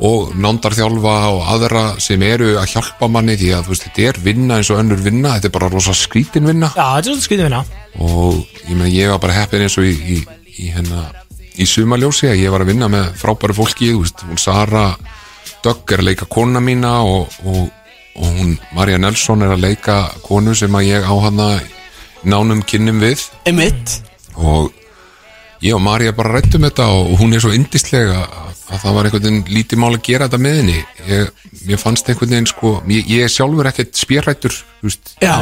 og 0.08 0.34
nándarþjálfa 0.38 1.14
og 1.34 1.40
aðra 1.54 1.84
sem 2.02 2.22
eru 2.22 2.52
að 2.60 2.68
hjálpa 2.76 3.08
manni 3.10 3.34
því 3.40 3.48
að 3.56 3.70
veist, 3.72 3.88
þetta 3.88 4.04
er 4.12 4.20
vinna 4.28 4.58
eins 4.60 4.70
og 4.70 4.78
önnur 4.82 5.00
vinna 5.02 5.34
þetta 5.34 5.50
er 5.50 5.56
bara 5.56 5.70
rosa 5.72 5.96
skrítin 5.96 6.46
vinna. 6.46 6.70
Já, 6.76 6.84
þetta 6.84 6.98
er 6.98 7.08
svolítið 7.08 7.26
skriðið 7.26 7.48
vinna. 7.48 7.64
Og 8.06 8.44
ég 8.68 8.74
meina 8.76 8.92
ég 8.92 9.14
var 9.14 9.24
bara 9.24 9.40
heppin 9.40 9.64
eins 9.66 9.78
og 9.80 9.88
í, 9.88 9.96
í, 9.98 10.20
í 10.54 10.70
hérna 10.76 11.08
í 11.58 11.66
sumaljósi 11.66 12.28
að 12.30 12.42
ég 12.44 12.52
var 12.54 12.62
að 12.62 12.72
vinna 12.72 12.88
með 12.92 13.08
frábæru 13.18 13.56
fólki 13.58 13.90
veist, 13.96 14.22
hún 14.28 14.38
Sara 14.38 14.92
Dögg 15.68 15.90
er 15.92 16.00
að 16.00 16.06
leika 16.06 16.26
kona 16.32 16.60
mína 16.64 16.90
og, 17.04 17.34
og, 17.44 17.66
og 18.16 18.28
hún 18.38 18.54
Marja 18.72 18.96
Nelson 18.96 19.42
er 19.44 19.50
að 19.52 19.66
leika 19.66 19.96
konu 20.24 20.54
sem 20.56 20.72
að 20.72 20.86
ég 20.86 21.04
á 21.04 21.12
hana 21.26 21.48
nánum 22.24 22.62
kynnum 22.64 23.02
við. 23.02 23.26
Emmitt 23.50 23.98
og 24.40 24.70
ég 25.64 25.72
og 25.74 25.80
Marja 25.82 26.12
bara 26.16 26.34
rættum 26.38 26.62
þetta 26.68 26.84
og 26.94 27.16
hún 27.18 27.34
er 27.34 27.40
svo 27.42 27.50
indislega 27.56 28.16
að, 28.22 28.28
að 28.68 28.78
það 28.84 28.92
var 28.98 29.04
einhvern 29.08 29.24
veginn 29.26 29.48
lítið 29.56 29.78
mál 29.82 29.94
að 29.96 30.02
gera 30.06 30.26
þetta 30.28 30.40
með 30.44 30.54
henni. 30.60 30.78
Ég, 31.08 31.22
mér 31.68 31.78
fannst 31.82 32.06
einhvern 32.12 32.32
veginn 32.34 32.50
sko 32.50 32.68
ég, 32.92 33.02
ég 33.10 33.20
er 33.26 33.30
sjálfur 33.32 33.66
ekkert 33.70 33.92
spjörrættur 33.98 34.54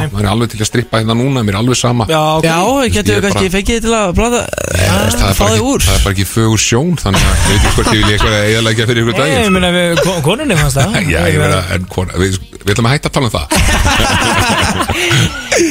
maður 0.09 0.25
er 0.25 0.29
alveg 0.31 0.47
til 0.55 0.61
að 0.63 0.69
strippa 0.71 0.95
hérna 1.01 1.13
núna 1.19 1.39
mér 1.45 1.53
er 1.53 1.59
alveg 1.61 1.77
sama. 1.77 2.03
Já, 2.09 2.21
ok. 2.39 2.45
Já, 2.47 2.57
getur 2.95 3.13
ég 3.13 3.17
við 3.19 3.23
kannski 3.27 3.45
bara- 3.45 3.55
fengið 3.57 3.77
til 3.85 3.93
að 3.93 4.07
blada 4.17 4.39
veist, 4.47 5.19
það, 5.21 5.29
er 5.29 5.37
bara 5.37 5.53
ekki, 5.53 5.61
er 5.93 6.01
bara 6.07 6.13
ekki 6.15 6.25
fögur 6.31 6.61
sjón 6.65 6.95
þannig 7.03 7.21
að 7.21 7.29
ég 7.37 7.45
veit 7.51 7.61
ekki 7.61 7.75
hvort 7.77 7.91
ég 7.93 8.01
vil 8.01 8.09
eitthvað 8.15 8.33
eðalega 8.47 8.81
fyrir 8.89 9.01
ykkur 9.03 9.13
Nei, 9.13 9.21
daginn 9.21 9.37
ég 9.37 9.45
sko. 9.45 9.53
meina 9.59 9.69
við 9.77 10.01
kon- 10.07 10.23
konunni 10.25 10.55
fannst 10.57 10.77
það. 10.81 10.89
Já, 11.13 11.21
ég 11.29 11.37
meina, 11.43 11.59
en 11.77 11.85
hvort, 11.93 12.09
við, 12.17 12.33
við 12.63 12.71
ætlum 12.73 12.89
að 12.89 12.93
hætta 12.97 13.09
að 13.11 13.15
tala 13.19 13.27
um 13.27 13.35
það. 13.37 13.45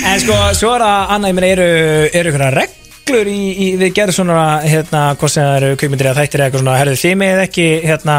En 0.06 0.18
sko, 0.22 0.34
svo 0.58 0.70
er 0.76 0.82
það, 0.86 1.02
Reglur 3.06 3.28
í, 3.30 3.42
í, 3.54 3.66
við 3.78 3.92
gerum 3.94 4.14
svona, 4.16 4.44
hérna, 4.66 5.00
hvort 5.14 5.30
sem 5.30 5.44
það 5.46 5.56
eru 5.60 5.76
kveikmyndir 5.78 6.08
eða 6.10 6.18
þættir 6.24 6.40
eða 6.40 6.46
eitthvað 6.48 6.62
svona, 6.62 6.78
herðu, 6.80 6.94
þið 6.98 7.12
með 7.20 7.42
ekki, 7.44 7.66
hérna, 7.86 8.14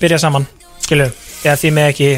byrja 0.00 0.16
saman, 0.18 0.46
skilu, 0.82 1.04
eða 1.44 1.58
þið 1.60 1.74
með 1.76 1.90
ekki, 1.92 2.08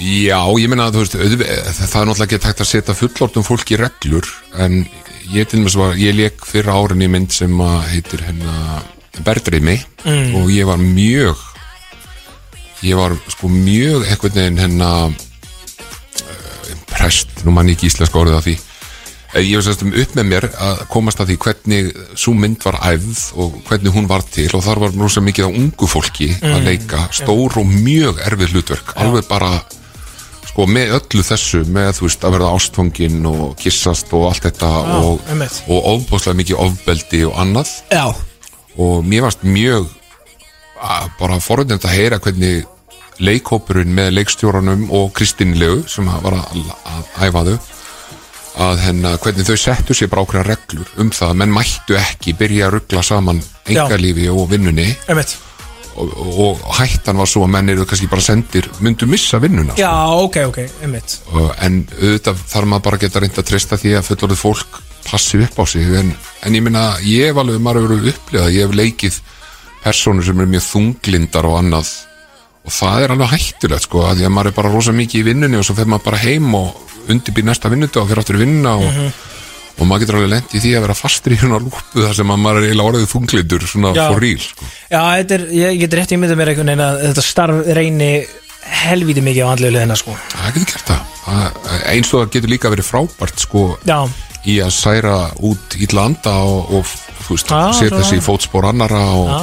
Já, 0.00 0.38
ég 0.58 0.70
meina, 0.72 0.88
þú 0.90 1.02
veist, 1.04 1.14
auðvitað, 1.14 1.70
það 1.76 2.00
er 2.00 2.08
náttúrulega 2.08 2.26
ekki 2.26 2.40
tægt 2.42 2.62
að 2.64 2.68
setja 2.72 2.96
fullortum 2.98 3.44
fólki 3.46 3.76
í 3.76 3.78
reglur 3.78 4.26
en 4.64 4.74
ég 5.30 5.46
til 5.46 5.60
dæmis 5.60 5.76
var, 5.78 5.94
ég 6.00 6.16
leik 6.16 6.42
fyrir 6.48 6.72
árin 6.74 7.04
í 7.06 7.08
mynd 7.12 7.36
sem 7.36 7.54
að 7.62 7.76
heitir 7.92 8.24
hérna 8.26 8.82
Berdreimi 9.26 9.78
Mm. 10.00 10.30
og 10.40 10.48
ég 10.48 10.64
var 10.64 10.80
mjög 10.80 11.36
ég 12.88 12.96
var 12.96 13.12
sko 13.28 13.50
mjög 13.52 14.06
einhvern 14.08 14.32
veginn 14.40 14.58
hérna 14.62 14.90
uh, 15.12 16.74
prest, 16.88 17.44
nú 17.44 17.52
mann 17.52 17.68
ekki 17.68 17.90
íslenska 17.92 18.16
orðið 18.16 18.38
af 18.40 18.46
því 18.48 18.56
Eh, 18.56 18.69
ég 19.38 19.54
var 19.54 19.62
sérst 19.62 19.82
upp 19.86 20.14
með 20.18 20.26
mér 20.26 20.46
að 20.50 20.80
komast 20.90 21.20
að 21.22 21.28
því 21.30 21.36
hvernig 21.44 21.90
svo 22.18 22.32
mynd 22.34 22.64
var 22.66 22.78
æfð 22.90 23.20
og 23.38 23.58
hvernig 23.68 23.92
hún 23.94 24.08
var 24.10 24.24
til 24.26 24.48
og 24.58 24.64
þar 24.66 24.80
var 24.82 24.96
rosa 24.98 25.22
mikið 25.22 25.46
á 25.46 25.50
ungu 25.50 25.86
fólki 25.86 26.30
Mm. 26.40 26.54
að 26.56 26.64
leika 26.66 27.04
stór 27.14 27.58
og 27.60 27.66
mjög 27.70 28.18
erfið 28.26 28.54
hlutverk 28.56 28.96
alveg 28.96 29.28
bara 29.28 29.52
sko 30.50 30.66
með 30.66 30.96
öllu 30.98 31.22
þessu 31.22 31.60
með 31.70 31.92
þú 32.00 32.08
veist 32.08 32.24
að 32.26 32.34
verða 32.34 32.50
ástfangin 32.56 33.26
og 33.30 33.54
kissast 33.60 34.10
og 34.18 34.26
allt 34.32 34.42
þetta 34.48 34.70
og, 34.98 35.20
einmitt. 35.30 35.62
og 35.68 35.86
ofbúslega 35.94 36.36
mikið 36.40 36.58
ofbeldi 36.66 37.22
og 37.28 37.38
annað 37.38 37.70
Já, 37.92 38.06
og 38.78 39.04
mér 39.06 39.22
varst 39.28 39.42
mjög 39.46 39.86
að, 40.82 41.10
bara 41.20 41.38
forundin 41.40 41.78
að 41.78 41.94
heyra 41.94 42.18
hvernig 42.18 42.64
leikhópurinn 43.20 43.92
með 43.94 44.14
leikstjóranum 44.16 44.86
og 44.96 45.10
Kristínlegu 45.14 45.84
sem 45.92 46.08
að 46.08 46.22
var 46.24 46.38
að 46.40 47.18
æfa 47.20 47.42
þau 47.46 47.58
að 48.58 48.80
hennar, 48.86 49.18
hvernig 49.22 49.46
þau 49.46 49.56
settu 49.56 49.94
sér 49.94 50.10
ákveðna 50.10 50.42
reglur 50.48 50.88
um 50.98 51.10
það 51.14 51.30
að 51.30 51.38
menn 51.42 51.54
mættu 51.54 51.96
ekki 52.00 52.34
byrja 52.38 52.66
að 52.66 52.74
ruggla 52.78 53.02
saman 53.06 53.42
engalífi 53.70 54.26
og 54.32 54.50
vinnunni. 54.50 54.88
Og, 56.00 56.10
og, 56.16 56.60
og 56.64 56.74
hættan 56.78 57.18
var 57.18 57.26
svo 57.28 57.42
að 57.44 57.50
menn 57.56 57.68
eru 57.72 57.84
kannski 57.86 58.06
bara 58.08 58.22
sendir 58.22 58.68
myndu 58.80 59.08
missa 59.10 59.40
vinnuna 59.42 59.74
Já, 59.76 59.90
ok, 60.22 60.36
ok, 60.48 60.58
einmitt. 60.86 61.16
en 61.66 61.80
auðvitað 61.98 62.44
þarf 62.52 62.68
maður 62.70 62.84
bara 62.86 63.00
geta 63.02 63.20
reynd 63.20 63.40
að 63.42 63.48
treysta 63.50 63.76
því 63.76 63.96
að 63.98 64.06
fullorðið 64.06 64.38
fólk 64.40 64.78
passi 65.10 65.40
upp 65.42 65.58
á 65.58 65.64
sig. 65.66 65.88
En, 65.98 66.12
en 66.46 66.54
ég 66.56 66.62
minna, 66.62 66.84
ég 67.04 67.30
hef 67.30 67.40
alveg 67.42 67.60
maður 67.62 67.88
hefur 67.88 68.12
upplifað, 68.14 68.54
ég 68.54 68.66
hef 68.68 68.76
leikið 68.78 69.18
personur 69.82 70.24
sem 70.26 70.40
eru 70.40 70.52
mjög 70.54 70.66
þunglindar 70.68 71.48
og 71.48 71.58
annað. 71.58 71.90
Og 72.68 72.74
það 72.76 73.02
er 73.04 73.14
alveg 73.14 73.32
hættulegt 73.34 73.86
sko, 73.88 74.04
að 74.06 74.20
því 74.20 74.28
að 74.28 74.34
maður 74.36 74.52
er 74.52 74.56
bara 74.60 74.72
rosa 74.74 74.92
mikið 74.94 75.20
í 75.22 75.26
vinnunni 75.30 75.58
og 75.58 75.66
svo 75.66 75.76
fer 75.78 75.88
maður 75.90 76.06
bara 76.10 76.22
heim 76.22 76.54
og 76.58 76.98
undirbýr 77.14 77.46
næsta 77.48 77.70
vinnutu 77.72 78.00
og 78.02 78.08
fer 78.10 78.20
aftur 78.22 78.38
í 78.38 78.42
vinna 78.44 78.74
og, 78.80 79.00
og 79.80 79.88
maður 79.88 80.04
getur 80.04 80.18
alveg 80.20 80.32
lent 80.34 80.54
í 80.54 80.62
því 80.62 80.74
að 80.76 80.84
vera 80.86 80.98
fastur 80.98 81.34
í 81.34 81.40
hérna 81.40 81.60
lúpu 81.62 82.04
þar 82.04 82.16
sem 82.18 82.34
að 82.34 82.42
maður 82.44 82.60
er 82.60 82.68
eiginlega 82.68 82.92
orðið 82.92 83.08
þunglindur 83.14 83.66
svona 83.70 83.94
Já. 83.96 84.04
for 84.10 84.22
real 84.24 84.44
sko. 84.44 84.70
Já, 84.92 85.02
er, 85.20 85.46
ég 85.56 85.80
get 85.84 85.98
rétt 85.98 86.14
í 86.14 86.20
myndið 86.20 86.40
mér 86.40 86.52
einhvern 86.52 86.72
veginn 86.72 86.86
að 86.86 87.02
þetta 87.08 87.26
starf 87.26 87.70
reyni 87.80 88.10
helvíti 88.70 89.22
mikið 89.24 89.46
á 89.46 89.52
andlegu 89.54 89.72
liðina, 89.74 89.96
sko. 89.96 90.14
það 90.34 90.58
getur 90.58 90.68
gert 90.74 90.90
það, 90.90 91.54
eins 91.94 92.10
og 92.12 92.20
það 92.20 92.34
getur 92.36 92.52
líka 92.52 92.72
verið 92.74 92.86
frábært 92.90 93.40
sko 93.46 93.62
Já, 93.88 93.98
í 94.44 94.58
að 94.64 94.74
særa 94.76 95.16
út 95.48 95.76
illa 95.80 96.04
anda 96.10 96.34
og, 96.44 96.74
og 96.80 96.92
setja 97.40 97.72
svona. 97.72 98.04
sig 98.04 98.20
í 98.20 98.24
fótspor 98.24 98.68
annara 98.68 99.00
og 99.16 99.30
Já. 99.32 99.40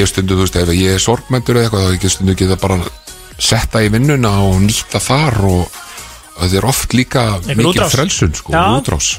ég 0.00 0.10
stundu, 0.10 0.36
þú 0.38 0.46
veist, 0.46 0.58
ef 0.58 0.74
ég 0.74 0.96
er 0.98 1.02
sorgmæntur 1.02 1.58
eða 1.60 1.70
eitthvað, 1.70 1.86
þá 1.86 2.06
ég 2.06 2.14
stundu 2.16 2.36
geta 2.38 2.58
bara 2.62 2.80
setta 3.42 3.82
í 3.82 3.90
vinnuna 3.94 4.34
og 4.46 4.60
nýtta 4.66 5.00
þar 5.02 5.38
og 5.48 5.80
það 6.50 6.58
er 6.60 6.68
oft 6.72 6.94
líka 6.98 7.22
Einhver 7.38 7.56
mikið 7.60 7.72
útrás. 7.72 7.92
frelsun, 7.96 8.34
sko, 8.34 8.52
Já. 8.52 8.64
útrás 8.80 9.10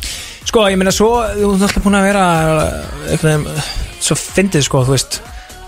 Sko, 0.44 0.66
ég 0.70 0.78
meina 0.78 0.92
svo, 0.92 1.12
þú 1.34 1.54
ert 1.56 1.62
alltaf 1.70 1.84
búin 1.86 1.96
að 1.98 2.08
vera 2.10 2.24
eitthvað, 3.10 3.46
svo 4.04 4.16
fyndið 4.20 4.66
sko, 4.68 4.82
þú 4.86 4.92
veist 4.98 5.22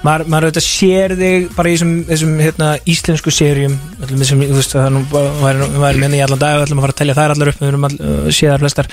maður, 0.05 0.27
maður 0.29 0.45
auðvitað 0.49 0.65
sér 0.67 1.13
þig 1.17 1.45
bara 1.55 1.69
í 1.71 1.75
þessum, 1.77 1.93
þessum 2.09 2.33
hérna, 2.43 2.67
íslensku 2.93 3.31
serjum 3.33 3.77
öllum 4.03 4.19
þessum, 4.21 4.43
þú 4.51 4.57
veist, 4.59 4.75
það 4.75 4.85
er 4.85 4.93
nú 4.93 5.03
bara- 5.09 5.31
væri 5.41 5.61
nú- 5.63 5.79
væri 5.81 6.01
minni 6.03 6.19
í 6.19 6.23
allan 6.25 6.39
dag, 6.43 6.57
við 6.59 6.65
ætlum 6.67 6.77
að 6.81 6.85
fara 6.85 6.93
að 6.93 6.99
telja 7.01 7.15
þær 7.17 7.33
allar 7.35 7.47
upp 7.53 7.59
við 7.63 7.67
erum 7.71 7.87
all, 7.87 7.95
uh, 7.95 8.27
séðar 8.35 8.59
flestar 8.65 8.87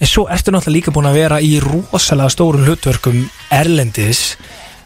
en 0.00 0.06
svo 0.06 0.24
ertu 0.32 0.50
náttúrulega 0.50 0.76
líka 0.78 0.94
búin 0.96 1.06
að 1.12 1.18
vera 1.20 1.38
í 1.44 1.52
rosalega 1.62 2.30
stórum 2.34 2.64
hlutverkum 2.66 3.20
erlendis 3.52 4.24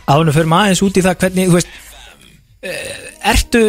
ánum 0.09 0.35
fyrir 0.35 0.51
maður 0.51 0.67
aðeins 0.69 0.83
út 0.83 0.99
í 1.01 1.07
það 1.07 1.17
hvernig, 1.23 1.49
þú 1.49 1.57
veist 1.57 1.73
eh, 2.63 3.33
ertu 3.33 3.63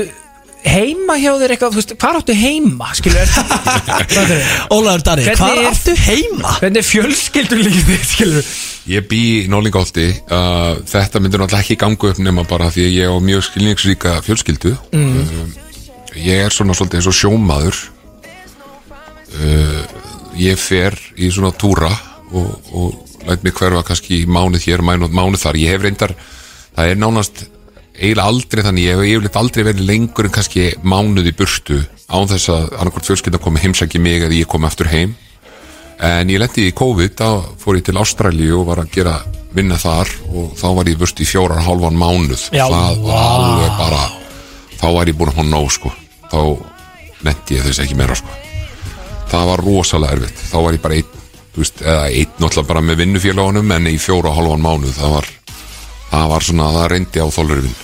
heima 0.64 1.16
hjá 1.20 1.32
þér 1.41 1.53
eitthvað, 1.55 1.74
þú 1.76 1.80
veist, 1.82 1.93
hvað 2.01 2.20
áttu 2.20 2.36
heima 2.39 2.89
skilur, 2.97 3.20
ertu 3.24 4.38
Ólaður 4.76 5.03
Dari, 5.07 5.26
Hvernig 5.28 5.41
hvað 5.41 5.59
er- 5.59 5.70
ertu 5.72 5.95
heima? 6.05 6.53
Hvernig 6.61 6.82
er 6.82 6.88
fjölskyldur 6.88 7.61
lífið, 7.64 8.05
skilur? 8.14 8.51
Ég 8.93 9.07
bý 9.11 9.22
í 9.43 9.47
Nólingolti 9.51 10.07
uh, 10.28 10.80
þetta 10.89 11.22
myndir 11.24 11.43
náttúrulega 11.43 11.64
ekki 11.66 11.80
gangu 11.84 12.11
upp 12.11 12.22
nema 12.24 12.45
bara 12.47 12.72
því 12.74 12.88
að 12.88 12.95
ég 12.97 13.11
á 13.11 13.18
mjög 13.24 13.45
skilningsríka 13.49 14.16
fjölskyldu. 14.26 14.74
Mm. 14.95 15.53
ég 16.20 16.43
er 16.47 16.53
svona 16.53 16.76
svolítið 16.78 16.99
eins 17.01 17.09
og 17.11 17.18
sjómaður. 17.20 17.80
Uh, 19.34 19.82
ég 20.38 20.59
fer 20.61 20.97
í 21.18 21.30
svona 21.34 21.53
túra 21.57 21.89
og, 22.34 22.53
og 22.74 23.28
læt 23.28 23.43
mig 23.45 23.55
hverfa 23.57 23.84
kannski 23.88 24.22
í 24.24 24.30
mánuð 24.30 24.66
hér 24.68 24.84
mánuð 24.84 25.41
þar, 25.41 25.59
ég 25.61 25.74
hef 25.74 25.84
reyndar 25.86 26.14
það 26.76 26.89
er 26.91 26.99
nánast 26.99 27.43
eiginlega 27.93 28.29
aldrei 28.29 28.63
þannig, 28.65 28.87
ég 28.87 28.95
hef 28.97 29.09
yfirleitt 29.09 29.37
aldrei 29.41 29.67
verið 29.67 29.89
lengur 29.89 30.27
en 30.27 30.33
kannski 30.33 30.69
mánuð 30.81 31.29
í 31.29 31.35
burtu 31.37 31.79
án 32.09 32.29
þess 32.29 32.51
að 32.53 32.65
annarkvort 32.77 33.07
fjölskylda 33.09 33.41
komi 33.41 33.61
heimsæki 33.63 34.01
mig 34.01 34.25
eða 34.25 34.37
ég 34.37 34.49
komi 34.49 34.67
aftur 34.69 34.89
heim. 34.91 35.15
En 36.03 36.29
ég 36.29 36.41
lendi 36.41 36.67
í 36.67 36.75
COVID, 36.75 37.13
þá 37.15 37.55
fór 37.61 37.77
ég 37.77 37.85
til 37.87 37.99
Ástralíu 38.01 38.57
og 38.59 38.67
var 38.71 38.81
að 38.83 38.91
gera 38.97 39.13
vinna 39.53 39.77
þar 39.79 40.09
og 40.33 40.55
þá 40.59 40.67
var 40.79 40.89
ég 40.89 40.99
vörst 40.99 41.21
í 41.21 41.27
fjórar 41.29 41.61
og 41.61 41.67
hálfan 41.67 41.99
mánuð. 41.99 42.47
Já, 42.51 42.65
það 42.65 43.03
var 43.05 43.13
vá. 43.13 43.33
alveg 43.37 43.75
bara 43.79 44.03
þá 44.81 44.87
var 44.97 45.11
ég 45.11 45.19
búin 45.19 45.31
að 45.31 45.39
hóna 45.39 45.53
nóg 45.53 45.69
sko. 45.71 45.93
Þá 46.33 46.39
lendi 47.23 47.59
ég 47.59 47.67
þess 47.67 47.83
ekki 47.85 47.99
meira 47.99 48.17
sko. 48.19 48.39
Það 49.31 49.51
var 49.51 49.63
rosalega 49.65 50.17
erfitt. 50.17 50.43
Þá 50.49 50.57
var 50.65 50.75
ég 50.75 50.83
bara 50.83 50.97
einn, 50.97 51.21
þú 51.53 51.63
veist, 51.63 51.85
eða 51.85 52.09
einn 52.09 52.35
náttúrulega 52.41 52.71
bara 52.73 52.83
með 52.89 52.99
vinnufélagunum 53.03 53.73
en 53.77 53.89
í 53.93 53.95
fjóra 54.01 54.33
og 54.33 54.39
hálfan 54.41 54.65
mánuð 54.65 54.97
það 54.97 55.15
var, 55.15 55.31
það 56.14 56.30
var 56.34 56.47
svona, 56.47 56.70
það 56.78 56.88
reyndi 56.93 57.24
á 57.24 57.28
þólurvinn 57.34 57.80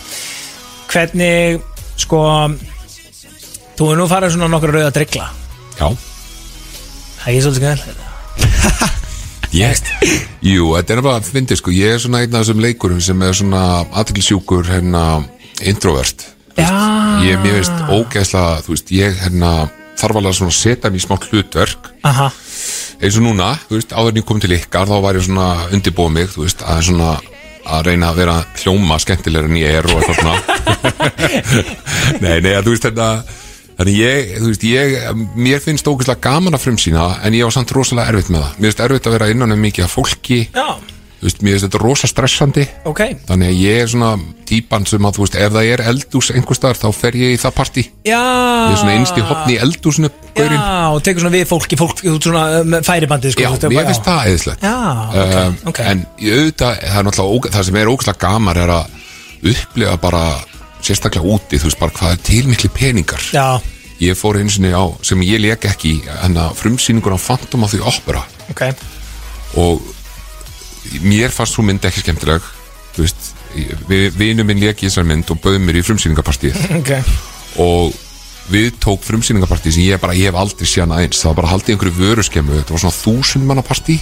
Hvernig, 0.90 1.66
sko 2.00 2.22
Þú 3.80 3.90
er 3.94 4.00
nú 4.00 4.08
farið 4.12 4.36
svona 4.36 4.50
nokkur 4.52 4.76
rauða 4.76 4.94
drigla 4.96 5.28
Já, 5.80 5.88
Það 7.20 7.34
er 7.34 7.44
svolítið 7.46 7.68
skæðan 7.68 8.96
Ég, 9.50 9.80
jú, 10.46 10.76
þetta 10.78 10.94
er 10.94 11.00
bara 11.02 11.18
að 11.18 11.32
fyndi 11.34 11.56
sko, 11.58 11.72
ég 11.74 11.96
er 11.96 12.02
svona 12.02 12.20
einn 12.22 12.36
af 12.38 12.44
þessum 12.44 12.60
leikurum 12.62 13.00
sem 13.02 13.22
er 13.26 13.34
svona 13.34 13.62
aðtilsjúkur 13.98 14.68
hérna 14.70 15.24
introvert. 15.66 16.28
Já. 16.54 16.70
ég, 17.24 17.40
mér 17.42 17.56
veist 17.58 17.82
ógeðslega, 17.90 18.60
þú 18.66 18.76
veist, 18.76 18.92
ég 18.94 19.18
hérna 19.24 19.52
þarf 19.98 20.20
alveg 20.20 20.44
að 20.46 20.54
setja 20.54 20.92
mér 20.92 21.02
í 21.02 21.06
smá 21.06 21.16
hlutverk. 21.18 21.90
Aha, 22.06 22.30
eins 23.00 23.18
og 23.18 23.26
núna, 23.26 23.50
þú 23.66 23.80
veist, 23.80 23.96
áður 23.96 24.14
en 24.14 24.22
ég 24.22 24.28
kom 24.30 24.44
til 24.44 24.54
ykkar 24.60 24.90
þá 24.92 24.96
var 25.02 25.18
ég 25.18 25.26
svona 25.26 25.50
undirbúið 25.74 26.16
mig, 26.20 26.30
þú 26.36 26.46
veist, 26.46 26.62
að 26.62 26.86
svona 26.92 27.12
að 27.76 27.86
reyna 27.90 28.10
að 28.12 28.22
vera 28.24 28.38
hljóma 28.62 28.98
skemmtilegur 29.02 29.50
en 29.50 29.60
ég 29.60 29.78
er 29.80 29.90
og 29.90 30.00
eitthvað 30.00 30.20
svona. 30.20 30.36
Nei, 32.24 32.40
nei, 32.42 32.54
að 32.56 32.66
þú 32.66 32.74
veist 32.74 32.90
þetta 32.90 33.10
Þannig 33.80 33.96
ég, 33.96 34.32
þú 34.42 34.50
veist, 34.50 34.64
ég, 34.68 34.96
mér 35.40 35.62
finnst 35.64 35.88
ógeðslega 35.88 36.20
gaman 36.26 36.58
að 36.58 36.66
frumsýna 36.66 37.04
en 37.24 37.36
ég 37.38 37.48
var 37.48 37.56
samt 37.56 37.72
rosalega 37.72 38.12
erfitt 38.12 38.32
með 38.34 38.42
það. 38.44 38.58
Mér 38.58 38.68
finnst 38.68 38.82
erfitt 38.84 39.08
að 39.08 39.16
vera 39.16 39.30
innan 39.32 39.56
um 39.56 39.62
mikið 39.64 39.86
af 39.86 39.94
fólki, 39.96 40.40
já, 40.52 40.66
þú 41.20 41.28
veist, 41.28 41.42
mér 41.44 41.56
finnst 41.56 41.66
þetta 41.68 41.80
rosa 41.84 42.08
stressandi. 42.08 42.64
ok 42.88 43.02
Þannig 43.28 43.50
að 43.52 43.58
ég 43.60 43.80
er 43.84 43.90
svona 43.92 44.12
típan 44.50 44.86
sem 44.88 45.06
að, 45.06 45.16
þú 45.18 45.26
veist, 45.26 45.36
ef 45.36 45.54
það 45.56 45.70
er 45.74 45.84
eldús 45.92 46.30
einhver 46.34 46.58
staðar, 46.60 46.80
þá 46.80 46.90
fer 46.96 47.18
ég 47.20 47.34
í 47.36 47.40
það 47.42 47.56
partí. 47.60 47.84
Já 48.08 48.20
Ég 48.20 48.76
er 48.76 48.80
svona 48.82 48.94
einst 48.98 49.18
í 49.20 49.24
hotni 49.30 49.56
í 49.56 49.60
eldúsinu, 49.66 50.10
gaurinn. 50.38 50.60
Já, 50.60 50.94
og 50.94 51.02
tekur 51.06 51.24
svona 51.26 51.36
við 51.36 51.50
fólki, 51.50 51.80
fólk 51.80 52.04
út 52.14 52.28
svona 52.30 52.44
um, 52.62 52.78
færibandið 52.88 53.34
sko, 53.36 53.44
Já, 53.44 53.50
veist, 53.54 53.68
mér 53.74 53.90
finnst 53.90 54.08
það 54.08 54.30
eðislegt. 54.32 54.64
Já, 54.64 54.78
ok, 55.10 55.36
Um, 55.40 55.58
ok. 55.74 55.82
En 55.92 56.06
í 56.20 56.32
auðvitað, 56.34 56.80
það 56.86 57.12
er 57.12 57.52
það 57.58 57.68
sem 57.70 57.80
er 57.82 57.92
ógæslega 57.92 58.22
gamar 58.24 58.62
er 58.64 58.74
að 58.78 58.96
upplifa 59.54 59.98
bara, 60.02 60.24
sérstaklega 60.84 61.28
úti, 61.36 61.60
þú 61.60 61.70
veist, 61.70 61.80
bara 61.84 61.96
hvað 62.00 62.16
er 62.16 62.24
til 62.32 62.48
mikli 62.48 62.72
peningar. 62.74 63.28
Já, 63.36 63.60
Ég 64.00 64.16
fór 64.16 64.38
einu 64.40 64.48
sinni 64.48 64.70
á, 64.72 64.88
sem 65.04 65.20
ég 65.28 65.42
leik 65.44 65.66
ekki, 65.68 65.98
en 66.24 66.38
að 66.40 66.54
frumsýningur 66.56 67.12
á 67.12 67.20
Phantom 67.20 67.66
of 67.68 67.74
the 67.76 67.82
Opera. 67.84 68.22
ok 68.50 68.62
og 69.60 69.82
mér 71.06 71.34
fannst 71.34 71.58
svo 71.58 71.66
mynd 71.66 71.86
ekki 71.86 72.04
skemmtileg 72.04 72.46
þú 72.96 73.06
veist, 73.06 73.32
við, 73.90 74.12
vinur 74.18 74.48
minn 74.50 74.62
í 74.62 74.70
þessar 74.74 75.08
mynd 75.08 75.32
og 75.34 75.42
bauð 75.44 75.60
mér 75.64 75.82
í 75.82 75.86
frumsýningapartíð 75.86 76.62
Ok, 76.80 76.94
og 77.64 77.98
við 78.50 78.80
tók 78.82 79.04
frumsýningapartíð 79.06 79.76
sem 79.76 79.86
ég 79.86 80.02
bara, 80.02 80.18
ég 80.18 80.32
hef 80.32 80.40
aldrei 80.40 80.68
séð 80.68 80.88
hana 80.88 81.04
eins. 81.04 81.20
Það 81.22 81.32
var 81.32 81.38
bara 81.42 81.52
haldið 81.54 81.76
einhverju 81.76 81.98
vöruskemmu 82.00 82.58
þetta 82.58 82.76
var 82.76 82.84
svona 82.84 82.98
þúsund 82.98 83.48
manna 83.50 83.66
partí. 83.66 84.00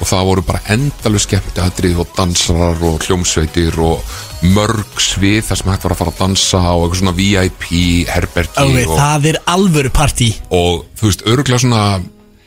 Og 0.00 0.08
það 0.08 0.28
voru 0.30 0.44
bara 0.48 0.62
endalur 0.72 1.20
skemmti 1.20 1.60
aðrið 1.60 1.98
og 2.00 2.12
dansarar 2.16 2.84
og 2.88 3.02
hljómsveitir 3.04 3.74
og 3.84 4.14
mörg 4.54 5.02
svið 5.02 5.42
þar 5.50 5.60
sem 5.60 5.72
hægt 5.74 5.84
var 5.84 5.94
að 5.94 6.00
fara 6.00 6.14
að 6.14 6.22
dansa 6.22 6.60
og 6.70 6.86
eitthvað 6.86 7.02
svona 7.02 7.16
VIP 7.18 7.66
herbergi 8.08 8.64
Ok, 8.64 8.78
og, 8.86 8.94
það 8.96 9.28
er 9.32 9.40
alvöru 9.56 9.92
partí. 9.92 10.30
Og 10.56 10.86
þú 10.96 11.10
veist, 11.10 11.26
örgulega 11.28 11.60
svona 11.66 11.84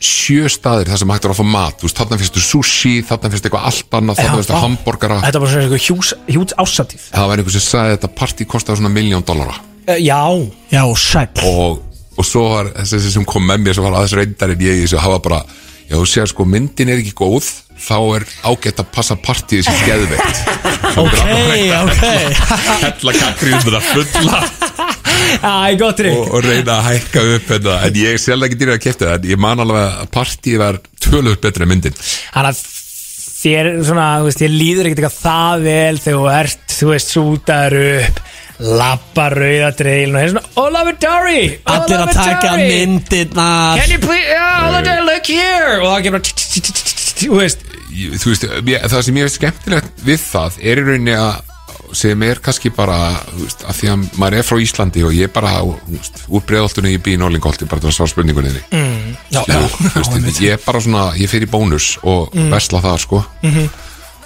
sjö 0.04 0.49
staðir 0.51 0.89
þar 0.91 0.99
sem 1.01 1.12
hægt 1.14 1.26
var 1.28 1.34
að 1.34 1.39
fá 1.39 1.47
mat. 1.54 1.78
Þú 1.80 1.88
veist, 1.88 1.97
þarna 2.01 2.18
finnst 2.22 2.38
þú 2.38 2.43
sushi, 2.47 2.93
þarna 3.08 3.32
finnst 3.34 3.47
eitthvað 3.47 3.68
allt 3.70 3.97
annað 3.99 4.20
þarna 4.20 4.38
finnst 4.39 4.51
þú 4.51 4.58
vá. 4.58 4.64
hambúrgara 4.68 5.18
Þetta 5.24 5.41
var 5.43 5.51
svona 5.54 5.66
eitthvað 5.68 5.86
hjús, 5.88 6.14
hjúts 6.36 6.58
ásatíð 6.64 7.08
það 7.14 7.28
var 7.32 7.41
einhver 7.43 7.56
sem 7.58 7.66
sagði 7.68 7.89
að 7.89 7.95
þetta 7.97 8.12
partí 8.22 8.47
kostaði 8.54 8.82
svona 8.82 8.93
miljón 8.93 9.26
dollara. 9.28 9.58
Uh, 9.88 9.97
Já, 9.99 10.22
Já, 10.72 10.84
sæll. 10.95 11.43
Og, 11.49 11.84
og 12.18 12.28
svo 12.28 12.45
var 12.54 12.72
þessi 12.84 13.14
sem 13.18 13.26
kom 13.28 13.45
með 13.47 13.64
mér 13.68 13.78
sem 13.80 13.84
var 13.88 13.97
aðeins 13.99 14.18
reyndar 14.20 14.54
en 14.56 14.66
ég 14.68 14.82
í 14.82 14.86
þessu 14.86 15.01
hafa 15.04 15.20
bara 15.26 15.43
já 15.89 15.95
þú 15.99 16.06
sér 16.08 16.30
sko 16.32 16.45
myndin 16.47 16.89
er 16.93 17.01
ekki 17.04 17.12
góð 17.20 17.49
þá 17.84 17.95
er 18.16 18.24
ágætt 18.47 18.80
að 18.80 18.91
passa 18.95 19.16
partíð 19.20 19.66
sem 19.68 19.82
geðveikt. 19.88 20.43
Ok, 20.93 21.16
ok. 21.84 22.04
Hella 22.84 23.16
kakriðum 23.18 23.66
það 23.66 23.89
fulla 23.91 24.43
Æ, 24.43 24.51
gott 24.54 24.74
trikk 24.74 24.83
og, 25.42 26.30
og 26.34 26.46
reyna 26.46 26.78
að 26.80 26.86
hækka 26.90 27.26
upp 27.38 27.50
hérna. 27.54 27.80
en 27.88 28.00
ég 28.04 28.14
er 28.14 28.22
sjálf 28.22 28.48
ekki 28.48 28.60
dýrið 28.62 28.78
að 28.78 28.84
kæfta 28.86 29.10
það. 29.10 29.18
En 29.18 29.32
ég 29.32 29.42
man 29.48 29.64
alveg 29.64 29.90
að 30.04 30.14
partíð 30.14 30.62
var 30.62 30.80
tölur 31.04 31.42
betra 31.44 31.68
en 31.68 31.74
myndin. 31.74 31.98
Þannig 31.98 32.54
að 32.54 32.62
þér, 33.44 33.72
svona, 33.88 34.08
þú 34.22 34.30
veist, 34.30 34.46
líður 34.54 34.90
ekkert 34.90 35.04
eitthvað 35.04 35.20
það 35.20 35.66
vel 35.68 35.98
þegar 36.04 36.20
þú 36.20 36.32
ert, 36.38 36.64
þú 36.78 36.94
veist, 36.94 37.14
sútaður 37.18 37.78
upp 37.84 38.24
lappa 38.64 39.28
rauðadreilin 39.34 40.16
og 40.16 40.22
hérna 40.22 40.42
svona 40.44 40.62
Ólafur 40.62 40.98
Dari 41.02 41.40
Allir 41.74 42.04
að 42.04 42.12
taka 42.16 42.52
myndirnar. 42.62 43.80
Can 43.82 43.96
you 43.96 44.02
please, 44.04 44.28
yeah, 44.30 44.68
Ólafur 44.68 44.88
Dari, 44.88 45.06
look 45.08 45.32
here. 45.32 45.80
Og 45.82 45.88
það 45.90 46.04
kemur 46.08 46.28
þú 47.24 47.40
veist. 47.40 47.66
Veist, 47.94 48.46
það 48.90 49.02
sem 49.06 49.18
ég 49.20 49.28
er 49.28 49.34
skemmtilegt 49.34 50.06
við 50.06 50.22
það 50.24 50.56
er 50.62 50.80
í 50.82 50.86
rauninni 50.88 51.18
að 51.18 51.53
sem 51.94 52.24
er 52.28 52.40
kannski 52.44 52.72
bara 52.74 52.98
veist, 53.38 53.64
að 53.68 53.78
því 53.80 53.90
að 53.94 54.04
maður 54.22 54.38
er 54.40 54.48
frá 54.48 54.58
Íslandi 54.64 55.04
og 55.08 55.14
ég 55.18 55.32
bara 55.36 55.54
þú 55.62 55.76
veist, 55.94 56.24
úr 56.30 56.46
breiðoltunni 56.50 56.96
ég 56.96 57.04
bý 57.06 57.14
í 57.16 57.22
Norlingolti 57.22 57.66
bara 57.70 57.84
til 57.84 57.92
að 57.92 57.98
svara 58.00 58.14
spurningunni. 58.14 58.52
Mm, 58.72 59.16
Já, 59.34 59.44
ég 60.42 60.54
er 60.58 60.62
bara 60.66 60.82
svona, 60.82 61.08
ég 61.20 61.30
fer 61.32 61.46
í 61.46 61.50
bónus 61.50 61.96
og 62.04 62.34
versla 62.52 62.82
það 62.84 63.02
sko. 63.06 63.24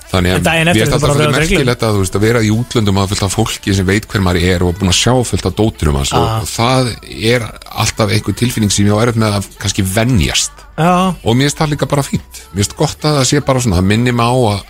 Þannig 0.08 0.32
En 0.32 0.38
að 0.40 0.44
daginn 0.46 0.70
mér 0.70 0.72
eftir 0.72 0.86
er 0.86 0.88
bara 0.88 0.96
alltaf 0.96 1.18
fyrir 1.20 1.34
merkilegt 1.36 1.82
að, 1.84 1.98
veist, 2.00 2.14
að 2.16 2.24
vera 2.24 2.40
í 2.48 2.52
útlöndum 2.56 3.00
að 3.02 3.10
fylgta 3.12 3.28
fólki 3.34 3.74
sem 3.76 3.88
veit 3.90 4.06
hver 4.08 4.22
maður 4.24 4.46
er 4.54 4.64
og 4.64 4.70
er 4.72 4.78
búin 4.80 4.92
að 4.94 4.96
sjá 5.02 5.12
fylgta 5.28 5.52
dóturum 5.58 5.98
hans 6.00 6.14
Ah. 6.16 6.38
og 6.40 6.48
það 6.48 6.94
er 7.12 7.44
alltaf 7.68 8.14
einhver 8.16 8.38
tilfinning 8.40 8.72
sem 8.72 8.88
ég 8.88 8.96
á 8.96 9.04
erfitt 9.04 9.20
með 9.20 9.36
að 9.42 9.50
kannski 9.60 9.84
venjast. 9.84 10.64
Já, 10.80 11.12
og 11.12 11.36
mér 11.36 11.50
finnst 11.50 11.60
það 11.60 11.74
líka 11.76 11.90
bara 11.92 12.06
fínt. 12.08 12.40
Mér 12.54 12.64
finnst 12.64 12.78
gott 12.80 13.04
að 13.04 13.18
það 13.20 13.28
sé 13.34 13.42
bara 13.52 13.60
svona 13.66 13.82
það 13.82 13.90
minni 13.92 14.16
mig 14.16 14.24
á 14.32 14.36
að 14.54 14.64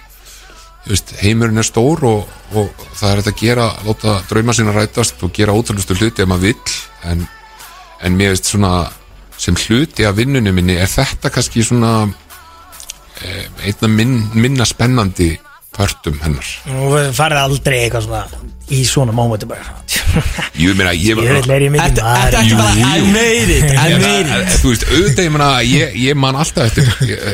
veist, 0.89 1.13
heimurinn 1.21 1.57
er 1.61 1.67
stór 1.67 2.03
og, 2.07 2.27
og 2.57 2.85
það 2.95 3.09
er 3.11 3.21
þetta 3.21 3.33
að 3.33 3.41
gera 3.41 3.67
láta 3.87 4.15
drauma 4.29 4.53
sína 4.57 4.75
rætast 4.75 5.23
og 5.27 5.33
gera 5.35 5.55
ótrúlustu 5.57 5.97
hluti 5.99 6.23
ef 6.23 6.29
maður 6.31 6.47
vill 6.51 6.77
en, 7.11 7.25
en 8.03 8.17
mér 8.19 8.35
finnst 8.35 8.51
svona 8.53 8.71
sem 9.37 9.57
hluti 9.67 10.05
af 10.07 10.15
vinnunni 10.17 10.51
minni 10.55 10.77
er 10.81 10.89
þetta 10.89 11.29
kannski 11.33 11.63
svona 11.65 11.91
eh, 13.23 13.45
einna 13.67 13.89
minn, 13.91 14.15
minna 14.33 14.65
spennandi 14.65 15.33
pörtum 15.77 16.17
hennar? 16.23 16.47
Þú 16.65 17.01
farið 17.13 17.41
aldrei 17.43 17.79
eitthvað 17.83 18.07
svona 18.07 18.45
í 18.73 18.79
svona 18.87 19.13
mómenti 19.15 19.47
bara. 19.47 19.75
Ég 20.59 20.73
meina, 20.75 20.91
ég 20.97 21.15
myndin 21.15 21.77
ertu 21.77 22.01
ekki 22.01 22.55
bara 22.57 22.71
I 22.73 22.97
jú. 22.99 23.11
made 23.13 23.53
it, 23.53 23.67
I 23.69 23.91
Já, 23.93 23.97
made 24.01 24.31
það- 24.31 24.41
it. 24.41 24.55
Þú 24.63 24.71
veist, 24.73 24.85
auðvitað, 24.89 25.23
ég 25.27 25.33
meina, 25.35 25.49
ég, 25.63 25.93
ég 26.07 26.17
man 26.19 26.39
alltaf 26.41 26.71
eftir 26.71 26.89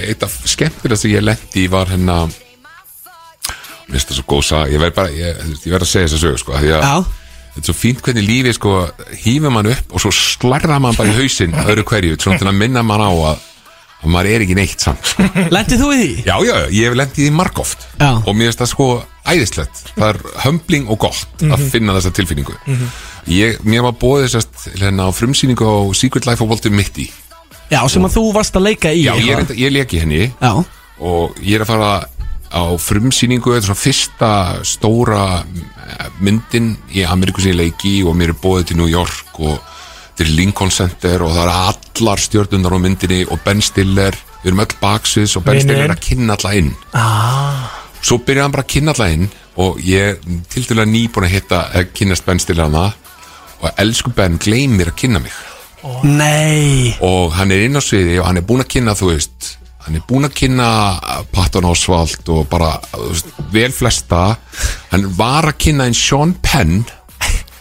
Eitt 0.09 0.25
af 0.27 0.35
skemmtilega 0.51 0.99
sem 0.99 1.13
ég 1.15 1.23
lendi 1.23 1.63
var 1.71 1.89
hérna 1.93 2.17
Finnst 3.93 4.11
það 4.11 4.19
svo 4.19 4.25
góð 4.33 4.43
sag 4.49 4.73
Ég 4.73 4.81
verð 4.83 4.97
bara, 4.97 5.13
ég, 5.13 5.39
veist, 5.45 5.67
ég 5.69 5.75
verð 5.77 5.87
að 5.87 5.91
segja 5.93 6.09
þess 6.09 6.17
að 6.19 6.25
sögu 6.27 6.43
sko, 6.43 6.57
því 6.59 6.75
að 6.79 7.07
Þetta 7.53 7.61
er 7.61 7.69
svo 7.69 7.77
fínt 7.77 7.99
hvernig 8.01 8.25
lífið 8.25 8.55
sko 8.57 8.75
Hýfur 9.23 9.53
mann 9.53 9.69
upp 9.69 9.93
og 9.93 10.01
svo 10.01 10.11
slarra 10.17 10.79
mann 10.81 10.97
bara 10.97 11.13
í 11.13 11.17
hausinn 11.21 11.53
Öðru 11.63 11.85
hverju, 11.91 12.17
svona 12.17 12.41
til 12.41 12.49
að 12.49 12.61
minna 12.63 12.81
mann 12.85 13.03
á 13.05 13.11
að 13.13 13.49
að 14.03 14.11
maður 14.11 14.29
er 14.33 14.43
ekki 14.43 14.55
neitt 14.57 14.83
samt 14.83 15.09
sko. 15.13 15.25
lendið 15.55 15.79
þú 15.79 15.89
í 15.93 15.97
því? 16.01 16.11
Já, 16.27 16.33
já, 16.43 16.53
ég 16.75 16.89
hef 16.89 16.97
lendið 16.99 17.23
í 17.23 17.27
því 17.29 17.35
margóft. 17.37 17.85
Og 18.03 18.35
mér 18.35 18.49
finnst 18.49 18.59
það 18.63 18.71
sko 18.73 18.87
æðislegt. 19.31 19.81
Það 19.93 20.05
er 20.09 20.19
hömbling 20.43 20.89
og 20.91 20.99
gott 21.05 21.45
að 21.47 21.65
finna 21.71 21.95
þessa 21.95 22.11
tilfinningu. 22.19 22.57
Ég, 23.31 23.61
Mér 23.63 23.85
var 23.87 23.95
bóðið 24.01 24.33
sérst 24.35 24.65
hérna 24.75 25.07
á 25.07 25.11
frumsýningu 25.15 25.63
á 25.63 25.75
Secret 25.95 26.27
Life 26.27 26.43
of 26.43 26.51
Walter 26.51 26.73
Mitty. 26.73 27.07
Já, 27.71 27.79
sem 27.89 28.03
að 28.03 28.17
þú 28.17 28.25
varst 28.35 28.59
að 28.59 28.67
leika 28.67 28.91
í 28.91 29.05
Já, 29.05 29.13
ég, 29.23 29.39
er, 29.39 29.55
ég 29.57 29.71
leki 29.73 30.03
henni. 30.03 30.25
Já, 30.35 30.51
og 30.99 31.39
ég 31.39 31.55
er 31.55 31.63
að 31.63 31.71
fara 31.71 31.93
á 32.53 32.63
frumsýningu, 32.77 33.49
þetta 33.49 33.63
er 33.63 33.69
svona 33.71 33.81
fyrsta 33.81 34.31
stóra 34.67 35.23
eh, 35.41 36.09
myndin 36.21 36.75
í 36.93 37.01
ég 37.01 37.55
leiki 37.57 38.03
og 38.05 38.15
mér 38.15 38.33
er 38.33 38.41
bóðið 38.41 38.67
til 38.69 38.77
New 38.77 38.91
York 38.91 39.39
og 39.39 39.57
er 40.23 40.29
Lincoln 40.37 40.71
Center 40.71 41.23
og 41.25 41.33
það 41.33 41.47
er 41.47 41.53
allar 41.53 42.21
stjórnundar 42.21 42.75
á 42.77 42.79
myndinni 42.79 43.23
og 43.25 43.41
Ben 43.45 43.61
Stiller, 43.61 44.17
við 44.43 44.51
erum 44.51 44.63
öll 44.63 44.75
baksins 44.81 45.37
og 45.37 45.45
Ben 45.45 45.57
Vinurinn. 45.57 45.69
Stiller 45.69 45.87
er 45.89 45.95
að 45.95 46.03
kynna 46.07 46.37
alla 46.37 46.53
inn 46.59 46.69
ah. 46.99 47.71
svo 48.01 48.19
byrjaði 48.19 48.45
hann 48.45 48.55
bara 48.55 48.65
að 48.65 48.73
kynna 48.75 48.93
alla 48.93 49.09
inn 49.15 49.25
og 49.63 49.81
ég 49.85 50.13
er 50.13 50.43
til 50.53 50.65
dæla 50.69 50.85
nýbúin 50.89 51.27
að 51.27 51.35
hitta 51.35 51.63
að 51.73 51.89
kynnast 51.97 52.27
Ben 52.27 52.41
Stiller 52.41 52.67
hana 52.67 52.85
og 53.63 53.81
elsku 53.81 54.13
Ben 54.15 54.37
gleymir 54.41 54.93
að 54.93 54.99
kynna 55.03 55.23
mig 55.23 55.33
nei 56.07 56.93
og 57.03 57.33
hann 57.35 57.51
er 57.51 57.65
inn 57.65 57.79
á 57.79 57.83
sviði 57.83 58.21
og 58.21 58.29
hann 58.29 58.39
er 58.39 58.47
búinn 58.47 58.63
að 58.63 58.71
kynna 58.77 58.95
þú 58.97 59.11
veist 59.11 59.55
hann 59.83 59.97
er 59.99 60.03
búinn 60.07 60.27
að 60.27 60.35
kynna 60.39 60.67
Patton 61.33 61.67
Oswald 61.67 62.29
og 62.31 62.45
bara 62.51 62.75
veist, 62.95 63.31
vel 63.53 63.71
flesta. 63.75 64.25
Hann 64.91 65.09
var 65.17 65.49
að 65.51 65.59
kynna 65.65 65.87
einn 65.89 65.97
Sean 65.97 66.35
Penn. 66.43 66.83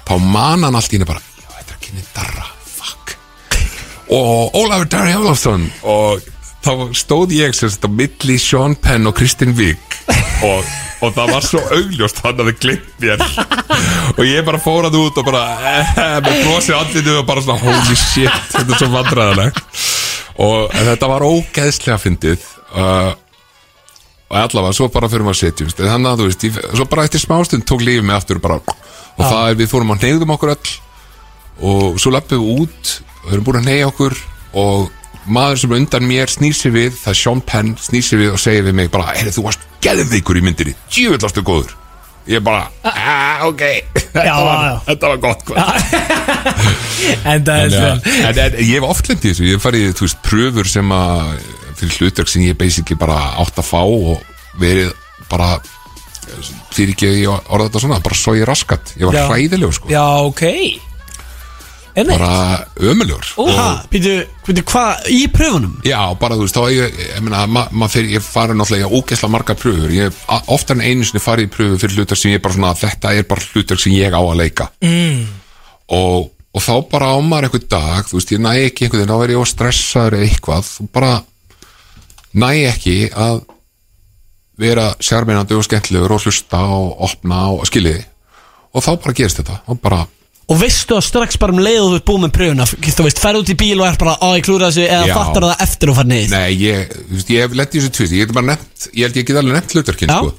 Þá 0.06 0.14
man 0.22 0.66
hann 0.66 0.76
allt 0.76 0.92
í 0.92 0.98
henni 0.98 1.08
bara 1.08 1.22
já, 1.22 1.48
þetta 1.48 1.72
er 1.72 1.78
að 1.78 1.82
kynna 1.86 2.06
Darra, 2.16 2.46
fuck. 2.76 3.16
Og 4.12 4.60
Ólafur 4.60 4.90
Darri 4.92 5.16
Ólafsson. 5.18 5.66
Og 5.88 6.22
þá 6.62 6.72
stóð 6.94 7.34
ég 7.38 7.56
sagt 7.58 7.86
á 7.86 7.90
milli 7.90 8.38
Sean 8.38 8.76
Penn 8.78 9.08
og 9.10 9.16
Kristin 9.18 9.56
Wiig 9.58 9.80
og, 10.46 10.66
og 11.02 11.14
það 11.14 11.32
var 11.34 11.46
svo 11.46 11.62
augljóst 11.74 12.20
hann 12.22 12.42
að 12.42 12.52
þið 12.52 12.60
glimt 12.62 13.02
mér. 13.02 13.24
Og 14.18 14.22
ég 14.26 14.44
bara 14.46 14.60
fórað 14.62 14.98
út 14.98 15.18
og 15.18 15.26
bara 15.26 15.42
eh, 15.72 15.92
með 16.22 16.42
brosi 16.44 16.74
andlinu 16.76 17.18
og 17.20 17.26
bara 17.26 17.42
svona 17.42 17.62
holy 17.62 17.96
shit, 17.98 18.38
þetta 18.52 18.74
er 18.76 18.80
svo 18.82 18.90
vandræðilegt 18.92 19.62
og 20.42 20.72
þetta 20.74 21.10
var 21.10 21.26
ógeðslega 21.26 21.98
fyndið 22.02 22.46
uh, 22.74 23.12
og 24.32 24.38
allavega, 24.40 24.76
svo 24.76 24.88
bara 24.92 25.10
fyrir 25.12 25.26
maður 25.26 25.38
að 25.38 25.42
setjumst 25.42 25.82
þannig 25.82 26.10
að 26.10 26.22
þú 26.22 26.28
veist, 26.30 26.46
ég, 26.48 26.58
svo 26.72 26.86
bara 26.88 27.04
eftir 27.08 27.22
smástund 27.22 27.66
tók 27.68 27.84
lífið 27.84 28.06
mig 28.08 28.16
aftur 28.16 28.40
bara, 28.42 28.58
og 28.62 29.22
það 29.22 29.50
er 29.50 29.60
við 29.60 29.70
fórum 29.72 29.92
að 29.94 30.06
neyðum 30.06 30.34
okkur 30.36 30.54
öll 30.54 30.72
og 31.68 32.00
svo 32.00 32.14
lappum 32.14 32.40
við 32.40 32.64
út 32.64 32.94
og 32.96 33.28
við 33.28 33.36
erum 33.36 33.46
búin 33.48 33.60
að 33.60 33.68
neyja 33.68 33.90
okkur 33.90 34.18
og 34.62 34.88
maður 35.28 35.60
sem 35.62 35.74
er 35.74 35.82
undan 35.82 36.08
mér 36.08 36.32
snýr 36.32 36.56
sér 36.56 36.74
við 36.74 36.96
það 36.96 37.12
er 37.12 37.20
Sean 37.20 37.44
Penn, 37.46 37.76
snýr 37.78 38.06
sér 38.06 38.24
við 38.24 38.32
og 38.34 38.42
segir 38.42 38.66
við 38.66 38.78
mig 38.80 38.90
bara, 38.94 39.12
heyrðu 39.12 39.36
þú 39.36 39.46
varst 39.46 39.68
geðveikur 39.84 40.40
í 40.40 40.44
myndinni 40.48 40.74
djúvillastu 40.88 41.44
góður 41.46 41.76
ég 42.30 42.42
bara, 42.44 42.68
ah, 42.86 43.42
ok. 43.48 43.62
Þetta, 44.12 44.24
Já, 44.26 44.34
var, 44.44 44.62
já. 44.68 44.74
þetta 44.90 45.08
var 45.08 45.20
gott 45.22 45.42
En 47.24 47.44
það 47.46 47.56
er 47.56 47.64
en, 47.64 47.72
vel. 47.72 48.00
en, 48.28 48.38
en 48.44 48.56
ég 48.60 48.74
hef 48.76 48.86
oft 48.86 49.08
lendið 49.10 49.30
þessu, 49.32 49.46
ég 49.48 49.56
hef 49.58 49.64
farið 49.66 49.86
þú 49.98 50.06
veist, 50.06 50.20
pröfur 50.26 50.68
sem 50.70 50.92
að 50.94 51.32
fyrir 51.80 51.96
hlutverk 51.98 52.30
sem 52.30 52.44
ég 52.46 52.58
basically 52.60 52.98
bara 53.00 53.16
átt 53.42 53.58
að 53.58 53.66
fá 53.72 53.80
og 53.82 54.20
verið 54.60 54.92
bara 55.32 55.54
fyrir 56.72 56.92
ekki 56.94 57.12
orða 57.26 57.66
þetta 57.66 57.80
svona 57.82 57.98
bara 58.04 58.18
svo 58.20 58.36
ég 58.38 58.46
raskat, 58.48 58.94
ég 59.00 59.08
var 59.08 59.16
Já. 59.18 59.24
hræðilegur 59.32 59.74
sko. 59.80 59.90
Já, 59.92 60.04
ok 60.28 60.44
bara 61.96 62.66
ömulegur 62.80 63.26
hvað, 64.68 65.08
í 65.12 65.22
pröfunum? 65.32 65.74
Já, 65.86 66.00
bara 66.20 66.38
þú 66.38 66.46
veist, 66.46 66.56
þá 66.56 66.72
ég, 66.72 67.00
ég 67.02 67.24
meina, 67.24 67.44
ma 67.46 67.64
ma 67.70 67.88
fer, 67.92 68.08
ég 68.08 68.24
fari 68.24 68.56
náttúrulega 68.56 68.88
í 68.88 69.00
ógeðslega 69.00 69.32
margar 69.34 69.58
pröfur. 69.60 69.92
Ég 69.92 70.10
hef 70.10 70.46
oftar 70.52 70.78
en 70.78 70.84
einu 70.86 71.06
sinni 71.08 71.22
farið 71.22 71.48
í 71.48 71.52
pröfu 71.56 71.80
fyrir 71.82 72.00
hlutar 72.00 72.20
sem 72.20 72.34
ég 72.34 72.44
bara 72.44 72.56
svona, 72.56 72.74
þetta 72.78 73.12
er 73.16 73.26
bara 73.28 73.48
hlutar 73.52 73.80
sem 73.80 73.96
ég 73.96 74.16
á 74.16 74.20
að 74.22 74.38
leika. 74.40 74.70
Mm. 74.84 75.26
og, 75.92 76.30
og 76.52 76.64
þá 76.64 76.74
bara 76.92 77.12
á 77.12 77.16
maður 77.20 77.50
einhvern 77.50 77.68
dag, 77.74 78.08
þú 78.08 78.18
veist, 78.18 78.32
ég 78.32 78.42
næ 78.44 78.52
ekki 78.66 78.86
einhvern 78.86 79.02
veginn, 79.02 79.12
þá 79.12 79.26
er 79.26 79.34
ég 79.34 79.44
á 79.44 79.52
stressaður 79.52 80.18
eða 80.18 80.28
eitthvað. 80.30 80.72
Bara 80.96 81.12
næ 82.32 82.48
ekki 82.70 82.96
að 83.12 83.42
vera 84.62 84.92
sjármeinandi 85.02 85.56
og 85.56 85.66
skemmtilegur 85.66 86.16
og 86.16 86.24
hlusta 86.24 86.60
og 86.72 87.04
opna 87.08 87.44
og 87.52 87.64
skiljiði 87.68 88.04
og 88.72 88.84
þá 88.84 88.92
bara 89.04 89.16
gerist 89.16 89.40
þetta. 89.40 89.58
Og 89.68 89.80
bara 89.82 90.02
Og 90.50 90.58
veistu 90.58 90.96
að 90.98 91.04
strax 91.06 91.38
bara 91.40 91.54
um 91.54 91.60
leið 91.62 91.80
og 91.84 91.90
þú 91.92 91.98
ert 92.00 92.06
búið 92.08 92.22
með 92.24 92.32
pröfuna 92.36 92.64
Þú 92.66 93.04
veist, 93.06 93.20
ferð 93.22 93.42
út 93.44 93.52
í 93.52 93.56
bíl 93.62 93.76
og 93.78 93.86
er 93.86 93.98
bara, 94.00 94.14
á 94.18 94.26
ég 94.34 94.42
klúra 94.46 94.70
þessu 94.72 94.86
Eða 94.88 95.06
Já. 95.06 95.14
fattar 95.14 95.46
það 95.46 95.62
eftir 95.66 95.92
og 95.92 95.98
fara 96.00 96.10
niður 96.10 96.32
Nei, 96.34 96.48
ég, 96.58 96.96
þú 96.96 97.18
veist, 97.18 97.30
ég 97.32 97.44
hef 97.46 97.54
lett 97.60 97.76
í 97.76 97.78
þessu 97.82 97.92
tvist 97.98 98.16
Ég 98.18 98.26
get 98.26 98.34
bara 98.36 98.48
nefnt, 98.50 98.88
ég 98.90 99.06
held 99.06 99.20
ég 99.20 99.28
get 99.30 99.38
alveg 99.38 99.54
nefnt 99.56 99.76
hlutverkin 99.76 100.10
Já. 100.12 100.18
sko. 100.18 100.32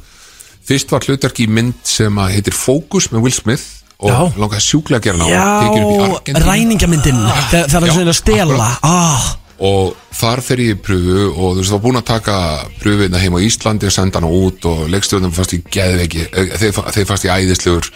Fyrst 0.68 0.92
var 0.96 1.08
hlutverk 1.08 1.40
í 1.44 1.48
mynd 1.52 1.80
sem 1.88 2.20
að 2.24 2.36
heitir 2.38 2.56
Focus 2.58 3.08
með 3.16 3.26
Will 3.26 3.36
Smith 3.36 3.66
og 4.04 4.12
Já. 4.12 4.20
langaði 4.44 4.66
sjúklega 4.68 5.00
að 5.00 5.08
gera 5.08 5.18
hana 5.24 5.32
og 5.32 5.64
tekin 5.64 5.88
upp 5.88 5.94
í 5.94 5.98
Já, 6.04 6.12
Argentínu. 6.20 6.44
ræningamyndin 6.50 7.24
Þegar 7.24 7.72
það 7.72 7.80
er 7.80 7.88
Já, 7.88 7.96
svona 7.98 8.14
að 8.14 8.20
stela 8.20 8.70
ah. 8.92 9.28
og 9.64 9.94
þar 10.20 10.42
fer 10.44 10.64
ég 10.66 10.76
í 10.76 10.80
pröfu 10.84 11.26
og 11.32 11.56
þú 11.56 11.60
veist, 11.64 11.72
þá 11.74 11.84
búin 11.88 12.00
að 12.02 12.08
taka 12.12 12.38
pröfuna 12.84 13.22
heim 13.24 13.38
á 13.38 13.46
Íslandi 13.48 13.88
og 13.88 13.96
senda 13.96 14.20
hana 14.20 14.32
út 14.36 14.68
og 14.68 14.84
leikstjóðum 14.92 15.32
fannst 15.36 15.56
ég 15.56 15.68
geðveiki 15.72 16.26
eh, 16.32 16.56
þeir, 16.60 16.82
þeir 16.98 17.08
fannst 17.12 17.28
ég 17.30 17.44
æðislegur 17.44 17.92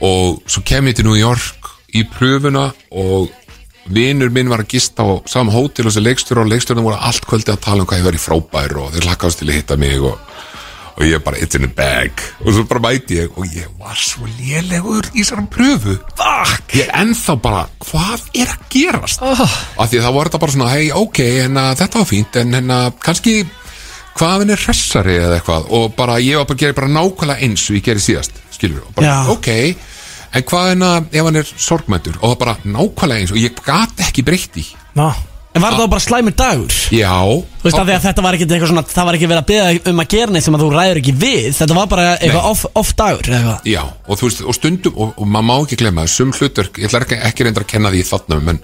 og 0.00 0.40
svo 0.46 0.64
kem 0.66 0.88
ég 0.90 0.96
til 0.98 1.08
New 1.08 1.18
York 1.18 1.70
í 1.96 2.04
pröfuna 2.08 2.70
og 2.90 3.30
vinur 3.90 4.30
minn 4.32 4.50
var 4.50 4.62
að 4.62 4.76
gista 4.76 5.02
á 5.02 5.18
sama 5.28 5.52
hótel 5.54 5.86
og 5.86 5.92
þessi 5.92 6.04
leikstjóra 6.04 6.44
og 6.44 6.52
leikstjóðum 6.52 6.86
voru 6.86 7.00
allt 7.00 7.26
kvöldi 7.26 7.52
að 7.54 7.62
tala 7.66 7.84
um 7.84 7.90
hvað 7.90 8.02
ég 8.02 8.08
verið 8.10 8.26
frábær 8.26 8.76
og 8.82 8.92
þeir 8.94 9.08
lakkaðast 9.08 9.42
til 9.42 9.50
að 9.50 9.58
hitta 9.58 9.80
mig 9.80 9.98
og 10.00 10.18
og 11.00 11.06
ég 11.08 11.22
bara, 11.24 11.38
it's 11.40 11.56
in 11.56 11.64
a 11.64 11.70
bag 11.72 12.12
og 12.44 12.52
svo 12.52 12.66
bara 12.68 12.82
mæti 12.84 13.16
ég 13.22 13.36
og 13.38 13.46
ég 13.56 13.68
var 13.80 13.96
svo 13.96 14.26
lélegur 14.36 15.06
í 15.14 15.22
þessari 15.22 15.46
pröfu 15.52 15.96
Fuck. 16.18 16.74
ég 16.76 16.90
ennþá 16.92 17.36
bara, 17.40 17.62
hvað 17.86 18.26
er 18.36 18.52
að 18.52 18.66
gerast 18.74 19.24
oh. 19.24 19.40
af 19.40 19.88
því 19.88 20.00
að 20.00 20.04
það 20.06 20.16
var 20.18 20.30
þetta 20.30 20.42
bara 20.44 20.56
svona 20.56 20.72
hei, 20.74 20.90
ok, 20.92 21.22
en 21.46 21.56
uh, 21.62 21.70
þetta 21.80 22.02
var 22.02 22.10
fínt 22.10 22.40
en 22.42 22.58
hérna, 22.58 22.80
kannski 23.00 23.36
hvað 24.18 24.34
hann 24.36 24.52
er 24.54 24.64
hressari 24.66 25.16
eða 25.20 25.38
eitthvað 25.38 25.70
og 25.76 25.94
bara, 25.96 26.18
ég 26.22 26.40
var 26.40 26.48
bara 26.50 26.58
að 26.58 26.64
gera 26.64 26.78
bara 26.80 26.92
nákvæmlega 26.96 27.46
eins 27.46 27.64
og 27.70 27.78
ég 27.78 27.86
gerði 27.86 28.06
síðast, 28.08 28.44
skilur 28.56 28.84
og 28.84 28.94
bara, 28.98 29.06
Já. 29.06 29.18
ok, 29.34 29.48
en 30.30 30.46
hvað 30.50 30.68
hérna 30.72 30.92
ef 31.10 31.26
hann 31.28 31.40
er 31.40 31.50
sorgmættur 31.56 32.20
og 32.20 32.28
það 32.34 32.38
bara 32.44 32.56
nákvæmlega 32.64 33.24
eins 33.24 33.34
og 33.34 33.42
ég 33.42 33.60
gat 33.64 34.06
ekki 34.08 34.26
breytt 34.26 34.60
í 34.60 34.66
Ná. 34.98 35.10
En 35.50 35.62
var 35.64 35.74
það 35.74 35.88
bara 35.90 36.02
slæmur 36.02 36.34
dagur? 36.38 36.74
já, 36.94 37.10
Þú 37.60 37.64
veist, 37.66 37.78
af 37.78 37.86
því 37.88 37.94
að 37.96 38.04
þetta 38.04 38.22
var 38.22 38.36
ekki 38.36 38.46
eitthvað 38.46 38.70
svona 38.70 38.84
Það 38.86 39.06
var 39.08 39.16
ekki 39.16 39.28
verið 39.30 39.40
að 39.40 39.48
beða 39.48 39.90
um 39.90 40.02
að 40.02 40.08
gera 40.14 40.34
neitt 40.34 40.44
sem 40.46 40.54
að 40.54 40.62
þú 40.62 40.68
ræður 40.76 41.00
ekki 41.00 41.14
við. 41.24 41.48
Þetta 41.58 41.76
var 41.78 41.88
bara 41.90 42.04
eitthvað 42.12 42.46
off, 42.50 42.62
off 42.78 42.92
dagur 43.00 43.30
eða 43.30 43.38
eitthvað. 43.40 43.66
Já, 43.72 43.80
og 44.06 44.20
þú 44.20 44.28
veist, 44.28 44.42
og 44.46 44.54
stundum 44.54 44.94
og, 44.94 45.10
og 45.18 45.26
maður 45.34 45.48
má 45.48 45.54
ekki 45.64 45.78
glemma, 45.82 46.04
að 46.06 46.12
sum 46.14 46.30
hlutverk 46.38 46.78
ég 46.78 46.86
ætla 46.86 47.02
ekki, 47.02 47.18
ekki 47.30 47.46
reyndar 47.48 47.66
að 47.66 47.72
kenna 47.74 47.90
því 47.90 48.04
þarna 48.12 48.38
en 48.54 48.62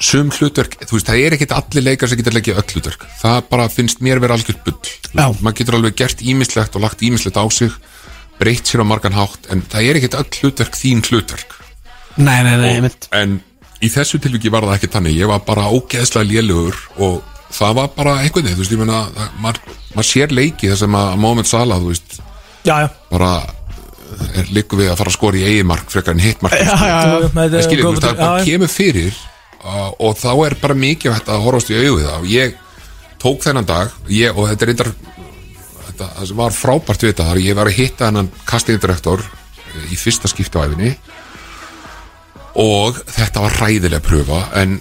sum 0.00 0.30
hlutverk, 0.34 0.76
þú 0.88 0.96
veist, 0.98 1.06
það 1.08 1.20
er 1.24 1.36
ekkit 1.36 1.52
allir 1.54 1.84
leikar 1.86 2.08
sem 2.10 2.18
getur 2.18 2.34
leikið 2.36 2.58
öll 2.60 2.74
hlutverk. 2.74 3.04
Það 3.20 3.40
bara 3.50 3.68
finnst 3.72 4.00
mér 4.04 4.20
vera 4.22 4.34
algjört 4.36 4.64
bull 4.66 4.94
maður 5.40 5.58
getur 5.60 5.76
alveg 5.78 5.94
gert 5.96 6.22
ímislegt 6.22 6.74
og 6.76 6.82
lagt 6.82 7.02
ímislegt 7.06 7.38
á 7.38 7.44
sig 7.54 7.70
breytt 8.40 8.66
sér 8.66 8.82
á 8.82 8.86
margan 8.86 9.14
hátt 9.14 9.46
en 9.54 9.62
það 9.62 9.88
er 9.90 10.00
ekkit 10.00 10.16
öll 10.18 10.30
hlutverk 10.40 10.74
þín 10.78 11.04
hlutverk. 11.06 11.54
Nei, 12.16 12.42
nei, 12.42 12.56
nei, 12.58 12.72
einmitt. 12.76 13.08
en 13.14 13.40
í 13.82 13.88
þessu 13.90 14.18
tilviki 14.22 14.50
var 14.50 14.66
það 14.66 14.76
ekki 14.80 14.90
þannig. 14.96 15.16
Ég 15.18 15.30
var 15.30 15.42
bara 15.46 15.68
ógeðslega 15.70 16.26
lélugur 16.30 16.76
og 16.98 17.22
það 17.54 17.74
var 17.78 17.88
bara 17.94 18.16
einhvern 18.22 18.44
veginn, 18.48 18.56
þú 18.58 18.64
veist, 18.64 18.72
ég 18.74 18.80
meina 18.82 19.00
það- 19.14 19.34
maður, 19.42 19.60
maður 19.94 20.10
sér 20.10 20.32
leiki 20.34 20.70
þess 20.70 20.82
að 20.86 20.94
maður 20.96 21.20
moment 21.24 21.46
sala, 21.50 21.78
þú 21.78 21.92
veist, 21.92 22.18
Já, 22.64 22.74
já. 22.82 22.88
bara 23.10 23.32
er 24.38 24.50
líku 24.54 24.76
við 24.78 24.90
að 24.90 24.98
fara 25.00 25.10
að 25.10 25.16
skora 25.16 25.36
í 25.40 25.44
eiginmark 25.48 25.90
frekar 25.90 26.14
en 26.14 26.22
hittmark 26.22 26.52
það 28.14 28.44
kemur 28.46 28.70
fyrir 28.70 29.14
og 29.64 30.18
þá 30.20 30.30
er 30.46 30.58
bara 30.60 30.76
mikið 30.76 31.18
að 31.24 31.44
horfast 31.46 31.72
í 31.72 31.78
við 31.78 32.04
það. 32.04 32.20
Og 32.20 32.30
ég 32.30 32.56
tók 33.24 33.44
þennan 33.44 33.68
dag 33.68 33.92
ég, 34.12 34.36
og 34.36 34.50
þetta 34.50 34.64
er 34.66 34.72
reyndar 34.72 34.90
þetta, 35.94 36.08
það 36.18 36.32
var 36.40 36.56
frábært 36.56 37.04
við 37.04 37.12
þetta 37.12 37.28
þar 37.30 37.44
ég 37.44 37.58
var 37.58 37.70
að 37.70 37.78
hitta 37.78 38.08
hennan 38.10 38.32
castingdirektor 38.48 39.22
eh, 39.24 39.86
í 39.94 39.98
fyrsta 39.98 40.30
skipti 40.30 40.60
á 40.60 40.64
æfinni 40.66 40.92
og 42.60 43.00
þetta 43.10 43.46
var 43.46 43.56
ræðilega 43.62 44.04
pröfa 44.04 44.42
en 44.60 44.76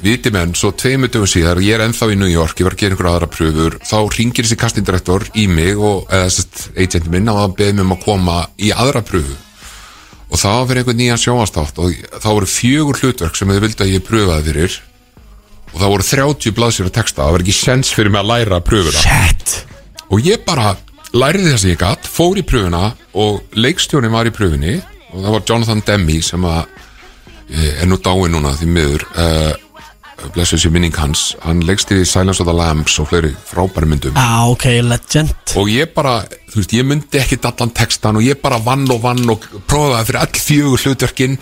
viti 0.00 0.32
menn, 0.32 0.54
svo 0.56 0.70
tveimur 0.72 1.10
dögum 1.12 1.28
síðar 1.28 1.60
ég 1.60 1.76
er 1.76 1.84
ennþá 1.84 2.08
í 2.14 2.16
New 2.16 2.30
York, 2.30 2.56
ég 2.56 2.68
var 2.68 2.76
að 2.76 2.84
gera 2.84 2.96
einhverja 2.96 3.16
aðra 3.18 3.30
pröfur 3.34 3.76
þá 3.84 3.98
ringir 4.16 4.46
þessi 4.46 4.60
castingdirektor 4.62 5.26
í 5.36 5.44
mig 5.50 5.76
og, 5.76 6.06
eða 6.08 6.30
sest, 6.32 6.70
agent 6.78 7.10
minn 7.12 7.28
og 7.28 7.42
það 7.42 7.56
beði 7.58 7.76
mig 7.76 7.88
um 7.88 7.96
að 7.98 8.04
koma 8.06 8.40
í 8.56 8.72
aðra 8.72 9.04
pröfu 9.04 9.36
og 10.30 10.38
það 10.38 10.56
var 10.56 10.68
fyrir 10.68 10.82
einhvern 10.82 11.00
nýjan 11.00 11.20
sjónvastátt 11.20 11.80
og 11.82 11.96
það 12.12 12.36
voru 12.36 12.48
fjögur 12.50 13.00
hlutverk 13.02 13.38
sem 13.38 13.50
þið 13.50 13.64
vildi 13.64 13.84
að 13.84 13.94
ég 13.96 14.04
pröfaði 14.06 14.46
fyrir. 14.50 14.76
Og 15.70 15.78
það 15.78 15.92
voru 15.94 16.06
30 16.06 16.54
blaðsir 16.54 16.86
að 16.86 16.94
texta. 16.98 17.24
Það 17.24 17.34
var 17.34 17.44
ekki 17.44 17.56
sens 17.56 17.90
fyrir 17.94 18.14
mig 18.14 18.22
að 18.22 18.30
læra 18.30 18.60
pröfuna. 18.66 19.02
Shit. 19.02 19.56
Og 20.10 20.22
ég 20.26 20.44
bara 20.46 20.74
læriði 21.14 21.50
það 21.50 21.60
sem 21.62 21.72
ég 21.72 21.80
gatt, 21.82 22.06
fór 22.06 22.38
í 22.38 22.46
pröfuna 22.46 22.92
og 23.18 23.58
leikstjónin 23.58 24.14
var 24.14 24.30
í 24.30 24.34
pröfunni. 24.34 24.78
Og 25.10 25.24
það 25.24 25.34
var 25.36 25.46
Jonathan 25.50 25.82
Demme 25.86 26.20
sem 26.22 26.46
að 26.46 26.60
eh, 27.50 27.82
er 27.82 27.90
nú 27.90 27.98
dáin 27.98 28.34
núna 28.34 28.54
því 28.58 28.70
miður. 28.70 29.06
Uh, 29.14 29.52
blessuð 30.34 30.62
sér 30.64 30.72
minning 30.74 30.96
hans. 31.00 31.34
Hann 31.44 31.62
leikstýri 31.66 32.06
Silence 32.08 32.42
of 32.42 32.48
the 32.48 32.54
Lambs 32.56 32.98
og 33.00 33.08
fleiri 33.10 33.32
frábæri 33.48 33.88
myndum. 33.88 34.18
Á, 34.18 34.46
ok, 34.50 34.66
legend. 34.86 35.34
Og 35.58 35.70
ég 35.72 35.92
bara, 35.94 36.20
þú 36.52 36.60
veist, 36.60 36.74
ég 36.76 36.86
myndi 36.86 37.20
ekki 37.20 37.40
allan 37.48 37.72
textan 37.76 38.20
og 38.20 38.26
ég 38.26 38.40
bara 38.42 38.60
vann 38.62 38.86
og 38.92 39.02
vann 39.04 39.24
og 39.32 39.46
prófaði 39.70 40.10
fyrir 40.10 40.20
all 40.22 40.44
fjögur 40.46 40.84
hlutverkin. 40.84 41.38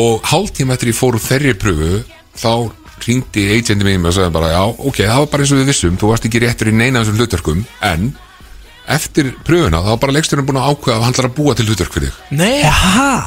Og 0.00 0.24
hálftíma 0.26 0.74
eftir 0.74 0.90
ég 0.92 0.98
fór 0.98 1.20
þeirri 1.22 1.54
pröfu 1.58 2.02
þá 2.34 2.52
ringdi 3.04 3.48
agenti 3.52 3.84
mig 3.84 3.98
og 4.00 4.14
sagði 4.16 4.34
bara, 4.34 4.52
já, 4.54 4.62
ok, 4.64 5.02
það 5.02 5.18
var 5.22 5.32
bara 5.32 5.44
eins 5.44 5.54
og 5.54 5.60
við 5.60 5.72
vissum. 5.72 5.98
Þú 6.00 6.12
varst 6.12 6.28
ekki 6.30 6.42
réttur 6.44 6.70
í 6.70 6.76
neina 6.76 7.02
þessum 7.02 7.20
hlutverkum. 7.20 7.66
En 7.84 8.12
eftir 8.94 9.30
pröfuna 9.44 9.80
þá 9.84 9.90
var 9.94 10.00
bara 10.02 10.16
leiksturinn 10.18 10.48
búin 10.48 10.60
að 10.60 10.72
ákveða 10.72 10.96
að 10.98 11.04
hann 11.06 11.14
ætlar 11.14 11.30
að 11.30 11.36
búa 11.38 11.54
til 11.56 11.68
hlutverk 11.68 11.94
fyrir 11.94 12.10
þig. 12.10 12.34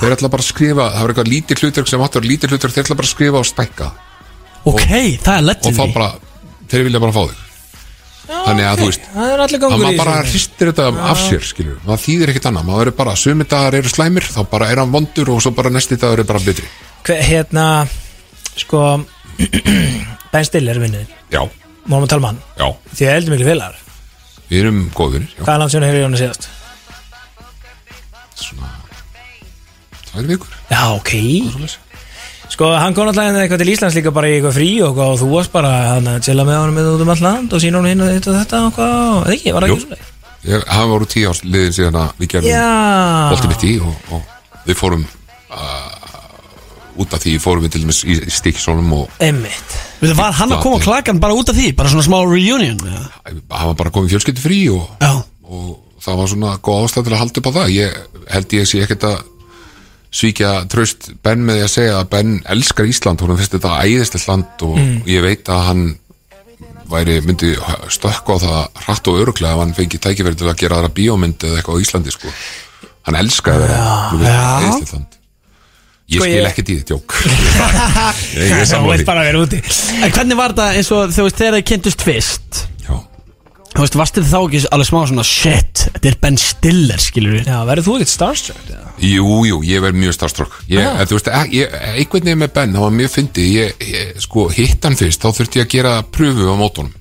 Þeir 0.02 0.18
ætla 0.18 0.30
bara 0.34 0.44
að 0.46 0.52
skrifa, 0.52 0.90
það 0.94 1.02
var 1.02 1.14
eitthvað 1.14 1.32
lítið 1.34 1.64
hlutverk 1.64 1.90
sem 1.90 2.04
áttur 2.06 2.28
lítið 2.30 2.54
hlutverk, 2.54 2.76
þeir 2.76 2.86
ætla 2.86 3.00
bara 3.00 3.10
að 3.10 3.16
skrifa 3.16 3.42
og 3.42 3.50
stækka 3.50 3.88
ok, 4.72 4.88
það 5.24 5.34
er 5.34 5.42
og 5.42 5.48
legend 5.50 5.78
þá 5.78 5.94
bara, 5.98 6.10
þeir 6.72 6.84
vilja 6.88 7.02
bara 7.04 7.16
fá 7.18 7.22
þig. 7.28 7.44
Þannig 8.28 8.66
að 8.68 8.80
þú 8.82 8.88
veist 8.90 9.06
það 9.14 9.30
er 9.32 9.42
allir 9.44 9.58
að 9.58 9.62
gangur 9.64 9.78
í 9.78 9.84
maður 9.86 10.00
bara 10.02 10.16
þessu. 10.18 10.32
hristir 10.34 10.70
þetta 10.72 10.88
af 11.12 11.22
sér 11.24 11.46
skilur, 11.48 11.78
maður 11.88 12.02
þýðir 12.04 12.32
ekkert 12.34 12.48
annað. 12.50 12.66
Maður 12.68 12.90
er 12.92 12.96
bara, 12.98 13.14
sumi 13.16 13.46
dagar 13.48 13.78
eru 13.80 13.92
slæmir 13.94 14.28
þá 14.28 14.42
bara 14.52 14.68
er 14.74 14.82
hann 14.82 14.92
vondur 14.92 15.32
og 15.32 15.40
svo 15.46 15.54
bara 15.56 15.72
næsti 15.72 15.96
dagur 16.02 16.20
er 16.24 16.28
bara 16.28 16.42
betri. 16.44 16.68
Hver- 17.08 17.24
Hérna, 17.24 17.66
sko 18.60 18.82
Ben 20.34 20.44
Stiller 20.48 20.80
vinnuðin 20.82 21.08
já, 21.32 21.40
Málum 21.88 22.04
að 22.04 22.12
tala 22.12 22.32
um 22.34 22.40
já, 22.58 22.68
Því 22.98 23.06
að 23.08 23.14
heldur 23.16 23.36
miklu 23.38 23.48
félagar. 23.48 23.78
Við 24.50 24.60
erum 24.66 24.82
góðir 24.98 25.24
já, 25.30 25.40
Hvað 25.46 25.54
er 25.54 25.62
langt 25.64 25.72
sem 25.78 25.86
hefur 25.88 26.00
ég 26.02 26.08
hann 26.10 26.20
síðast? 26.20 26.50
svona 28.38 28.70
tvær 30.12 30.28
vikur. 30.30 30.52
Já, 30.72 30.82
ok. 30.98 31.12
Svoleiðis. 31.52 31.78
Sko, 32.48 32.70
hann 32.80 32.96
kom 32.96 33.10
alltaf 33.10 33.26
hérna 33.28 33.42
eitthvað 33.44 33.62
til 33.62 33.72
Íslands 33.74 33.96
líka 33.98 34.12
bara 34.16 34.30
í 34.32 34.38
eitthvað 34.38 34.56
frí 34.56 34.70
og, 34.88 35.00
og 35.04 35.18
þú 35.20 35.28
varst 35.34 35.52
bara 35.54 35.72
hann 35.92 36.08
að 36.14 36.22
chilla 36.26 36.46
með 36.48 36.62
honum 36.62 36.78
út 36.96 37.04
um 37.04 37.12
all 37.14 37.24
land 37.26 37.54
og 37.54 37.62
sína 37.64 37.82
honum 37.82 37.92
hinn 37.92 38.04
og 38.06 38.14
þetta 38.14 38.32
og 38.32 38.38
þetta 38.40 38.62
og 38.68 38.78
hvað, 38.78 39.02
eða 39.28 39.36
ekki, 39.36 39.54
var 39.56 39.66
það 39.66 39.74
Jú. 39.74 39.78
ekki 39.78 39.88
svona? 39.88 40.14
Ég 40.48 40.64
hafa 40.72 40.88
voru 40.94 41.10
tíu 41.12 41.28
árs 41.32 41.42
liðin 41.44 41.76
síðan 41.76 42.00
að 42.00 42.22
við 42.22 42.32
gerðum 42.34 42.54
Já. 42.54 42.66
bolti 43.34 43.52
mitt 43.52 43.66
í 43.68 43.74
og, 43.84 44.12
og 44.16 44.66
við 44.70 44.80
fórum 44.80 45.04
uh, 45.04 47.02
út 47.04 47.16
af 47.18 47.24
því 47.26 47.34
fórum 47.44 47.66
við 47.68 47.74
til 47.76 47.84
dæmis 47.84 48.00
í, 48.08 48.16
í 48.16 48.34
stikkisólum 48.38 48.94
og 48.96 49.20
Einmitt. 49.28 49.76
Veitu, 50.00 50.16
Var 50.18 50.38
hann 50.40 50.56
að 50.56 50.64
koma 50.64 50.80
á 50.80 50.86
klakan 50.88 51.20
bara 51.22 51.36
út 51.38 51.52
af 51.52 51.58
því? 51.58 51.74
Bara 51.78 51.92
svona 51.92 52.06
smá 52.08 52.18
reunion? 52.24 52.80
eða? 52.80 53.04
hann 53.28 53.74
var 53.74 53.80
bara 53.84 53.94
komið 53.98 54.16
fjölskyldu 54.16 54.46
frí 54.46 54.62
og, 54.72 54.88
og 55.52 55.74
það 56.06 56.22
var 56.22 56.32
svona 56.32 56.56
góð 56.64 56.88
ástæð 56.88 57.10
til 57.10 57.18
að 57.18 57.22
halda 57.26 57.42
upp 57.44 57.50
á 57.52 57.58
það 57.60 57.74
ég 57.76 58.00
held 58.38 58.56
ég 58.62 58.70
sé 58.72 58.86
ekkert 58.86 59.10
að 59.12 59.18
svíkja 60.14 60.52
tröst 60.72 61.10
Ben 61.24 61.44
með 61.46 61.60
því 61.60 61.64
að 61.68 61.74
segja 61.74 61.96
að 62.02 62.10
Ben 62.14 62.36
elskar 62.56 62.88
Ísland, 62.90 63.22
hún 63.22 63.38
finnst 63.38 63.56
þetta 63.58 63.74
æðislegt 63.84 64.28
land 64.30 64.64
og 64.68 64.78
ég 65.10 65.22
veit 65.26 65.50
að 65.52 65.66
hann 65.68 65.84
væri, 66.88 67.18
myndi 67.26 67.52
stökka 67.92 68.38
á 68.40 68.44
það 68.46 68.82
hratt 68.86 69.10
og 69.12 69.20
öruglega 69.22 69.54
ef 69.58 69.60
hann 69.66 69.76
fengi 69.76 70.00
tækifæri 70.00 70.40
til 70.40 70.48
að 70.48 70.60
gera 70.62 70.80
aðra 70.80 70.94
bíómynd 70.96 71.44
eða 71.44 71.60
eitthvað 71.60 71.78
á 71.78 71.84
Íslandi 71.84 72.14
sko. 72.16 72.32
hann 73.08 73.20
elskaði 73.20 73.68
það. 73.68 74.18
Æðislegt 74.24 74.94
land. 74.96 75.14
Ég 76.08 76.22
Sko, 76.22 76.24
skil 76.24 76.38
ég- 76.40 76.46
ekkert 76.48 76.70
í 76.72 76.76
þetta 76.80 76.94
jók. 76.96 77.16
Ég 78.38 78.52
er 78.56 78.68
En 80.08 80.12
hvernig 80.16 80.38
var 80.40 80.54
það 80.56 80.78
eins 80.80 80.92
og 80.96 81.12
þegar 81.12 81.58
þið 81.58 81.66
kynntust 81.68 82.06
fyrst. 82.08 82.62
Þú 83.76 83.84
veist, 83.84 83.96
varst 84.00 84.16
þið 84.18 84.30
þá 84.32 84.38
ekki 84.48 84.60
alveg 84.74 84.88
smá 84.90 85.00
svona 85.10 85.24
Shit, 85.28 85.82
þetta 85.94 86.10
er 86.10 86.16
Ben 86.24 86.38
Stiller, 86.42 87.02
skilur 87.04 87.36
við 87.38 87.50
Já, 87.52 87.58
verður 87.68 87.86
þú 87.86 87.96
ekkert 87.98 88.12
starstruck? 88.14 88.62
eða? 88.72 88.86
Jú, 89.06 89.26
jú, 89.46 89.58
ég 89.68 89.84
verð 89.84 90.00
mjög 90.02 90.16
starstruck 90.18 90.56
ég, 90.72 90.80
Já. 90.82 91.06
þú 91.06 91.18
veist, 91.20 91.28
ég, 91.30 91.52
ég, 91.60 91.76
einhvern 92.00 92.26
veginn 92.26 92.42
með 92.42 92.54
Ben 92.56 92.74
það 92.74 92.86
var 92.88 92.96
mjög 92.98 93.12
fyndið, 93.14 93.50
ég, 93.54 93.84
ég, 93.92 94.16
sko, 94.24 94.48
hitt 94.56 94.88
hann 94.88 94.98
fyrst 94.98 95.22
þá 95.22 95.28
þurfti 95.38 95.62
ég 95.62 95.68
að 95.68 95.76
gera 95.76 95.92
pröfu 96.16 96.48
á 96.50 96.56
mótunum 96.58 96.96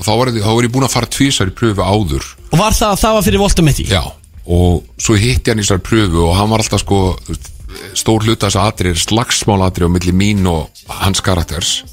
og 0.00 0.02
þá 0.08 0.10
var, 0.16 0.32
ég- 0.34 0.42
þá 0.42 0.50
var 0.56 0.66
ég 0.66 0.74
búin 0.74 0.88
að 0.88 0.94
fara 0.96 1.10
tvísar 1.14 1.52
í 1.52 1.54
pröfu 1.60 1.86
áður 1.86 2.26
Og 2.50 2.58
var 2.58 2.74
það, 2.74 2.96
það 3.04 3.14
var 3.20 3.26
fyrir 3.28 3.42
Voltumitti? 3.44 3.86
Já, 3.92 4.02
og 4.50 4.82
svo 4.98 5.14
hitti 5.20 5.52
hann 5.52 5.62
í 5.62 5.66
þessar 5.68 5.84
pröfu 5.86 6.24
og 6.26 6.34
hann 6.40 6.50
var 6.50 6.64
alltaf 6.64 6.82
sko 6.82 7.00
þú 7.28 7.36
veist, 7.36 7.50
stór 7.94 8.26
hluta 8.26 8.48
þess 8.50 8.58
aðri 8.58 8.90
er 8.96 8.98
slagsmálatri 8.98 9.86
á 9.86 9.90
milli 9.94 10.10
mín 10.16 10.42
og 10.50 10.66
hans 11.04 11.22
karakters 11.22 11.84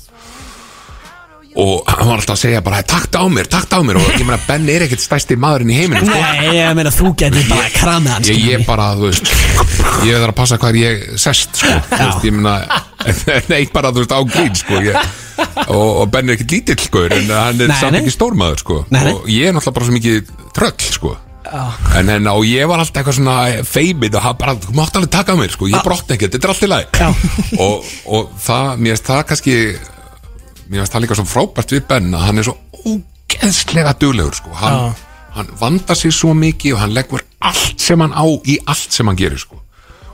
og 1.57 1.87
hann 1.89 2.05
var 2.11 2.19
alltaf 2.19 2.35
að 2.35 2.41
segja 2.43 2.61
bara 2.65 2.83
takt 2.85 3.15
á 3.17 3.23
mér, 3.33 3.47
takt 3.49 3.71
á 3.73 3.79
mér. 3.81 3.97
Og 3.97 4.11
ég 4.13 4.25
meina 4.27 4.37
Ben 4.47 4.67
er 4.69 4.85
ekkert 4.85 5.01
stærsti 5.01 5.37
maðurinn 5.41 5.71
í 5.73 5.77
heiminum 5.79 6.05
sko. 6.05 6.19
Nei, 6.21 6.51
ég 6.59 6.75
meina 6.77 6.91
þú 6.93 7.13
getur 7.17 7.47
bara 7.49 7.71
kramið 7.73 8.13
hans 8.13 8.29
ég, 8.29 8.43
ég 8.51 8.65
bara, 8.67 8.91
þú 8.99 9.09
veist 9.09 9.31
ég 10.05 10.19
þarf 10.21 10.29
að 10.29 10.35
passa 10.37 10.59
hvað 10.61 10.77
ég 10.83 11.05
sest 11.17 11.57
sko, 11.63 11.73
þú 11.89 12.01
veist, 12.03 12.27
ég 12.27 12.37
meina 12.37 12.81
nei, 13.51 13.61
bara, 13.73 13.91
þú 13.95 14.03
veist, 14.03 14.13
á 14.13 14.21
grín, 14.29 14.57
sko. 14.57 14.81
Ég, 14.85 14.97
og, 15.67 15.89
og 16.03 16.09
Ben 16.13 16.29
er 16.29 16.37
ekkert 16.37 16.53
lítill, 16.57 16.77
sko 16.85 17.05
en 17.07 17.31
hann 17.31 17.63
er 17.65 17.71
Nei, 17.71 17.79
samt 17.81 17.95
nei. 17.97 18.01
ekki 18.03 18.13
stórmaður, 18.13 18.61
sko. 18.61 18.79
Nei, 18.93 19.01
nei. 19.07 19.15
og 19.15 19.29
ég 19.31 19.49
er 19.49 19.57
náttúrulega 19.57 19.79
bara 19.79 19.89
svo 19.89 19.97
mikið 19.97 20.31
tröll, 20.57 20.77
sko. 20.93 21.15
En, 21.95 22.09
en 22.11 22.25
og 22.27 22.43
ég 22.43 22.67
var 22.67 22.81
alltaf 22.83 22.99
eitthvað 22.99 23.17
svona 23.21 23.35
feimið 23.65 24.17
og 24.19 24.25
hann 24.25 24.39
bara, 24.41 24.57
þú 24.61 24.73
mátt 24.77 24.97
alveg 24.99 25.13
taka 25.13 25.33
á 25.33 25.39
mér, 25.39 25.53
sko. 25.55 25.69
Ég 25.71 25.85
brotna 25.85 26.17
ekkert, 26.17 26.33
þetta 26.35 26.49
er 26.49 26.53
allt 26.53 26.65
í 26.65 26.71
lagi. 26.73 27.11
Og, 27.63 27.93
og 28.17 28.33
það, 28.43 28.73
mér 28.83 28.97
finnst 28.97 29.07
það 29.13 29.21
kannski 29.31 29.55
mér 30.69 30.83
finnst 30.83 30.95
það 30.95 31.05
líka 31.05 31.19
svo 31.19 31.27
frábært 31.27 31.75
við 31.75 31.85
Ben 31.89 32.09
að 32.13 32.25
hann 32.27 32.41
er 32.41 32.47
svo 32.47 32.57
ógeðslega 32.83 33.93
duglegur, 34.01 34.35
sko. 34.37 34.55
Hann, 34.61 34.95
hann 35.37 35.53
vandar 35.59 35.99
sig 35.99 36.15
svo 36.15 36.33
mikið 36.37 36.77
og 36.77 36.83
hann 36.83 36.95
leggur 36.95 37.23
allt 37.39 37.79
sem 37.81 38.01
hann 38.03 38.15
á 38.15 38.25
í 38.25 38.57
allt 38.65 38.95
sem 38.95 39.07
hann 39.07 39.19
gerir, 39.19 39.39
sko. 39.41 39.59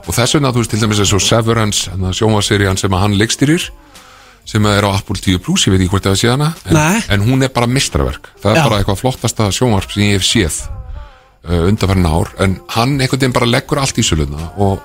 Og 0.04 0.12
þess 0.12 0.36
vegna, 0.36 0.52
þú 0.52 0.64
veist, 0.64 0.74
til 0.74 0.84
dæmis 0.84 1.00
eins 1.00 1.16
og 1.16 1.24
Severance 1.24 2.14
sjónvaserían 2.20 2.80
sem 2.80 2.92
að 2.94 3.06
hann 3.06 3.18
leikstýrir 3.22 3.70
sem 4.46 4.66
er 4.68 4.84
á 4.84 4.92
Apple 4.92 5.20
TV 5.20 5.40
Plus, 5.40 5.68
ég 5.68 5.74
veit 5.74 5.84
ekki 5.84 5.94
hvort 5.94 6.08
það 6.10 6.18
sé 6.20 6.32
hana 6.34 6.50
en, 6.68 6.80
en 7.16 7.26
hún 7.28 7.46
er 7.46 7.52
bara 7.56 7.70
mistraverk 7.70 8.28
það 8.42 8.50
er 8.52 8.60
Já. 8.60 8.64
bara 8.68 8.80
eitthvað 8.82 9.00
flottasta 9.00 9.50
sjónvarp 9.56 9.94
sem 9.94 10.04
ég 10.04 10.18
hef 10.18 10.26
séð 10.28 10.58
uh, 11.48 11.70
undanferðin 11.70 12.10
ár 12.10 12.34
en 12.44 12.58
hann 12.76 12.98
einhvern 12.98 13.22
veginn 13.22 13.38
bara 13.38 13.48
leggur 13.48 13.80
allt 13.80 14.02
í 14.02 14.06
söluna 14.06 14.52
og 14.60 14.84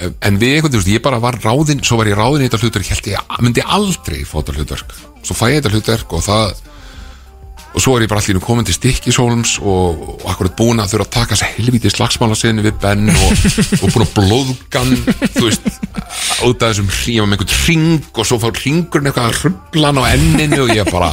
en 0.00 0.40
við 0.40 0.56
einhvern 0.56 0.74
veginn, 0.78 0.96
ég 0.96 1.04
bara 1.04 1.20
var 1.22 1.38
ráðinn 1.42 1.84
svo 1.84 2.00
var 2.00 2.08
ég 2.08 2.18
ráðinn 2.18 2.46
í 2.46 2.48
þetta 2.48 2.62
hlutverk, 2.64 2.90
held 2.94 3.10
ég 3.10 3.38
myndi 3.44 3.64
aldrei 3.64 4.22
fá 4.24 4.38
þetta 4.40 4.56
hlutverk, 4.56 4.94
svo 5.26 5.36
fæ 5.36 5.46
ég 5.50 5.60
þetta 5.60 5.74
hlutverk 5.74 6.14
og 6.16 6.24
það 6.24 6.54
og 7.70 7.82
svo 7.82 7.94
er 7.96 8.04
ég 8.04 8.10
bara 8.10 8.22
allir 8.22 8.40
komin 8.42 8.66
til 8.66 8.74
stikkisólums 8.74 9.56
og, 9.62 10.00
og 10.16 10.24
akkurat 10.32 10.56
búin 10.58 10.82
að 10.82 10.94
þurfa 10.94 11.06
að 11.06 11.12
taka 11.14 11.36
þess 11.38 11.58
helvítið 11.58 11.94
slagsmála 11.94 12.38
sinni 12.38 12.64
við 12.64 12.78
Ben 12.82 13.10
og, 13.12 13.44
og 13.78 13.92
búin 13.94 14.06
að 14.06 14.14
blóðgan 14.16 14.94
þú 15.36 15.44
veist, 15.46 15.68
út 16.48 16.64
af 16.64 16.72
þessum 16.72 16.90
hring 16.90 17.20
með 17.20 17.36
einhvern 17.36 17.54
hring 17.60 18.08
og 18.16 18.26
svo 18.26 18.40
fór 18.42 18.58
hringurinn 18.58 19.10
eitthvað 19.10 19.28
að 19.30 19.38
hrublan 19.44 20.00
á 20.00 20.04
enninu 20.10 20.60
og 20.64 20.72
ég 20.74 20.90
bara 20.90 21.12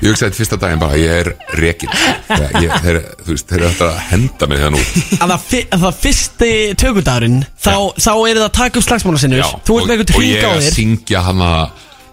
ég 0.00 0.08
hugsaði 0.10 0.38
fyrsta 0.40 0.58
daginn 0.62 0.82
bara, 0.82 0.98
ég 0.98 1.22
er 1.22 1.32
rekin 1.60 1.94
þeir, 2.32 3.00
eru 3.28 3.38
þetta 3.68 3.90
að 3.92 4.02
henda 4.10 4.50
mig 4.50 4.64
það 4.64 4.74
nú 4.74 4.82
Að 5.22 5.36
það, 5.36 5.56
að 5.62 5.86
það 5.86 6.02
fyrsti 6.02 6.50
tökudagurinn 6.82 7.38
þá, 7.54 7.74
þá 7.94 8.12
er 8.16 8.40
það 8.40 8.44
að 8.48 8.52
taka 8.58 8.82
upp 8.82 8.88
slagsmála 8.88 9.22
sinni 9.22 9.40
Þú 9.62 9.78
ert 9.78 9.88
með 9.88 9.96
einhvern 9.96 10.12
og 10.12 10.18
hring 10.18 10.32
ég 10.32 10.44
á 10.44 10.50
að 10.50 10.62
þér. 10.66 10.76
syngja 10.76 11.24
hana 11.28 11.52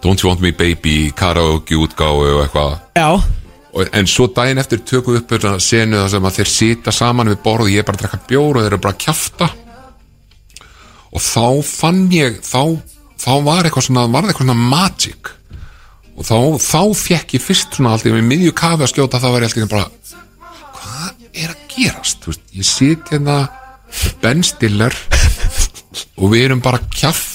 Don't 0.00 0.22
You 0.22 0.30
Want 0.30 0.40
Me 0.40 0.52
Baby, 0.56 1.10
karaoke 1.12 1.76
útgáfu 1.76 2.24
og 2.38 2.40
eitthvað. 2.46 2.78
Og, 3.04 3.26
en 3.70 4.08
svo 4.10 4.26
daginn 4.34 4.58
eftir 4.58 4.82
tökum 4.82 5.14
við 5.14 5.22
upp 5.22 5.34
þetta 5.34 5.56
senu 5.62 5.98
þar 6.00 6.12
sem 6.14 6.28
að 6.28 6.38
þeir 6.38 6.52
sita 6.52 6.94
saman 6.94 7.30
við 7.30 7.42
borð 7.44 7.68
og 7.68 7.72
ég 7.72 7.82
er 7.82 7.86
bara 7.88 7.98
að 7.98 8.04
drekka 8.04 8.30
bjór 8.30 8.56
og 8.56 8.64
þeir 8.64 8.70
eru 8.72 8.80
bara 8.82 8.96
að 8.96 9.02
kjafta. 9.04 9.50
Og 11.10 11.22
þá 11.22 11.46
fann 11.66 12.02
ég 12.14 12.40
þá, 12.46 12.62
þá 13.18 13.32
var 13.46 13.68
eitthvað 13.68 13.86
svona 13.86 14.06
var 14.10 14.26
eitthvað 14.26 14.48
svona 14.48 14.70
magic. 14.74 15.32
Og 16.18 16.26
þá, 16.26 16.36
þá 16.60 16.82
fekk 16.98 17.36
ég 17.38 17.44
fyrst 17.46 17.78
svona 17.78 17.94
alltaf 17.94 18.12
með 18.14 18.28
miðju 18.28 18.56
kafi 18.58 18.84
að 18.84 18.92
skjóta 18.92 19.22
þá 19.22 19.28
var 19.30 19.46
ég 19.46 19.54
alltaf 19.54 19.72
bara 19.72 19.88
hvað 20.76 21.26
er 21.32 21.54
að 21.54 21.66
gerast? 21.70 22.26
Veist, 22.26 22.46
ég 22.56 22.66
sit 22.66 23.12
hérna 23.14 23.40
Ben 24.22 24.42
Stiller 24.46 24.94
og 26.20 26.32
við 26.32 26.48
erum 26.48 26.62
bara 26.64 26.82
að 26.82 26.90
kjafta 26.94 27.29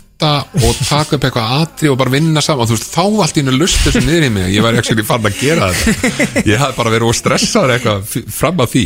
og 0.60 0.80
taka 0.81 1.18
upp 1.18 1.26
eitthvað 1.27 1.56
atri 1.61 1.91
og 1.91 1.97
bara 1.99 2.14
vinna 2.14 2.43
saman. 2.43 2.65
Og 2.65 2.72
þú 2.72 2.77
veist, 2.77 2.91
þá 2.93 3.03
allt 3.26 3.38
í 3.38 3.43
hennu 3.43 3.56
lust 3.56 3.81
þessu 3.85 4.03
niður 4.06 4.27
í 4.27 4.31
mig. 4.38 4.47
Ég 4.56 4.65
var 4.65 4.77
ekki 4.80 5.06
fann 5.07 5.27
að 5.30 5.41
gera 5.41 5.72
þetta. 5.73 6.45
Ég 6.52 6.61
hafði 6.61 6.77
bara 6.80 6.93
verið 6.95 7.10
og 7.10 7.19
stressaður 7.19 7.76
eitthvað 7.76 8.15
fram 8.38 8.64
að 8.65 8.72
því. 8.76 8.85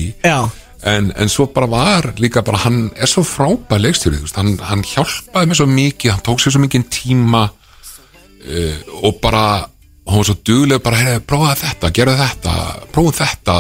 En, 0.90 1.10
en 1.20 1.28
svo 1.32 1.50
bara 1.52 1.68
var 1.68 2.14
líka 2.24 2.40
bara 2.48 2.62
hann 2.64 2.86
er 2.96 3.10
svo 3.12 3.26
frábæð 3.28 3.82
leikstjóri 3.84 4.22
hann, 4.38 4.54
hann 4.64 4.84
hjálpaði 4.88 5.50
mér 5.52 5.58
svo 5.60 5.66
mikið 5.68 6.14
hann 6.14 6.22
tók 6.24 6.40
sér 6.40 6.54
svo 6.56 6.62
mikið 6.64 6.86
tíma 6.96 7.42
uh, 7.52 8.78
og 9.04 9.18
bara 9.20 9.42
hann 9.60 10.22
var 10.22 10.30
svo 10.30 10.38
dugleg 10.48 10.80
bara, 10.86 11.02
heyrðu, 11.02 11.26
prófaði 11.28 11.60
þetta, 11.66 11.92
gerðu 12.00 12.16
þetta 12.22 12.56
prófaði 12.96 13.20
þetta. 13.26 13.58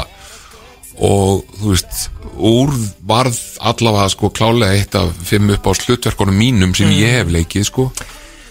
Og 1.10 1.44
þú 1.60 1.74
veist 1.74 2.00
úr 2.40 2.72
varð 3.08 3.38
allavega 3.60 4.10
sko 4.14 4.32
klálega 4.36 4.78
eitt 4.78 4.96
af 5.00 5.12
fimm 5.28 5.52
upp 5.56 5.68
á 5.68 5.72
slutverkunum 5.76 6.40
mínum 6.40 6.76
sem 6.78 6.92
ég 6.96 7.20
hef 7.20 7.36
leikið 7.36 7.68
sko. 7.68 7.92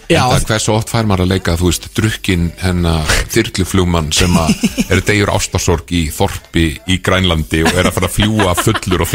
Já. 0.09 0.23
en 0.25 0.39
það 0.41 0.45
hversu 0.49 0.71
oft 0.73 0.89
fær 0.89 1.05
maður 1.05 1.27
að 1.27 1.31
leika 1.35 1.53
þú 1.59 1.67
veist 1.67 1.83
drukkin 1.93 2.47
hennar 2.63 3.11
þyrluflugmann 3.29 4.07
sem 4.15 4.33
er 4.89 5.03
degur 5.05 5.29
ástarsorg 5.35 5.93
í 5.93 6.07
Þorpi 6.13 6.63
í 6.89 6.97
Grænlandi 7.05 7.61
og 7.61 7.77
er 7.77 7.91
að 7.91 7.99
fara 7.99 8.09
að 8.09 8.15
fljúa 8.15 8.55
fullur 8.57 9.05
og 9.05 9.11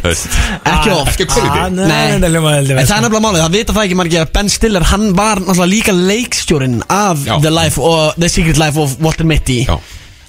veist. 0.00 0.38
ekki 0.64 0.94
oft. 0.96 1.20
En 1.20 1.76
það 1.84 2.00
er 2.06 2.18
nefnilega 2.24 3.22
málið, 3.26 3.44
það 3.44 3.58
vita 3.58 3.76
það 3.76 3.84
ekki 3.84 4.00
margir 4.00 4.24
að 4.24 4.34
Ben 4.38 4.52
Stiller, 4.56 4.88
hann 4.94 5.06
var 5.18 5.44
náttúrulega 5.44 5.72
líka 5.74 5.96
leikstjórin 5.98 6.80
af. 6.88 7.28
The 7.44 7.52
Life 7.52 7.84
The 8.16 8.32
Secret 8.32 8.60
Life 8.64 8.80
of 8.80 8.96
Walter 9.04 9.28
Mitty. 9.28 9.60
Já. 9.68 9.76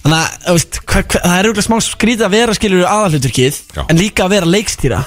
Þannig 0.01 0.17
að, 0.17 0.35
þú 0.47 0.53
veist, 0.57 0.77
hva, 0.81 1.01
hva, 1.05 1.21
það 1.21 1.37
er 1.37 1.47
auðvitað 1.47 1.67
smá 1.67 1.77
skrítið 1.85 2.25
að 2.25 2.35
vera 2.35 2.57
skilur 2.57 2.85
aðalhuturkið 2.89 3.57
Já. 3.77 3.81
En 3.85 3.99
líka 3.99 4.25
að 4.25 4.35
vera 4.35 4.49
leikstýra. 4.49 5.01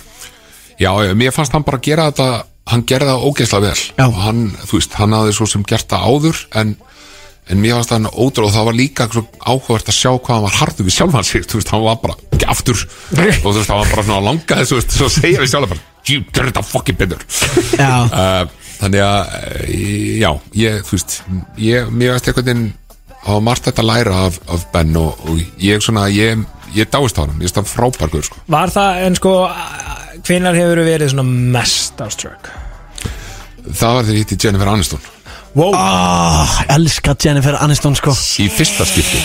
Já, 0.79 0.91
mér 1.19 1.35
fannst 1.35 1.55
hann 1.55 1.67
bara 1.67 1.83
gera 1.83 2.11
þetta 2.11 2.29
hann 2.71 2.85
gerði 2.89 3.13
það 3.13 3.25
ógeðslega 3.29 3.69
vel. 3.69 3.85
Já. 3.99 4.05
og 4.07 4.19
hann, 4.25 4.43
þú 4.65 4.81
veist, 4.81 4.99
hann 4.99 5.17
hafði 5.19 5.37
svo 5.37 5.49
sem 5.51 5.65
gert 5.69 5.89
það 5.91 6.07
áður 6.09 6.43
en, 6.61 6.75
en 7.53 7.61
mér 7.61 7.77
fannst 7.79 7.95
hann 7.95 8.09
ótrúð 8.11 8.49
og 8.49 8.55
það 8.55 8.69
var 8.71 8.79
líka 8.79 9.09
svo 9.13 9.25
áhugavert 9.45 9.91
að 9.93 9.99
sjá 9.99 10.11
hvað 10.15 10.33
hann 10.35 10.47
var 10.47 10.59
harður 10.61 10.89
við 10.89 10.97
sjálfan 10.97 11.29
sig 11.29 11.49
þú 11.49 11.61
veist, 11.61 11.73
hann 11.75 11.85
var 11.85 11.99
bara 12.03 12.17
ekki 12.31 12.49
aftur. 12.55 12.85
Og 13.13 13.43
þú 13.45 13.57
veist, 13.59 13.73
hann 13.73 13.83
var 13.83 13.93
bara 13.93 14.07
svona 14.09 14.27
langaði 14.31 14.71
svo, 14.71 14.81
svo 14.97 15.11
að 15.11 15.17
segja 15.19 15.43
við 15.43 15.53
sjálfan 15.53 15.75
bara, 15.75 15.85
you 16.09 16.23
did 16.31 16.49
þetta 16.49 16.65
fucking 16.71 17.01
better 17.01 17.27
Já, 17.77 17.93
uh, 18.23 18.71
þannig 18.81 19.05
að 19.05 19.21
uh, 19.35 19.69
já, 20.23 20.31
ég, 20.65 20.81
þú 20.89 20.97
veist 20.97 21.19
ég, 21.61 21.93
mér 21.93 22.17
veist 22.17 22.33
einhvern 22.33 22.49
veginn 22.49 22.67
hafa 23.25 23.41
margt 23.45 23.69
þetta 23.69 23.85
að 23.85 23.91
læra 23.91 24.19
af, 24.29 24.41
af 24.53 24.67
Ben 24.75 24.97
og, 25.01 25.25
og 25.29 25.63
ég 25.63 25.85
svona, 25.85 26.09
ég, 26.13 26.45
ég 26.77 26.91
dáist 26.93 27.19
á 27.19 27.25
hann 27.25 27.37
ég 27.39 27.47
veist 27.47 27.61
hann 27.61 27.69
frábærgur, 27.69 28.27
sko. 28.27 28.45
Var 28.53 28.75
það, 28.75 29.01
en 29.09 29.19
sko 29.21 29.39
Hvenær 30.25 30.57
hefur 30.57 30.81
verið 30.87 31.11
svona 31.13 31.27
mest 31.27 31.91
starstruck? 31.91 32.53
það 33.73 33.97
var 33.97 34.07
þegar 34.07 34.17
ég 34.17 34.25
hitti 34.25 34.39
Jennifer 34.45 34.71
Aniston. 34.71 35.05
Wow, 35.55 35.77
oh, 35.79 36.55
elska 36.75 37.15
Jennifer 37.25 37.57
Aniston 37.63 37.97
sko. 37.99 38.15
Í 38.43 38.49
fyrsta 38.53 38.87
skipti. 38.89 39.21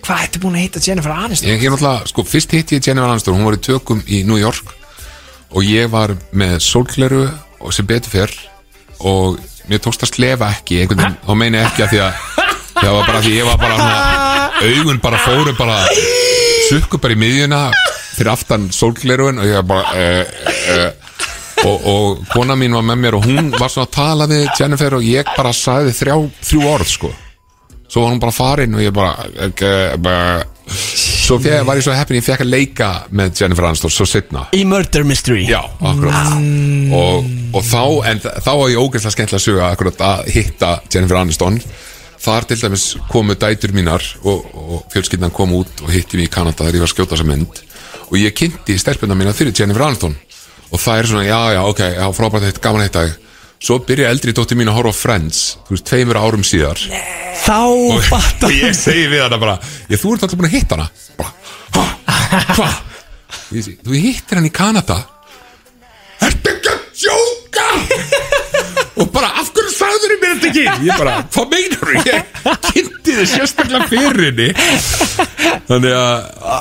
Hvað 0.00 0.22
ertu 0.24 0.42
búin 0.42 0.56
að 0.56 0.64
heita 0.64 0.82
Jennifer 0.84 1.14
Aniston? 1.14 1.50
Ég 1.50 1.64
er 1.64 1.74
náttúrulega, 1.74 2.08
sko, 2.10 2.24
fyrst 2.26 2.54
hitti 2.56 2.78
ég 2.78 2.88
Jennifer 2.88 3.12
Aniston. 3.12 3.36
Hún 3.36 3.48
var 3.48 3.58
í 3.58 3.62
tökum 3.64 4.00
í 4.08 4.22
New 4.28 4.40
York. 4.40 4.72
Og 5.50 5.66
ég 5.66 5.90
var 5.92 6.14
með 6.32 6.58
sólgleru 6.64 7.26
og 7.60 7.74
sem 7.76 7.86
betur 7.86 8.12
fyrr 8.12 8.36
og 9.06 9.40
mér 9.68 9.82
tókst 9.82 10.04
að 10.06 10.14
slefa 10.14 10.50
ekki 10.54 10.80
einhvern 10.82 11.02
veginn, 11.02 11.18
og 11.26 11.38
meina 11.38 11.64
ekki 11.66 11.84
að 11.84 11.92
því 11.92 12.00
að 12.06 12.12
það 12.76 12.92
var 12.96 13.06
bara 13.10 13.22
því 13.24 13.32
ég 13.36 13.48
var 13.48 13.58
bara 13.60 13.78
svona, 13.80 14.00
augun 14.70 15.00
bara 15.02 15.22
fóru 15.24 15.54
bara 15.58 15.78
sukku 16.70 17.00
bara 17.02 17.16
í 17.16 17.20
miðjuna 17.20 17.62
fyrir 18.16 18.32
aftan 18.34 18.68
sólgleruin 18.74 19.40
og 19.42 19.48
ég 19.48 19.56
var 19.60 19.68
bara 19.70 19.94
uh, 19.96 20.24
uh, 20.76 21.08
og, 21.66 21.88
og 21.92 22.22
kona 22.32 22.54
mín 22.56 22.72
var 22.76 22.84
með 22.88 23.02
mér 23.02 23.16
og 23.18 23.26
hún 23.26 23.50
var 23.58 23.68
svona 23.72 23.88
að 23.90 23.96
tala 23.96 24.28
við 24.30 24.46
Jennifer 24.58 24.96
og 25.00 25.04
ég 25.04 25.28
bara 25.36 25.52
sagði 25.56 25.92
þrjá, 25.98 26.14
þrjú 26.48 26.62
orð 26.70 26.88
sko. 26.94 27.10
Svo 27.90 28.04
var 28.04 28.12
hún 28.14 28.20
bara 28.22 28.32
farin 28.32 28.76
og 28.78 28.84
ég 28.84 28.94
bara, 28.94 29.26
okay, 29.48 29.96
bara 30.00 30.44
svo 30.70 31.36
fjeg, 31.42 31.64
var 31.66 31.76
ég 31.80 31.82
svo 31.84 31.92
heppin 31.94 32.20
ég 32.20 32.24
fekk 32.26 32.44
að 32.44 32.52
leika 32.52 32.88
með 33.18 33.40
Jennifer 33.42 33.66
Aniston 33.66 33.90
svo 33.92 34.06
setna 34.06 34.44
Í 34.54 34.62
Murder 34.70 35.02
Mystery. 35.06 35.42
Já, 35.50 35.58
akkurat. 35.82 36.30
Og, 36.94 37.26
og 37.58 37.66
þá, 37.66 37.82
en 38.12 38.22
þ- 38.22 38.36
þá 38.46 38.50
var 38.60 38.70
ég 38.70 38.80
ógeðslega 38.84 39.14
skemmtilega 39.16 39.40
að 39.42 39.46
suga 39.48 39.68
akkurat 39.74 40.04
að 40.06 40.30
hitta 40.36 40.70
Jennifer 40.94 41.18
Aniston 41.20 41.58
þar 42.20 42.46
til 42.48 42.58
dæmis 42.60 42.84
komu 43.10 43.34
dætur 43.38 43.72
mínar 43.76 44.04
og, 44.22 44.44
og 44.54 44.82
fjölskyldan 44.92 45.32
kom 45.34 45.54
út 45.56 45.84
og 45.84 45.92
hitti 45.94 46.18
mig 46.20 46.28
í 46.28 46.32
Kanada 46.32 46.64
þegar 46.66 46.78
ég 46.78 46.84
var 46.84 46.90
að 46.90 46.94
skjóta 46.94 47.14
þessa 47.16 47.28
mynd. 47.30 47.62
Og 48.10 48.18
ég 48.20 48.34
kynnti 48.36 48.76
stelpuna 48.80 49.16
mína 49.16 49.32
fyrir 49.36 49.54
Jennifer 49.56 49.86
Aniston. 49.86 50.16
Og 50.70 50.78
það 50.78 51.00
er 51.00 51.08
svona, 51.10 51.24
já, 51.26 51.40
já, 51.56 51.60
ok, 51.66 51.80
já, 51.96 52.06
frábært 52.14 52.46
þetta, 52.48 52.62
gaman 52.66 52.86
þig. 52.94 53.16
Svo 53.60 53.76
byrja 53.84 54.08
eldri 54.08 54.32
dóttir 54.32 54.56
mín 54.56 54.70
að 54.72 54.78
horfa 54.78 54.94
á 54.96 55.00
Friends 55.00 55.40
þú 55.68 55.74
veist, 55.74 55.86
tveimur 55.90 56.16
árum 56.16 56.44
síðar. 56.46 56.80
Þá 57.42 57.58
og, 57.60 57.98
fattar 58.06 58.48
og 58.48 58.56
ég 58.56 58.76
segi 58.76 59.04
við 59.12 59.24
hana 59.26 59.40
bara 59.40 59.58
ég, 59.90 60.00
þú 60.00 60.14
ert 60.14 60.24
alltaf 60.24 60.40
búin 60.40 60.48
að 60.48 60.54
hitta 60.56 60.78
hana. 60.78 60.88
Bara, 61.20 61.90
"Ha? 62.08 62.40
hvað? 62.56 62.78
Ég 63.52 63.66
segi, 63.66 63.76
þú 63.84 64.00
hittir 64.00 64.40
hann 64.40 64.48
í 64.48 64.52
Kanada? 64.54 64.96
Ertu 66.24 66.54
ekki 66.54 66.72
að 66.72 66.80
sjóka 67.04 68.19
og 69.00 69.10
bara 69.14 69.30
af 69.40 69.48
hverju 69.54 69.72
sagður 69.74 70.14
mér 70.22 70.34
þetta 70.40 70.48
ekki? 70.50 70.64
Ég 70.88 70.98
bara, 71.00 71.14
hvað 71.34 71.46
meinar 71.54 71.80
þú? 71.80 71.92
Ég 72.10 72.20
kynnti 72.70 73.14
þið 73.16 73.26
sérstaklega 73.34 73.86
fyrir 73.90 74.22
henni. 74.30 74.48
Þannig 75.70 75.94
að 75.94 76.16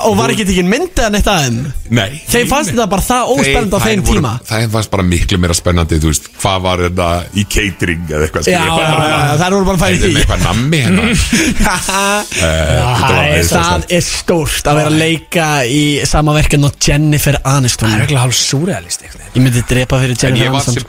Og 0.10 0.16
var 0.20 0.32
ekki 0.34 0.46
tekinn 0.48 0.70
myndið 0.70 1.06
en 1.08 1.18
eitt 1.20 1.28
aðeim 1.30 1.58
nei. 1.96 2.20
Þeim 2.30 2.48
fannst 2.50 2.72
þetta 2.74 2.86
bara 2.92 3.04
það 3.06 3.32
óspennandi 3.34 3.76
á 3.76 3.80
Þeir- 3.80 3.90
þeim 3.90 4.04
tíma. 4.10 4.32
það 4.50 4.66
fannst 4.76 4.92
bara 4.94 5.06
miklu 5.10 5.40
meira 5.42 5.56
spennandi 5.58 6.00
þú 6.04 6.12
veist, 6.12 6.28
hvað 6.42 6.60
var 6.66 6.84
þetta 6.86 7.08
í 7.34 7.46
catering 7.56 8.04
eða 8.10 8.28
eitthvað 8.28 8.50
Já, 8.50 8.60
já, 8.60 8.62
já, 8.70 9.08
já, 9.10 9.38
þær 9.42 9.56
voru 9.58 9.66
bara 9.70 9.78
að 9.78 9.84
færa 9.84 9.96
í 9.96 10.16
eitthvað 10.20 10.46
nammi 10.48 10.82
hérna. 10.86 11.04
Eh, 12.40 13.44
Það 13.50 13.86
er 13.96 14.04
stórt 14.06 14.68
að 14.70 14.78
vera 14.80 14.92
að 14.92 14.98
leika 15.00 15.48
í 15.70 15.82
sama 16.08 16.34
verkefn 16.38 16.68
og 16.70 16.76
Jennifer 16.84 17.38
Aniston. 17.48 17.90
Það 17.90 17.98
er 18.00 18.06
ekki 18.06 18.20
hálf 18.20 18.38
súrealist 18.38 19.04
Ég 19.06 19.42
myndi 19.44 19.64
drepa 19.70 20.00
fyrir 20.02 20.16
En 20.16 20.22
Jennifer 20.22 20.46
ég 20.46 20.54
var 20.54 20.62
Aniston 20.64 20.86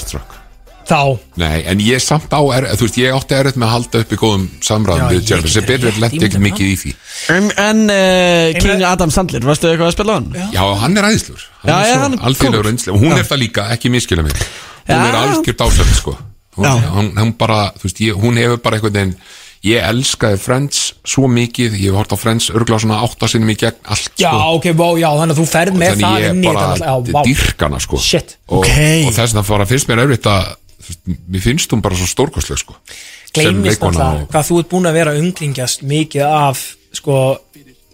starstruck. 0.00 0.36
Þá. 0.90 1.20
Nei, 1.38 1.60
en 1.70 1.82
ég 1.84 2.02
samt 2.02 2.32
á, 2.34 2.40
er, 2.56 2.64
þú 2.74 2.86
veist, 2.88 2.96
ég 2.98 3.14
átti 3.14 3.36
erfitt 3.36 3.58
með 3.60 3.68
að 3.68 3.74
halda 3.76 4.00
upp 4.02 4.14
í 4.14 4.18
góðum 4.18 4.46
samræðum 4.66 5.04
Já, 5.04 5.10
við 5.12 5.20
ég 5.20 5.28
Jennifer 5.28 5.46
get 5.46 5.54
sem 5.54 5.66
betur 5.68 5.76
rétt 5.76 5.84
verið 5.86 6.00
lendi 6.02 6.16
ekki 6.16 6.24
ímyndað 6.24 6.46
mikið 6.46 6.70
í 6.70 6.78
því. 6.80 6.94
En, 7.34 7.50
en 7.64 7.82
uh, 7.94 8.58
King 8.64 8.82
Adam 8.88 9.12
Sandler, 9.14 9.46
varstu 9.46 9.70
eitthvað 9.70 9.92
að 9.92 9.94
spila 9.94 10.16
á 10.16 10.18
hann? 10.18 10.32
Já, 10.56 10.62
hann 10.82 10.98
er 10.98 11.08
æðislur. 11.12 11.44
Já, 11.60 11.76
já, 11.86 11.94
hann 12.00 12.16
er 12.16 12.26
Alþjóðlegur 12.30 12.70
einslega, 12.72 12.96
og 12.96 13.04
hún 13.04 13.14
er 13.20 13.28
það 13.28 13.42
líka, 13.44 13.68
ekki 13.76 13.92
miskila 13.94 14.26
mig. 14.26 14.34
Hún 14.88 14.96
Já. 14.96 15.06
er 15.06 15.20
algjör 15.20 15.58
dásöld, 15.60 15.94
sko. 15.94 16.16
Hún, 16.56 16.66
Já. 16.66 16.90
hún, 16.96 17.12
hún 17.20 17.32
bara, 17.38 17.60
þú 17.78 17.86
veist, 17.86 18.02
ég, 18.08 18.18
hún 18.18 18.40
hefur 18.40 18.58
bara 18.64 18.80
einhvern 18.80 18.98
veginn 18.98 19.14
Ég 19.60 19.82
elskaði 19.84 20.38
Friends 20.40 20.76
svo 21.04 21.26
mikið 21.28 21.74
Ég 21.76 21.90
hef 21.90 21.98
hort 22.00 22.14
á 22.14 22.18
Friends 22.20 22.46
örgla 22.56 22.78
svona 22.80 23.02
áttasinnum 23.04 23.50
í 23.52 23.56
gegn 23.60 23.76
allt, 23.92 24.06
Já, 24.16 24.30
sko 24.32 24.54
ok, 24.56 24.68
vá, 24.72 24.86
já, 25.02 25.08
þannig 25.20 25.34
að 25.36 25.40
þú 25.42 25.46
ferð 25.50 25.74
með 25.76 25.90
Þannig 25.90 26.06
það 26.06 26.22
ég 26.24 26.30
inn 26.32 26.40
í 26.40 26.48
bara 26.48 26.68
þetta 26.78 27.12
vá. 27.12 27.20
dyrkana, 27.28 27.80
sko 27.84 28.00
Shit. 28.00 28.36
Og, 28.48 28.62
Ok. 28.64 28.78
og 29.04 29.12
þess 29.18 29.34
að 29.34 29.36
það 29.40 29.48
fara, 29.50 29.66
finnst 29.68 29.90
mér 29.92 30.02
erfitt 30.06 30.26
að 30.32 30.56
Mér 31.30 31.42
finnst 31.44 31.70
hún 31.74 31.82
bara 31.84 31.94
svo 32.00 32.08
stórkostleg, 32.08 32.58
sko 32.64 32.74
Gleimist 33.36 33.82
alltaf 33.84 34.22
og- 34.22 34.28
hvað 34.32 34.48
þú 34.48 34.58
ert 34.62 34.70
búin 34.72 34.88
að 34.88 34.96
vera 34.96 35.12
umkringjast 35.20 35.84
mikið 35.84 36.24
af, 36.24 36.64
sko, 36.96 37.18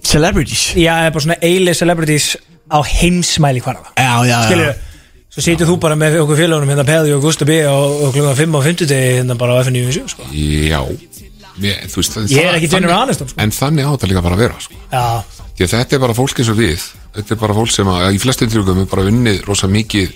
Celebrities 0.06 0.68
já, 0.78 1.10
bara 1.10 1.20
svona 1.26 1.36
eili 1.42 1.74
celebrities 1.74 2.36
á 2.70 2.78
heimsmæli 2.82 3.60
hvarfa 3.60 3.90
Já, 3.98 4.22
já, 4.22 4.30
já 4.30 4.38
Skilur 4.46 4.74
Svo 5.36 5.42
sitjum 5.44 5.68
þú 5.68 5.74
bara 5.82 5.96
með 5.98 6.14
okkur 6.22 6.38
félagunum 6.38 6.70
hérna 6.72 6.84
Peði 6.88 7.10
og 7.12 7.20
Gusti 7.26 7.44
B 7.44 7.58
og, 7.68 8.06
og 8.06 8.14
klukkan 8.14 8.38
5 8.38 8.54
á 8.56 8.60
50 8.64 8.94
hérna 8.96 9.34
bara 9.36 9.58
á 9.58 9.66
FNU 9.66 9.90
sko. 10.08 10.22
Já 10.32 10.80
Þú 11.56 11.96
veist, 12.02 12.16
Ég 12.30 12.44
er 12.44 12.58
ekki 12.58 12.68
þannig- 12.68 12.92
Aniston, 12.92 13.28
sko. 13.30 13.40
En 13.40 13.50
þannig 13.50 13.86
á 13.88 13.90
þetta 13.96 14.08
líka 14.10 14.22
bara 14.22 14.36
að 14.36 14.42
vera 14.44 14.60
sko. 14.60 14.74
Að 14.92 15.70
þetta 15.72 15.92
er 15.96 16.02
bara 16.02 16.14
fólk 16.14 16.38
eins 16.42 16.50
og 16.52 16.56
við. 16.60 16.82
Þetta 17.16 17.32
er 17.32 17.40
bara 17.40 17.54
fólk 17.56 17.70
sem 17.72 17.86
að, 17.88 18.08
í 18.12 18.18
flestum 18.20 18.50
tilvægum 18.52 18.82
er 18.82 18.90
bara 18.92 19.06
unnið 19.08 19.38
rosa 19.48 19.66
mikið 19.72 20.12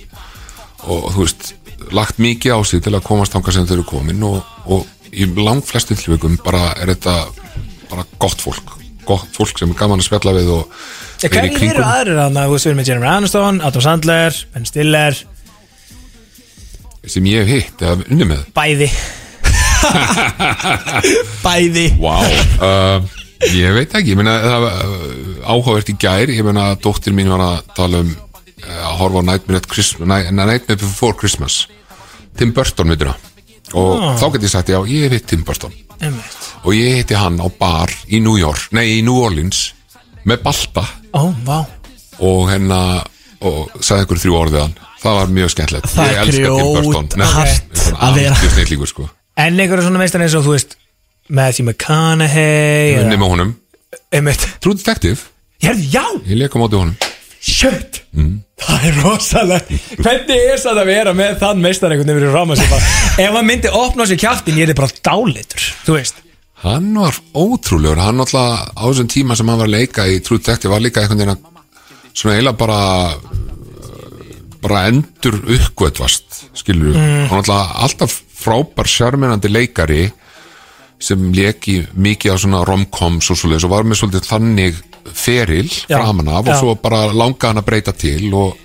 og 0.85 1.07
þú 1.15 1.23
veist, 1.25 1.53
lagt 1.91 2.19
mikið 2.21 2.53
á 2.53 2.59
sig 2.65 2.83
til 2.85 2.93
að 2.93 3.01
komast 3.07 3.33
þangað 3.33 3.53
sem 3.57 3.65
þau 3.65 3.73
eru 3.79 3.83
komin 3.89 4.21
og, 4.23 4.43
og 4.65 4.85
í 5.11 5.25
lang 5.41 5.63
flestum 5.65 5.97
tilvægum 5.97 6.37
bara 6.45 6.75
er 6.77 6.93
þetta 6.93 7.15
bara 7.89 8.05
gott 8.21 8.37
fólk. 8.41 8.77
Gott 9.05 9.33
fólk 9.33 9.57
sem 9.57 9.71
er 9.73 9.79
gaman 9.81 9.99
að 9.99 10.05
spjalla 10.11 10.35
við 10.37 10.51
og 10.53 10.69
Ég, 11.23 11.31
vera 11.33 11.47
í 11.49 11.55
kringum. 11.55 11.73
eru 11.73 11.83
aðrir 11.89 12.19
þannig 12.21 12.37
að 12.37 12.47
þú 12.47 12.53
veist 12.53 12.65
við 12.65 12.69
erum 12.71 12.79
með 12.83 12.87
Jennifer 12.91 13.11
Aniston, 13.15 13.61
Adam 13.65 13.81
Sandler, 13.81 14.37
Ben 14.53 14.65
Stiller. 14.69 15.17
Sem 17.09 17.25
ég 17.25 17.41
hef 17.41 17.49
hitt 17.65 17.81
eða 17.81 17.97
unnið 18.05 18.27
með. 18.29 18.45
Bæði 18.53 18.91
Bæði. 21.45 21.87
Vá 22.01 22.15
uh, 22.21 23.19
Ég 23.51 23.73
veit 23.73 23.93
ekki, 23.97 24.13
ég 24.13 24.19
meina 24.19 24.35
það 24.43 24.63
var 24.65 24.75
uh, 24.85 25.49
áhugavert 25.49 25.89
í 25.89 25.95
gær, 26.01 26.29
ég 26.29 26.45
meina 26.45 26.67
að 26.71 26.83
dóttir 26.85 27.15
mín 27.17 27.31
var 27.33 27.41
að 27.41 27.57
tala 27.77 28.03
um 28.05 28.11
uh, 28.11 28.83
að 28.91 28.97
horfa 28.99 29.23
á 29.25 29.27
Nightmare, 29.31 30.31
Nightmare 30.37 30.77
Before 30.77 31.17
Christmas. 31.17 31.63
Tim 32.37 32.53
Burton 32.55 32.91
myndina 32.91 33.15
og 33.77 34.01
þá 34.19 34.25
get 34.33 34.45
ég 34.45 34.51
sagt 34.51 34.69
já, 34.71 34.77
ég 34.87 35.05
hef 35.07 35.15
hitt 35.15 35.29
Tim 35.31 35.45
Burton. 35.47 35.73
Einmitt. 36.01 36.47
og 36.65 36.73
ég 36.73 36.97
hitti 36.97 37.17
hann 37.17 37.37
á 37.37 37.47
bar 37.59 37.91
í 38.09 38.19
New 38.23 38.33
York, 38.39 38.71
nei 38.73 38.97
í 38.97 39.01
New 39.05 39.19
Orleans 39.21 39.71
með 40.27 40.43
balta. 40.45 40.85
Ó, 41.13 41.29
vá. 41.45 41.61
Og 42.21 42.49
hérna 42.49 43.01
og 43.41 43.73
sagði 43.81 44.03
einhver 44.03 44.21
þrjú 44.21 44.37
orðið 44.37 44.63
hann. 44.65 44.75
Það 45.01 45.17
var 45.17 45.33
mjög 45.37 45.53
skemmtilegt. 45.55 45.95
Ég 45.97 46.19
elska 46.21 46.51
Tim 46.57 46.75
Burton. 46.75 47.09
grjóthart 47.15 47.97
að 47.97 48.19
vera. 48.19 48.87
sko 48.91 49.09
En 49.37 49.59
einhverju 49.59 49.85
svona 49.87 50.01
meistar 50.01 50.21
eins 50.25 50.35
og 50.37 50.43
þú 50.45 50.55
veist 50.57 50.75
Matthew 51.31 51.65
McConaughey 51.69 52.97
unni 52.99 53.15
eða- 53.15 53.21
með 53.21 53.29
honum. 53.35 53.53
Einmitt. 54.11 54.43
True 54.63 54.75
Detective, 54.75 55.19
Ég 55.61 55.69
hefði, 55.71 55.87
já, 55.93 56.03
ég 56.27 56.37
leik 56.41 56.55
á 56.55 56.59
móti 56.59 56.79
honum. 56.79 56.95
Shit! 57.41 58.01
Það 58.61 58.83
er 58.85 58.97
rosalega 59.01 59.77
Hvernig 60.03 60.41
er 60.51 60.59
það 60.61 60.79
að 60.83 60.89
vera 60.91 61.13
með 61.17 61.37
þann 61.41 61.61
meistar 61.63 61.93
einhvern 61.93 62.11
veginn 62.13 62.33
ráma 62.35 62.57
sig? 62.59 62.67
Bara 62.69 62.89
Ef 63.25 63.33
hann 63.37 63.47
myndi 63.47 63.71
opna 63.73 64.05
sér 64.05 64.19
kjaftin 64.21 64.59
Ég 64.59 64.69
er 64.69 64.77
bara 64.77 64.91
dálitur, 65.01 65.63
þú 65.87 65.95
veist. 65.95 66.19
Hann 66.61 66.91
var 66.93 67.17
ótrúlegur, 67.33 67.97
hann 67.97 68.21
alltaf 68.21 68.67
á 68.77 68.83
þessum 68.85 69.09
tíma 69.09 69.33
sem 69.39 69.47
hann 69.49 69.57
var 69.63 69.65
að 69.71 69.73
leika 69.79 70.05
í 70.05 70.19
True 70.21 70.37
Detective 70.43 70.69
var 70.69 70.83
líka 70.83 71.01
einhvern 71.01 71.23
veginn 71.23 71.33
að 71.33 71.47
svona 72.13 72.35
eiginlega 72.35 72.59
bara 72.61 72.81
bara 74.61 74.85
endur 74.89 75.37
uppgötvast 75.41 76.43
skilur 76.57 76.95
mm. 76.95 77.27
hann 77.31 77.41
alltaf 77.41 77.75
alltaf 77.85 78.17
frábær 78.41 78.89
sjármennandi 78.89 79.51
leikari 79.51 80.03
sem 81.01 81.31
leki 81.33 81.79
mikið 81.97 82.33
af 82.33 82.41
svona 82.43 82.63
romcoms 82.67 83.31
og 83.33 83.39
svoleiðis 83.39 83.65
og 83.65 83.73
var 83.73 83.87
með 83.87 84.01
svolítið 84.01 84.27
þannig 84.29 84.81
feril 85.17 85.69
Já, 85.89 85.97
framan 85.97 86.29
af 86.29 86.45
og 86.45 86.53
já. 86.53 86.59
svo 86.59 86.75
bara 86.77 87.07
langa 87.09 87.49
hann 87.49 87.61
að 87.61 87.67
breyta 87.71 87.93
til 87.97 88.29
og, 88.37 88.57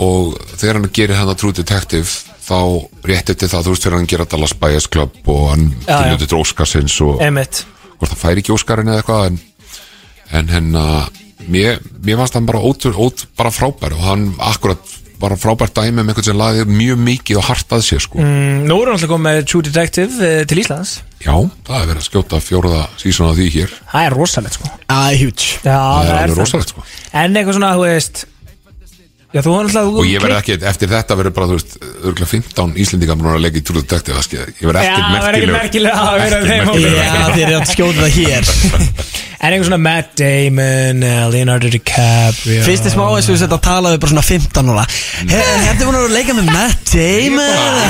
og 0.00 0.38
þegar 0.56 0.80
hann 0.80 0.94
gerir 0.96 1.20
hann 1.20 1.32
að 1.32 1.42
True 1.42 1.58
Detective 1.60 2.08
þá 2.46 2.60
rétt 3.04 3.32
eftir 3.34 3.50
það, 3.50 3.66
þú 3.66 3.74
veist 3.74 3.84
þegar 3.84 3.98
hann 3.98 4.10
gerir 4.12 4.30
Dallas 4.32 4.56
Buyers 4.56 4.88
Club 4.88 5.28
og 5.32 5.44
hann 5.52 5.68
tilnötu 5.84 6.30
til 6.30 6.40
Óskarsins 6.40 6.96
og 7.04 7.20
hvort 7.20 8.12
það 8.12 8.22
færi 8.22 8.42
ekki 8.44 8.54
Óskarinn 8.56 8.92
eða 8.92 9.02
eitthvað 9.02 9.28
en, 9.30 9.38
en 10.40 10.52
hérna 10.54 10.84
mér, 11.52 11.80
mér 12.04 12.20
fannst 12.20 12.36
hann 12.38 12.46
bara 12.48 12.62
ótrú, 12.62 12.92
ótrú, 12.94 13.28
bara 13.38 13.52
frábær 13.54 13.96
og 13.96 14.04
hann 14.06 14.28
akkurat 14.38 14.94
bara 15.20 15.36
frábært 15.40 15.72
dæmi 15.76 16.02
með 16.02 16.10
einhvern 16.12 16.26
sem 16.26 16.36
laði 16.36 16.64
mjög 16.68 16.98
mikið 17.00 17.38
og 17.40 17.46
hart 17.48 17.70
að 17.72 17.84
sér 17.86 18.02
sko. 18.04 18.20
Mm, 18.20 18.66
Nú 18.68 18.76
erum 18.82 18.92
við 18.92 18.96
alltaf 18.98 19.12
komið 19.14 19.26
með 19.26 19.38
True 19.48 19.64
Detective 19.64 20.26
eh, 20.28 20.42
til 20.48 20.60
Íslands. 20.60 20.92
Já, 21.24 21.32
það 21.64 21.78
er 21.78 21.86
verið 21.90 22.02
að 22.02 22.08
skjóta 22.10 22.40
fjóruða 22.44 22.82
sísón 23.00 23.30
af 23.30 23.38
því 23.38 23.46
hér. 23.54 23.72
Það 23.92 24.08
er 24.08 24.16
rosalegt 24.20 24.58
sko. 24.58 24.72
Það 24.84 25.06
er 25.08 25.20
huge. 25.22 25.46
Já, 25.64 25.78
það 25.80 26.20
er 26.20 26.34
rosalegt 26.36 26.74
sko. 26.74 26.84
En 27.16 27.38
eitthvað 27.40 27.56
svona, 27.56 27.72
þú 27.78 27.86
veist 27.86 28.26
Já, 29.34 29.40
þú 29.42 29.52
var 29.52 29.64
alltaf 29.66 29.88
og 29.90 30.06
ég 30.06 30.22
verð 30.22 30.36
ekki, 30.38 30.54
eftir 30.70 30.90
þetta 30.92 31.14
verður 31.18 31.32
bara 31.34 31.46
þú 31.50 31.56
veist, 31.56 31.72
örgulega 32.06 32.28
15 32.30 32.76
Íslendingar 32.82 33.16
búin 33.18 33.32
að 33.32 33.40
leggja 33.42 33.58
í 33.58 33.64
True 33.66 33.82
Detective 33.82 34.14
það 34.16 34.26
skil- 34.26 34.42
ég 34.46 34.68
verð 34.68 34.78
Já, 34.78 34.90
ekkert 34.92 35.06
það 35.10 35.26
er 35.26 35.38
ekki 35.38 35.48
merkilega 35.56 36.04
að 36.06 36.18
vera 36.20 36.38
Ekkert 36.38 36.50
þeim. 36.50 36.84
Já, 36.94 37.24
þeir 37.34 37.46
eru 37.46 37.56
að 37.58 37.72
skjóta 37.72 38.04
það 38.04 38.14
hér. 38.20 38.50
En 39.36 39.52
eitthvað 39.52 39.66
svona 39.68 39.78
Matt 39.84 40.12
Damon 40.16 41.02
eh, 41.04 41.24
Leonardo 41.30 41.68
DiCaprio. 41.70 42.62
Fyrst 42.64 42.86
er 42.88 42.94
smá 42.94 43.02
og 43.04 43.18
við 43.18 43.26
setja 43.28 43.58
að 43.58 43.64
tala 43.66 43.92
við 43.92 44.00
bara 44.02 44.12
svona 44.14 44.24
15 44.24 44.70
ára 44.72 44.84
Hefði 45.34 45.84
búin 45.84 45.98
að 46.00 46.14
leika 46.16 46.36
með 46.38 46.48
Matt 46.54 46.92
Damon. 46.94 47.80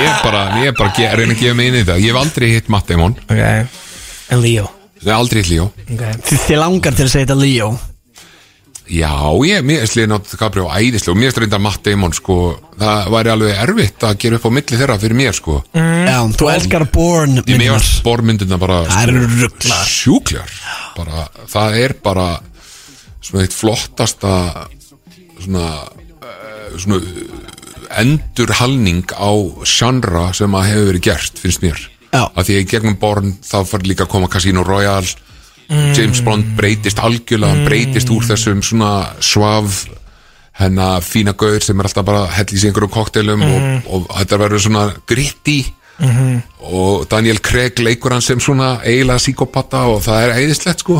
ég 0.00 0.08
er 0.10 0.22
bara, 0.24 0.42
ég 0.64 0.72
er 0.72 0.78
bara 0.80 1.12
reyna 1.20 1.36
að 1.36 1.42
gefa 1.44 1.58
mig 1.60 1.70
inn 1.70 1.78
í 1.78 1.84
það 1.86 2.02
ég 2.02 2.10
hef 2.10 2.20
aldrei 2.24 2.48
hitt 2.56 2.72
Matt 2.74 2.90
Damon. 2.90 3.14
Ok. 3.30 3.44
En 4.34 4.42
Leo. 4.42 4.66
Aldrei 5.14 5.44
hitt 5.44 5.52
Leo. 5.54 5.68
Þið 6.26 6.58
langar 6.58 6.98
til 6.98 7.06
að 7.06 7.12
segja 7.14 7.28
þetta 7.28 7.38
Leo 7.44 7.70
Já, 8.86 9.10
ég, 9.42 9.64
mér 9.66 9.82
er 9.82 9.90
Leonardo 9.98 10.28
DiCaprio 10.30 10.68
æðislega 10.70 11.10
og 11.10 11.18
mér 11.18 11.32
er 11.32 11.40
reyndar 11.42 11.62
Matt 11.64 11.80
Damon 11.82 12.12
sko, 12.14 12.36
það 12.78 13.08
væri 13.16 13.32
alveg 13.32 13.62
erfitt 13.64 14.04
að 14.06 14.18
gera 14.22 14.38
upp 14.38 14.46
á 14.46 14.50
milli 14.54 14.78
þeirra 14.78 14.96
fyrir 15.02 15.18
mér 15.18 15.34
sko. 15.34 15.56
Já, 15.74 16.18
þú 16.38 16.50
elskar 16.52 16.84
Born 16.94 17.40
Ég 17.40 17.48
mér 17.48 17.56
myndirnar. 17.56 17.80
var 17.82 18.04
bormyndina 18.06 18.58
bara 18.62 18.78
sko, 18.86 19.80
sjúklar. 19.90 20.54
Bara, 20.94 21.26
það 21.50 21.80
er 21.82 21.96
bara 22.06 22.28
svona 23.26 23.42
eitt 23.42 23.58
flottasta 23.58 24.32
svona, 25.42 25.66
uh, 26.22 26.78
svona 26.78 27.02
uh, 27.02 28.00
endurhalning 28.04 29.02
á 29.18 29.30
genre 29.66 30.28
sem 30.36 30.54
að 30.54 30.68
hefur 30.70 30.90
verið 30.92 31.06
gert 31.10 31.42
finnst 31.42 31.66
mér. 31.66 31.82
Já. 32.14 32.22
að 32.32 32.46
því 32.46 32.54
að 32.54 32.62
í 32.62 32.66
gegnum 32.70 32.94
Born 33.02 33.32
þá 33.44 33.56
fær 33.66 33.82
líka 33.84 34.06
að 34.06 34.12
koma 34.14 34.28
Casino 34.30 34.62
Royale 34.64 35.10
James 35.68 36.20
Bond 36.22 36.52
breytist 36.58 37.00
algjörlega 37.02 37.52
hann 37.52 37.66
breytist 37.66 38.10
úr 38.14 38.26
þessum 38.26 38.62
svona 38.62 38.92
svaf 39.24 39.84
hennar 40.56 41.02
fína 41.04 41.34
gauður 41.36 41.64
sem 41.64 41.80
er 41.80 41.88
alltaf 41.88 42.06
bara 42.06 42.22
að 42.24 42.36
hella 42.38 42.56
í 42.56 42.62
einhverjum 42.68 42.94
kokteilum 42.94 43.42
og, 43.44 43.66
og 43.92 44.06
þetta 44.14 44.38
verður 44.40 44.64
svona 44.66 44.84
gritti 45.08 45.58
og 46.60 47.06
Daniel 47.10 47.40
Craig 47.40 47.78
leikur 47.80 48.12
hann 48.12 48.24
sem 48.24 48.40
svona 48.40 48.76
eiginlega 48.84 49.22
síkopata 49.22 49.86
og 49.90 50.02
það 50.04 50.26
er 50.26 50.34
æðislegt 50.42 50.84
sko. 50.84 50.98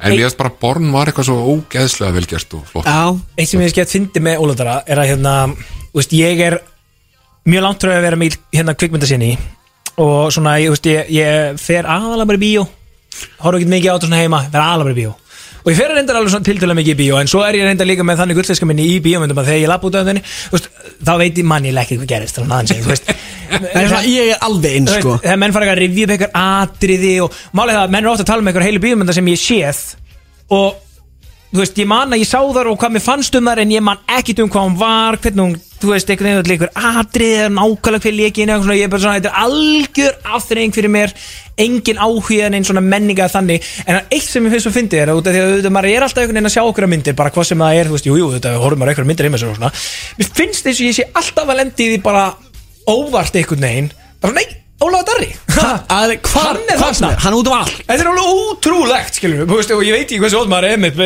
En 0.00 0.12
við 0.12 0.26
veist 0.26 0.38
bara 0.38 0.52
Born 0.60 0.88
var 0.92 1.08
eitthvað 1.08 1.28
svo 1.30 1.36
ógeðslega 1.54 2.12
velgjert 2.12 2.56
og 2.56 2.64
flott. 2.68 2.88
Já, 2.88 3.16
Eitt 3.36 3.50
sem 3.50 3.62
ég 3.64 3.72
skemmt 3.72 3.92
fyndi 3.92 4.22
með 4.24 4.42
Ólandara 4.44 4.80
er 4.86 5.00
að 5.00 5.10
hérna, 5.12 5.34
veist, 5.96 6.12
ég 6.16 6.42
er 6.46 6.58
mjög 7.48 7.64
langt 7.64 7.84
frá 7.84 7.94
að 7.96 8.04
vera 8.04 8.20
með 8.20 8.36
hérna 8.52 8.76
kvikmyndasinni 8.76 9.30
og 9.96 10.32
svona, 10.34 10.58
ég, 10.60 10.74
veist, 10.74 10.88
ég, 10.90 11.08
ég 11.16 11.60
fer 11.60 11.88
aðalega 11.88 12.28
bara 12.28 12.40
í 12.40 12.44
bíó 12.44 12.66
horf 13.44 13.60
ekki 13.60 13.70
mikið 13.72 13.88
á 13.90 13.94
þetta 13.94 14.08
svona 14.08 14.20
heima, 14.22 14.42
aðalega 14.52 14.86
bara 14.86 14.94
í 14.94 15.00
bíó. 15.00 15.14
Og 15.66 15.72
ég 15.72 15.78
fer 15.80 15.90
að 15.90 15.96
reynda 15.98 16.14
alveg 16.14 16.30
svona 16.30 16.46
tiltölulega 16.46 16.78
mikið 16.78 16.92
í 16.94 16.98
bíó 17.00 17.16
en 17.18 17.30
svo 17.30 17.40
er 17.42 17.56
ég 17.58 17.66
reynda 17.66 17.86
líka 17.88 18.04
með 18.06 18.20
þannig 18.20 18.38
gullfiska 18.38 18.68
minni 18.70 18.84
í 18.86 19.00
bíómyndum 19.02 19.40
að 19.42 19.48
þegar 19.48 19.62
ég 19.64 19.70
lapp 19.72 19.86
út 19.88 19.96
af 19.98 20.04
þenni 20.06 20.22
veist, 20.52 20.68
þá 21.02 21.10
veit 21.18 21.40
ég 21.40 21.48
mann 21.50 21.66
ég 21.66 21.80
ekki 21.82 21.98
hvað 21.98 22.12
gerist 22.12 22.38
Það 22.38 23.72
er 23.82 23.96
ég 24.12 24.30
er 24.36 24.46
alveg 24.46 24.76
eins 24.78 24.92
sko 24.94 25.16
veist, 25.16 25.24
þegar 25.26 25.40
menn 25.42 25.56
fara 25.56 25.66
ekki 25.66 25.74
að 25.74 25.82
review 25.82 26.06
upp 26.06 26.14
eitthvað 26.14 26.38
atriði 26.44 27.12
og 27.24 27.40
málið 27.50 27.78
það 27.78 27.82
að 27.82 27.96
menn 27.96 28.04
eru 28.04 28.12
ofta 28.12 28.26
að 28.26 28.30
tala 28.30 28.44
um 28.44 28.50
eitthvað 28.52 28.68
heilu 28.68 28.84
bíómynda 28.86 29.16
sem 29.18 29.32
ég 29.32 29.42
séð 29.42 29.82
og 30.54 30.78
þú 31.50 31.62
veist, 31.64 31.78
ég 31.82 31.90
man 31.90 32.14
að 32.14 32.22
ég 32.22 32.30
sá 32.30 32.38
þar 32.38 32.70
og 32.70 32.78
hvað 32.80 32.94
mér 32.94 33.04
fannst 33.08 33.38
um 33.38 33.50
þar 33.50 33.62
en 33.62 33.74
ég 33.74 33.84
man 33.90 34.06
ekkit 34.18 34.42
um 34.44 34.50
hvað 34.54 34.68
hún 34.68 34.78
var 34.80 35.18
hvernig 35.22 35.42
hún, 35.48 35.58
þú 35.80 35.90
veist, 35.92 36.10
einhvern 36.10 36.38
veginn 36.42 36.54
eitthvað 36.56 37.00
atriði 37.00 37.36
eða 37.40 37.50
nákvæmlega 37.56 38.02
hver 38.06 38.16
leikin 38.16 38.52
eða 38.52 38.62
svona, 38.64 38.76
ég 38.78 38.86
er 38.86 38.92
bara 38.94 39.02
svona, 39.04 39.18
þetta 39.20 39.32
er 39.32 39.42
algjör 39.46 40.14
afþreying 40.36 40.74
fyrir 40.76 40.92
mér. 40.96 41.12
Engin 41.56 41.96
áhuga 42.04 42.46
en 42.50 42.56
einn 42.58 42.66
svona 42.68 42.82
menninga 42.84 43.28
þannig, 43.32 43.64
en 43.88 44.00
eitt 44.12 44.26
sem 44.28 44.44
ég 44.44 44.52
finnst 44.52 44.66
svo 44.68 44.72
fyndið 44.74 45.00
er 45.00 45.12
að 45.14 45.20
af 45.22 45.30
því 45.32 45.40
að 45.40 45.46
auðvitað, 45.52 45.72
maður 45.76 45.88
er 45.94 46.04
alltaf 46.04 46.20
einhvern 46.20 46.36
veginn 46.36 46.50
að 46.50 46.54
sjá 46.56 46.62
okkur 46.68 46.86
myndir, 46.92 47.16
bara 47.16 47.32
hvað 47.32 47.46
sem 47.48 47.62
það 47.64 47.78
er, 47.80 47.88
þú 47.88 47.96
veist, 47.96 48.08
jú, 48.10 48.16
jú, 48.20 48.26
þetta 48.34 48.52
horfum 48.60 48.82
maður 48.82 48.92
einhverja 48.92 49.08
myndir 49.08 49.28
heima 49.30 49.40
sér 49.40 49.52
og 49.54 49.56
svona. 49.56 49.70
Mér 50.20 50.30
finnst 50.36 50.68
þess 50.68 50.82
að 50.82 50.90
ég 50.90 50.98
sé 50.98 51.06
alltaf 51.16 51.48
að 51.48 51.60
lendi 51.62 51.86
í 51.86 51.94
því 51.94 52.02
bara 52.04 52.26
óvart 52.92 53.40
einhvern 53.40 53.64
veginn. 53.70 53.90
Bara, 54.20 54.36
nei, 54.36 54.46
Ólafa 54.84 55.06
Darri. 55.08 55.30
Að- 55.56 56.18
Hann 56.36 56.58
er 56.68 56.76
þarna. 56.76 57.14
hann 57.16 57.32
er 57.32 57.38
út 57.38 57.46
um 57.48 57.54
allt. 57.56 57.78
Þetta 57.88 58.02
er 58.04 58.10
alveg 58.10 58.26
ótrúlegt, 58.28 59.20
og 59.72 59.84
ég 59.88 59.96
veit 59.96 60.04
ekki 60.10 60.20
hversu 60.20 60.36
ótt 60.42 60.50
maður 60.52 60.68
er 60.74 60.82
með, 60.82 61.00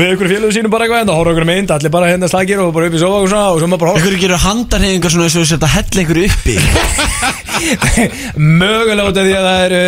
með, 0.00 0.08
ykkur 0.16 0.30
félögum 0.32 0.54
sínum 0.56 0.72
bara 0.72 0.82
eitthvað, 0.86 1.02
en 1.04 1.10
það 1.10 1.18
horfa 1.20 1.32
ykkur 1.36 1.48
mynd, 1.50 1.68
allir 1.76 1.92
bara 1.94 2.10
hérna 2.10 2.26
slagir 2.32 2.58
og 2.64 2.72
bara 2.74 2.84
upp 2.90 2.96
í 2.96 3.02
sofa 3.02 3.16
og 3.20 3.28
svona, 3.30 3.46
og 3.52 3.56
svo 3.60 3.68
maður 3.70 3.82
bara 3.84 3.92
horfa. 3.94 4.06
Ykkur 4.08 4.22
gerur 4.24 4.44
handarhefingar 4.44 5.10
svona 5.14 5.26
eins 5.28 5.38
og 5.38 5.50
þetta 5.52 5.72
hella 5.76 5.98
ykkur 6.04 6.18
uppi. 6.26 6.56
Mögulega 8.60 9.08
út 9.10 9.18
af 9.20 9.24
því 9.26 9.34
að 9.36 9.46
það 9.48 9.60
er 9.64 9.72
uh, 9.76 9.80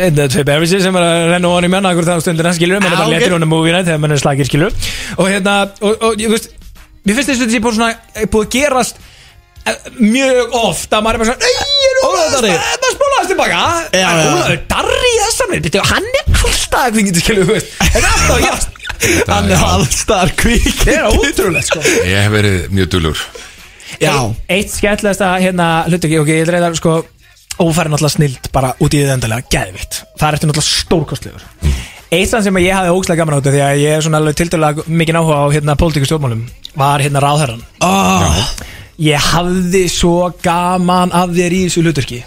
einn 0.00 0.18
eða 0.18 0.32
tvei 0.34 0.42
beverages 0.42 0.84
sem 0.84 0.96
er 0.98 1.04
að 1.06 1.28
renna 1.34 1.52
ofan 1.52 1.68
í 1.68 1.72
menna 1.72 1.88
akkur 1.94 2.08
þannig 2.08 2.24
stundir 2.26 2.46
skilur 2.56 2.74
við, 2.78 2.82
menn 2.82 2.90
er 2.90 2.96
Já, 2.96 3.00
bara 3.04 3.14
letur 3.14 3.34
hún 3.36 3.46
að 3.46 3.52
movie 3.52 3.74
night 3.74 3.88
þegar 3.88 4.02
menn 4.02 4.14
er 4.16 4.22
slagir 4.22 4.46
skilur 4.48 4.72
og 5.16 5.26
hérna, 5.30 5.54
og, 5.80 5.92
og 6.08 6.12
ég 6.20 6.28
veist 6.32 6.46
mér 7.04 7.14
finnst 7.16 7.30
þess 7.30 7.38
að 7.38 7.42
þetta 7.44 7.54
sé 7.54 7.62
bara 7.64 7.76
svona 7.78 7.92
eh, 7.94 8.26
búið 8.30 8.46
að 8.46 8.52
gerast 8.56 8.96
eh, 9.00 9.04
mjög 10.00 10.54
oft 10.56 10.94
að 10.96 11.04
maður 11.04 11.16
er 11.16 11.22
bara 11.22 11.28
svona 11.30 11.40
Nei, 11.44 11.54
er 11.90 12.00
Ólafur 12.06 12.34
Darri." 12.36 12.52
maður 12.56 12.94
spólaðast 12.96 13.30
tilbaka. 13.34 13.60
Já, 13.92 14.00
En 14.00 14.00
já. 14.00 14.30
Ólafur 14.30 14.60
Darri 14.72 15.12
þess 15.20 15.44
að 15.44 15.52
mér, 15.52 15.70
hann 15.90 16.10
er 16.10 16.24
alltaf 16.40 16.80
að 16.80 16.92
kringið 16.96 17.20
skilur 17.24 17.48
við, 17.50 17.54
veist. 17.58 17.72
þetta 17.80 18.00
er 18.00 18.10
alltaf 18.10 18.36
að 18.36 18.44
gerast 18.48 18.76
Hann 19.30 19.48
er 19.48 19.62
allstar 19.64 20.32
kvík 20.36 20.66
þetta 20.82 20.96
er 20.98 21.06
ótrúlegt 21.16 21.70
sko. 21.70 21.80
Ég 22.04 22.18
hef 22.20 22.34
verið 22.34 22.66
mjög 22.76 22.90
dulur 22.96 23.22
Já, 24.00 24.12
Eitt 24.52 24.70
skemmtilegasta 24.74 25.30
hérna 25.40 25.70
hlutu 25.88 26.06
ekki, 26.08 26.20
ok, 26.20 26.28
ég 26.36 26.44
er 26.44 26.52
reyðar 26.54 26.76
sko 26.78 26.98
ófæri 27.60 27.90
náttúrulega 27.92 28.14
snild 28.14 28.50
bara 28.54 28.74
út 28.80 28.94
í 28.94 29.00
þið 29.02 29.14
endalega 29.16 29.48
geðvitt, 29.52 30.02
það 30.16 30.28
er 30.28 30.36
eftir 30.38 30.50
náttúrulega 30.50 30.68
stórkostlegur. 30.70 31.42
Eitt 32.10 32.30
þann 32.32 32.44
sem 32.46 32.60
ég 32.62 32.74
hafði 32.74 32.94
ógslag 32.94 33.20
gaman 33.20 33.36
áttu 33.36 33.52
því 33.54 33.60
að 33.64 33.80
ég 33.82 33.96
er 33.96 34.04
svona 34.06 34.20
alveg 34.22 34.38
tildulega 34.40 34.84
mikið 34.88 35.18
áhuga 35.20 35.40
á 35.42 35.46
hérna 35.54 35.76
pólitíku 35.78 36.08
stjórnmálum 36.08 36.40
var 36.80 37.04
hérna 37.04 37.22
ráðherran 37.22 37.60
oh, 37.86 38.40
Ég 39.00 39.30
hafði 39.32 39.86
svo 39.88 40.28
gaman 40.44 41.14
af 41.16 41.30
þér 41.32 41.54
í 41.56 41.62
þessu 41.64 41.84
hluturki 41.86 42.18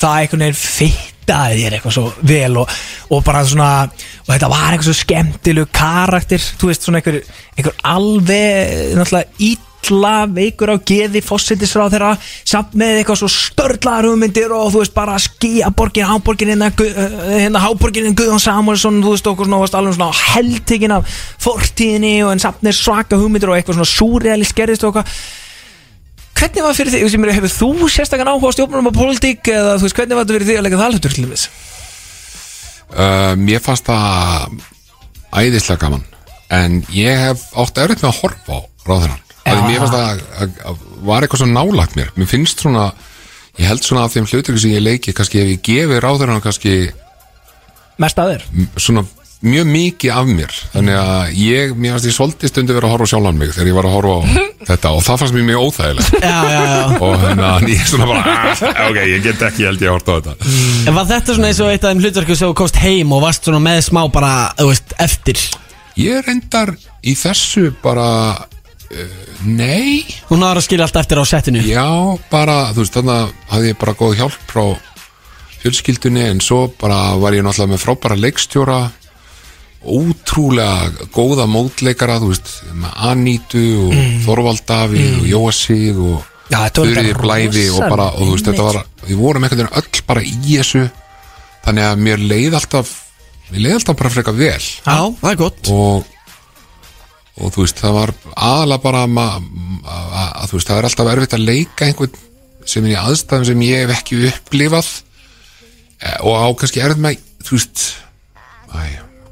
Það 0.00 0.16
einhvern 0.16 0.42
veginn 0.42 0.58
fittaði 0.58 1.62
þér 1.62 1.76
eitthvað 1.76 1.94
svo 1.94 2.08
vel 2.26 2.58
og, 2.58 2.74
og 3.14 3.22
bara 3.26 3.44
svona 3.46 3.70
og 3.84 4.32
þetta 4.32 4.50
var 4.50 4.72
eitthvað 4.72 4.88
svo 4.90 4.98
skemmtilegu 4.98 5.70
karakter 5.78 6.42
þú 6.42 6.72
veist 6.72 6.88
svona 6.88 6.98
einhver, 6.98 7.22
einhver 7.54 7.78
alveg 7.86 8.98
náttúrulega 8.98 9.48
illa 9.52 10.12
veikur 10.26 10.74
á 10.74 10.76
geði 10.90 11.22
fósittisráð 11.22 11.94
þeirra 11.94 12.12
samt 12.18 12.74
með 12.74 12.98
eitthvað 12.98 13.22
svo 13.22 13.30
störlaðar 13.38 14.10
hugmyndir 14.10 14.58
og 14.58 14.72
þú 14.74 14.82
veist 14.82 14.98
bara 14.98 15.18
skýja 15.22 15.70
borgin 15.70 16.10
háborgin 16.10 16.50
hérna, 16.56 16.72
uh, 16.74 17.18
hérna 17.30 17.62
háborgin 17.62 18.16
Guðjón 18.18 18.42
Samuelsson 18.42 19.04
þú 19.04 19.14
veist 19.14 19.30
okkur 19.30 19.46
svona 19.46 19.70
alveg 19.70 20.00
svona 20.00 20.10
heldtekinn 20.34 20.98
af 20.98 21.20
fortíðinni 21.46 22.16
og 22.26 22.34
en 22.34 22.42
samt 22.42 22.66
með 22.66 22.82
svaka 22.82 23.20
hugmyndir 23.20 23.52
og 23.52 23.60
eitthvað 23.60 23.78
svona 23.78 23.92
súrealist 23.94 24.58
gerðist 24.58 24.82
og 24.82 24.98
eitthvað 24.98 25.46
Hvernig 26.38 26.62
var 26.62 26.76
fyrir 26.76 26.92
því, 26.94 27.32
hefur 27.34 27.50
þú 27.50 27.88
sérstakann 27.90 28.28
áhuga 28.30 28.50
á 28.50 28.54
stjórnmálum 28.54 28.90
og 28.90 28.94
pólitík 28.94 29.48
eða 29.50 29.72
þú 29.78 29.86
veist, 29.88 29.96
hvernig 29.98 30.14
var 30.18 30.24
þetta 30.24 30.36
fyrir 30.36 30.48
því 30.48 30.58
að 30.58 30.64
leika 30.66 30.78
það 30.82 30.92
hlutur 30.94 31.16
til 31.16 31.26
þess? 31.32 31.48
uh, 32.94 33.32
mér 33.36 33.60
fannst 33.64 33.88
það 33.88 34.60
æðislega 35.38 35.82
gaman 35.82 36.04
en 36.54 36.78
ég 36.94 37.18
hef 37.26 37.42
átt 37.60 37.80
erfitt 37.82 38.00
með 38.04 38.12
að 38.12 38.20
horfa 38.22 38.54
á 38.54 38.60
ráðherran 38.88 39.24
Já. 39.48 39.58
mér 39.66 39.82
fannst 39.82 39.96
það 39.96 40.22
að- 40.44 40.62
að- 40.70 40.86
var 41.10 41.22
eitthvað 41.26 41.42
svo 41.42 41.48
nálagt 41.50 41.96
mér 41.98 42.08
mér 42.16 42.30
finnst 42.30 42.62
svona 42.64 42.86
ég 43.58 43.66
held 43.68 43.82
svona 43.84 44.04
af 44.06 44.14
þeim 44.14 44.28
hlutur 44.30 44.58
sem 44.60 44.70
ég 44.72 44.82
leiki 44.84 45.12
kannski 45.16 45.42
ef 45.42 45.52
ég 45.56 45.62
gefi 45.68 46.00
ráðherran 46.00 46.40
kannski 46.44 46.74
Mest 47.98 48.16
að 48.22 48.32
þér? 48.36 48.42
m- 48.54 48.70
svona 48.78 49.04
mjög 49.44 49.66
mikið 49.70 50.10
af 50.18 50.26
mér. 50.26 50.54
Þannig 50.72 50.96
að 50.98 51.34
ég, 51.38 51.74
mér 51.78 51.92
fannst 51.94 52.08
ég 52.08 52.14
svolítið 52.16 52.50
stundu 52.50 52.74
verið 52.74 52.88
að 52.88 52.94
horfa 52.96 53.06
á 53.06 53.10
sjálfan 53.12 53.38
mig 53.38 53.52
þegar 53.54 53.68
ég 53.70 53.76
var 53.78 53.86
að 53.88 53.94
horfa 53.94 54.16
á 54.18 54.20
þetta 54.68 54.90
og 54.96 55.04
það 55.06 55.20
fannst 55.22 55.36
mér 55.36 55.46
mjög 55.48 55.62
óþægilegt. 55.68 56.16
Já, 56.18 56.38
já, 56.48 56.62
já. 56.66 56.82
Og 57.06 57.14
þannig 57.22 57.46
að 57.48 57.68
ég 57.70 57.78
er 57.84 57.90
svona 57.92 58.08
bara 58.10 58.34
"Ah, 58.34 58.82
ok, 58.88 58.98
ég 59.12 59.22
get 59.28 59.44
ekki 59.48 59.68
held 59.68 59.84
ég 59.86 59.92
að 59.92 59.94
horfa 59.94 60.10
á 60.10 60.18
þetta. 60.18 60.52
En 60.90 60.98
var 60.98 61.08
þetta 61.12 61.36
svona 61.38 61.52
eins 61.52 61.62
og 61.62 61.70
eitt 61.70 61.86
af 61.86 61.94
þeim 61.94 62.02
hlutverku 62.02 62.36
sem 62.40 62.50
þú 62.50 62.58
komst 62.64 62.80
heim 62.82 63.14
og 63.14 63.22
varst 63.28 63.46
svona 63.46 63.62
með 63.62 63.80
smá 63.86 64.02
bara, 64.18 64.32
þú 64.58 64.68
veist, 64.72 64.96
eftir? 65.06 65.44
Ég 65.98 66.26
reyndar 66.26 66.74
í 67.06 67.14
þessu 67.18 67.68
bara 67.82 68.08
uh, 68.34 69.06
nei. 69.46 70.02
Hún 70.28 70.42
náður 70.42 70.60
að 70.64 70.66
skilja 70.66 70.86
allt 70.90 70.98
eftir 71.04 71.22
á 71.22 71.24
settinu. 71.30 71.62
Já, 71.62 71.86
bara, 72.30 72.58
þú 72.74 72.82
veist, 72.82 72.98
þannig 72.98 73.32
hafði 73.54 73.72
ég 73.72 73.78
bara 73.86 73.96
góð 74.02 74.18
hjálp 74.18 74.38
frá 74.50 74.64
fjölskyldunni 75.62 76.22
en 76.34 76.40
svo 76.44 76.68
bara 76.78 77.16
var 77.18 77.34
ég 77.34 77.42
náttúrulega 77.46 77.72
með 77.72 77.82
frábæra 77.82 78.18
leikstjóra 78.18 78.76
ótrúlega 79.84 81.08
góða 81.14 81.46
mótleikara, 81.50 82.18
þú 82.22 82.32
veist, 82.32 82.50
með 82.74 82.96
Anítu 83.08 83.64
og 83.86 83.94
Þorvald 84.24 84.64
Davíð 84.66 85.20
og 85.20 85.28
Jóasíð 85.32 86.00
og 86.02 86.34
Já, 86.48 86.62
þetta 86.64 86.80
var 86.80 86.88
Þurriði 86.88 87.12
bara 87.12 87.22
Blæfi 87.26 87.64
og 87.68 87.82
bara, 87.92 88.06
og 88.16 88.22
þú 88.24 88.30
veist, 88.32 88.46
þetta 88.48 88.66
var 88.66 88.78
við 89.04 89.18
vorum 89.20 89.44
einhvern 89.44 89.60
veginn 89.66 89.82
öll 89.82 90.04
bara 90.08 90.22
í 90.24 90.36
þessu 90.48 90.84
þannig 91.66 91.84
að 91.84 92.04
mér 92.06 92.22
leið 92.32 92.56
alltaf 92.58 92.92
mér 93.50 93.64
leið 93.66 93.76
alltaf 93.78 93.98
bara 94.00 94.12
freka 94.12 94.34
vel. 94.36 94.62
Já, 94.62 94.96
það 95.20 95.30
er 95.30 95.42
gott. 95.42 95.72
Og 95.72 96.14
og 97.38 97.52
þú 97.54 97.62
veist, 97.62 97.78
það 97.78 97.92
var 97.94 98.12
aðalega 98.34 98.82
bara 98.82 99.02
að, 99.06 100.48
þú 100.50 100.56
veist, 100.56 100.70
það 100.70 100.78
er 100.80 100.88
alltaf 100.88 101.10
erfitt 101.12 101.36
að 101.36 101.44
leika 101.46 101.86
einhvern 101.86 102.24
sem 102.68 102.84
er 102.88 102.94
í 102.96 102.98
aðstæðum 102.98 103.46
sem 103.48 103.62
ég 103.68 103.84
hef 103.84 103.92
ekki 103.94 104.18
upplifað. 104.32 104.88
Eh, 106.02 106.16
og 106.26 106.34
á 106.34 106.46
kannski 106.58 106.82
erfitt 106.82 107.04
með 107.04 107.20
þú 107.46 107.58
veist 107.60 107.84
æ, 108.74 108.80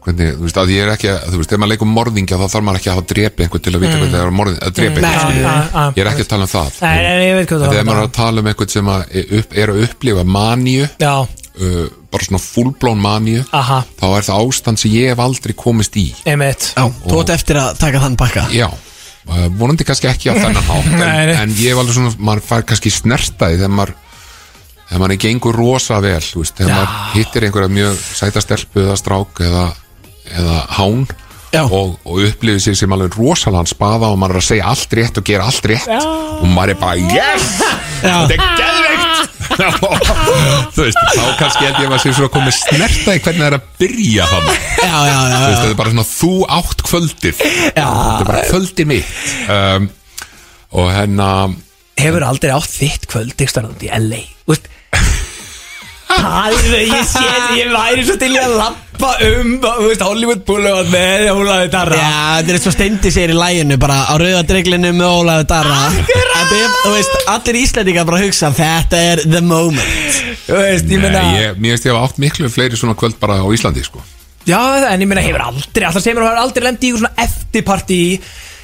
hvernig, 0.07 0.33
þú 0.37 0.47
veist, 0.47 0.59
að 0.61 0.73
ég 0.73 0.85
er 0.85 0.93
ekki 0.93 1.09
að, 1.13 1.25
þú 1.33 1.41
veist, 1.41 1.53
ef 1.53 1.61
maður 1.61 1.73
leikur 1.73 1.91
morðingja 1.91 2.39
þá 2.39 2.47
þarf 2.53 2.67
maður 2.67 2.81
ekki 2.81 2.91
að 2.91 2.97
hafa 2.97 3.07
drepi 3.13 3.47
einhvern 3.47 3.65
til 3.67 3.73
að 3.73 3.83
vita 3.83 3.93
mm. 3.93 4.03
hvernig 4.03 4.15
það 4.17 4.27
er 4.27 4.37
morðing, 4.41 4.61
að 4.63 4.77
drepi 4.79 5.03
Nei, 5.03 5.09
einhvern 5.11 5.41
nei. 5.43 5.87
ég 5.97 6.03
er 6.05 6.11
ekki 6.13 6.27
að 6.27 6.31
tala 6.33 6.47
um 6.47 6.53
það. 6.53 6.71
Nei, 6.87 6.97
nei, 7.07 7.27
ég 7.27 7.37
veit 7.41 7.51
hvað 7.51 7.57
En 7.57 7.67
það 7.67 7.75
þegar 7.75 7.89
maður 7.91 8.01
er 8.03 8.07
að 8.07 8.15
tala 8.21 8.43
um 8.43 8.51
einhvern 8.53 8.73
sem 8.77 8.93
að 8.95 9.05
er 9.21 9.35
upp, 9.41 9.57
er 9.57 9.73
að 9.75 9.83
upplifa 9.87 10.27
maníu 10.37 10.89
Já, 11.03 11.15
uh, 11.27 11.85
bara 12.13 12.29
svona 12.29 12.43
fullblón 12.47 13.03
maníu 13.03 13.45
aha, 13.51 13.83
þá 13.99 14.07
er 14.13 14.29
það 14.31 14.47
ástand 14.47 14.83
sem 14.83 14.95
ég 14.95 15.13
hef 15.13 15.23
aldrei 15.27 15.57
komist 15.59 15.99
í. 16.01 16.09
Einmitt. 16.27 16.71
Já, 16.77 16.87
þú 17.07 17.23
átt 17.23 17.37
eftir 17.37 17.61
að 17.61 17.79
taka 17.83 18.03
þann 18.07 18.19
bakka 18.21 18.49
Já, 18.55 18.69
uh, 18.71 19.47
vonandi 19.59 19.87
kannski 19.89 20.11
ekki 20.13 20.33
á 20.33 20.35
þennan 20.39 20.69
hátt 20.71 20.91
en, 21.11 21.37
en 21.37 21.55
ég 21.59 21.75
hef 21.75 21.83
alveg 21.83 21.99
svona, 21.99 22.17
maður 22.31 22.47
fær 22.53 22.69
kannski 22.71 22.95
snertaði 22.95 23.61
þegar 23.63 23.79
maður 23.81 23.97
þegar 24.87 25.03
maður 25.03 25.21
gengur 25.25 25.59
rosa 25.59 25.99
vel 26.05 26.23
þú 26.23 26.45
veist, 26.45 26.57
þegar 26.59 26.71
Já. 26.71 26.77
maður 26.77 27.17
hittir 27.17 27.47
einhverja 27.47 27.73
mjög 27.75 28.05
sæta 28.21 28.43
stelpu 28.45 28.85
eða 28.85 28.99
strák 29.01 29.43
eða, 29.47 29.65
eða 30.33 30.59
hán 30.79 31.07
og, 31.57 31.97
og 32.05 32.21
upplifið 32.27 32.61
sig 32.67 32.77
sem 32.77 32.93
alveg 32.93 33.17
rosalega 33.17 33.71
spaða 33.71 34.11
og 34.13 34.19
maður 34.21 34.37
er 34.37 34.43
að 34.43 34.49
segja 34.51 34.71
allt 34.73 34.97
rétt 34.99 35.21
og 35.21 35.27
gera 35.29 35.47
allt 35.49 35.69
rétt 35.71 35.89
og 35.95 36.47
maður 36.53 36.75
er 36.75 36.81
bara 36.81 36.97
yes, 37.17 37.47
þetta 38.03 38.37
er 38.37 38.45
geðveikt. 38.61 39.33
Þú 40.77 40.83
veist, 40.83 40.99
þá 40.99 41.23
kannski 41.39 41.63
held 41.65 41.79
ég 41.79 41.87
að 41.87 41.93
maður 41.93 42.03
sé 42.03 42.15
svona 42.17 42.33
komið 42.35 42.57
snerta 42.59 43.15
í 43.15 43.23
hvernig 43.25 43.41
það 43.41 43.47
er 43.47 43.57
að 43.57 43.69
byrja 43.81 44.27
þannig 44.33 44.65
þetta 44.77 45.69
er 45.71 45.77
bara 45.79 45.93
svona 45.95 46.07
þú 46.11 46.33
átt 46.59 46.83
kvöldið. 46.91 47.45
Þetta 47.47 47.87
er 47.87 48.29
bara 48.29 48.43
kvöldið 48.51 48.91
mitt. 48.91 49.15
Um, 49.47 49.89
og 50.77 50.91
hérna 50.93 51.29
Hefur 51.97 52.27
aldrei 52.27 52.51
átt 52.53 52.73
þitt 52.75 53.07
kvöld 53.09 53.41
Ístarandi 53.41 53.89
í 53.89 54.01
LA 54.03 54.25
Það 56.07 56.55
er, 56.55 56.75
ég 56.87 57.07
sé, 57.09 57.23
ég 57.59 57.71
væri 57.73 58.05
svo 58.07 58.15
til 58.21 58.31
að 58.39 58.53
lappa 58.61 58.86
um, 59.03 59.53
þú 59.63 59.87
veist, 59.89 60.03
Hollywood 60.05 60.43
Boulevard 60.49 60.91
með 60.93 61.29
Ólaði 61.33 61.71
Darra. 61.73 62.01
Já, 62.01 62.17
þetta 62.41 62.55
er 62.55 62.61
svo 62.63 62.73
steindi 62.75 63.13
sér 63.15 63.33
í 63.35 63.37
læginu 63.37 63.79
bara 63.83 63.99
á 64.09 64.15
rauða 64.21 64.43
dreglinu 64.49 64.93
með 64.97 65.15
Ólaður 65.21 65.49
Darra. 65.53 65.79
Er, 66.47 66.75
þú 66.85 66.93
veist, 66.95 67.17
allir 67.33 67.61
íslendingar 67.63 68.07
bara 68.09 68.21
hugsa 68.23 68.53
þetta 68.55 69.01
er 69.13 69.25
the 69.27 69.43
moment. 69.45 70.21
Þú 70.47 70.61
veist, 70.61 70.93
ég 70.93 71.07
ég, 71.07 71.57
mér 71.59 71.75
veist 71.75 71.89
ég 71.89 71.97
hafa 71.97 72.11
átt 72.11 72.21
miklu 72.23 72.51
fleiri 72.53 72.79
svona 72.79 72.95
kvöld 72.99 73.19
bara 73.23 73.41
á 73.43 73.47
Íslandi 73.51 73.83
sko. 73.87 74.05
Já, 74.47 74.61
en 74.93 75.03
ég 75.03 75.09
meina, 75.11 75.25
hefur 75.25 75.43
aldrei, 75.43 75.89
alltaf 75.89 76.05
segir 76.05 76.21
að 76.21 76.29
hefur 76.29 76.45
aldrei 76.45 76.67
lendið 76.69 76.87
í 76.87 76.91
ykkur 76.93 77.03
svona 77.03 77.25
eftirparti 77.25 78.03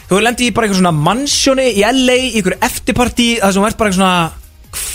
Þú 0.07 0.15
hefur 0.15 0.25
lendið 0.29 0.47
í 0.47 0.53
bara 0.55 0.69
ykkur 0.69 0.79
svona 0.79 0.93
mannsjóni 0.95 1.65
í 1.73 1.83
LA, 1.83 2.15
í 2.29 2.31
ykkur 2.39 2.55
eftirparti 2.63 3.27
Það 3.41 3.57
sem 3.57 3.67
ert 3.67 3.81
bara 3.81 3.91
eitthvað 3.91 3.99
svona 3.99 4.43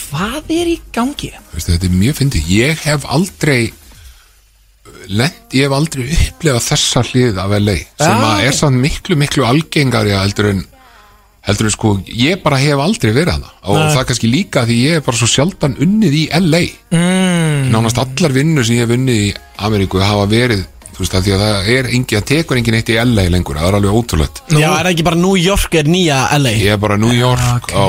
Hvað 0.07 0.53
er 0.55 0.69
í 0.71 0.77
gangi? 0.95 1.33
Þú 1.35 1.57
veist, 1.57 1.69
þetta 1.73 1.87
er 1.89 1.97
mjög 1.99 2.17
fyndið. 2.21 2.51
Ég 2.55 2.83
hef 2.85 3.05
aldrei 3.11 3.59
lent, 5.07 5.43
ég 5.55 5.67
hef 5.67 5.75
aldrei 5.75 6.07
upplefað 6.11 6.65
þessa 6.71 7.03
hlið 7.11 7.37
af 7.43 7.53
LA 7.59 7.77
sem 7.99 8.25
að 8.29 8.47
er 8.47 8.57
sann 8.57 8.79
miklu 8.81 9.17
miklu 9.19 9.45
algengari 9.47 10.15
heldur 10.15 10.51
en 10.51 10.65
heldur 11.47 11.69
en 11.69 11.73
sko, 11.73 11.93
ég 12.11 12.41
bara 12.43 12.59
hef 12.59 12.81
aldrei 12.83 13.13
verið 13.15 13.37
hana 13.37 13.51
og 13.63 13.77
það 13.79 14.01
er 14.01 14.07
kannski 14.09 14.31
líka 14.31 14.65
því 14.67 14.79
ég 14.83 14.99
er 14.99 15.05
bara 15.05 15.19
svo 15.19 15.29
sjaldan 15.31 15.77
unnið 15.83 16.17
í 16.19 16.23
LA 16.41 16.63
mm. 16.91 17.69
nánast 17.71 18.01
allar 18.03 18.35
vinnur 18.35 18.67
sem 18.67 18.79
ég 18.79 18.87
hef 18.87 18.97
unnið 18.97 19.21
í 19.29 19.29
Ameríku 19.63 20.01
hafa 20.03 20.27
verið 20.31 20.65
þú 20.97 21.03
veist, 21.03 21.15
að 21.17 21.27
því 21.27 21.33
að 21.35 21.41
það 21.43 21.69
er 21.75 21.89
engin, 21.93 22.17
það 22.17 22.25
tekur 22.31 22.59
engin 22.59 22.77
eitt 22.79 22.89
í 22.89 22.97
LA 22.97 23.25
lengur, 23.29 23.59
það 23.61 23.69
er 23.69 23.77
alveg 23.77 23.97
ótrúlegt. 23.99 24.41
Já, 24.49 24.65
er 24.65 24.87
það 24.87 24.91
ekki 24.95 25.05
bara 25.05 25.19
New 25.21 25.37
York 25.37 25.77
er 25.77 25.91
nýja 25.93 26.17
LA 26.41 26.53
Ég 26.57 26.73
er 26.73 26.81
bara 26.81 26.97
New 26.97 27.13
York 27.13 27.69
á, 27.69 27.85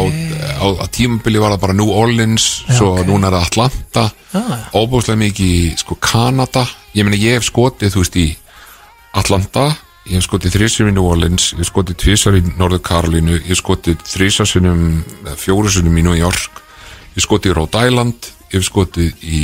á, 0.61 0.67
á 0.77 0.85
tímabili 0.93 1.41
var 1.41 1.57
það 1.57 1.63
bara 1.65 1.79
New 1.79 1.89
Orleans 1.97 2.49
svo 2.69 2.93
núna 3.09 3.31
er 3.31 3.39
það 3.39 3.49
Atlanta. 3.49 4.07
Ah. 4.37 4.69
óbúslega 4.77 5.23
mikið 5.25 5.53
í 5.57 5.75
sko 5.81 5.97
Kanada. 6.05 6.67
Ég 6.93 7.07
meina 7.09 7.17
ég 7.17 7.39
hef 7.39 7.49
skotið 7.49 7.95
þú 7.97 8.05
veist 8.05 8.19
í 8.21 8.29
Atlanta 9.17 9.71
ég 10.09 10.17
hef 10.19 10.27
skotið 10.29 10.55
þrísar 10.57 10.91
í 10.91 10.95
New 10.97 11.09
Orleans 11.09 11.51
ég 11.53 11.63
hef 11.63 11.71
skotið 11.71 11.99
tvisar 12.03 12.37
í 12.39 12.43
Norður 12.57 12.83
Karolínu 12.87 13.39
ég 13.39 13.49
hef 13.51 13.61
skotið 13.61 14.05
þrísarsunum 14.09 14.83
fjórusunum 15.41 15.97
í 16.01 16.05
New 16.07 16.17
York 16.17 16.61
ég 16.61 17.19
hef 17.19 17.27
skotið 17.27 17.53
í 17.53 17.57
Rhode 17.57 17.83
Island 17.89 18.29
ég 18.49 18.57
hef 18.59 18.69
skotið 18.69 19.25
í 19.25 19.43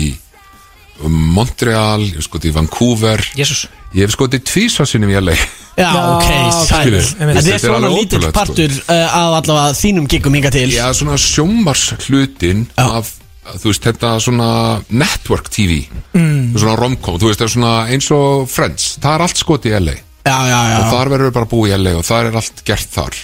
Montreal 1.03 2.05
ég 2.05 2.19
hef 2.19 2.29
skotið 2.29 2.55
Vancouver. 2.59 3.23
Jésús 3.39 3.67
ég 3.95 4.05
hef 4.07 4.15
skotið 4.15 4.45
tvisarsunum 4.49 5.13
í 5.13 5.19
LA 5.21 5.37
Já, 5.75 5.91
ok, 5.91 6.29
sæl. 6.69 6.95
Þetta 7.19 7.43
er 7.51 7.61
svona 7.63 7.91
lítill 7.91 8.23
sko. 8.23 8.33
partur 8.37 8.71
uh, 8.71 8.95
af 8.95 9.37
allavega 9.41 9.75
þínum 9.75 10.07
giggum 10.11 10.37
hinga 10.39 10.53
til. 10.55 10.69
Já, 10.71 10.87
svona 10.95 11.19
sjómars 11.19 11.89
hlutin 12.05 12.63
af, 12.79 13.11
þú 13.59 13.73
veist, 13.73 13.89
þetta 13.89 14.13
svona 14.23 14.49
network 14.95 15.51
TV 15.51 15.81
mm. 16.15 16.55
svona 16.55 16.77
romcom, 16.79 17.19
þú 17.19 17.31
veist, 17.31 17.43
það 17.43 17.49
er 17.49 17.55
svona 17.57 17.75
eins 17.91 18.11
og 18.15 18.47
Friends, 18.51 18.95
það 19.03 19.17
er 19.17 19.27
allt 19.27 19.43
skotið 19.43 19.75
í 19.75 19.83
LA 19.83 19.97
Já, 20.25 20.39
já, 20.49 20.61
já. 20.71 20.77
Og 20.79 20.87
þar 20.89 21.11
verður 21.13 21.29
við 21.29 21.35
bara 21.37 21.45
að 21.45 21.53
búa 21.53 21.69
í 21.69 21.77
LA 21.77 21.91
og 21.99 22.05
það 22.09 22.29
er 22.29 22.37
allt 22.41 22.61
gert 22.65 22.95
þar. 22.95 23.17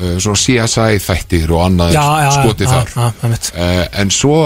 Uh, 0.00 0.14
svona 0.22 0.40
CSI 0.40 1.02
þættir 1.04 1.50
og 1.52 1.64
annað 1.66 1.98
skotið 2.38 2.70
já, 2.70 2.78
þar. 2.94 3.10
uh, 3.26 3.82
en 4.00 4.12
svo 4.14 4.36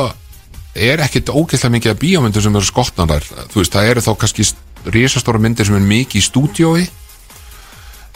er 0.74 1.02
ekkit 1.04 1.30
ógeðslega 1.30 1.76
mikið 1.76 1.94
af 1.94 2.00
bíómyndur 2.02 2.44
sem 2.44 2.56
eru 2.58 2.66
skotnar 2.66 3.10
þar, 3.14 3.28
þú 3.52 3.60
veist, 3.60 3.74
það 3.74 3.90
eru 3.92 4.04
þá 4.04 4.12
kannski 4.22 4.46
risastóra 4.94 5.40
myndir 5.40 5.68
sem 5.68 5.78
er 5.78 5.86
mikið 5.86 6.20
í 6.20 6.24
stúdiói 6.26 6.84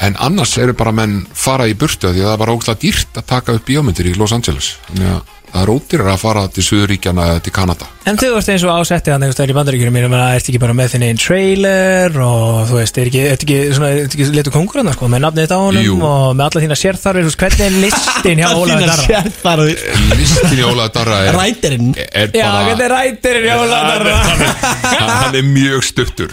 en 0.07 0.15
annars 0.23 0.53
eru 0.63 0.75
bara 0.79 0.93
menn 0.95 1.25
fara 1.35 1.67
í 1.67 1.75
burtu 1.79 2.11
af 2.11 2.15
því 2.15 2.23
að 2.23 2.31
það 2.33 2.39
bara 2.45 2.55
ógeðslega 2.59 2.83
dýrt 2.85 3.19
að 3.19 3.27
taka 3.35 3.57
upp 3.59 3.67
bíómyndir 3.67 4.13
í 4.13 4.15
Los 4.19 4.33
Angeles 4.37 4.77
þannig 4.91 5.11
að 5.17 5.35
það 5.49 5.63
er 5.65 5.71
ódýrar 5.73 6.09
að 6.13 6.19
fara 6.21 6.41
til 6.53 6.63
Suðuríkjana 6.67 7.25
eða 7.33 7.41
til 7.47 7.53
Kanada 7.57 7.87
En 8.09 8.19
þú 8.21 8.29
veist 8.35 8.51
eins 8.53 8.65
og 8.69 8.73
ásetti 8.83 9.11
hann 9.15 9.23
einhvers 9.25 9.37
staðar 9.39 9.53
í 9.53 9.57
bandaríkjunum 9.57 9.97
mínum 9.97 10.15
að 10.19 10.35
ert 10.37 10.51
ekki 10.53 10.61
bara 10.61 10.75
með 10.77 10.91
þinn 10.93 11.05
einn 11.07 11.21
trailer 11.23 12.19
og 12.21 12.59
þú 12.69 12.77
veist, 12.79 13.01
er 13.01 13.09
ekki, 13.09 13.23
er 13.31 13.37
ekki 13.39 13.57
svona, 13.73 13.89
er 13.97 14.11
ekki 14.11 14.27
letu 14.37 14.53
kongur 14.53 14.83
hann 14.83 14.93
sko, 14.93 15.09
með 15.09 15.25
nafnið 15.25 15.47
þetta 15.47 15.57
á 15.57 15.63
honum 15.65 15.87
Jú. 15.89 15.97
og 16.05 16.37
með 16.37 16.45
alla 16.51 16.63
þína 16.67 16.79
sérþarfir, 16.83 17.33
hvernig 17.43 17.65
er 17.65 17.79
listin 17.87 18.43
hjá 18.45 18.49
Ólaður 18.53 18.93
Darra? 18.93 19.67
listin 20.21 20.59
í 20.61 20.65
Ólaður 20.69 20.95
Darra 21.01 21.19
er, 21.25 21.41
Rætirinn 21.41 21.91
er 21.97 22.33
Já, 22.37 22.45
bara 22.45 22.65
hvernig 22.69 22.85
er 22.85 22.95
rætirinn 22.99 23.49
hjá 23.49 23.57
Ólaður 23.65 24.11
Darra? 24.13 24.57
hann 25.25 25.39
er 25.41 25.49
mjög 25.49 25.89
stuttur 25.89 26.33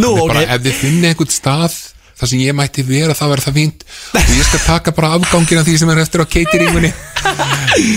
Nú, 0.00 0.14
er 0.16 0.24
ok. 0.24 0.38
ef 0.48 0.64
þið 0.70 0.80
finnir 0.80 1.12
einhvern 1.12 1.36
stað 1.36 1.76
þar 2.18 2.30
sem 2.30 2.42
ég 2.44 2.56
mætti 2.56 2.84
vera, 2.86 3.16
það 3.16 3.32
verður 3.32 3.46
það 3.48 3.58
fínt. 3.58 3.84
Og 4.20 4.34
ég 4.34 4.48
skal 4.48 4.62
taka 4.66 4.94
bara 4.96 5.12
afgangin 5.18 5.60
af 5.62 5.66
því 5.68 5.76
sem 5.80 5.92
er 5.94 6.02
eftir 6.04 6.22
á 6.22 6.26
cateringunni. 6.36 6.92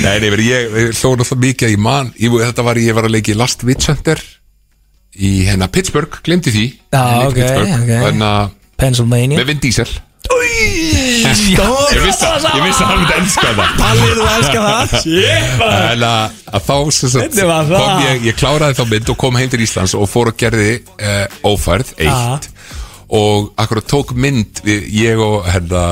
Nei, 0.04 0.16
nei, 0.24 0.30
veri, 0.34 0.50
ég, 0.50 0.74
ég 0.74 0.98
hlóð 0.98 1.20
náttúrulega 1.22 1.44
mikið 1.44 1.68
að 1.68 1.76
ég 1.76 1.84
man, 1.86 2.12
ég, 2.18 2.40
þetta 2.48 2.66
var, 2.66 2.82
ég 2.82 2.98
var 2.98 3.08
að 3.10 3.16
leiki 3.18 3.38
Last 3.38 3.66
Witch 3.68 3.92
Hunter 3.92 4.24
í 5.18 5.32
hennar 5.48 5.72
Pittsburgh, 5.74 6.20
glemdi 6.26 6.54
því. 6.54 6.66
Já, 6.94 7.02
Ég 7.02 7.22
leik 7.22 7.30
ok, 7.30 7.40
Pittsburgh, 7.42 7.80
ok. 7.84 7.96
Þannig 8.08 8.28
að 8.32 8.54
Pennsylvania. 8.78 9.40
með 9.40 9.50
Vin 9.52 9.64
Diesel. 9.64 9.90
Stór 10.28 11.94
Ég 11.96 12.04
vissi 12.04 12.28
að 12.28 12.46
ég 12.46 12.64
vissi 12.66 12.84
að 12.84 12.90
hann 12.90 13.00
myndi 13.02 13.16
elska 13.18 13.52
það. 13.58 13.72
Palli, 13.80 14.10
þú 14.18 14.28
elskar 14.32 14.66
það? 14.68 14.96
En 15.78 16.06
að, 16.08 16.38
að 16.52 16.68
þá 16.68 16.76
það? 17.48 17.74
kom 17.78 18.04
ég, 18.06 18.28
ég 18.28 18.38
kláraði 18.40 18.78
þá 18.78 18.84
mynd 18.92 19.12
og 19.14 19.20
kom 19.24 19.40
heim 19.40 19.52
til 19.54 19.62
Íslands 19.66 19.96
og 19.98 20.08
fór 20.12 20.32
og 20.32 20.40
gerði 20.40 20.70
uh, 20.82 21.26
ófærð, 21.48 21.94
eitt 21.98 22.50
og 23.14 23.52
akkurat 23.60 23.88
tók 23.88 24.16
mynd 24.16 24.64
við, 24.66 24.88
ég 25.04 25.22
og 25.24 25.46
hérna 25.48 25.84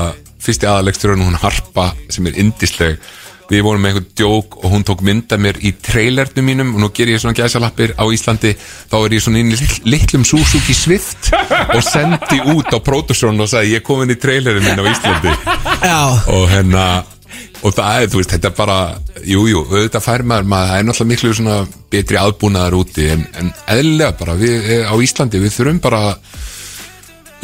fyrsti 0.42 0.68
aðalegsturinn 0.68 1.24
hún 1.24 1.38
Harpa 1.40 1.92
sem 2.12 2.28
er 2.28 2.36
indisleg 2.42 3.00
við 3.50 3.62
vorum 3.62 3.82
með 3.84 3.92
einhvern 3.92 4.08
djók 4.18 4.56
og 4.58 4.72
hún 4.72 4.84
tók 4.86 5.02
mynda 5.06 5.38
mér 5.38 5.58
í 5.62 5.72
trailernum 5.78 6.46
mínum 6.46 6.72
og 6.74 6.82
nú 6.82 6.88
ger 6.94 7.12
ég 7.12 7.20
svona 7.22 7.36
gæsalappir 7.38 7.94
á 7.94 8.04
Íslandi. 8.10 8.54
Þá 8.90 8.96
er 8.98 9.14
ég 9.14 9.22
svona 9.22 9.42
inn 9.42 9.52
í 9.54 9.68
litlum 9.86 10.24
Suzuki 10.26 10.74
Swift 10.74 11.30
og 11.76 11.82
sendi 11.86 12.40
út 12.56 12.74
á 12.74 12.78
Protoson 12.82 13.38
og 13.38 13.50
sagði 13.50 13.76
ég 13.76 13.84
kom 13.86 14.02
inn 14.02 14.14
í 14.14 14.18
trailerin 14.18 14.66
minn 14.66 14.82
á 14.82 14.84
Íslandi. 14.90 15.36
Og 16.34 16.48
hérna 16.50 16.86
og 17.62 17.72
það 17.74 18.02
er, 18.02 18.10
þú 18.10 18.20
veist, 18.20 18.32
þetta 18.34 18.50
er 18.50 18.56
bara 18.56 18.78
jú, 19.26 19.46
jú, 19.50 19.62
auðvitað 19.70 20.04
fær 20.04 20.24
maður, 20.28 20.50
maður 20.50 20.68
það 20.70 20.78
er 20.80 20.86
náttúrulega 20.86 21.12
miklu 21.12 21.32
svona 21.34 21.56
betri 21.92 22.18
aðbúnaðar 22.20 22.76
úti 22.78 23.06
en, 23.12 23.24
en 23.40 23.52
eðlilega 23.72 24.16
bara, 24.20 24.36
við 24.38 24.68
eh, 24.74 24.84
á 24.86 24.94
Íslandi 25.02 25.40
við 25.42 25.54
þurfum 25.56 25.80
bara 25.82 26.02
þú 26.20 26.55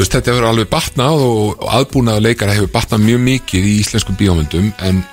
veist, 0.02 0.16
þetta 0.16 0.34
hefur 0.34 0.48
alveg 0.48 0.70
batnað 0.72 1.26
og, 1.26 1.68
aðbúnaðar 1.78 2.26
leikara 2.26 2.56
hefur 2.56 2.72
batnað 2.74 3.06
mjög 3.06 3.22
mikið 3.28 3.68
í 3.68 3.76
íslensku 3.82 4.16
bíómyndum 4.18 4.72
en, 4.82 5.04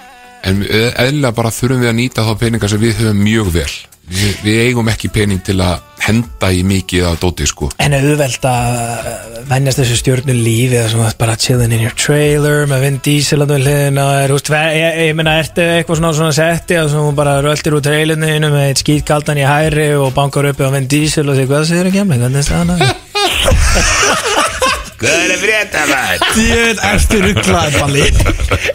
en 0.47 0.65
eðlilega 0.65 1.35
bara 1.37 1.53
þurfum 1.53 1.85
við 1.85 1.93
að 1.93 2.01
nýta 2.01 2.25
þá 2.25 2.33
peninga 2.41 2.71
sem 2.71 2.81
við 2.81 2.99
höfum 3.03 3.23
mjög 3.27 3.53
vel. 3.59 3.71
Við, 4.09 4.39
við 4.41 4.55
eigum 4.65 4.87
ekki 4.89 5.11
pening 5.13 5.41
til 5.45 5.59
að 5.61 5.83
henda 6.01 6.47
í 6.49 6.63
mikið 6.65 7.03
að 7.05 7.17
dóti, 7.21 7.45
sko. 7.45 7.67
En 7.77 7.93
auðvelt 7.93 8.47
að 8.49 8.79
uh, 9.11 9.35
venjast 9.51 9.81
þessu 9.83 9.97
stjórnu 9.99 10.33
lífi 10.33 10.79
eða 10.79 10.87
svona 10.95 11.11
bara 11.19 11.35
chilling 11.37 11.75
in 11.75 11.83
your 11.85 11.93
trailer 11.93 12.65
með 12.71 12.85
Vin 12.87 12.97
Diesel 13.05 13.43
að 13.45 13.53
hliðina 13.59 14.07
er, 14.23 14.33
ég, 14.33 15.13
meina, 15.19 15.37
ertu 15.43 15.61
eitthvað 15.75 16.01
svona, 16.01 16.13
svona 16.17 16.37
setti 16.39 16.79
að 16.79 16.95
þú 16.95 17.03
bara 17.19 17.37
röltir 17.45 17.77
úr 17.77 17.85
trailinu 17.85 18.49
með 18.49 18.63
eitt 18.63 18.81
skýtkaldan 18.81 19.43
í 19.43 19.45
hæri 19.45 19.91
og 19.99 20.09
bankar 20.17 20.49
uppi 20.49 20.65
á 20.65 20.73
Vin 20.73 20.89
Diesel 20.89 21.29
og 21.29 21.37
því 21.37 21.45
hvað 21.51 21.69
segir 21.69 21.91
ekki 21.91 22.01
að 22.01 22.09
mig, 22.09 22.23
hvernig 22.23 22.41
er 22.41 22.49
staðan 22.49 22.79
að 22.79 24.49
Hvað 24.99 25.19
er 25.23 25.31
að 25.31 25.43
frétta 25.45 25.83
það? 25.87 26.23
djöð, 26.35 26.79
ertu 26.89 27.19
rugglaði 27.23 27.79
Palli? 27.79 28.07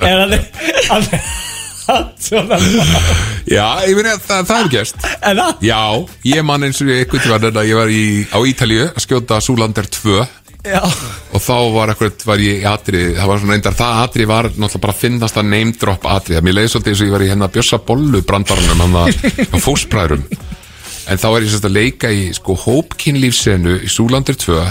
Er 0.01 0.22
hann 0.24 1.09
svona 2.24 2.56
Já, 3.44 3.66
ég 3.84 3.98
meina, 3.98 4.14
það, 4.24 4.46
það 4.48 4.55
er 4.62 4.70
gerst. 4.72 5.02
En 5.20 5.40
það? 5.42 5.66
Já, 5.68 5.80
ég 6.30 6.46
man 6.48 6.64
eins 6.64 6.80
og 6.80 6.88
ég 6.88 7.02
eitthvað 7.02 7.26
tíma 7.26 7.51
að 7.51 7.68
ég 7.68 7.76
var 7.76 7.92
í, 7.92 8.06
á 8.32 8.38
Ítalíu 8.48 8.86
að 8.88 9.05
skjóta 9.05 9.40
Súlander 9.44 9.90
2 9.98 10.16
Já. 10.64 10.80
Og 11.36 11.42
þá 11.44 11.56
var 11.74 11.92
eitthvað, 11.92 12.24
var 12.24 12.40
ég 12.40 12.62
í 12.62 12.68
atrið 12.70 13.10
það 13.18 13.28
var 13.28 13.42
svona 13.42 13.52
reyndar, 13.59 13.76
það 13.76 13.98
atrið 14.06 14.30
var 14.30 14.48
náttúrulega 14.48 14.82
bara 14.86 14.94
að 14.94 15.02
finnast 15.02 15.40
að 15.42 15.51
name 15.51 15.76
drop 15.76 16.09
atrið, 16.09 16.40
mér 16.46 16.56
leiði 16.56 16.70
svolítið 16.72 16.94
eins 16.94 17.02
og 17.02 17.10
ég 17.10 17.14
var 17.18 17.24
í 17.26 17.28
hérna 17.34 17.51
Bjössa 17.52 17.80
Bollu 17.84 18.22
brandarunum 18.24 18.80
hann 18.86 18.96
að 19.02 19.59
fóspræðurum 19.60 20.24
en 21.05 21.20
þá 21.20 21.26
var 21.34 21.44
ég 21.44 21.52
sérst 21.52 21.68
að 21.68 21.76
leika 21.76 22.09
í 22.16 22.30
sko 22.32 22.56
hópkinnlífsenu 22.64 23.76
í 23.84 23.92
Súlandir 23.92 24.40
2 24.40 24.56
Já 24.56 24.64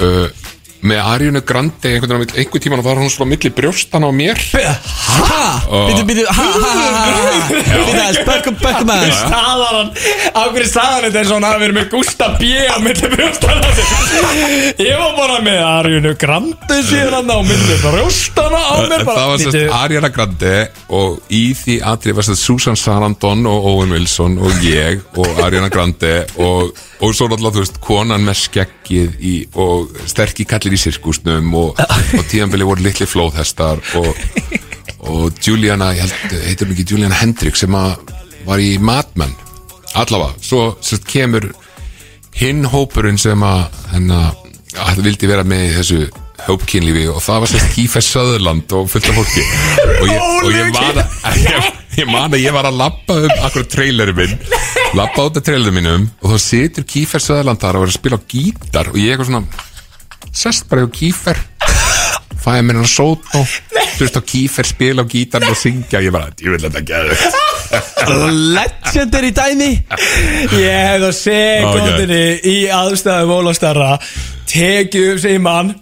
uh, 0.00 0.28
með 0.86 1.00
Ariunu 1.04 1.42
Grande 1.46 1.90
einhvern 1.94 2.22
veginn, 2.22 2.36
einhvern 2.40 2.64
tíman 2.64 2.82
var 2.84 3.00
hún 3.00 3.10
svona 3.12 3.30
milli 3.34 3.50
brjóstan 3.54 4.06
á 4.06 4.10
mér. 4.14 4.40
Ha? 4.54 5.42
Býtu, 5.88 6.04
býtu, 6.08 6.24
ha, 6.30 6.46
ha, 6.46 6.72
ha, 6.74 6.92
ha, 6.96 7.10
ha. 7.20 7.48
Býtu 7.86 8.00
aðeins, 8.00 8.20
bökkum, 8.26 8.56
bökkum 8.62 8.92
aðeins. 8.94 9.20
Staðar 9.20 9.76
hann 9.76 9.90
Á 10.30 10.42
hverju 10.50 10.68
staðar 10.70 11.06
þetta 11.08 11.22
og 11.26 11.34
hann 11.36 11.46
hafi 11.48 11.62
verið 11.64 11.76
með 11.76 11.88
Gustaf 11.92 12.36
B 12.40 12.50
á 12.64 12.76
milli 12.82 13.10
brjóstana 13.12 13.70
Ég 14.80 14.96
var 15.00 15.12
bara 15.18 15.38
með 15.44 15.60
Arjunu 15.66 16.12
Grandi 16.20 16.78
síðan 16.88 17.16
hann 17.18 17.32
á 17.34 17.38
milli 17.46 17.76
brjóstana 17.82 18.60
á 18.60 18.74
mér 18.90 19.04
bara. 19.06 19.16
það 19.18 19.30
var 19.32 19.42
sérst 19.44 19.74
Ariana 19.80 20.10
Grande 20.14 20.54
og 21.00 21.20
í 21.34 21.42
því 21.58 21.76
atrið 21.92 22.18
var 22.18 22.28
sérst 22.28 22.46
Susan 22.46 22.78
Sarandon 22.78 23.44
og 23.50 23.68
Owen 23.74 23.94
Wilson 23.94 24.38
og 24.40 24.64
ég 24.64 25.02
og 25.20 25.42
Ariana 25.44 25.70
Grande 25.72 26.14
og, 26.40 26.72
og 27.00 27.14
svo 27.16 27.28
náttúrulega 27.30 27.58
þú 27.58 27.64
veist 27.64 27.80
konan 27.84 28.26
með 28.26 28.40
skeggið 28.44 29.18
í, 29.20 29.34
og 29.60 29.90
sterkir 30.10 30.48
kallir 30.70 30.78
í 30.78 30.84
sirkusnum 30.84 31.54
og, 31.58 31.80
og 32.18 32.26
tíðanbili 32.30 32.66
voru 32.66 32.84
litli 32.84 33.06
flóðhestar 33.08 33.80
og, 33.98 34.14
og 35.10 35.40
Juliana, 35.42 35.92
ég 35.96 36.06
held, 36.06 36.36
heitir 36.46 36.70
ekki 36.70 36.86
Juliana 36.86 37.18
Hendricks 37.18 37.64
sem 37.64 37.74
var 37.74 38.62
í 38.62 38.78
Mad 38.78 39.10
Men. 39.18 39.34
Allavega, 39.98 40.36
svo 40.40 40.76
sérst 40.84 41.08
kemur 41.10 41.50
hinn 42.38 42.62
hópurinn 42.70 43.18
sem 43.18 43.42
að 43.42 43.64
hennar, 43.90 44.36
að 44.78 45.02
vildi 45.02 45.26
vera 45.26 45.42
með 45.42 45.80
þessu 45.80 46.04
hópkynlífi 46.46 47.08
og 47.10 47.18
það 47.24 47.42
var 47.42 47.50
sérst 47.50 47.74
Kífer 47.74 48.04
Söðurland 48.06 48.76
og 48.78 48.86
fullt 48.92 49.10
af 49.10 49.18
fólki. 49.18 49.46
Og 49.98 50.06
ég, 50.06 50.28
og 50.44 50.54
ég 50.54 50.70
man 50.76 51.02
að 51.02 51.40
ég, 51.42 51.72
ég 51.98 52.12
man 52.12 52.30
að 52.30 52.44
ég 52.44 52.54
var 52.54 52.70
að 52.70 52.78
labba 52.78 53.18
um 53.26 53.34
akkur 53.48 53.66
trailerum 53.68 54.22
minn 54.22 54.38
labba 54.96 55.26
út 55.26 55.36
af 55.38 55.44
trailerum 55.46 55.76
minnum 55.76 56.06
og 56.22 56.32
þá 56.32 56.46
situr 56.46 56.86
Kífer 56.88 57.22
Söðurland 57.22 57.60
þar 57.62 57.80
og 57.80 57.88
er 57.88 57.92
að 57.92 57.98
spila 57.98 58.18
á 58.18 58.28
gítar 58.30 58.94
og 58.94 58.96
ég 58.98 59.12
eitthvað 59.12 59.28
svona 59.28 59.66
sest 60.32 60.68
bara 60.70 60.86
hjá 60.86 60.92
Kífer 61.00 61.38
fæði 62.40 62.62
mér 62.64 62.80
hann 62.80 62.88
sót 62.88 63.26
og 63.36 63.56
hlust 63.98 64.16
á 64.16 64.22
Kífer 64.24 64.68
spila 64.68 65.04
á 65.04 65.06
gítar 65.10 65.44
og 65.44 65.56
syngja. 65.58 66.00
Og 66.00 66.06
ég 66.06 66.14
bara, 66.14 66.30
ég 66.40 66.54
vil 66.54 66.62
þetta 66.64 66.82
geðu 66.88 67.14
Legendary 68.56 69.30
dæmi. 69.36 69.68
Ég 70.56 70.78
hef 70.86 71.02
það 71.04 71.12
sekundinni 71.18 72.22
í 72.48 72.56
aðstæðum 72.74 73.34
Ólafstarra 73.36 73.90
tekið 74.50 75.12
upp 75.12 75.20
síman 75.22 75.74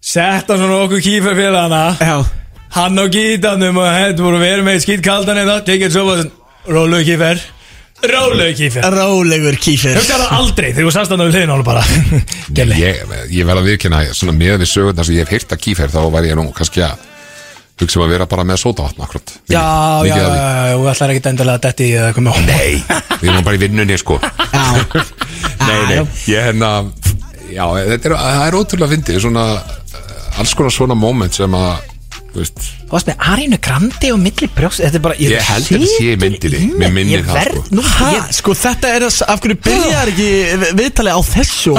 sett 0.00 0.48
hann 0.50 0.60
svona 0.60 0.82
okkur 0.84 1.02
kýfa 1.04 1.32
félagana 1.36 1.96
Já. 2.00 2.20
Hann 2.76 3.00
á 3.02 3.04
gítanum 3.10 3.80
og 3.82 3.88
hendur 3.90 4.28
voru 4.28 4.38
verið 4.42 4.68
með 4.68 4.84
skýt 4.84 5.02
kaldan 5.04 5.40
eða 5.42 5.58
tekið 5.66 5.96
svo 5.96 6.04
bara 6.06 6.28
rólegu 6.70 7.08
kýfer 7.10 7.42
rólegu 8.06 8.54
kýfer 8.56 8.86
Rólegur 8.94 9.56
kýfir 9.60 9.98
Hugsa 9.98 10.16
það 10.22 10.34
aldrei 10.38 10.70
þegar 10.72 10.86
þú 10.88 10.92
sast 10.94 11.12
hann 11.12 11.20
á 11.20 11.26
hliðin 11.28 11.52
álu 11.54 11.66
bara 11.66 11.82
ég, 12.80 13.04
ég 13.34 13.46
verð 13.48 13.60
að 13.60 13.68
viðkynna 13.70 14.00
svona 14.16 14.34
með 14.36 14.56
við 14.62 14.70
sögurnar 14.72 15.06
sem 15.08 15.18
ég 15.18 15.26
hef 15.26 15.34
heyrt 15.36 15.54
að 15.56 15.62
Kífer 15.66 15.92
þá 15.92 16.00
væri 16.14 16.30
ég 16.32 16.38
nú 16.40 16.46
kannski 16.56 16.84
að 16.86 17.06
hugsa 17.80 17.96
um 18.00 18.04
að 18.06 18.10
vera 18.14 18.26
bara 18.28 18.44
með 18.48 18.58
sótavatn 18.60 19.04
akkurat 19.04 19.34
Mikið- 19.34 19.54
Já, 19.56 19.66
já, 20.04 20.16
já, 20.20 20.74
þú 20.76 20.88
ætlar 20.92 21.12
ekki 21.14 21.30
endilega 21.32 21.56
að 21.60 21.62
detti 21.68 21.86
í 21.88 21.92
eða 21.96 22.08
eitthvað 22.10 22.26
með 22.26 22.40
Nei, 22.48 22.72
við 23.20 23.30
erum 23.34 23.46
bara 23.46 23.56
í 23.56 23.62
vinnunni 23.64 23.96
sko. 24.00 24.18
Já. 24.56 24.66
Nei, 25.70 25.78
nei, 25.88 26.00
ég 26.28 26.44
hérna 26.50 26.70
Já, 27.50 27.64
þetta 27.76 28.10
er, 28.10 28.16
það 28.20 28.44
er 28.46 28.56
ótrúlega 28.60 28.92
fyndið 28.94 29.20
Svona, 29.24 29.44
alls 30.40 30.52
konar 30.58 30.74
svona 30.76 30.96
moment 30.98 31.34
sem 31.36 31.56
að 31.56 31.88
Þú 32.30 32.42
veist, 32.44 33.08
með 33.10 33.24
Arínu 33.32 33.56
Grandi 33.64 34.10
og 34.14 34.20
milli 34.22 34.46
brjóst 34.54 34.78
Þetta 34.84 34.98
er 35.00 35.02
bara 35.02 35.16
Ég 35.18 35.32
held 35.48 35.64
að 35.64 35.70
þetta 35.72 35.88
sé 35.90 36.04
í 36.12 36.18
myndinni. 36.20 36.60
Mér 36.78 36.92
minnir 36.94 37.16
Ég 37.18 37.24
það, 37.26 37.38
verð 37.40 37.56
sko. 37.58 37.74
nú 37.74 37.82
Ha, 37.90 38.10
ég, 38.14 38.28
sko 38.38 38.54
þetta 38.60 38.92
er 38.94 39.06
að, 39.08 39.16
af 39.34 39.40
hverju 39.42 39.56
byrjar 39.66 40.12
ekki 40.12 40.28
vi- 40.62 40.70
viðtalið 40.78 41.18
á 41.18 41.20
þessu? 41.30 41.74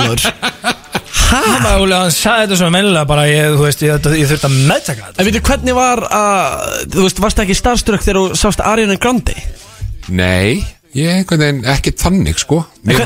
Hann 1.32 1.64
var 1.64 1.72
alveg, 1.78 1.96
hann 1.96 2.12
sagði 2.16 2.44
þetta 2.46 2.58
svona 2.60 2.74
mennilega 2.76 3.08
bara 3.08 3.24
ég, 3.30 3.56
þú 3.56 3.64
veist, 3.64 3.84
ég, 3.86 4.10
ég 4.20 4.28
þurfti 4.32 4.50
að 4.50 4.58
meðtaka 4.68 5.06
þetta 5.08 5.22
En 5.24 5.28
veitu 5.30 5.42
hvernig 5.48 5.78
var 5.78 6.02
að, 6.20 6.68
þú 6.96 7.06
veist, 7.08 7.22
varst 7.24 7.42
ekki 7.46 7.56
starfströkk 7.62 8.04
þegar 8.06 8.20
þú 8.20 8.40
sást 8.42 8.64
Ariana 8.68 8.98
Grande? 9.00 9.36
nei 10.12 10.60
Ég 10.92 11.08
er 11.08 11.22
einhvern 11.22 11.40
veginn 11.40 11.68
ekki 11.72 11.94
þannig 11.96 12.40
sko. 12.42 12.66
Mér, 12.84 13.06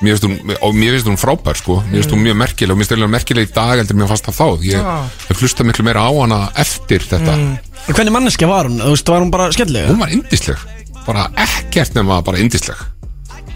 finnst 0.00 0.24
hún, 0.24 0.38
og 0.64 0.78
hún 1.10 1.18
frábær 1.20 1.58
sko. 1.60 1.82
Mér 1.90 2.00
finnst 2.00 2.14
hún 2.14 2.22
mjög 2.24 2.38
merkileg 2.40 2.72
og 2.72 2.80
mér 2.80 2.88
finnst 2.88 3.04
hún 3.04 3.12
merkileg 3.12 3.50
í 3.50 3.52
dag 3.52 3.74
heldur 3.82 3.98
mér 4.00 4.08
fannst 4.08 4.30
það 4.30 4.38
þá. 4.38 4.46
Ég 4.70 4.88
hef 5.28 5.42
hlustað 5.42 5.68
miklu 5.68 5.84
meira 5.84 6.06
á 6.08 6.10
hana 6.16 6.40
eftir 6.62 7.04
þetta. 7.04 7.36
En 7.36 7.96
Hvernig 7.96 8.14
manneskja 8.14 8.48
var 8.48 8.70
hún? 8.70 8.78
Þú 8.78 8.94
veist, 8.94 9.10
var 9.10 9.24
hún 9.24 9.32
bara 9.34 9.50
skemmtilega? 9.54 9.90
Hún 9.90 10.00
var 10.00 10.14
indisleg 10.14 10.62
Bara 11.02 11.26
ekkert 11.42 11.96
nema 11.98 12.20
bara 12.22 12.38
indisleg 12.38 12.78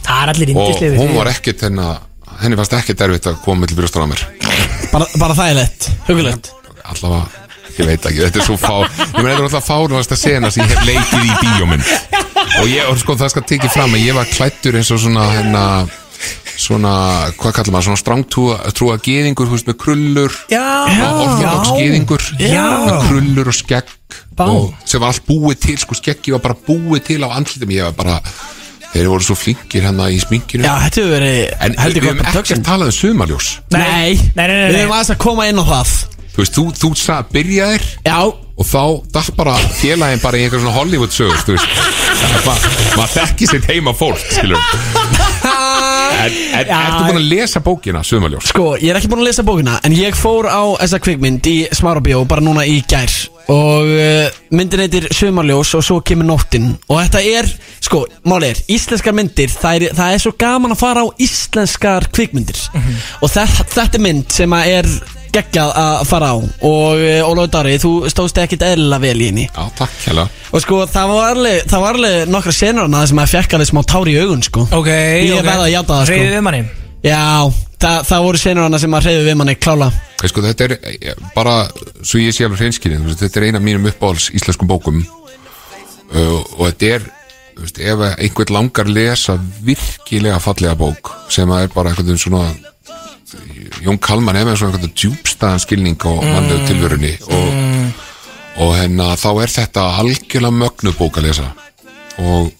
Það 0.02 0.22
er 0.24 0.32
allir 0.32 0.50
Og 0.50 0.62
indislega 0.64 0.98
hún 0.98 1.14
var 1.14 1.30
ekkert 1.30 1.62
henni 1.68 1.86
Henni 2.42 2.58
fannst 2.58 2.74
ekkert 2.76 3.06
erfitt 3.06 3.30
að 3.30 3.38
koma 3.46 3.64
til 3.70 3.78
brjóstan 3.78 4.04
á 4.04 4.08
mér. 4.10 4.26
Bara, 4.92 5.06
bara 5.16 5.36
þægilegt, 5.38 5.86
hugulegt 6.10 6.50
allavega, 6.86 7.45
ég 7.80 7.90
veit 7.90 8.08
ekki, 8.10 8.22
þetta 8.24 8.40
er 8.42 8.46
svo 8.46 8.56
fá 8.60 8.74
ég 8.86 9.20
meina 9.20 9.34
þetta 9.34 9.42
er 9.42 9.46
alltaf 9.50 9.68
fárunast 9.68 10.14
að 10.16 10.22
sena 10.22 10.50
sem 10.54 10.64
ég 10.64 10.72
hef 10.72 10.88
leikið 10.88 11.28
í 11.28 11.36
bíóminn 11.42 11.86
og 12.62 12.66
ég, 12.70 12.82
og 12.90 12.98
sko 13.02 13.16
það 13.20 13.32
skal 13.34 13.46
tekið 13.52 13.74
fram 13.76 13.94
að 13.96 14.04
ég 14.06 14.16
var 14.16 14.32
klættur 14.32 14.78
eins 14.80 14.90
og 14.94 15.02
svona 15.02 15.28
hérna 15.34 15.64
svona, 16.56 16.92
hvað 17.36 17.52
kallar 17.58 17.74
maður, 17.74 17.86
svona 17.90 18.00
strángtrúa 18.00 18.56
trúa 18.76 18.96
geðingur, 19.04 19.50
veist, 19.52 19.68
með 19.68 19.76
krullur 19.82 20.36
Já, 20.48 20.62
orðodox 20.88 21.72
geðingur 21.76 22.26
með 22.40 22.92
krullur 23.10 23.50
og 23.52 23.56
skegg 23.58 23.92
Bá. 24.36 24.46
og 24.48 24.70
sem 24.88 25.02
var 25.02 25.12
allt 25.12 25.26
búið 25.28 25.60
til, 25.66 25.76
sko 25.82 25.96
skeggi 25.98 26.32
var 26.32 26.42
bara 26.44 26.56
búið 26.66 27.04
til 27.10 27.20
á 27.24 27.28
andlitum, 27.36 27.74
ég 27.76 27.90
var 27.90 27.96
bara 27.98 28.16
þeir 28.94 29.10
voru 29.12 29.26
svo 29.26 29.36
flinkir 29.36 29.84
hérna 29.84 30.06
í 30.08 30.16
sminkinu. 30.22 30.64
Já, 30.64 30.72
þetta 30.86 31.02
hefur 31.02 31.12
verið 31.12 31.38
en 31.60 31.74
við 31.74 31.80
heldur 31.84 32.06
höfum 32.06 32.20
gott 32.24 32.38
ekkert 32.40 32.64
talað 32.64 32.92
um 32.92 32.96
sumaljós 32.96 33.48
Nei, 33.74 33.82
Nei, 33.82 34.16
nei, 34.32 34.46
nei, 34.46 34.56
nei. 34.56 34.68
Við 34.70 34.78
erum 34.84 34.94
aðeins 34.96 35.12
að 35.12 35.20
koma 35.26 35.48
inn 35.50 35.60
á 35.60 35.64
það 35.68 35.94
þú 36.36 36.44
veist, 36.44 36.56
þú, 36.58 36.66
þú 36.76 36.90
sagði, 37.00 37.32
byrjaðir 37.36 37.86
Já, 38.06 38.18
og 38.56 38.64
þá 38.68 38.82
datt 39.16 39.32
bara 39.36 39.56
félagin 39.80 40.22
bara 40.22 40.38
í 40.38 40.46
einhver 40.46 40.62
svona 40.62 40.76
Hollywood 40.76 41.12
sögur 41.16 41.40
þú 41.42 41.56
veist. 41.56 41.82
Maður 42.46 42.78
ma 42.96 43.08
þekki 43.12 43.48
sitt 43.50 43.66
heima 43.68 43.92
fólk 43.96 44.20
skilur 44.30 44.60
en, 46.16 46.32
en 46.56 46.66
Já. 46.70 46.76
ertu 46.78 47.02
búin 47.04 47.20
að 47.20 47.28
lesa 47.28 47.60
bókina 47.64 48.00
Sumaljós 48.06 48.50
sko, 48.52 48.70
ég 48.80 48.92
er 48.92 49.00
ekki 49.00 49.10
búin 49.12 49.24
að 49.24 49.30
lesa 49.30 49.44
bókina 49.46 49.76
En 49.86 49.94
ég 49.94 50.16
fór 50.18 50.48
á 50.48 50.62
þessa 50.80 50.98
kvikmynd 51.02 51.46
í 51.46 51.56
Smárabjó 51.76 52.24
bara 52.28 52.42
núna 52.42 52.64
í 52.66 52.80
gær. 52.88 53.12
Og 53.52 53.86
uh, 53.86 54.38
myndin 54.50 54.82
heitir 54.82 55.06
Sumarljós 55.14 55.70
og 55.78 55.84
svo 55.86 56.00
kemur 56.02 56.26
nóttin. 56.26 56.72
Og 56.90 56.98
þetta 57.04 57.20
er, 57.22 57.50
sko, 57.84 58.00
máli 58.26 58.48
er 58.50 58.62
Íslenskar 58.74 59.14
myndir, 59.14 59.52
það 59.52 59.76
er, 59.78 59.94
það 60.00 60.16
er 60.16 60.24
svo 60.24 60.32
gaman 60.40 60.74
að 60.74 60.80
fara 60.80 61.04
á 61.06 61.08
íslenskar 61.22 62.08
kvikmyndir. 62.16 62.58
Og 63.20 63.30
þetta, 63.30 63.68
þetta 63.76 64.02
mynd 64.02 64.34
sem 64.34 64.56
að 64.58 64.72
er 64.80 64.90
geggjað 65.36 65.74
að 65.82 66.00
fara 66.10 66.32
á. 66.32 66.36
Og 66.40 67.04
uh, 67.04 67.28
Ólafur 67.28 67.52
Dari, 67.58 67.76
þú 67.82 67.92
stóðst 68.12 68.40
ekkit 68.42 68.64
eðlilega 68.66 69.04
vel 69.04 69.20
í 69.20 69.28
henni. 69.30 69.46
Já 69.52 69.62
takk 69.78 70.02
hella 70.08 70.26
Og 70.56 70.62
sko, 70.62 70.80
það 70.88 71.12
var 71.12 71.30
alveg, 71.34 71.62
það 71.68 71.82
var 71.84 72.00
alveg 72.00 72.32
nokkra 72.32 72.56
senur 72.56 72.86
hana 72.88 73.04
sem 73.10 73.20
að 73.20 73.32
fekk 73.34 73.56
alveg 73.56 73.70
smá 73.70 73.80
tár 73.92 74.08
í 74.08 74.16
augun, 74.22 74.44
sko. 74.46 74.66
Ok, 74.78 74.90
Ég 74.90 75.36
ok. 75.36 75.46
verð 75.46 75.64
að 75.66 75.72
játa 75.74 75.92
það, 75.92 76.04
sko. 76.06 76.16
Hreyfið 76.16 76.36
við 76.36 76.44
manni? 76.46 76.60
Já, 77.06 77.22
það, 77.82 77.98
það 78.08 78.26
voru 78.26 78.42
senur 78.42 78.66
hana 78.66 78.80
sem 78.82 78.96
að 78.96 79.08
hreyðu 79.08 79.26
við 79.26 79.38
manni 79.42 79.56
klála 79.60 79.90
Hey, 80.16 80.30
sko, 80.32 80.40
þetta 80.46 80.64
er 80.64 80.72
eh, 80.80 81.18
bara 81.34 81.56
svo 82.00 82.22
ég 82.22 82.32
sé 82.32 82.46
alveg 82.46 82.62
hreinskilin 82.62 83.04
þetta 83.12 83.40
er 83.42 83.48
eina 83.50 83.60
af 83.60 83.66
mínum 83.66 83.90
uppáhalds 83.90 84.30
íslenskum 84.32 84.70
bókum. 84.70 85.02
Uh, 86.06 86.40
og 86.56 86.70
þetta 86.70 86.88
er 86.94 87.04
þú 87.56 87.66
veist, 87.66 87.82
ef 87.82 88.04
einhvern 88.14 88.54
langar 88.56 88.88
lesa 88.88 89.36
virkilega 89.66 90.38
fallega 90.40 90.76
bók 90.78 91.12
sem 91.32 91.50
að 91.52 91.66
er 91.66 91.74
bara 91.74 91.92
veginn 91.98 92.20
svona 92.20 92.46
Jón 93.82 93.98
Kalman 93.98 94.38
með 94.38 94.60
svona 94.60 94.76
einhvern 94.76 94.92
djúbstæðan 94.94 95.62
skilning 95.62 95.98
á 96.06 96.12
mannlegu 96.14 96.68
tilverunni 96.68 97.12
og, 97.26 97.48
og 98.62 98.76
hérna 98.78 99.08
þá 99.18 99.30
er 99.42 99.52
þetta 99.56 99.86
algjörlega 100.02 100.58
mögnuð 100.60 101.00
bók 101.00 101.18
að 101.18 101.26
lesa. 101.26 101.48
Og 102.22 102.52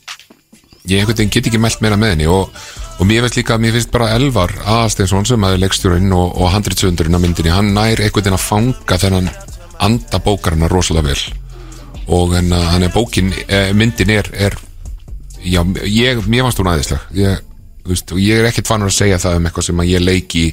ég 0.91 0.99
einhvern 0.99 1.15
veginn 1.15 1.33
get 1.37 1.49
ekki 1.51 1.63
mælt 1.63 1.85
meira 1.85 1.99
með 2.01 2.17
henni 2.17 2.29
og, 2.31 2.51
og 2.99 3.07
mér 3.07 3.25
finnst 3.27 3.39
líka, 3.39 3.61
mér 3.63 3.77
finnst 3.79 3.95
bara 3.95 4.11
Elvar 4.17 4.55
Aðasteinsson 4.65 5.29
sem 5.31 5.47
að 5.47 5.57
er 5.57 5.65
leikstjórinn 5.65 6.19
og, 6.19 6.35
og 6.35 6.51
handritsöndurinn 6.57 7.19
á 7.19 7.23
myndinni, 7.23 7.55
hann 7.55 7.75
nær 7.77 8.03
einhvern 8.03 8.25
veginn 8.25 8.39
að 8.39 8.47
fanga 8.49 9.01
þennan 9.03 9.31
anda 9.87 10.23
bókarina 10.25 10.71
rosalega 10.73 11.13
vel. 11.13 11.21
Og 12.17 12.35
en 12.39 12.55
að 12.55 12.71
hann 12.73 12.87
er 12.87 12.95
bókin, 12.95 13.31
eh, 13.47 13.71
myndin 13.75 14.15
er, 14.19 14.31
er 14.35 14.59
já, 15.47 15.63
ég, 15.87 16.27
mér 16.27 16.47
fannst 16.47 16.63
hún 16.63 16.71
aðeinsleg 16.73 17.19
ég, 17.23 17.46
veist, 17.93 18.13
og 18.13 18.19
ég 18.23 18.41
er 18.43 18.49
ekkert 18.51 18.69
fanur 18.71 18.91
að 18.91 18.97
segja 18.97 19.19
það 19.23 19.37
um 19.41 19.47
eitthvað 19.49 19.67
sem 19.69 19.81
að 19.85 19.91
ég 19.93 20.05
leiki 20.05 20.45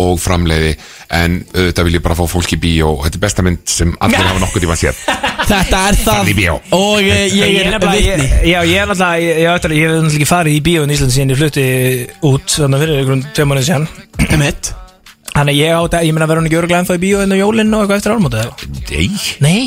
og 0.00 0.18
framleiði 0.22 0.72
en 1.20 1.36
auðvitað 1.54 1.86
vil 1.88 1.94
ég 1.98 2.04
bara 2.04 2.16
fá 2.18 2.24
fólk 2.30 2.52
í 2.54 2.60
bíó 2.62 2.90
og 2.94 3.04
þetta 3.06 3.18
er 3.20 3.24
besta 3.24 3.44
mynd 3.46 3.62
sem 3.70 3.94
allir 4.00 4.22
hafa 4.28 4.42
nokkuð 4.44 4.64
tíma 4.66 4.76
séð. 4.80 5.00
Þetta 5.50 5.78
er 5.88 5.96
það. 5.98 6.28
Og 6.76 7.00
eh, 7.02 7.24
ég 7.34 7.40
er 7.40 7.40
ég- 7.40 7.40
Já, 7.40 7.46
ég 7.50 7.64
er 7.66 7.72
náttúrulega, 7.74 8.02
ég, 8.04 8.20
ég, 8.20 8.44
ég, 8.46 8.68
ég 8.70 8.78
hef 8.78 8.92
náttúrulega 9.56 10.12
ekki 10.14 10.28
farið 10.30 10.54
í 10.54 10.60
bíóin 10.68 10.92
í 10.92 10.94
Íslandi 10.94 11.16
síðan 11.16 11.32
ég 11.34 11.40
flutti 11.40 11.64
út 12.30 12.54
þannig 12.54 12.76
að 12.78 12.84
fyrir 12.84 13.00
einhverjum 13.00 13.24
tveim 13.34 13.50
mánuði 13.50 13.66
síðan. 13.70 13.88
Þannig 15.30 15.54
að 15.54 15.58
ég 15.58 15.74
átti, 15.80 16.02
ég 16.06 16.14
meina 16.14 16.26
verður 16.30 16.40
hún 16.42 16.48
ekki 16.50 16.58
öruglega 16.60 16.82
ennþá 16.84 16.96
í 16.98 17.02
bíó 17.02 17.20
en 17.24 17.34
á 17.34 17.38
jólinn 17.40 17.74
og 17.74 17.82
eitthvað 17.84 18.00
eftir 18.00 18.14
álmótið 18.14 18.44
eða? 18.44 18.70
Nei. 18.90 19.10
Nei, 19.42 19.66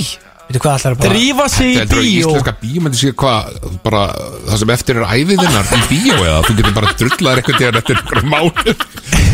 veitu 0.54 0.62
hvað 0.64 0.78
allar 0.78 0.98
bara 1.00 1.14
Drífa 1.14 1.48
sig 1.50 1.74
í 1.74 1.80
að 1.82 1.94
bíó. 1.94 2.30
íslenska 2.30 2.54
bíómyndi 2.62 3.00
sé 3.00 3.12
hvað 3.18 3.70
bara 3.84 4.04
það 4.48 4.60
sem 4.62 4.74
eftir 4.76 5.00
er 5.02 5.08
æviðinnar 5.18 5.72
í 5.74 5.82
bíó 5.90 6.18
eða? 6.22 6.42
Þú 6.48 6.58
getur 6.60 6.76
bara 6.78 6.94
drullaður 7.00 7.42
eitthvað 7.42 7.62
þegar 7.64 7.80
eftir 7.82 8.02
einhverjum 8.02 8.34
mánu 8.34 8.76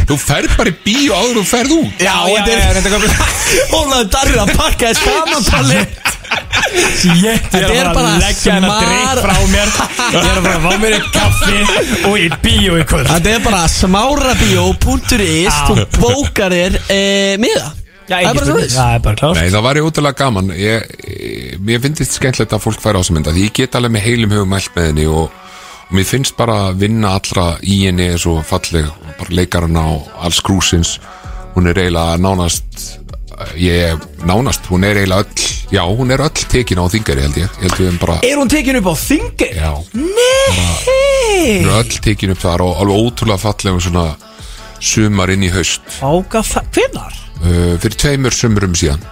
Þú 0.09 0.17
ferð 0.23 0.55
bara 0.57 0.71
í 0.71 0.77
bíó 0.85 1.17
áður 1.19 1.37
og 1.43 1.45
ferð 1.45 1.73
út. 1.75 1.99
Já, 2.01 2.15
já, 2.17 2.37
þetta 2.39 2.49
já, 2.49 2.61
er 2.65 2.79
þetta 2.79 2.97
er 2.97 3.03
Ólaður 3.77 4.07
Darri 4.15 4.39
að 4.41 4.53
pakka 4.57 4.89
þess 4.89 5.03
samanpalli 5.05 5.81
Ég 7.19 7.45
Þetta 7.49 7.59
er 7.65 7.73
er 7.73 7.87
bara 7.93 8.09
að 8.13 8.23
leggja 8.23 8.55
hennar 8.55 8.69
smar- 8.69 8.83
drikk 8.85 9.21
frá 9.25 9.35
mér. 9.49 9.71
Ég 10.13 10.27
er 10.29 10.41
bara 10.45 10.55
að 10.55 10.65
fá 10.65 10.71
mér 10.83 10.95
eitt 10.99 11.09
kaffi 11.15 11.57
og 12.05 12.15
í 12.21 12.27
bíó 12.43 12.77
í 12.77 12.85
kvöld. 12.89 13.09
Þetta 13.09 13.33
er 13.33 13.43
bara 13.47 13.63
smárabíó.is. 13.73 15.59
Þú 15.65 15.87
bókar 15.97 16.53
þér 16.53 16.77
e, 16.85 17.01
miða. 17.41 17.71
Já, 18.09 18.17
Það 18.25 18.93
er 18.93 19.01
bara 19.05 19.13
er 19.13 19.17
klár 19.19 19.35
Nei, 19.37 19.49
það 19.53 19.65
var 19.67 19.79
útrúlega 19.85 20.17
gaman. 20.17 20.47
Ég, 20.57 20.85
ég, 21.05 21.08
Mér 21.59 21.81
finnst 21.83 21.99
þetta 22.03 22.15
skemmtilegt 22.17 22.53
að 22.55 22.63
fólk 22.63 22.81
færa 22.83 22.99
á 22.99 23.01
þessa 23.03 23.15
mynda 23.17 23.33
Því 23.35 23.43
ég 23.47 23.55
get 23.59 23.75
alveg 23.75 23.91
með 23.95 24.05
heilum 24.07 24.33
hugum 24.37 24.53
mælt 24.53 24.71
með 24.77 24.87
henni 24.89 25.07
og, 25.11 25.33
og 25.89 25.97
mér 25.97 26.07
finnst 26.07 26.37
bara 26.39 26.55
að 26.69 26.77
vinna 26.85 27.11
allra 27.17 27.45
í 27.67 27.81
henni 27.87 28.07
er 28.13 28.21
svo 28.21 28.37
falleg 28.47 28.87
og 28.87 29.09
bara 29.19 29.35
leikarana 29.41 29.83
og 29.97 30.07
alls 30.23 30.39
grúsins 30.45 30.95
Hún 31.55 31.67
er 31.71 31.81
eiginlega 31.83 32.17
nánast 32.21 32.87
Ég, 33.55 33.95
nánast, 34.27 34.65
hún 34.67 34.83
er 34.83 34.97
eiginlega 34.99 35.23
öll 35.23 35.47
Já, 35.71 35.83
hún 35.87 36.11
er 36.11 36.23
öll 36.25 36.41
tekin 36.51 36.81
á 36.81 36.85
þingari 36.91 37.23
held 37.23 37.37
ég 37.39 37.45
Ég 37.47 37.61
held 37.67 37.77
við 37.79 37.91
um 37.93 37.99
bara 38.01 38.17
Er 38.27 38.39
hún 38.41 38.51
tekin 38.51 38.79
upp 38.81 38.89
á 38.91 38.95
þingi? 38.99 39.49
Já, 39.55 39.71
Nei 39.95 41.61
hún 41.63 41.69
er 41.69 41.77
öll 41.83 41.99
tekin 42.03 42.33
upp 42.35 42.41
þar 42.43 42.63
og 42.65 42.81
alveg 42.83 43.05
ótrúlega 43.05 43.43
fallegum 43.45 43.79
svona 43.83 44.07
sumar 44.79 45.31
inn 45.31 45.43
í 45.47 45.51
haust 45.53 45.83
Ága, 46.03 46.41
hvenar? 46.75 47.15
uh, 47.43 47.73
fyrir 47.79 47.95
tveimur 47.99 48.35
sumurum 48.35 48.75
síðan 48.79 49.03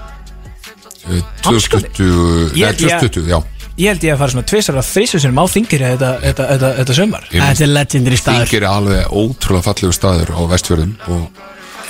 2020 1.07 2.57
Ég- 2.57 2.65
Nei, 2.65 2.73
2020, 2.73 3.27
já. 3.31 3.39
Ég 3.77 3.91
held 3.91 4.05
ég 4.07 4.15
að 4.15 4.21
fara 4.23 4.33
svona 4.33 4.47
tvisar 4.49 4.77
að 4.79 4.87
þrísu 4.89 5.19
sinum 5.21 5.37
á 5.37 5.45
þingir 5.53 5.83
þetta, 5.85 6.07
þetta, 6.23 6.45
þetta, 6.53 6.69
þetta 6.79 6.95
sömar 6.97 7.27
Þetta 7.29 7.63
er 7.67 7.73
legendary 7.75 8.17
staður. 8.17 8.47
Þingir 8.47 8.63
er 8.63 8.71
alveg 8.71 9.11
ótrúlega 9.13 9.67
fallegu 9.67 9.93
staður 9.93 10.31
á 10.33 10.41
vestfjörðum 10.49 10.95
og, 11.13 11.43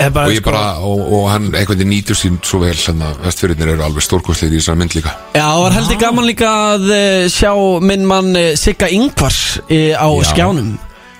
og 0.03 0.33
ég 0.33 0.41
sko, 0.41 0.49
bara, 0.49 0.63
og, 0.83 1.05
og 1.15 1.29
hann 1.31 1.47
veginn 1.53 1.89
nýtur 1.93 2.19
sín 2.19 2.35
svo 2.43 2.59
vel 2.65 2.75
þannig 2.75 3.07
að 3.07 3.23
vestfjörðinir 3.29 3.71
eru 3.77 3.85
alveg 3.87 4.03
stórkostlir 4.03 4.51
í 4.51 4.59
þessari 4.59 4.81
mynd 4.83 4.97
líka. 4.99 5.15
Já, 5.31 5.45
það 5.47 5.63
var 5.63 5.77
heldur 5.77 6.01
gaman 6.03 6.27
líka 6.27 6.51
að 6.73 6.91
eh, 6.97 7.29
sjá 7.31 7.53
minn 7.87 8.05
mann 8.09 8.35
eh, 8.35 8.51
Sigga 8.59 8.91
Ingvars 8.91 9.39
eh, 9.69 9.95
á 9.95 10.07
Já. 10.11 10.27
skjánum 10.33 10.75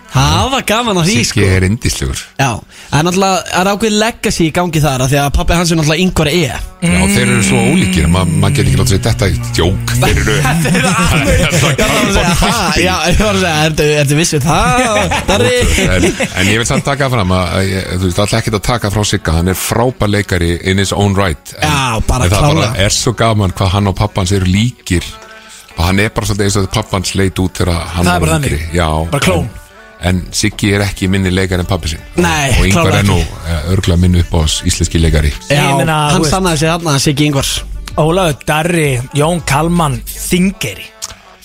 Það 0.07 0.45
var 0.53 0.63
gaman 0.69 0.97
að 1.01 1.07
því 1.09 1.13
Siggi 1.17 1.27
sko. 1.29 1.41
er 1.57 1.63
indislegur 1.67 2.19
Já, 2.39 2.51
en 2.95 3.05
náttúrulega 3.05 3.57
er 3.59 3.69
ákveð 3.73 3.95
legacy 4.01 4.45
í 4.47 4.53
gangi 4.55 4.81
þar 4.81 5.03
af 5.03 5.09
Því 5.11 5.17
að 5.19 5.33
pappi 5.35 5.57
hans 5.57 5.71
er 5.73 5.77
náttúrulega 5.81 6.03
Ingvar 6.05 6.29
E 6.31 6.39
Já, 6.47 6.59
þeir 7.11 7.23
eru 7.33 7.43
svo 7.43 7.59
ólíkir, 7.73 8.07
Ma, 8.13 8.21
maður 8.23 8.55
getur 8.55 8.69
ekki 8.69 8.79
látið 8.79 8.87
að 8.87 8.91
segja 8.93 9.11
þetta 9.11 9.27
í 9.27 9.37
djók 9.57 9.93
Þeir 9.97 10.21
eru 10.23 10.35
Já, 10.37 11.49
það 11.51 11.91
var 11.91 11.99
að 11.99 12.15
segja, 12.15 12.33
ha, 12.39 12.63
já, 12.81 12.93
ég 13.11 13.21
var 13.21 13.35
að 13.35 13.43
segja, 13.43 13.53
ertu, 13.67 13.87
ertu 14.01 14.17
vissu 14.21 14.39
það, 14.43 14.97
Darri? 15.29 15.53
en, 15.87 16.07
en 16.41 16.51
ég 16.53 16.61
vil 16.61 16.67
samt 16.69 16.85
taka 16.87 17.09
fram 17.13 17.33
að, 17.35 17.45
að 17.59 17.69
ég- 17.73 17.87
þú 17.97 18.03
veist, 18.07 18.21
alltaf 18.23 18.39
ekki 18.41 18.53
að 18.55 18.65
taka 18.71 18.91
frá 18.93 19.03
Sigga 19.11 19.35
hann 19.37 19.51
er 19.51 19.59
frábær 19.59 20.11
leikari 20.11 20.51
in 20.71 20.81
his 20.81 20.93
own 20.95 21.15
right. 21.19 21.53
En, 21.59 21.67
Já, 21.67 22.01
bara 22.07 22.27
en 22.27 22.33
það 22.33 22.49
bara 22.53 22.71
er 22.87 22.95
svo 22.95 23.13
gaman 23.17 23.53
hvað 23.57 23.73
hann 23.75 23.91
og 23.91 23.97
pappans 23.99 24.33
eru 24.37 24.47
líkir. 24.49 25.05
Og 25.77 25.83
hann 25.85 25.99
er 26.01 26.09
bara 26.15 26.25
svolítið 26.25 26.47
eins 26.49 26.57
og 26.63 26.69
pappans 26.73 27.11
leit 27.19 27.37
út 27.43 27.59
þegar 27.61 27.83
hann 27.93 28.07
Það 28.07 28.13
er 28.15 28.19
var 28.19 28.27
bara 28.27 28.37
yngri. 28.41 28.59
Þannig. 28.63 28.77
Já, 28.79 28.89
Bara 29.13 29.25
klón. 29.27 29.49
En, 30.01 30.25
Siggi 30.35 30.73
er 30.77 30.83
ekki 30.85 31.09
minni 31.11 31.31
leikari 31.33 31.63
en 31.65 31.69
pappi 31.69 31.93
sinn. 31.93 32.03
Nei, 32.19 32.51
og 32.57 32.67
yngvar 32.67 32.91
klárlega 32.91 32.99
er 33.05 33.09
nú 33.09 33.17
eh, 33.21 33.71
örgulega 33.73 34.01
minni 34.01 34.21
upp 34.25 34.35
á 34.37 34.41
íslenski 34.45 35.01
leikari. 35.01 35.33
Já, 35.49 35.63
Ég 35.63 35.79
meina, 35.81 35.97
hann 36.13 36.27
sannaði 36.27 36.63
sig 36.63 36.71
þarna, 36.73 36.99
Siggi 37.01 37.31
Ingvars 37.31 37.55
Ólaður, 37.97 38.37
Darri, 38.45 38.91
Jón 39.17 39.41
Kalman, 39.47 39.97
Þingeri 40.05 40.85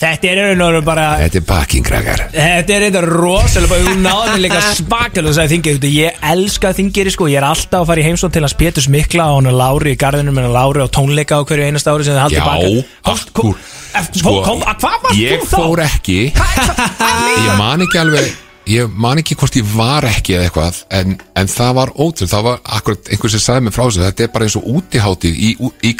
Þetta 0.02 0.26
er 0.26 0.38
einhvern 0.42 0.72
veginn 0.74 0.86
bara 0.86 1.04
Þetta 1.20 1.38
er 1.38 1.44
bakkingrækar 1.46 2.22
Þetta 2.32 2.74
er 2.74 2.84
eitthvað 2.88 3.04
rosalega 3.12 3.70
bara, 3.70 3.84
Þú 3.86 4.00
náður 4.02 4.40
líka 4.42 4.62
svakalega 4.74 5.34
sagði 5.36 5.54
Þingeri 5.54 5.92
Ég 5.94 6.24
elska 6.32 6.72
Þingeri 6.74 7.12
sko. 7.14 7.28
Ég 7.30 7.38
er 7.38 7.46
alltaf 7.46 7.84
að 7.84 7.92
fara 7.92 8.02
í 8.02 8.06
heimsótt 8.08 8.34
til 8.34 8.42
hans 8.42 8.56
Péturs 8.58 8.88
Mikla 8.90 9.28
og 9.30 9.38
hann 9.38 9.52
er 9.52 9.56
Lári 9.60 9.94
í 9.94 10.00
garðinum 10.02 10.42
en 10.42 10.50
Lári 10.56 10.82
á 10.82 10.88
tónleika 10.90 11.38
á 11.38 11.46
hverju 11.46 11.68
einasta 11.70 11.94
ári 11.94 12.08
sem 12.08 12.18
þið 12.18 12.24
haldið 12.24 12.40
Já, 12.40 12.48
baka. 12.50 13.14
Akkur 13.14 13.22
Sko, 13.22 13.46
kom, 13.46 13.54
hvað 13.92 15.02
varst 15.04 15.18
Ég 15.20 15.42
þú 15.42 15.48
þá? 15.50 15.56
fór 15.58 15.82
ekki 15.84 16.18
Ég 16.32 17.52
man 17.58 17.84
ekki 17.84 18.00
alveg 18.02 18.30
Ég 18.70 18.86
man 18.94 19.18
ekki 19.18 19.34
hvort 19.34 19.56
ég 19.58 19.66
var 19.74 20.04
ekki 20.06 20.36
eða 20.36 20.44
eitthvað 20.46 20.76
En, 20.94 21.16
en 21.34 21.48
það 21.50 21.72
var 21.80 21.90
ótrúð 21.98 22.30
Það 22.30 22.44
var 22.46 22.60
akkurat 22.76 23.08
einhver 23.10 23.32
sem 23.32 23.42
sagði 23.42 23.64
mig 23.66 23.74
frá 23.74 23.82
þessu 23.88 24.04
Þetta 24.04 24.22
er 24.22 24.30
bara 24.36 24.46
eins 24.46 24.56
og 24.60 24.68
útiháttið 24.70 25.34
í, 25.34 25.48
í 25.82 25.92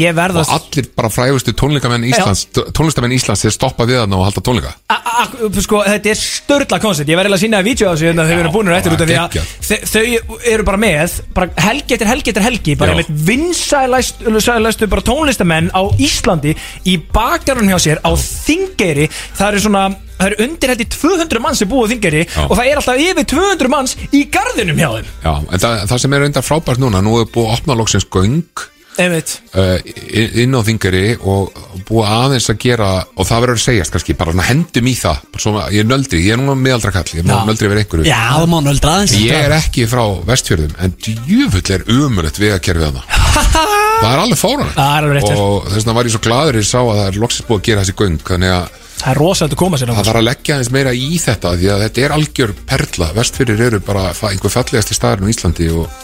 Ég 0.00 0.14
verð 0.16 0.38
að- 0.40 0.48
Og 0.48 0.54
allir 0.56 0.88
bara 0.96 1.10
frægustu 1.12 1.52
tónleikamenn 1.52 2.06
Íslands 2.08 2.46
Tónlistamenn 2.72 3.12
Íslands 3.12 3.44
Þeir 3.44 3.54
stoppa 3.58 3.84
við 3.84 4.00
þarna 4.00 4.16
og 4.16 4.24
halda 4.24 4.40
tónleika. 4.48 4.72
Sko, 5.60 5.82
þetta 5.84 6.10
er 6.12 6.18
störla 6.18 6.78
koncept. 6.80 7.08
Ég 7.10 7.18
verði 7.18 7.34
að 7.34 7.40
sína 7.42 7.58
það 7.60 7.66
vídeo 7.68 7.88
á 7.88 7.92
þessu 7.92 8.06
hérna, 8.08 8.24
Þau 8.28 8.38
eru 8.38 8.52
búin 8.54 8.72
eftir 8.72 8.94
út 8.94 9.02
af 9.04 9.08
því 9.08 9.16
að 9.18 9.28
geggjað. 9.28 9.52
þe- 9.68 9.82
Þau 9.92 10.40
eru 10.54 10.64
bara 10.68 10.78
með 10.78 11.20
bara 11.34 11.50
Helgi 11.68 11.94
eftir 11.98 12.06
helgi 12.08 12.30
eftir 12.32 12.42
helgi 12.48 12.76
Bara 12.78 12.94
með 12.94 13.12
vinsælæstu 13.28 14.88
bara 14.88 15.02
tónlistamenn 15.02 15.70
á 15.74 15.82
Íslandi 16.00 16.54
Í 16.86 16.96
bakgarunum 17.12 17.68
hjá 17.74 17.80
sér 17.88 18.00
á 18.04 18.10
Þingeri 18.16 19.08
Það 19.36 19.48
eru 19.52 19.60
svona 19.68 19.84
Það 20.18 20.26
eru 20.30 20.48
undir 20.48 20.72
í 20.82 20.88
200 20.94 21.44
manns 21.44 21.62
sem 21.62 21.70
búið 21.70 21.94
Já. 22.26 22.46
Og 22.48 22.56
það 22.58 22.64
er 22.70 22.80
alltaf 22.80 23.04
yfir 23.04 23.28
200 23.34 23.70
manns 23.72 23.94
í 24.10 24.24
garðinum 24.34 24.80
hjá 24.80 24.88
þeim. 24.96 25.12
Já, 25.22 25.34
en 25.38 25.62
það, 25.62 25.84
það 25.92 26.02
sem 26.02 26.16
er 26.16 26.24
reyndar 26.24 26.46
frábært 26.46 26.82
núna 26.82 27.04
Nú 27.04 27.20
er 27.20 27.30
búið 27.30 27.46
að 27.52 27.54
opna 27.58 27.78
loksins 27.78 28.08
göng 28.10 28.66
uh, 29.54 29.78
inn 30.42 30.56
á 30.58 30.60
þingari 30.66 31.02
og 31.22 31.54
búið 31.86 32.08
aðeins 32.16 32.48
að 32.50 32.58
gera 32.64 32.88
og 33.14 33.28
það 33.28 33.44
verður 33.44 33.60
að 33.60 33.62
segjast 33.62 33.94
kannski, 33.94 34.16
bara 34.18 34.34
svona 34.34 34.46
hendum 34.48 34.88
í 34.90 34.94
það 34.98 35.20
bara 35.30 35.44
svona, 35.44 35.66
ég 35.74 35.84
er 35.84 35.88
nöldri, 35.88 36.22
ég 36.26 36.34
er 36.34 36.40
núna 36.40 36.56
meðaldra 36.58 36.92
kall 36.96 37.12
ég 37.14 37.22
er 37.22 37.28
nöldri 37.46 37.70
verið 37.70 37.84
einhverju. 37.84 38.08
Já, 38.08 38.18
það 38.34 38.48
má 38.50 38.58
nöldra 38.66 38.96
aðeins. 38.96 39.14
Ég 39.22 39.44
er 39.44 39.54
ekki 39.54 39.86
frá 39.90 40.02
vestfjörðum 40.32 40.74
en 40.82 40.96
djöfull 41.06 41.64
er 41.76 41.86
umulett 41.94 42.42
við 42.42 42.56
að 42.56 42.64
kerfið 42.66 42.88
hana 42.90 43.06
Það 43.38 44.10
Það 44.74 44.98
er 44.98 45.06
alveg 45.06 45.22
hjá. 45.30 45.38
Og 45.46 45.70
þess 45.70 45.78
vegna 45.78 45.96
var 46.00 46.10
ég 46.10 46.16
svo 46.16 46.24
gladur 46.26 46.58
ég 46.58 46.68
sá 46.68 46.78
að 46.82 46.92
það 46.96 47.06
er 47.06 47.22
loksins 47.22 47.48
búið 47.48 47.60
að 47.62 47.66
gera 47.70 47.86
þessi 47.86 47.98
göng 48.02 48.20
Þannig 48.26 48.54
að 48.58 48.84
Það 48.98 49.10
er 49.12 49.20
rosalega 49.22 49.54
að 49.54 49.60
koma 49.60 49.78
sér 49.78 49.92
það 49.92 50.08
þarf 50.08 50.20
að 50.20 50.26
leggja 50.26 50.54
aðeins 50.56 50.70
meira 50.74 50.92
í 50.96 51.18
þetta 51.22 51.52
Því 51.58 51.68
að 51.70 51.82
þetta 51.84 52.02
er 52.04 52.14
algjör 52.16 52.52
perla. 52.68 53.08
Vestfjörðir 53.14 53.64
eru 53.68 53.80
bara 53.86 54.08
einhver 54.10 54.54
fallegasti 54.54 54.96
staðurinn 54.96 55.30
á 55.30 55.32
Íslandi 55.34 55.68
og, 55.70 56.00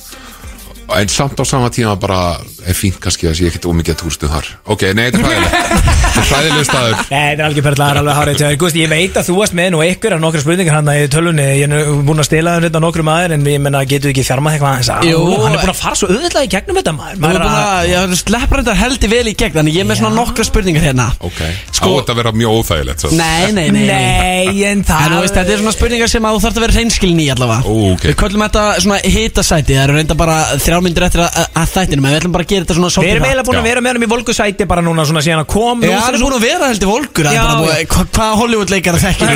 En 0.95 1.09
samt 1.09 1.41
á 1.41 1.45
sama 1.49 1.71
tíma 1.73 1.95
bara 2.01 2.37
er 2.69 2.77
fínt 2.77 2.99
kannski 3.03 3.27
að 3.29 3.35
sé 3.39 3.47
ekkert 3.49 3.67
ómikið 3.71 3.97
túrstum 4.03 4.31
þar. 4.33 4.47
Ok, 4.71 4.83
nei, 4.97 5.11
þetta 5.11 5.21
er 5.21 5.25
hræðilegt 5.25 5.95
Þetta 6.15 6.21
er 6.21 6.29
hræðilegu 6.29 6.65
staður. 6.69 6.95
Nei, 6.95 7.25
þetta 7.25 7.43
er 7.43 7.47
algjör 7.49 7.65
perla, 7.67 7.85
það 7.85 7.91
er 7.95 8.01
alveg 8.01 8.19
hárið 8.19 8.37
til 8.41 8.51
Gústi, 8.63 8.83
ég 8.85 8.91
veit 8.93 9.17
að 9.19 9.27
þú 9.29 9.35
varst 9.41 9.57
með 9.59 9.71
nú 9.75 9.81
ykkur 9.85 10.15
af 10.15 10.21
nokkra 10.23 10.43
spurningar 10.45 10.77
hann 10.79 10.91
í 10.95 11.09
tölunni, 11.11 11.47
ég 11.59 11.65
er 11.67 11.73
nú 11.73 11.97
búin 12.07 12.23
að 12.23 12.29
stela 12.29 12.55
þeim 12.55 12.67
þetta 12.69 12.83
nokkrum 12.85 13.11
aður 13.15 13.35
en 13.35 13.47
ég 13.51 13.63
menna, 13.65 13.81
getur 13.91 14.13
ekki 14.13 14.25
þjarmað 14.29 14.55
eitthvað 14.55 14.71
aðeins? 14.71 14.91
Að 14.95 15.09
Jú. 15.11 15.23
hann 15.43 15.57
er 15.57 15.65
búin 15.65 15.73
að 15.75 15.81
fara 15.81 15.99
svo 15.99 16.11
auðvitað 16.13 16.47
í 16.47 16.51
gegnum 16.55 16.79
þetta 16.81 16.95
maður. 16.95 17.19
Maður 17.25 17.41
er 17.41 17.45
búin 17.45 17.59
að, 17.65 17.89
ég 17.91 18.15
sleppur 18.23 18.63
þetta 18.63 18.77
heldur 18.85 19.13
vel 19.15 19.25
í 19.27 19.35
gegn 19.43 19.55
Þannig 19.59 19.75
ég 19.79 19.85
er 19.85 19.89
með 19.91 20.01
svona 20.01 20.15
nokkra 20.19 20.47
spurningar 20.47 20.83
hérna. 20.87 21.09
Ok, 21.25 21.41
Sko- 21.75 21.91
á 21.91 21.95
þetta 21.99 22.15
að 22.15 22.21
vera 22.23 22.33
mjög 22.35 22.57
óþægilegt 22.61 23.05
svo. 23.05 23.11
Nei, 23.19 23.53
nei, 23.55 23.69
nei, 23.75 23.85
nei. 23.87 24.65
En 24.65 24.75
En 24.75 24.83
það 24.87 25.13
þú 25.15 25.21
veist, 25.25 25.35
þetta 25.39 25.53
er 25.55 25.61
svona 25.63 25.75
spurningar 25.77 26.11
sem 26.11 26.25
að 26.27 26.35
þú 26.35 26.41
þarf 26.45 26.59
að 26.59 26.65
vera 26.65 26.77
reynskilin 26.79 27.21
í 27.23 27.29
allavega. 27.35 27.63
Ó, 27.65 27.75
ok. 27.95 28.07
Við 28.11 28.17
köllum 28.23 28.43
þetta 28.47 28.65
svona 28.83 28.99
hitasæti 29.15 29.75
Það 29.75 29.85
eru 29.85 29.95
reynda 29.99 30.17
bara 30.19 30.39
þrjármyndir 30.75 31.07
eftir 31.07 31.23
að, 31.25 31.31
að 31.55 31.69
þættinum 31.75 32.05
En 32.05 32.11
við 32.11 32.19
ætlum 32.19 32.35
bara 32.35 32.45
að 32.45 32.51
gera 32.51 32.65
þetta 32.67 32.75
svona 32.75 32.89
Við 32.91 32.95
svolítið 32.95 33.15
erum 33.15 33.25
eiginlega 33.29 33.47
búin 33.49 33.61
að 33.61 33.69
vera 33.71 33.81
með 33.85 33.91
hann 33.95 34.05
í 34.05 34.11
volgusæti 34.15 34.67
bara 34.75 34.83
núna 34.85 35.05
svona 35.09 35.23
síðan 35.25 35.43
að 35.45 35.49
kom. 35.55 35.79
Já, 35.85 35.95
hann 36.03 36.15
er 36.19 36.23
búin 36.25 36.35
að 36.35 36.45
vera 36.45 36.65
heldur 36.73 36.91
volkur 36.91 37.25
Já, 37.31 37.45
hva, 37.63 38.05
Hvað 38.15 38.33
Hollywood 38.43 38.71
leikar 38.75 38.99
að 38.99 39.05
þekkir 39.07 39.29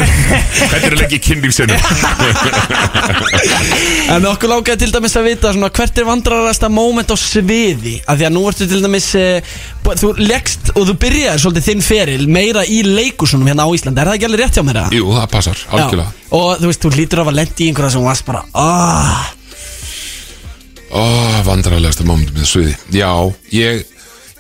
Þetta 0.59 0.81
er 0.89 0.93
að 0.93 0.99
leggja 1.03 1.19
í 1.19 1.25
kynlífsinu? 1.29 1.75
En 4.09 4.25
okkur 4.29 4.49
lákaði 4.53 4.81
til 4.83 4.93
dæmis 4.95 5.15
að 5.21 5.27
vita 5.29 5.53
svona, 5.55 5.71
Hvert 5.79 5.99
er 6.01 6.07
vandrarasta 6.09 6.71
moment 6.73 7.13
á 7.13 7.17
sviði? 7.21 7.99
Af 8.09 8.19
því 8.21 8.29
að 8.29 8.35
nú 8.35 8.45
ertu 8.51 8.69
til 8.71 8.81
dæmis 8.85 9.09
eh, 9.19 9.55
bú- 9.85 9.97
Þú 10.01 10.13
leggst 10.23 10.73
og 10.75 10.87
þú 10.89 10.95
byrjaði 11.05 11.43
svolítið 11.45 11.69
þinn 11.71 11.85
feril 11.85 12.25
Meira 12.33 12.63
í 12.69 12.81
leikusunum 12.87 13.49
hérna 13.51 13.67
á 13.69 13.71
Íslandi. 13.77 14.01
Er 14.03 14.11
það 14.11 14.19
ekki 14.19 14.29
alveg 14.29 14.43
rétt 14.45 14.59
hjá 14.59 14.65
mér? 14.67 14.81
eða? 14.83 14.97
Jú, 14.99 15.07
það 15.17 15.29
passar, 15.33 15.63
algjörlega. 15.73 16.09
Já. 16.09 16.33
Og 16.39 16.49
þú 16.63 16.71
veist, 16.71 16.83
þú 16.85 16.91
lítur 16.97 17.23
af 17.23 17.31
að 17.33 17.39
lendi 17.41 17.65
í 17.65 17.69
einhverja 17.73 17.95
sem 17.97 18.05
varst 18.09 18.27
bara 18.29 18.43
ah, 18.59 19.29
Ó, 20.89 21.05
vandrarlegasta 21.45 22.07
momentum 22.09 22.39
með 22.39 22.49
sviði. 22.49 22.75
Já, 22.97 23.13
ég, 23.53 23.83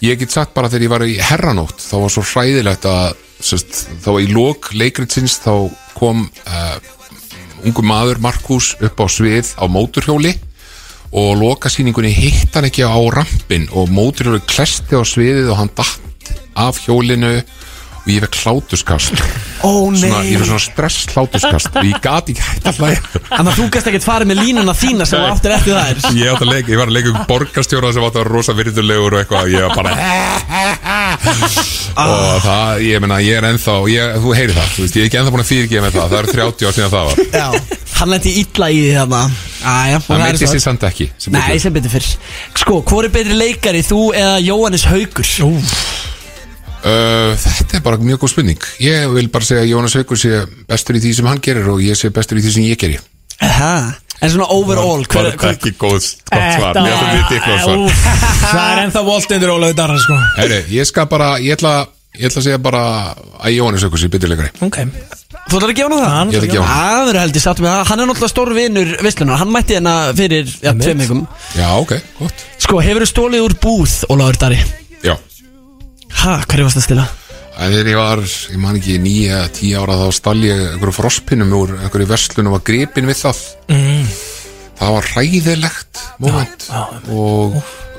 ég 0.05 0.20
get 0.20 0.33
sagt 0.33 0.55
bara 0.57 0.70
þegar 0.73 0.87
ég 0.87 0.93
var 0.93 1.05
í 1.05 1.16
herranótt 1.20 1.83
þá 1.83 1.97
var 2.05 2.15
svo 2.15 2.25
hræðilegt 2.25 2.87
að 2.89 3.16
sest, 3.45 3.85
þá 4.03 4.11
í 4.23 4.29
lók 4.33 4.70
leikritsins 4.75 5.39
þá 5.45 5.69
kom 5.99 6.25
uh, 6.27 6.77
ungu 7.66 7.85
maður 7.87 8.23
Markus 8.25 8.73
upp 8.81 9.03
á 9.03 9.07
svið 9.11 9.55
á 9.61 9.65
móturhjóli 9.70 10.35
og 11.09 11.39
lokasýningunni 11.41 12.12
hitt 12.12 12.57
hann 12.57 12.69
ekki 12.69 12.85
á 12.85 12.99
rampin 13.12 13.69
og 13.73 13.93
móturhjóli 13.93 14.43
klesti 14.49 14.99
á 14.99 15.03
sviðið 15.05 15.53
og 15.53 15.61
hann 15.62 15.73
datt 15.77 16.33
af 16.59 16.81
hjólinu 16.85 17.39
ég 18.14 18.24
fekk 18.24 18.36
hlátuskast 18.44 19.22
Ó 19.59 19.70
svona, 19.90 19.98
ég 19.98 20.12
nei 20.12 20.36
fekk 20.39 20.48
svona 20.48 20.62
stress 20.62 21.09
hlátuskast 21.12 21.72
og 21.74 21.89
ég 21.89 21.98
gati 22.05 22.35
ekki 22.35 22.44
hægt 22.47 22.68
að 22.70 22.78
hlæja. 22.78 23.01
Þannig 23.28 23.51
að 23.52 23.59
þú 23.59 23.64
gæst 23.74 23.89
ekkert 23.90 24.06
farið 24.06 24.30
með 24.30 24.39
línuna 24.44 24.74
þína 24.78 25.05
sem 25.09 25.18
þú 25.18 25.26
áttir 25.32 25.55
eftir 25.56 25.74
þær. 25.78 25.97
Ég, 26.14 26.30
átti 26.30 26.47
að 26.47 26.52
leika, 26.52 26.72
ég 26.72 26.78
var 26.78 26.89
að 26.93 26.97
leika 26.98 27.10
um 27.12 27.18
borgarstjóra 27.28 27.90
sem 27.97 28.06
átti 28.06 28.18
að 28.18 28.22
vera 28.22 28.35
rosa 28.36 28.55
virðulegur 28.59 29.16
og 29.16 29.22
eitthvað. 29.24 29.51
Ég 29.52 29.60
var 29.66 29.72
bara 29.78 29.90
og 31.98 32.39
það, 32.44 32.82
ég 32.86 33.02
meina, 33.02 33.18
ég 33.24 33.40
er 33.40 33.48
ennþá 33.48 33.74
ég, 33.90 34.16
þú 34.22 34.35
heyri 34.39 34.55
það, 34.55 34.68
þú 34.76 34.85
veist, 34.85 34.98
ég 34.98 35.02
er 35.02 35.09
ekki 35.09 35.18
ennþá 35.20 35.35
búin 35.35 35.44
að 35.44 35.51
fyrirgefa 35.51 35.85
með 35.86 35.97
það. 35.98 36.09
Það 36.12 36.18
er 36.20 36.30
30 36.39 36.68
ár 36.68 36.76
síðan 36.76 36.94
það 36.94 37.05
var. 37.09 37.16
Já, 37.35 37.48
hann 37.98 38.12
lendi 38.14 38.35
illa 38.43 38.70
í 38.70 38.80
því 38.85 38.93
þarna. 39.01 39.22
Æja, 39.59 39.98
það 40.06 40.22
meiti 40.22 40.51
sér 40.52 40.62
samt 40.62 40.86
ekki 40.86 41.09
sem 41.18 41.35
Nei, 41.35 41.40
betur. 41.43 41.62
sem 41.64 41.74
betur 41.74 41.94
fyrr. 41.97 42.10
Sko, 42.62 42.78
hvor 42.86 43.09
er 43.09 43.14
betri 43.14 43.35
leikari, 43.39 43.82
þú 43.86 44.02
eða 44.14 44.36
Jóhannes 44.47 44.86
Haugur? 44.86 45.26
Uh, 46.78 47.32
þetta 47.34 47.78
er 47.78 47.84
bara 47.84 47.98
mjög 48.00 48.22
góð 48.22 48.34
spurning. 48.34 48.66
Ég 48.82 49.09
vil 49.14 49.28
bara 49.34 49.48
segja 49.48 49.64
að 49.64 49.72
Jónas 49.72 49.96
Haukur 49.98 50.20
sé 50.20 50.42
bestur 50.68 50.98
í 50.98 51.02
því 51.02 51.14
sem 51.18 51.30
hann 51.30 51.40
gerir 51.42 51.70
og 51.72 51.82
ég 51.82 51.98
sé 51.98 52.12
bestur 52.14 52.38
í 52.38 52.44
því 52.44 52.55
sem 52.55 52.68
ég 52.68 52.78
geri. 52.80 53.00
Aha. 53.42 53.72
En 54.18 54.32
svona 54.32 54.48
overall 54.50 55.05
hver, 55.06 55.28
hver, 55.38 55.52
ekki 55.55 55.76
góð, 55.78 56.09
gott 56.26 56.56
svar. 56.56 56.78
Það 58.48 58.64
er 58.64 58.80
ennþá 58.82 59.02
volt 59.06 59.34
undir 59.36 59.52
Ólaður 59.52 59.76
Darra 59.78 59.98
sko. 60.02 60.16
Heyri, 60.40 60.64
ég 60.74 60.88
skal 60.88 61.06
bara, 61.10 61.36
ég 61.42 61.55
ætla 61.55 61.76
ég 62.18 62.26
ætla 62.26 62.40
að 62.40 62.48
segja 62.48 62.59
bara 62.62 62.82
að 63.38 63.55
Jónas 63.55 63.84
Haukur 63.86 64.02
sé 64.02 64.10
beturleikari 64.10 64.50
Ok. 64.66 64.80
Þú 65.48 65.60
ætlar 65.60 65.70
að 65.70 65.78
gefa 65.78 65.92
hann 65.92 66.02
það? 66.02 66.34
Ég 66.34 66.40
ætla 66.40 66.48
að 66.48 66.56
gefa. 66.56 66.72
Það. 66.72 67.05
Verður 67.05 67.20
heldur 67.22 67.44
satt 67.44 67.62
með 67.62 67.70
það. 67.70 67.84
Hann 67.92 68.02
er 68.02 68.10
náttúrulega 68.10 68.32
stór 68.34 68.52
vinnur 68.56 68.92
Visslunar 69.06 69.40
Hann 69.42 69.55
mætti 69.55 69.78
hérna 69.78 69.94
fyrir 70.18 70.50
ja, 70.64 70.74
tveim 70.74 71.05
vikum. 71.05 71.22
Já, 71.55 71.68
ok, 71.78 71.94
gott. 72.18 72.44
Sko, 72.66 72.82
hefur 72.84 73.06
þú 73.06 73.10
stólið 73.12 73.46
úr 73.46 73.56
búð, 73.62 73.96
Ólaður 74.10 74.42
Dari? 74.42 74.60
Já, 76.09 76.16
Ha, 76.18 76.35
hverju 76.48 76.64
varst 76.66 76.80
að 76.80 76.86
stila? 76.89 77.06
þegar 77.59 77.89
ég 77.90 77.97
var, 77.98 78.20
ég 78.52 78.59
man 78.62 78.76
ekki 78.78 78.98
nýja, 79.02 79.39
tíu 79.55 79.80
ára 79.80 79.97
þá 79.98 80.12
stall 80.14 80.39
ég 80.44 80.60
einhverju 80.74 80.94
frostpinnum 80.94 81.55
úr 81.59 81.72
einhverju 81.80 82.06
verslun 82.06 82.47
og 82.51 82.55
var 82.59 82.62
gripin 82.68 83.09
við 83.10 83.18
það. 83.24 83.40
Það 84.78 84.94
var 84.94 85.09
ræðilegt 85.16 86.02
moment 86.22 86.68
og 87.10 87.56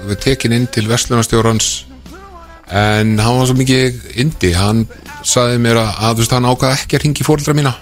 við 0.07 0.21
tekin 0.23 0.55
inn 0.55 0.67
til 0.71 0.87
verslunarstjórans. 0.87 1.67
En 2.71 3.17
hann 3.19 3.39
var 3.41 3.49
svo 3.49 3.57
mikið 3.59 3.99
indi, 4.21 4.53
hann 4.55 4.85
saði 5.27 5.59
mér 5.59 5.81
að, 5.81 5.91
að 5.97 6.15
þú 6.15 6.23
veist, 6.23 6.35
hann 6.37 6.49
ákvaði 6.53 6.77
ekki 6.79 6.95
að 6.99 7.03
ringi 7.07 7.25
fóreldra 7.27 7.55
mína 7.57 7.75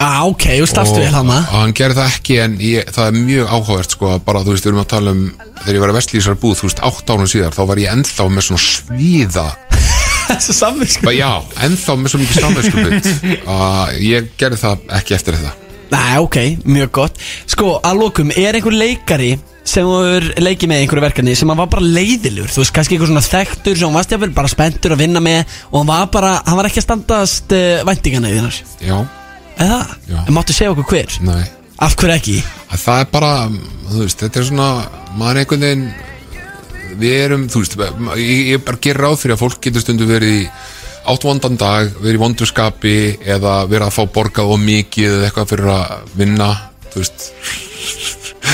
Ah, 0.00 0.22
ok, 0.24 0.46
þú 0.62 0.66
starfstu 0.70 1.00
vel 1.02 1.12
hann 1.12 1.28
og 1.28 1.48
hann 1.52 1.74
gerði 1.76 1.98
það 1.98 2.14
ekki 2.14 2.36
en 2.40 2.54
ég, 2.64 2.86
það 2.88 3.08
er 3.10 3.18
mjög 3.20 3.50
áhugavert 3.52 3.96
sko 3.96 4.12
bara 4.24 4.40
þú 4.46 4.54
veist 4.54 4.64
við 4.64 4.70
erum 4.72 4.80
að 4.80 4.92
tala 4.94 5.12
um 5.12 5.24
þegar 5.60 5.76
ég 5.76 5.82
var 5.84 5.92
að 5.92 5.98
vestlýsar 5.98 6.38
búð 6.40 6.54
þú 6.56 6.70
veist 6.70 6.80
átt 6.88 7.12
ánum 7.12 7.28
síðar 7.28 7.56
þá 7.56 7.60
var 7.68 7.82
ég 7.82 7.92
ennþá 7.92 8.28
með 8.32 8.46
svona 8.48 8.62
svíða 8.64 9.46
Þessu 10.30 10.56
samvinsku 10.56 11.12
já 11.16 11.28
ennþá 11.66 11.98
með 12.00 12.14
svo 12.14 12.22
mikið 12.22 12.44
samvegskupið 12.46 13.12
að 13.58 14.00
ég 14.06 14.32
gerði 14.40 14.62
það 14.62 14.88
ekki 15.00 15.16
eftir 15.18 15.36
þetta. 15.36 15.52
Nei, 15.90 16.16
ok, 16.22 16.36
mjög 16.70 16.90
gott. 16.94 17.16
Sko, 17.50 17.72
að 17.82 17.98
lokum, 18.04 18.30
er 18.38 18.54
einhver 18.54 18.76
leikari 18.78 19.32
sem 19.66 19.84
þú 19.86 19.96
er 20.14 20.26
leikið 20.40 20.70
með 20.70 20.84
einhverju 20.84 21.02
verkefni 21.04 21.34
sem 21.36 21.50
hann 21.50 21.58
var 21.60 21.68
bara 21.72 21.82
leiðilegur, 21.84 22.50
þú 22.50 22.62
veist, 22.62 22.72
kannski 22.76 22.96
einhver 22.96 23.10
svona 23.10 23.24
þekktur 23.26 23.76
sem 23.76 23.88
hann 23.90 23.98
varst 23.98 24.14
jáfnvel 24.14 24.30
bara 24.38 24.50
spenntur 24.50 24.94
að 24.94 25.02
vinna 25.02 25.22
með 25.24 25.42
og 25.72 25.80
hann 25.80 25.90
var 25.90 26.06
bara, 26.14 26.30
hann 26.46 26.60
var 26.60 26.70
ekki 26.70 26.80
að 26.80 26.86
standast 26.86 27.54
uh, 27.58 27.82
væntingana 27.90 28.30
í 28.30 28.38
þínar. 28.38 28.60
Já, 28.86 28.96
Eða? 29.60 29.80
Já. 30.08 30.18
En 30.26 30.34
máttu 30.36 30.54
segja 30.56 30.72
okkur 30.74 30.88
hver? 30.94 31.16
nei 31.26 31.42
Af 31.80 31.94
hverju 31.96 32.12
ekki? 32.16 32.36
að 32.70 32.82
það 32.84 33.00
er 33.02 33.06
bara, 33.12 33.32
þú 33.90 34.00
veist, 34.04 34.20
þetta 34.20 34.40
er 34.40 34.44
svona 34.46 34.66
maður 35.18 35.30
er 35.30 35.40
einhvern 35.42 35.64
veginn 35.64 35.86
við 37.00 37.14
erum, 37.24 37.46
þú 37.50 37.62
veist, 37.62 37.76
ég, 38.20 38.42
ég 38.52 38.64
bara 38.66 38.80
ger 38.84 39.00
ráð 39.00 39.16
fyrir 39.22 39.34
að 39.36 39.42
fólk 39.44 39.60
getur 39.64 39.84
stundu 39.84 40.06
verið 40.10 40.34
í 40.42 40.44
átt 41.10 41.24
vondan 41.24 41.56
dag, 41.58 41.88
verið 42.02 42.18
í 42.18 42.20
vondurskapi 42.20 42.94
eða 43.24 43.54
verið 43.70 43.86
að 43.88 43.96
fá 43.96 44.02
borgað 44.14 44.52
og 44.54 44.60
mikið 44.62 45.14
eða 45.16 45.30
eitthvað 45.30 45.50
fyrir 45.54 45.72
að 45.74 46.12
vinna 46.20 46.50
þú 46.92 47.00
veist, 47.02 47.26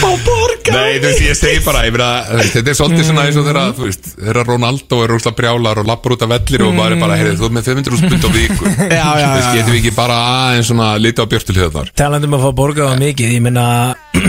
Fá 0.00 0.10
borga 0.26 0.72
Nei, 0.76 0.96
þú 0.98 1.06
veist, 1.06 1.20
ég 1.24 1.36
segi 1.38 1.60
bara, 1.64 1.82
ég 1.86 1.94
meina, 1.94 2.08
veist, 2.36 2.54
þetta 2.56 2.72
er 2.72 2.76
svolítið 2.78 3.06
svona 3.08 3.24
eins 3.28 3.36
og 3.40 3.46
þeirra, 3.46 3.62
þú 3.76 3.84
veist, 3.86 4.08
þeirra 4.18 4.42
Ronaldo 4.48 4.98
er 5.04 5.12
rúslega 5.14 5.36
brjálar 5.38 5.80
og 5.82 5.86
lappar 5.90 6.14
út 6.16 6.24
af 6.26 6.32
vellir 6.34 6.64
og 6.66 6.74
maður 6.76 6.96
er 6.96 7.00
bara, 7.04 7.18
heyrðu, 7.20 7.36
þú 7.40 7.46
er 7.48 7.54
með 7.56 7.68
500 7.70 8.00
spund 8.02 8.26
á 8.26 8.30
viku. 8.36 8.64
Já, 8.66 8.88
já, 9.00 9.06
já, 9.06 9.26
Þú 9.26 9.36
veist, 9.36 9.46
já. 9.46 9.54
getum 9.60 9.72
við 9.76 9.80
ekki 9.82 9.94
bara 9.96 10.16
aðeins 10.32 10.70
svona 10.72 10.88
lita 11.00 11.22
á 11.24 11.30
björtulhjöðnar 11.32 11.92
Talandum 12.02 12.36
að 12.38 12.44
fá 12.46 12.50
borgað 12.60 12.92
á 12.92 12.94
mikið 13.00 13.34
Ég 13.36 13.44
minna 13.46 13.66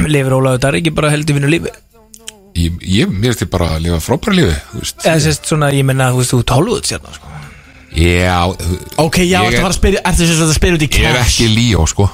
Lifir 0.08 0.36
Ólaður 0.38 0.62
Darra 0.68 0.82
ekki 0.82 0.94
bara 0.98 1.12
heldur 1.16 1.38
vinnu 1.40 1.52
lífi 1.56 1.74
Ég, 2.58 2.78
ég 2.90 3.10
mér 3.12 3.34
finnst 3.34 3.44
ég 3.46 3.50
bara 3.54 3.68
að 3.76 3.84
lifa 3.86 4.00
frábæra 4.02 4.34
lífi, 4.40 4.56
þú 4.72 4.80
veist. 4.82 5.04
Eða 5.06 5.20
sérst 5.28 5.50
svona 5.52 5.68
Ég 5.76 5.86
minna 5.86 6.08
Þú 6.16 6.22
veist 6.24 6.34
Þú 6.34 6.40
tólfuð 6.54 6.88
sérna 6.90 7.12
sko. 7.18 7.34
Já, 7.98 8.40
þú- 8.62 8.80
Ok, 9.04 9.20
já, 9.26 9.40
Ég 9.42 9.46
ertu 9.46 9.52
að 9.52 9.58
er- 9.58 9.62
fara 9.66 9.74
að 9.74 9.78
spyrja, 9.78 10.02
ertu 10.10 10.26
sem 10.28 10.38
sagt 10.40 10.50
að 10.52 10.58
spyrja 10.58 10.78
út 10.80 10.86
í 10.86 10.90
ég 10.90 11.06
er 11.12 11.16
cash? 11.20 11.36
ekki 11.38 11.48
líó, 11.54 11.86
sko 11.90 12.08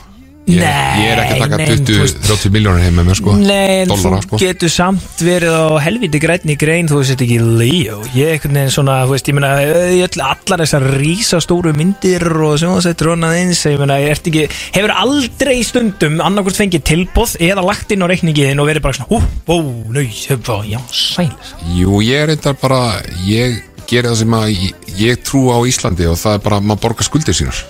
Ég, 0.43 0.57
Nei, 0.59 1.03
ég 1.05 1.11
er 1.13 1.19
ekki 1.23 1.35
að 1.37 1.41
taka 1.45 1.57
nei, 1.57 1.67
20, 1.69 1.85
þú 1.87 1.99
veist- 2.01 2.17
30 2.27 2.49
miljónir 2.51 2.81
heim 2.83 2.97
með 2.99 3.05
mér, 3.07 3.15
sko 3.15 3.33
Nei, 3.39 3.75
en 3.83 3.87
Dollara, 3.87 4.17
þú 4.19 4.23
sko. 4.27 4.39
getur 4.41 4.71
samt 4.73 5.21
verið 5.23 5.53
á 5.55 5.65
helviti 5.85 6.19
grænni 6.19 6.55
grein 6.59 6.89
þú 6.91 6.97
veist 6.99 7.21
ekki 7.23 7.37
Leo. 7.39 8.01
Ég 8.11 8.27
er 8.27 8.33
einhvern 8.35 8.57
veginn 8.59 8.73
svona, 8.75 8.97
þú 9.07 9.13
veist, 9.13 9.29
ég 9.31 9.37
meina 9.37 9.51
ætla 10.03 10.27
allar 10.35 10.63
þessar 10.65 10.83
rísastóru 10.99 11.71
myndir 11.73 12.27
og 12.27 12.59
sem 12.59 12.67
það 12.73 12.83
settur 12.89 13.13
honað 13.13 13.37
eins 13.39 13.63
ég 13.71 13.79
meina, 13.79 13.99
ég 14.03 14.11
ert 14.11 14.27
ekki, 14.27 14.43
hefur 14.75 14.91
aldrei 14.91 15.63
stundum 15.63 16.19
annarkvort 16.19 16.59
fengið 16.59 16.83
tilbóð 16.91 17.37
eða 17.39 17.63
lagt 17.63 17.91
inn 17.95 18.03
á 18.03 18.07
reikningiðin 18.11 18.59
og 18.59 18.67
verið 18.67 18.81
bara 18.83 18.99
svona 18.99 19.11
hú, 19.15 19.21
ó, 19.47 19.55
nau, 19.95 20.03
höfða, 20.03 20.57
já, 20.67 20.79
sælis 20.91 21.53
Jú, 21.71 22.01
ég 22.03 22.19
er 22.19 22.27
reyndar 22.33 22.59
bara, 22.59 22.99
ég 23.23 23.61
geri 23.87 24.09
það 24.11 24.19
sem 24.19 24.35
að 24.35 24.51
ég, 24.51 24.73
ég 24.99 25.23
trú 25.23 25.47
á 25.55 25.57
Íslandi 25.63 26.03
og 26.11 26.19
það 26.19 26.35
er 26.35 26.43
bara 26.49 26.59
að 26.59 26.67
maður 26.67 26.83
borga 26.89 27.07
skuldir 27.07 27.33
sínar 27.39 27.63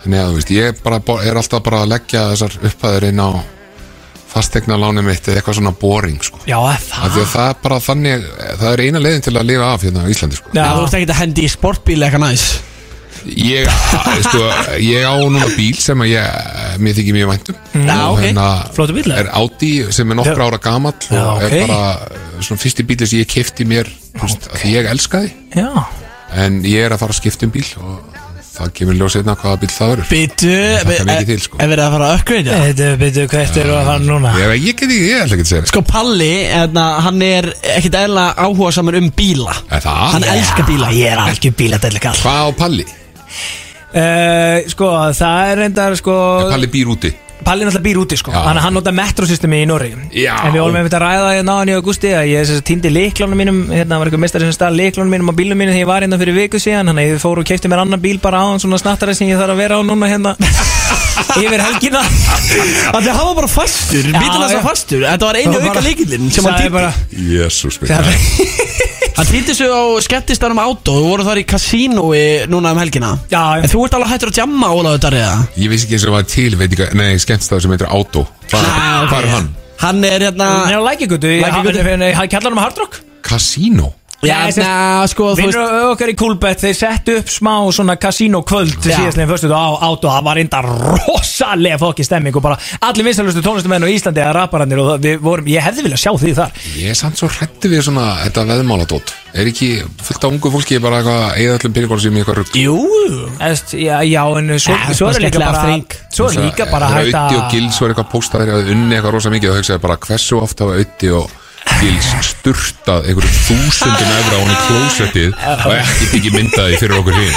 Þannig 0.00 0.20
að 0.22 0.28
þú 0.30 0.36
veist, 0.38 0.52
ég 0.56 0.78
bara, 0.84 1.00
er 1.28 1.36
alltaf 1.40 1.64
bara 1.66 1.82
að 1.84 1.90
leggja 1.94 2.22
þessar 2.32 2.54
upphæður 2.70 3.08
inn 3.10 3.20
á 3.20 3.28
fastegna 4.30 4.76
lánum 4.78 5.04
mitt 5.10 5.26
eða 5.26 5.40
eitthvað 5.40 5.56
svona 5.58 5.72
boring, 5.76 6.20
sko. 6.22 6.38
Já, 6.46 6.56
Af 6.62 6.84
því 6.86 7.08
það 7.10 7.20
að 7.20 7.30
það 7.34 7.48
er 7.50 7.56
bara 7.64 7.78
þannig, 7.82 8.26
það 8.60 8.72
er 8.72 8.82
eina 8.86 9.00
leiðin 9.02 9.24
til 9.26 9.32
að 9.36 9.48
lifa 9.50 9.70
af 9.74 9.84
hérna 9.86 10.04
á 10.06 10.10
Íslandi, 10.12 10.38
sko. 10.38 10.52
Já, 10.54 10.60
Já. 10.62 10.68
þú 10.76 10.84
ert 10.86 10.98
ekki 11.00 11.08
að 11.10 11.18
hendi 11.24 11.42
í 11.46 11.50
sportbíl 11.50 11.98
eitthvað 12.06 12.22
næs? 12.28 12.44
Ég, 13.26 13.66
sko, 14.30 14.44
ég 14.80 15.02
á 15.04 15.12
núna 15.20 15.48
bíl 15.58 15.74
sem 15.76 16.00
að 16.06 16.12
ég, 16.14 16.38
mér 16.80 16.94
þykir 16.96 17.16
mjög 17.18 17.32
væntum 17.34 17.58
Já, 17.74 17.96
Og 18.06 18.22
ok. 18.22 18.70
Flottur 18.78 18.96
bíll, 18.96 19.10
eða? 19.10 19.18
Er 19.26 19.32
Audi 19.42 19.72
sem 19.92 20.14
er 20.14 20.16
nokkra 20.22 20.46
ára 20.46 20.60
gamall 20.62 20.94
Já, 21.10 21.20
og 21.26 21.42
ok. 21.42 21.58
er 21.58 21.66
bara 21.68 22.40
svona 22.46 22.62
fyrsti 22.62 22.86
bíl 22.88 23.02
sem 23.04 23.20
ég 23.20 23.28
kefti 23.34 23.66
mér, 23.68 23.90
þú 24.14 24.22
veist, 24.24 24.48
af 24.54 24.62
því 24.62 24.72
ég 24.78 24.88
elska 24.94 25.20
því 25.26 25.34
Já, 25.58 25.68
En 26.46 26.60
ég 26.64 26.86
er 26.86 26.94
að 26.94 27.02
fara 27.02 27.12
að 27.12 27.18
skipta 27.20 27.44
um 27.50 27.52
bíl 27.58 27.66
og 27.82 28.19
það 28.60 28.72
kemur 28.78 28.98
ljós 29.00 29.16
einna 29.20 29.34
hvaða 29.40 29.60
bíl 29.62 29.70
það 29.74 29.90
verður 29.92 30.10
Byttu, 30.10 30.52
hlakkar 30.84 31.08
mikið 31.10 31.30
til, 31.30 31.38
sko. 31.46 31.60
er 31.60 31.70
verið 31.72 31.84
að 31.86 31.94
fara 31.96 32.10
að 32.10 32.22
það? 32.30 32.60
þetta 32.66 32.90
byrju 33.00 33.24
hvert 33.34 33.58
eru 33.62 33.74
að 33.78 33.88
fara 33.90 34.04
núna 34.04 34.34
Ég, 34.40 34.54
ég 34.66 34.76
get 34.80 34.84
ekki, 34.90 34.98
ég 35.10 35.24
ætla 35.24 35.38
ekki 35.38 35.46
að 35.46 35.50
segja 35.50 35.62
það 35.64 35.72
Sko 35.72 35.82
Palli, 35.90 36.30
hérna, 36.50 36.84
hann 37.06 37.24
er 37.30 37.50
ekkit 37.76 37.98
eðla 38.02 38.26
áhuga 38.36 38.74
samar 38.76 39.00
um 39.00 39.10
bíla 39.16 39.56
Er 39.70 39.84
það? 39.86 40.04
Hann 40.16 40.28
elskar 40.36 40.68
bíla 40.68 40.92
Ég 40.96 41.14
er 41.14 41.24
algjör 41.24 41.56
bíladæli 41.62 42.04
kall 42.04 42.20
Hvað 42.20 42.44
á 42.44 42.50
Palli? 42.60 42.86
uh, 43.94 44.70
Sko, 44.70 44.92
það 45.16 45.50
er 45.50 45.60
reyndar 45.64 45.98
sko 46.00 46.20
Palli 46.50 46.70
býr 46.72 46.94
úti 46.94 47.12
Palli 47.44 47.66
náttúrulega 47.66 47.86
býr 47.86 48.00
úti 48.02 48.18
sko. 48.20 48.32
Að 48.36 48.60
hann 48.64 48.76
nota 48.76 48.92
metrosystemi 48.94 49.62
í 49.64 49.68
Norri 49.68 49.90
Já. 50.14 50.34
En 50.46 50.54
við 50.54 50.62
volum 50.64 50.78
einmitt 50.80 50.96
að 50.96 51.04
ræða 51.04 51.30
hérna 51.36 51.56
á 51.56 51.60
hann 51.60 51.72
í 51.72 51.76
augusti 51.78 52.12
Að 52.16 52.30
ég 52.30 52.52
týndi 52.66 52.92
leiklónum 52.92 53.40
mínum. 53.40 53.60
Hérna 53.72 54.00
var 54.00 54.10
eitthvað 54.10 54.24
mestari 54.26 54.48
sem 54.48 54.56
stað 54.56 54.78
leiklónum 54.80 55.14
mínum 55.14 55.32
á 55.32 55.34
bílum 55.36 55.60
mínum 55.60 55.74
Þegar 55.74 55.84
ég 55.84 55.90
var 55.90 56.06
hérna 56.06 56.20
fyrir 56.20 56.36
viku 56.36 56.60
síðan. 56.62 56.90
Þannig 56.92 57.08
að 57.08 57.14
ég 57.14 57.22
fór 57.24 57.42
og 57.42 57.48
kefti 57.50 57.72
mér 57.72 57.84
annan 57.84 58.02
bíl 58.02 58.18
bara 58.22 58.42
á 58.42 58.44
hann 58.50 58.62
Svona 58.62 58.80
snattari 58.82 59.16
sem 59.16 59.30
ég 59.30 59.40
þarf 59.40 59.56
að 59.56 59.62
vera 59.64 59.80
á 59.80 59.82
núna 59.86 60.10
hérna. 60.10 60.36
Yfir 61.40 61.62
helgina. 61.62 62.00
Þannig 62.04 63.10
að 63.10 63.18
hann 63.18 63.28
var 63.30 63.36
bara 63.42 63.50
fastur, 63.50 64.08
var 64.14 64.64
fastur. 64.64 65.04
Þetta 65.04 65.28
var 65.30 65.40
einu 65.40 65.60
auka 65.60 65.84
líkillinn 65.84 66.30
sem 66.32 66.48
hann 66.48 66.72
bara 66.74 66.94
Jésús 67.12 67.80
Hann 69.20 69.28
týndi 69.28 69.52
sig 69.52 69.68
á 69.68 69.84
skemmtistanum 70.00 70.56
átó 70.62 70.94
Þú 70.96 71.08
voru 71.10 71.24
þar 71.26 71.38
í 71.42 71.44
kasínói 71.44 72.20
núna 72.48 72.70
um 72.72 72.78
helgina 72.80 73.10
Já, 73.28 73.60
já. 73.60 73.66
En 73.66 73.68
þú 73.68 73.82
ert 73.84 73.96
alveg 73.98 74.12
hættur 74.14 74.30
að 74.32 74.38
jamma 74.40 74.70
Ólaður 74.72 75.02
Darriða 75.04 75.34
Ég 75.60 75.68
vissi 75.68 75.84
ekki 75.84 75.98
eins 75.98 76.06
og 76.06 76.08
það 76.08 76.16
var 76.16 76.28
til, 76.32 76.46
veit 76.56 76.72
ekki, 76.72 76.86
nei, 76.96 77.10
skemmtstað 77.20 77.60
sem 77.66 77.74
heitir 77.74 77.90
Auto 77.92 78.22
Hvað 78.48 78.64
Ah, 78.70 79.04
hvað 79.10 79.18
er 79.20 79.28
hann? 79.34 79.50
Hann 79.82 80.00
er 80.08 80.24
hérna 80.24 80.48
Hann 80.54 80.72
er 80.72 80.80
á 80.80 80.84
lækigutu 80.88 81.34
Lækjargötu. 81.44 81.84
Hann 82.16 82.32
kallar 82.32 82.54
hann 82.56 82.62
Hard 82.64 82.80
Rock 82.80 82.96
Casino 83.20 83.90
Já, 84.20 84.36
na, 84.60 85.06
sko, 85.08 85.30
þú 85.32 85.46
veist 85.46 85.56
Vinnur 85.56 85.86
okkar 85.94 86.10
í 86.12 86.14
Coolbet, 86.20 86.60
þeir 86.60 86.74
settu 86.76 87.14
upp 87.22 87.30
smá 87.32 87.54
svona 87.72 87.94
kasínó 87.96 88.42
kvöld 88.44 88.76
Já. 88.84 88.98
síðastlegin 88.98 89.30
fyrstu 89.30 89.48
á 89.48 89.80
át 89.80 90.04
og 90.04 90.04
það 90.04 90.26
var 90.26 90.36
reynda 90.36 90.60
rosalega 90.60 91.78
fokki 91.80 92.04
stemming 92.04 92.36
og 92.36 92.42
bara 92.44 92.58
allir 92.84 93.04
vinsalustu 93.08 93.40
tónlistumenn 93.40 93.86
og 93.86 93.88
Íslandi 93.94 94.20
að 94.20 94.34
raparannir 94.36 94.78
og 94.82 94.86
það- 94.90 95.00
við 95.06 95.24
vorum, 95.24 95.48
ég 95.48 95.64
hefði 95.64 95.86
viljað 95.86 96.02
sjá 96.04 96.12
því 96.20 96.34
þar. 96.36 96.50
Ég 96.76 96.90
er 96.92 96.94
samt 97.00 97.16
svo 97.16 97.28
hrættu 97.32 97.72
við 97.72 97.82
svona 97.88 98.06
þetta 98.26 98.44
veðmáladót. 98.52 99.08
Er 99.32 99.46
ekki 99.46 99.82
fullt 100.02 100.24
af 100.24 100.32
ungu 100.32 100.50
fólki 100.50 100.80
bara 100.82 101.00
eitthvað 101.00 101.36
eða 101.38 101.58
öllum 101.58 101.72
peningur 101.72 102.00
sem 102.00 102.12
í 102.12 102.18
eitthvað 102.20 102.36
rugg 102.40 102.56
Jú 102.58 102.76
Eðst, 103.40 103.72
já, 103.78 104.02
já, 104.02 104.24
en 104.36 104.58
svo, 104.58 104.74
Ja, 104.74 104.92
svo 104.92 105.06
er 105.08 105.20
líka 105.22 105.38
bara 105.38 105.80
svo 106.10 106.26
er 106.26 106.34
líka 106.50 106.66
bara 106.70 106.88
hægt 106.88 107.14
Ötti 107.14 107.36
og 107.36 107.44
að 107.44 107.50
Gils 107.54 107.80
var 107.80 107.88
eitthvað 107.94 108.10
og 111.60 111.70
og 111.70 111.80
Gils 111.80 112.08
sturtað 112.28 113.06
einhverjum 113.08 113.36
þúsundum 113.46 114.10
efra 114.18 114.36
á 114.36 114.40
hann 114.40 114.50
í 114.52 114.56
klósettið 114.66 115.30
og 115.64 115.74
ekki 115.78 116.08
tekið 116.12 116.34
myndaði 116.36 116.80
fyrir 116.80 116.96
okkur 116.98 117.16
hinn 117.16 117.36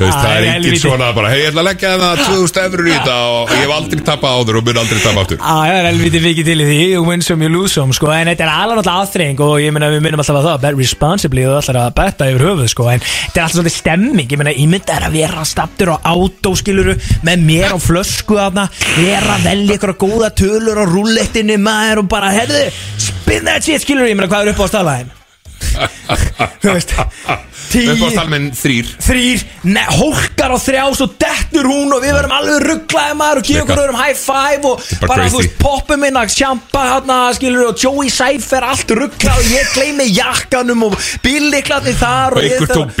það 0.00 0.30
er 0.30 0.46
helvíti. 0.48 0.80
svona 0.82 1.10
bara, 1.14 1.30
hei, 1.30 1.44
ég 1.44 1.52
ætla 1.52 1.62
að 1.62 1.68
leggja 1.68 1.92
það 2.00 2.22
2000 2.26 2.62
efrur 2.64 2.88
í 2.90 2.94
þetta 2.96 3.16
og 3.30 3.54
ég 3.54 3.62
hef 3.62 3.74
aldrei 3.76 4.02
tapað 4.10 4.36
áður 4.40 4.58
og 4.60 4.66
mun 4.66 4.80
aldrei 4.82 5.00
tapað 5.04 5.22
aftur 5.22 5.42
það 5.44 5.74
er 5.76 5.88
helviti 5.90 6.22
mikið 6.26 6.50
til 6.50 6.58
í 6.58 6.68
því 6.70 6.80
You 6.90 7.04
win 7.06 7.22
some, 7.22 7.44
you 7.44 7.52
lose 7.52 7.72
some 7.74 7.94
sko. 7.94 8.08
En 8.10 8.26
þetta 8.26 8.44
er 8.46 8.50
alveg 8.50 8.80
náttúrulega 8.80 9.04
aðþreying 9.04 9.42
Og 9.44 9.52
ég 9.62 9.74
meina 9.74 9.90
við 9.92 10.02
minnum 10.04 10.22
alltaf 10.22 10.38
að 10.40 10.46
það 10.48 10.62
Bet 10.64 10.78
responsibly 10.80 11.44
og 11.46 11.58
allar 11.60 11.78
að 11.84 11.92
betta 12.00 12.28
yfir 12.32 12.44
höfuð 12.48 12.70
sko. 12.72 12.86
En 12.90 13.04
þetta 13.04 13.38
er 13.38 13.44
alltaf 13.44 13.54
svolítið 13.54 13.76
stemming 13.76 14.34
Ég 14.34 14.40
meina 14.40 14.54
ímynda 14.64 14.96
er 14.96 15.06
að 15.06 15.16
vera 15.20 15.44
staptur 15.48 15.92
á 15.94 15.96
átóskiluru 16.10 16.96
Með 17.26 17.44
mér 17.46 17.76
á 17.76 17.78
flösku 17.80 18.38
þarna 18.40 18.66
Vera 18.96 19.38
velja 19.44 19.78
ykkur 19.78 19.94
góða 20.02 20.32
tölur 20.40 20.82
á 20.82 20.84
rúlettinu 20.90 21.60
maður 21.62 22.02
og 22.02 22.10
bara 22.10 22.32
Herðu, 22.34 22.64
spin 23.00 23.48
that 23.48 23.64
shit 23.64 23.82
skiluru 23.82 24.10
Ég 24.10 24.18
meina 24.18 24.30
hvað 24.30 24.48
er 24.48 24.54
upp 24.54 24.64
á 24.64 24.66
staðlæðin 24.74 25.16
Þú 26.60 26.74
veist 26.74 26.94
Tíu 27.70 27.92
Upp 27.92 28.00
á 28.02 28.08
stalmenn 28.10 28.48
þrýr 28.56 28.88
þrýr, 29.04 29.42
hólkar 29.94 30.50
á 30.50 30.58
þrjá 30.58 30.84
svo 30.98 31.06
dettur 31.22 31.68
hún 31.70 31.92
og 31.94 32.00
við 32.02 32.16
verðum 32.16 32.32
alveg 32.34 32.64
rugglaði 32.66 33.14
maður 33.20 33.40
og 33.40 33.46
gefum 33.46 33.62
okkur 33.68 33.82
öðrum 33.84 33.98
high 34.00 34.16
five 34.18 34.66
og 34.70 34.82
bara 35.06 35.28
þú 35.30 35.38
veist, 35.38 35.54
poppum 35.60 36.06
inn 36.08 36.18
að 36.18 36.32
sjampa 36.34 36.82
hérna, 36.88 37.18
skilur 37.36 37.68
og 37.68 37.78
Joey 37.84 38.10
Cypher 38.10 38.66
allt 38.66 38.90
rugglað 38.98 39.38
og 39.44 39.52
ég 39.54 39.70
gleymi 39.76 40.08
jakkanum 40.16 40.82
og 40.88 40.96
bílliklarnir 41.22 41.94
þar 42.00 42.38
Og 42.40 42.42
þarf- 42.42 42.74
tók. 42.74 42.96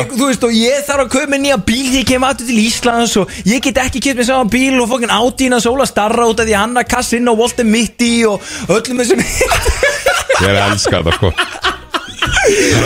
Einhver- 0.00 0.16
Þú 0.16 0.30
veist, 0.30 0.48
og 0.48 0.56
ég 0.56 0.88
þarf 0.88 1.04
að 1.20 1.28
mér 1.34 1.42
nýja 1.44 1.60
bíl 1.68 1.92
ég 2.00 2.06
kem 2.08 2.24
aftur 2.30 2.46
til 2.48 2.62
Íslands 2.64 3.16
og 3.20 3.36
ég 3.44 3.60
get 3.68 3.82
ekki 3.84 4.00
kemst 4.00 4.22
mér 4.22 4.30
saman 4.32 4.48
bíl 4.56 4.80
og 4.80 4.88
fokkin 4.94 5.12
átína 5.12 5.60
sóla 5.60 5.84
starra 5.86 6.24
út 6.30 6.40
af 6.40 6.46
því 6.48 6.56
hann 6.56 6.76
að 6.80 6.88
kassa 6.88 7.16
inn 7.20 7.28
á 7.28 7.34
Walter 7.36 7.64
Mitty 7.68 8.24
og 8.24 8.40
öllum 8.72 9.02
þessum 9.04 9.20
Ég 9.20 10.48
er 10.48 10.56
að 10.56 10.70
elska 10.72 11.02
þetta 11.02 11.18
sko 11.20 11.75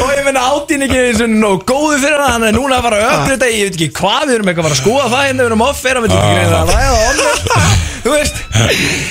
og 0.00 0.12
ég 0.14 0.24
meina 0.26 0.44
átín 0.52 0.84
ekki 0.86 0.98
eins 1.04 1.22
og 1.24 1.32
nóg 1.32 1.64
góðu 1.68 1.98
fyrir 2.02 2.22
hann 2.24 2.34
hann 2.36 2.48
er 2.50 2.56
núna 2.56 2.78
að 2.80 2.86
fara 2.86 3.00
að 3.00 3.12
uppgreita 3.16 3.50
ég 3.50 3.68
veit 3.68 3.76
ekki 3.76 3.90
hvað 4.00 4.24
við 4.26 4.34
erum 4.38 4.50
eitthvað 4.52 4.64
að 4.64 4.70
fara 4.70 4.78
að 4.78 4.82
skoða 4.84 5.10
það 5.12 5.26
hérna 5.26 5.42
við 5.42 5.50
erum 5.50 5.66
offer 5.66 6.00
að 6.00 6.06
við 6.06 6.16
ekki 6.16 6.32
reyna 6.40 6.60
að 6.60 6.72
ræða 6.74 6.98
honum 7.04 7.78
þú 8.00 8.14
veist 8.14 8.42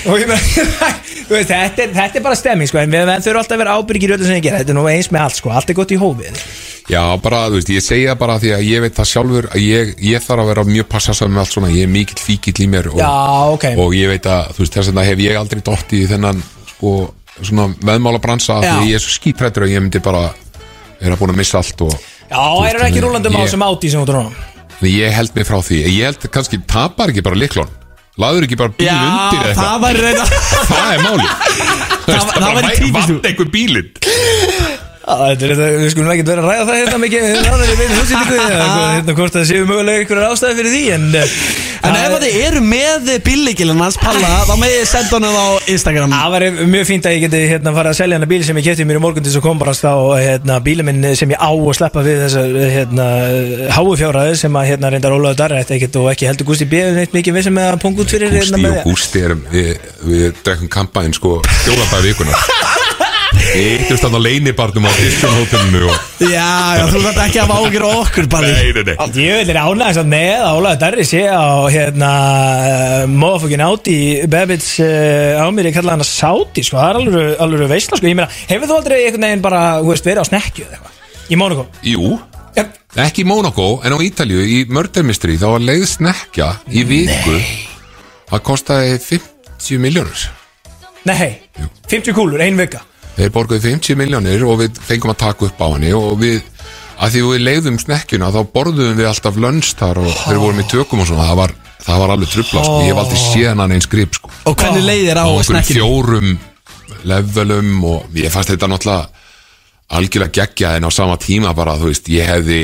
og 0.09 0.23
ég 0.23 0.31
meina 0.31 0.41
þú 1.29 1.37
veist 1.37 1.53
þetta 1.53 1.85
er, 1.85 1.93
þetta 1.99 2.19
er 2.19 2.25
bara 2.25 2.39
stemming 2.39 2.71
sko 2.71 2.81
en 2.81 2.95
við 2.95 3.13
þurfum 3.13 3.43
alltaf 3.43 3.55
að 3.55 3.63
vera 3.63 3.77
ábyrgir 3.77 4.11
í 4.11 4.17
öllu 4.17 4.27
sem 4.27 4.39
ég 4.39 4.47
gera 4.47 4.63
þetta 4.63 4.75
er 4.75 4.79
nú 4.79 4.89
eins 4.89 5.11
með 5.13 5.25
allt 5.27 5.39
sko 5.39 5.53
allt 5.53 5.71
er 5.71 5.79
gott 5.79 5.93
í 5.95 6.01
hófið 6.01 6.43
Já, 6.89 7.03
bara, 7.21 7.43
þú 7.51 7.59
veist, 7.59 7.69
ég 7.69 7.83
segi 7.85 8.05
það 8.09 8.15
bara 8.17 8.35
því 8.41 8.51
að 8.55 8.61
ég 8.65 8.81
veit 8.81 8.95
það 8.97 9.09
sjálfur 9.11 9.47
að 9.51 9.61
ég, 9.61 9.89
ég 10.09 10.23
þarf 10.25 10.41
að 10.41 10.47
vera 10.49 10.63
mjög 10.65 10.87
passasam 10.89 11.35
með 11.35 11.43
allt 11.43 11.53
svona, 11.53 11.69
ég 11.69 11.85
er 11.85 11.91
mikill 11.93 12.17
fíkill 12.17 12.63
í 12.65 12.67
mér 12.71 12.89
og, 12.89 12.97
Já, 12.97 13.11
ok. 13.53 13.65
og 13.83 13.93
ég 13.93 14.09
veit 14.09 14.25
að, 14.25 14.49
þú 14.55 14.63
veist, 14.63 14.77
þess 14.79 14.89
vegna 14.89 15.03
hef 15.05 15.21
ég 15.21 15.37
aldrei 15.37 15.61
dótt 15.69 15.93
í 15.93 15.99
þennan, 16.09 16.41
sko, 16.71 16.93
svona 17.47 17.67
veðmála 17.85 18.19
bransa 18.23 18.59
Já. 18.63 18.73
því 18.79 18.89
ég 18.89 18.95
er 18.99 19.03
svo 19.03 19.13
skítrættur 19.15 19.63
að 19.67 19.73
ég 19.75 19.83
myndi 19.83 19.99
bara 20.03 20.29
vera 20.99 21.15
búin 21.19 21.31
að 21.33 21.39
missa 21.41 21.57
allt 21.61 21.81
og 21.85 21.93
já, 21.95 22.37
það 22.37 22.69
eru 22.69 22.85
ekki 22.89 23.03
rúlandum 23.05 23.35
á 23.35 23.39
þessum 23.45 23.63
átíð 23.69 23.91
sem 23.93 24.01
þú 24.01 24.07
Þannig 24.79 24.95
ég 24.95 25.11
held 25.11 25.31
mig 25.35 25.45
frá 25.49 25.57
því, 25.59 25.77
ég 25.91 26.03
held 26.07 26.29
kannski 26.31 26.57
tapar 26.67 27.11
ekki 27.11 27.23
bara 27.25 27.35
liklón, 27.35 27.67
laður 28.19 28.45
ekki 28.47 28.57
bara 28.59 28.71
bíl 28.79 28.87
undir 28.87 29.41
eða 29.43 29.55
það 29.57 29.65
eitthvað, 29.65 29.81
var 29.83 29.95
reyna 30.05 30.25
það 30.69 30.89
er 30.93 30.99
máli 31.03 31.27
Það- 32.09 32.29
það 32.33 32.53
væri 32.55 32.69
típist 32.79 33.09
þú. 33.09 33.15
Vann 33.19 33.27
einhver 33.29 33.49
bílinn. 33.53 33.89
er 34.01 34.08
við 35.09 35.89
skulum 35.93 36.11
ekkert 36.13 36.31
vera 36.33 36.43
að 36.43 36.51
ræða 36.51 36.67
það 36.69 36.79
hérna 36.83 37.01
mikið 37.05 37.27
nánar 37.39 37.73
í 37.73 37.79
beinu 37.79 37.97
húsýtingu 37.97 38.37
hérna 38.99 39.17
hvort 39.17 39.39
það 39.39 39.49
séu 39.49 39.65
mögulega 39.65 40.03
einhverjar 40.03 40.35
ástæði 40.35 40.59
fyrir 40.59 40.75
því 40.75 40.83
en 40.97 41.09
eh, 41.17 41.33
En 41.79 41.95
ef 41.95 42.11
þið 42.19 42.33
eru 42.43 42.61
með 42.63 43.09
bílíkilin 43.23 43.79
hans 43.79 43.95
Palla 43.99 44.29
Þá 44.47 44.53
með 44.59 44.73
ég 44.73 44.87
senda 44.89 45.15
honum 45.15 45.35
á 45.39 45.47
Instagram. 45.71 46.11
Það 46.11 46.33
var 46.33 46.45
mjög 46.73 46.87
fínt 46.89 47.07
að 47.07 47.15
ég 47.15 47.21
geti 47.25 47.39
hérna 47.53 47.73
farið 47.75 47.91
að 47.93 47.99
selja 48.01 48.17
hana 48.19 48.29
bíl 48.29 48.41
sem 48.45 48.59
ég 48.59 48.65
kefti 48.67 48.87
mér 48.89 48.99
í 48.99 49.03
morgun 49.03 49.23
til 49.23 49.31
þess 49.31 49.39
að 49.39 49.45
koma 49.45 49.63
bara 49.63 49.73
á 49.79 49.95
hérna, 50.19 50.57
bílum 50.65 50.89
minn 50.89 51.07
sem 51.19 51.31
ég 51.31 51.39
á 51.39 51.51
að 51.51 51.77
sleppa 51.79 52.03
við 52.05 52.17
þessar 52.25 52.57
hérna, 52.75 53.05
háu 53.77 53.95
fjárhæði 54.01 54.35
sem 54.43 54.59
að 54.59 54.67
hérna 54.73 54.91
reyndar 54.93 55.15
Ólaður 55.15 55.39
Darri 55.39 55.61
ætti 55.63 55.77
ekkert 55.77 56.01
og 56.01 56.11
ekki 56.11 56.29
heldur 56.29 56.49
Gústi 56.49 56.67
B. 56.69 56.83
neitt 56.97 57.15
mikið 57.15 57.39
vissum 57.39 57.55
með 57.55 57.71
að 57.71 57.81
punkt 57.85 58.03
út 58.03 58.11
fyrir 58.11 58.35
hérna, 58.35 58.43
Gústi 58.43 58.61
með 58.65 58.73
og 58.75 58.83
Gústi 58.89 59.17
erum 59.29 59.41
við, 59.53 59.71
við 60.03 60.27
eittumst 63.49 64.03
þarna 64.03 64.19
leinibarnum 64.21 64.85
á 64.85 64.91
hótelinu 64.91 65.89
og 65.89 65.97
Já, 66.19 66.77
já, 66.77 66.83
þú 66.91 66.99
þarf 67.05 67.19
ekki 67.23 67.39
að 67.41 67.51
á 67.53 67.57
okkur 67.89 68.27
Palli. 68.29 68.51
Nei, 68.53 68.71
nei, 68.75 68.83
nei. 68.85 68.95
Ég 69.23 69.37
vil 69.39 69.53
er 69.53 69.59
ánægast 69.63 70.01
að 70.01 70.09
með 70.11 70.33
að 70.43 70.57
Ólaður 70.59 70.81
Darri 70.83 71.05
sé 71.07 71.21
á 71.25 71.45
hérna 71.71 72.09
móðafokkin 73.09 73.63
áti 73.65 73.97
Bebits 74.29 74.71
uh, 74.83 75.39
á 75.41 75.45
mér 75.55 75.69
ég 75.71 75.77
kalla 75.79 75.95
hana 75.95 76.05
Sáti 76.07 76.63
sko, 76.65 76.77
það 76.77 76.89
er 76.89 76.99
alveg, 77.01 77.29
alveg 77.45 77.71
veistla 77.71 77.99
sko, 77.99 78.09
ég 78.09 78.19
meina, 78.19 78.29
hefur 78.49 78.69
þú 78.69 78.77
aldrei 78.79 78.97
einhvern 79.05 79.27
veginn 79.29 79.45
bara, 79.45 79.61
þú 79.79 79.93
veist, 79.93 80.09
verið 80.09 80.21
á 80.21 80.29
snekkju 80.29 80.67
eða 80.67 80.77
eitthvað? 80.77 80.99
Í 81.29 81.39
Mónaco? 81.39 81.65
Jú, 81.85 82.11
Yep. 82.57 82.75
ekki 83.05 83.23
í 83.23 83.27
Monaco 83.29 83.67
en 83.85 83.93
á 83.93 83.97
Ítalju 84.03 84.41
í 84.41 84.59
Murder 84.73 85.05
Mystery 85.05 85.37
þá 85.39 85.47
var 85.53 85.63
leið 85.63 85.85
snekja 85.87 86.47
í 86.73 86.81
viku. 86.89 87.37
Það 88.29 88.45
kostaði 88.49 88.97
50 89.05 89.81
miljónur 89.85 90.27
Nei, 91.07 91.39
50 91.87 92.13
kúlur, 92.17 92.41
ein 92.43 92.57
vika 92.59 92.81
Þeir 93.19 93.31
borguði 93.35 93.73
50 93.73 93.97
miljónir 93.99 94.43
og 94.47 94.61
við 94.61 94.77
fengum 94.87 95.11
að 95.11 95.17
taka 95.25 95.47
upp 95.49 95.57
á 95.59 95.67
henni 95.73 95.89
og 95.91 96.13
við, 96.21 96.37
að 97.03 97.15
því 97.15 97.23
við 97.25 97.41
leiðum 97.43 97.79
snekkjuna 97.83 98.29
þá 98.31 98.37
borðuðum 98.53 98.99
við 98.99 99.09
alltaf 99.09 99.39
lönns 99.43 99.73
þar 99.75 99.99
og 100.05 100.13
þeir 100.21 100.39
vorum 100.39 100.61
í 100.63 100.67
tökum 100.71 101.01
og 101.03 101.09
svona. 101.09 101.25
Það 101.27 101.39
var, 101.41 101.53
það 101.83 102.03
var 102.03 102.13
alveg 102.15 102.31
trubla 102.31 102.63
sko, 102.63 102.77
ég 102.87 103.01
aldrei 103.03 103.23
séð 103.25 103.49
hann 103.59 103.73
eins 103.75 103.89
grip 103.91 104.15
sko. 104.15 104.31
Og 104.47 104.55
hvernig 104.61 104.85
leiðir 104.87 105.19
á 105.19 105.23
á 105.27 105.31
okkur 105.33 105.49
snekkinu? 105.49 105.81
fjórum 105.81 106.29
levelum 107.09 107.73
og 107.89 108.19
ég 108.19 108.31
fannst 108.31 108.53
þetta 108.53 108.69
náttúrulega 108.71 109.25
algjörlega 109.99 110.35
geggja 110.39 110.75
en 110.77 110.87
á 110.87 110.91
sama 110.93 111.17
tíma 111.19 111.51
bara, 111.57 111.75
þú 111.79 111.89
veist, 111.91 112.07
ég 112.13 112.29
hefði 112.29 112.61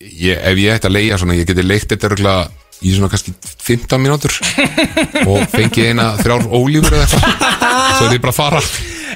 ég, 0.00 0.38
ef 0.38 0.62
ég 0.62 0.78
ætti 0.78 0.88
að 0.88 0.96
leia 0.96 1.18
svona, 1.20 1.36
ég 1.36 1.48
geti 1.48 1.66
leikt 1.66 1.90
þetta 1.92 2.08
örugglega 2.08 2.46
í 2.80 2.94
svona 2.94 3.10
kannski 3.12 3.34
15 3.66 4.00
mínútur 4.00 4.32
og 5.28 5.44
fengi 5.52 5.90
eina 5.90 6.14
þrjár 6.22 6.48
ólífur 6.48 6.96
eða 6.96 7.04
eitthvað. 7.04 7.44
Svo 7.98 8.08
er 8.08 8.16
ég 8.16 8.24
bara 8.24 8.32
að 8.32 8.40
fara 8.40 8.64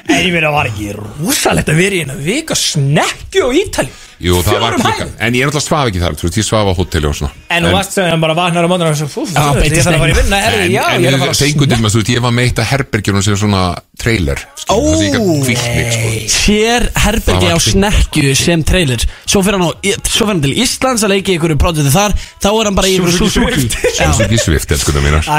En 0.05 0.21
ég 0.21 0.33
meina, 0.35 0.51
var 0.53 0.69
ekki 0.69 0.91
rosalegt 0.95 1.69
að 1.71 1.79
vera 1.81 1.97
í 1.97 2.01
eina 2.05 2.17
vika 2.19 2.57
snekkju 2.57 3.47
á 3.47 3.49
Ítali 3.57 3.93
Jú, 4.21 4.37
það 4.45 4.61
var 4.63 4.75
hæðum. 4.79 5.09
en 5.19 5.35
ég 5.35 5.43
er 5.43 5.49
náttúrulega 5.49 5.65
svaf 5.65 5.89
ekki 5.89 5.99
þar, 5.99 6.13
þú 6.15 6.23
veist, 6.27 6.37
ég 6.39 6.45
svaf 6.47 6.69
á 6.71 6.73
hóteli 6.77 7.07
og 7.09 7.15
svona. 7.17 7.33
En 7.51 7.65
þú 7.65 7.71
varst 7.75 7.91
sem 7.97 8.21
bara 8.23 8.35
vaknar 8.37 8.63
á 8.63 8.69
mótana 8.71 8.93
og 8.93 8.99
svo, 9.01 9.07
þú 9.11 9.43
veist, 9.59 9.75
ég 9.75 9.83
þarf 9.83 9.97
að 9.97 10.03
fara 10.05 10.13
í 10.13 10.17
vinna, 10.21 10.37
herri, 10.45 10.61
en, 10.63 10.71
já, 10.71 10.83
en 10.93 11.03
ég 11.03 11.09
er 11.11 11.19
fengum 11.35 11.67
til 11.67 11.79
maður, 11.81 11.91
þú 11.91 11.99
veist, 11.99 12.11
ég 12.15 12.23
var 12.23 12.33
meitt 12.37 12.61
að 12.63 12.69
herbergjunum 12.71 13.25
sem 13.25 13.35
svona 13.43 13.63
trailer 13.99 14.39
Ó, 14.65 14.77
það 14.79 15.11
sko. 15.11 15.35
Sér 16.31 16.87
herbergi 17.03 17.51
Það 17.51 17.53
á 17.53 17.59
snekkju 17.67 18.31
sem 18.39 18.63
trailer. 18.65 19.03
Svo 19.27 19.43
fyrir 19.45 19.61
hann, 19.61 20.01
svo 20.09 20.25
til 20.41 20.55
Íslands 20.63 21.05
að 21.05 21.13
leiki 21.13 21.35
ykkur 21.37 21.53
pródúti 21.61 21.91
þar. 21.93 22.15
Þá 22.41 22.49
er 22.49 22.65
hann 22.71 22.77
bara 22.79 22.89
í. 22.89 22.97
Suzuki 22.97 24.39
Swift, 24.41 24.73
elskunum 24.73 25.05
mínar 25.05 25.29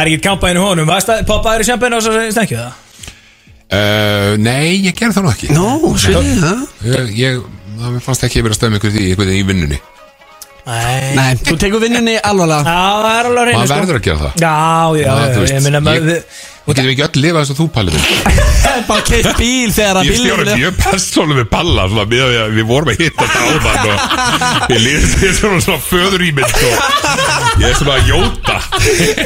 uh, 3.72 4.32
Nei, 4.38 4.76
ég 4.86 4.94
gerði 4.96 5.16
það 5.18 5.26
nú 5.26 5.32
ekki. 5.34 5.50
Nó, 5.56 5.66
svið 5.98 6.32
það. 6.42 6.64
Ég, 6.92 7.12
ég 7.18 7.44
það 7.80 8.00
fannst 8.06 8.26
ekki 8.28 8.40
að 8.40 8.48
vera 8.48 8.56
að 8.56 8.60
stöðum 8.60 8.78
ykkur 8.80 8.94
því 8.96 9.04
einhvern 9.10 9.30
veginn 9.32 9.44
í 9.44 9.48
vinnunni. 9.52 9.80
Nei. 10.66 11.14
Nei, 11.14 11.28
þú 11.46 11.54
tekur 11.62 11.82
vinnunni 11.84 12.16
alvarlega. 12.26 12.66
Já, 12.66 12.86
það 13.04 13.12
er 13.20 13.28
alveg 13.30 13.42
að 13.42 13.48
reyna 13.50 13.60
maður 13.62 13.82
verður 13.84 13.98
að 14.00 14.06
gera 14.08 14.18
það. 14.24 14.32
Já, 14.42 14.54
já, 14.98 15.06
Já, 15.06 15.44
ég 15.52 15.66
meina 15.66 15.82
ég- 15.94 16.24
maður 16.66 16.76
Við 16.76 16.76
getum 16.76 16.90
ekki 16.90 17.04
öll 17.06 17.22
lifað 17.22 17.40
eins 17.40 17.50
og 17.52 17.58
þú 17.60 17.66
pallið 17.76 17.96
minn. 17.96 18.40
Bara 18.86 19.02
keitt 19.06 19.28
bíl 19.38 19.70
þegar 19.72 19.98
að 20.00 20.08
Ég 20.08 20.16
stjóra 20.18 20.42
bílinn 20.42 20.58
mjög 20.60 20.80
persónu 20.82 21.36
með 21.38 21.46
palla 21.52 21.84
svona, 21.86 22.04
við, 22.10 22.24
við, 22.26 22.40
við 22.56 22.66
vorum 22.66 22.90
að 22.90 22.98
hitta 23.00 23.28
þetta 23.28 23.38
áðan 23.46 23.62
og 24.66 24.74
ég 24.74 25.06
því 25.12 25.30
svona, 25.38 25.60
svona 25.62 25.84
föður 25.86 26.24
í 26.26 26.32
mynd 26.36 26.58
og 26.66 27.62
ég 27.62 27.68
er 27.70 27.78
svona 27.78 27.94
að 27.94 28.10
jóta. 28.10 28.58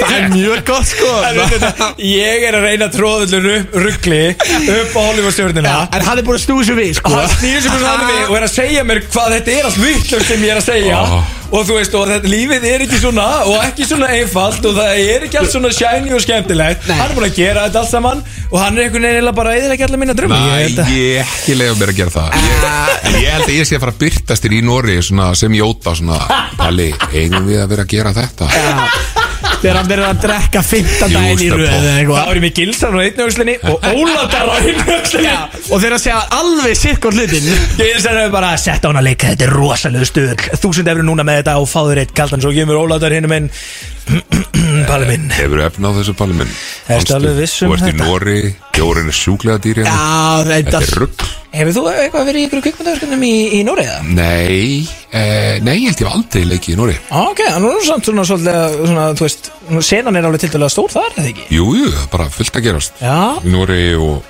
Það 0.04 0.14
er 0.18 0.28
mjög 0.36 0.62
gott 0.68 0.92
sko. 0.92 1.10
Þetta, 1.24 1.90
Ég 2.10 2.46
er 2.50 2.60
að 2.60 2.68
reyna 2.68 2.90
öllu 3.00 3.56
ruggli 3.86 4.22
upp 4.36 4.94
á 4.94 5.00
Hollywood-stjórnina 5.00 5.76
En 5.96 6.06
hann 6.06 6.20
er 6.20 6.26
búin 6.28 6.38
að 6.38 6.44
snúi 6.44 6.68
svo 6.68 6.78
við 6.78 6.94
sko. 7.00 7.16
Hann 7.16 7.36
snýður 7.38 7.66
sig 7.66 7.84
bara 7.88 8.08
við 8.12 8.22
og 8.28 8.38
er 8.38 8.48
að 8.50 8.56
segja 8.58 8.86
mér 8.86 9.04
hvað 9.08 9.36
þetta 9.38 9.56
er 9.56 9.68
allt 9.70 9.84
vittlust 9.88 10.28
sem 10.30 10.44
ég 10.44 10.54
er 10.54 10.60
að 10.60 10.68
segja. 10.68 11.04
Ah. 11.08 11.39
Og 11.50 11.64
þú 11.66 11.76
veist 11.76 11.94
og 11.98 12.06
þetta 12.10 12.30
lífið 12.30 12.66
er 12.70 12.84
ekki 12.86 13.00
svona 13.02 13.26
og 13.50 13.56
ekki 13.64 13.86
svona 13.88 14.10
einfalt 14.14 14.66
og 14.70 14.76
það 14.76 15.00
er 15.02 15.26
ekki 15.26 15.40
allt 15.40 15.52
svona 15.54 15.72
shiny 15.74 16.14
og 16.14 16.22
skemmtilegt. 16.24 16.86
Nei. 16.86 16.96
hann 17.00 17.10
er 17.10 17.16
búin 17.18 17.28
að 17.28 17.40
gera 17.40 17.64
þetta 17.66 17.82
allt 17.82 17.92
saman 17.94 18.22
og 18.50 18.56
hann 18.62 18.78
er 18.78 18.86
einhvern 18.86 19.06
veginn 19.06 19.16
eiginlega 19.18 19.38
bara 19.40 19.56
eða 19.58 19.74
ekki 19.76 19.88
allar 19.88 20.02
mína 20.04 20.16
drömmu 20.18 20.38
Næ, 20.38 20.52
ég, 20.60 20.78
ég 20.94 21.24
ekki 21.24 21.58
leiða 21.58 21.78
mér 21.80 21.94
að 21.94 22.00
gera 22.02 22.14
það. 22.18 22.38
Ég, 22.46 22.68
En 23.10 23.18
ég 23.18 23.34
held 23.34 23.48
að 23.48 23.56
ég 23.56 23.66
sé 23.68 23.78
að 23.78 23.84
fara 23.86 23.96
að 23.96 24.02
byrtast 24.04 24.46
þér 24.46 24.56
í 24.56 24.62
Nóri 24.66 25.00
svona, 25.02 25.32
sem 25.38 25.58
jóta 25.58 25.96
svona 25.98 26.20
Palli, 26.60 26.92
eigum 27.14 27.48
við 27.48 27.64
að 27.64 27.74
vera 27.74 27.86
að 27.88 27.92
gera 27.96 28.14
þetta 28.20 29.28
Þegar 29.60 29.76
hann 29.80 29.90
verður 29.90 30.06
að 30.08 30.20
drekka 30.24 30.62
15 30.64 31.10
Jú, 31.10 31.18
daginn 31.18 31.44
í 31.44 31.48
röð 31.52 31.66
eða 31.66 31.80
Það 31.80 31.98
eitthvað 32.00 32.28
var 32.30 32.38
ég 32.40 32.44
með 32.44 32.54
gilsan 32.60 32.96
á 32.96 33.00
einu 33.00 33.26
öxlinni 33.26 33.56
og 33.70 33.86
Ólafdar 33.90 34.50
á 34.50 34.54
einu 34.60 34.84
öxlinni 34.96 35.34
Og 35.70 35.82
þeir 35.84 35.96
að 35.96 36.02
segja 36.04 36.20
alveg 36.38 36.80
sirkon 36.80 37.18
hlutin 37.18 37.48
Gilsan 37.80 38.18
hefur 38.20 38.34
bara 38.34 38.52
sett 38.60 38.84
á 38.84 38.88
hann 38.88 39.00
að 39.00 39.08
leika. 39.10 39.32
Þetta 39.32 39.46
er 39.48 39.54
rosalegu 39.56 40.08
stuð 40.08 40.44
Þúsund 40.60 40.92
efri 40.92 41.06
núna 41.06 41.26
með 41.26 41.42
þetta 41.42 41.56
og 41.60 41.68
fáður 41.70 42.02
eitt 42.02 42.14
kaldan. 42.16 42.42
Svo 42.44 42.52
kemur 42.56 42.80
Ólafdar 42.80 43.16
hinn 43.16 43.28
minn 43.30 43.50
Palli 44.90 45.06
minn. 45.10 45.26
Hefur 45.34 45.60
efna 45.64 45.90
á 45.90 45.92
þessu 45.98 46.14
palli 46.18 46.34
minn? 46.38 46.50
Ertu 46.90 47.14
alveg 47.16 47.36
viss 47.40 47.60
um 47.64 47.70
Þú 47.70 47.74
ert 47.76 47.82
í 47.82 47.90
þetta? 47.90 48.06
Nóri, 48.06 48.38
Bjórin 48.74 49.10
er 49.10 49.16
sjúklega 49.16 49.60
dýr 49.62 49.80
hérna. 49.82 49.92
Já, 49.94 50.48
Þetta 50.50 50.70
þetta 50.70 50.80
er 50.86 51.00
rugg 51.02 51.24
Hefur 51.50 51.74
þú 51.76 51.82
eitthvað 51.90 52.26
verið 52.30 52.40
í 52.40 52.46
ykkur 52.46 52.62
kvikmyndaverkefnum 52.64 53.22
í, 53.26 53.32
í 53.58 53.60
Nóriða? 53.66 53.96
Nei, 54.06 54.88
eh, 55.10 55.56
nei, 55.66 55.72
ég 55.82 55.88
held 55.90 56.02
ég 56.04 56.10
aldrei 56.14 56.44
leikið 56.46 56.74
í 56.74 56.78
Nóri 56.78 56.94
Ok, 57.20 57.42
hann 57.50 57.66
er 57.70 57.80
samt 57.88 58.06
svona 58.06 58.26
svolítið 58.28 58.76
svona, 58.84 59.06
þú 59.18 59.26
veist, 59.26 59.50
senan 59.88 60.20
er 60.20 60.28
alveg 60.30 60.44
tildulega 60.44 60.74
stór 60.76 60.94
þar, 60.94 61.10
eða 61.18 61.32
ekki? 61.32 61.48
Jú, 61.56 61.66
jú, 61.80 61.88
það 61.90 62.04
er 62.06 62.12
bara 62.14 62.28
fullt 62.38 62.60
að 62.60 62.66
gerast 62.68 63.02
Já, 63.02 63.16
Í 63.42 63.54
Nóri 63.56 63.80
og 63.98 64.20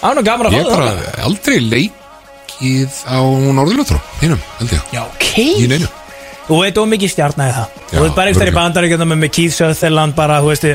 það 0.00 0.08
er 0.10 0.16
nú 0.20 0.24
gaman 0.30 0.48
að 0.50 0.56
Ég 0.56 0.64
fá 0.64 0.70
hef 0.70 0.72
það. 0.72 0.80
bara 0.80 1.28
aldrei 1.28 1.58
leikið 1.68 2.96
á 3.12 3.18
Norðurlötrú 3.60 4.00
Hinum, 4.24 4.40
held 4.62 4.74
ég. 4.78 4.88
Já, 4.96 5.02
ok. 5.04 5.28
Í 5.44 5.68
neinu 5.74 5.92
Þú 6.44 6.58
veit 6.60 6.78
of 6.80 6.88
mikið 6.90 7.12
stjarnæði 7.14 7.54
það. 7.56 7.76
Já, 7.80 7.94
Þú 7.94 8.02
veit 8.04 8.16
bara 8.18 8.30
ekki 8.30 8.40
þar 8.40 8.50
í 8.50 8.54
bandaríkjönda 8.58 9.06
með 9.08 9.30
Keith 9.32 9.54
Sutherland 9.56 10.16
bara, 10.18 10.38
þú 10.44 10.50
veist, 10.50 10.66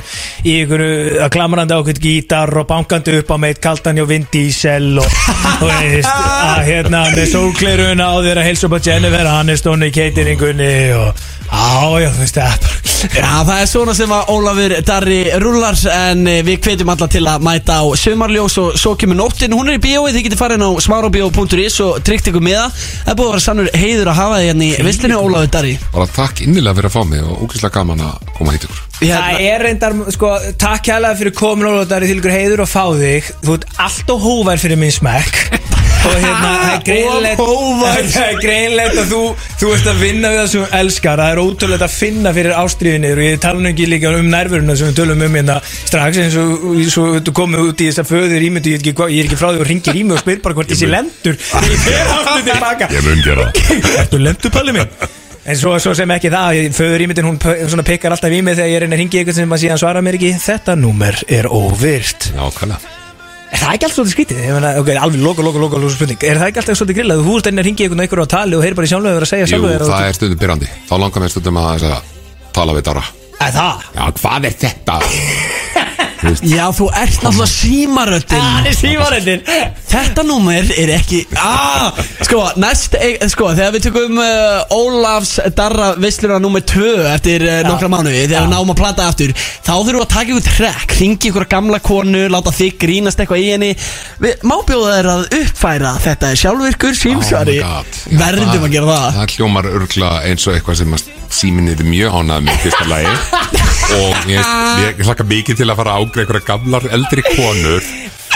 í 0.49 0.55
að 0.65 1.29
klamrandi 1.35 1.77
á 1.77 1.81
okkur 1.83 2.01
gítar 2.05 2.53
og 2.57 2.67
bankandi 2.71 3.17
upp 3.21 3.33
á 3.33 3.37
meitt 3.45 3.61
kaldan 3.61 4.01
hjá 4.01 4.07
Vin 4.09 4.27
Diesel 4.33 4.91
og 5.03 5.17
þú 5.61 5.69
veist, 5.69 6.09
að 6.09 6.65
hérna 6.71 7.05
með 7.13 7.25
sólglerun 7.35 8.01
á 8.01 8.11
þér 8.17 8.41
að 8.41 8.49
helsa 8.49 8.69
upp 8.69 8.79
á 8.81 8.85
Jennifer 8.89 9.33
Aniston 9.37 9.85
í 9.85 9.93
cateringunni 9.93 10.75
og 10.97 11.25
á, 11.53 11.69
já, 12.01 12.09
þú 12.09 12.23
veist, 12.25 12.39
það 12.39 12.55
er 12.55 12.63
bara 12.65 12.88
Já, 12.99 13.45
það 13.47 13.61
er 13.61 13.67
svona 13.69 13.93
sem 13.95 14.11
að 14.11 14.31
Ólafur 14.33 14.73
Darri 14.83 15.19
rullar 15.39 15.77
En 15.93 16.25
eh, 16.27 16.41
við 16.43 16.57
hvetjum 16.65 16.89
alla 16.91 17.07
til 17.11 17.21
að 17.31 17.45
mæta 17.47 17.77
á 17.79 17.85
Sumarljós 17.95 18.57
og 18.59 18.75
svo 18.79 18.91
kemur 18.99 19.15
nóttin. 19.15 19.55
Hún 19.55 19.71
er 19.71 19.77
í 19.77 19.81
bíói, 19.83 20.09
þið 20.11 20.25
getur 20.25 20.41
farin 20.41 20.65
á 20.67 20.69
smárabíó.is 20.83 21.79
og 21.85 22.01
tryggt 22.03 22.27
ykkur 22.31 22.43
með 22.43 22.57
það. 22.59 22.83
Það 23.05 23.13
er 23.13 23.19
búið 23.21 23.29
að 23.29 23.33
vera 23.35 23.45
sannur 23.45 23.71
heiður 23.79 24.11
að 24.11 24.19
hafa 24.19 24.41
þið 24.41 24.47
hérna 24.49 24.67
í 24.67 24.85
Visslinu 24.89 25.21
Ólafur 25.21 25.53
Darri. 25.55 25.73
Bara 25.95 26.11
takk 26.19 26.43
innilega 26.43 26.75
fyrir 26.81 26.91
að 26.91 26.97
fá 26.97 27.01
mig 27.13 27.23
og 27.23 27.45
ógeðslega 27.45 27.75
gaman 27.79 28.05
að 28.09 28.29
koma 28.35 28.57
hít 28.57 28.67
ykkur. 28.67 28.85
Það 28.99 29.43
er 29.47 29.65
reyndar, 29.69 29.99
sko, 30.17 30.35
takk 30.59 30.91
hérlega 30.91 31.21
fyrir 31.23 31.37
komin 31.39 31.71
það 31.71 31.97
er 32.01 32.09
til 32.09 32.19
ykkur 32.19 32.35
heiður 32.35 32.65
og 32.65 32.73
fá 32.73 32.85
þig. 32.99 33.33
Þú 33.45 33.59
ert 33.59 33.69
allt 33.87 34.15
og 34.15 34.25
hóvær 34.27 34.59
fyrir 34.59 34.81
minn 34.81 34.95
smekk 34.99 35.45
Og 36.09 36.15
hérna, 36.15 36.49
það 36.63 36.73
er 36.73 36.83
greinlegt. 36.87 37.41
Það 38.13 38.25
er 38.25 38.37
greinlegt 38.41 38.99
að 39.01 39.11
þú, 39.11 39.21
þú 39.59 39.71
ert 39.75 39.89
að 39.91 40.01
vinna 40.03 40.31
við 40.31 40.39
það 40.39 40.49
sem 40.51 40.63
þú 40.63 40.79
elskar. 40.79 41.21
Það 41.21 41.33
er 41.33 41.41
ótrúlegt 41.43 41.85
að 41.85 41.93
finna 41.93 42.33
fyrir 42.35 42.55
ástriðinir 42.59 43.19
Og 43.19 43.25
ég 43.25 43.41
tala 43.43 43.63
nú 43.63 43.69
ekki 43.71 43.87
líka 43.89 44.13
um 44.15 44.29
nærvöruna 44.31 44.75
sem 44.79 44.91
við 44.91 44.99
tölum 45.01 45.23
um 45.27 45.37
hérna 45.39 45.59
strax 45.67 46.21
eins 46.23 46.37
og 46.39 46.67
svo 46.89 47.05
þú 47.25 47.35
komið 47.39 47.65
út 47.67 47.83
í 47.83 47.89
þess 47.89 48.03
að 48.03 48.11
föður 48.13 48.47
ímyndu 48.49 48.75
ég, 48.75 48.89
ég 48.89 49.23
er 49.23 49.29
ekki 49.29 49.39
frá 49.39 49.49
því 49.51 49.63
og 49.63 49.69
ringir 49.69 49.99
í 49.99 50.03
mig 50.05 50.17
og 50.17 50.23
spyr 50.23 50.43
bara 50.45 50.59
hvort 50.59 50.73
þessi 50.73 50.89
lendur. 50.89 51.39
Ég 51.39 51.85
fer 51.85 52.13
aftur 52.17 52.45
tilbaka. 52.49 52.91
Ég 52.95 53.07
mun 53.07 53.25
gera 53.25 53.49
Ertu 54.03 54.21
lendur 54.21 54.53
palli 54.53 54.75
minn? 54.75 54.93
En 55.49 55.57
svo, 55.57 55.73
svo 55.81 55.95
sem 55.97 56.11
ekki 56.13 56.29
það, 56.33 56.61
föður 56.77 57.05
ímyndin 57.07 57.25
hún 57.25 57.39
svona 57.41 57.85
pikkar 57.87 58.13
alltaf 58.13 58.35
í 58.35 58.43
mig 58.45 58.59
þegar 58.59 58.73
ég 58.73 58.83
reyna 58.83 58.97
að 58.97 59.03
ringi 59.03 59.21
eitthvað 59.21 59.41
sem 59.41 59.57
að 59.57 59.65
síðan 59.65 59.81
svara 59.81 60.05
mér 60.05 60.19
ekki. 60.19 60.35
Þetta 60.45 60.77
númer 60.77 61.21
er 61.39 61.49
óvirt. 61.49 62.31
Nákvæmlega 62.37 62.98
Er 63.49 63.57
það 63.57 63.71
ekki 63.73 63.85
alltaf 63.87 63.95
svolítið 63.97 64.13
skrítið? 64.13 64.41
Ég 64.45 64.53
meina, 64.53 64.71
ok, 64.77 64.89
alveg 64.93 65.23
loka, 65.25 65.45
loka, 65.45 65.61
loka, 65.63 65.79
loka 65.81 65.93
spurning 65.95 66.25
Er 66.29 66.37
það 66.37 66.51
ekki 66.51 66.61
alltaf 66.61 66.77
svolítið 66.79 66.99
grillað? 66.99 67.23
Þú 67.25 67.37
ert 67.39 67.49
einnig 67.49 67.63
að 67.63 67.67
ringi 67.69 67.85
eitthvað 67.85 68.03
einhverju 68.05 68.25
á 68.29 68.33
tali 68.35 68.57
og 68.59 68.65
heyr 68.65 68.75
bara 68.77 68.89
í 68.89 68.91
sjálfum 68.91 69.09
að 69.09 69.29
segja 69.31 69.47
Jú, 69.47 69.51
sjálfum 69.53 69.73
þér 69.73 69.85
það 69.89 70.05
er 70.09 70.17
stundum 70.19 70.41
byrjandi 70.43 70.69
Þá 70.89 70.93
langar 71.01 71.25
mér 71.25 71.33
stundum 71.33 71.59
að 71.63 71.87
að 71.89 72.13
tala 72.59 72.77
við 72.77 72.85
Dara 72.89 73.05
Er 73.39 73.55
það? 73.55 73.87
Já, 73.95 74.03
hvað 74.19 74.49
er 74.51 74.59
þetta? 74.65 74.99
Já, 76.19 76.65
þú 76.75 76.89
ert 76.99 77.21
náttúrulega 77.23 77.47
símaröldin 77.47 78.41
Það 78.43 78.65
er 78.67 78.75
símarættin 78.75 79.43
Þetta 79.89 80.23
númer 80.27 80.71
er 80.75 80.91
ekki 80.97 81.21
ah, 81.39 81.95
Sko, 82.27 82.41
næst 82.59 82.97
e- 82.99 83.29
Sko, 83.31 83.51
þegar 83.55 83.75
við 83.77 83.85
tökum 83.87 84.19
uh, 84.19 84.75
Ólafs 84.75 85.37
Darra 85.55 85.93
Vissluna 85.99 86.41
númer 86.43 86.65
2 86.67 86.89
Eftir 87.13 87.45
uh, 87.47 87.61
nokkra 87.67 87.91
mánuði 87.93 88.25
Þegar 88.25 88.49
við 88.49 88.51
náum 88.51 88.73
að 88.73 88.79
plata 88.81 89.07
aftur 89.09 89.33
Þá 89.37 89.71
þurfum 89.71 89.95
við 89.95 90.03
að 90.03 90.11
taka 90.15 90.35
ykkur 90.35 90.47
trekk 90.49 90.97
Ringi 90.99 91.31
ykkur 91.31 91.47
gamla 91.55 91.79
konu 91.83 92.25
Láta 92.33 92.53
þig 92.55 92.75
grínast 92.81 93.21
eitthvað 93.23 93.45
í 93.45 93.47
henni. 93.53 93.71
Við, 94.19 94.43
Má 94.43 94.57
bjóða 94.67 94.97
þér 94.97 95.11
að 95.13 95.25
uppfæra 95.39 95.95
Þetta 96.03 96.33
er 96.33 96.99
símsvari? 96.99 97.59
Oh 97.63 97.79
God. 97.79 98.03
Já, 98.09 98.19
Verðum 98.19 98.67
að 98.67 98.75
gera 98.75 98.91
það 98.91 99.17
Það. 99.19 99.33
hljómar 99.37 99.71
örgla 99.71 100.13
eins 100.27 100.47
og 100.49 100.59
eitthvað 100.59 100.83
sem 100.83 100.99
síminn 101.33 101.69
er 101.71 101.83
mjög 101.85 102.15
ánað 102.19 102.45
með 102.47 102.61
fyrsta 102.65 102.87
lagi 102.89 103.15
og 103.99 104.29
ég, 104.29 104.53
ég, 104.83 105.03
hlakka 105.05 105.25
mikið 105.27 105.61
til 105.61 105.69
að 105.69 105.81
fara 105.81 105.95
að 105.95 106.05
ágreða 106.05 106.25
einhverja 106.25 106.47
gamlar 106.49 106.87
eldri 106.97 107.25
konur 107.31 107.85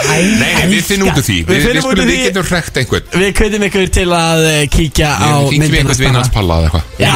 Nei, 0.04 0.24
nei, 0.42 0.64
við 0.72 0.88
finnum 0.88 1.10
út 1.12 1.20
úr 1.22 1.26
því. 1.26 1.36
Við 1.46 1.54
Við, 1.54 1.58
við, 1.58 1.66
finnum 1.68 1.84
út 1.84 1.86
úr 1.86 1.94
skulum, 1.94 2.10
við 2.10 2.22
getum 2.28 2.46
hrekt 2.50 2.78
einhvern. 2.82 3.10
Við 3.14 3.30
kveitum 3.38 3.66
ykkur 3.68 3.90
til 3.94 4.06
að 4.18 4.42
uh, 4.48 4.56
kíkja 4.74 5.10
á 5.14 5.30
hringi 5.46 5.60
við 5.60 5.62
myndina 5.62 5.80
einhvern 5.84 6.02
vinn 6.04 6.18
hans 6.18 6.32
palla 6.34 6.58
eða 6.58 6.70
eitthvað. 6.70 6.84
Já, 7.04 7.14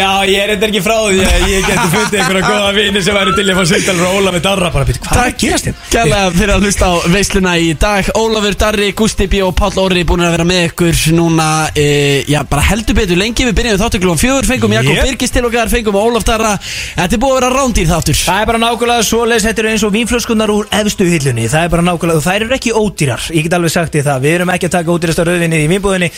já, 0.00 0.10
ég 0.30 0.44
er 0.44 0.52
eitthvað 0.54 0.68
ekki 0.70 0.82
frá 0.84 0.96
því 1.00 1.24
að 1.26 1.46
Ég 1.50 1.66
geti 1.66 1.86
fundið 1.94 2.20
einhverja 2.20 2.50
góða 2.50 2.70
vini 2.76 3.02
sem 3.02 3.18
væri 3.18 3.34
til 3.34 3.46
að 3.50 3.58
fá 3.58 3.64
sýndal 3.70 3.96
frá 4.00 4.08
Óla 4.20 4.34
með 4.36 4.44
Darra. 4.46 4.70
Bara 4.76 4.86
býta, 4.88 5.02
Hvað 5.10 5.20
er 5.20 5.32
að 5.32 5.38
gerast 5.42 5.68
þér? 5.68 5.74
Gælega 5.90 6.30
fyrir 6.38 6.54
að 6.54 6.66
hlusta 6.68 6.90
á 6.90 6.94
veisluna 7.14 7.54
í 7.58 7.68
dag. 7.82 8.10
Ólafur 8.20 8.58
Darri, 8.62 8.90
Gusti 9.00 9.26
B 9.32 9.42
og 9.46 9.54
Páll 9.58 9.80
Orri 9.82 10.04
búin 10.06 10.24
að 10.24 10.34
vera 10.36 10.46
með 10.48 10.62
ykkur 10.70 11.02
núna 11.18 11.48
e, 11.74 11.88
Já, 12.30 12.40
bara 12.48 12.64
heldur 12.70 12.98
betur 13.00 13.18
lengi. 13.20 13.48
Við 13.50 13.56
byrjum 13.58 13.80
þáttu 13.82 14.00
klúan 14.04 14.20
fjögur 14.22 14.48
Fengum 14.48 14.76
Jakob 14.78 14.94
Yep. 14.94 15.06
Birgis 15.10 15.34
til 15.34 15.44
okkar 15.48 15.70
Fengum 15.72 15.98
Ólaf 15.98 16.26
Darra. 16.28 16.54
Þetta 16.60 17.16
er 17.16 17.22
búið 17.22 17.34
að 17.34 17.40
vera 17.40 17.50
rándýr 17.56 17.90
þáttur. 17.90 18.18
Það 18.26 18.40
er 18.44 18.48
bara 18.50 18.60
nákvæmlega 18.62 19.06
svoleiðis, 19.10 19.46
þetta 19.48 19.62
eru 19.64 19.70
eins 19.74 19.84
og 19.86 19.94
vínflöskunar 19.94 20.52
úr 20.54 20.68
efstu 20.80 21.06
hillunni. 21.08 21.46
Það 21.50 21.66
er 21.66 21.72
bara 21.72 21.86
nákvæmlega, 21.86 22.19
þær 22.24 22.46
eru 22.46 22.56
ekki 22.56 22.74
ódýrar. 22.76 23.28
Ég 23.34 23.46
get 23.46 23.56
alveg 23.58 23.74
sagt 23.74 23.94
því 23.94 24.04
það, 24.06 24.24
við 24.24 24.36
erum 24.38 24.54
ekki 24.54 24.70
að 24.70 24.76
taka 24.78 24.94
ódýrasta 24.96 25.26
rauðvinni 25.28 25.64
í 25.64 25.68
vínbúðinni 25.70 26.10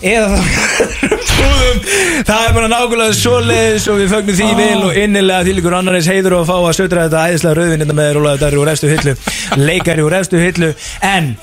Eða 0.00 0.38
Það 2.28 2.44
er 2.46 2.54
bara 2.56 2.68
nákvæmlega 2.72 3.16
svoleiðis 3.16 3.86
og 3.90 4.00
við 4.00 4.12
fögnum 4.14 4.36
því 4.38 4.48
vel 4.58 4.84
og 4.86 4.98
innilega 4.98 5.46
til 5.46 5.56
ykkur 5.60 5.76
annarins 5.76 6.08
heiður 6.10 6.36
og 6.38 6.44
að 6.44 6.50
fá 6.50 6.56
að 6.58 6.76
södra 6.78 7.06
þetta 7.06 7.24
æðislega 7.28 7.58
rauðvinni 7.58 7.96
með 7.98 8.12
Rólaður 8.16 8.42
Darri 8.44 8.60
úr 8.60 8.72
efstu 8.72 8.90
hillu. 8.90 9.14
Leikari 9.60 10.04
úr 10.06 10.16
efstu 10.20 10.40
hillu. 10.40 10.70
En 11.04 11.34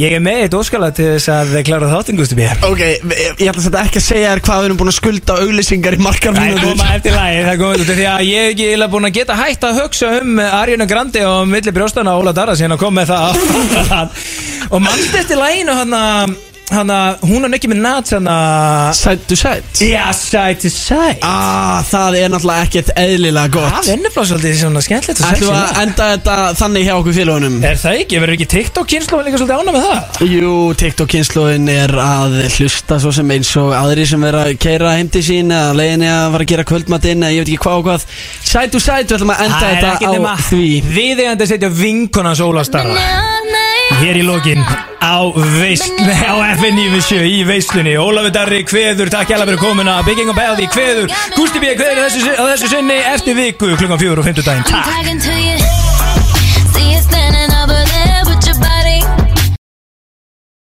ég 0.00 0.14
er 0.16 0.22
með 0.24 0.40
eitt 0.44 0.54
óskala 0.58 0.88
til 0.94 1.06
þess 1.12 1.30
að 1.30 1.52
klára 1.68 1.90
þáttingustu 1.92 2.38
mér 2.38 2.64
Ok, 2.66 2.80
ég 2.82 3.50
ætla 3.50 3.64
þetta 3.66 3.82
ekki 3.86 4.00
að 4.00 4.06
segja 4.08 4.32
þér 4.32 4.42
hvað 4.48 4.62
við 4.62 4.68
erum 4.68 4.80
búin 4.80 4.90
að 4.90 4.96
skulda 4.98 5.36
auglýsingar 5.44 5.96
í 5.96 6.00
margar 6.02 6.34
Það 6.34 6.40
er 6.40 6.48
mínútur. 6.50 6.72
koma 6.72 6.96
eftir 6.96 7.14
lagi, 7.14 7.44
það 7.44 7.52
er 7.54 7.84
út 7.84 7.92
af 7.94 8.00
því 8.00 8.08
að 8.10 8.24
ég 8.30 8.48
hef 8.48 8.54
ekki 8.54 8.70
búin 8.94 9.08
að 9.10 9.14
geta 9.20 9.38
hægt 9.38 9.68
að 9.68 9.78
hugsa 9.82 10.10
um 10.18 10.42
Arjuna 10.48 10.88
Grandi 10.90 11.22
og 11.28 11.46
milli 11.52 11.76
brjóstana 11.76 12.16
Óla 12.18 12.34
Darra 12.34 12.56
síðan 12.58 12.74
að 12.74 12.82
koma 12.82 13.02
með 13.02 13.14
það. 13.14 14.18
Og 14.74 14.82
mannst 14.82 15.14
eftir 15.20 15.38
laginu 15.38 15.78
hann 15.78 15.94
að 15.94 16.34
hann 16.72 16.88
að 16.90 17.24
hún 17.28 17.44
er 17.44 17.54
ekki 17.58 17.68
með 17.70 17.80
nats 17.84 18.14
hann 18.14 18.28
að 18.30 18.94
Side 18.96 19.26
to 19.28 19.36
side 19.36 19.84
Já, 19.84 20.04
side 20.16 20.56
to 20.62 20.70
side 20.72 21.18
Ah, 21.26 21.82
það 21.84 22.16
er 22.22 22.32
náttúrulega 22.32 22.64
ekkert 22.68 22.90
eðlilega 22.98 23.52
gott. 23.52 23.74
Það 23.84 23.90
er 23.92 24.00
nefnilega 24.00 24.28
svolítið 24.30 24.56
svona 24.62 24.82
skemmtilegt 24.86 25.20
Ætlum 25.28 25.50
við 25.50 25.58
að 25.60 25.80
enda 25.82 26.08
þetta 26.14 26.36
þannig 26.62 26.86
hjá 26.88 26.94
okkur 26.96 27.16
félagunum 27.18 27.58
Er 27.68 27.76
það 27.82 28.00
ekki, 28.00 28.20
verður 28.22 28.36
ekki 28.38 28.48
TikTok 28.54 28.88
kynnslóðin 28.94 29.28
líka 29.28 29.40
svolítið 29.42 29.60
ána 29.60 29.74
með 29.76 29.84
það? 29.88 29.98
Jú, 30.34 30.54
TikTok-kynnslóðin 30.84 31.68
er 31.74 31.94
að 32.04 32.38
hlusta 32.56 33.00
svo 33.04 33.12
sem 33.18 33.34
eins 33.36 33.52
og 33.60 33.70
aðri 33.76 34.08
sem 34.08 34.24
vera 34.24 34.46
að 34.48 34.56
keira 34.64 34.94
heim 34.96 35.12
til 35.12 35.24
sín 35.26 35.52
eða 35.54 35.76
leiðinni 35.78 36.08
að 36.14 36.26
fara 36.34 36.46
að 36.48 36.52
gera 36.54 36.68
kvöldmatinn 36.72 37.24
eða 37.28 37.34
ég 37.36 37.44
veit 37.44 37.52
ekki 37.52 37.62
hvað 37.66 37.76
og 37.82 37.86
hvað. 37.90 38.08
Side 38.44 38.70
to 38.72 38.80
side, 38.80 39.04
við 39.04 39.16
ætlum 39.18 39.34
að 39.36 39.44
enda 39.46 39.60
Það 39.60 39.68
þetta 39.74 39.90
á 39.92 40.36
því 40.48 40.66
Hér 44.00 44.16
í 44.16 44.24
lokin 44.24 44.60
á, 45.04 45.16
veist, 45.60 45.92
á 46.32 46.34
FN97 46.56 47.20
í 47.28 47.42
veislunni. 47.48 47.94
Ólafur 48.00 48.32
Darri 48.34 48.62
kveður, 48.66 49.12
takk 49.12 49.30
hjá 49.32 49.38
fyrir 49.44 49.60
komuna. 49.60 49.98
Bygging 50.06 50.32
og 50.32 50.38
Beldi 50.38 50.68
kveður, 50.72 51.12
Gústi 51.36 51.62
B 51.62 51.74
kveður 51.78 52.00
á 52.00 52.04
þessu, 52.08 52.36
þessu 52.38 52.72
sinni 52.72 52.98
eftir 53.12 53.36
viku 53.38 53.74
klukkan 53.76 54.00
fjögur 54.00 54.24
og 54.24 54.30
50 54.32 54.48
daginn 54.48 54.66
Takk 54.72 55.04